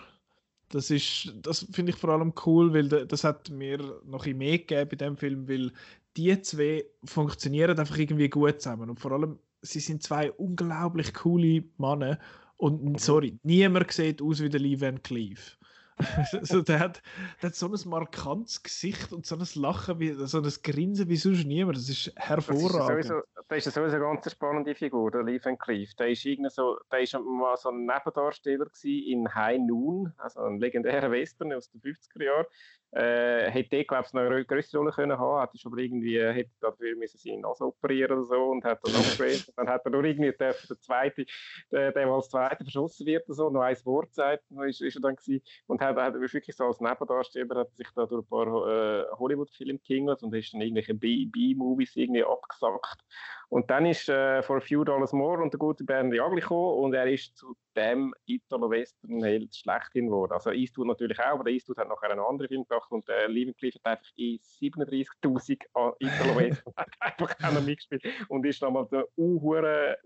das 0.71 0.91
ist, 0.91 1.33
das 1.43 1.67
finde 1.73 1.93
ich 1.93 1.99
vor 1.99 2.11
allem 2.11 2.33
cool, 2.47 2.73
weil 2.75 2.89
das 2.89 3.25
hat 3.25 3.51
mir 3.51 3.79
noch 4.05 4.27
ein 4.27 4.37
mehr 4.37 4.59
gegeben 4.59 4.89
bei 4.91 4.97
dem 4.97 5.17
Film, 5.17 5.49
weil 5.49 5.73
die 6.17 6.41
zwei 6.43 6.85
funktionieren 7.05 7.79
einfach 7.79 7.97
irgendwie 7.97 8.29
gut 8.29 8.61
zusammen 8.61 8.91
und 8.91 9.01
vor 9.01 9.13
allem 9.13 9.39
sie 9.63 9.81
sind 9.81 10.03
zwei 10.03 10.31
unglaublich 10.33 11.15
coole 11.15 11.65
Männer 11.79 12.19
und 12.57 12.85
mhm. 12.85 12.99
sorry, 12.99 13.39
niemand 13.43 13.91
sieht 13.93 14.21
aus 14.21 14.43
wie 14.43 14.49
der 14.49 14.61
Lee 14.61 14.81
Van 14.81 15.03
Cleef. 15.03 15.57
so, 16.43 16.63
der, 16.63 16.79
hat, 16.79 17.03
der 17.43 17.51
hat 17.51 17.57
so 17.57 17.67
ein 17.67 17.89
markantes 17.89 18.63
Gesicht 18.63 19.13
und 19.13 19.27
so 19.27 19.37
ein 19.37 19.47
Lachen, 19.55 19.99
wie, 19.99 20.13
so 20.13 20.39
ein 20.39 20.53
Grinsen 20.63 21.09
wie 21.09 21.17
sonst 21.17 21.45
niemand. 21.45 21.79
Das 21.79 21.89
ist 21.89 22.13
hervorragend. 22.17 22.91
Das 22.91 22.99
ist, 22.99 23.09
sowieso, 23.09 23.23
das 23.49 23.67
ist 23.67 23.75
sowieso 23.75 23.97
eine 23.97 24.05
ganz 24.05 24.31
spannende 24.31 24.75
Figur, 24.75 25.11
der 25.11 25.23
Lee 25.23 25.41
Van 25.43 25.59
Cleef. 25.59 25.95
Der 25.95 26.09
ist, 26.09 26.27
so, 26.51 26.79
der 26.91 27.01
ist 27.01 27.15
mal 27.15 27.57
so 27.57 27.71
ein 27.71 27.87
Nebendarsteller 27.87 28.67
in 28.85 29.35
High 29.35 29.61
Noon, 29.61 30.13
also 30.19 30.41
ein 30.41 30.59
legendärer 30.59 31.11
Western 31.11 31.53
aus 31.53 31.71
den 31.71 31.81
50er 31.81 32.25
Jahren. 32.25 32.47
Äh, 32.91 33.51
hätte 33.51 33.85
glaube 33.85 34.05
ich, 34.07 34.13
noch 34.15 34.23
eine 34.23 34.45
größere 34.47 34.79
Rolle 34.79 34.93
können 34.93 35.19
haben, 35.19 35.41
hätte 35.41 35.67
aber 35.67 35.77
irgendwie, 35.77 36.19
hätte 36.19 36.51
dafür 36.61 36.97
müssen 36.97 37.19
sie 37.19 37.31
ihn 37.31 37.45
also 37.45 37.67
operieren 37.67 38.19
oder 38.19 38.27
so 38.27 38.45
und 38.47 38.65
hat 38.65 38.81
dann 38.83 38.97
abgewählt. 38.97 39.53
dann 39.57 39.69
hat 39.69 39.85
er 39.85 39.91
nur 39.91 40.05
irgendwie 40.05 40.33
der, 40.33 40.55
der 40.55 40.81
zweite, 40.81 41.27
der, 41.71 41.93
der 41.93 42.07
als 42.07 42.31
Zweiter 42.31 42.65
verschossen 42.65 43.07
wird 43.07 43.27
oder 43.27 43.35
so, 43.35 43.51
noch 43.51 43.61
ein 43.61 43.77
Wort 43.85 44.15
sagt, 44.15 44.45
ist, 44.67 44.81
ist 44.81 44.97
er 44.97 45.03
dann 45.03 45.17
gewesen. 45.17 45.43
und 45.67 45.83
hat, 45.83 45.97
hat 45.97 46.15
wirklich 46.15 46.57
so 46.57 46.65
als 46.65 46.81
Nebendarsteller 46.81 47.61
hat 47.61 47.77
sich 47.77 47.89
da 47.95 48.07
durch 48.07 48.25
ein 48.25 48.29
paar 48.29 48.47
äh, 48.47 49.05
Hollywood-Filme 49.19 49.79
getingelt 49.79 50.23
und 50.23 50.35
ist 50.35 50.55
dann 50.55 50.63
irgendwelche 50.63 50.95
B-Movies 50.95 51.95
irgendwie 51.95 52.25
abgesackt 52.25 53.05
und 53.51 53.71
dann 53.71 53.87
ist 53.87 54.09
äh, 54.11 54.43
For 54.43 54.59
a 54.59 54.61
Few 54.61 54.85
Dollars 54.85 55.13
More 55.13 55.43
und 55.43 55.53
der 55.53 55.59
gute 55.59 55.83
Bernd 55.83 56.13
Jagli 56.13 56.41
gekommen 56.41 56.85
und 56.85 56.95
er 56.95 57.07
ist 57.07 57.37
zu 57.37 57.57
dem 57.75 58.15
Italo-Western-Held 58.27 59.55
schlechthin 59.57 60.07
geworden. 60.07 60.33
Also 60.33 60.51
Eastwood 60.51 60.89
natürlich 60.89 61.19
auch, 61.19 61.35
aber 61.35 61.45
der 61.45 61.55
Eastwood 61.55 61.79
hat 61.79 61.89
nachher 61.89 62.11
einen 62.11 62.21
anderen 62.21 62.49
Film 62.49 62.67
gemacht 62.67 62.91
und 62.93 63.09
der 63.09 63.25
äh, 63.25 63.27
Liebenkliff 63.27 63.75
hat 63.77 63.87
einfach 63.87 64.11
in 64.17 64.39
37'000 64.39 65.95
Italo-Western 65.99 66.75
einfach 67.01 67.35
auch 67.43 67.53
noch 67.53 67.65
mitgespielt 67.65 68.03
und 68.29 68.45
ist 68.45 68.61
nochmal 68.61 68.87
der 68.93 69.07
unhure 69.17 69.97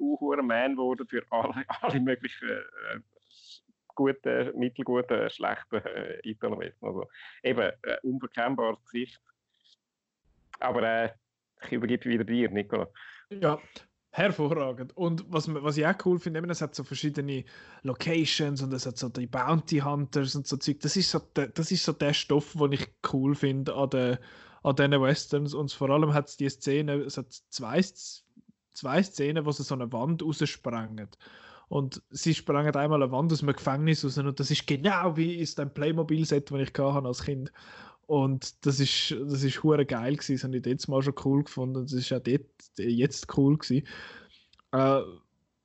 Man 0.42 0.72
geworden 0.72 1.06
für 1.08 1.24
alle, 1.30 1.64
alle 1.80 2.00
möglichen 2.00 2.48
äh, 2.48 3.00
guten, 3.94 4.56
mittelguten, 4.56 5.28
schlechten 5.30 5.84
äh, 5.84 6.20
Italo-Western. 6.22 6.88
Also 6.88 7.08
eben, 7.42 7.72
äh, 7.82 7.96
unbekennbares 8.04 8.84
Gesicht. 8.84 9.20
Aber 10.60 10.82
äh, 10.82 11.10
ich 11.64 11.72
übergebe 11.72 12.04
wieder 12.04 12.24
dir, 12.24 12.48
Nicola. 12.50 12.88
Ja, 13.40 13.58
hervorragend. 14.10 14.96
Und 14.96 15.24
was, 15.32 15.52
was 15.52 15.76
ich 15.76 15.86
auch 15.86 15.94
cool 16.04 16.18
finde, 16.18 16.40
es 16.48 16.60
hat 16.60 16.74
so 16.74 16.84
verschiedene 16.84 17.44
Locations 17.82 18.62
und 18.62 18.72
es 18.72 18.86
hat 18.86 18.98
so 18.98 19.08
die 19.08 19.26
Bounty 19.26 19.78
Hunters 19.78 20.36
und 20.36 20.46
so 20.46 20.56
Zeug. 20.56 20.80
Das 20.80 20.96
ist 20.96 21.10
so 21.10 21.18
der, 21.18 21.48
das 21.48 21.72
ist 21.72 21.84
so 21.84 21.92
der 21.92 22.12
Stoff, 22.12 22.52
den 22.52 22.72
ich 22.72 22.86
cool 23.12 23.34
finde 23.34 23.74
an, 23.74 23.90
den, 23.90 24.18
an 24.62 24.76
diesen 24.76 25.02
Westerns. 25.02 25.54
Und 25.54 25.72
vor 25.72 25.90
allem 25.90 26.12
hat 26.12 26.28
es 26.28 26.36
die 26.36 26.48
Szene, 26.48 26.96
es 26.96 27.16
hat 27.16 27.32
zwei, 27.32 27.82
zwei 28.74 29.02
Szenen, 29.02 29.46
wo 29.46 29.52
sie 29.52 29.62
so 29.62 29.74
eine 29.74 29.90
Wand 29.92 30.22
raussprengen. 30.22 31.08
Und 31.68 32.02
sie 32.10 32.34
sprengen 32.34 32.76
einmal 32.76 33.02
eine 33.02 33.10
Wand 33.12 33.32
aus 33.32 33.42
einem 33.42 33.54
Gefängnis 33.54 34.04
raus 34.04 34.18
und 34.18 34.38
das 34.38 34.50
ist 34.50 34.66
genau 34.66 35.16
wie 35.16 35.36
ist 35.36 35.58
ein 35.58 35.72
Playmobil-Set, 35.72 36.50
das 36.50 36.60
ich 36.60 36.78
als 36.78 37.22
Kind 37.22 37.50
und 38.06 38.66
das 38.66 38.80
ist, 38.80 39.12
das 39.12 39.42
ist 39.42 39.62
hure 39.62 39.86
geil 39.86 40.14
gewesen. 40.14 40.34
Das 40.34 40.44
habe 40.44 40.56
ich 40.56 40.66
jetzt 40.66 40.88
mal 40.88 41.02
schon 41.02 41.14
cool 41.24 41.44
gefunden. 41.44 41.82
Das 41.82 41.92
ist 41.92 42.12
auch 42.12 42.20
dort, 42.20 42.44
jetzt 42.76 43.36
cool 43.36 43.56
gewesen. 43.56 43.86
Äh, 44.72 45.00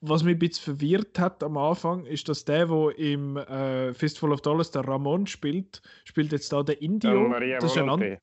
was 0.01 0.23
mich 0.23 0.35
ein 0.35 0.39
bisschen 0.39 0.75
verwirrt 0.75 1.17
hat 1.17 1.41
am 1.43 1.57
Anfang, 1.57 2.05
ist, 2.05 2.29
dass 2.29 2.45
der, 2.45 2.67
der 2.67 2.97
im 2.99 3.37
äh, 3.37 3.93
Fistful 3.93 4.31
of 4.31 4.41
Dollars 4.41 4.69
der 4.71 4.87
Ramon 4.87 5.25
spielt, 5.25 5.81
spielt 6.03 6.31
jetzt 6.31 6.53
da 6.53 6.61
der 6.61 6.81
Indio. 6.81 7.31
Ja, 7.39 7.59
das 7.59 7.71
ist 7.71 7.77
ein 7.77 7.89
anderer. 7.89 8.19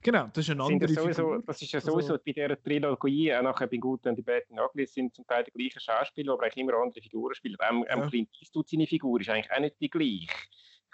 Genau, 0.00 0.28
das 0.32 0.44
ist 0.44 0.50
eine 0.50 0.62
andere 0.62 0.92
das, 0.92 1.02
sowieso, 1.02 1.38
das 1.38 1.60
ist 1.60 1.72
ja 1.72 1.80
sowieso 1.80 2.12
also, 2.12 2.24
bei 2.24 2.32
dieser 2.32 2.62
Trilogie, 2.62 3.34
auch 3.34 3.42
nachher 3.42 3.66
bei 3.66 3.78
Guten 3.78 4.10
und 4.10 4.16
die 4.16 4.22
Bad 4.22 4.44
Ugly, 4.50 4.86
sind 4.86 5.12
zum 5.14 5.26
Teil 5.26 5.44
die 5.44 5.50
gleichen 5.50 5.80
Schauspieler, 5.80 6.34
aber 6.34 6.44
eigentlich 6.44 6.58
immer 6.58 6.74
andere 6.74 7.02
Figuren 7.02 7.34
spielen. 7.34 7.56
Am, 7.58 7.82
ja. 7.82 7.94
am 7.94 8.08
Clint 8.08 8.28
Eastwood 8.40 8.68
seine 8.68 8.86
Figur 8.86 9.20
ist 9.20 9.28
eigentlich 9.28 9.50
auch 9.50 9.60
nicht 9.60 9.76
die 9.80 9.90
gleiche. 9.90 10.28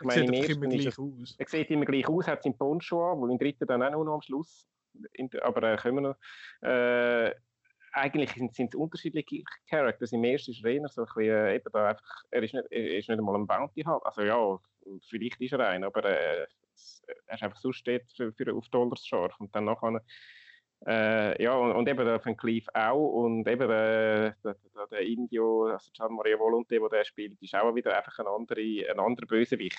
Ich 0.01 0.07
meine, 0.07 0.27
sieht 0.27 0.51
immer 0.51 0.66
gleich 0.66 0.99
aus. 0.99 1.35
Er 1.39 1.47
sieht 1.47 1.71
immer 1.71 1.85
gleich 1.85 2.09
aus, 2.09 2.27
hat 2.27 2.43
seinen 2.43 2.59
Poncho 2.59 3.12
an, 3.12 3.19
wo 3.19 3.27
im 3.29 3.39
dritten 3.39 3.66
dann 3.66 3.83
auch 3.83 4.05
noch 4.05 4.15
am 4.15 4.23
Schluss. 4.23 4.66
aber 5.43 5.73
äh, 5.73 5.77
können 5.77 5.97
wir 5.97 6.01
noch. 6.01 6.69
Äh, 6.69 7.35
eigentlich 7.93 8.33
sind 8.33 8.57
es 8.59 8.75
unterschiedliche 8.75 9.45
Characters. 9.71 10.12
Im 10.12 10.25
ersten 10.25 10.51
ist 10.51 10.65
Rainer 10.65 10.89
so 10.89 11.03
ein 11.03 11.07
bisschen, 11.07 11.23
äh, 11.31 11.55
eben 11.55 11.73
da 11.73 11.91
einfach, 11.91 12.25
er 12.31 12.43
ist 12.43 12.55
nicht, 12.55 12.66
er 12.71 12.99
ist 12.99 13.09
nicht 13.09 13.19
einmal 13.19 13.37
ein 13.37 13.47
Bounty 13.47 13.83
halt. 13.83 14.05
Also 14.05 14.23
ja, 14.23 14.59
vielleicht 15.09 15.41
ist 15.41 15.53
er 15.53 15.69
ein, 15.69 15.85
aber 15.85 16.05
äh, 16.05 16.47
er 17.27 17.35
ist 17.35 17.43
einfach 17.43 17.61
so 17.61 17.73
steht 17.73 18.11
für, 18.16 18.33
für 18.33 18.53
auf 18.53 18.69
Dollars 18.69 19.07
scharf 19.07 19.39
und 19.39 19.55
dann 19.55 19.66
nachher 19.66 20.01
äh, 20.86 21.43
ja, 21.43 21.55
und, 21.55 21.73
und, 21.73 21.89
eben 21.89 22.05
der 22.05 22.20
von 22.20 22.36
Cleave 22.36 22.66
auch 22.74 23.24
und 23.24 23.48
eben 23.48 23.69
der, 23.69 24.36
der, 24.44 24.56
der, 24.90 25.01
Indio, 25.01 25.66
also 25.66 25.90
Gian 25.97 26.12
Maria 26.12 26.39
Volonte, 26.39 26.78
der 26.78 26.89
der 26.89 27.05
spielt, 27.05 27.40
ist 27.40 27.55
auch 27.55 27.74
wieder 27.74 27.97
einfach 27.97 28.19
ein, 28.19 28.27
andere, 28.27 28.61
ein 28.61 29.01
anderer 29.01 29.27
Bösewicht. 29.27 29.78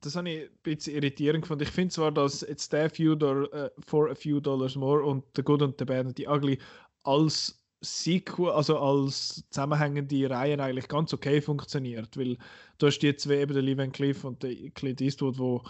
Das 0.00 0.16
habe 0.16 0.30
ich 0.30 0.42
ein 0.44 0.58
bisschen 0.62 0.96
irritierend 0.96 1.42
gefunden. 1.42 1.64
Ich 1.64 1.70
finde 1.70 1.92
zwar, 1.92 2.10
dass 2.10 2.40
jetzt 2.40 2.72
der 2.72 2.88
few 2.88 3.14
dollar, 3.14 3.48
uh, 3.52 3.68
for 3.86 4.10
a 4.10 4.14
few 4.14 4.40
dollars 4.40 4.76
more 4.76 5.04
und 5.04 5.24
The 5.36 5.42
Good 5.42 5.62
und 5.62 5.78
The 5.78 5.84
Bad 5.84 6.06
und 6.06 6.18
die 6.18 6.26
Ugly 6.26 6.58
als 7.04 7.62
Sequel, 7.82 8.50
also 8.50 8.78
als 8.78 9.44
zusammenhängende 9.50 10.30
Reihen 10.30 10.60
eigentlich 10.60 10.88
ganz 10.88 11.12
okay 11.12 11.40
funktioniert, 11.40 12.16
weil 12.16 12.38
du 12.78 12.86
hast 12.86 13.00
die 13.00 13.14
zwei 13.16 13.40
eben, 13.40 13.52
der 13.52 13.62
Lee 13.62 13.76
Van 13.76 13.92
Cleef 13.92 14.24
und 14.24 14.42
der 14.42 14.70
Clint 14.70 15.00
Eastwood, 15.00 15.38
wo, 15.38 15.62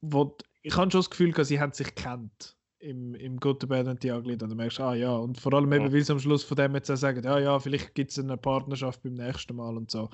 wo 0.00 0.36
ich 0.62 0.74
habe 0.76 0.90
schon 0.90 1.00
das 1.00 1.10
Gefühl, 1.10 1.32
dass 1.32 1.48
sie 1.48 1.60
haben 1.60 1.72
sich 1.72 1.94
kennt 1.94 2.56
im, 2.82 3.14
im 3.14 3.38
Good, 3.38 3.60
the 3.60 3.66
Bad 3.66 3.86
und 3.86 4.02
the 4.02 4.10
Ugly, 4.10 4.36
dann 4.36 4.54
merkst 4.56 4.78
du, 4.78 4.82
ah 4.82 4.94
ja, 4.94 5.14
und 5.14 5.40
vor 5.40 5.54
allem 5.54 5.72
eben, 5.72 5.92
weil 5.92 6.02
sie 6.02 6.12
am 6.12 6.18
Schluss 6.18 6.42
von 6.42 6.56
dem 6.56 6.74
jetzt 6.74 6.90
auch 6.90 6.96
sagen, 6.96 7.22
ja, 7.24 7.38
ja, 7.38 7.58
vielleicht 7.58 7.94
gibt 7.94 8.10
es 8.10 8.18
eine 8.18 8.36
Partnerschaft 8.36 9.02
beim 9.02 9.14
nächsten 9.14 9.56
Mal 9.56 9.76
und 9.76 9.90
so. 9.90 10.10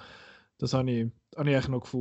Das 0.58 0.74
habe 0.74 0.90
ich, 0.90 1.06
habe 1.36 1.48
ich 1.48 1.56
eigentlich 1.56 1.68
noch 1.68 1.92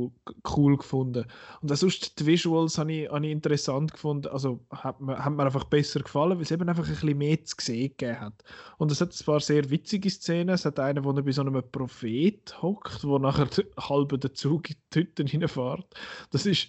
cool 0.56 0.76
gefunden. 0.76 1.24
Und 1.60 1.76
sonst 1.76 2.18
die 2.18 2.26
Visuals 2.26 2.76
habe 2.76 2.92
ich, 2.92 3.08
habe 3.08 3.24
ich 3.24 3.30
interessant 3.30 3.92
gefunden. 3.92 4.26
Also 4.26 4.60
hat 4.70 5.00
mir, 5.00 5.24
hat 5.24 5.32
mir 5.32 5.44
einfach 5.44 5.64
besser 5.64 6.00
gefallen, 6.00 6.36
weil 6.36 6.42
es 6.42 6.50
eben 6.50 6.68
einfach 6.68 6.84
ein 6.84 6.90
bisschen 6.90 7.18
mehr 7.18 7.44
zu 7.44 7.54
sehen 7.60 7.94
gegeben 7.96 8.20
hat. 8.20 8.42
Und 8.76 8.90
es 8.90 9.00
hat 9.00 9.12
ein 9.12 9.24
paar 9.24 9.38
sehr 9.38 9.70
witzige 9.70 10.10
Szenen. 10.10 10.48
Es 10.48 10.64
hat 10.64 10.80
einen, 10.80 11.04
wo 11.04 11.12
er 11.12 11.22
bei 11.22 11.30
so 11.30 11.42
einem 11.42 11.62
Prophet 11.70 12.60
hockt, 12.60 13.04
wo 13.04 13.18
nachher 13.18 13.48
halb 13.78 14.20
der 14.20 14.34
Zug 14.34 14.70
in 14.70 14.76
die 14.92 15.00
Hütte 15.00 15.24
hineinfährt. 15.24 15.94
Das 16.32 16.44
ist, 16.44 16.68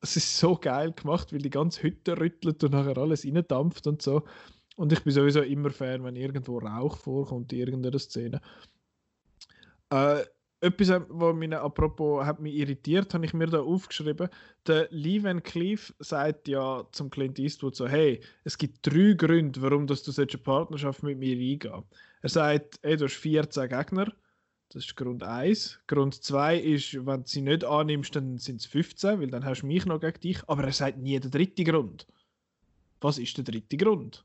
das 0.00 0.16
ist 0.16 0.38
so 0.38 0.56
geil 0.56 0.92
gemacht, 0.92 1.32
weil 1.32 1.40
die 1.40 1.50
ganze 1.50 1.82
Hütte 1.82 2.18
rüttelt 2.18 2.62
und 2.64 2.72
nachher 2.72 2.98
alles 2.98 3.24
reindampft 3.24 3.86
und 3.86 4.02
so. 4.02 4.22
Und 4.76 4.92
ich 4.92 5.02
bin 5.02 5.12
sowieso 5.12 5.40
immer 5.40 5.70
Fan, 5.70 6.04
wenn 6.04 6.16
irgendwo 6.16 6.58
Rauch 6.58 6.96
vorkommt 6.98 7.52
in 7.52 7.60
irgendeiner 7.60 7.98
Szene. 7.98 8.40
Äh, 9.90 10.24
etwas, 10.60 10.90
was 11.08 11.34
mich 11.34 11.54
apropos 11.54 12.24
hat 12.24 12.40
mich 12.40 12.54
irritiert, 12.54 13.12
habe 13.14 13.24
ich 13.26 13.34
mir 13.34 13.46
da 13.46 13.60
aufgeschrieben. 13.60 14.28
Der 14.66 14.88
Lee 14.90 15.22
Van 15.22 15.42
Cleef 15.42 15.94
sagt 15.98 16.48
ja 16.48 16.86
zum 16.92 17.10
Clint 17.10 17.38
Eastwood 17.38 17.76
so: 17.76 17.86
Hey, 17.86 18.20
es 18.44 18.56
gibt 18.56 18.86
drei 18.86 19.14
Gründe, 19.14 19.60
warum 19.62 19.86
dass 19.86 20.02
du 20.02 20.12
solche 20.12 20.38
Partnerschaft 20.38 21.02
mit 21.02 21.18
mir 21.18 21.36
eingehen. 21.36 21.84
Er 22.22 22.28
sagt, 22.28 22.78
hey, 22.82 22.96
du 22.96 23.04
hast 23.04 23.14
14 23.14 23.68
Gegner. 23.68 24.12
Das 24.70 24.84
ist 24.84 24.96
Grund 24.96 25.22
1. 25.22 25.80
Grund 25.86 26.14
2 26.14 26.58
ist, 26.58 27.06
wenn 27.06 27.22
du 27.22 27.28
sie 27.28 27.40
nicht 27.40 27.64
annimmst, 27.64 28.16
dann 28.16 28.38
sind 28.38 28.60
es 28.60 28.66
15, 28.66 29.20
weil 29.20 29.30
dann 29.30 29.44
hast 29.44 29.62
du 29.62 29.66
mich 29.66 29.86
noch 29.86 30.00
gegen 30.00 30.20
dich. 30.20 30.48
Aber 30.48 30.64
er 30.64 30.72
sagt 30.72 30.98
nie 30.98 31.18
den 31.20 31.30
dritten 31.30 31.64
Grund. 31.64 32.06
Was 33.00 33.18
ist 33.18 33.36
der 33.36 33.44
dritte 33.44 33.76
Grund? 33.76 34.24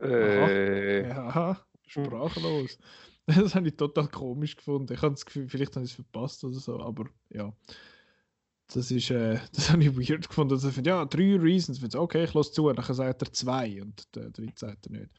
Äh. 0.00 1.08
Ja, 1.08 1.60
sprachlos. 1.86 2.78
Das 3.24 3.54
habe 3.54 3.68
ich 3.68 3.76
total 3.76 4.08
komisch 4.08 4.56
gefunden. 4.56 4.92
Ich 4.92 5.00
habe 5.00 5.14
das 5.14 5.24
Gefühl, 5.24 5.48
vielleicht 5.48 5.76
habe 5.76 5.84
ich 5.84 5.92
es 5.92 5.94
verpasst 5.94 6.42
oder 6.42 6.58
so, 6.58 6.80
aber 6.80 7.04
ja. 7.30 7.52
Das 8.74 8.90
ist, 8.90 9.10
äh, 9.10 9.38
das 9.54 9.70
habe 9.70 9.84
ich 9.84 9.96
weird 9.96 10.28
gefunden. 10.28 10.54
Also, 10.54 10.68
ja, 10.80 11.04
drei 11.04 11.36
Reasons. 11.36 11.80
Ich 11.80 11.94
okay, 11.94 12.24
ich 12.24 12.34
lasse 12.34 12.50
zu. 12.50 12.72
Dann 12.72 12.84
sagt 12.84 13.22
er 13.22 13.32
zwei 13.32 13.80
und 13.80 14.12
der 14.16 14.30
dritte 14.30 14.58
sagt 14.58 14.86
er 14.86 14.92
nicht. 14.92 15.10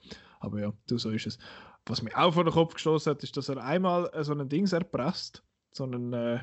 Aber 0.41 0.59
ja, 0.59 0.73
du, 0.87 0.97
so 0.97 1.11
ist 1.11 1.27
es. 1.27 1.37
Was 1.85 2.01
mir 2.01 2.17
auch 2.17 2.33
vor 2.33 2.43
den 2.43 2.53
Kopf 2.53 2.75
gestoßen 2.75 3.11
hat, 3.11 3.23
ist, 3.23 3.35
dass 3.35 3.49
er 3.49 3.63
einmal 3.63 4.09
äh, 4.13 4.23
so 4.23 4.33
ein 4.33 4.49
Ding 4.49 4.71
erpresst. 4.71 5.43
So 5.71 5.83
einen, 5.83 6.13
äh, 6.13 6.39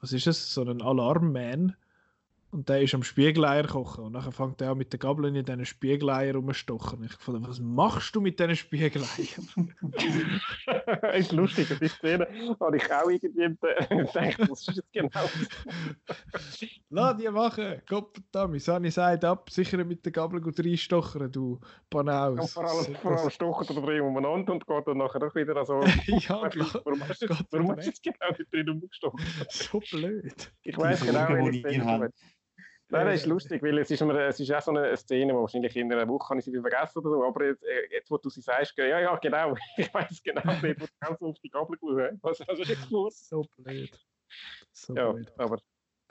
was 0.00 0.12
ist 0.12 0.26
es? 0.26 0.52
So 0.54 0.60
einen 0.60 0.82
Alarmman 0.82 1.76
und 2.56 2.70
der 2.70 2.80
ist 2.80 2.94
am 2.94 3.02
Spiegeleier 3.02 3.66
kochen. 3.66 4.04
Und 4.04 4.14
dann 4.14 4.32
fängt 4.32 4.62
er 4.62 4.72
auch 4.72 4.74
mit 4.74 4.90
den 4.90 4.98
Gabeln 4.98 5.34
in 5.34 5.44
diesen 5.44 5.66
Spiegeleier 5.66 6.34
rumstochen. 6.34 7.04
Ich 7.04 7.12
fand, 7.12 7.46
was 7.46 7.60
machst 7.60 8.16
du 8.16 8.20
mit 8.22 8.40
diesen 8.40 8.56
Spiegeleiern? 8.56 9.74
das 11.02 11.16
ist 11.16 11.32
lustig, 11.32 11.68
die 11.78 11.88
Szene 11.88 12.26
habe 12.58 12.78
ich 12.78 12.90
auch 12.90 13.10
irgendwie 13.10 13.42
gedacht, 13.42 14.50
was 14.50 14.68
ist 14.68 14.76
jetzt 14.76 14.90
genau? 14.90 15.10
Lass 16.88 17.16
die 17.18 17.28
machen, 17.28 17.82
Gott 17.86 18.16
verdammt, 18.32 18.62
Sani 18.62 18.90
sagt 18.90 19.24
ab, 19.26 19.50
sicher 19.50 19.84
mit 19.84 20.06
den 20.06 20.12
Gabeln 20.14 20.42
gut 20.42 20.58
reinstochern, 20.58 21.30
du 21.30 21.60
Banaus. 21.90 22.54
Ja, 22.54 22.62
vor 22.62 22.70
allem, 22.70 22.94
vor 22.94 23.18
allem 23.18 23.30
stochen 23.30 23.66
da 23.76 23.82
drin 23.82 24.00
umeinander 24.00 24.54
und 24.54 24.66
geht 24.66 24.86
dann 24.86 24.96
nachher 24.96 25.22
auch 25.22 25.34
wieder 25.34 25.62
so. 25.66 25.82
ja, 26.06 26.48
klar. 26.48 26.80
Warum 26.84 27.06
hast 27.06 27.20
du, 27.20 27.28
warum 27.50 27.76
hast 27.76 27.82
du 27.82 27.88
jetzt 27.90 28.02
genau 28.02 28.30
nicht 28.30 28.50
drin 28.50 28.70
umgestochen? 28.70 29.20
so 29.50 29.78
blöd. 29.90 30.52
Ich 30.62 30.78
weiß 30.78 31.04
genau, 31.04 31.28
wie 31.28 31.58
ich 31.58 32.16
Nein, 32.88 33.06
das 33.06 33.16
ist 33.16 33.26
lustig, 33.26 33.62
weil 33.62 33.78
es 33.78 33.90
ist, 33.90 34.00
immer, 34.00 34.14
es 34.14 34.38
ist 34.38 34.52
auch 34.52 34.62
so 34.62 34.70
eine 34.70 34.96
Szene, 34.96 35.34
wo 35.34 35.40
wahrscheinlich 35.40 35.74
in 35.76 35.92
einer 35.92 36.06
Woche 36.06 36.28
kann 36.28 36.38
ich 36.38 36.44
sie 36.44 36.52
wieder 36.52 36.62
vergessen 36.62 36.98
oder 37.00 37.10
so, 37.10 37.24
aber 37.24 37.46
jetzt, 37.46 37.64
äh, 37.64 37.88
jetzt 37.90 38.10
wo 38.10 38.16
du 38.16 38.30
sie 38.30 38.40
sagst, 38.40 38.76
ja, 38.78 38.86
ja, 38.86 39.16
genau, 39.16 39.56
ich 39.76 39.92
weiß 39.92 40.22
genau, 40.22 40.42
wer 40.60 40.78
wird 40.78 40.90
ganz 41.00 41.20
auf 41.20 41.36
die 41.40 41.50
Gabel 41.50 41.76
schauen. 41.80 42.18
Was 42.22 42.40
hast 42.40 42.58
du 42.58 42.62
jetzt 42.62 42.88
gewusst? 42.88 43.28
So 43.28 43.44
blöd. 43.56 43.98
So 44.72 44.94
ja, 44.94 45.12
blöd. 45.12 45.32
aber... 45.36 45.58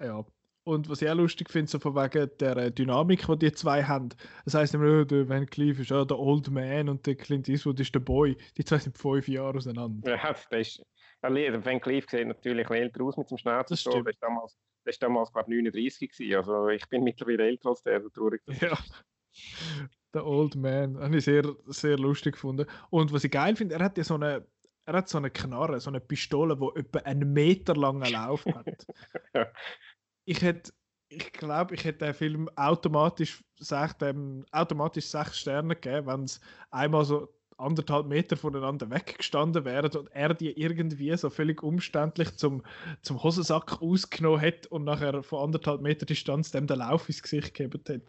Ja. 0.02 0.26
Und 0.66 0.90
was 0.90 1.02
ich 1.02 1.10
auch 1.10 1.16
lustig 1.16 1.50
finde, 1.52 1.70
so 1.70 1.80
von 1.80 1.96
wegen 1.96 2.30
der 2.40 2.58
äh, 2.58 2.72
Dynamik, 2.72 3.28
die 3.28 3.38
die 3.38 3.52
zwei 3.52 3.84
haben. 3.84 4.10
Das 4.46 4.56
heisst 4.56 4.74
immer, 4.74 5.02
oh, 5.02 5.04
der 5.06 5.30
Van 5.30 5.46
Cleef 5.46 5.80
ist 5.80 5.92
ja 5.92 6.04
der 6.04 6.18
Old 6.18 6.50
Man 6.50 6.90
und 6.90 7.06
der 7.06 7.16
Clint 7.16 7.48
Eastwood 7.48 7.80
ist 7.80 7.94
der 7.94 8.00
Boy. 8.00 8.36
Die 8.58 8.66
zwei 8.66 8.80
sind 8.80 8.98
fünf 8.98 9.28
Jahre 9.28 9.58
auseinander. 9.58 10.10
Ja, 10.10 10.34
das 10.34 10.46
ist... 10.52 10.84
Der 11.22 11.66
Van 11.66 11.80
Cleef 11.80 12.10
sieht 12.10 12.28
natürlich 12.28 12.70
älter 12.70 13.04
aus 13.04 13.16
mit 13.16 13.30
dem 13.30 13.38
Schnauzer. 13.38 13.70
Das 13.70 13.82
stimmt. 13.82 14.08
Das 14.08 14.18
damals 14.20 14.58
das 14.86 15.02
war 15.02 15.10
damals, 15.10 15.32
glaube 15.32 15.52
ich, 15.52 15.64
39 15.64 16.12
gewesen. 16.12 16.36
Also 16.36 16.70
ich 16.70 16.88
bin 16.90 17.04
mittlerweile 17.04 17.48
älter 17.48 17.70
als 17.70 17.84
der, 17.84 18.02
so 18.02 18.10
traurig. 18.10 18.42
Ja. 18.62 18.78
Der 20.14 20.26
Old 20.26 20.56
Man. 20.56 20.98
Habe 20.98 21.18
ich 21.18 21.26
sehr, 21.26 21.44
sehr 21.66 21.98
lustig 21.98 22.36
gefunden. 22.36 22.66
Und 22.90 23.12
was 23.12 23.26
ich 23.26 23.32
geil 23.32 23.54
finde, 23.58 23.76
er 23.76 23.84
hat 23.84 23.98
ja 23.98 24.04
so 24.06 24.14
eine, 24.16 24.48
er 24.86 24.94
hat 24.94 25.10
so 25.10 25.18
eine 25.18 25.30
Knarre, 25.30 25.82
so 25.82 25.90
eine 25.90 26.00
Pistole, 26.00 26.56
die 26.56 26.80
etwa 26.80 27.00
einen 27.00 27.34
Meter 27.34 27.76
langen 27.76 28.12
Lauf 28.12 28.46
hat. 28.46 28.88
Ich 30.28 30.42
hätte, 30.42 30.72
ich 31.08 31.32
glaube, 31.34 31.76
ich 31.76 31.84
hätte 31.84 32.06
den 32.06 32.16
Film 32.16 32.50
automatisch, 32.56 33.44
sech, 33.60 33.94
dem, 33.94 34.44
automatisch 34.52 35.06
sechs 35.06 35.38
Sterne 35.38 35.76
gegeben, 35.76 36.08
wenn 36.08 36.24
es 36.24 36.40
einmal 36.72 37.06
so 37.06 37.35
anderthalb 37.58 38.08
Meter 38.08 38.36
voneinander 38.36 38.90
weggestanden 38.90 39.66
wären 39.66 39.92
und 39.96 40.08
er 40.12 40.34
die 40.34 40.52
irgendwie 40.60 41.16
so 41.16 41.30
völlig 41.30 41.64
umständlich 41.64 42.36
zum, 42.36 42.64
zum 43.02 43.24
Hosensack 43.24 43.82
ausgenommen 43.82 44.40
hätte 44.40 44.70
und 44.70 44.84
nachher 44.84 45.24
von 45.24 45.44
anderthalb 45.44 45.82
Meter 45.82 46.06
Distanz 46.06 46.52
dem 46.52 46.68
den 46.68 46.80
Lauf 46.80 47.08
ins 47.08 47.24
Gesicht 47.24 47.54
gegeben 47.54 47.82
hätte. 47.88 48.06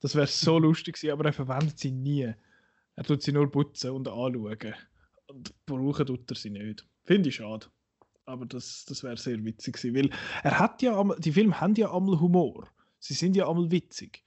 Das 0.00 0.14
wäre 0.14 0.26
so 0.26 0.58
lustig 0.58 0.96
gewesen, 0.96 1.12
aber 1.12 1.26
er 1.26 1.32
verwendet 1.32 1.78
sie 1.78 1.90
nie. 1.90 2.34
Er 2.94 3.04
tut 3.04 3.22
sie 3.22 3.32
nur 3.32 3.50
putzen 3.50 3.92
und 3.92 4.08
anschauen. 4.08 4.74
Und 5.28 5.54
brauchen 5.64 6.06
tut 6.06 6.30
er 6.30 6.36
sie 6.36 6.50
nicht. 6.50 6.86
Finde 7.04 7.30
ich 7.30 7.36
schade. 7.36 7.66
Aber 8.26 8.46
das, 8.46 8.84
das 8.84 9.02
wäre 9.02 9.16
sehr 9.16 9.42
witzig 9.44 9.76
gewesen, 9.76 9.96
weil 9.96 10.10
er 10.42 10.58
hat 10.58 10.82
ja, 10.82 11.02
die 11.18 11.32
Filme 11.32 11.60
haben 11.60 11.74
ja 11.74 11.92
einmal 11.92 12.20
Humor. 12.20 12.68
Sie 12.98 13.14
sind 13.14 13.34
ja 13.34 13.48
einmal 13.48 13.70
witzig. 13.70 14.22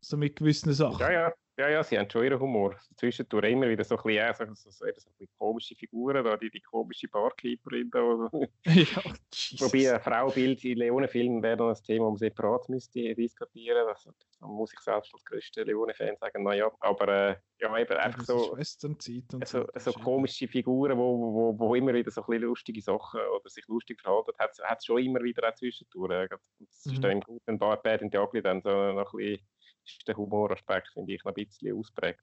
So 0.00 0.16
mit 0.16 0.36
gewissen 0.36 0.72
Sachen. 0.72 1.00
Ja, 1.00 1.12
ja. 1.12 1.32
Ja, 1.58 1.68
ja, 1.68 1.84
sie 1.84 1.98
haben 1.98 2.08
schon 2.08 2.24
ihren 2.24 2.40
Humor. 2.40 2.76
Zwischendurch 2.96 3.50
immer 3.50 3.68
wieder 3.68 3.84
so 3.84 3.96
ein 3.96 4.02
bisschen, 4.02 4.54
so, 4.54 4.70
so, 4.70 4.86
so, 4.86 5.10
so 5.18 5.26
komische 5.38 5.74
Figuren, 5.74 6.24
da, 6.24 6.34
die, 6.36 6.50
die 6.50 6.62
komische 6.62 7.08
Barkeeperin 7.08 7.90
da. 7.90 8.00
ja, 8.64 9.02
Jesus. 9.34 9.60
Wobei 9.60 9.94
ein 9.94 10.00
Frauenbild 10.00 10.64
in 10.64 10.78
Leone-Filmen 10.78 11.42
wäre 11.42 11.58
dann 11.58 11.68
ein 11.68 11.82
Thema, 11.82 12.06
um 12.06 12.16
separat 12.16 12.70
müsste 12.70 13.14
diskutieren. 13.14 13.86
Das, 13.86 14.08
da 14.40 14.46
muss 14.46 14.72
ich 14.72 14.80
selbst 14.80 15.12
als 15.12 15.24
größter 15.26 15.66
Leone-Fan 15.66 16.16
sagen, 16.16 16.42
naja, 16.42 16.70
aber 16.80 17.08
äh, 17.08 17.36
ja, 17.60 17.78
eben 17.78 17.98
einfach 17.98 18.24
so, 18.24 18.52
und 18.52 19.46
so, 19.46 19.66
so 19.76 19.92
komische 19.92 20.48
Figuren, 20.48 20.96
wo, 20.96 21.18
wo, 21.18 21.58
wo 21.58 21.74
immer 21.74 21.92
wieder 21.92 22.10
so 22.10 22.22
ein 22.22 22.26
bisschen 22.28 22.42
lustige 22.44 22.80
Sachen 22.80 23.20
oder 23.20 23.48
sich 23.50 23.66
lustig 23.68 24.00
verhalten, 24.00 24.32
hat 24.38 24.78
es 24.78 24.84
schon 24.86 25.04
immer 25.04 25.22
wieder 25.22 25.46
auch 25.46 25.54
zwischendurch. 25.54 26.30
Das 26.30 26.86
ist 26.86 26.96
mhm. 26.96 27.00
dann 27.02 27.10
im 27.12 27.20
guten 27.20 27.58
Bad 27.58 28.00
in 28.00 28.10
the 28.10 28.16
Ugly 28.16 28.40
dann 28.40 28.62
so 28.62 28.70
noch 28.70 29.12
ein 29.12 29.18
bisschen 29.18 29.46
ist 29.84 30.06
der 30.06 30.16
Humoraspekt, 30.16 30.88
finde 30.92 31.14
ich, 31.14 31.24
noch 31.24 31.32
ein 31.32 31.46
bisschen 31.46 31.78
ausprägt. 31.78 32.22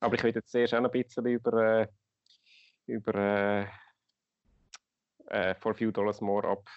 Aber 0.00 0.14
ich 0.14 0.22
will 0.22 0.34
jetzt 0.34 0.50
zuerst 0.50 0.74
auch 0.74 0.80
noch 0.80 0.92
ein 0.92 1.02
bisschen 1.02 1.26
über, 1.26 1.80
äh, 1.80 1.88
über 2.86 3.14
äh, 3.14 3.66
äh, 5.26 5.54
For 5.56 5.74
Few 5.74 5.90
Dollars 5.90 6.20
More 6.20 6.48
ab, 6.48 6.68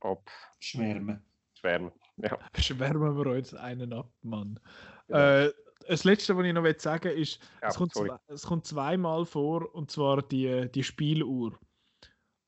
ab 0.00 0.30
schwärmen. 0.60 1.22
Schwärmen, 1.54 1.92
ja. 2.16 2.38
Schwärmen 2.58 3.16
wir 3.16 3.26
uns 3.26 3.54
einen 3.54 3.92
ab, 3.92 4.10
Mann. 4.22 4.60
Ja. 5.08 5.46
Äh, 5.46 5.52
das 5.88 6.04
Letzte, 6.04 6.36
was 6.36 6.44
ich 6.44 6.52
noch 6.52 6.64
sagen 6.78 7.04
will, 7.04 7.22
ist, 7.22 7.40
ja, 7.62 7.68
es, 7.68 7.76
kommt 7.76 7.94
zwei, 7.94 8.18
es 8.28 8.42
kommt 8.42 8.66
zweimal 8.66 9.24
vor, 9.24 9.74
und 9.74 9.90
zwar 9.90 10.22
die, 10.22 10.70
die 10.70 10.84
Spieluhr. 10.84 11.58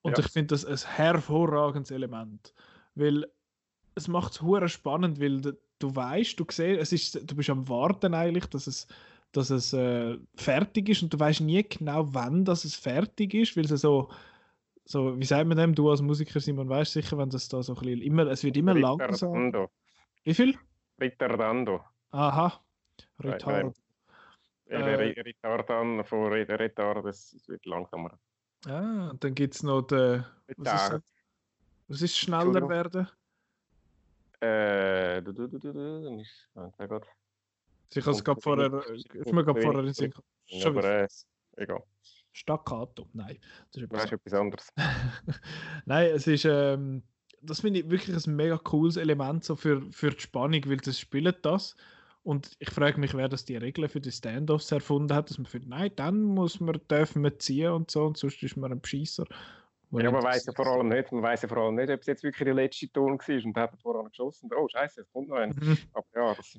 Und 0.03 0.19
ja. 0.19 0.25
ich 0.25 0.31
finde 0.31 0.55
das 0.55 0.65
ein 0.65 0.91
hervorragendes 0.97 1.91
Element. 1.91 2.55
Weil 2.95 3.27
es 3.95 4.09
macht 4.09 4.41
es 4.41 4.73
spannend, 4.73 5.21
weil 5.21 5.57
du, 5.81 5.95
weißt, 5.95 6.39
du 6.39 6.45
siehst, 6.49 6.61
es 6.61 6.93
ist, 6.93 7.31
du 7.31 7.35
bist 7.35 7.51
am 7.51 7.69
Warten 7.69 8.15
eigentlich, 8.15 8.47
dass 8.47 8.67
es, 8.67 8.87
dass 9.33 9.51
es 9.51 9.73
äh, 9.73 10.17
fertig 10.37 10.89
ist 10.89 11.03
und 11.03 11.13
du 11.13 11.19
weißt 11.19 11.41
nie 11.41 11.63
genau, 11.63 12.05
wann 12.15 12.45
das 12.45 12.65
es 12.65 12.77
fertig 12.77 13.35
ist, 13.35 13.57
weil 13.57 13.65
es 13.65 13.81
so, 13.81 14.11
so, 14.85 15.19
wie 15.19 15.25
sagt 15.25 15.47
man 15.47 15.57
dem, 15.57 15.75
du 15.75 15.91
als 15.91 16.03
Musiker, 16.03 16.41
Simon, 16.41 16.69
weißt 16.69 16.93
sicher, 16.93 17.19
wenn 17.19 17.31
das 17.31 17.49
da 17.49 17.63
so 17.63 17.75
ein 17.75 17.81
bisschen, 17.81 18.03
immer, 18.03 18.27
es 18.27 18.45
wird 18.45 18.57
immer 18.57 18.75
langsam. 18.75 19.53
Wie 20.25 20.35
viel? 20.35 20.59
Ritardando. 21.01 21.81
Aha, 22.11 22.61
Retard. 23.21 23.75
Äh, 24.67 24.77
äh, 24.77 25.21
Retardan 25.21 26.05
von 26.05 26.33
Retard, 26.33 27.05
das 27.05 27.37
wird 27.49 27.65
langsamer. 27.67 28.19
Ah, 28.67 29.13
dann 29.19 29.35
gibt 29.35 29.55
es 29.55 29.63
noch 29.63 29.83
den. 29.83 30.25
Was 30.59 30.93
ist, 30.93 31.03
was 31.89 32.03
ist 32.03 32.19
schneller 32.19 32.69
werden? 32.69 33.09
Äh, 34.41 35.23
du, 35.23 35.33
du, 35.33 35.47
du, 35.49 35.59
du, 35.59 35.73
du, 35.73 36.11
nicht, 36.17 36.49
sehr 36.77 36.89
gut. 36.89 37.07
Ich 37.93 38.05
habe 38.05 38.17
es 38.17 38.25
gerade 38.25 38.41
vorher, 38.41 38.73
ist 38.91 39.33
mir 39.33 39.45
gerade 39.45 39.61
vorher 39.61 39.85
in 39.85 39.93
Sinn 39.93 40.13
Schon 40.47 40.77
äh, 40.79 41.07
egal. 41.57 41.83
Staccato, 42.33 43.09
nein. 43.13 43.39
Das 43.73 43.83
ist 43.83 43.93
etwas, 43.93 44.13
etwas 44.13 44.35
anderes. 44.35 44.69
nein, 45.85 46.11
es 46.15 46.27
ist, 46.27 46.45
ähm, 46.45 47.03
das 47.43 47.61
finde 47.61 47.81
ich 47.81 47.91
wirklich 47.91 48.27
ein 48.27 48.37
mega 48.37 48.57
cooles 48.59 48.97
Element 48.97 49.45
so 49.45 49.57
für, 49.57 49.83
für 49.93 50.11
die 50.11 50.21
Spannung, 50.21 50.63
weil 50.67 50.77
das 50.79 50.99
spielt 50.99 51.45
das. 51.45 51.77
Und 52.23 52.53
ich 52.59 52.71
frage 52.71 53.01
mich, 53.01 53.15
wer 53.15 53.29
das 53.29 53.45
die 53.45 53.57
Regeln 53.57 53.89
für 53.89 54.01
die 54.01 54.13
Standoffs 54.13 54.71
erfunden 54.71 55.15
hat, 55.15 55.31
dass 55.31 55.39
man 55.39 55.47
findet, 55.47 55.71
nein, 55.71 55.91
dann 55.97 56.23
muss 56.23 56.61
man, 56.61 56.81
dürfen 56.91 57.25
wir 57.25 57.39
ziehen 57.39 57.73
und 57.73 57.91
so, 57.91 58.05
und 58.05 58.19
sonst 58.19 58.43
ist 58.43 58.57
man 58.57 58.73
ein 58.73 58.81
Beschisser. 58.81 59.25
Ja, 59.93 60.11
man 60.11 60.23
weiß 60.23 60.47
ja 60.47 60.53
vor 60.53 60.67
allem 60.67 60.89
nicht, 60.89 61.11
man 61.11 61.23
weiß 61.23 61.43
ja 61.43 61.49
vor 61.49 61.59
allem 61.59 61.75
nicht, 61.75 61.91
ob 61.91 62.01
es 62.01 62.07
jetzt 62.07 62.23
wirklich 62.23 62.45
der 62.45 62.55
letzte 62.55 62.91
Ton 62.93 63.19
war 63.19 63.45
und 63.45 63.57
hat 63.57 63.81
voran 63.81 64.07
geschossen. 64.07 64.49
Oh, 64.57 64.69
scheiße, 64.69 65.01
es 65.01 65.11
kommt 65.11 65.29
noch 65.29 65.37
einer. 65.37 65.55
Mhm. 65.55 65.79
Aber 65.93 66.07
ja, 66.15 66.35
das. 66.35 66.59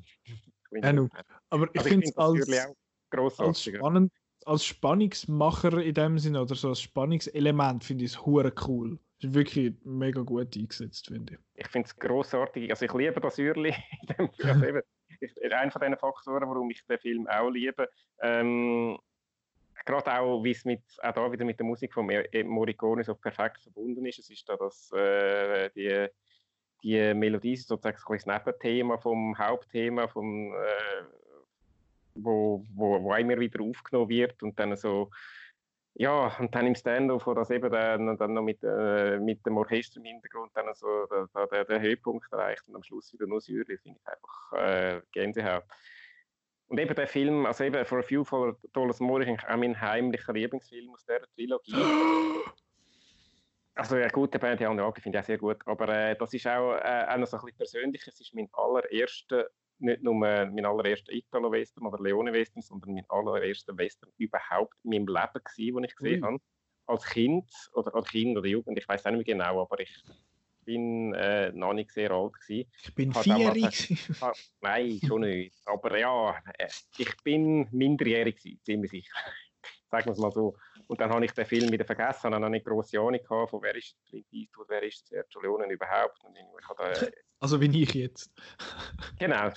Ja, 0.71 1.07
Aber 1.49 1.67
ich 1.73 1.79
also 1.79 1.89
finde 1.89 2.07
es 2.07 2.17
als, 2.17 3.39
als, 3.39 3.63
spannend, 3.63 4.11
als 4.45 4.65
Spannungsmacher 4.65 5.81
in 5.81 5.93
dem 5.93 6.17
Sinne 6.17 6.41
oder 6.41 6.55
so 6.55 6.69
als 6.69 6.81
Spannungselement 6.81 7.83
finde 7.83 8.05
ich 8.05 8.11
es 8.11 8.25
hure 8.25 8.53
cool. 8.67 8.99
Ist 9.19 9.33
wirklich 9.33 9.75
mega 9.83 10.21
gut 10.21 10.55
eingesetzt, 10.57 11.07
finde 11.07 11.33
ich. 11.33 11.39
Ich 11.65 11.67
finde 11.67 11.87
es 11.87 11.95
grossartig. 11.95 12.69
Also 12.71 12.85
ich 12.85 12.93
liebe 12.93 13.19
das 13.21 13.37
Ürli. 13.37 13.75
also 14.43 14.65
eben, 14.65 14.81
einer 15.51 15.71
von 15.71 15.81
den 15.81 15.97
Faktoren, 15.97 16.49
warum 16.49 16.69
ich 16.71 16.83
den 16.87 16.97
Film 16.97 17.27
auch 17.27 17.49
liebe. 17.49 17.87
Ähm, 18.21 18.97
gerade 19.85 20.19
auch, 20.19 20.43
wie 20.43 20.51
es 20.51 20.65
mit, 20.65 20.81
auch 21.01 21.13
da 21.13 21.31
wieder 21.31 21.45
mit 21.45 21.59
der 21.59 21.65
Musik 21.65 21.93
von 21.93 22.05
Morricone 22.45 23.03
so 23.03 23.15
perfekt 23.15 23.61
verbunden 23.63 24.05
ist. 24.05 24.19
Es 24.19 24.29
ist 24.29 24.47
da 24.47 24.55
das, 24.57 24.91
äh, 24.93 25.69
die, 25.71 26.07
die 26.83 27.13
Melodie 27.13 27.55
sozusagen 27.55 27.97
das 28.09 28.25
Nebenthema 28.25 28.97
vom 28.97 29.37
Hauptthema, 29.37 30.07
vom, 30.07 30.53
äh, 30.53 31.03
wo, 32.15 32.65
wo, 32.73 33.01
wo 33.03 33.15
immer 33.15 33.39
wieder 33.39 33.61
aufgenommen 33.63 34.09
wird 34.09 34.41
und 34.43 34.59
dann 34.59 34.75
so 34.75 35.09
ja, 35.93 36.37
und 36.39 36.55
dann 36.55 36.67
im 36.67 36.75
Stand-off, 36.75 37.27
wo 37.27 37.33
das 37.33 37.49
eben 37.49 37.69
dann, 37.69 38.17
dann 38.17 38.33
noch 38.33 38.41
mit, 38.41 38.63
äh, 38.63 39.19
mit 39.19 39.45
dem 39.45 39.57
Orchester 39.57 39.97
im 39.97 40.05
Hintergrund 40.05 40.51
dann 40.55 40.73
so 40.73 41.05
der, 41.07 41.47
der, 41.47 41.65
der 41.65 41.81
Höhepunkt 41.81 42.31
erreicht 42.31 42.63
und 42.67 42.75
am 42.75 42.83
Schluss 42.83 43.11
wieder 43.11 43.27
nur 43.27 43.41
Säure, 43.41 43.77
finde 43.77 43.99
ich 43.99 44.07
einfach 44.07 44.53
äh, 44.53 45.01
Gänsehaut. 45.11 45.65
Und 46.71 46.79
eben 46.79 46.95
der 46.95 47.05
Film, 47.05 47.45
also 47.45 47.65
eben 47.65 47.83
For 47.83 47.99
a 47.99 48.01
Few 48.01 48.23
for 48.23 48.57
Dollars 48.71 49.01
More, 49.01 49.21
ist 49.21 49.27
eigentlich 49.27 49.49
auch 49.49 49.57
mein 49.57 49.81
heimlicher 49.81 50.31
Lieblingsfilm 50.31 50.89
aus 50.91 51.03
dieser 51.03 51.27
Trilogie. 51.35 51.75
Also 53.75 53.97
ja 53.97 54.07
gut, 54.07 54.33
der 54.33 54.39
Band 54.39 54.61
ja 54.61 54.69
finde 54.69 55.17
ich 55.17 55.21
auch 55.21 55.25
sehr 55.25 55.37
gut, 55.37 55.57
aber 55.65 55.89
äh, 55.89 56.15
das 56.15 56.33
ist 56.33 56.47
auch, 56.47 56.75
äh, 56.75 57.07
auch 57.09 57.17
noch 57.17 57.27
so 57.27 57.35
ein 57.35 57.41
bisschen 57.41 57.57
persönlich. 57.57 58.07
Es 58.07 58.21
ist 58.21 58.33
mein 58.33 58.47
allererster 58.53 59.49
nicht 59.79 60.01
nur 60.01 60.13
mein 60.13 60.65
allererster 60.65 61.11
Italo-Western 61.11 61.87
oder 61.87 62.01
Leone-Western, 62.01 62.61
sondern 62.61 62.93
mein 62.93 63.05
allererster 63.09 63.77
Western 63.77 64.09
überhaupt 64.17 64.75
in 64.83 64.91
meinem 64.91 65.07
Leben 65.07 65.43
gewesen, 65.43 65.75
den 65.75 65.83
ich 65.83 65.95
gesehen 65.95 66.23
habe. 66.23 66.37
Als 66.85 67.05
Kind 67.05 67.51
oder 67.73 67.93
als 67.95 68.07
Kind 68.07 68.37
oder 68.37 68.47
Jugend, 68.47 68.77
ich 68.77 68.87
weiß 68.87 69.05
auch 69.05 69.11
nicht 69.11 69.27
mehr 69.27 69.35
genau, 69.35 69.61
aber 69.61 69.77
ich 69.81 70.01
bin 70.65 71.13
äh, 71.13 71.51
noch 71.51 71.73
nicht 71.73 71.91
sehr 71.91 72.11
alt 72.11 72.33
gewesen. 72.33 72.71
Ich 72.83 72.95
bin 72.95 73.13
vier. 73.13 73.53
Nein, 74.61 74.99
schon 75.05 75.21
nicht. 75.21 75.55
Aber 75.65 75.97
ja, 75.97 76.35
äh, 76.57 76.67
ich 76.97 77.15
bin 77.23 77.67
minderjährig 77.71 78.37
gewesen, 78.37 78.59
ziemlich 78.63 78.91
sicher. 78.91 79.13
Sagen 79.91 80.05
wir 80.05 80.13
es 80.13 80.19
mal 80.19 80.31
so. 80.31 80.55
Und 80.87 80.99
dann 80.99 81.09
habe 81.09 81.23
ich 81.25 81.31
den 81.31 81.45
Film 81.45 81.71
wieder 81.71 81.85
vergessen, 81.85 82.33
habe 82.33 82.39
noch 82.39 82.49
nicht 82.49 82.65
grosse 82.65 82.99
Ahnung 82.99 83.19
gehabt, 83.21 83.49
von 83.49 83.61
wer 83.61 83.75
ist 83.75 83.95
Clint 84.07 84.25
Eastwood, 84.31 84.67
wer 84.69 84.83
ist 84.83 85.07
Sergio 85.07 85.41
Leone 85.41 85.71
überhaupt. 85.71 86.17
Da, 86.77 87.07
also 87.39 87.59
wie 87.59 87.83
ich 87.83 87.93
jetzt. 87.93 88.31
Genau. 89.19 89.51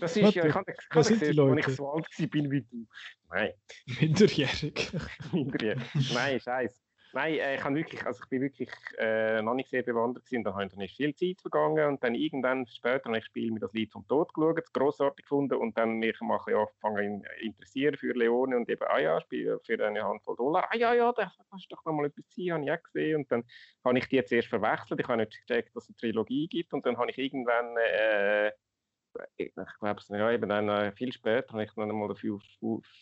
Das 0.00 0.16
ist 0.16 0.34
ja, 0.34 0.44
ich 0.44 0.54
habe 0.54 0.72
gesehen, 0.72 1.40
als 1.40 1.66
ich 1.66 1.76
so 1.76 1.90
alt 1.90 2.06
war 2.06 2.50
wie 2.50 2.62
du. 2.62 2.86
Nein. 3.30 3.52
Minderjährig. 4.00 4.90
Minderjährig. 5.32 6.12
Nein, 6.12 6.40
scheiße. 6.40 6.87
Nein, 7.14 7.34
äh, 7.34 7.54
ich, 7.56 7.64
wirklich, 7.64 8.04
also 8.06 8.22
ich 8.22 8.28
bin 8.28 8.42
wirklich 8.42 8.70
äh, 8.98 9.40
noch 9.40 9.54
nicht 9.54 9.70
sehr 9.70 9.82
bewandert 9.82 10.26
gewesen. 10.26 10.44
Da 10.44 10.54
habe 10.54 10.68
ich 10.84 10.94
viel 10.94 11.14
Zeit 11.14 11.40
vergangen 11.40 11.86
und 11.86 12.04
dann 12.04 12.14
irgendwann 12.14 12.66
später 12.66 13.06
habe 13.06 13.18
ich 13.18 13.24
Spiel 13.24 13.50
mit 13.50 13.62
das 13.62 13.72
Lied 13.72 13.90
vom 13.90 14.06
Tod 14.06 14.32
geschaut, 14.34 14.72
grossartig 14.74 15.24
gefunden 15.24 15.54
und 15.54 15.76
dann 15.78 15.98
mich 15.98 16.20
mal 16.20 16.38
ein 16.46 16.54
angefangen 16.54 17.22
zu 17.22 17.44
interessieren 17.44 17.96
für 17.96 18.12
Leone 18.12 18.56
und 18.56 18.68
eben, 18.68 18.84
ah 18.88 18.98
ja, 18.98 19.20
Spiel 19.22 19.58
für 19.64 19.86
eine 19.86 20.04
Handvoll 20.04 20.36
Dollar. 20.36 20.68
Ah 20.70 20.76
ja, 20.76 20.92
ja, 20.92 21.12
das 21.12 21.32
ist 21.56 21.72
doch 21.72 21.84
noch 21.84 21.92
mal 21.92 22.06
etwas 22.06 22.24
sein, 22.28 22.52
habe 22.52 22.64
ich 22.64 22.72
auch 22.72 22.82
gesehen. 22.82 23.16
Und 23.16 23.32
dann 23.32 23.44
habe 23.84 23.98
ich 23.98 24.08
die 24.08 24.16
jetzt 24.16 24.32
erst 24.32 24.48
verwechselt. 24.48 25.00
Ich 25.00 25.08
habe 25.08 25.18
nicht 25.18 25.46
gecheckt, 25.46 25.74
dass 25.74 25.84
es 25.84 25.90
eine 25.90 25.96
Trilogie 25.96 26.46
gibt 26.46 26.74
und 26.74 26.84
dann 26.84 26.98
habe 26.98 27.10
ich 27.10 27.18
irgendwann 27.18 27.76
äh, 27.76 28.52
ich 29.36 29.52
glaube 29.54 30.00
es 30.00 30.08
ja, 30.08 30.30
eben 30.30 30.48
dann 30.48 30.68
äh, 30.68 30.92
viel 30.92 31.12
später 31.12 31.52
habe 31.52 31.64
ich 31.64 31.72
dann 31.74 31.88
mal 31.88 32.14
few, 32.14 32.38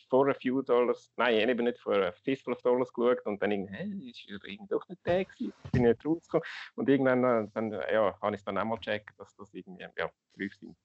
vor 0.08 0.28
a 0.28 0.34
few 0.34 0.62
Dollars, 0.62 1.12
nein, 1.16 1.48
eben 1.48 1.64
nicht 1.64 1.78
vor 1.78 1.96
a 1.96 2.12
Fistful 2.12 2.54
of 2.54 2.62
Dollars 2.62 2.92
geschaut 2.92 3.24
und 3.26 3.42
dann 3.42 3.50
irgendwie, 3.50 3.74
hä, 3.74 4.10
ist 4.10 4.24
irgendwie 4.28 4.68
doch 4.68 4.88
nicht 4.88 5.04
der 5.06 5.24
gewesen, 5.24 5.52
bin 5.72 5.84
ich 5.84 5.88
nicht 5.88 6.06
rausgekommen 6.06 6.46
und 6.76 6.88
irgendwann 6.88 7.24
äh, 7.24 7.48
dann, 7.54 7.72
ja, 7.72 8.18
habe 8.20 8.34
ich 8.34 8.40
es 8.40 8.44
dann 8.44 8.58
auch 8.58 8.64
mal 8.64 8.76
gecheckt, 8.76 9.18
dass 9.18 9.34
das 9.36 9.52
irgendwie, 9.54 9.86
ja, 9.96 10.10
fünf 10.36 10.54
sind 10.54 10.76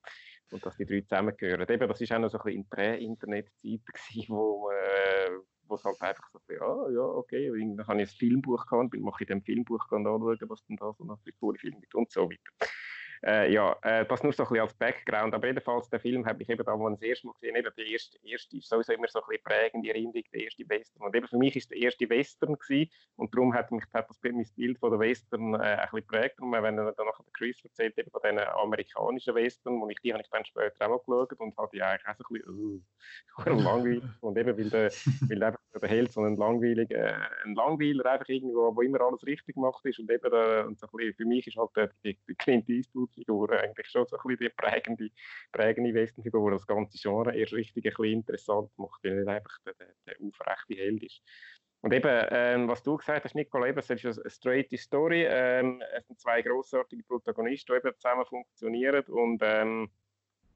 und 0.51 0.65
dass 0.65 0.75
die 0.75 0.85
drei 0.85 1.01
zusammengehören. 1.01 1.69
Eben, 1.69 1.87
das 1.87 2.01
war 2.01 2.17
auch 2.17 2.21
noch 2.21 2.29
so 2.29 2.37
ein 2.37 2.43
bisschen 2.43 2.61
in 2.61 2.69
Prä-Internet-Zeiten 2.69 4.27
wo 4.27 4.69
äh, 4.71 5.39
wo 5.71 5.75
es 5.75 5.83
halt 5.85 6.01
einfach 6.01 6.29
so, 6.31 6.39
ja, 6.53 6.61
ah, 6.61 6.89
ja, 6.91 7.01
okay, 7.01 7.49
und 7.49 7.77
dann 7.77 7.87
habe 7.87 8.01
ich 8.01 8.11
ein 8.11 8.17
Filmbuch 8.17 8.65
gehabt, 8.67 8.91
bin 8.91 9.01
mache 9.01 9.23
ich 9.23 9.29
in 9.29 9.39
dem 9.39 9.43
Filmbuch 9.43 9.89
anschauen, 9.89 10.37
was 10.49 10.65
denn 10.65 10.75
da 10.75 10.93
so 10.93 11.05
noch 11.05 11.19
für 11.21 11.31
coole 11.39 11.57
Filme 11.57 11.79
gibt 11.79 11.95
und 11.95 12.11
so 12.11 12.29
weiter. 12.29 12.67
Äh, 13.23 13.53
ja, 13.53 13.77
äh, 13.83 14.05
das 14.05 14.23
nur 14.23 14.33
so 14.33 14.43
ein 14.43 14.49
bisschen 14.49 14.63
als 14.63 14.73
Background. 14.73 15.33
Aber 15.35 15.47
jedenfalls, 15.47 15.89
den 15.89 15.99
Film 15.99 16.25
habe 16.25 16.41
ich 16.41 16.49
eben 16.49 16.65
da, 16.65 16.77
wo 16.77 16.89
das 16.89 17.01
erste 17.01 17.27
Mal 17.27 17.33
gesehen 17.33 17.55
eben 17.55 17.69
der 17.77 17.85
erste, 17.85 18.17
erste 18.23 18.57
ist 18.57 18.67
sowieso 18.67 18.93
immer 18.93 19.07
so 19.07 19.19
ein 19.19 19.25
bisschen 19.27 19.43
prägende 19.43 19.89
Erinnerung, 19.89 20.23
der 20.33 20.43
erste 20.43 20.67
Western. 20.67 21.03
Und 21.03 21.15
eben 21.15 21.27
für 21.27 21.37
mich 21.37 21.55
ist 21.55 21.69
der 21.69 21.77
erste 21.77 22.09
Western 22.09 22.57
gewesen, 22.57 22.91
und 23.17 23.33
darum 23.33 23.53
hat 23.53 23.71
mich 23.71 23.83
hat 23.93 24.09
das 24.09 24.19
mein 24.23 24.45
Bild 24.55 24.79
von 24.79 24.89
der 24.91 24.99
Western 24.99 25.53
äh, 25.53 25.57
ein 25.57 25.79
bisschen 25.81 26.07
geprägt. 26.07 26.41
Und 26.41 26.51
wenn 26.51 26.75
dann 26.75 26.85
nachher 26.85 26.95
der 26.97 27.33
Chris 27.33 27.63
erzählt, 27.63 27.97
eben 27.97 28.09
von 28.09 28.21
diesen 28.23 28.39
amerikanischen 28.39 29.35
Western, 29.35 29.79
wo 29.79 29.87
ich 29.89 29.99
die 29.99 30.13
habe 30.13 30.23
ich 30.23 30.29
dann 30.29 30.45
später 30.45 30.85
auch 30.85 31.05
mal 31.07 31.25
geschaut 31.25 31.39
und 31.39 31.57
hatte 31.57 31.69
die 31.73 31.83
eigentlich 31.83 32.07
auch 32.07 32.15
so 32.15 32.23
ein 32.27 32.33
bisschen 32.33 32.55
uh, 32.57 32.81
langweilig. 33.63 34.03
und 34.21 34.37
eben, 34.37 34.57
weil 34.57 34.69
der, 34.69 34.91
weil 35.29 35.43
einfach 35.43 35.61
der 35.79 35.89
Held 35.89 36.11
so 36.11 36.21
ein 36.21 36.35
langweiliger, 36.35 36.95
äh, 36.95 37.45
ein 37.45 37.53
Langweiler 37.55 38.05
einfach 38.05 38.27
irgendwo, 38.27 38.75
wo 38.75 38.81
immer 38.81 39.01
alles 39.01 39.25
richtig 39.25 39.55
gemacht 39.55 39.85
ist 39.85 39.99
und 39.99 40.09
eben, 40.11 40.33
äh, 40.33 40.63
und 40.65 40.79
so 40.79 40.87
ein 40.87 40.97
bisschen, 40.97 41.13
für 41.13 41.25
mich 41.25 41.45
ist 41.47 41.57
halt 41.57 41.69
der, 41.75 41.91
der 42.03 42.15
Clint 42.37 42.67
Eastwood 42.69 43.10
Figur 43.11 43.51
eigentlich 43.51 43.87
schon 43.87 44.05
so 44.05 44.17
ein 44.17 44.21
bisschen 44.27 44.47
die 44.47 44.49
prägende, 44.49 45.09
prägende 45.51 45.93
Westernfigur, 45.93 46.51
die 46.51 46.57
das 46.57 46.67
ganze 46.67 46.97
Genre 46.97 47.35
erst 47.35 47.53
richtig 47.53 47.85
ein 47.85 47.89
bisschen 47.91 48.05
interessant 48.05 48.71
macht, 48.77 49.03
weil 49.03 49.11
er 49.11 49.17
nicht 49.19 49.27
einfach 49.29 49.59
der, 49.65 49.73
der, 49.73 49.87
der 50.07 50.15
aufrechte 50.21 50.75
Held 50.75 51.03
ist. 51.03 51.21
Und 51.81 51.93
eben, 51.93 52.27
ähm, 52.29 52.67
was 52.67 52.83
du 52.83 52.95
gesagt 52.95 53.25
hast, 53.25 53.33
Nicole, 53.33 53.69
eben, 53.69 53.79
es 53.79 53.89
ist 53.89 54.05
eine 54.05 54.29
straight 54.29 54.71
Story. 54.79 55.25
Ähm, 55.27 55.81
es 55.93 56.05
sind 56.05 56.19
zwei 56.19 56.41
großartige 56.41 57.03
Protagonisten, 57.03 57.73
die 57.73 57.77
eben 57.77 57.95
zusammen 57.99 58.25
funktionieren 58.25 59.03
und, 59.05 59.41
ähm, 59.43 59.89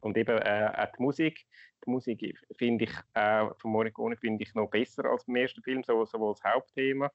und 0.02 0.18
eben 0.18 0.38
äh, 0.38 0.72
auch 0.76 0.92
die 0.96 1.02
Musik. 1.02 1.48
Die 1.84 1.90
Musik 1.90 2.40
finde 2.58 2.84
ich 2.86 2.94
äh, 3.16 3.48
von 3.58 3.72
Morricone 3.72 4.16
finde 4.18 4.44
ich 4.44 4.54
noch 4.54 4.70
besser 4.70 5.06
als 5.06 5.28
im 5.28 5.36
ersten 5.36 5.64
Film, 5.64 5.84
sowohl, 5.84 6.06
sowohl 6.06 6.34
das 6.34 6.44
Hauptthema, 6.44 7.12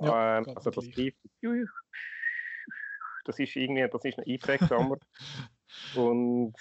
ja, 0.00 0.38
ähm, 0.38 0.46
also 0.54 0.70
das 0.70 0.84
Tief 0.90 1.14
das 3.24 3.38
ist 3.38 3.56
irgendwie, 3.56 3.88
das 3.88 4.04
ist 4.04 4.18
ein 4.18 4.24
einprägsamer. 4.26 4.98
und, 5.96 6.54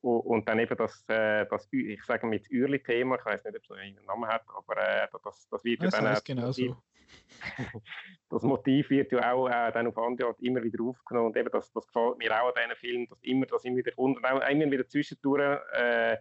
und 0.00 0.48
dann 0.48 0.58
eben 0.58 0.76
das, 0.76 1.04
äh, 1.08 1.46
das 1.46 1.68
ich 1.70 2.02
sage 2.04 2.26
mit 2.26 2.50
Ürli-Thema, 2.50 3.16
ich 3.16 3.24
weiß 3.24 3.44
nicht, 3.44 3.56
ob 3.56 3.62
es 3.62 3.68
noch 3.68 3.76
einen 3.76 4.04
Namen 4.06 4.28
hat, 4.28 4.42
aber 4.48 4.76
äh, 4.76 5.08
das, 5.22 5.48
das 5.50 5.64
wird 5.64 5.82
ja 5.82 5.90
dann 5.90 6.06
auch, 6.08 6.24
genau 6.24 6.50
so. 6.50 6.76
das 8.28 8.42
Motiv 8.42 8.90
wird 8.90 9.12
ja 9.12 9.32
auch 9.32 9.48
äh, 9.48 9.72
dann 9.72 9.86
auf 9.86 9.96
andere 9.96 10.28
Art 10.28 10.40
immer 10.40 10.62
wieder 10.62 10.82
aufgenommen 10.84 11.28
und 11.28 11.36
eben 11.36 11.50
das, 11.50 11.72
das 11.72 11.86
gefällt 11.86 12.18
mir 12.18 12.42
auch 12.42 12.48
an 12.48 12.54
diesen 12.56 12.76
Filmen, 12.76 13.06
dass 13.08 13.22
immer 13.22 13.46
das 13.46 13.64
immer 13.64 13.78
wieder 13.78 13.92
und 13.96 14.22
auch 14.24 14.48
immer 14.48 14.70
wieder 14.70 14.86
zwischendurch 14.86 15.60
äh, 15.72 16.16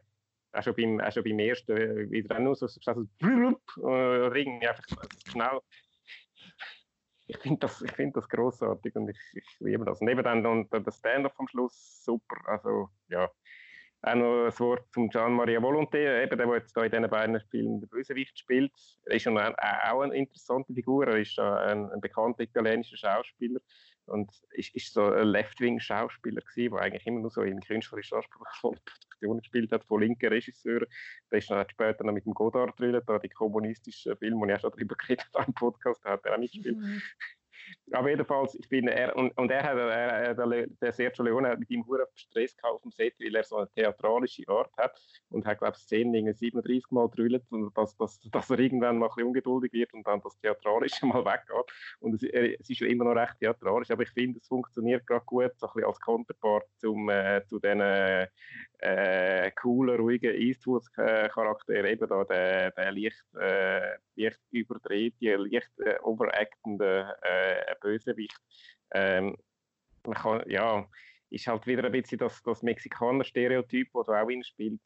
auch 0.54 0.64
schon 0.64 0.76
beim, 0.76 1.02
auch 1.02 1.12
schon 1.12 1.24
beim 1.24 1.40
ersten 1.40 2.10
wieder 2.12 2.36
auch 2.36 2.40
nur 2.40 2.56
so, 2.56 2.68
so, 2.68 2.80
so, 2.82 2.94
so, 2.94 3.02
so, 3.02 3.10
so, 3.22 3.50
so, 4.04 4.30
so, 4.30 4.30
so, 4.30 4.30
so, 4.30 4.40
so, 4.40 4.60
so, 4.60 4.60
so, 4.60 4.62
so, 4.64 4.70
so, 4.70 4.82
so, 5.34 5.52
so, 5.52 5.64
ich 7.28 7.38
finde 7.38 7.60
das, 7.60 7.84
find 7.96 8.16
das 8.16 8.28
großartig 8.30 8.96
und 8.96 9.10
ich, 9.10 9.20
ich 9.34 9.60
liebe 9.60 9.86
das. 9.86 10.02
Und 10.02 10.08
eben 10.08 10.24
dann 10.24 10.46
und 10.46 10.72
der 10.72 10.92
Stand-up 10.92 11.34
am 11.38 11.48
Schluss 11.48 12.04
super. 12.04 12.38
Also 12.46 12.90
ja, 13.10 13.30
auch 14.02 14.16
noch 14.16 14.46
ein 14.46 14.60
Wort 14.60 14.86
zum 14.94 15.10
Gian-Maria 15.10 15.60
Volonté, 15.60 16.24
eben 16.24 16.38
der, 16.38 16.48
der 16.48 16.56
jetzt 16.56 16.76
da 16.76 16.84
in 16.84 16.92
diesen 16.92 17.10
beiden 17.10 17.40
Spielen 17.42 17.82
der 17.82 17.88
Bösewicht 17.88 18.38
spielt. 18.40 18.72
Er 19.06 19.16
ist 19.16 19.24
schon 19.24 19.38
auch 19.38 20.02
eine 20.02 20.16
interessante 20.16 20.74
Figur. 20.74 21.08
Er 21.08 21.18
ist 21.18 21.38
ein, 21.38 21.92
ein 21.92 22.00
bekannter 22.00 22.44
italienischer 22.44 22.98
Schauspieler 22.98 23.60
und 24.08 24.32
ist, 24.52 24.76
ist 24.76 24.94
so 24.94 25.06
ein 25.06 25.28
Left-Wing-Schauspieler 25.28 26.42
gewesen, 26.42 26.74
der 26.74 26.82
eigentlich 26.82 27.06
immer 27.08 27.20
nur 27.20 27.32
so 27.32 27.42
in 27.42 27.60
künstlerisch 27.60 28.14
anspruchsvollen 28.14 28.80
Produktionen 28.86 29.40
gespielt 29.40 29.72
hat, 29.72 29.86
von 29.86 30.02
linken 30.02 30.28
Regisseuren. 30.28 30.88
Der 31.32 31.40
ist 31.40 31.50
dann 31.50 31.70
später 31.70 32.04
noch 32.04 32.14
mit 32.14 32.26
dem 32.26 32.34
Godard 32.34 32.80
drin, 32.80 33.02
da 33.06 33.20
die 33.20 33.30
kommunistischen 33.30 34.16
Filme, 34.18 34.48
die 34.48 34.54
ich 34.54 34.58
auch 34.58 34.62
schon 34.62 34.72
darüber 34.72 34.96
geredet 34.96 35.28
habe 35.34 35.46
im 35.48 35.54
Podcast, 35.54 36.02
da 36.04 36.12
hat 36.12 36.26
er 36.26 36.36
auch 36.36 36.40
mitgespielt. 36.40 36.78
Mhm. 36.78 37.02
Aber 37.92 38.10
jedenfalls, 38.10 38.56
ich 38.56 38.68
bin 38.70 38.88
er, 38.88 39.16
und, 39.16 39.32
und 39.38 39.50
er 39.50 39.64
hat, 39.64 39.78
er, 39.78 40.34
der, 40.34 40.68
der 40.68 40.94
Sergio 40.94 41.24
Leone 41.24 41.50
hat 41.50 41.60
mit 41.60 41.70
ihm 41.70 41.86
hohen 41.86 42.02
Stress 42.16 42.56
auf 42.64 42.82
dem 42.82 42.92
Set, 42.92 43.14
weil 43.20 43.36
er 43.36 43.44
so 43.44 43.58
eine 43.58 43.70
theatralische 43.72 44.44
Art 44.48 44.72
hat 44.78 45.00
und 45.30 45.46
hat, 45.46 45.60
glaube 45.60 45.76
ich, 45.78 45.84
Szenen 45.84 46.34
37 46.34 46.92
Mal 46.92 47.08
drüllt 47.10 47.44
und 47.50 47.76
dass, 47.78 47.96
dass, 47.98 48.20
dass 48.22 48.50
er 48.50 48.60
irgendwann 48.60 48.98
mal 48.98 49.08
ein 49.08 49.10
bisschen 49.10 49.28
ungeduldig 49.28 49.74
wird 49.74 49.94
und 49.94 50.06
dann 50.06 50.22
das 50.22 50.38
Theatralische 50.40 51.06
mal 51.06 51.24
weggeht. 51.24 51.72
Und 52.00 52.16
es, 52.16 52.24
er, 52.24 52.60
es 52.60 52.70
ist 52.70 52.80
ja 52.80 52.88
immer 52.88 53.06
noch 53.06 53.16
recht 53.16 53.40
theatralisch, 53.40 53.92
aber 53.92 54.04
ich 54.04 54.12
finde, 54.12 54.40
es 54.40 54.48
funktioniert 54.48 55.06
gerade 55.08 55.26
gut, 55.26 55.52
so 55.58 55.68
ein 55.68 55.74
bisschen 55.74 55.88
als 55.88 56.00
Counterpart 56.02 56.66
zum, 56.78 57.10
äh, 57.10 57.44
zu 57.46 57.60
diesen 57.60 57.82
äh, 57.82 58.28
coolen, 59.52 60.00
ruhigen 60.00 60.36
Eastwood-Charakter, 60.36 61.86
eben 61.86 62.08
da 62.08 62.24
der, 62.24 62.72
der 62.72 62.92
leicht, 62.92 63.24
äh, 63.40 63.98
leicht 64.16 64.40
überdrehte, 64.52 65.36
leicht 65.36 65.80
äh, 65.80 65.98
overactende 66.02 67.16
äh, 67.22 67.76
Bösewicht. 67.82 68.40
Ähm, 68.92 69.36
man 70.06 70.16
kann, 70.16 70.44
ja, 70.48 70.88
ist 71.30 71.48
halt 71.48 71.68
wieder 71.68 71.84
ein 71.84 71.92
bisschen 71.92 72.20
das, 72.20 72.42
das 72.44 72.64
Mexikaner-Stereotyp, 72.64 73.90
das 73.94 74.08
da 74.08 74.22
auch 74.22 74.30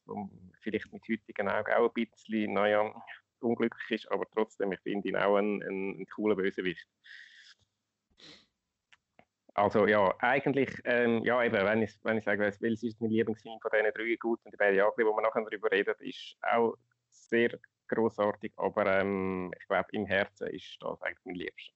und 0.06 0.52
vielleicht 0.62 0.92
mit 0.92 1.04
heutigen 1.08 1.48
Augen 1.48 1.74
auch 1.74 1.94
ein 1.94 1.94
bisschen, 1.94 2.54
naja, 2.54 2.94
unglücklich 3.42 3.92
ist, 3.92 4.12
aber 4.12 4.26
trotzdem, 4.32 4.72
ich 4.72 4.80
finde 4.80 5.10
ihn 5.10 5.16
auch 5.16 5.38
ein, 5.38 5.62
ein, 5.64 6.02
ein 6.02 6.06
cooler 6.08 6.36
Bösewicht. 6.36 6.88
Also 9.54 9.86
ja, 9.86 10.14
eigentlich, 10.20 10.70
ähm, 10.86 11.24
ja 11.24 11.44
eben, 11.44 11.66
wenn 11.66 11.82
ich, 11.82 11.92
wenn 12.04 12.18
ich 12.18 12.24
sage, 12.24 12.40
welches 12.40 12.84
ist 12.84 13.02
mein 13.02 13.12
Lieblingsfilm 13.12 13.60
von 13.60 13.72
diesen 13.74 13.92
drei 13.94 14.16
guten 14.16 14.50
die 14.50 14.58
beiden 14.58 14.78
Jahre, 14.78 14.94
wo 14.98 15.16
wir 15.16 15.22
nachher 15.22 15.44
darüber 15.44 15.70
reden, 15.72 15.94
ist 16.00 16.38
auch 16.42 16.76
sehr 17.10 17.60
großartig, 17.90 18.54
aber 18.56 18.86
ähm, 19.00 19.52
ich 19.60 19.68
glaube, 19.68 19.90
im 19.92 20.06
Herzen 20.06 20.48
ist 20.48 20.78
das 20.80 21.02
eigentlich 21.02 21.26
mein 21.26 21.36
Liebster. 21.36 21.74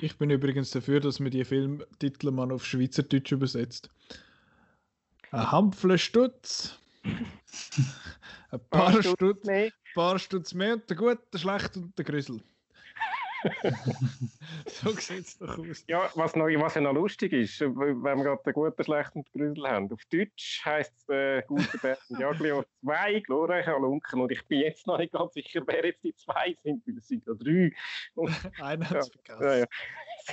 Ich 0.00 0.18
bin 0.18 0.30
übrigens 0.30 0.72
dafür, 0.72 1.00
dass 1.00 1.20
man 1.20 1.30
die 1.30 1.44
Filmtitel 1.44 2.30
mal 2.30 2.52
auf 2.52 2.66
Schweizerdeutsch 2.66 3.32
übersetzt. 3.32 3.88
Ein 5.30 5.50
Hampfle 5.52 5.96
Stutz. 5.96 6.78
ein 8.50 8.60
paar 8.68 9.02
Stutz, 9.02 9.48
paar 9.94 10.18
Stutz 10.18 10.52
mehr 10.52 10.74
und 10.74 10.90
der 10.90 10.96
Gute, 10.96 11.22
der 11.32 11.38
Schlechte 11.38 11.78
und 11.78 11.96
der 11.96 12.04
Grüssel. 12.04 12.42
so 14.66 14.90
sieht 14.92 15.26
es 15.26 15.38
doch 15.38 15.58
aus. 15.58 15.84
Ja, 15.88 16.10
was, 16.14 16.36
noch, 16.36 16.46
was 16.46 16.74
ja 16.74 16.80
noch 16.80 16.92
lustig 16.92 17.32
ist, 17.32 17.60
wenn 17.60 18.02
wir 18.02 18.16
gerade 18.16 18.42
den 18.44 18.52
guten, 18.52 18.84
schlechten 18.84 19.24
Grüsel 19.32 19.68
haben. 19.68 19.92
Auf 19.92 20.04
Deutsch 20.10 20.62
heisst 20.64 20.92
es 20.96 21.08
äh, 21.08 21.42
gute 21.46 21.78
Bernd 21.78 22.00
Jaglio 22.18 22.64
zwei 22.82 23.20
glorreiche 23.20 23.72
Halunken 23.72 24.20
und 24.20 24.32
ich 24.32 24.46
bin 24.46 24.60
jetzt 24.60 24.86
noch 24.86 24.98
nicht 24.98 25.12
ganz 25.12 25.34
sicher, 25.34 25.62
wer 25.66 25.84
jetzt 25.84 26.02
die 26.04 26.14
zwei 26.14 26.56
sind, 26.62 26.86
weil 26.86 26.98
es 26.98 27.08
sind 27.08 27.26
ja 27.26 27.34
drei. 27.34 27.72
Einer 28.62 28.90
hat 28.90 28.96
es 28.98 29.10
vergessen. 29.10 29.66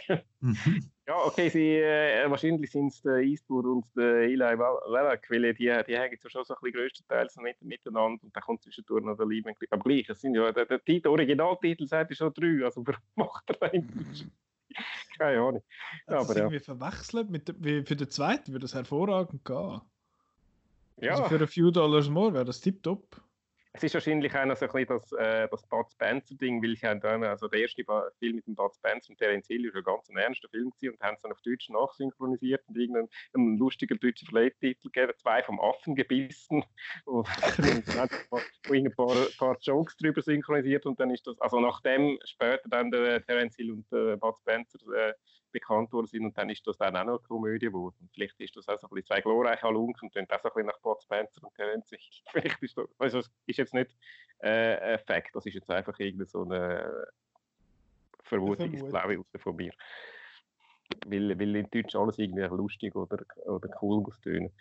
Ja, 0.07 0.15
ja. 0.15 0.21
Mhm. 1.05 1.11
Ja, 1.11 1.25
okay, 1.25 1.49
sie, 1.49 1.77
äh, 1.77 2.29
wahrscheinlich 2.29 2.71
sind 2.71 2.87
es 2.87 3.01
der 3.01 3.17
Eastwood 3.17 3.65
und 3.65 3.85
der 3.95 4.21
Eli 4.21 4.57
Wallach, 4.57 5.19
weil 5.29 5.53
die, 5.53 5.65
die 5.65 5.97
hängen 5.97 6.17
ja 6.21 6.29
schon 6.29 6.45
so 6.45 6.53
ein 6.53 6.59
bisschen 6.61 6.79
größtenteils 6.79 7.37
mit, 7.37 7.61
miteinander 7.61 8.23
und 8.23 8.35
da 8.35 8.41
kommt 8.41 8.63
zwischendurch 8.63 9.03
noch 9.03 9.17
der 9.17 9.25
Lieben. 9.25 9.53
Aber 9.69 9.83
gleich, 9.83 10.09
es 10.09 10.21
sind 10.21 10.35
ja, 10.35 10.51
der, 10.51 10.65
der, 10.65 10.83
Titel, 10.83 11.09
Originaltitel 11.09 11.87
sagt 11.87 12.11
ja 12.11 12.15
schon 12.15 12.33
drei, 12.33 12.63
also 12.63 12.85
warum 12.85 13.01
macht 13.15 13.49
er 13.49 13.55
da 13.55 13.69
Keine 15.17 15.41
Ahnung. 15.41 15.63
Ja, 16.07 16.19
aber, 16.19 16.35
irgendwie 16.35 16.55
ja. 16.55 16.61
verwechselt 16.61 17.29
mit 17.29 17.53
wie 17.59 17.83
für 17.83 17.95
den 17.95 18.09
zweiten 18.09 18.51
würde 18.51 18.63
das 18.63 18.73
hervorragend 18.73 19.43
gehen. 19.43 19.81
Ja. 20.97 21.11
Also 21.11 21.25
für 21.25 21.39
ein 21.39 21.47
few 21.47 21.71
Dollars 21.71 22.09
more 22.09 22.33
wäre 22.33 22.45
das 22.45 22.61
tipptopp. 22.61 23.21
Es 23.75 23.81
ist 23.81 23.95
wahrscheinlich 23.95 24.31
noch 24.31 24.55
so 24.55 24.67
ein 24.67 24.71
bisschen 24.71 24.85
das, 24.87 25.11
äh, 25.13 25.47
das 25.49 25.65
Bud 25.65 25.91
Spencer-Ding, 25.91 26.61
weil 26.61 26.73
ich 26.73 26.81
dann, 26.81 27.23
also 27.23 27.47
der 27.47 27.61
erste 27.61 27.83
Film 28.19 28.35
mit 28.35 28.45
dem 28.45 28.53
Bud 28.53 28.75
Spencer 28.75 29.09
und 29.09 29.17
Terence 29.17 29.47
Hill 29.47 29.65
ist 29.65 29.75
ein 29.75 29.83
ganz 29.83 30.07
ernster 30.09 30.47
Film 30.49 30.69
gewesen 30.69 30.93
und 30.93 31.01
haben 31.01 31.15
es 31.15 31.21
dann 31.23 31.31
auf 31.31 31.41
Deutsch 31.41 31.69
nachsynchronisiert 31.69 32.61
und 32.67 32.77
irgendeinen 32.77 33.57
lustigen 33.57 33.99
deutschen 33.99 34.27
Verleihtitel 34.27 34.91
gegeben, 34.91 35.13
zwei 35.17 35.41
vom 35.41 35.59
Affen 35.59 35.95
gebissen, 35.95 36.63
wo, 37.05 37.23
wo 37.23 38.73
ein 38.73 38.95
paar, 38.95 39.27
paar, 39.39 39.57
Jokes 39.59 39.97
drüber 39.97 40.21
synchronisiert 40.21 40.85
und 40.85 40.99
dann 40.99 41.09
ist 41.09 41.25
das, 41.25 41.41
also 41.41 41.59
nachdem 41.59 42.19
später 42.25 42.69
dann 42.69 42.91
der 42.91 43.25
Terence 43.25 43.55
Hill 43.55 43.71
und 43.71 43.91
der 43.91 44.17
Bud 44.17 44.37
Spencer 44.39 44.79
äh, 44.95 45.13
bekannt 45.53 45.93
worden 45.93 46.07
sind 46.07 46.25
und 46.25 46.37
dann 46.37 46.49
ist 46.49 46.67
das 46.67 46.77
dann 46.77 46.95
auch 46.97 47.05
noch 47.05 47.19
eine 47.19 47.27
Komödie 47.27 47.67
geworden. 47.67 48.09
Vielleicht 48.13 48.39
ist 48.41 48.55
das 48.57 48.67
auch 48.67 48.79
so 48.79 48.87
ein 48.87 48.89
bisschen 48.89 49.07
zwei 49.07 49.21
glorreiche 49.21 49.63
Halunken 49.63 50.09
und 50.09 50.15
dann 50.15 50.25
auch 50.25 50.41
so 50.41 50.49
ein 50.49 50.53
bisschen 50.53 50.67
nach 50.67 50.79
Bud 50.79 51.01
Spencer 51.01 51.43
und 51.43 51.55
Terence 51.55 51.89
Hill. 51.89 51.99
Vielleicht 52.31 52.61
ist 52.61 52.77
das, 52.77 52.89
also 52.97 53.17
das 53.19 53.31
ist 53.45 53.57
jetzt 53.57 53.73
nicht 53.73 53.95
äh, 54.39 54.93
ein 54.93 54.99
Fakt, 54.99 55.35
das 55.35 55.45
ist 55.45 55.53
jetzt 55.53 55.69
einfach 55.69 55.97
irgendeine 55.99 56.27
so 56.27 56.43
eine 56.43 57.07
Vermutung, 58.23 58.73
ist 58.73 58.89
glaube 58.89 59.15
ich, 59.15 59.41
von 59.41 59.55
mir. 59.55 59.71
Weil, 61.07 61.39
weil 61.39 61.55
in 61.55 61.69
Deutsch 61.71 61.95
alles 61.95 62.19
irgendwie 62.19 62.43
lustig 62.43 62.95
oder, 62.95 63.23
oder 63.45 63.69
cool 63.81 64.01
muss 64.01 64.19
tönen. 64.19 64.51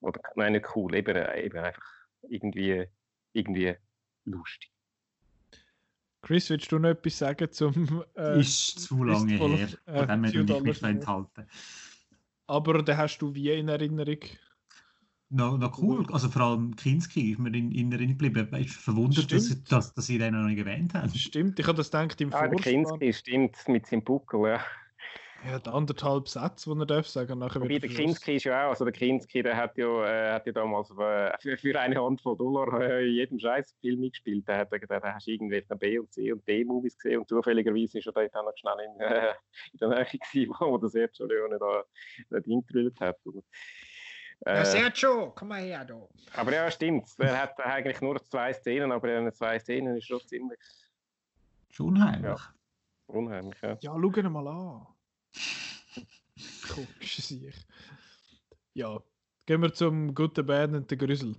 Oder, 0.00 0.20
nein, 0.36 0.52
nicht 0.52 0.76
cool, 0.76 0.94
eben, 0.94 1.16
eben 1.16 1.58
einfach 1.58 1.86
irgendwie, 2.28 2.86
irgendwie 3.32 3.74
lustig. 4.24 4.70
Chris, 6.22 6.50
willst 6.50 6.70
du 6.70 6.78
noch 6.78 6.90
etwas 6.90 7.18
sagen 7.18 7.50
zum. 7.50 8.04
Äh, 8.16 8.40
ist 8.40 8.80
zu 8.80 9.04
lange 9.04 9.32
her, 9.32 9.48
her. 9.48 9.68
Äh, 9.86 9.98
von 9.98 10.08
dem 10.08 10.24
her 10.24 10.56
ich 10.56 10.62
mich 10.62 10.82
enthalten. 10.82 11.46
Aber 12.46 12.82
den 12.82 12.96
hast 12.96 13.18
du 13.18 13.34
wie 13.34 13.50
in 13.50 13.68
Erinnerung? 13.68 14.18
Na, 15.32 15.56
na 15.56 15.72
cool, 15.78 16.04
also 16.12 16.28
vor 16.28 16.42
allem 16.42 16.74
Kinski 16.74 17.30
ist 17.30 17.38
mir 17.38 17.54
in, 17.54 17.70
in 17.70 17.92
Erinnerung 17.92 18.18
geblieben. 18.18 18.48
Ich 18.56 18.66
bin 18.66 18.68
verwundert, 18.68 19.30
dass, 19.30 19.62
dass, 19.64 19.94
dass 19.94 20.06
Sie 20.06 20.18
den 20.18 20.34
noch 20.34 20.48
nicht 20.48 20.58
erwähnt 20.58 20.92
haben. 20.94 21.08
Stimmt, 21.14 21.60
ich 21.60 21.66
habe 21.66 21.76
das 21.76 21.90
gedacht 21.90 22.20
im 22.20 22.32
ah, 22.32 22.38
Vorspann. 22.38 22.60
Kinski 22.60 23.12
stimmt, 23.12 23.56
mit 23.68 23.86
seinem 23.86 24.02
Buckel, 24.02 24.48
ja. 24.48 24.60
Ja, 25.46 25.58
der 25.58 25.72
anderthalb 25.72 26.28
Sätze, 26.28 26.70
die 26.74 26.80
er 26.80 26.86
darf 26.86 27.06
sagen. 27.06 27.38
Nachher 27.38 27.62
Wobei, 27.62 27.78
der 27.78 27.88
Kinski 27.88 28.36
ist 28.36 28.44
ja 28.44 28.66
auch, 28.66 28.70
also 28.70 28.84
der 28.84 28.92
Kinski, 28.92 29.42
der 29.42 29.56
hat 29.56 29.76
ja, 29.78 30.04
äh, 30.04 30.32
hat 30.34 30.46
ja 30.46 30.52
damals 30.52 30.90
äh, 30.90 31.32
für, 31.40 31.56
für 31.56 31.80
eine 31.80 32.02
Handvoll 32.02 32.36
Dollar 32.36 32.80
äh, 32.80 33.08
in 33.08 33.14
jedem 33.14 33.38
Scheißfilm 33.38 34.00
mitgespielt. 34.00 34.46
Da, 34.46 34.58
hat, 34.58 34.70
da, 34.70 34.78
da 34.78 35.14
hast 35.14 35.26
du 35.26 35.30
irgendwelche 35.30 35.74
B- 35.76 35.98
und 35.98 36.12
C- 36.12 36.32
und 36.32 36.46
D-Movies 36.46 36.98
gesehen 36.98 37.20
und 37.20 37.28
zufälligerweise 37.28 37.98
ist 37.98 38.06
er 38.06 38.12
dort 38.12 38.36
auch 38.36 38.44
noch 38.44 38.56
schnell 38.56 38.84
in, 38.84 39.00
äh, 39.00 39.32
in 39.72 39.78
der 39.78 39.88
Nähe 39.88 40.04
gewesen, 40.04 40.54
wo 40.60 40.76
der 40.76 40.88
Sergio 40.90 41.26
Leone 41.26 41.58
da, 41.58 41.84
da 42.28 42.40
Ding 42.40 42.62
hat. 43.00 43.18
Und, 43.24 43.42
äh, 44.40 44.56
ja, 44.56 44.64
Sergio, 44.66 45.32
komm 45.34 45.48
mal 45.48 45.62
her, 45.62 45.86
da. 45.86 46.06
Aber 46.36 46.52
ja, 46.52 46.70
stimmt. 46.70 47.08
Er 47.18 47.42
hat 47.42 47.58
eigentlich 47.60 48.00
nur 48.02 48.22
zwei 48.28 48.52
Szenen, 48.52 48.92
aber 48.92 49.16
in 49.16 49.24
den 49.24 49.32
zwei 49.32 49.58
Szenen 49.58 49.96
ist 49.96 50.06
schon 50.06 50.20
ziemlich... 50.20 50.60
Schon 51.70 51.88
unheimlich. 51.88 52.24
Ja, 52.24 52.54
unheimlich, 53.06 53.60
ja. 53.62 53.78
Ja, 53.80 53.96
schau 53.98 54.16
ihn 54.16 54.32
mal 54.32 54.46
an. 54.46 54.86
Komisch 56.68 57.16
sich. 57.16 57.54
Ja, 58.74 59.02
gehen 59.46 59.62
wir 59.62 59.72
zum 59.72 60.14
guten 60.14 60.46
Band 60.46 60.74
und 60.74 60.90
den 60.90 60.98
Grüssel. 60.98 61.36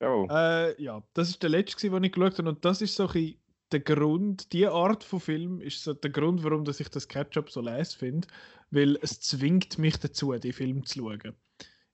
Oh. 0.00 0.26
Äh, 0.30 0.80
ja, 0.82 1.02
das 1.14 1.30
ist 1.30 1.42
der 1.42 1.50
letzte, 1.50 1.88
den 1.88 2.04
ich 2.04 2.12
geschaut 2.12 2.38
habe 2.38 2.48
und 2.48 2.64
das 2.64 2.82
ist 2.82 2.96
so 2.96 3.08
ein 3.08 3.36
der 3.72 3.80
Grund, 3.80 4.52
die 4.52 4.66
Art 4.66 5.02
von 5.02 5.20
Film 5.20 5.60
ist 5.60 5.82
so 5.82 5.92
der 5.92 6.10
Grund, 6.10 6.44
warum 6.44 6.64
dass 6.64 6.80
ich 6.80 6.88
das 6.88 7.08
Ketchup 7.08 7.50
so 7.50 7.60
leise 7.60 7.98
finde, 7.98 8.28
weil 8.70 8.96
es 9.02 9.20
zwingt 9.20 9.78
mich 9.78 9.98
dazu, 9.98 10.32
die 10.34 10.52
Film 10.52 10.84
zu 10.84 11.00
schauen. 11.00 11.34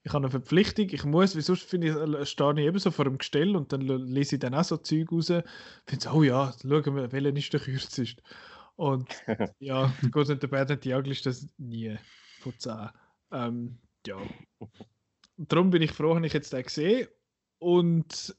Ich 0.05 0.12
habe 0.12 0.24
eine 0.24 0.31
Verpflichtung, 0.31 0.89
ich 0.91 1.05
muss, 1.05 1.37
wie 1.37 1.43
sonst 1.43 1.62
finde 1.62 1.89
ich, 1.89 1.95
äh, 1.95 2.27
stehe 2.27 2.53
ich 2.55 2.66
eben 2.66 2.79
so 2.79 2.91
vor 2.91 3.05
dem 3.05 3.19
Gestell 3.19 3.55
und 3.55 3.73
dann 3.73 3.81
lese 3.81 4.35
ich 4.35 4.41
dann 4.41 4.55
auch 4.55 4.65
so 4.65 4.77
Zeug 4.77 5.12
raus, 5.12 5.29
finde 5.29 6.05
so, 6.05 6.11
oh 6.11 6.23
ja, 6.23 6.53
schauen 6.61 6.97
wir, 6.97 7.12
welcher 7.12 7.37
ist 7.37 7.53
der 7.53 7.61
kürzeste. 7.61 8.23
Und 8.83 9.07
ja, 9.61 9.93
Gott 10.11 10.29
und 10.29 10.43
der 10.43 10.49
Bad 10.49 10.73
und 10.73 10.85
die 10.85 11.11
ist 11.13 11.25
das 11.25 11.47
nie 11.57 11.97
von 12.41 12.59
10. 12.59 12.89
Ähm, 13.31 13.79
ja. 14.05 14.21
Darum 15.37 15.71
bin 15.71 15.83
ich 15.83 15.93
froh, 15.93 16.15
dass 16.17 16.25
ich 16.25 16.33
jetzt 16.33 16.53
den 16.53 16.65
gesehen 16.65 17.07
Und 17.61 18.37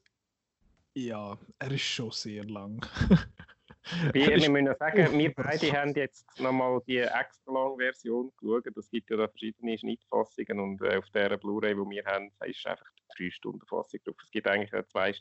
ja, 0.95 1.37
er 1.59 1.71
ist 1.71 1.83
schon 1.83 2.11
sehr 2.11 2.43
lang. 2.43 2.85
Wir 4.13 4.37
müssen 4.37 4.75
sagen, 4.79 5.17
wir 5.17 5.33
beide 5.33 5.71
haben 5.73 5.93
jetzt 5.93 6.25
nochmal 6.39 6.81
die 6.87 6.99
extra 6.99 7.51
lange 7.51 7.75
Version 7.75 8.31
geschaut. 8.37 8.65
Es 8.77 8.89
gibt 8.89 9.09
ja 9.09 9.17
da 9.17 9.27
verschiedene 9.27 9.77
Schnittfassungen 9.77 10.59
und 10.59 10.81
äh, 10.81 10.97
auf 10.97 11.09
der 11.09 11.37
Blu-ray, 11.37 11.73
die 11.73 11.89
wir 11.89 12.05
haben, 12.05 12.31
ist 12.45 12.65
einfach 12.65 12.89
die 13.17 13.25
3 13.25 13.31
Stunden 13.31 13.65
Fassung 13.65 13.99
drauf. 14.05 14.15
Es 14.23 14.31
gibt 14.31 14.47
eigentlich 14.47 14.73
eine 14.73 14.85
2 14.87 15.13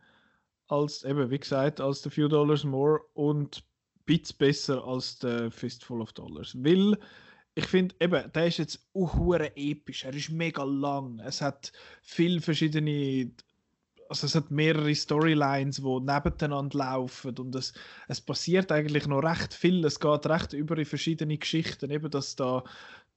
als 0.69 1.05
eben, 1.05 1.31
wie 1.31 1.39
gesagt, 1.39 1.81
als 1.81 2.03
der 2.03 2.13
Few 2.13 2.29
Dollars 2.29 2.65
More 2.65 3.01
und 3.15 3.59
ein 3.59 4.05
bisschen 4.05 4.39
besser 4.39 4.85
als 4.85 5.19
der 5.19 5.51
Fistful 5.51 6.01
of 6.01 6.13
Dollars. 6.13 6.55
Weil 6.57 6.99
ich 7.55 7.67
finde, 7.67 7.95
eben, 8.01 8.31
der 8.33 8.47
ist 8.47 8.59
jetzt 8.59 8.89
auch 8.95 9.35
episch. 9.35 10.05
Er 10.05 10.15
ist 10.15 10.31
mega 10.31 10.63
lang. 10.63 11.19
Es 11.21 11.41
hat 11.41 11.73
viele 12.03 12.41
verschiedene 12.41 13.33
also 14.09 14.27
es 14.27 14.35
hat 14.35 14.51
mehrere 14.51 14.95
Storylines, 14.95 15.77
die 15.77 16.01
nebeneinander 16.01 16.79
laufen 16.79 17.37
und 17.39 17.55
es, 17.55 17.73
es 18.09 18.21
passiert 18.21 18.73
eigentlich 18.73 19.07
noch 19.07 19.21
recht 19.21 19.55
viel. 19.55 19.85
Es 19.85 20.01
geht 20.01 20.27
recht 20.27 20.53
über 20.53 20.83
verschiedene 20.85 21.37
Geschichten, 21.37 21.91
eben 21.91 22.11
dass 22.11 22.35
da 22.37 22.65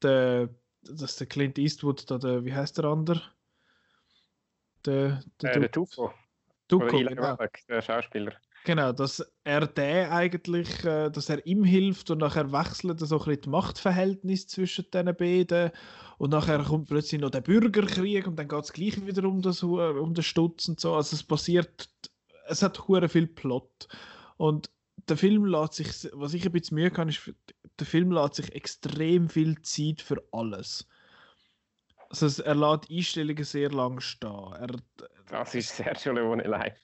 der, 0.02 0.50
dass 0.82 1.16
der 1.16 1.28
Clint 1.28 1.58
Eastwood, 1.58 2.10
da 2.10 2.18
der, 2.18 2.44
wie 2.44 2.54
heißt 2.54 2.78
der 2.78 2.86
andere? 2.86 3.22
Der, 4.86 5.24
der, 5.42 5.56
äh, 5.56 5.60
der 5.60 5.72
Tuco. 5.72 6.14
Tuco, 6.68 6.98
genau. 6.98 7.38
der 7.70 7.82
Schauspieler. 7.82 8.34
Genau, 8.64 8.92
dass 8.92 9.26
er 9.44 9.66
der 9.66 10.12
eigentlich, 10.12 10.84
äh, 10.86 11.10
dass 11.10 11.30
er 11.30 11.46
ihm 11.48 11.64
hilft 11.64 12.12
und 12.12 12.20
nachher 12.20 12.52
wechselt 12.52 13.00
so 13.00 13.20
ein 13.20 13.40
Machtverhältnis 13.48 14.48
zwischen 14.48 14.86
den 14.92 15.16
beiden 15.16 15.72
und 16.20 16.30
nachher 16.30 16.64
kommt 16.64 16.88
plötzlich 16.90 17.20
noch 17.20 17.32
der 17.32 17.42
Bürgerkrieg 17.42 18.28
und 18.28 18.36
dann 18.38 18.48
geht 18.48 18.64
es 18.64 18.74
gleich 18.74 19.04
wieder 19.04 19.28
um, 19.28 19.42
das, 19.42 19.64
um 19.64 20.14
den 20.14 20.24
Stutz 20.24 20.68
und 20.68 20.80
so. 20.80 20.94
Also 20.94 21.16
es 21.16 21.24
passiert, 21.24 21.90
es 22.48 22.62
hat 22.62 22.88
hure 22.88 23.10
viel 23.10 23.26
Plot 23.26 23.88
und 24.38 24.70
der 25.10 25.18
Film 25.18 25.46
lässt 25.46 25.74
sich, 25.74 26.12
was 26.14 26.36
ich 26.36 26.46
ein 26.46 26.52
bisschen 26.52 26.76
Mühe 26.76 26.92
kann, 26.92 27.10
ist, 27.10 27.34
der 27.80 27.88
Film 27.88 28.12
lässt 28.12 28.36
sich 28.36 28.54
extrem 28.54 29.28
viel 29.28 29.60
Zeit 29.64 30.02
für 30.02 30.24
alles. 30.32 30.88
Also 32.10 32.44
er 32.44 32.56
lässt 32.56 32.92
Einstellungen 32.92 33.44
sehr 33.44 33.72
lang 33.72 34.00
stehen. 34.02 34.54
Er, 34.54 34.76
das 35.30 35.56
ist 35.56 35.76
Sergio 35.76 36.14
Leone 36.14 36.44
live 36.44 36.78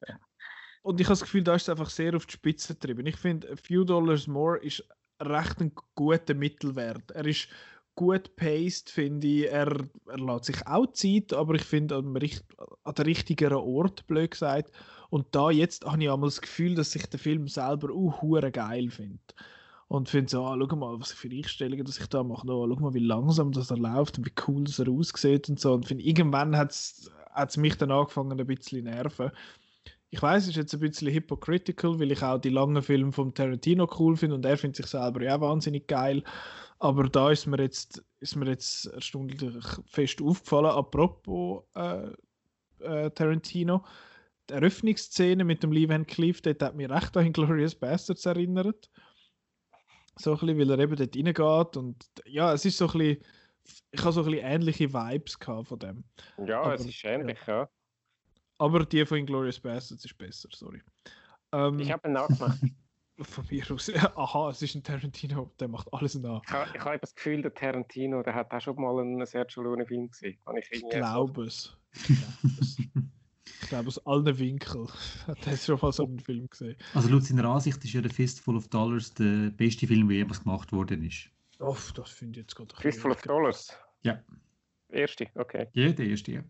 und 0.84 1.00
ich 1.00 1.08
habe 1.08 1.14
das 1.14 1.22
Gefühl, 1.22 1.44
da 1.44 1.56
ist 1.56 1.64
es 1.64 1.70
einfach 1.70 1.90
sehr 1.90 2.16
auf 2.16 2.26
die 2.26 2.34
Spitze 2.34 2.74
getrieben. 2.74 3.06
Ich 3.06 3.18
finde, 3.18 3.52
A 3.52 3.56
Few 3.56 3.84
Dollars 3.84 4.28
More 4.28 4.58
ist 4.60 4.84
recht 5.22 5.60
ein 5.60 5.72
guter 5.96 6.34
Mittelwert. 6.34 7.12
Er 7.12 7.26
ist 7.26 7.50
gut 7.96 8.36
paced, 8.36 8.90
finde 8.90 9.28
ich. 9.28 9.52
Er, 9.52 9.76
er 10.08 10.20
lässt 10.20 10.46
sich 10.46 10.66
auch 10.66 10.92
Zeit, 10.94 11.34
aber 11.34 11.56
ich 11.56 11.64
finde, 11.64 11.98
an, 11.98 12.16
an 12.16 12.96
der 12.96 13.06
richtigen 13.06 13.54
Ort, 13.54 14.08
blöd 14.08 14.32
gesagt. 14.32 14.72
Und 15.10 15.28
da 15.32 15.50
jetzt 15.50 15.86
habe 15.86 16.02
ich 16.02 16.10
einmal 16.10 16.30
das 16.30 16.42
Gefühl, 16.42 16.76
dass 16.76 16.96
ich 16.96 17.06
den 17.08 17.20
Film 17.20 17.48
selber 17.48 17.92
auch 17.94 18.22
uh, 18.22 18.40
geil 18.52 18.90
finde. 18.90 19.20
Und 19.88 20.10
finde 20.10 20.30
so, 20.30 20.46
ah, 20.46 20.58
schau 20.60 20.76
mal, 20.76 21.00
was 21.00 21.14
für 21.14 21.30
Einstellungen 21.30 21.86
dass 21.86 22.00
ich 22.00 22.08
da 22.08 22.24
mache. 22.24 22.46
Oh, 22.48 22.68
schau 22.68 22.80
mal, 22.80 22.94
wie 22.94 23.00
langsam 23.00 23.52
das 23.52 23.72
er 23.72 23.78
läuft 23.78 24.18
und 24.18 24.26
wie 24.26 24.34
cool 24.48 24.66
das 24.66 24.80
er 24.80 24.90
aussieht 24.90 25.50
und 25.50 25.60
so. 25.60 25.74
Und 25.74 25.86
finde, 25.86 26.04
irgendwann 26.04 26.58
hat 26.58 26.72
es 26.72 27.58
mich 27.58 27.78
dann 27.78 27.92
angefangen, 27.92 28.40
ein 28.40 28.48
bisschen 28.48 28.84
nerven 28.84 29.32
ich 30.10 30.22
weiß, 30.22 30.44
es 30.44 30.50
ist 30.50 30.56
jetzt 30.56 30.74
ein 30.74 30.80
bisschen 30.80 31.12
hypocritical, 31.12 32.00
weil 32.00 32.12
ich 32.12 32.24
auch 32.24 32.40
die 32.40 32.50
langen 32.50 32.82
Filme 32.82 33.12
von 33.12 33.34
Tarantino 33.34 33.90
cool 34.00 34.16
finde 34.16 34.36
und 34.36 34.46
er 34.46 34.58
findet 34.58 34.78
sich 34.78 34.88
selber 34.88 35.22
ja 35.22 35.40
wahnsinnig 35.42 35.88
geil. 35.88 36.24
Aber 36.80 37.10
da 37.10 37.32
ist 37.32 37.48
mir 37.48 37.60
jetzt, 37.60 38.04
ist 38.20 38.36
mir 38.36 38.48
jetzt 38.48 38.86
erstaunlich 38.86 39.42
fest 39.86 40.22
aufgefallen, 40.22 40.68
apropos 40.68 41.64
äh, 41.76 42.12
äh, 42.80 43.10
Tarantino, 43.12 43.84
die 44.50 44.54
Eröffnungsszene 44.54 45.44
mit 45.44 45.64
dem 45.64 45.72
Lee 45.72 45.90
Van 45.90 46.06
Cleef, 46.06 46.42
dort 46.42 46.62
hat 46.64 46.76
mich 46.76 46.90
recht 46.90 47.18
an 47.18 47.34
Glorious 47.34 47.76
Bastards 47.76 48.26
erinnert. 48.26 48.90
So 50.16 50.32
ein 50.32 50.40
bisschen, 50.40 50.58
weil 50.60 50.72
er 50.72 50.80
eben 50.80 50.96
dort 50.96 51.16
reingeht 51.16 51.78
und 51.78 52.06
ja, 52.26 52.54
es 52.54 52.64
ist 52.66 52.78
so 52.78 52.88
ein 52.88 52.98
bisschen, 52.98 53.24
ich 53.92 54.02
habe 54.02 54.14
so 54.14 54.22
ein 54.22 54.32
bisschen 54.32 54.46
ähnliche 54.46 54.94
Vibes 54.94 55.38
gehabt 55.38 55.68
von 55.68 55.80
dem. 55.80 56.04
Ja, 56.46 56.62
Aber, 56.62 56.76
es 56.76 56.86
ist 56.86 57.04
ähnlich, 57.04 57.40
ja. 57.46 57.62
ja. 57.62 57.70
Aber 58.58 58.86
die 58.86 59.06
von 59.06 59.20
Inglourious 59.20 59.60
Bastards 59.60 60.04
ist 60.06 60.18
besser, 60.18 60.50
sorry. 60.52 60.82
Ähm, 61.52 61.80
ich 61.80 61.92
habe 61.92 62.06
einen 62.06 62.14
nachgemacht. 62.14 62.60
Von 63.20 63.46
mir 63.50 63.64
aus. 63.72 63.92
Aha, 63.96 64.50
es 64.52 64.62
ist 64.62 64.76
ein 64.76 64.84
Tarantino, 64.84 65.52
der 65.60 65.68
macht 65.68 65.92
alles 65.92 66.14
nach. 66.14 66.44
Ich, 66.44 66.52
ha, 66.52 66.68
ich 66.72 66.80
habe 66.80 67.00
das 67.00 67.16
Gefühl, 67.16 67.42
der 67.42 67.52
Tarantino, 67.52 68.22
der 68.22 68.36
hat 68.36 68.52
auch 68.52 68.62
schon 68.62 68.76
mal 68.76 69.00
einen 69.00 69.26
Sergio 69.26 69.64
Leone-Film 69.64 70.12
gesehen. 70.12 70.38
Ich, 70.56 70.72
ich 70.72 70.90
glaube 70.90 71.46
es. 71.46 71.76
Ich 73.62 73.70
glaube, 73.70 73.88
aus 73.88 74.06
allen 74.06 74.38
Winkeln 74.38 74.88
hat 75.26 75.48
er 75.48 75.58
schon 75.58 75.80
mal 75.82 75.92
so 75.92 76.06
einen 76.06 76.20
Film 76.20 76.48
gesehen. 76.48 76.78
Also 76.94 77.10
laut 77.10 77.24
seiner 77.24 77.46
Ansicht 77.46 77.84
ist 77.84 77.94
ja 77.94 78.02
der 78.02 78.12
Fistful 78.12 78.56
of 78.56 78.68
Dollars 78.68 79.14
der 79.16 79.50
beste 79.50 79.88
Film, 79.88 80.08
der 80.10 80.18
jemals 80.18 80.44
gemacht 80.44 80.72
worden 80.72 81.04
ist. 81.04 81.30
Oh, 81.60 81.76
das 81.96 82.12
finde 82.12 82.40
ich 82.40 82.44
jetzt 82.46 82.56
gerade 82.56 82.76
Fistful 82.76 83.12
of 83.12 83.22
Dollars? 83.24 83.76
Ja. 84.04 84.22
Erste, 84.90 85.28
okay. 85.36 85.68
Ja, 85.74 85.92
der 85.92 86.06
erste, 86.06 86.32
ja. 86.34 86.44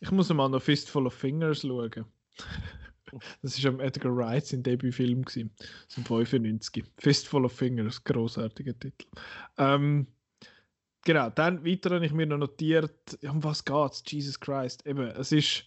Ich 0.00 0.10
muss 0.10 0.32
mal 0.32 0.48
noch 0.48 0.62
Fistful 0.62 1.06
of 1.06 1.14
Fingers 1.14 1.62
schauen. 1.62 2.04
Das 3.40 3.62
war 3.62 3.72
am 3.72 3.80
Edgar 3.80 4.14
Wright 4.16 4.44
sein 4.44 4.64
Debütfilm, 4.64 5.22
gewesen, 5.22 5.50
so 5.86 6.02
95. 6.02 6.84
Fistful 6.98 7.44
of 7.44 7.52
Fingers, 7.52 8.02
großartiger 8.02 8.78
Titel. 8.78 9.06
Ähm, 9.58 10.08
genau, 11.04 11.30
dann 11.30 11.64
weiter 11.64 11.94
habe 11.94 12.04
ich 12.04 12.12
mir 12.12 12.26
noch 12.26 12.38
notiert, 12.38 13.16
um 13.22 13.42
was 13.44 13.64
geht 13.64 13.92
es? 13.92 14.02
Jesus 14.06 14.40
Christ. 14.40 14.84
Eben, 14.86 15.06
es 15.06 15.30
ist, 15.30 15.64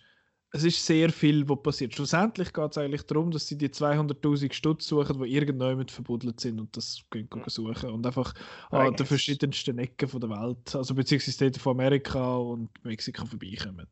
es 0.52 0.66
ist 0.66 0.86
sehr 0.86 1.10
viel, 1.12 1.48
was 1.48 1.64
passiert. 1.64 1.96
Schlussendlich 1.96 2.52
geht 2.52 2.72
es 2.72 2.78
eigentlich 2.78 3.04
darum, 3.04 3.32
dass 3.32 3.48
sie 3.48 3.58
die 3.58 3.70
200.000 3.70 4.52
Stutz 4.52 4.88
suchen, 4.88 5.24
die 5.24 5.34
irgendjemand 5.34 5.92
verbuddelt 5.92 6.42
sind 6.42 6.60
und 6.60 6.76
das 6.76 7.04
gehen 7.10 7.30
suchen. 7.48 7.90
Und 7.90 8.06
einfach 8.06 8.34
an 8.70 8.94
den 8.96 9.06
verschiedensten 9.06 9.80
Ecken 9.80 10.20
der 10.20 10.30
Welt, 10.30 10.76
also 10.76 10.94
beziehungsweise 10.94 11.58
von 11.58 11.80
Amerika 11.80 12.36
und 12.36 12.70
Mexiko 12.84 13.26
vorbeikommen 13.26 13.88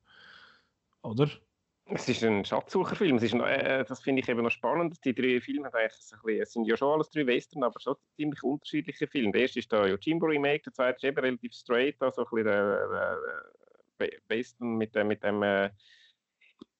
oder? 1.08 1.30
Es 1.90 2.10
ist 2.10 2.24
ein 2.24 2.44
Schatzsucherfilm. 2.44 3.16
Es 3.16 3.24
ist 3.24 3.34
ein, 3.34 3.42
äh, 3.42 3.86
das 3.86 4.02
finde 4.02 4.22
ich 4.22 4.28
eben 4.28 4.44
noch 4.44 4.52
spannend. 4.52 4.98
Die 5.06 5.16
drei 5.16 5.40
Filme 5.40 5.72
bisschen, 5.72 6.42
es 6.42 6.52
sind 6.52 6.66
ja 6.66 6.76
schon 6.76 6.94
alles 6.94 7.10
drei 7.10 7.26
Western, 7.26 7.64
aber 7.64 7.80
schon 7.80 7.96
ziemlich 8.18 8.44
unterschiedliche 8.44 9.08
Filme. 9.08 9.32
Der 9.32 9.44
erste 9.44 9.60
ist 9.60 9.72
da 9.72 9.88
Yojimbo 9.88 10.26
Remake, 10.26 10.64
der 10.64 10.74
zweite 10.74 10.98
ist 10.98 11.04
eben 11.06 11.20
relativ 11.20 11.54
straight, 11.54 11.96
also 12.02 12.24
ein 12.24 12.28
bisschen 12.30 12.46
der, 12.46 12.88
der, 12.90 13.18
der 14.00 14.10
Western 14.28 14.76
mit 14.76 14.94
mit 15.08 15.24
dem 15.24 15.42
äh, 15.44 15.70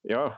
ja, 0.08 0.38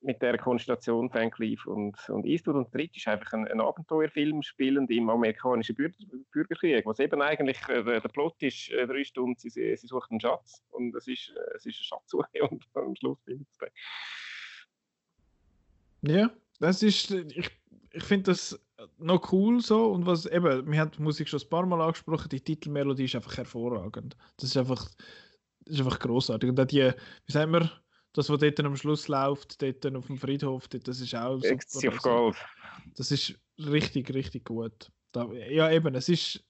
mit 0.00 0.22
der 0.22 0.38
Konstellation 0.38 1.12
Van 1.12 1.30
Cleef 1.30 1.66
und, 1.66 1.96
und 2.08 2.24
Eastwood. 2.24 2.56
Und 2.56 2.74
dritt 2.74 2.96
ist 2.96 3.08
einfach 3.08 3.32
ein, 3.32 3.46
ein 3.48 3.60
Abenteuerfilm 3.60 4.42
spielend 4.42 4.90
im 4.90 5.10
amerikanischen 5.10 5.74
Bürger, 5.74 5.96
Bürgerkrieg, 6.32 6.86
was 6.86 6.98
eben 7.00 7.20
eigentlich, 7.20 7.58
äh, 7.68 7.82
der, 7.82 8.00
Plot 8.00 8.42
ist, 8.42 8.70
äh, 8.70 8.86
drei 8.86 9.04
Stunden, 9.04 9.38
sie, 9.38 9.50
sie 9.50 9.86
sucht 9.86 10.10
einen 10.10 10.20
Schatz 10.20 10.62
und 10.70 10.94
es 10.94 11.06
ist, 11.08 11.32
äh, 11.36 11.56
es 11.56 11.66
ist 11.66 11.78
eine 11.78 11.84
Schatzsuche 11.84 12.28
und 12.50 12.64
am 12.74 12.94
Schluss 12.96 13.18
findet 13.24 13.48
es 13.50 13.70
Ja, 16.02 16.30
das 16.60 16.82
ist, 16.82 17.10
ich, 17.10 17.50
ich 17.92 18.04
finde 18.04 18.30
das 18.32 18.60
noch 18.98 19.32
cool 19.32 19.60
so 19.60 19.92
und 19.92 20.06
was 20.06 20.26
eben, 20.26 20.70
wir 20.70 20.80
haben 20.80 20.90
die 20.92 21.02
Musik 21.02 21.28
schon 21.28 21.40
ein 21.40 21.48
paar 21.48 21.66
Mal 21.66 21.80
angesprochen, 21.80 22.28
die 22.28 22.40
Titelmelodie 22.40 23.04
ist 23.04 23.14
einfach 23.14 23.36
hervorragend. 23.36 24.16
Das 24.36 24.50
ist 24.50 24.56
einfach, 24.56 24.90
das 25.64 25.74
ist 25.74 25.80
einfach 25.80 26.00
großartig. 26.00 26.50
Und 26.50 26.58
auch 26.58 26.66
die, 26.66 26.92
wie 27.26 27.32
sagen 27.32 27.52
wir, 27.52 27.70
das, 28.12 28.28
was 28.28 28.40
dort 28.40 28.60
am 28.60 28.76
Schluss 28.76 29.08
läuft, 29.08 29.62
dort 29.62 29.96
auf 29.96 30.06
dem 30.06 30.18
Friedhof, 30.18 30.68
dort, 30.68 30.86
das 30.86 31.00
ist 31.00 31.14
auch 31.14 31.40
super. 31.66 31.88
Of 31.88 32.02
Gold. 32.02 32.36
Das 32.96 33.10
ist 33.10 33.34
richtig, 33.58 34.12
richtig 34.12 34.44
gut. 34.44 34.90
Da, 35.12 35.30
ja, 35.32 35.70
eben, 35.70 35.94
es 35.94 36.08
ist. 36.08 36.44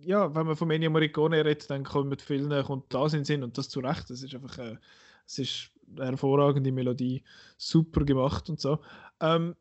Ja, 0.00 0.34
wenn 0.34 0.46
man 0.46 0.56
von 0.56 0.70
Ennio 0.70 0.90
Morricone 0.90 1.44
redet, 1.44 1.68
dann 1.70 1.84
kommen 1.84 2.16
viele 2.18 2.62
kommt 2.62 2.94
da 2.94 3.06
in 3.06 3.24
Sinn 3.24 3.42
und 3.42 3.58
das 3.58 3.68
zu 3.68 3.80
Recht. 3.80 4.08
Das 4.08 4.22
ist 4.22 4.34
einfach 4.34 4.56
äh, 4.58 4.76
es 5.28 5.38
ist 5.38 5.70
eine 5.96 6.06
hervorragende 6.06 6.72
Melodie, 6.72 7.22
super 7.56 8.04
gemacht 8.04 8.48
und 8.48 8.60
so. 8.60 8.78
Ähm, 9.20 9.54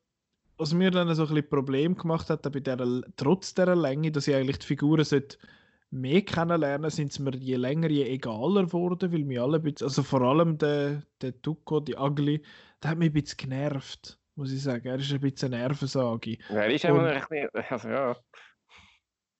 was 0.57 0.74
mir 0.74 0.90
dann 0.90 1.14
so 1.14 1.24
ein 1.24 1.28
bisschen 1.28 1.49
Problem 1.49 1.95
gemacht 1.95 2.30
hat, 2.30 2.41
bei 2.52 2.60
der, 2.60 2.78
trotz 3.15 3.53
dieser 3.53 3.76
Länge, 3.76 4.11
dass 4.11 4.28
ich 4.28 4.36
eigentlich 4.36 4.60
die 4.60 4.65
Figuren 4.65 5.03
sollte 5.03 5.38
mehr 5.90 6.22
kennenlernen, 6.22 6.90
sind 6.90 7.12
es 7.12 7.20
mir 7.20 7.36
je 7.36 7.56
länger, 7.56 7.90
je 7.90 8.06
egaler 8.06 8.66
geworden, 8.66 9.12
weil 9.12 9.24
mir 9.24 9.44
alle 9.44 9.60
bisschen, 9.60 9.88
also 9.88 10.04
vor 10.04 10.22
allem 10.22 10.58
der, 10.58 11.04
der 11.22 11.42
Tuco, 11.42 11.80
die 11.80 11.96
Ugly, 11.96 12.42
der 12.84 12.92
hat 12.92 12.98
mich 12.98 13.10
ein 13.10 13.14
bisschen 13.14 13.38
genervt, 13.38 14.20
muss 14.36 14.52
ich 14.52 14.62
sagen. 14.62 14.88
Er 14.88 15.00
ist 15.00 15.12
ein 15.12 15.20
bisschen 15.20 15.52
Nervensage. 15.52 16.38
Er 16.50 16.70
ist 16.70 16.86
einfach 16.86 17.04
ein 17.04 17.20
bisschen, 17.30 17.50
also 17.70 17.90
ja. 17.90 18.16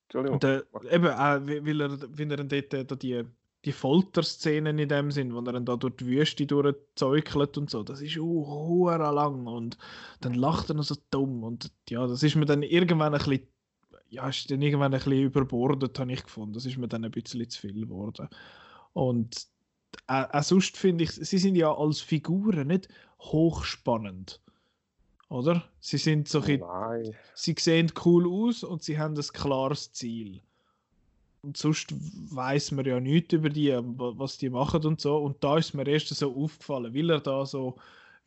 Entschuldigung. 0.06 0.40
Der, 0.40 0.64
eben, 0.90 1.07
auch, 1.07 1.45
weil 1.45 1.82
er, 1.82 2.18
weil 2.18 2.32
er 2.32 2.38
dann 2.38 2.49
dort 2.49 2.91
da 2.91 2.95
die, 2.95 3.24
die 3.65 3.72
Folterszenen 3.74 4.80
in 4.80 4.88
dem 4.88 5.11
Sinn, 5.11 5.34
wo 5.34 5.40
er 5.40 5.52
dann 5.52 5.65
da 5.65 5.76
durch 5.76 5.98
die 5.98 6.06
Wüste 6.06 6.45
durchzeugelt 6.45 7.57
und 7.57 7.69
so, 7.69 7.84
das 7.84 8.02
ist 8.02 8.18
uh, 8.18 8.90
lang 8.90 9.45
und 9.48 9.78
dann 10.22 10.34
lacht 10.34 10.69
er 10.69 10.76
noch 10.76 10.84
so 10.84 10.95
dumm 11.11 11.44
und 11.44 11.74
ja, 11.90 12.07
das 12.07 12.24
ist 12.24 12.36
mir 12.36 12.45
dann 12.45 12.64
irgendwann 12.64 13.14
ein 13.14 13.19
bisschen 13.19 13.48
ja, 14.09 14.27
ist 14.29 14.49
dann 14.51 14.61
irgendwann 14.61 14.93
ein 14.93 14.99
bisschen 14.99 15.23
überbordet, 15.23 15.99
habe 15.99 16.13
ich 16.13 16.23
gefunden. 16.23 16.53
Das 16.53 16.65
ist 16.65 16.77
mir 16.77 16.88
dann 16.88 17.05
ein 17.05 17.11
bisschen 17.11 17.49
zu 17.49 17.61
viel 17.61 17.85
geworden. 17.85 18.27
Und 18.93 19.47
äh, 20.07 20.25
auch 20.31 20.43
sonst 20.43 20.77
finde 20.77 21.05
ich, 21.05 21.11
sie 21.11 21.38
sind 21.38 21.55
ja 21.55 21.73
als 21.75 22.01
Figuren 22.01 22.67
nicht 22.67 22.89
hochspannend. 23.21 24.41
Oder? 25.29 25.69
Sie 25.79 25.97
sind 25.97 26.27
so 26.29 26.41
ein, 26.41 26.63
sie 27.34 27.55
sehen 27.59 27.91
cool 28.05 28.27
aus 28.27 28.63
und 28.63 28.84
sie 28.84 28.97
haben 28.99 29.15
ein 29.17 29.23
klares 29.34 29.91
Ziel. 29.93 30.41
und 31.41 31.57
sonst 31.57 31.93
weiß 32.35 32.71
man 32.71 32.85
ja 32.85 32.99
nichts 32.99 33.34
über 33.34 33.49
die, 33.49 33.71
was 33.71 34.38
die 34.38 34.49
machen 34.49 34.85
und 34.85 34.99
so. 35.01 35.17
Und 35.17 35.43
da 35.43 35.57
ist 35.57 35.73
mir 35.73 35.88
erst 35.88 36.09
so 36.09 36.35
aufgefallen, 36.35 36.93
weil 36.93 37.09
er 37.09 37.21
da 37.21 37.45
so, 37.45 37.77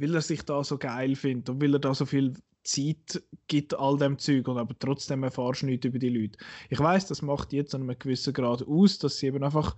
weil 0.00 0.14
er 0.14 0.22
sich 0.22 0.42
da 0.42 0.64
so 0.64 0.78
geil 0.78 1.14
findet 1.14 1.50
und 1.50 1.62
weil 1.62 1.74
er 1.74 1.78
da 1.78 1.94
so 1.94 2.06
viel 2.06 2.32
Zeit 2.64 3.22
gibt 3.48 3.78
all 3.78 3.98
dem 3.98 4.18
Zeug 4.18 4.48
und 4.48 4.56
aber 4.56 4.78
trotzdem 4.78 5.22
erfahrst 5.22 5.62
du 5.62 5.66
nichts 5.66 5.86
über 5.86 5.98
die 5.98 6.08
Leute. 6.08 6.38
Ich 6.70 6.78
weiß, 6.78 7.06
das 7.06 7.22
macht 7.22 7.52
jetzt 7.52 7.74
an 7.74 7.82
einem 7.82 7.98
gewissen 7.98 8.32
Grad 8.32 8.66
aus, 8.66 8.98
dass 8.98 9.18
sie 9.18 9.26
eben 9.26 9.44
einfach 9.44 9.76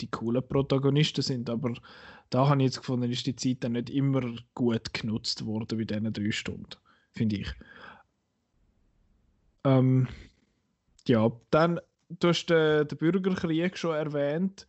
die 0.00 0.10
coolen 0.10 0.46
Protagonisten 0.46 1.22
sind, 1.22 1.48
aber 1.48 1.72
da 2.28 2.48
habe 2.48 2.60
ich 2.60 2.66
jetzt 2.66 2.78
gefunden, 2.78 3.10
ist 3.10 3.26
die 3.26 3.36
Zeit 3.36 3.64
dann 3.64 3.72
nicht 3.72 3.88
immer 3.88 4.22
gut 4.54 4.92
genutzt 4.92 5.46
worden 5.46 5.78
bei 5.78 5.84
diesen 5.84 6.12
drei 6.12 6.30
Stunden, 6.32 6.76
finde 7.12 7.36
ich. 7.36 7.48
Ähm, 9.64 10.08
ja, 11.06 11.32
dann, 11.50 11.80
du 12.10 12.28
hast 12.28 12.46
den, 12.46 12.88
den 12.88 12.98
Bürgerkrieg 12.98 13.78
schon 13.78 13.94
erwähnt. 13.94 14.66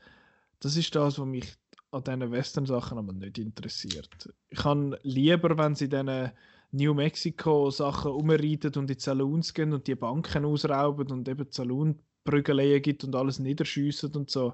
Das 0.59 0.77
ist 0.77 0.95
das, 0.95 1.19
was 1.19 1.25
mich 1.25 1.55
an 1.91 2.03
diesen 2.03 2.31
Western-Sachen 2.31 2.97
aber 2.97 3.13
nicht 3.13 3.37
interessiert. 3.37 4.33
Ich 4.49 4.59
kann 4.59 4.95
lieber, 5.03 5.57
wenn 5.57 5.75
sie 5.75 5.89
diesen 5.89 6.31
New 6.71 6.93
Mexico 6.93 7.69
Sachen 7.69 8.11
umreiten 8.11 8.73
und 8.75 8.89
in 8.91 8.97
die 8.97 8.99
Saloons 8.99 9.53
gehen 9.53 9.73
und 9.73 9.87
die 9.87 9.95
Banken 9.95 10.45
ausrauben 10.45 11.11
und 11.11 11.27
eben 11.29 11.47
Salonprügeleien 11.49 12.81
gibt 12.81 13.03
und 13.03 13.15
alles 13.15 13.39
niederschiessen 13.39 14.13
und 14.15 14.29
so. 14.29 14.53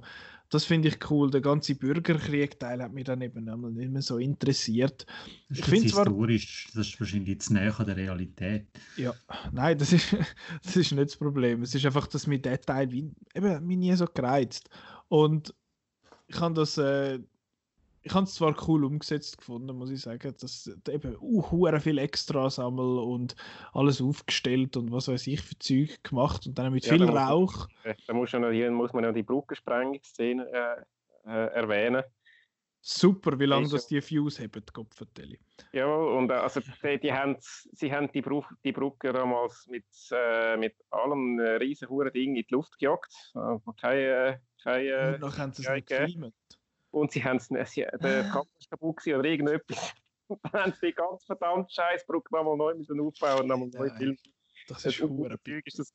Das 0.50 0.66
finde 0.66 0.90
ich 0.90 1.10
cool. 1.10 1.32
Der 1.32 1.42
ganze 1.42 1.74
Bürgerkrieg-Teil 1.74 2.84
hat 2.84 2.94
mich 2.94 3.06
dann 3.06 3.22
eben 3.22 3.46
nicht 3.74 3.92
mehr 3.92 4.02
so 4.04 4.20
interessiert. 4.20 5.08
Das 5.50 5.60
ich 5.60 5.66
finde 5.66 5.84
historisch, 5.86 6.68
das 6.76 6.90
ist 6.90 7.00
wahrscheinlich 7.00 7.30
jetzt 7.30 7.50
näher 7.50 7.74
an 7.80 7.88
der 7.88 7.98
Realität. 7.98 8.68
Ja, 8.96 9.16
nein, 9.52 9.80
das 9.80 9.94
ist, 9.94 10.16
das 10.64 10.76
ist 10.76 10.92
nicht 10.92 11.10
das 11.10 11.18
Problem. 11.18 11.64
Es 11.64 11.74
ist 11.74 11.84
einfach, 11.88 12.06
dass 12.06 12.28
mir 12.28 12.38
der 12.38 12.62
Teil 12.62 12.92
wie, 12.92 13.10
eben, 13.34 13.66
mich 13.66 13.78
nie 13.78 13.96
so 13.96 14.06
gereizt. 14.06 14.70
Und 15.08 15.56
ich 16.34 16.40
habe 16.40 16.54
das 16.54 16.78
äh, 16.78 17.20
ich 18.06 18.14
habe 18.14 18.26
es 18.26 18.36
zwar 18.36 18.56
cool 18.68 18.84
umgesetzt 18.84 19.38
gefunden, 19.38 19.78
muss 19.78 19.90
ich 19.90 20.02
sagen, 20.02 20.36
dass 20.40 20.70
eben 20.90 21.16
uh, 21.22 21.80
viel 21.80 21.98
extra 21.98 22.50
sammeln 22.50 23.00
und 23.00 23.36
alles 23.72 24.02
aufgestellt 24.02 24.76
und 24.76 24.92
was 24.92 25.08
weiß 25.08 25.26
ich 25.28 25.42
für 25.42 25.58
Zeug 25.58 26.04
gemacht 26.04 26.46
und 26.46 26.58
dann 26.60 26.74
mit 26.74 26.86
ja, 26.86 26.94
viel 26.94 27.06
da 27.06 27.30
Rauch. 27.30 27.70
Muss, 27.86 27.96
da 28.06 28.14
muss, 28.14 28.34
noch, 28.34 28.52
hier 28.52 28.70
muss 28.72 28.92
man 28.92 29.06
ja 29.06 29.14
die 29.14 29.24
Brückensprengungsszene 29.24 30.46
äh, 30.52 31.30
äh, 31.30 31.48
erwähnen. 31.54 32.04
Super, 32.86 33.40
wie 33.40 33.46
lange 33.46 33.70
das 33.70 33.88
die 33.88 34.02
Fuse 34.02 34.44
haben, 34.44 34.62
Kopfvertelli. 34.74 35.40
Ja, 35.72 35.88
und 35.88 36.30
äh, 36.30 36.34
also 36.34 36.60
die, 36.60 37.00
die 37.00 37.14
haben, 37.14 37.38
sie 37.40 37.94
haben 37.94 38.12
die, 38.12 38.22
Bru 38.22 38.44
die 38.66 38.74
Brücke 38.74 39.14
damals 39.14 39.66
mit, 39.70 39.86
äh, 40.12 40.58
mit 40.58 40.76
allem 40.90 41.40
äh, 41.40 41.52
riesen 41.52 41.88
Ding 42.14 42.36
in 42.36 42.44
die 42.46 42.54
Luft 42.54 42.78
gejagt. 42.78 43.32
Äh, 43.36 43.72
keine, 43.80 44.42
keine, 44.64 45.16
und 45.16 45.22
noch 45.22 45.38
haben 45.38 45.54
sie 45.54 45.64
es 45.64 45.70
nicht 45.70 45.88
gefilmt 45.88 46.34
und 46.94 47.12
sie 47.12 47.24
haben 47.24 47.38
es, 47.38 47.48
der 47.48 47.64
Kabel 48.32 48.50
ist 48.60 48.70
kaputt 48.70 49.06
oder 49.08 49.26
irgendetwas. 49.26 49.94
Und 50.28 50.40
dann 50.44 50.64
haben 50.64 50.74
sie 50.80 50.88
die 50.88 50.94
ganz 50.94 51.26
verdammt 51.26 51.72
scheiß 51.72 52.06
Brücke 52.06 52.34
nochmal 52.34 52.56
neu 52.56 52.76
müssen 52.76 53.00
aufbauen 53.00 53.42
und 53.42 53.48
nochmal 53.48 53.70
neu 53.70 53.90
filmen. 53.98 54.18
Das 54.68 54.86
ist 54.86 55.02
hure 55.02 55.38
bitter. 55.38 55.62
das 55.78 55.94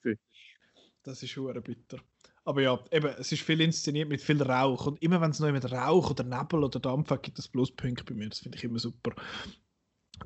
Das 1.02 1.22
ist 1.22 1.36
hure 1.36 1.60
bitter. 1.60 1.98
Aber 2.44 2.62
ja, 2.62 2.78
eben, 2.90 3.08
es 3.18 3.30
ist 3.30 3.42
viel 3.42 3.60
inszeniert 3.60 4.08
mit 4.08 4.20
viel 4.20 4.42
Rauch. 4.42 4.86
Und 4.86 5.02
immer 5.02 5.20
wenn 5.20 5.30
es 5.30 5.38
noch 5.38 5.50
mit 5.52 5.70
Rauch 5.70 6.10
oder 6.10 6.24
Nebel 6.24 6.64
oder 6.64 6.80
Dampf 6.80 7.10
hat, 7.10 7.22
gibt 7.22 7.38
es 7.38 7.48
Pluspunkte 7.48 8.04
bei 8.04 8.14
mir. 8.14 8.28
Das 8.28 8.40
finde 8.40 8.58
ich 8.58 8.64
immer 8.64 8.78
super. 8.78 9.12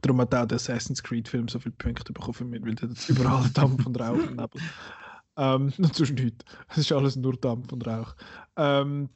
Darum 0.01 0.21
hat 0.21 0.35
auch 0.35 0.47
der 0.47 0.57
Assassin's 0.57 1.03
Creed-Film 1.03 1.49
so 1.49 1.59
viele 1.59 1.75
Punkte 1.75 2.13
bekommen 2.13 2.35
für 2.35 2.45
mich, 2.45 2.63
weil 2.63 2.75
da 2.75 2.87
überall 3.09 3.51
Dampf 3.51 3.85
und 3.87 4.01
Rauch 4.01 4.15
und 4.15 4.37
Nebel. 4.37 4.61
Ähm, 5.37 5.71
sonst 5.93 6.13
nichts. 6.13 6.45
Es 6.69 6.79
ist 6.79 6.93
alles 6.93 7.17
nur 7.17 7.37
Dampf 7.37 7.73
und 7.73 7.87
Rauch. 7.87 8.15
Ähm, 8.57 9.09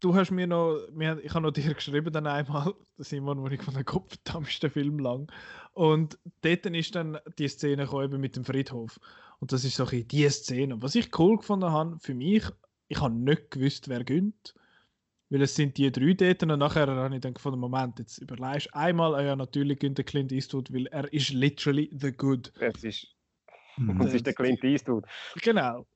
du 0.00 0.14
hast 0.14 0.30
mir 0.30 0.46
noch, 0.46 0.78
ich 1.22 1.34
habe 1.34 1.42
noch 1.42 1.52
dir 1.52 1.74
geschrieben 1.74 2.12
dann 2.12 2.26
einmal, 2.26 2.74
Simon, 2.98 3.40
wo 3.40 3.48
ich 3.48 3.62
von 3.62 3.74
der 3.74 3.84
Kopf 3.84 4.16
ist 4.48 4.62
der 4.62 4.70
Film 4.70 4.98
lang. 4.98 5.30
Und 5.72 6.18
dort 6.42 6.66
ist 6.66 6.94
dann 6.94 7.18
die 7.38 7.48
Szene 7.48 7.84
gekommen 7.84 8.20
mit 8.20 8.36
dem 8.36 8.44
Friedhof. 8.44 9.00
Und 9.40 9.52
das 9.52 9.64
ist 9.64 9.76
so 9.76 9.86
ein 9.86 10.06
die 10.08 10.28
Szene. 10.28 10.80
Was 10.80 10.94
ich 10.94 11.18
cool 11.18 11.38
gefunden 11.38 11.70
habe, 11.70 11.98
für 12.00 12.14
mich, 12.14 12.44
ich 12.88 13.00
habe 13.00 13.14
nicht 13.14 13.50
gewusst, 13.50 13.88
wer 13.88 14.04
gönnt. 14.04 14.54
Weil 15.30 15.42
es 15.42 15.56
sind 15.56 15.76
die 15.78 15.90
drei 15.90 16.12
dort 16.12 16.42
und 16.42 16.58
nachher 16.58 16.86
habe 16.86 17.14
ich 17.14 17.20
dann 17.20 17.34
gefunden, 17.34 17.58
Moment, 17.58 17.98
jetzt 17.98 18.18
überlegst 18.18 18.72
einmal, 18.74 19.14
ah 19.14 19.22
ja, 19.22 19.34
natürlich 19.34 19.78
gönnt 19.78 20.04
Clint 20.06 20.30
Eastwood, 20.30 20.72
weil 20.72 20.86
er 20.88 21.12
ist 21.12 21.30
literally 21.30 21.90
the 21.98 22.12
good. 22.12 22.52
Das 22.60 22.84
ist, 22.84 23.13
mhm. 23.76 23.98
das 23.98 24.14
ist 24.14 24.26
der 24.26 24.34
Clint 24.34 24.62
Eastwood. 24.64 25.04
Genau. 25.42 25.86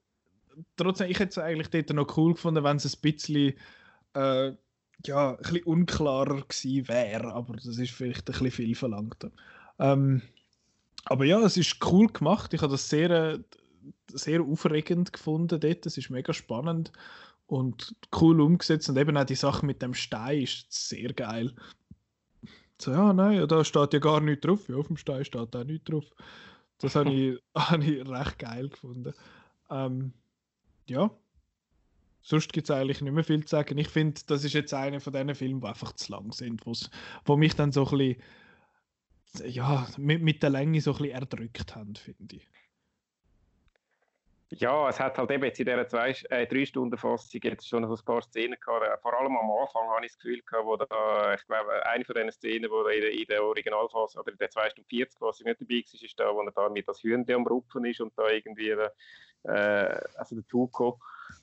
Trotzdem, 0.77 1.11
ich 1.11 1.19
hätte 1.19 1.31
es 1.31 1.39
eigentlich 1.39 1.71
dort 1.71 1.91
noch 1.91 2.17
cool 2.17 2.35
gefunden, 2.35 2.65
wenn 2.65 2.77
es 2.77 2.85
ein 2.85 3.01
bisschen 3.01 3.55
äh, 4.15 4.53
ja, 5.05 5.31
ein 5.31 5.37
bisschen 5.37 5.63
unklarer 5.65 6.43
gewesen 6.43 6.89
wäre, 6.89 7.33
aber 7.33 7.55
das 7.57 7.79
ist 7.79 7.93
vielleicht 7.93 8.29
ein 8.29 8.33
bisschen 8.33 8.51
viel 8.51 8.75
verlangt. 8.75 9.31
Ähm, 9.79 10.23
aber 11.05 11.25
ja, 11.25 11.41
es 11.41 11.57
ist 11.57 11.85
cool 11.87 12.09
gemacht. 12.09 12.53
Ich 12.53 12.63
habe 12.63 12.73
das 12.73 12.89
sehr, 12.89 13.39
sehr 14.13 14.43
aufregend 14.43 15.13
gefunden 15.13 15.61
dort. 15.61 15.87
Es 15.87 15.97
ist 15.97 16.11
mega 16.11 16.33
spannend 16.33 16.93
und 17.47 17.95
cool 18.21 18.41
umgesetzt. 18.41 18.89
Und 18.89 18.99
eben 18.99 19.17
auch 19.17 19.25
die 19.25 19.35
Sache 19.35 19.65
mit 19.65 19.81
dem 19.81 19.95
Stein 19.95 20.43
ist 20.43 20.67
sehr 20.71 21.13
geil. 21.13 21.55
So, 22.81 22.93
ja, 22.93 23.13
nein, 23.13 23.47
da 23.49 23.65
steht 23.65 23.93
ja 23.93 23.99
gar 23.99 24.21
nichts 24.21 24.47
drauf. 24.47 24.69
Ja, 24.69 24.77
auf 24.77 24.89
dem 24.89 24.97
Stein 24.97 25.25
steht 25.25 25.55
auch 25.55 25.65
nichts 25.65 25.85
drauf. 25.85 26.05
Das 26.79 26.95
habe 26.95 27.13
ich, 27.13 27.39
hab 27.55 27.83
ich 27.83 28.09
recht 28.09 28.39
geil 28.39 28.69
gefunden. 28.69 29.15
Ähm, 29.71 30.13
ja, 30.89 31.11
sonst 32.23 32.53
gibt 32.53 32.69
es 32.69 32.77
eigentlich 32.77 33.01
nicht 33.01 33.13
mehr 33.13 33.25
viel 33.25 33.45
zu 33.45 33.51
sagen. 33.51 33.79
Ich 33.79 33.89
finde, 33.89 34.21
das 34.27 34.45
ist 34.45 34.55
jetzt 34.55 34.73
einer 34.75 35.01
von 35.01 35.13
diesen 35.13 35.35
Filmen, 35.35 35.61
die 35.61 35.67
einfach 35.67 35.93
zu 35.93 36.13
lang 36.13 36.33
sind, 36.33 36.63
wo 37.25 37.37
mich 37.37 37.55
dann 37.55 37.73
so 37.73 37.87
ein 37.89 37.99
bisschen, 37.99 38.23
ja, 39.51 39.87
mit, 39.97 40.23
mit 40.23 40.43
der 40.43 40.51
Länge 40.51 40.81
so 40.81 40.93
ein 40.93 40.99
bisschen 40.99 41.15
erdrückt 41.15 41.75
haben, 41.75 41.95
finde 41.97 42.37
ich. 42.37 42.49
Ja, 44.51 44.89
es 44.89 44.99
hat 44.99 45.19
halt 45.19 45.31
eben 45.31 45.45
jetzt 45.45 45.61
in 45.61 45.66
dieser 45.66 45.87
zwei, 45.87 46.15
äh, 46.31 46.47
drei 46.47 46.65
Stunden 46.65 46.97
Fassung 46.97 47.41
jetzt 47.45 47.69
schon 47.69 47.85
ein 47.85 48.05
paar 48.05 48.23
Szenen 48.23 48.57
gehabt. 48.59 48.87
Äh, 48.87 48.97
vor 49.03 49.12
allem 49.19 49.37
am 49.37 49.51
Anfang 49.51 49.87
habe 49.89 50.07
ich 50.07 50.12
das 50.12 50.19
Gefühl 50.19 50.41
gehabt, 50.41 50.65
wo 50.65 50.77
da, 50.77 51.35
ich 51.35 51.47
glaube, 51.47 51.87
eine 51.87 52.05
von 52.05 52.15
diesen 52.15 52.33
Szenen, 52.33 52.70
wo 52.70 52.81
in 52.89 53.01
der, 53.03 53.12
in 53.12 53.27
der 53.27 53.45
Originalfassung 53.45 54.23
oder 54.23 54.33
in 54.33 54.39
der 54.39 54.49
2 54.49 54.70
Stunden 54.70 54.89
40, 54.89 55.20
was 55.20 55.41
ich 55.41 55.47
nicht 55.47 55.61
dabei 55.61 55.75
war, 55.75 56.03
ist 56.03 56.20
da, 56.20 56.35
wo 56.35 56.41
er 56.41 56.53
da 56.53 56.69
mit 56.70 56.89
das 56.89 57.03
Hühnchen 57.03 57.35
am 57.35 57.47
Rupfen 57.47 57.85
ist 57.85 58.01
und 58.01 58.16
da 58.16 58.27
irgendwie, 58.29 58.70
äh, 58.70 60.01
also 60.16 60.35
der 60.35 60.47
Tuko, 60.47 60.99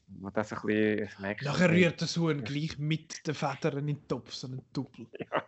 wo 0.07 0.29
das 0.31 0.51
ein 0.53 0.61
bisschen... 0.65 1.09
Nachher 1.43 1.69
rührt 1.69 2.01
der 2.01 2.07
Huhn 2.07 2.43
gleich 2.43 2.79
mit 2.79 3.27
den 3.27 3.35
Federn 3.35 3.77
in 3.77 3.87
den 3.87 4.07
Topf, 4.07 4.33
so 4.33 4.47
ein 4.47 4.65
Doppel. 4.73 5.05
Ja, 5.19 5.43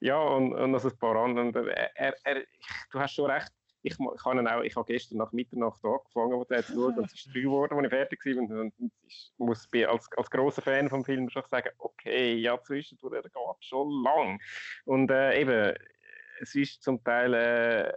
ja 0.00 0.18
und, 0.18 0.54
und 0.54 0.70
noch 0.70 0.82
ein 0.82 0.98
paar 0.98 1.16
andere. 1.16 1.76
Er, 1.94 2.16
er, 2.24 2.42
du 2.90 2.98
hast 2.98 3.14
schon 3.14 3.30
recht, 3.30 3.52
ich, 3.82 3.94
ich, 3.94 4.24
habe 4.24 4.56
auch, 4.56 4.62
ich 4.62 4.76
habe 4.76 4.92
gestern 4.92 5.18
nach 5.18 5.32
Mitternacht 5.32 5.84
angefangen, 5.84 6.32
wo 6.32 6.44
zu 6.44 6.72
schauen, 6.72 6.94
und 6.98 7.06
es 7.06 7.14
ist 7.14 7.34
drei 7.34 7.40
geworden, 7.40 7.74
als 7.74 7.84
ich 7.84 7.90
fertig 7.90 8.24
war. 8.24 8.60
Und 8.60 8.72
ich 9.06 9.32
muss 9.38 9.68
als, 9.72 10.08
als 10.16 10.30
grosser 10.30 10.62
Fan 10.62 10.88
vom 10.88 11.04
Film 11.04 11.28
schon 11.30 11.42
sagen, 11.50 11.70
okay, 11.78 12.34
ja, 12.34 12.60
zwischendurch, 12.62 13.12
der 13.12 13.22
geht 13.22 13.64
schon 13.64 13.90
lang. 14.02 14.40
Und 14.84 15.10
äh, 15.10 15.40
eben, 15.40 15.74
es 16.42 16.56
ist 16.56 16.82
zum 16.82 17.02
Teil 17.04 17.34
äh, 17.34 17.88
äh, 17.88 17.92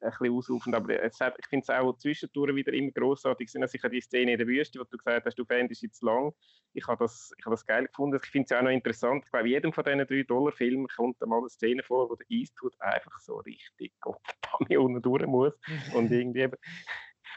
ein 0.00 0.10
bisschen 0.10 0.34
ausrufend, 0.34 0.74
aber 0.74 1.02
es 1.02 1.20
hat, 1.20 1.36
ich 1.38 1.46
finde 1.46 1.64
es 1.64 1.70
auch 1.70 1.94
zwischendurch 1.98 2.54
wieder 2.54 2.72
immer 2.72 2.90
grossartig. 2.92 3.50
Also 3.60 3.74
ich 3.74 3.82
habe 3.82 3.94
die 3.94 4.00
Szene 4.00 4.32
in 4.32 4.38
der 4.38 4.46
Wüste, 4.46 4.80
wo 4.80 4.84
du 4.84 4.96
gesagt 4.96 5.26
hast, 5.26 5.38
du 5.38 5.44
fändest 5.44 5.82
jetzt 5.82 6.02
lang. 6.02 6.32
Ich 6.72 6.86
habe 6.86 7.04
das, 7.04 7.30
ich 7.36 7.44
das 7.44 7.66
geil 7.66 7.86
gefunden. 7.86 8.18
Ich 8.22 8.30
finde 8.30 8.46
es 8.46 8.58
auch 8.58 8.62
noch 8.62 8.70
interessant. 8.70 9.24
Ich 9.26 9.40
in 9.40 9.46
jedem 9.46 9.72
von 9.74 9.84
diesen 9.84 10.00
3-Dollar-Filmen 10.00 10.86
kommt 10.96 11.20
mal 11.20 11.38
eine 11.38 11.50
Szene 11.50 11.82
vor, 11.82 12.08
wo 12.08 12.16
der 12.16 12.26
Eastwood 12.30 12.74
einfach 12.80 13.20
so 13.20 13.36
richtig 13.36 13.92
Gott 14.00 14.22
unten 14.70 15.02
durch 15.02 15.26
muss. 15.26 15.52
Und 15.94 16.10
irgendwie 16.10 16.40
eben, 16.40 16.56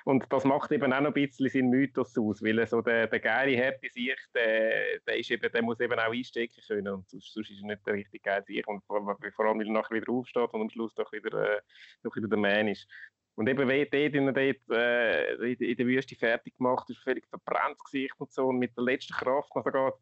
und 0.05 0.25
das 0.29 0.43
macht 0.43 0.71
eben 0.71 0.91
auch 0.91 1.01
noch 1.01 1.13
ein 1.13 1.13
bisschen 1.13 1.49
seinen 1.49 1.69
Mythos 1.69 2.17
aus, 2.17 2.41
weil 2.43 2.65
so 2.67 2.81
der, 2.81 3.07
der 3.07 3.19
geile 3.19 3.55
Happy 3.55 3.89
Sicht, 3.89 4.29
der, 4.35 4.99
der, 4.99 5.17
ist 5.17 5.31
eben, 5.31 5.51
der 5.51 5.61
muss 5.61 5.79
eben 5.79 5.99
auch 5.99 6.11
einstecken 6.11 6.61
können 6.67 6.87
und 6.89 7.09
sonst, 7.09 7.33
sonst 7.33 7.49
ist 7.49 7.61
er 7.61 7.67
nicht 7.67 7.85
der 7.85 7.93
richtig 7.93 8.23
geile 8.23 8.43
Sicht 8.43 8.67
und 8.67 8.83
vor, 8.85 9.01
vor 9.35 9.45
allem, 9.45 9.59
weil 9.59 9.67
er 9.67 9.73
nachher 9.73 9.95
wieder 9.95 10.11
aufsteht 10.11 10.53
und 10.53 10.61
am 10.61 10.69
Schluss 10.69 10.93
doch 10.95 11.11
wieder, 11.11 11.57
äh, 11.57 11.61
doch 12.03 12.15
wieder 12.15 12.27
der 12.27 12.37
Man 12.37 12.67
ist. 12.67 12.87
Und 13.35 13.49
eben, 13.49 13.67
wenn 13.67 13.87
dort, 13.89 14.13
in, 14.13 14.25
dort 14.27 14.37
äh, 14.69 15.53
in, 15.53 15.77
der 15.77 15.87
Wüste 15.87 16.15
fertig 16.15 16.55
gemacht 16.55 16.87
ist, 16.89 16.99
völlig 16.99 17.25
verbrannt 17.27 17.79
Gesicht 17.83 18.13
und 18.19 18.31
so, 18.31 18.47
und 18.47 18.59
mit 18.59 18.77
der 18.77 18.83
letzten 18.83 19.13
Kraft, 19.13 19.49
also 19.55 19.69
geht, 19.71 19.93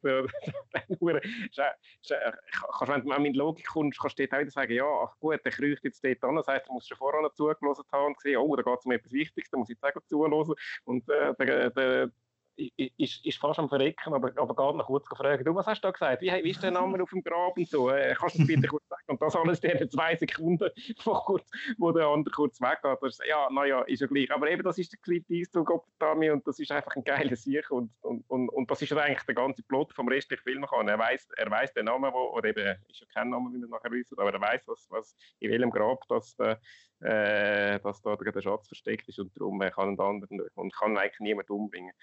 kannst, 2.77 2.89
wenn 2.89 3.05
du 3.05 3.19
mit 3.19 3.35
Logik 3.37 3.67
kommst, 3.67 3.99
kannst 3.99 4.19
du 4.19 4.27
dort 4.27 4.33
auch 4.33 4.41
wieder 4.41 4.51
sagen, 4.51 4.73
ja, 4.73 4.85
ach 4.85 5.17
gut, 5.19 5.39
der 5.45 5.51
kriecht 5.51 5.83
jetzt 5.83 6.03
dort 6.03 6.23
an, 6.23 6.35
das 6.35 6.47
heisst, 6.47 6.67
du 6.67 6.73
musst 6.73 6.89
schon 6.89 6.97
vorher 6.97 7.21
noch 7.21 7.33
zugelassen 7.33 7.85
haben 7.91 8.07
und 8.07 8.17
gesehen, 8.17 8.37
oh, 8.37 8.55
da 8.55 8.63
geht 8.63 8.79
es 8.79 8.85
um 8.85 8.91
etwas 8.91 9.11
Wichtiges, 9.13 9.49
da 9.49 9.57
muss 9.57 9.69
ich 9.69 9.77
jetzt 9.81 9.97
auch 9.97 10.01
zuhören. 10.07 10.55
Und 10.83 11.09
äh, 11.09 11.33
der, 11.35 11.69
der, 11.69 12.11
ist, 12.55 13.25
ist 13.25 13.37
fast 13.37 13.59
am 13.59 13.69
Verrecken, 13.69 14.13
aber, 14.13 14.31
aber 14.35 14.55
geht 14.55 14.75
noch 14.75 14.85
kurz 14.85 15.07
fragen, 15.07 15.43
du, 15.43 15.55
was 15.55 15.65
hast 15.65 15.81
du 15.81 15.87
da 15.87 15.91
gesagt? 15.91 16.21
Wie, 16.21 16.31
wie 16.31 16.49
ist 16.49 16.61
der 16.61 16.71
Name 16.71 17.01
auf 17.01 17.09
dem 17.09 17.23
Grab 17.23 17.57
und 17.57 17.67
so? 17.67 17.89
Äh, 17.89 18.13
kannst 18.17 18.35
du 18.35 18.39
das 18.39 18.47
bitte 18.47 18.67
kurz 18.67 18.87
sagen? 18.87 19.03
Und 19.07 19.21
das 19.21 19.35
alles 19.35 19.59
in 19.59 19.89
zwei 19.89 20.15
Sekunden, 20.15 20.69
wo, 21.03 21.13
kurz, 21.13 21.49
wo 21.77 21.91
der 21.91 22.07
andere 22.07 22.33
kurz 22.33 22.59
weggeht. 22.61 22.99
Das, 23.01 23.19
ja, 23.27 23.49
naja, 23.49 23.81
ist 23.83 24.01
ja 24.01 24.07
gleich. 24.07 24.31
Aber 24.31 24.49
eben, 24.49 24.63
das 24.63 24.77
ist 24.77 24.91
der 24.91 24.99
Clint 24.99 25.29
Eastwood 25.29 25.69
Optami 25.69 26.29
und 26.29 26.45
das 26.45 26.59
ist 26.59 26.71
einfach 26.71 26.95
ein 26.95 27.03
geiler 27.03 27.35
Sieg 27.35 27.69
und, 27.71 27.91
und, 28.01 28.23
und, 28.29 28.49
und 28.49 28.69
das 28.69 28.81
ist 28.81 28.89
ja 28.89 28.97
eigentlich 28.97 29.23
der 29.23 29.35
ganze 29.35 29.63
Plot 29.63 29.93
vom 29.93 30.07
restlichen 30.07 30.43
Film. 30.43 30.65
Kann. 30.65 30.87
Er 30.87 30.99
weiß 30.99 31.29
er 31.37 31.49
weiss 31.49 31.73
den 31.73 31.85
Namen, 31.85 32.11
wo, 32.13 32.31
oder 32.35 32.49
eben, 32.49 32.77
ist 32.87 33.01
ja 33.01 33.07
kein 33.13 33.29
Name, 33.29 33.49
wie 33.51 33.61
er 33.61 33.67
nachher 33.67 33.91
wissen, 33.91 34.17
aber 34.19 34.33
er 34.33 34.41
weiß, 34.41 34.67
was, 34.67 34.87
was, 34.89 35.15
in 35.39 35.51
welchem 35.51 35.71
Grab 35.71 36.07
das, 36.07 36.35
äh, 36.39 37.79
dass 37.79 38.01
da 38.01 38.15
der 38.15 38.41
Schatz 38.41 38.67
versteckt 38.67 39.07
ist 39.07 39.19
und 39.19 39.35
darum 39.35 39.59
kann 39.59 39.89
einen 39.89 39.99
anderen 39.99 40.41
und 40.55 40.75
kann 40.75 40.97
eigentlich 40.97 41.19
niemand 41.19 41.49
umbringen. 41.49 41.93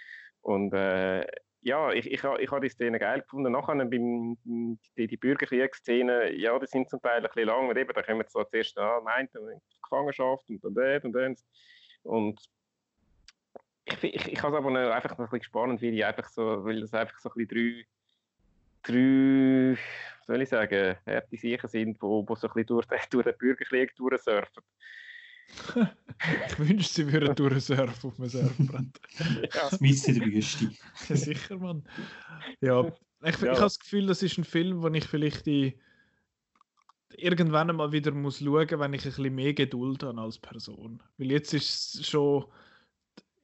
Und 0.42 0.72
äh, 0.72 1.26
ja, 1.60 1.92
ich, 1.92 2.06
ich, 2.06 2.22
ich 2.22 2.50
habe 2.50 2.60
die 2.60 2.68
Szene 2.68 2.98
geil 2.98 3.20
gefunden. 3.20 3.52
Nachher 3.52 3.74
beim, 3.74 4.38
die, 4.96 5.06
die 5.06 5.16
Bürgerkriegsszene, 5.16 6.32
ja, 6.34 6.58
die 6.58 6.66
sind 6.66 6.88
zum 6.88 7.00
Teil 7.00 7.18
ein 7.18 7.22
bisschen 7.24 7.46
lang. 7.46 7.68
Und 7.68 7.76
eben, 7.76 7.92
da 7.92 8.02
kommen 8.02 8.24
so 8.28 8.44
zuerst 8.44 8.78
an, 8.78 9.04
meint, 9.04 9.30
Gefangenschaft 9.82 10.48
und 10.50 10.64
dann 10.64 10.74
das 10.74 11.04
und 11.04 11.12
das. 11.12 11.44
Und 12.02 12.40
ich, 13.84 14.04
ich, 14.04 14.32
ich 14.32 14.42
habe 14.42 14.56
es 14.56 14.58
aber 14.58 14.70
noch, 14.70 14.90
einfach 14.90 15.10
noch 15.12 15.18
ein 15.18 15.24
bisschen 15.24 15.42
spannend, 15.42 15.82
weil, 15.82 15.94
ich 15.94 16.04
einfach 16.04 16.28
so, 16.28 16.64
weil 16.64 16.80
das 16.80 16.94
einfach 16.94 17.18
so 17.18 17.30
ein 17.30 17.46
bisschen 17.46 17.86
drei, 18.84 18.92
drei 18.92 19.78
soll 20.26 20.42
ich 20.42 20.48
sagen, 20.48 20.96
harte 21.06 21.36
Sicher 21.36 21.68
sind, 21.68 21.94
die 21.94 22.00
so 22.00 22.20
ein 22.20 22.26
bisschen 22.26 22.66
durch, 22.66 22.86
durch 23.10 23.24
den 23.24 23.38
Bürgerkrieg 23.38 23.96
durchsurfen. 23.96 24.62
Ich 26.48 26.58
wünschte, 26.58 26.94
sie 26.94 27.12
würden 27.12 27.34
durchsurfen 27.34 28.10
auf 28.10 28.18
einem 28.18 28.28
Surfbrett. 28.28 29.00
ja. 29.54 29.70
Das 29.70 29.80
in 29.80 30.20
der 30.20 30.26
Wüste. 30.26 30.70
ja, 31.08 31.16
sicher, 31.16 31.56
Mann. 31.56 31.84
Ja, 32.60 32.92
ich, 33.24 33.40
ja. 33.40 33.52
ich 33.52 33.58
habe 33.58 33.60
das 33.60 33.78
Gefühl, 33.78 34.06
das 34.06 34.22
ist 34.22 34.38
ein 34.38 34.44
Film, 34.44 34.82
wo 34.82 34.88
ich 34.88 35.04
vielleicht 35.04 35.46
die 35.46 35.78
irgendwann 37.16 37.74
mal 37.74 37.92
wieder 37.92 38.12
muss 38.12 38.38
schauen, 38.38 38.68
wenn 38.68 38.92
ich 38.92 39.04
ein 39.04 39.10
bisschen 39.10 39.34
mehr 39.34 39.54
Geduld 39.54 40.02
habe 40.02 40.20
als 40.20 40.38
Person. 40.38 41.02
Weil 41.16 41.32
jetzt 41.32 41.52
ist 41.54 41.94
es 41.94 42.08
schon, 42.08 42.44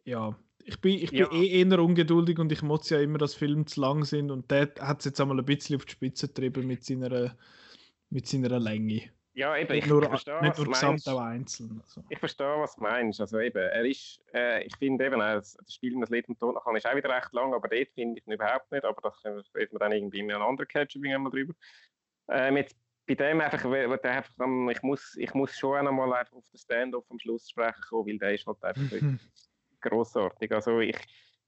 ja, 0.05 0.37
ich 0.65 0.81
bin, 0.81 0.95
ich 0.95 1.11
bin 1.11 1.21
ja. 1.21 1.33
eh 1.33 1.63
eher 1.63 1.79
ungeduldig 1.79 2.39
und 2.39 2.53
ich 2.53 2.63
muss 2.63 2.89
ja 2.91 3.01
immer, 3.01 3.19
dass 3.19 3.35
Filme 3.35 3.65
zu 3.65 3.81
lang 3.81 4.05
sind 4.05 4.31
und 4.31 4.51
der 4.51 4.73
hat 4.81 5.01
es 5.01 5.05
jetzt 5.07 5.21
einmal 5.21 5.39
ein 5.39 5.45
bisschen 5.45 5.77
auf 5.77 5.85
die 5.85 5.93
Spitze 5.93 6.29
getrieben 6.29 6.67
mit 6.67 6.85
seiner, 6.85 7.37
mit 8.11 8.27
seiner 8.27 8.59
Länge. 8.59 9.11
Ja, 9.37 9.57
eben, 9.57 9.75
ich, 9.75 9.87
nur, 9.87 10.03
verstehe, 10.05 10.41
nicht 10.43 10.57
nur 10.57 10.69
gesamt, 10.69 11.09
auch 11.09 11.21
einzeln. 11.21 11.81
Also. 11.83 12.05
Ich 12.09 12.19
verstehe, 12.21 12.57
was 12.61 12.77
du 12.77 12.83
meinst. 12.83 13.21
Also 13.21 13.41
eben, 13.41 13.59
er 13.59 13.85
ist, 13.85 14.21
äh, 14.33 14.63
ich 14.63 14.77
finde 14.77 15.05
eben, 15.05 15.19
das, 15.19 15.55
das 15.55 15.75
Spiel 15.75 15.99
das 16.01 16.11
Lied 16.11 16.29
und 16.29 16.39
Ton 16.39 16.57
kann 16.63 16.77
ist 16.77 16.87
auch 16.87 16.95
wieder 16.95 17.09
recht 17.09 17.33
lang, 17.33 17.53
aber 17.53 17.69
dort 17.69 17.89
finde 17.95 18.21
ich 18.21 18.27
ihn 18.27 18.33
überhaupt 18.33 18.71
nicht, 18.71 18.85
aber 18.85 19.01
da 19.03 19.31
reden 19.55 19.73
wir 19.73 19.79
dann 19.81 19.91
irgendwie 19.91 20.21
in 20.21 20.31
einem 20.31 20.43
anderen 20.43 20.69
Catcher 20.69 21.01
mal 21.19 21.31
drüber. 21.31 21.53
Ähm, 22.29 22.57
jetzt 22.59 22.77
bei 23.07 23.15
dem 23.17 23.41
einfach, 23.41 23.65
einfach 23.65 24.71
ich, 24.71 24.83
muss, 24.83 25.17
ich 25.17 25.35
muss 25.35 25.59
schon 25.59 25.87
einmal 25.87 26.13
auf 26.13 26.29
den 26.31 26.59
Stand-off 26.59 27.05
am 27.11 27.19
Schluss 27.19 27.51
sprechen 27.51 27.83
kommen, 27.89 28.07
weil 28.07 28.19
der 28.19 28.35
ist 28.35 28.47
halt 28.47 28.63
einfach 28.63 28.97
grossartig. 29.81 30.53
Also 30.53 30.79
ich, 30.79 30.97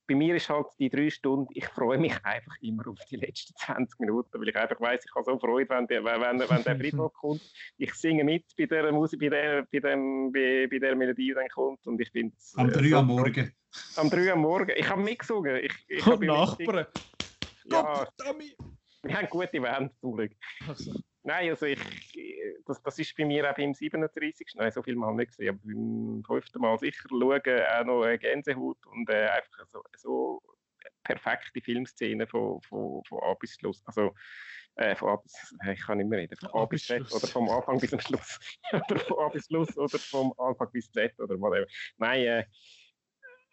bei 0.07 0.15
mir 0.15 0.37
ist 0.37 0.49
halt 0.49 0.67
die 0.79 0.89
drei 0.89 1.11
Stunden, 1.11 1.49
ich 1.55 1.67
freue 1.67 1.99
mich 1.99 2.15
einfach 2.25 2.55
immer 2.61 2.87
auf 2.89 2.99
die 3.11 3.17
letzten 3.17 3.55
20 3.57 4.01
Minuten, 4.01 4.41
weil 4.41 4.49
ich 4.49 4.57
einfach 4.57 4.81
weiß, 4.81 5.05
ich 5.05 5.15
habe 5.15 5.25
so 5.25 5.39
Freude, 5.39 5.69
wenn, 5.71 5.87
der, 5.87 6.05
wenn, 6.05 6.41
wenn, 6.41 6.63
der 6.63 6.77
Friedhof 6.79 7.13
kommt. 7.15 7.43
Ich 7.77 7.93
singe 7.95 8.25
mit 8.25 8.45
bei 8.57 8.67
der 8.67 8.93
Musik, 8.93 9.21
bei 9.21 9.29
der, 9.29 9.67
bei 9.71 9.81
dem, 9.81 10.33
bei, 10.33 10.69
bei 10.71 10.79
der 10.79 10.95
Melodie, 10.95 11.29
die 11.29 11.35
dann 11.35 11.49
kommt 11.49 11.87
und 11.87 12.01
ich 12.01 12.11
finde 12.11 12.37
Am 12.55 12.71
3 12.71 12.89
so 12.89 12.97
am 12.99 13.07
Morgen. 13.07 13.53
Am 13.97 14.11
3 14.11 14.33
am 14.33 14.41
Morgen. 14.41 14.73
Ich 14.77 14.89
habe 14.89 15.03
mitgesungen. 15.03 15.57
Ich, 15.57 15.75
ich 15.89 16.07
habe 16.07 16.25
Nachbarn. 16.25 16.87
Ja, 17.65 18.07
wir 19.03 19.17
haben 19.17 19.29
gute 19.29 19.63
Wände, 19.63 19.91
zum 20.01 20.15
Glück. 20.15 20.33
Nein, 21.27 21.51
also 21.51 21.67
ich, 21.67 21.81
das, 22.67 22.81
das 22.83 23.01
ist 23.01 23.17
bei 23.17 23.25
mir 23.25 23.51
auch 23.51 23.57
beim 23.57 23.75
37. 23.75 24.47
Nein, 24.55 24.71
so 24.71 24.81
viel 24.81 24.95
mal 24.95 25.13
nicht 25.13 25.33
gesehen, 25.33 25.49
aber 25.49 25.59
beim 25.65 26.23
fünften 26.25 26.61
Mal 26.61 26.79
sicher 26.79 27.09
schauen, 27.09 27.43
auch 27.43 27.85
noch 27.85 28.03
eine 28.05 28.17
Gänsehaut 28.17 28.79
und 28.87 29.11
äh, 29.11 29.27
einfach 29.27 29.67
so, 29.67 29.83
so 29.97 30.43
perfekte 31.03 31.61
Filmszene 31.61 32.29
von, 32.29 32.63
von, 32.63 33.03
von 33.09 33.19
A 33.25 33.35
bis 33.35 33.55
Schluss. 33.55 33.83
Also, 33.87 34.15
äh, 34.77 34.95
von 34.95 35.09
A 35.09 35.17
bis, 35.17 35.53
ich 35.73 35.81
kann 35.81 35.99
nicht 35.99 36.09
mehr 36.09 36.21
reden, 36.21 36.37
von 36.37 36.49
A, 36.51 36.63
A 36.63 36.67
bis 36.67 36.87
Z 36.87 37.13
oder 37.13 37.27
vom 37.27 37.51
Anfang 37.51 37.81
bis 37.81 37.91
zum 37.91 37.99
Schluss. 37.99 38.39
oder 38.73 39.01
von 39.01 39.19
A 39.19 39.29
bis 39.29 39.47
Schluss 39.47 39.77
oder 39.77 39.99
vom 39.99 40.33
Anfang 40.39 40.71
bis 40.71 40.93
Z 40.93 41.19
oder 41.19 41.41
whatever. 41.41 41.67
Nein, 41.97 42.21
äh, 42.21 42.45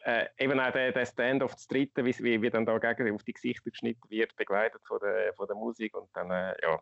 äh, 0.06 0.28
eben 0.38 0.60
auch 0.60 0.72
der, 0.72 0.92
der 0.92 1.08
Stand-off 1.08 1.56
zu 1.56 1.68
dritten, 1.70 2.06
wie, 2.06 2.16
wie, 2.20 2.40
wie 2.40 2.50
dann 2.52 2.68
da 2.68 2.78
gegen 2.78 3.16
auf 3.16 3.24
die 3.24 3.34
Gesichter 3.34 3.72
geschnitten 3.72 4.08
wird, 4.12 4.36
begleitet 4.36 4.82
von 4.86 5.00
der, 5.00 5.34
von 5.34 5.48
der 5.48 5.56
Musik 5.56 5.96
und 5.98 6.08
dann, 6.14 6.30
äh, 6.30 6.54
ja, 6.62 6.80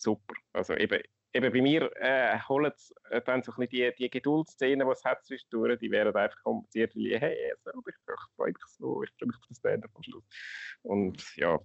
super. 0.00 0.34
Also 0.52 0.74
eben, 0.74 1.02
eben 1.32 1.52
bei 1.52 1.62
mir 1.62 1.90
äh, 1.96 2.38
holen 2.48 2.72
äh, 3.10 3.20
dann 3.22 3.42
so 3.42 3.52
die, 3.52 3.92
die 3.96 4.10
Geduldsszenen, 4.10 4.86
die 4.86 4.92
es 4.92 5.04
hat 5.04 5.24
zwischendurch, 5.24 5.78
die 5.78 5.90
werden 5.90 6.14
einfach 6.14 6.42
kompliziert, 6.42 6.94
weil 6.96 7.06
ich, 7.06 7.20
hey, 7.20 7.52
also, 7.64 7.82
ich, 7.86 7.94
freue 8.36 8.48
mich 8.48 8.56
so, 8.66 9.02
ich 9.02 9.10
freue 9.18 9.28
mich 9.28 9.36
auf 9.36 9.46
das 9.48 9.64
Ende 9.64 9.88
vom 9.88 10.02
Schluss. 10.02 10.24
Und 10.82 11.36
ja, 11.36 11.58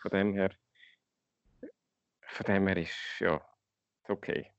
von 0.00 0.10
dem 0.10 0.34
her, 0.34 0.50
von 2.26 2.46
dem 2.46 2.66
her 2.66 2.76
ist, 2.76 3.20
ja, 3.20 3.40
okay. 4.08 4.50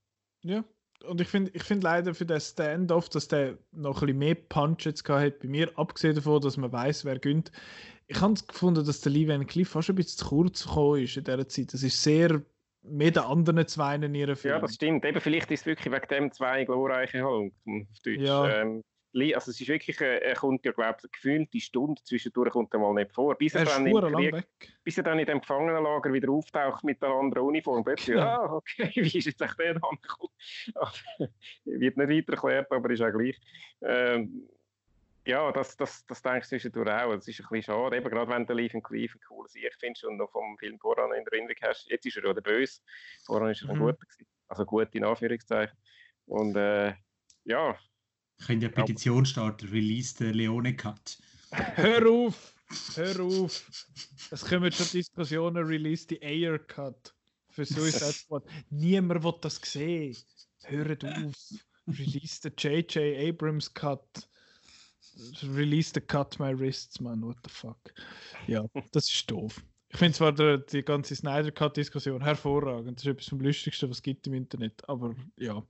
Ja, 0.42 0.64
und 1.04 1.20
ich 1.22 1.28
finde 1.28 1.52
ich 1.54 1.64
find 1.64 1.84
leider 1.84 2.14
für 2.14 2.26
den 2.26 2.40
Stand-off, 2.40 3.10
dass 3.10 3.28
der 3.28 3.58
noch 3.72 4.02
ein 4.02 4.08
bisschen 4.08 4.18
mehr 4.20 4.36
Punch 4.36 4.86
jetzt 4.86 5.08
hat 5.10 5.40
bei 5.40 5.48
mir, 5.48 5.72
abgesehen 5.78 6.16
davon, 6.16 6.42
dass 6.42 6.58
man 6.58 6.72
weiß, 6.72 7.06
wer 7.06 7.20
gönnt. 7.20 7.52
Ich 8.08 8.22
habe 8.22 8.36
gefunden, 8.36 8.86
dass 8.86 9.02
der 9.02 9.12
Lee 9.12 9.28
Van 9.28 9.48
Cliff 9.48 9.70
fast 9.70 9.90
ein 9.90 9.96
bisschen 9.96 10.20
zu 10.20 10.26
kurz 10.28 10.64
gekommen 10.64 11.02
ist 11.02 11.18
in 11.18 11.24
dieser 11.24 11.48
Zeit. 11.48 11.74
Das 11.74 11.84
ist 11.84 12.02
sehr 12.02 12.42
mehr 12.88 13.12
den 13.12 13.24
anderen 13.24 13.68
zwei 13.68 13.96
in 13.96 14.16
ihren 14.16 14.36
Filmen. 14.36 14.58
Ja, 14.58 14.62
das 14.62 14.76
stimmt. 14.76 15.06
Eben, 15.06 15.20
vielleicht 15.22 15.52
ist 15.52 15.62
es 15.62 15.66
wirklich 15.66 15.94
wegen 15.94 16.08
dem 16.08 16.32
zwei 16.32 16.66
glorreiche 16.66 17.24
halt, 17.24 17.52
auf 17.66 18.00
Deutsch. 18.04 18.22
Ja. 18.22 18.62
Ähm, 18.62 18.84
also 19.34 19.52
es 19.52 19.62
ist 19.62 19.68
wirklich, 19.68 20.00
äh, 20.02 20.18
er 20.18 20.36
kommt 20.36 20.66
ja, 20.66 20.74
glaube 20.74 20.98
ich, 21.04 21.12
gefühlt 21.12 21.54
die 21.54 21.62
Stunde 21.62 22.02
zwischendurch 22.04 22.52
kommt 22.52 22.74
er 22.74 22.80
mal 22.80 22.94
nicht 22.94 23.14
vor. 23.14 23.36
Bis 23.36 23.56
er, 23.56 23.62
er 23.62 23.66
dann, 23.66 23.88
im 23.88 24.32
Krieg, 24.32 24.46
bis 24.84 24.98
er 24.98 25.04
dann 25.04 25.20
in 25.20 25.26
dem 25.26 25.40
Gefangenenlager 25.40 26.12
wieder 26.12 26.30
auftaucht 26.30 26.84
mit 26.84 27.02
der 27.02 27.10
anderen 27.10 27.48
Uniform. 27.48 27.84
Plötzlich, 27.84 28.18
ja. 28.18 28.40
ah, 28.40 28.54
okay, 28.56 28.92
wie 28.96 29.18
ist 29.18 29.26
jetzt 29.26 29.42
echt 29.42 29.60
der 29.60 29.76
angekommen? 29.76 30.34
Wird 31.66 31.98
nicht 31.98 32.10
weiter 32.10 32.34
erklärt, 32.34 32.72
aber 32.72 32.90
ist 32.90 33.02
auch 33.02 33.12
gleich. 33.12 33.40
Ähm, 33.82 34.50
ja, 35.26 35.52
das, 35.52 35.76
das, 35.76 36.06
das 36.06 36.22
denke 36.22 36.40
ich 36.40 36.46
zwischendurch 36.46 36.90
auch. 36.90 37.16
Das 37.16 37.28
ist 37.28 37.40
ein 37.40 37.48
bisschen 37.50 37.74
schade, 37.74 37.98
eben 37.98 38.10
gerade 38.10 38.32
wenn 38.32 38.46
der 38.46 38.56
Leaf 38.56 38.74
Cleave 38.84 39.14
ein 39.14 39.22
cooler 39.28 39.50
Sieg 39.50 39.74
findest 39.80 40.06
und 40.06 40.18
noch 40.18 40.32
vom 40.32 40.58
Film 40.58 40.80
voran 40.80 41.12
in 41.14 41.24
der 41.26 41.34
Erinnerung 41.34 41.56
hast. 41.64 41.90
Jetzt 41.90 42.06
ist 42.06 42.18
er 42.18 42.26
ja 42.26 42.34
der 42.34 42.42
Böse, 42.42 42.82
voran 43.26 43.52
ist 43.52 43.64
er 43.64 43.70
ein 43.70 43.78
mhm. 43.78 43.82
guter 43.82 44.06
gewesen. 44.06 44.28
Also 44.48 44.66
gut 44.66 44.94
in 44.94 45.04
Anführungszeichen. 45.04 45.78
Und 46.26 46.56
äh, 46.56 46.94
ja. 47.44 47.78
Ich 48.38 48.48
könnte 48.48 48.68
ja 48.68 48.72
Petition 48.72 49.26
starten, 49.26 49.68
release 49.70 50.16
the 50.18 50.32
Leone 50.32 50.76
Cut. 50.76 51.18
Hör 51.52 52.08
auf! 52.08 52.54
Hör 52.96 53.20
auf! 53.22 53.66
Es 54.32 54.46
kommen 54.46 54.72
schon 54.72 54.88
Diskussionen, 54.92 55.66
release 55.66 56.06
the 56.10 56.18
Air 56.18 56.60
Cut 56.60 57.16
für 57.50 57.66
Suicide 57.66 58.14
Squad. 58.14 58.44
Niemand 58.70 59.24
will 59.24 59.36
das 59.42 59.56
sehen. 59.56 60.16
Hört 60.64 61.06
auf! 61.06 61.34
Release 61.88 62.40
the 62.42 62.50
J.J. 62.50 63.30
Abrams 63.30 63.72
Cut. 63.74 64.28
Release 65.44 65.92
the 65.94 66.02
cut 66.02 66.38
my 66.40 66.52
wrists, 66.52 67.00
man, 67.00 67.22
what 67.22 67.38
the 67.44 67.50
fuck. 67.50 67.78
Ja, 68.48 68.66
das 68.92 69.10
ist 69.10 69.30
doof. 69.30 69.62
Ich 69.90 69.98
finde 69.98 70.18
zwar 70.18 70.34
der, 70.34 70.58
die 70.58 70.84
ganze 70.84 71.16
Snyder 71.16 71.52
Cut-Diskussion 71.52 72.22
hervorragend. 72.22 72.98
Das 72.98 73.06
ist 73.06 73.12
etwas 73.12 73.28
vom 73.28 73.40
Lustigsten, 73.40 73.90
was 73.90 73.98
es 73.98 74.04
gibt 74.04 74.28
im 74.28 74.34
Internet. 74.34 74.88
Aber 74.90 75.16
ja. 75.38 75.64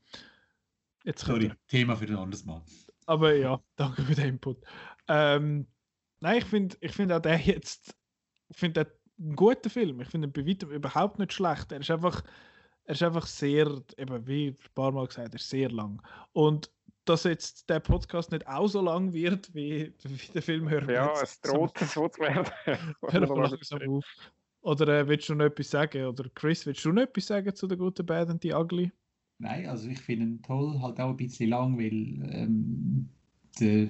Jetzt 1.04 1.26
Sorry, 1.26 1.50
wir... 1.50 1.58
Thema 1.68 1.96
für 1.96 2.06
ein 2.06 2.16
anderes 2.16 2.44
Mal. 2.44 2.64
Aber 3.06 3.36
ja, 3.36 3.62
danke 3.76 4.02
für 4.02 4.16
den 4.16 4.30
Input. 4.30 4.58
Ähm, 5.08 5.68
nein, 6.22 6.40
ich 6.40 6.46
finde 6.46 6.76
ich 6.82 6.92
find 6.92 7.12
auch 7.12 7.20
der 7.20 7.38
jetzt 7.38 7.96
ich 8.50 8.58
finde 8.58 8.92
einen 9.20 9.36
guten 9.36 9.70
Film. 9.70 10.02
Ich 10.02 10.10
finde 10.10 10.28
ihn 10.28 10.34
bei 10.34 10.46
weitem 10.46 10.72
überhaupt 10.72 11.20
nicht 11.20 11.34
schlecht. 11.34 11.72
Er 11.72 11.80
ist 11.80 11.92
einfach, 11.92 12.24
er 12.86 12.94
ist 12.94 13.04
einfach 13.04 13.26
sehr, 13.26 13.82
eben 13.98 14.28
wie 14.28 14.48
ein 14.48 14.58
paar 14.74 14.92
Mal 14.92 15.08
gesagt, 15.08 15.34
er 15.34 15.40
ist 15.40 15.50
sehr 15.50 15.70
lang. 15.70 16.02
Und 16.34 16.72
dass 17.06 17.24
jetzt 17.24 17.70
der 17.70 17.80
Podcast 17.80 18.32
nicht 18.32 18.48
auch 18.48 18.68
so 18.68 18.82
lang 18.82 19.14
wird, 19.14 19.54
wie, 19.54 19.94
wie 20.04 20.32
der 20.34 20.42
Film 20.42 20.70
hören 20.70 20.90
Ja, 20.90 21.14
es 21.22 21.40
droht 21.42 21.78
so 21.78 22.08
zu 22.10 22.22
werden. 22.22 22.52
auf. 23.88 24.06
Oder 24.62 25.00
äh, 25.00 25.08
willst 25.08 25.30
du 25.30 25.36
noch 25.36 25.46
etwas 25.46 25.70
sagen? 25.70 26.06
Oder 26.06 26.28
Chris, 26.34 26.66
willst 26.66 26.84
du 26.84 26.92
noch 26.92 27.04
etwas 27.04 27.28
sagen 27.28 27.56
zu 27.56 27.68
der 27.68 27.78
guten 27.78 28.06
Bad 28.06 28.30
und 28.30 28.44
die 28.44 28.52
Ugly? 28.52 28.92
Nein, 29.38 29.68
also 29.68 29.88
ich 29.90 30.00
finde 30.00 30.26
ihn 30.26 30.42
toll, 30.42 30.80
halt 30.82 31.00
auch 31.00 31.10
ein 31.10 31.18
bisschen 31.18 31.50
lang, 31.50 31.78
weil 31.78 31.94
ähm, 32.34 33.10
der 33.60 33.90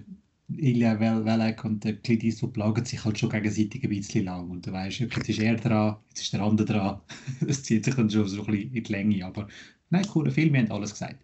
Ilya 0.50 1.00
Velek 1.00 1.64
und 1.64 1.84
der 1.84 1.95
Clint 1.98 2.24
Eastwood 2.24 2.53
plagen 2.53 2.84
sich 2.84 3.03
halt 3.03 3.18
schon 3.18 3.30
gegenseitig 3.30 3.84
ein 3.84 3.90
bisschen 3.90 4.26
lang. 4.26 4.50
Und 4.50 4.66
du 4.66 4.72
weißt, 4.72 5.00
jetzt 5.00 5.30
ist 5.30 5.40
er 5.40 5.56
dran, 5.56 5.98
jetzt 6.10 6.22
ist 6.22 6.34
der 6.34 6.42
andere 6.42 6.68
dran. 6.68 7.02
Das 7.42 7.64
zieht 7.64 7.85
sich 7.85 7.95
dann 7.95 8.10
schon 8.10 8.27
so 8.27 8.42
ein 8.42 8.45
bisschen 8.48 8.74
in 8.74 8.84
die 8.84 8.92
Länge. 8.92 9.26
Aber 9.26 9.48
nein, 9.90 10.06
cooler 10.08 10.32
Film, 10.32 10.53
wir 10.53 10.61
haben 10.61 10.72
alles 10.72 10.92
gesagt. 10.92 11.24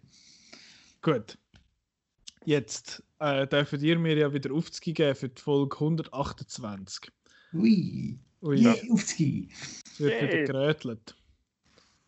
Gut. 1.02 1.36
Jetzt 2.44 3.02
äh, 3.18 3.46
dürfen 3.46 3.80
ihr 3.82 3.98
mir 3.98 4.16
ja 4.16 4.32
wieder 4.32 4.52
aufzugeben 4.52 5.14
für 5.14 5.28
die 5.28 5.40
Folge 5.40 5.76
128. 5.76 7.12
Ui. 7.54 8.18
Ui. 8.42 8.60
Yeah, 8.60 8.74
aufzugeben. 8.90 9.50
Es 9.84 10.00
wird 10.00 10.12
yeah. 10.12 10.32
wieder 10.32 10.52
gerätelt. 10.52 11.16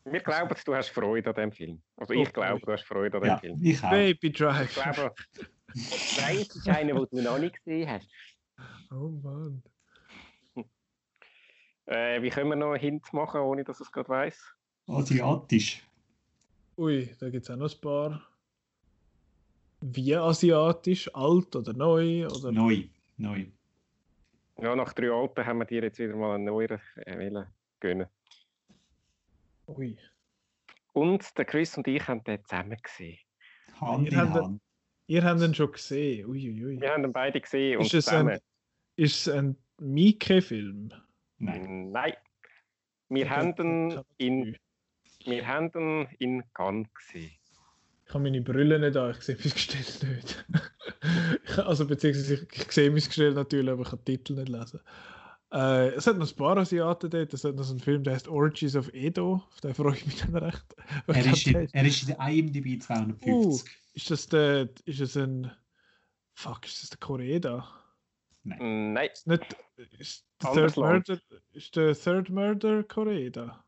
Wir 0.04 0.20
glauben, 0.20 0.54
du 0.64 0.74
hast 0.74 0.90
Freude 0.90 1.30
an 1.30 1.36
dem 1.36 1.52
Film. 1.52 1.80
Also 1.96 2.12
ich 2.12 2.32
glaube, 2.32 2.60
du 2.60 2.72
hast 2.72 2.84
Freude 2.84 3.16
an 3.16 3.22
dem 3.22 3.28
ja, 3.28 3.38
Film. 3.38 3.58
Ich 3.62 3.82
auch. 3.82 3.90
Baby 3.90 4.32
Drive. 4.32 4.76
Ich 4.76 4.82
glaube, 4.82 5.14
Drive 6.16 6.40
ist 6.40 6.68
einer, 6.68 6.94
den 6.94 7.06
du 7.10 7.22
noch 7.22 7.38
nicht 7.38 7.56
gesehen 7.64 7.88
hast. 7.88 8.08
Oh 8.90 9.08
Mann. 9.22 9.62
Äh, 11.86 12.22
wie 12.22 12.30
können 12.30 12.48
wir 12.48 12.56
noch 12.56 12.72
einen 12.72 12.80
Hint 12.80 13.12
machen, 13.12 13.40
ohne 13.40 13.64
dass 13.64 13.80
ich 13.80 13.86
es 13.86 13.92
gerade 13.92 14.08
weiss? 14.08 14.38
Asiatisch. 14.86 15.82
Ui, 16.76 17.14
da 17.20 17.30
gibt 17.30 17.44
es 17.44 17.50
auch 17.50 17.56
noch 17.56 17.72
ein 17.72 17.80
paar. 17.80 18.26
Wie 19.86 20.16
asiatisch? 20.16 21.14
Alt 21.14 21.54
oder 21.56 21.74
neu? 21.74 22.26
Oder? 22.26 22.50
Neu. 22.50 22.84
Neu. 23.18 23.44
Ja, 24.56 24.74
nach 24.74 24.94
drei 24.94 25.10
Alten 25.10 25.44
haben 25.44 25.58
wir 25.58 25.66
dir 25.66 25.82
jetzt 25.82 25.98
wieder 25.98 26.16
mal 26.16 26.36
einen 26.36 26.44
neuen 26.44 26.80
äh, 26.96 27.44
gönnen. 27.80 28.06
Ui. 29.66 29.98
Und 30.94 31.36
der 31.36 31.44
Chris 31.44 31.76
und 31.76 31.86
ich 31.86 32.08
haben 32.08 32.24
den 32.24 32.42
zusammen 32.44 32.78
gesehen. 32.82 33.18
Hand 33.78 34.08
in 34.08 34.16
Hand. 34.16 34.62
Ihr 35.06 35.22
habt 35.22 35.42
ihn 35.42 35.54
schon 35.54 35.72
gesehen. 35.72 36.26
Ui, 36.28 36.48
ui, 36.48 36.64
ui. 36.64 36.80
Wir 36.80 36.90
haben 36.90 37.04
ihn 37.04 37.12
beide 37.12 37.38
gesehen 37.42 37.78
ist 37.78 37.92
und 37.92 37.98
es 37.98 38.06
zusammen. 38.06 38.30
Ein, 38.30 38.40
ist 38.96 39.26
es 39.26 39.34
ein 39.34 39.56
Mieke-Film? 39.80 40.94
Nein. 41.36 41.90
Nein. 41.90 42.14
Wir 43.10 43.28
haben 43.28 43.54
ihn 43.58 44.02
in, 44.16 44.56
wir 45.26 45.46
haben 45.46 45.70
ihn 45.74 46.08
in 46.18 46.52
Cannes 46.54 46.88
gesehen. 46.94 47.32
Ich 48.07 48.15
habe 48.15 48.24
meine 48.24 48.42
Brille 48.42 48.78
nicht 48.78 48.97
an, 48.97 49.10
ich 49.12 49.23
sehe 49.23 49.36
mein 49.36 49.52
Gestell 49.52 50.16
nicht. 50.16 50.44
also 51.58 51.86
beziehungsweise 51.86 52.34
ich, 52.34 52.42
ich 52.52 52.73
sehe 52.73 52.91
mein 52.91 53.00
Gestell 53.00 53.33
natürlich, 53.33 53.70
aber 53.70 53.83
ich 53.83 53.91
kann 53.91 53.99
den 54.00 54.05
Titel 54.05 54.34
nicht 54.34 54.49
lesen. 54.49 54.81
Äh, 55.55 55.91
es 55.94 56.07
hat 56.08 56.18
noch 56.18 56.28
ein 56.28 56.36
paar 56.36 56.57
Asiaten 56.57 57.08
dort. 57.08 57.33
Es 57.33 57.44
hat 57.44 57.55
noch 57.55 57.62
so 57.62 57.73
einen 57.73 57.81
Film, 57.81 58.02
der 58.02 58.15
heißt 58.15 58.26
Orgies 58.26 58.74
of 58.74 58.92
Edo. 58.92 59.34
Auf 59.34 59.60
den 59.60 59.73
freue 59.73 59.94
ich 59.94 60.05
mich 60.05 60.20
dann 60.20 60.36
recht. 60.36 60.65
Er 61.07 61.26
ist, 61.26 61.47
in, 61.47 61.55
er 61.73 61.86
ist 61.86 62.02
in 62.02 62.08
der 62.08 62.28
IMDb 62.28 62.83
250. 62.83 63.33
Uh, 63.33 63.60
ist 63.92 64.10
das 64.10 64.26
der. 64.28 64.68
Ist 64.84 65.00
das 65.00 65.16
ein. 65.16 65.52
Fuck, 66.33 66.66
ist 66.66 66.83
das 66.83 66.91
der 66.91 66.99
Korea? 66.99 67.68
Nein. 68.42 68.92
Nein. 68.94 69.08
Ist, 69.12 69.26
nicht, 69.28 69.57
ist, 69.99 70.26
der 70.42 70.52
Third 70.55 70.76
Murder, 70.76 71.20
ist 71.52 71.76
der 71.76 71.94
Third 71.94 72.31
Murder 72.31 72.83
Korea? 72.83 73.65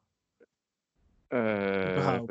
Äh, 1.30 2.22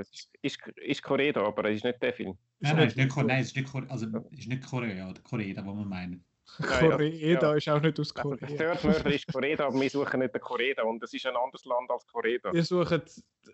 ist, 0.41 0.67
ist 0.77 1.03
Korea, 1.03 1.35
aber 1.35 1.65
es 1.65 1.77
ist 1.77 1.83
nicht 1.83 2.01
der 2.01 2.13
Film. 2.13 2.37
Nein, 2.59 2.75
nein, 2.77 2.87
ist 2.87 2.95
nicht, 2.95 3.15
nein, 3.15 3.41
ist 3.41 3.55
nicht, 3.55 3.75
also, 3.89 4.07
ist 4.31 4.47
nicht 4.47 4.65
Korea, 4.65 5.13
Korea, 5.23 5.57
was 5.57 5.75
wir 5.75 5.85
meinen. 5.85 6.23
Korea 6.61 7.01
ja. 7.01 7.53
ist 7.55 7.67
auch 7.67 7.81
nicht 7.81 7.99
aus 7.99 8.13
Korea. 8.13 8.47
Der 8.47 8.57
Third 8.57 8.83
Murder 8.83 9.13
ist 9.13 9.27
Korea, 9.27 9.59
aber 9.59 9.81
wir 9.81 9.89
suchen 9.89 10.19
nicht 10.19 10.33
den 10.33 10.41
Korea 10.41 10.83
und 10.83 11.03
es 11.03 11.13
ist 11.13 11.25
ein 11.25 11.35
anderes 11.35 11.65
Land 11.65 11.89
als 11.89 12.07
Korea. 12.07 12.39
Wir 12.51 12.63
suchen, 12.63 13.01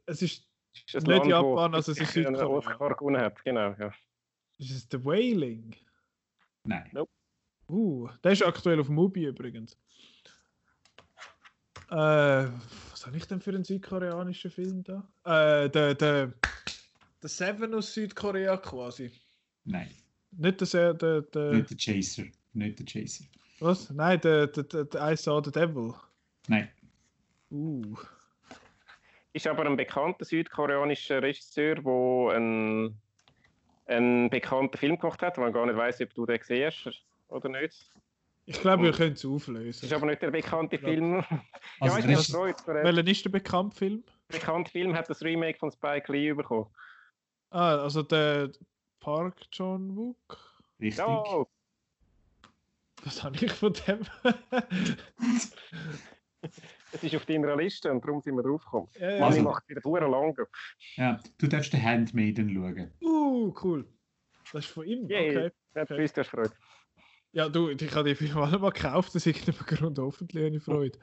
es 0.06 0.22
ist, 0.22 0.48
ist 0.74 0.94
nicht 0.94 1.08
Land, 1.08 1.26
Japan, 1.26 1.74
also 1.74 1.94
es 1.94 2.00
ist 2.00 2.14
Südkorea. 2.14 2.45
Oscar 2.45 2.95
gewonnen 2.95 3.22
hat, 3.22 3.44
genau, 3.44 3.74
ja. 3.80 3.92
Ist 4.60 4.72
es 4.72 4.88
The 4.92 5.03
Wailing? 5.03 5.76
Nein. 6.64 6.90
Nope. 6.92 7.11
Uh, 7.68 8.10
der 8.24 8.34
ist 8.34 8.45
aktuell 8.45 8.80
auf 8.80 8.90
Mubi 8.90 9.26
übrigens. 9.26 9.78
Äh, 11.90 12.48
was 13.02 13.08
habe 13.08 13.18
ich 13.18 13.26
denn 13.26 13.42
für 13.42 13.50
einen 13.50 13.64
südkoreanischen 13.64 14.52
Film 14.52 14.84
da? 14.84 15.04
Äh, 15.26 15.72
der, 15.72 15.96
der, 15.96 16.34
der 17.20 17.30
Seven 17.30 17.74
aus 17.74 17.96
Südkorea 17.96 18.58
quasi. 18.58 19.12
Nein. 19.66 19.90
Nicht 20.30 20.72
der, 20.72 20.94
der, 20.94 21.22
der... 21.22 21.54
Nicht 21.54 21.72
der 21.72 21.78
Chaser. 21.78 22.26
Nicht 22.54 22.78
der 22.78 22.86
Chaser. 22.86 23.26
Was? 23.60 23.90
Nein, 23.90 24.22
der, 24.22 24.46
der, 24.46 24.64
der, 24.66 24.84
der 24.86 25.12
I 25.12 25.18
Saw 25.18 25.42
the 25.44 25.50
Devil. 25.52 25.96
Nein. 26.48 26.70
Uh. 27.50 27.98
Ist 29.34 29.48
aber 29.48 29.66
ein 29.66 29.78
bekannter 29.78 30.24
südkoreanischer 30.24 31.24
Regisseur, 31.24 31.76
der 31.78 32.36
einen, 32.36 33.02
einen 33.88 34.30
bekannten 34.30 34.78
Film 34.78 35.00
gemacht 35.00 35.24
hat, 35.24 35.40
man 35.40 35.52
gar 35.52 35.66
nicht 35.66 35.76
weiß, 35.76 36.02
ob 36.02 36.14
du 36.14 36.28
den 36.28 36.40
siehst 36.44 37.04
oder 37.30 37.50
nicht. 37.50 37.90
Ich 38.45 38.60
glaube, 38.60 38.84
wir 38.84 38.92
können 38.92 39.14
es 39.14 39.26
auflösen. 39.26 39.86
Ist 39.86 39.94
aber 39.94 40.08
nicht 40.08 40.22
der 40.22 40.32
bekannte 40.32 40.78
Film. 40.78 41.24
Also 41.80 41.98
ja, 42.00 42.10
ist 42.10 42.34
das, 42.34 42.34
welcher 42.34 43.08
ist 43.08 43.26
der 43.26 43.30
bekannte 43.30 43.78
Film? 43.78 44.03
Der 44.30 44.40
bekannte 44.40 44.72
Film 44.72 44.95
hat 44.95 45.10
das 45.10 45.22
Remake 45.22 45.60
von 45.60 45.72
Spike 45.72 46.11
Lee 46.11 46.34
bekommen. 46.34 46.68
Ah, 47.52 47.78
also 47.78 48.02
der 48.02 48.52
Park 49.00 49.36
John 49.52 49.95
Wook? 49.95 50.38
Richtig. 50.80 51.06
Ja, 51.06 51.45
was 53.03 53.24
habe 53.24 53.36
ich 53.36 53.52
von 53.52 53.74
dem? 53.74 54.00
Es 56.94 57.03
ist 57.03 57.16
auf 57.16 57.26
deiner 57.26 57.56
Liste 57.56 57.92
und 57.92 58.03
darum 58.03 58.22
sind 58.22 58.36
wir 58.36 58.44
draufgekommen. 58.44 58.90
Ja, 59.00 59.11
ja. 59.11 59.26
Also, 59.26 59.42
macht 59.42 59.68
wieder 59.70 59.82
pure 59.82 60.10
lang. 60.10 60.36
Ja, 60.95 61.20
du 61.38 61.48
darfst 61.48 61.72
den 61.72 61.82
Handmaiden 61.82 62.53
schauen. 62.53 62.92
Uh, 63.02 63.53
cool. 63.64 63.86
Das 64.52 64.66
ist 64.66 64.72
von 64.72 64.86
ihm? 64.86 65.10
Yeah, 65.10 65.22
okay. 65.22 65.52
Ja, 65.76 65.82
okay. 65.84 65.95
du 65.95 66.03
hast 66.03 66.30
Freude. 66.30 66.52
Ja, 67.34 67.48
du, 67.48 67.69
ich 67.69 67.95
habe 67.95 68.10
die 68.10 68.16
Film 68.16 68.38
alle 68.38 68.60
mal 68.60 68.72
gekauft, 68.72 69.16
das 69.16 69.26
ist 69.26 69.27
irgendeinem 69.27 69.66
Grund 69.66 70.00
hoffentlich 70.00 70.45
eine 70.45 70.60
Freude. 70.60 71.00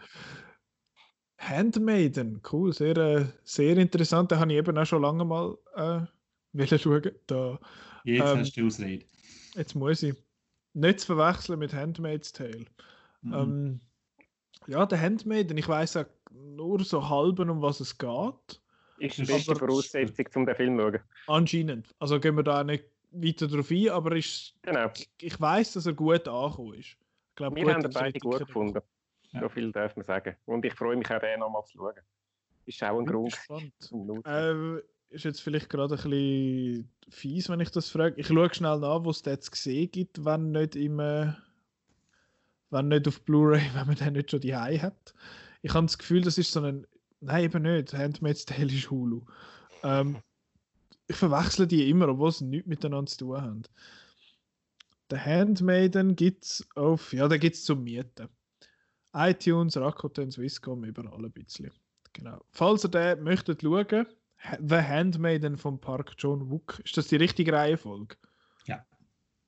Handmaiden, 1.38 2.42
cool, 2.52 2.72
sehr, 2.72 2.96
äh, 2.96 3.26
sehr 3.44 3.76
interessant. 3.78 4.32
Da 4.32 4.38
habe 4.38 4.52
ich 4.52 4.58
eben 4.58 4.76
auch 4.76 4.84
schon 4.84 5.02
lange 5.02 5.24
mal 5.24 5.56
äh, 5.76 6.66
schauen. 6.66 7.10
Da, 7.26 7.58
jetzt 8.04 8.20
ähm, 8.20 8.38
hast 8.38 8.56
du 8.56 8.66
Ausrede. 8.66 9.06
Jetzt 9.54 9.74
muss 9.74 10.02
ich 10.02 10.14
nicht 10.74 11.00
zu 11.00 11.06
verwechseln 11.06 11.60
mit 11.60 11.72
Handmaid's 11.72 12.32
Tale. 12.32 12.66
Mhm. 13.22 13.32
Ähm, 13.32 13.80
ja, 14.66 14.84
der 14.84 15.00
Handmaiden, 15.00 15.56
ich 15.56 15.68
weiß 15.68 15.96
auch 15.96 16.06
nur 16.32 16.84
so 16.84 17.08
halb, 17.08 17.38
um 17.38 17.62
was 17.62 17.80
es 17.80 17.96
geht. 17.96 18.60
Ist 18.98 19.18
die 19.18 19.24
beste 19.24 19.54
Voraussetzung, 19.54 20.26
um 20.34 20.46
den 20.46 20.56
Film 20.56 20.76
zu 20.76 20.90
schauen. 20.90 21.00
Anscheinend. 21.28 21.94
Also 21.98 22.20
gehen 22.20 22.36
wir 22.36 22.42
da 22.42 22.64
nicht 22.64 22.84
weiter 23.10 23.48
drauf 23.48 23.70
ein, 23.70 23.88
aber 23.90 24.16
ist, 24.16 24.54
genau. 24.62 24.90
ich, 24.94 25.08
ich 25.20 25.40
weiß, 25.40 25.74
dass 25.74 25.86
er 25.86 25.94
gut 25.94 26.26
angekommen 26.28 26.74
ist. 26.74 26.88
Ich 26.88 27.36
glaub, 27.36 27.54
wir 27.54 27.72
haben 27.72 27.84
ihn 27.84 27.90
beide 27.90 28.18
gut 28.18 28.38
gefunden. 28.38 28.80
Ja. 29.32 29.40
So 29.40 29.48
viel 29.48 29.72
darf 29.72 29.94
man 29.96 30.04
sagen. 30.04 30.36
Und 30.46 30.64
ich 30.64 30.74
freue 30.74 30.96
mich 30.96 31.10
auch, 31.10 31.20
den 31.20 31.40
nochmal 31.40 31.64
zu 31.64 31.78
schauen. 31.78 31.94
Ist 32.66 32.82
auch 32.82 32.98
ein 32.98 33.06
Grund. 33.06 33.32
Spannend. 33.32 33.74
Äh, 34.26 34.80
ist 35.10 35.24
jetzt 35.24 35.40
vielleicht 35.40 35.70
gerade 35.70 35.94
ein 35.94 36.02
bisschen 36.02 36.90
fies, 37.08 37.48
wenn 37.48 37.60
ich 37.60 37.70
das 37.70 37.88
frage. 37.88 38.20
Ich 38.20 38.26
schaue 38.26 38.52
schnell 38.52 38.78
nach, 38.78 39.04
wo 39.04 39.10
es 39.10 39.22
jetzt 39.24 39.50
gesehen 39.50 39.90
gibt, 39.90 40.24
wenn 40.24 40.52
nicht 40.52 40.76
im, 40.76 41.00
äh, 41.00 41.32
wenn 42.70 42.88
nicht 42.88 43.08
auf 43.08 43.22
Blu-ray, 43.22 43.62
wenn 43.74 43.86
man 43.86 43.96
den 43.96 44.14
nicht 44.14 44.30
schon 44.30 44.40
die 44.40 44.54
hat. 44.54 45.14
Ich 45.62 45.74
habe 45.74 45.86
das 45.86 45.98
Gefühl, 45.98 46.20
das 46.20 46.38
ist 46.38 46.52
so 46.52 46.62
ein, 46.62 46.86
nein 47.20 47.44
eben 47.44 47.62
nicht, 47.62 47.94
Handmaid's 47.94 48.44
Tale 48.44 48.72
ist 48.72 48.90
Hulu. 48.90 49.22
Ähm, 49.82 50.18
ich 51.08 51.16
verwechsle 51.16 51.66
die 51.66 51.88
immer, 51.90 52.08
obwohl 52.08 52.30
sie 52.30 52.44
nichts 52.44 52.68
miteinander 52.68 53.10
zu 53.10 53.18
tun 53.18 53.40
haben. 53.40 53.62
Der 55.10 55.24
Handmaiden 55.24 56.14
gibt 56.16 56.44
es 56.44 56.68
auf, 56.76 57.12
ja, 57.14 57.26
da 57.28 57.38
gibt 57.38 57.56
es 57.56 57.64
zum 57.64 57.82
Mieten. 57.82 58.28
iTunes, 59.14 59.76
Rakuten, 59.76 60.30
Swisscom, 60.30 60.84
überall 60.84 61.24
ein 61.24 61.32
bisschen. 61.32 61.72
Genau. 62.12 62.44
Falls 62.50 62.84
ihr 62.84 62.90
den 62.90 63.22
möchtet 63.22 63.62
schauen, 63.62 64.06
The 64.60 64.76
Handmaiden 64.76 65.56
von 65.56 65.80
Park 65.80 66.14
John 66.18 66.50
Wook. 66.50 66.80
Ist 66.84 66.96
das 66.96 67.08
die 67.08 67.16
richtige 67.16 67.52
Reihenfolge? 67.52 68.16
Ja. 68.66 68.84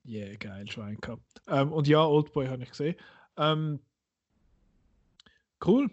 Yeah, 0.05 0.37
geil, 0.37 0.69
Schwein 0.71 0.97
gehabt. 1.01 1.43
Ähm, 1.47 1.73
und 1.73 1.87
ja, 1.87 2.05
Oldboy 2.05 2.49
habe 2.49 2.63
ich 2.63 2.71
gesehen. 2.71 2.97
Ähm, 3.37 3.81
cool. 5.65 5.91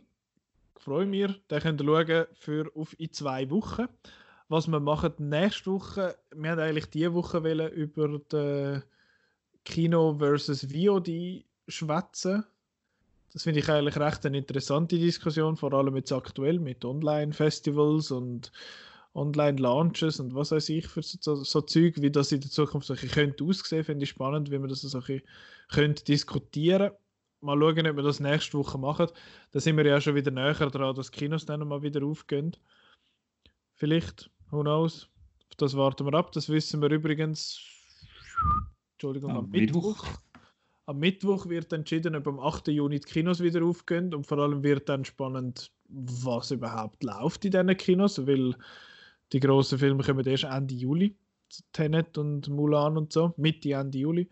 Ich 0.77 0.83
freue 0.83 1.05
mich. 1.05 1.27
Den 1.47 1.59
könnt 1.59 1.81
ihr 1.81 1.85
schauen 1.85 2.27
für 2.33 2.71
auf 2.73 2.99
in 2.99 3.11
zwei 3.11 3.49
Wochen. 3.49 3.87
Was 4.49 4.67
wir 4.67 4.79
machen 4.79 5.13
nächste 5.17 5.71
Woche, 5.71 6.17
wir 6.33 6.51
haben 6.51 6.59
eigentlich 6.59 6.89
diese 6.89 7.13
Woche 7.13 7.39
über 7.67 8.19
den 8.19 8.83
Kino 9.65 10.15
versus 10.17 10.65
VOD 10.71 11.43
schwätzen. 11.67 12.45
Das 13.33 13.43
finde 13.43 13.59
ich 13.59 13.69
eigentlich 13.69 13.97
recht 13.97 14.25
eine 14.25 14.37
interessante 14.37 14.97
Diskussion, 14.97 15.57
vor 15.57 15.73
allem 15.73 15.97
jetzt 15.97 16.13
aktuell 16.13 16.59
mit 16.59 16.85
Online-Festivals 16.85 18.11
und 18.11 18.51
Online-Launches 19.13 20.19
und 20.19 20.33
was 20.33 20.51
weiß 20.51 20.69
ich 20.69 20.87
für 20.87 21.01
so, 21.01 21.35
so 21.35 21.61
Zeug, 21.61 21.95
wie 22.01 22.11
das 22.11 22.31
in 22.31 22.39
der 22.39 22.51
Zukunft 22.51 22.87
so 22.87 22.95
könnte 22.95 23.43
aussehen, 23.43 23.83
finde 23.83 24.03
ich 24.03 24.09
spannend, 24.11 24.49
wie 24.51 24.59
man 24.59 24.69
das 24.69 24.81
so 24.81 25.01
könnte 25.69 26.03
diskutieren. 26.05 26.91
Mal 27.41 27.59
schauen, 27.59 27.87
ob 27.87 27.95
wir 27.95 28.03
das 28.03 28.19
nächste 28.19 28.57
Woche 28.57 28.77
machen. 28.77 29.07
Da 29.51 29.59
sind 29.59 29.75
wir 29.75 29.85
ja 29.85 29.99
schon 29.99 30.15
wieder 30.15 30.31
näher 30.31 30.53
dran, 30.53 30.95
dass 30.95 31.11
Kinos 31.11 31.45
dann 31.45 31.67
mal 31.67 31.81
wieder 31.81 32.03
aufgehen. 32.05 32.55
Vielleicht, 33.75 34.29
who 34.51 34.61
knows. 34.61 35.09
Das 35.57 35.75
warten 35.75 36.05
wir 36.05 36.13
ab. 36.13 36.31
Das 36.31 36.49
wissen 36.49 36.81
wir 36.81 36.91
übrigens. 36.91 37.59
Entschuldigung, 38.93 39.31
am, 39.31 39.37
am 39.37 39.49
Mittwoch. 39.49 39.97
Mittwoch. 39.97 40.19
Am 40.85 40.99
Mittwoch 40.99 41.49
wird 41.49 41.73
entschieden, 41.73 42.15
ob 42.15 42.27
am 42.27 42.39
8. 42.39 42.69
Juni 42.69 42.99
die 42.99 43.07
Kinos 43.07 43.41
wieder 43.41 43.63
aufgehen 43.63 44.13
und 44.13 44.25
vor 44.25 44.37
allem 44.37 44.63
wird 44.63 44.87
dann 44.87 45.03
spannend, 45.03 45.71
was 45.89 46.51
überhaupt 46.51 47.03
läuft 47.03 47.43
in 47.43 47.51
diesen 47.51 47.75
Kinos, 47.75 48.25
weil 48.25 48.55
die 49.33 49.41
grossen 49.41 49.79
Filme 49.79 50.03
kommen 50.03 50.25
erst 50.25 50.45
Ende 50.45 50.75
Juli. 50.75 51.17
Tenet 51.73 52.17
und 52.17 52.47
Mulan 52.49 52.97
und 52.97 53.11
so, 53.11 53.33
Mitte, 53.37 53.71
Ende 53.71 53.97
Juli. 53.97 54.29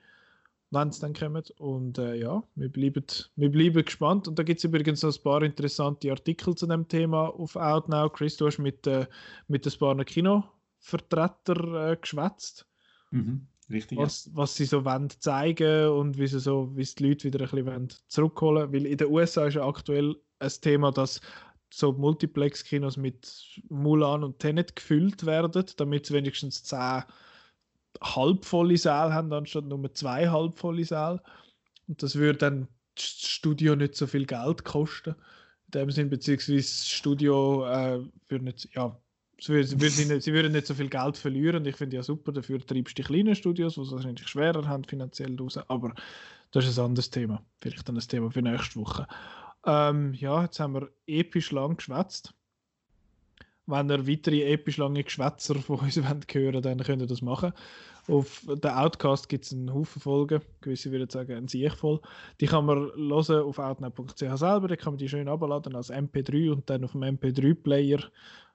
Wenn 0.72 0.90
es 0.90 1.00
dann 1.00 1.14
kommt. 1.14 1.52
Und 1.60 1.98
äh, 1.98 2.16
ja, 2.16 2.44
wir 2.56 2.69
bleiben, 2.69 3.06
wir 3.35 3.52
bleiben 3.52 3.84
gespannt. 3.85 4.27
Und 4.27 4.40
da 4.40 4.44
gibt 4.44 4.60
es 4.60 4.64
übrigens 4.64 5.02
noch 5.03 5.16
ein 5.16 5.24
paar 5.24 5.42
interessante 5.44 6.11
Artikel 6.11 6.56
zu 6.56 6.68
dem 6.68 6.88
Thema 6.88 7.27
auf 7.27 7.56
Outnow. 7.56 8.11
Chris, 8.11 8.38
du 8.38 8.48
hast 8.48 8.60
mit, 8.60 8.85
äh, 8.88 9.08
mit 9.48 9.66
ein 9.66 9.80
paar 9.80 10.03
Kinovertretern 10.03 11.94
äh, 11.94 11.98
geschwätzt. 12.00 12.68
Mhm, 13.11 13.48
richtig. 13.69 13.98
Was, 13.98 14.26
ja. 14.26 14.32
was 14.35 14.56
sie 14.56 14.66
so 14.66 14.85
wollen 14.85 15.10
zeigen 15.10 15.90
und 15.90 16.18
wie 16.18 16.27
sie 16.27 16.40
so, 16.40 16.72
wie 16.76 16.84
die 16.84 17.08
Leute 17.08 17.26
wieder 17.26 17.40
ein 17.40 17.88
bisschen 17.88 17.90
zurückholen 18.08 18.74
Weil 18.74 18.85
in 18.85 18.98
den 18.98 19.08
USA 19.08 19.45
ist 19.48 19.56
ja 19.56 19.68
aktuell 19.68 20.16
ein 20.40 20.52
Thema, 20.61 20.92
dass 20.92 21.22
so 21.69 21.92
Multiplex-Kinos 21.94 22.98
mit 22.98 23.61
Mulan 23.69 24.24
und 24.24 24.40
Tenet 24.40 24.76
gefüllt 24.76 25.26
werden, 25.26 25.66
damit 25.77 26.06
sie 26.06 26.14
wenigstens 26.14 26.64
zehn 26.64 27.03
halbvolle 28.01 28.77
Säle 28.77 29.14
haben, 29.14 29.32
anstatt 29.33 29.65
nur 29.65 29.93
zwei 29.93 30.30
halbvolle 30.30 30.85
Säle. 30.85 31.22
Und 31.88 32.01
das 32.01 32.15
würde 32.15 32.40
dann 32.40 32.67
das 32.95 33.06
Studio 33.06 33.75
nicht 33.75 33.95
so 33.95 34.07
viel 34.07 34.25
Geld 34.25 34.64
kosten. 34.64 35.15
In 35.74 35.80
dem 35.80 35.91
Sinn, 35.91 36.09
beziehungsweise 36.09 36.57
das 36.57 36.88
Studio 36.88 37.65
äh, 37.65 37.99
würde 38.30 38.45
nicht, 38.45 38.69
ja, 38.74 38.98
sie, 39.40 39.53
würde, 39.53 39.90
sie, 39.90 40.06
nicht, 40.06 40.24
sie 40.24 40.33
würden 40.33 40.51
nicht 40.51 40.67
so 40.67 40.74
viel 40.74 40.90
Geld 40.90 41.17
verlieren. 41.17 41.65
Ich 41.65 41.75
finde 41.75 41.98
ja 41.98 42.03
super, 42.03 42.32
dafür 42.32 42.59
treibst 42.59 42.98
du 42.98 43.01
die 43.01 43.07
kleinen 43.07 43.35
Studios, 43.35 43.75
die 43.75 43.82
es 43.82 43.91
wahrscheinlich 43.91 44.27
schwerer 44.27 44.67
haben 44.67 44.83
finanziell 44.83 45.35
raus. 45.38 45.57
Aber 45.67 45.93
das 46.51 46.65
ist 46.65 46.80
ein 46.80 46.85
anderes 46.85 47.09
Thema. 47.09 47.43
Vielleicht 47.59 47.88
dann 47.88 47.98
ein 47.98 48.07
Thema 48.07 48.32
für 48.32 48.41
nächste 48.41 48.80
Woche. 48.80 49.07
Ähm, 49.65 50.14
ja, 50.14 50.43
jetzt 50.43 50.59
haben 50.59 50.75
wir 50.75 50.90
episch 51.07 51.51
lang 51.51 51.75
geschwätzt 51.75 52.33
wenn 53.68 53.90
ihr 53.90 54.08
weitere 54.08 54.44
episch 54.44 54.77
lange 54.77 55.03
Geschwätzer 55.03 55.56
von 55.56 55.80
uns 55.80 55.98
wollt 56.03 56.34
hören 56.34 56.61
dann 56.61 56.80
könnt 56.80 57.02
ihr 57.02 57.08
das 57.08 57.22
machen. 57.22 57.53
Auf 58.08 58.44
der 58.48 58.80
Outcast 58.80 59.30
gibt 59.30 59.45
es 59.45 59.53
einen 59.53 59.74
Haufen 59.74 60.00
Folgen, 60.00 60.42
gewisse 60.61 60.92
würden 60.92 61.10
sagen 61.10 61.34
ein 61.34 61.48
Sieg 61.48 61.74
voll. 61.74 62.00
Die 62.40 62.45
kann 62.45 62.66
man 62.66 62.92
hören 62.95 63.44
auf 63.44 63.58
outnet.ch 63.58 64.19
selber, 64.19 64.68
da 64.68 64.76
kann 64.76 64.94
man 64.94 64.98
die 65.00 65.10
schön 65.10 65.27
abladen 65.27 65.76
als 65.76 65.92
MP3 65.92 66.52
und 66.52 66.69
dann 66.69 66.84
auf 66.84 66.92
dem 66.92 67.02
MP3-Player 67.02 68.00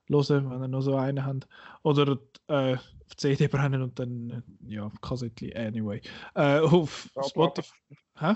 hören, 0.09 0.51
wenn 0.51 0.63
ihr 0.63 0.69
noch 0.69 0.83
so 0.83 0.95
einen 0.95 1.25
habt. 1.25 1.49
Oder 1.83 2.19
äh, 2.47 2.75
auf 2.75 3.17
CD 3.17 3.49
brennen 3.49 3.83
und 3.83 3.99
dann, 3.99 4.45
ja, 4.67 4.91
Kassettchen, 5.01 5.57
anyway. 5.57 6.01
Äh, 6.35 6.61
auf 6.61 7.11
Spotify. 7.27 7.73
Hä? 8.19 8.35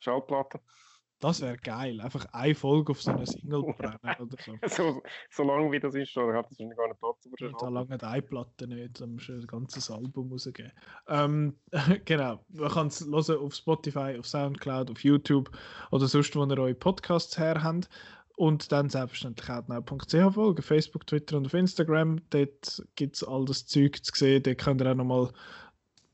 Schallplatte. 0.00 0.60
Das 1.20 1.42
wäre 1.42 1.58
geil. 1.58 2.00
Einfach 2.00 2.26
eine 2.32 2.54
Folge 2.54 2.92
auf 2.92 3.02
so 3.02 3.10
einer 3.10 3.26
Single 3.26 3.62
brennen 3.78 4.16
oder 4.18 4.36
so. 4.42 4.56
so. 4.66 5.02
So 5.30 5.42
lange 5.42 5.70
wie 5.70 5.78
das 5.78 5.94
ist, 5.94 6.16
oder 6.16 6.38
hat 6.38 6.50
das 6.50 6.58
gar 6.58 6.88
nicht 6.88 6.98
Platz 6.98 7.28
Da 7.60 7.68
lange 7.68 8.02
eine 8.02 8.22
Platte 8.22 8.66
nicht, 8.66 9.00
dann 9.00 9.12
musst 9.12 9.28
du 9.28 9.34
ein 9.34 9.46
ganzes 9.46 9.90
Album 9.90 10.32
rausgeben. 10.32 10.72
Ähm, 11.08 11.56
genau. 12.06 12.44
Man 12.48 12.70
kann 12.70 12.86
es 12.86 13.06
hören 13.06 13.38
auf 13.38 13.54
Spotify, 13.54 14.16
auf 14.18 14.26
Soundcloud, 14.26 14.90
auf 14.90 15.04
YouTube 15.04 15.50
oder 15.90 16.06
sonst, 16.06 16.34
wo 16.34 16.44
ihr 16.44 16.58
eure 16.58 16.74
Podcasts 16.74 17.38
her 17.38 17.62
habt. 17.62 17.88
Und 18.36 18.72
dann 18.72 18.88
selbstverständlich 18.88 19.50
auch 19.50 19.68
now.ch 19.68 20.32
folgen, 20.34 20.62
Facebook, 20.62 21.06
Twitter 21.06 21.36
und 21.36 21.44
auf 21.44 21.52
Instagram. 21.52 22.22
Dort 22.30 22.82
gibt 22.96 23.16
es 23.16 23.22
all 23.22 23.44
das 23.44 23.66
Zeug 23.66 24.02
zu 24.02 24.12
sehen. 24.14 24.42
Dort 24.42 24.56
könnt 24.56 24.80
ihr 24.80 24.90
auch 24.90 24.94
nochmal 24.94 25.30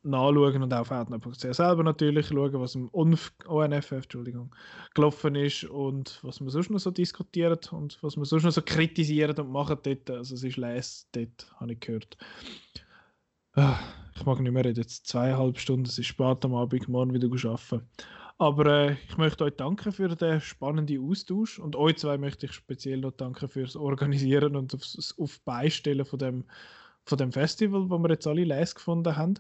nachschauen 0.07 0.63
und 0.63 0.73
auf 0.73 0.91
outnow.ch 0.91 1.55
selber 1.55 1.83
natürlich 1.83 2.29
schauen, 2.29 2.61
was 2.61 2.75
im 2.75 2.89
ONF, 2.93 3.33
ONFF 3.47 3.93
Entschuldigung, 3.93 4.55
gelaufen 4.95 5.35
ist 5.35 5.65
und 5.65 6.21
was 6.23 6.41
wir 6.41 6.51
sonst 6.51 6.71
noch 6.71 6.79
so 6.79 6.91
diskutieren 6.91 7.59
und 7.73 7.99
was 8.03 8.17
wir 8.17 8.25
sonst 8.25 8.45
noch 8.45 8.53
so 8.53 8.63
kritisieren 8.63 9.39
und 9.39 9.51
machen 9.51 9.79
dort. 9.83 10.11
Also 10.11 10.35
es 10.35 10.43
ist 10.43 10.57
les 10.57 11.09
dort, 11.13 11.51
habe 11.57 11.73
ich 11.73 11.81
gehört. 11.81 12.17
Ah, 13.55 13.79
ich 14.15 14.25
mag 14.25 14.41
nicht 14.41 14.53
mehr 14.53 14.65
reden, 14.65 14.81
jetzt 14.81 15.07
zweieinhalb 15.07 15.59
Stunden, 15.59 15.87
es 15.87 15.99
ist 15.99 16.07
spät 16.07 16.45
am 16.45 16.55
Abend, 16.55 16.89
morgen 16.89 17.13
wieder 17.13 17.29
arbeiten. 17.49 17.87
Aber 18.39 18.67
äh, 18.67 18.97
ich 19.09 19.17
möchte 19.17 19.45
euch 19.45 19.57
danken 19.57 19.93
für 19.93 20.09
den 20.09 20.41
spannenden 20.41 21.09
Austausch 21.09 21.59
und 21.59 21.75
euch 21.75 21.97
zwei 21.97 22.19
möchte 22.19 22.47
ich 22.47 22.53
speziell 22.53 22.99
noch 22.99 23.13
danken 23.13 23.49
fürs 23.49 23.77
Organisieren 23.77 24.57
und 24.57 24.75
aufs, 24.75 25.15
auf 25.19 25.41
Beistellen 25.41 26.05
von 26.05 26.19
dem, 26.19 26.45
von 27.05 27.17
dem 27.17 27.33
Festival, 27.33 27.89
wo 27.89 27.99
wir 27.99 28.11
jetzt 28.11 28.27
alle 28.27 28.45
les 28.45 28.75
gefunden 28.75 29.17
haben. 29.17 29.39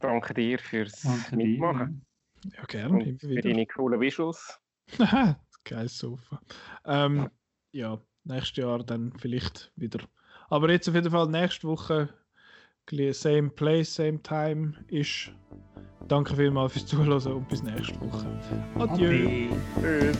Danke 0.00 0.34
dir 0.34 0.58
fürs 0.58 1.02
Danke 1.02 1.36
Mitmachen. 1.36 2.04
Dir. 2.42 2.52
Ja, 2.56 2.64
gerne. 2.64 2.94
Und 2.94 3.20
für 3.20 3.40
deine 3.40 3.66
coolen 3.66 4.00
Visuals. 4.00 4.58
Geil, 5.64 5.88
Sofa. 5.88 6.40
Ähm, 6.84 7.28
ja, 7.72 8.00
nächstes 8.24 8.56
Jahr 8.56 8.82
dann 8.82 9.12
vielleicht 9.18 9.72
wieder. 9.76 10.00
Aber 10.48 10.70
jetzt 10.70 10.88
auf 10.88 10.94
jeden 10.94 11.10
Fall 11.10 11.28
nächste 11.28 11.68
Woche 11.68 12.08
same 13.12 13.50
place, 13.50 13.94
same 13.94 14.20
time 14.22 14.74
ist. 14.88 15.32
Danke 16.08 16.34
vielmals 16.34 16.72
fürs 16.72 16.86
Zuhören 16.86 17.32
und 17.32 17.48
bis 17.48 17.62
nächste 17.62 18.00
Woche. 18.00 18.26
Adieu. 18.78 19.50
Adieu. 19.76 20.12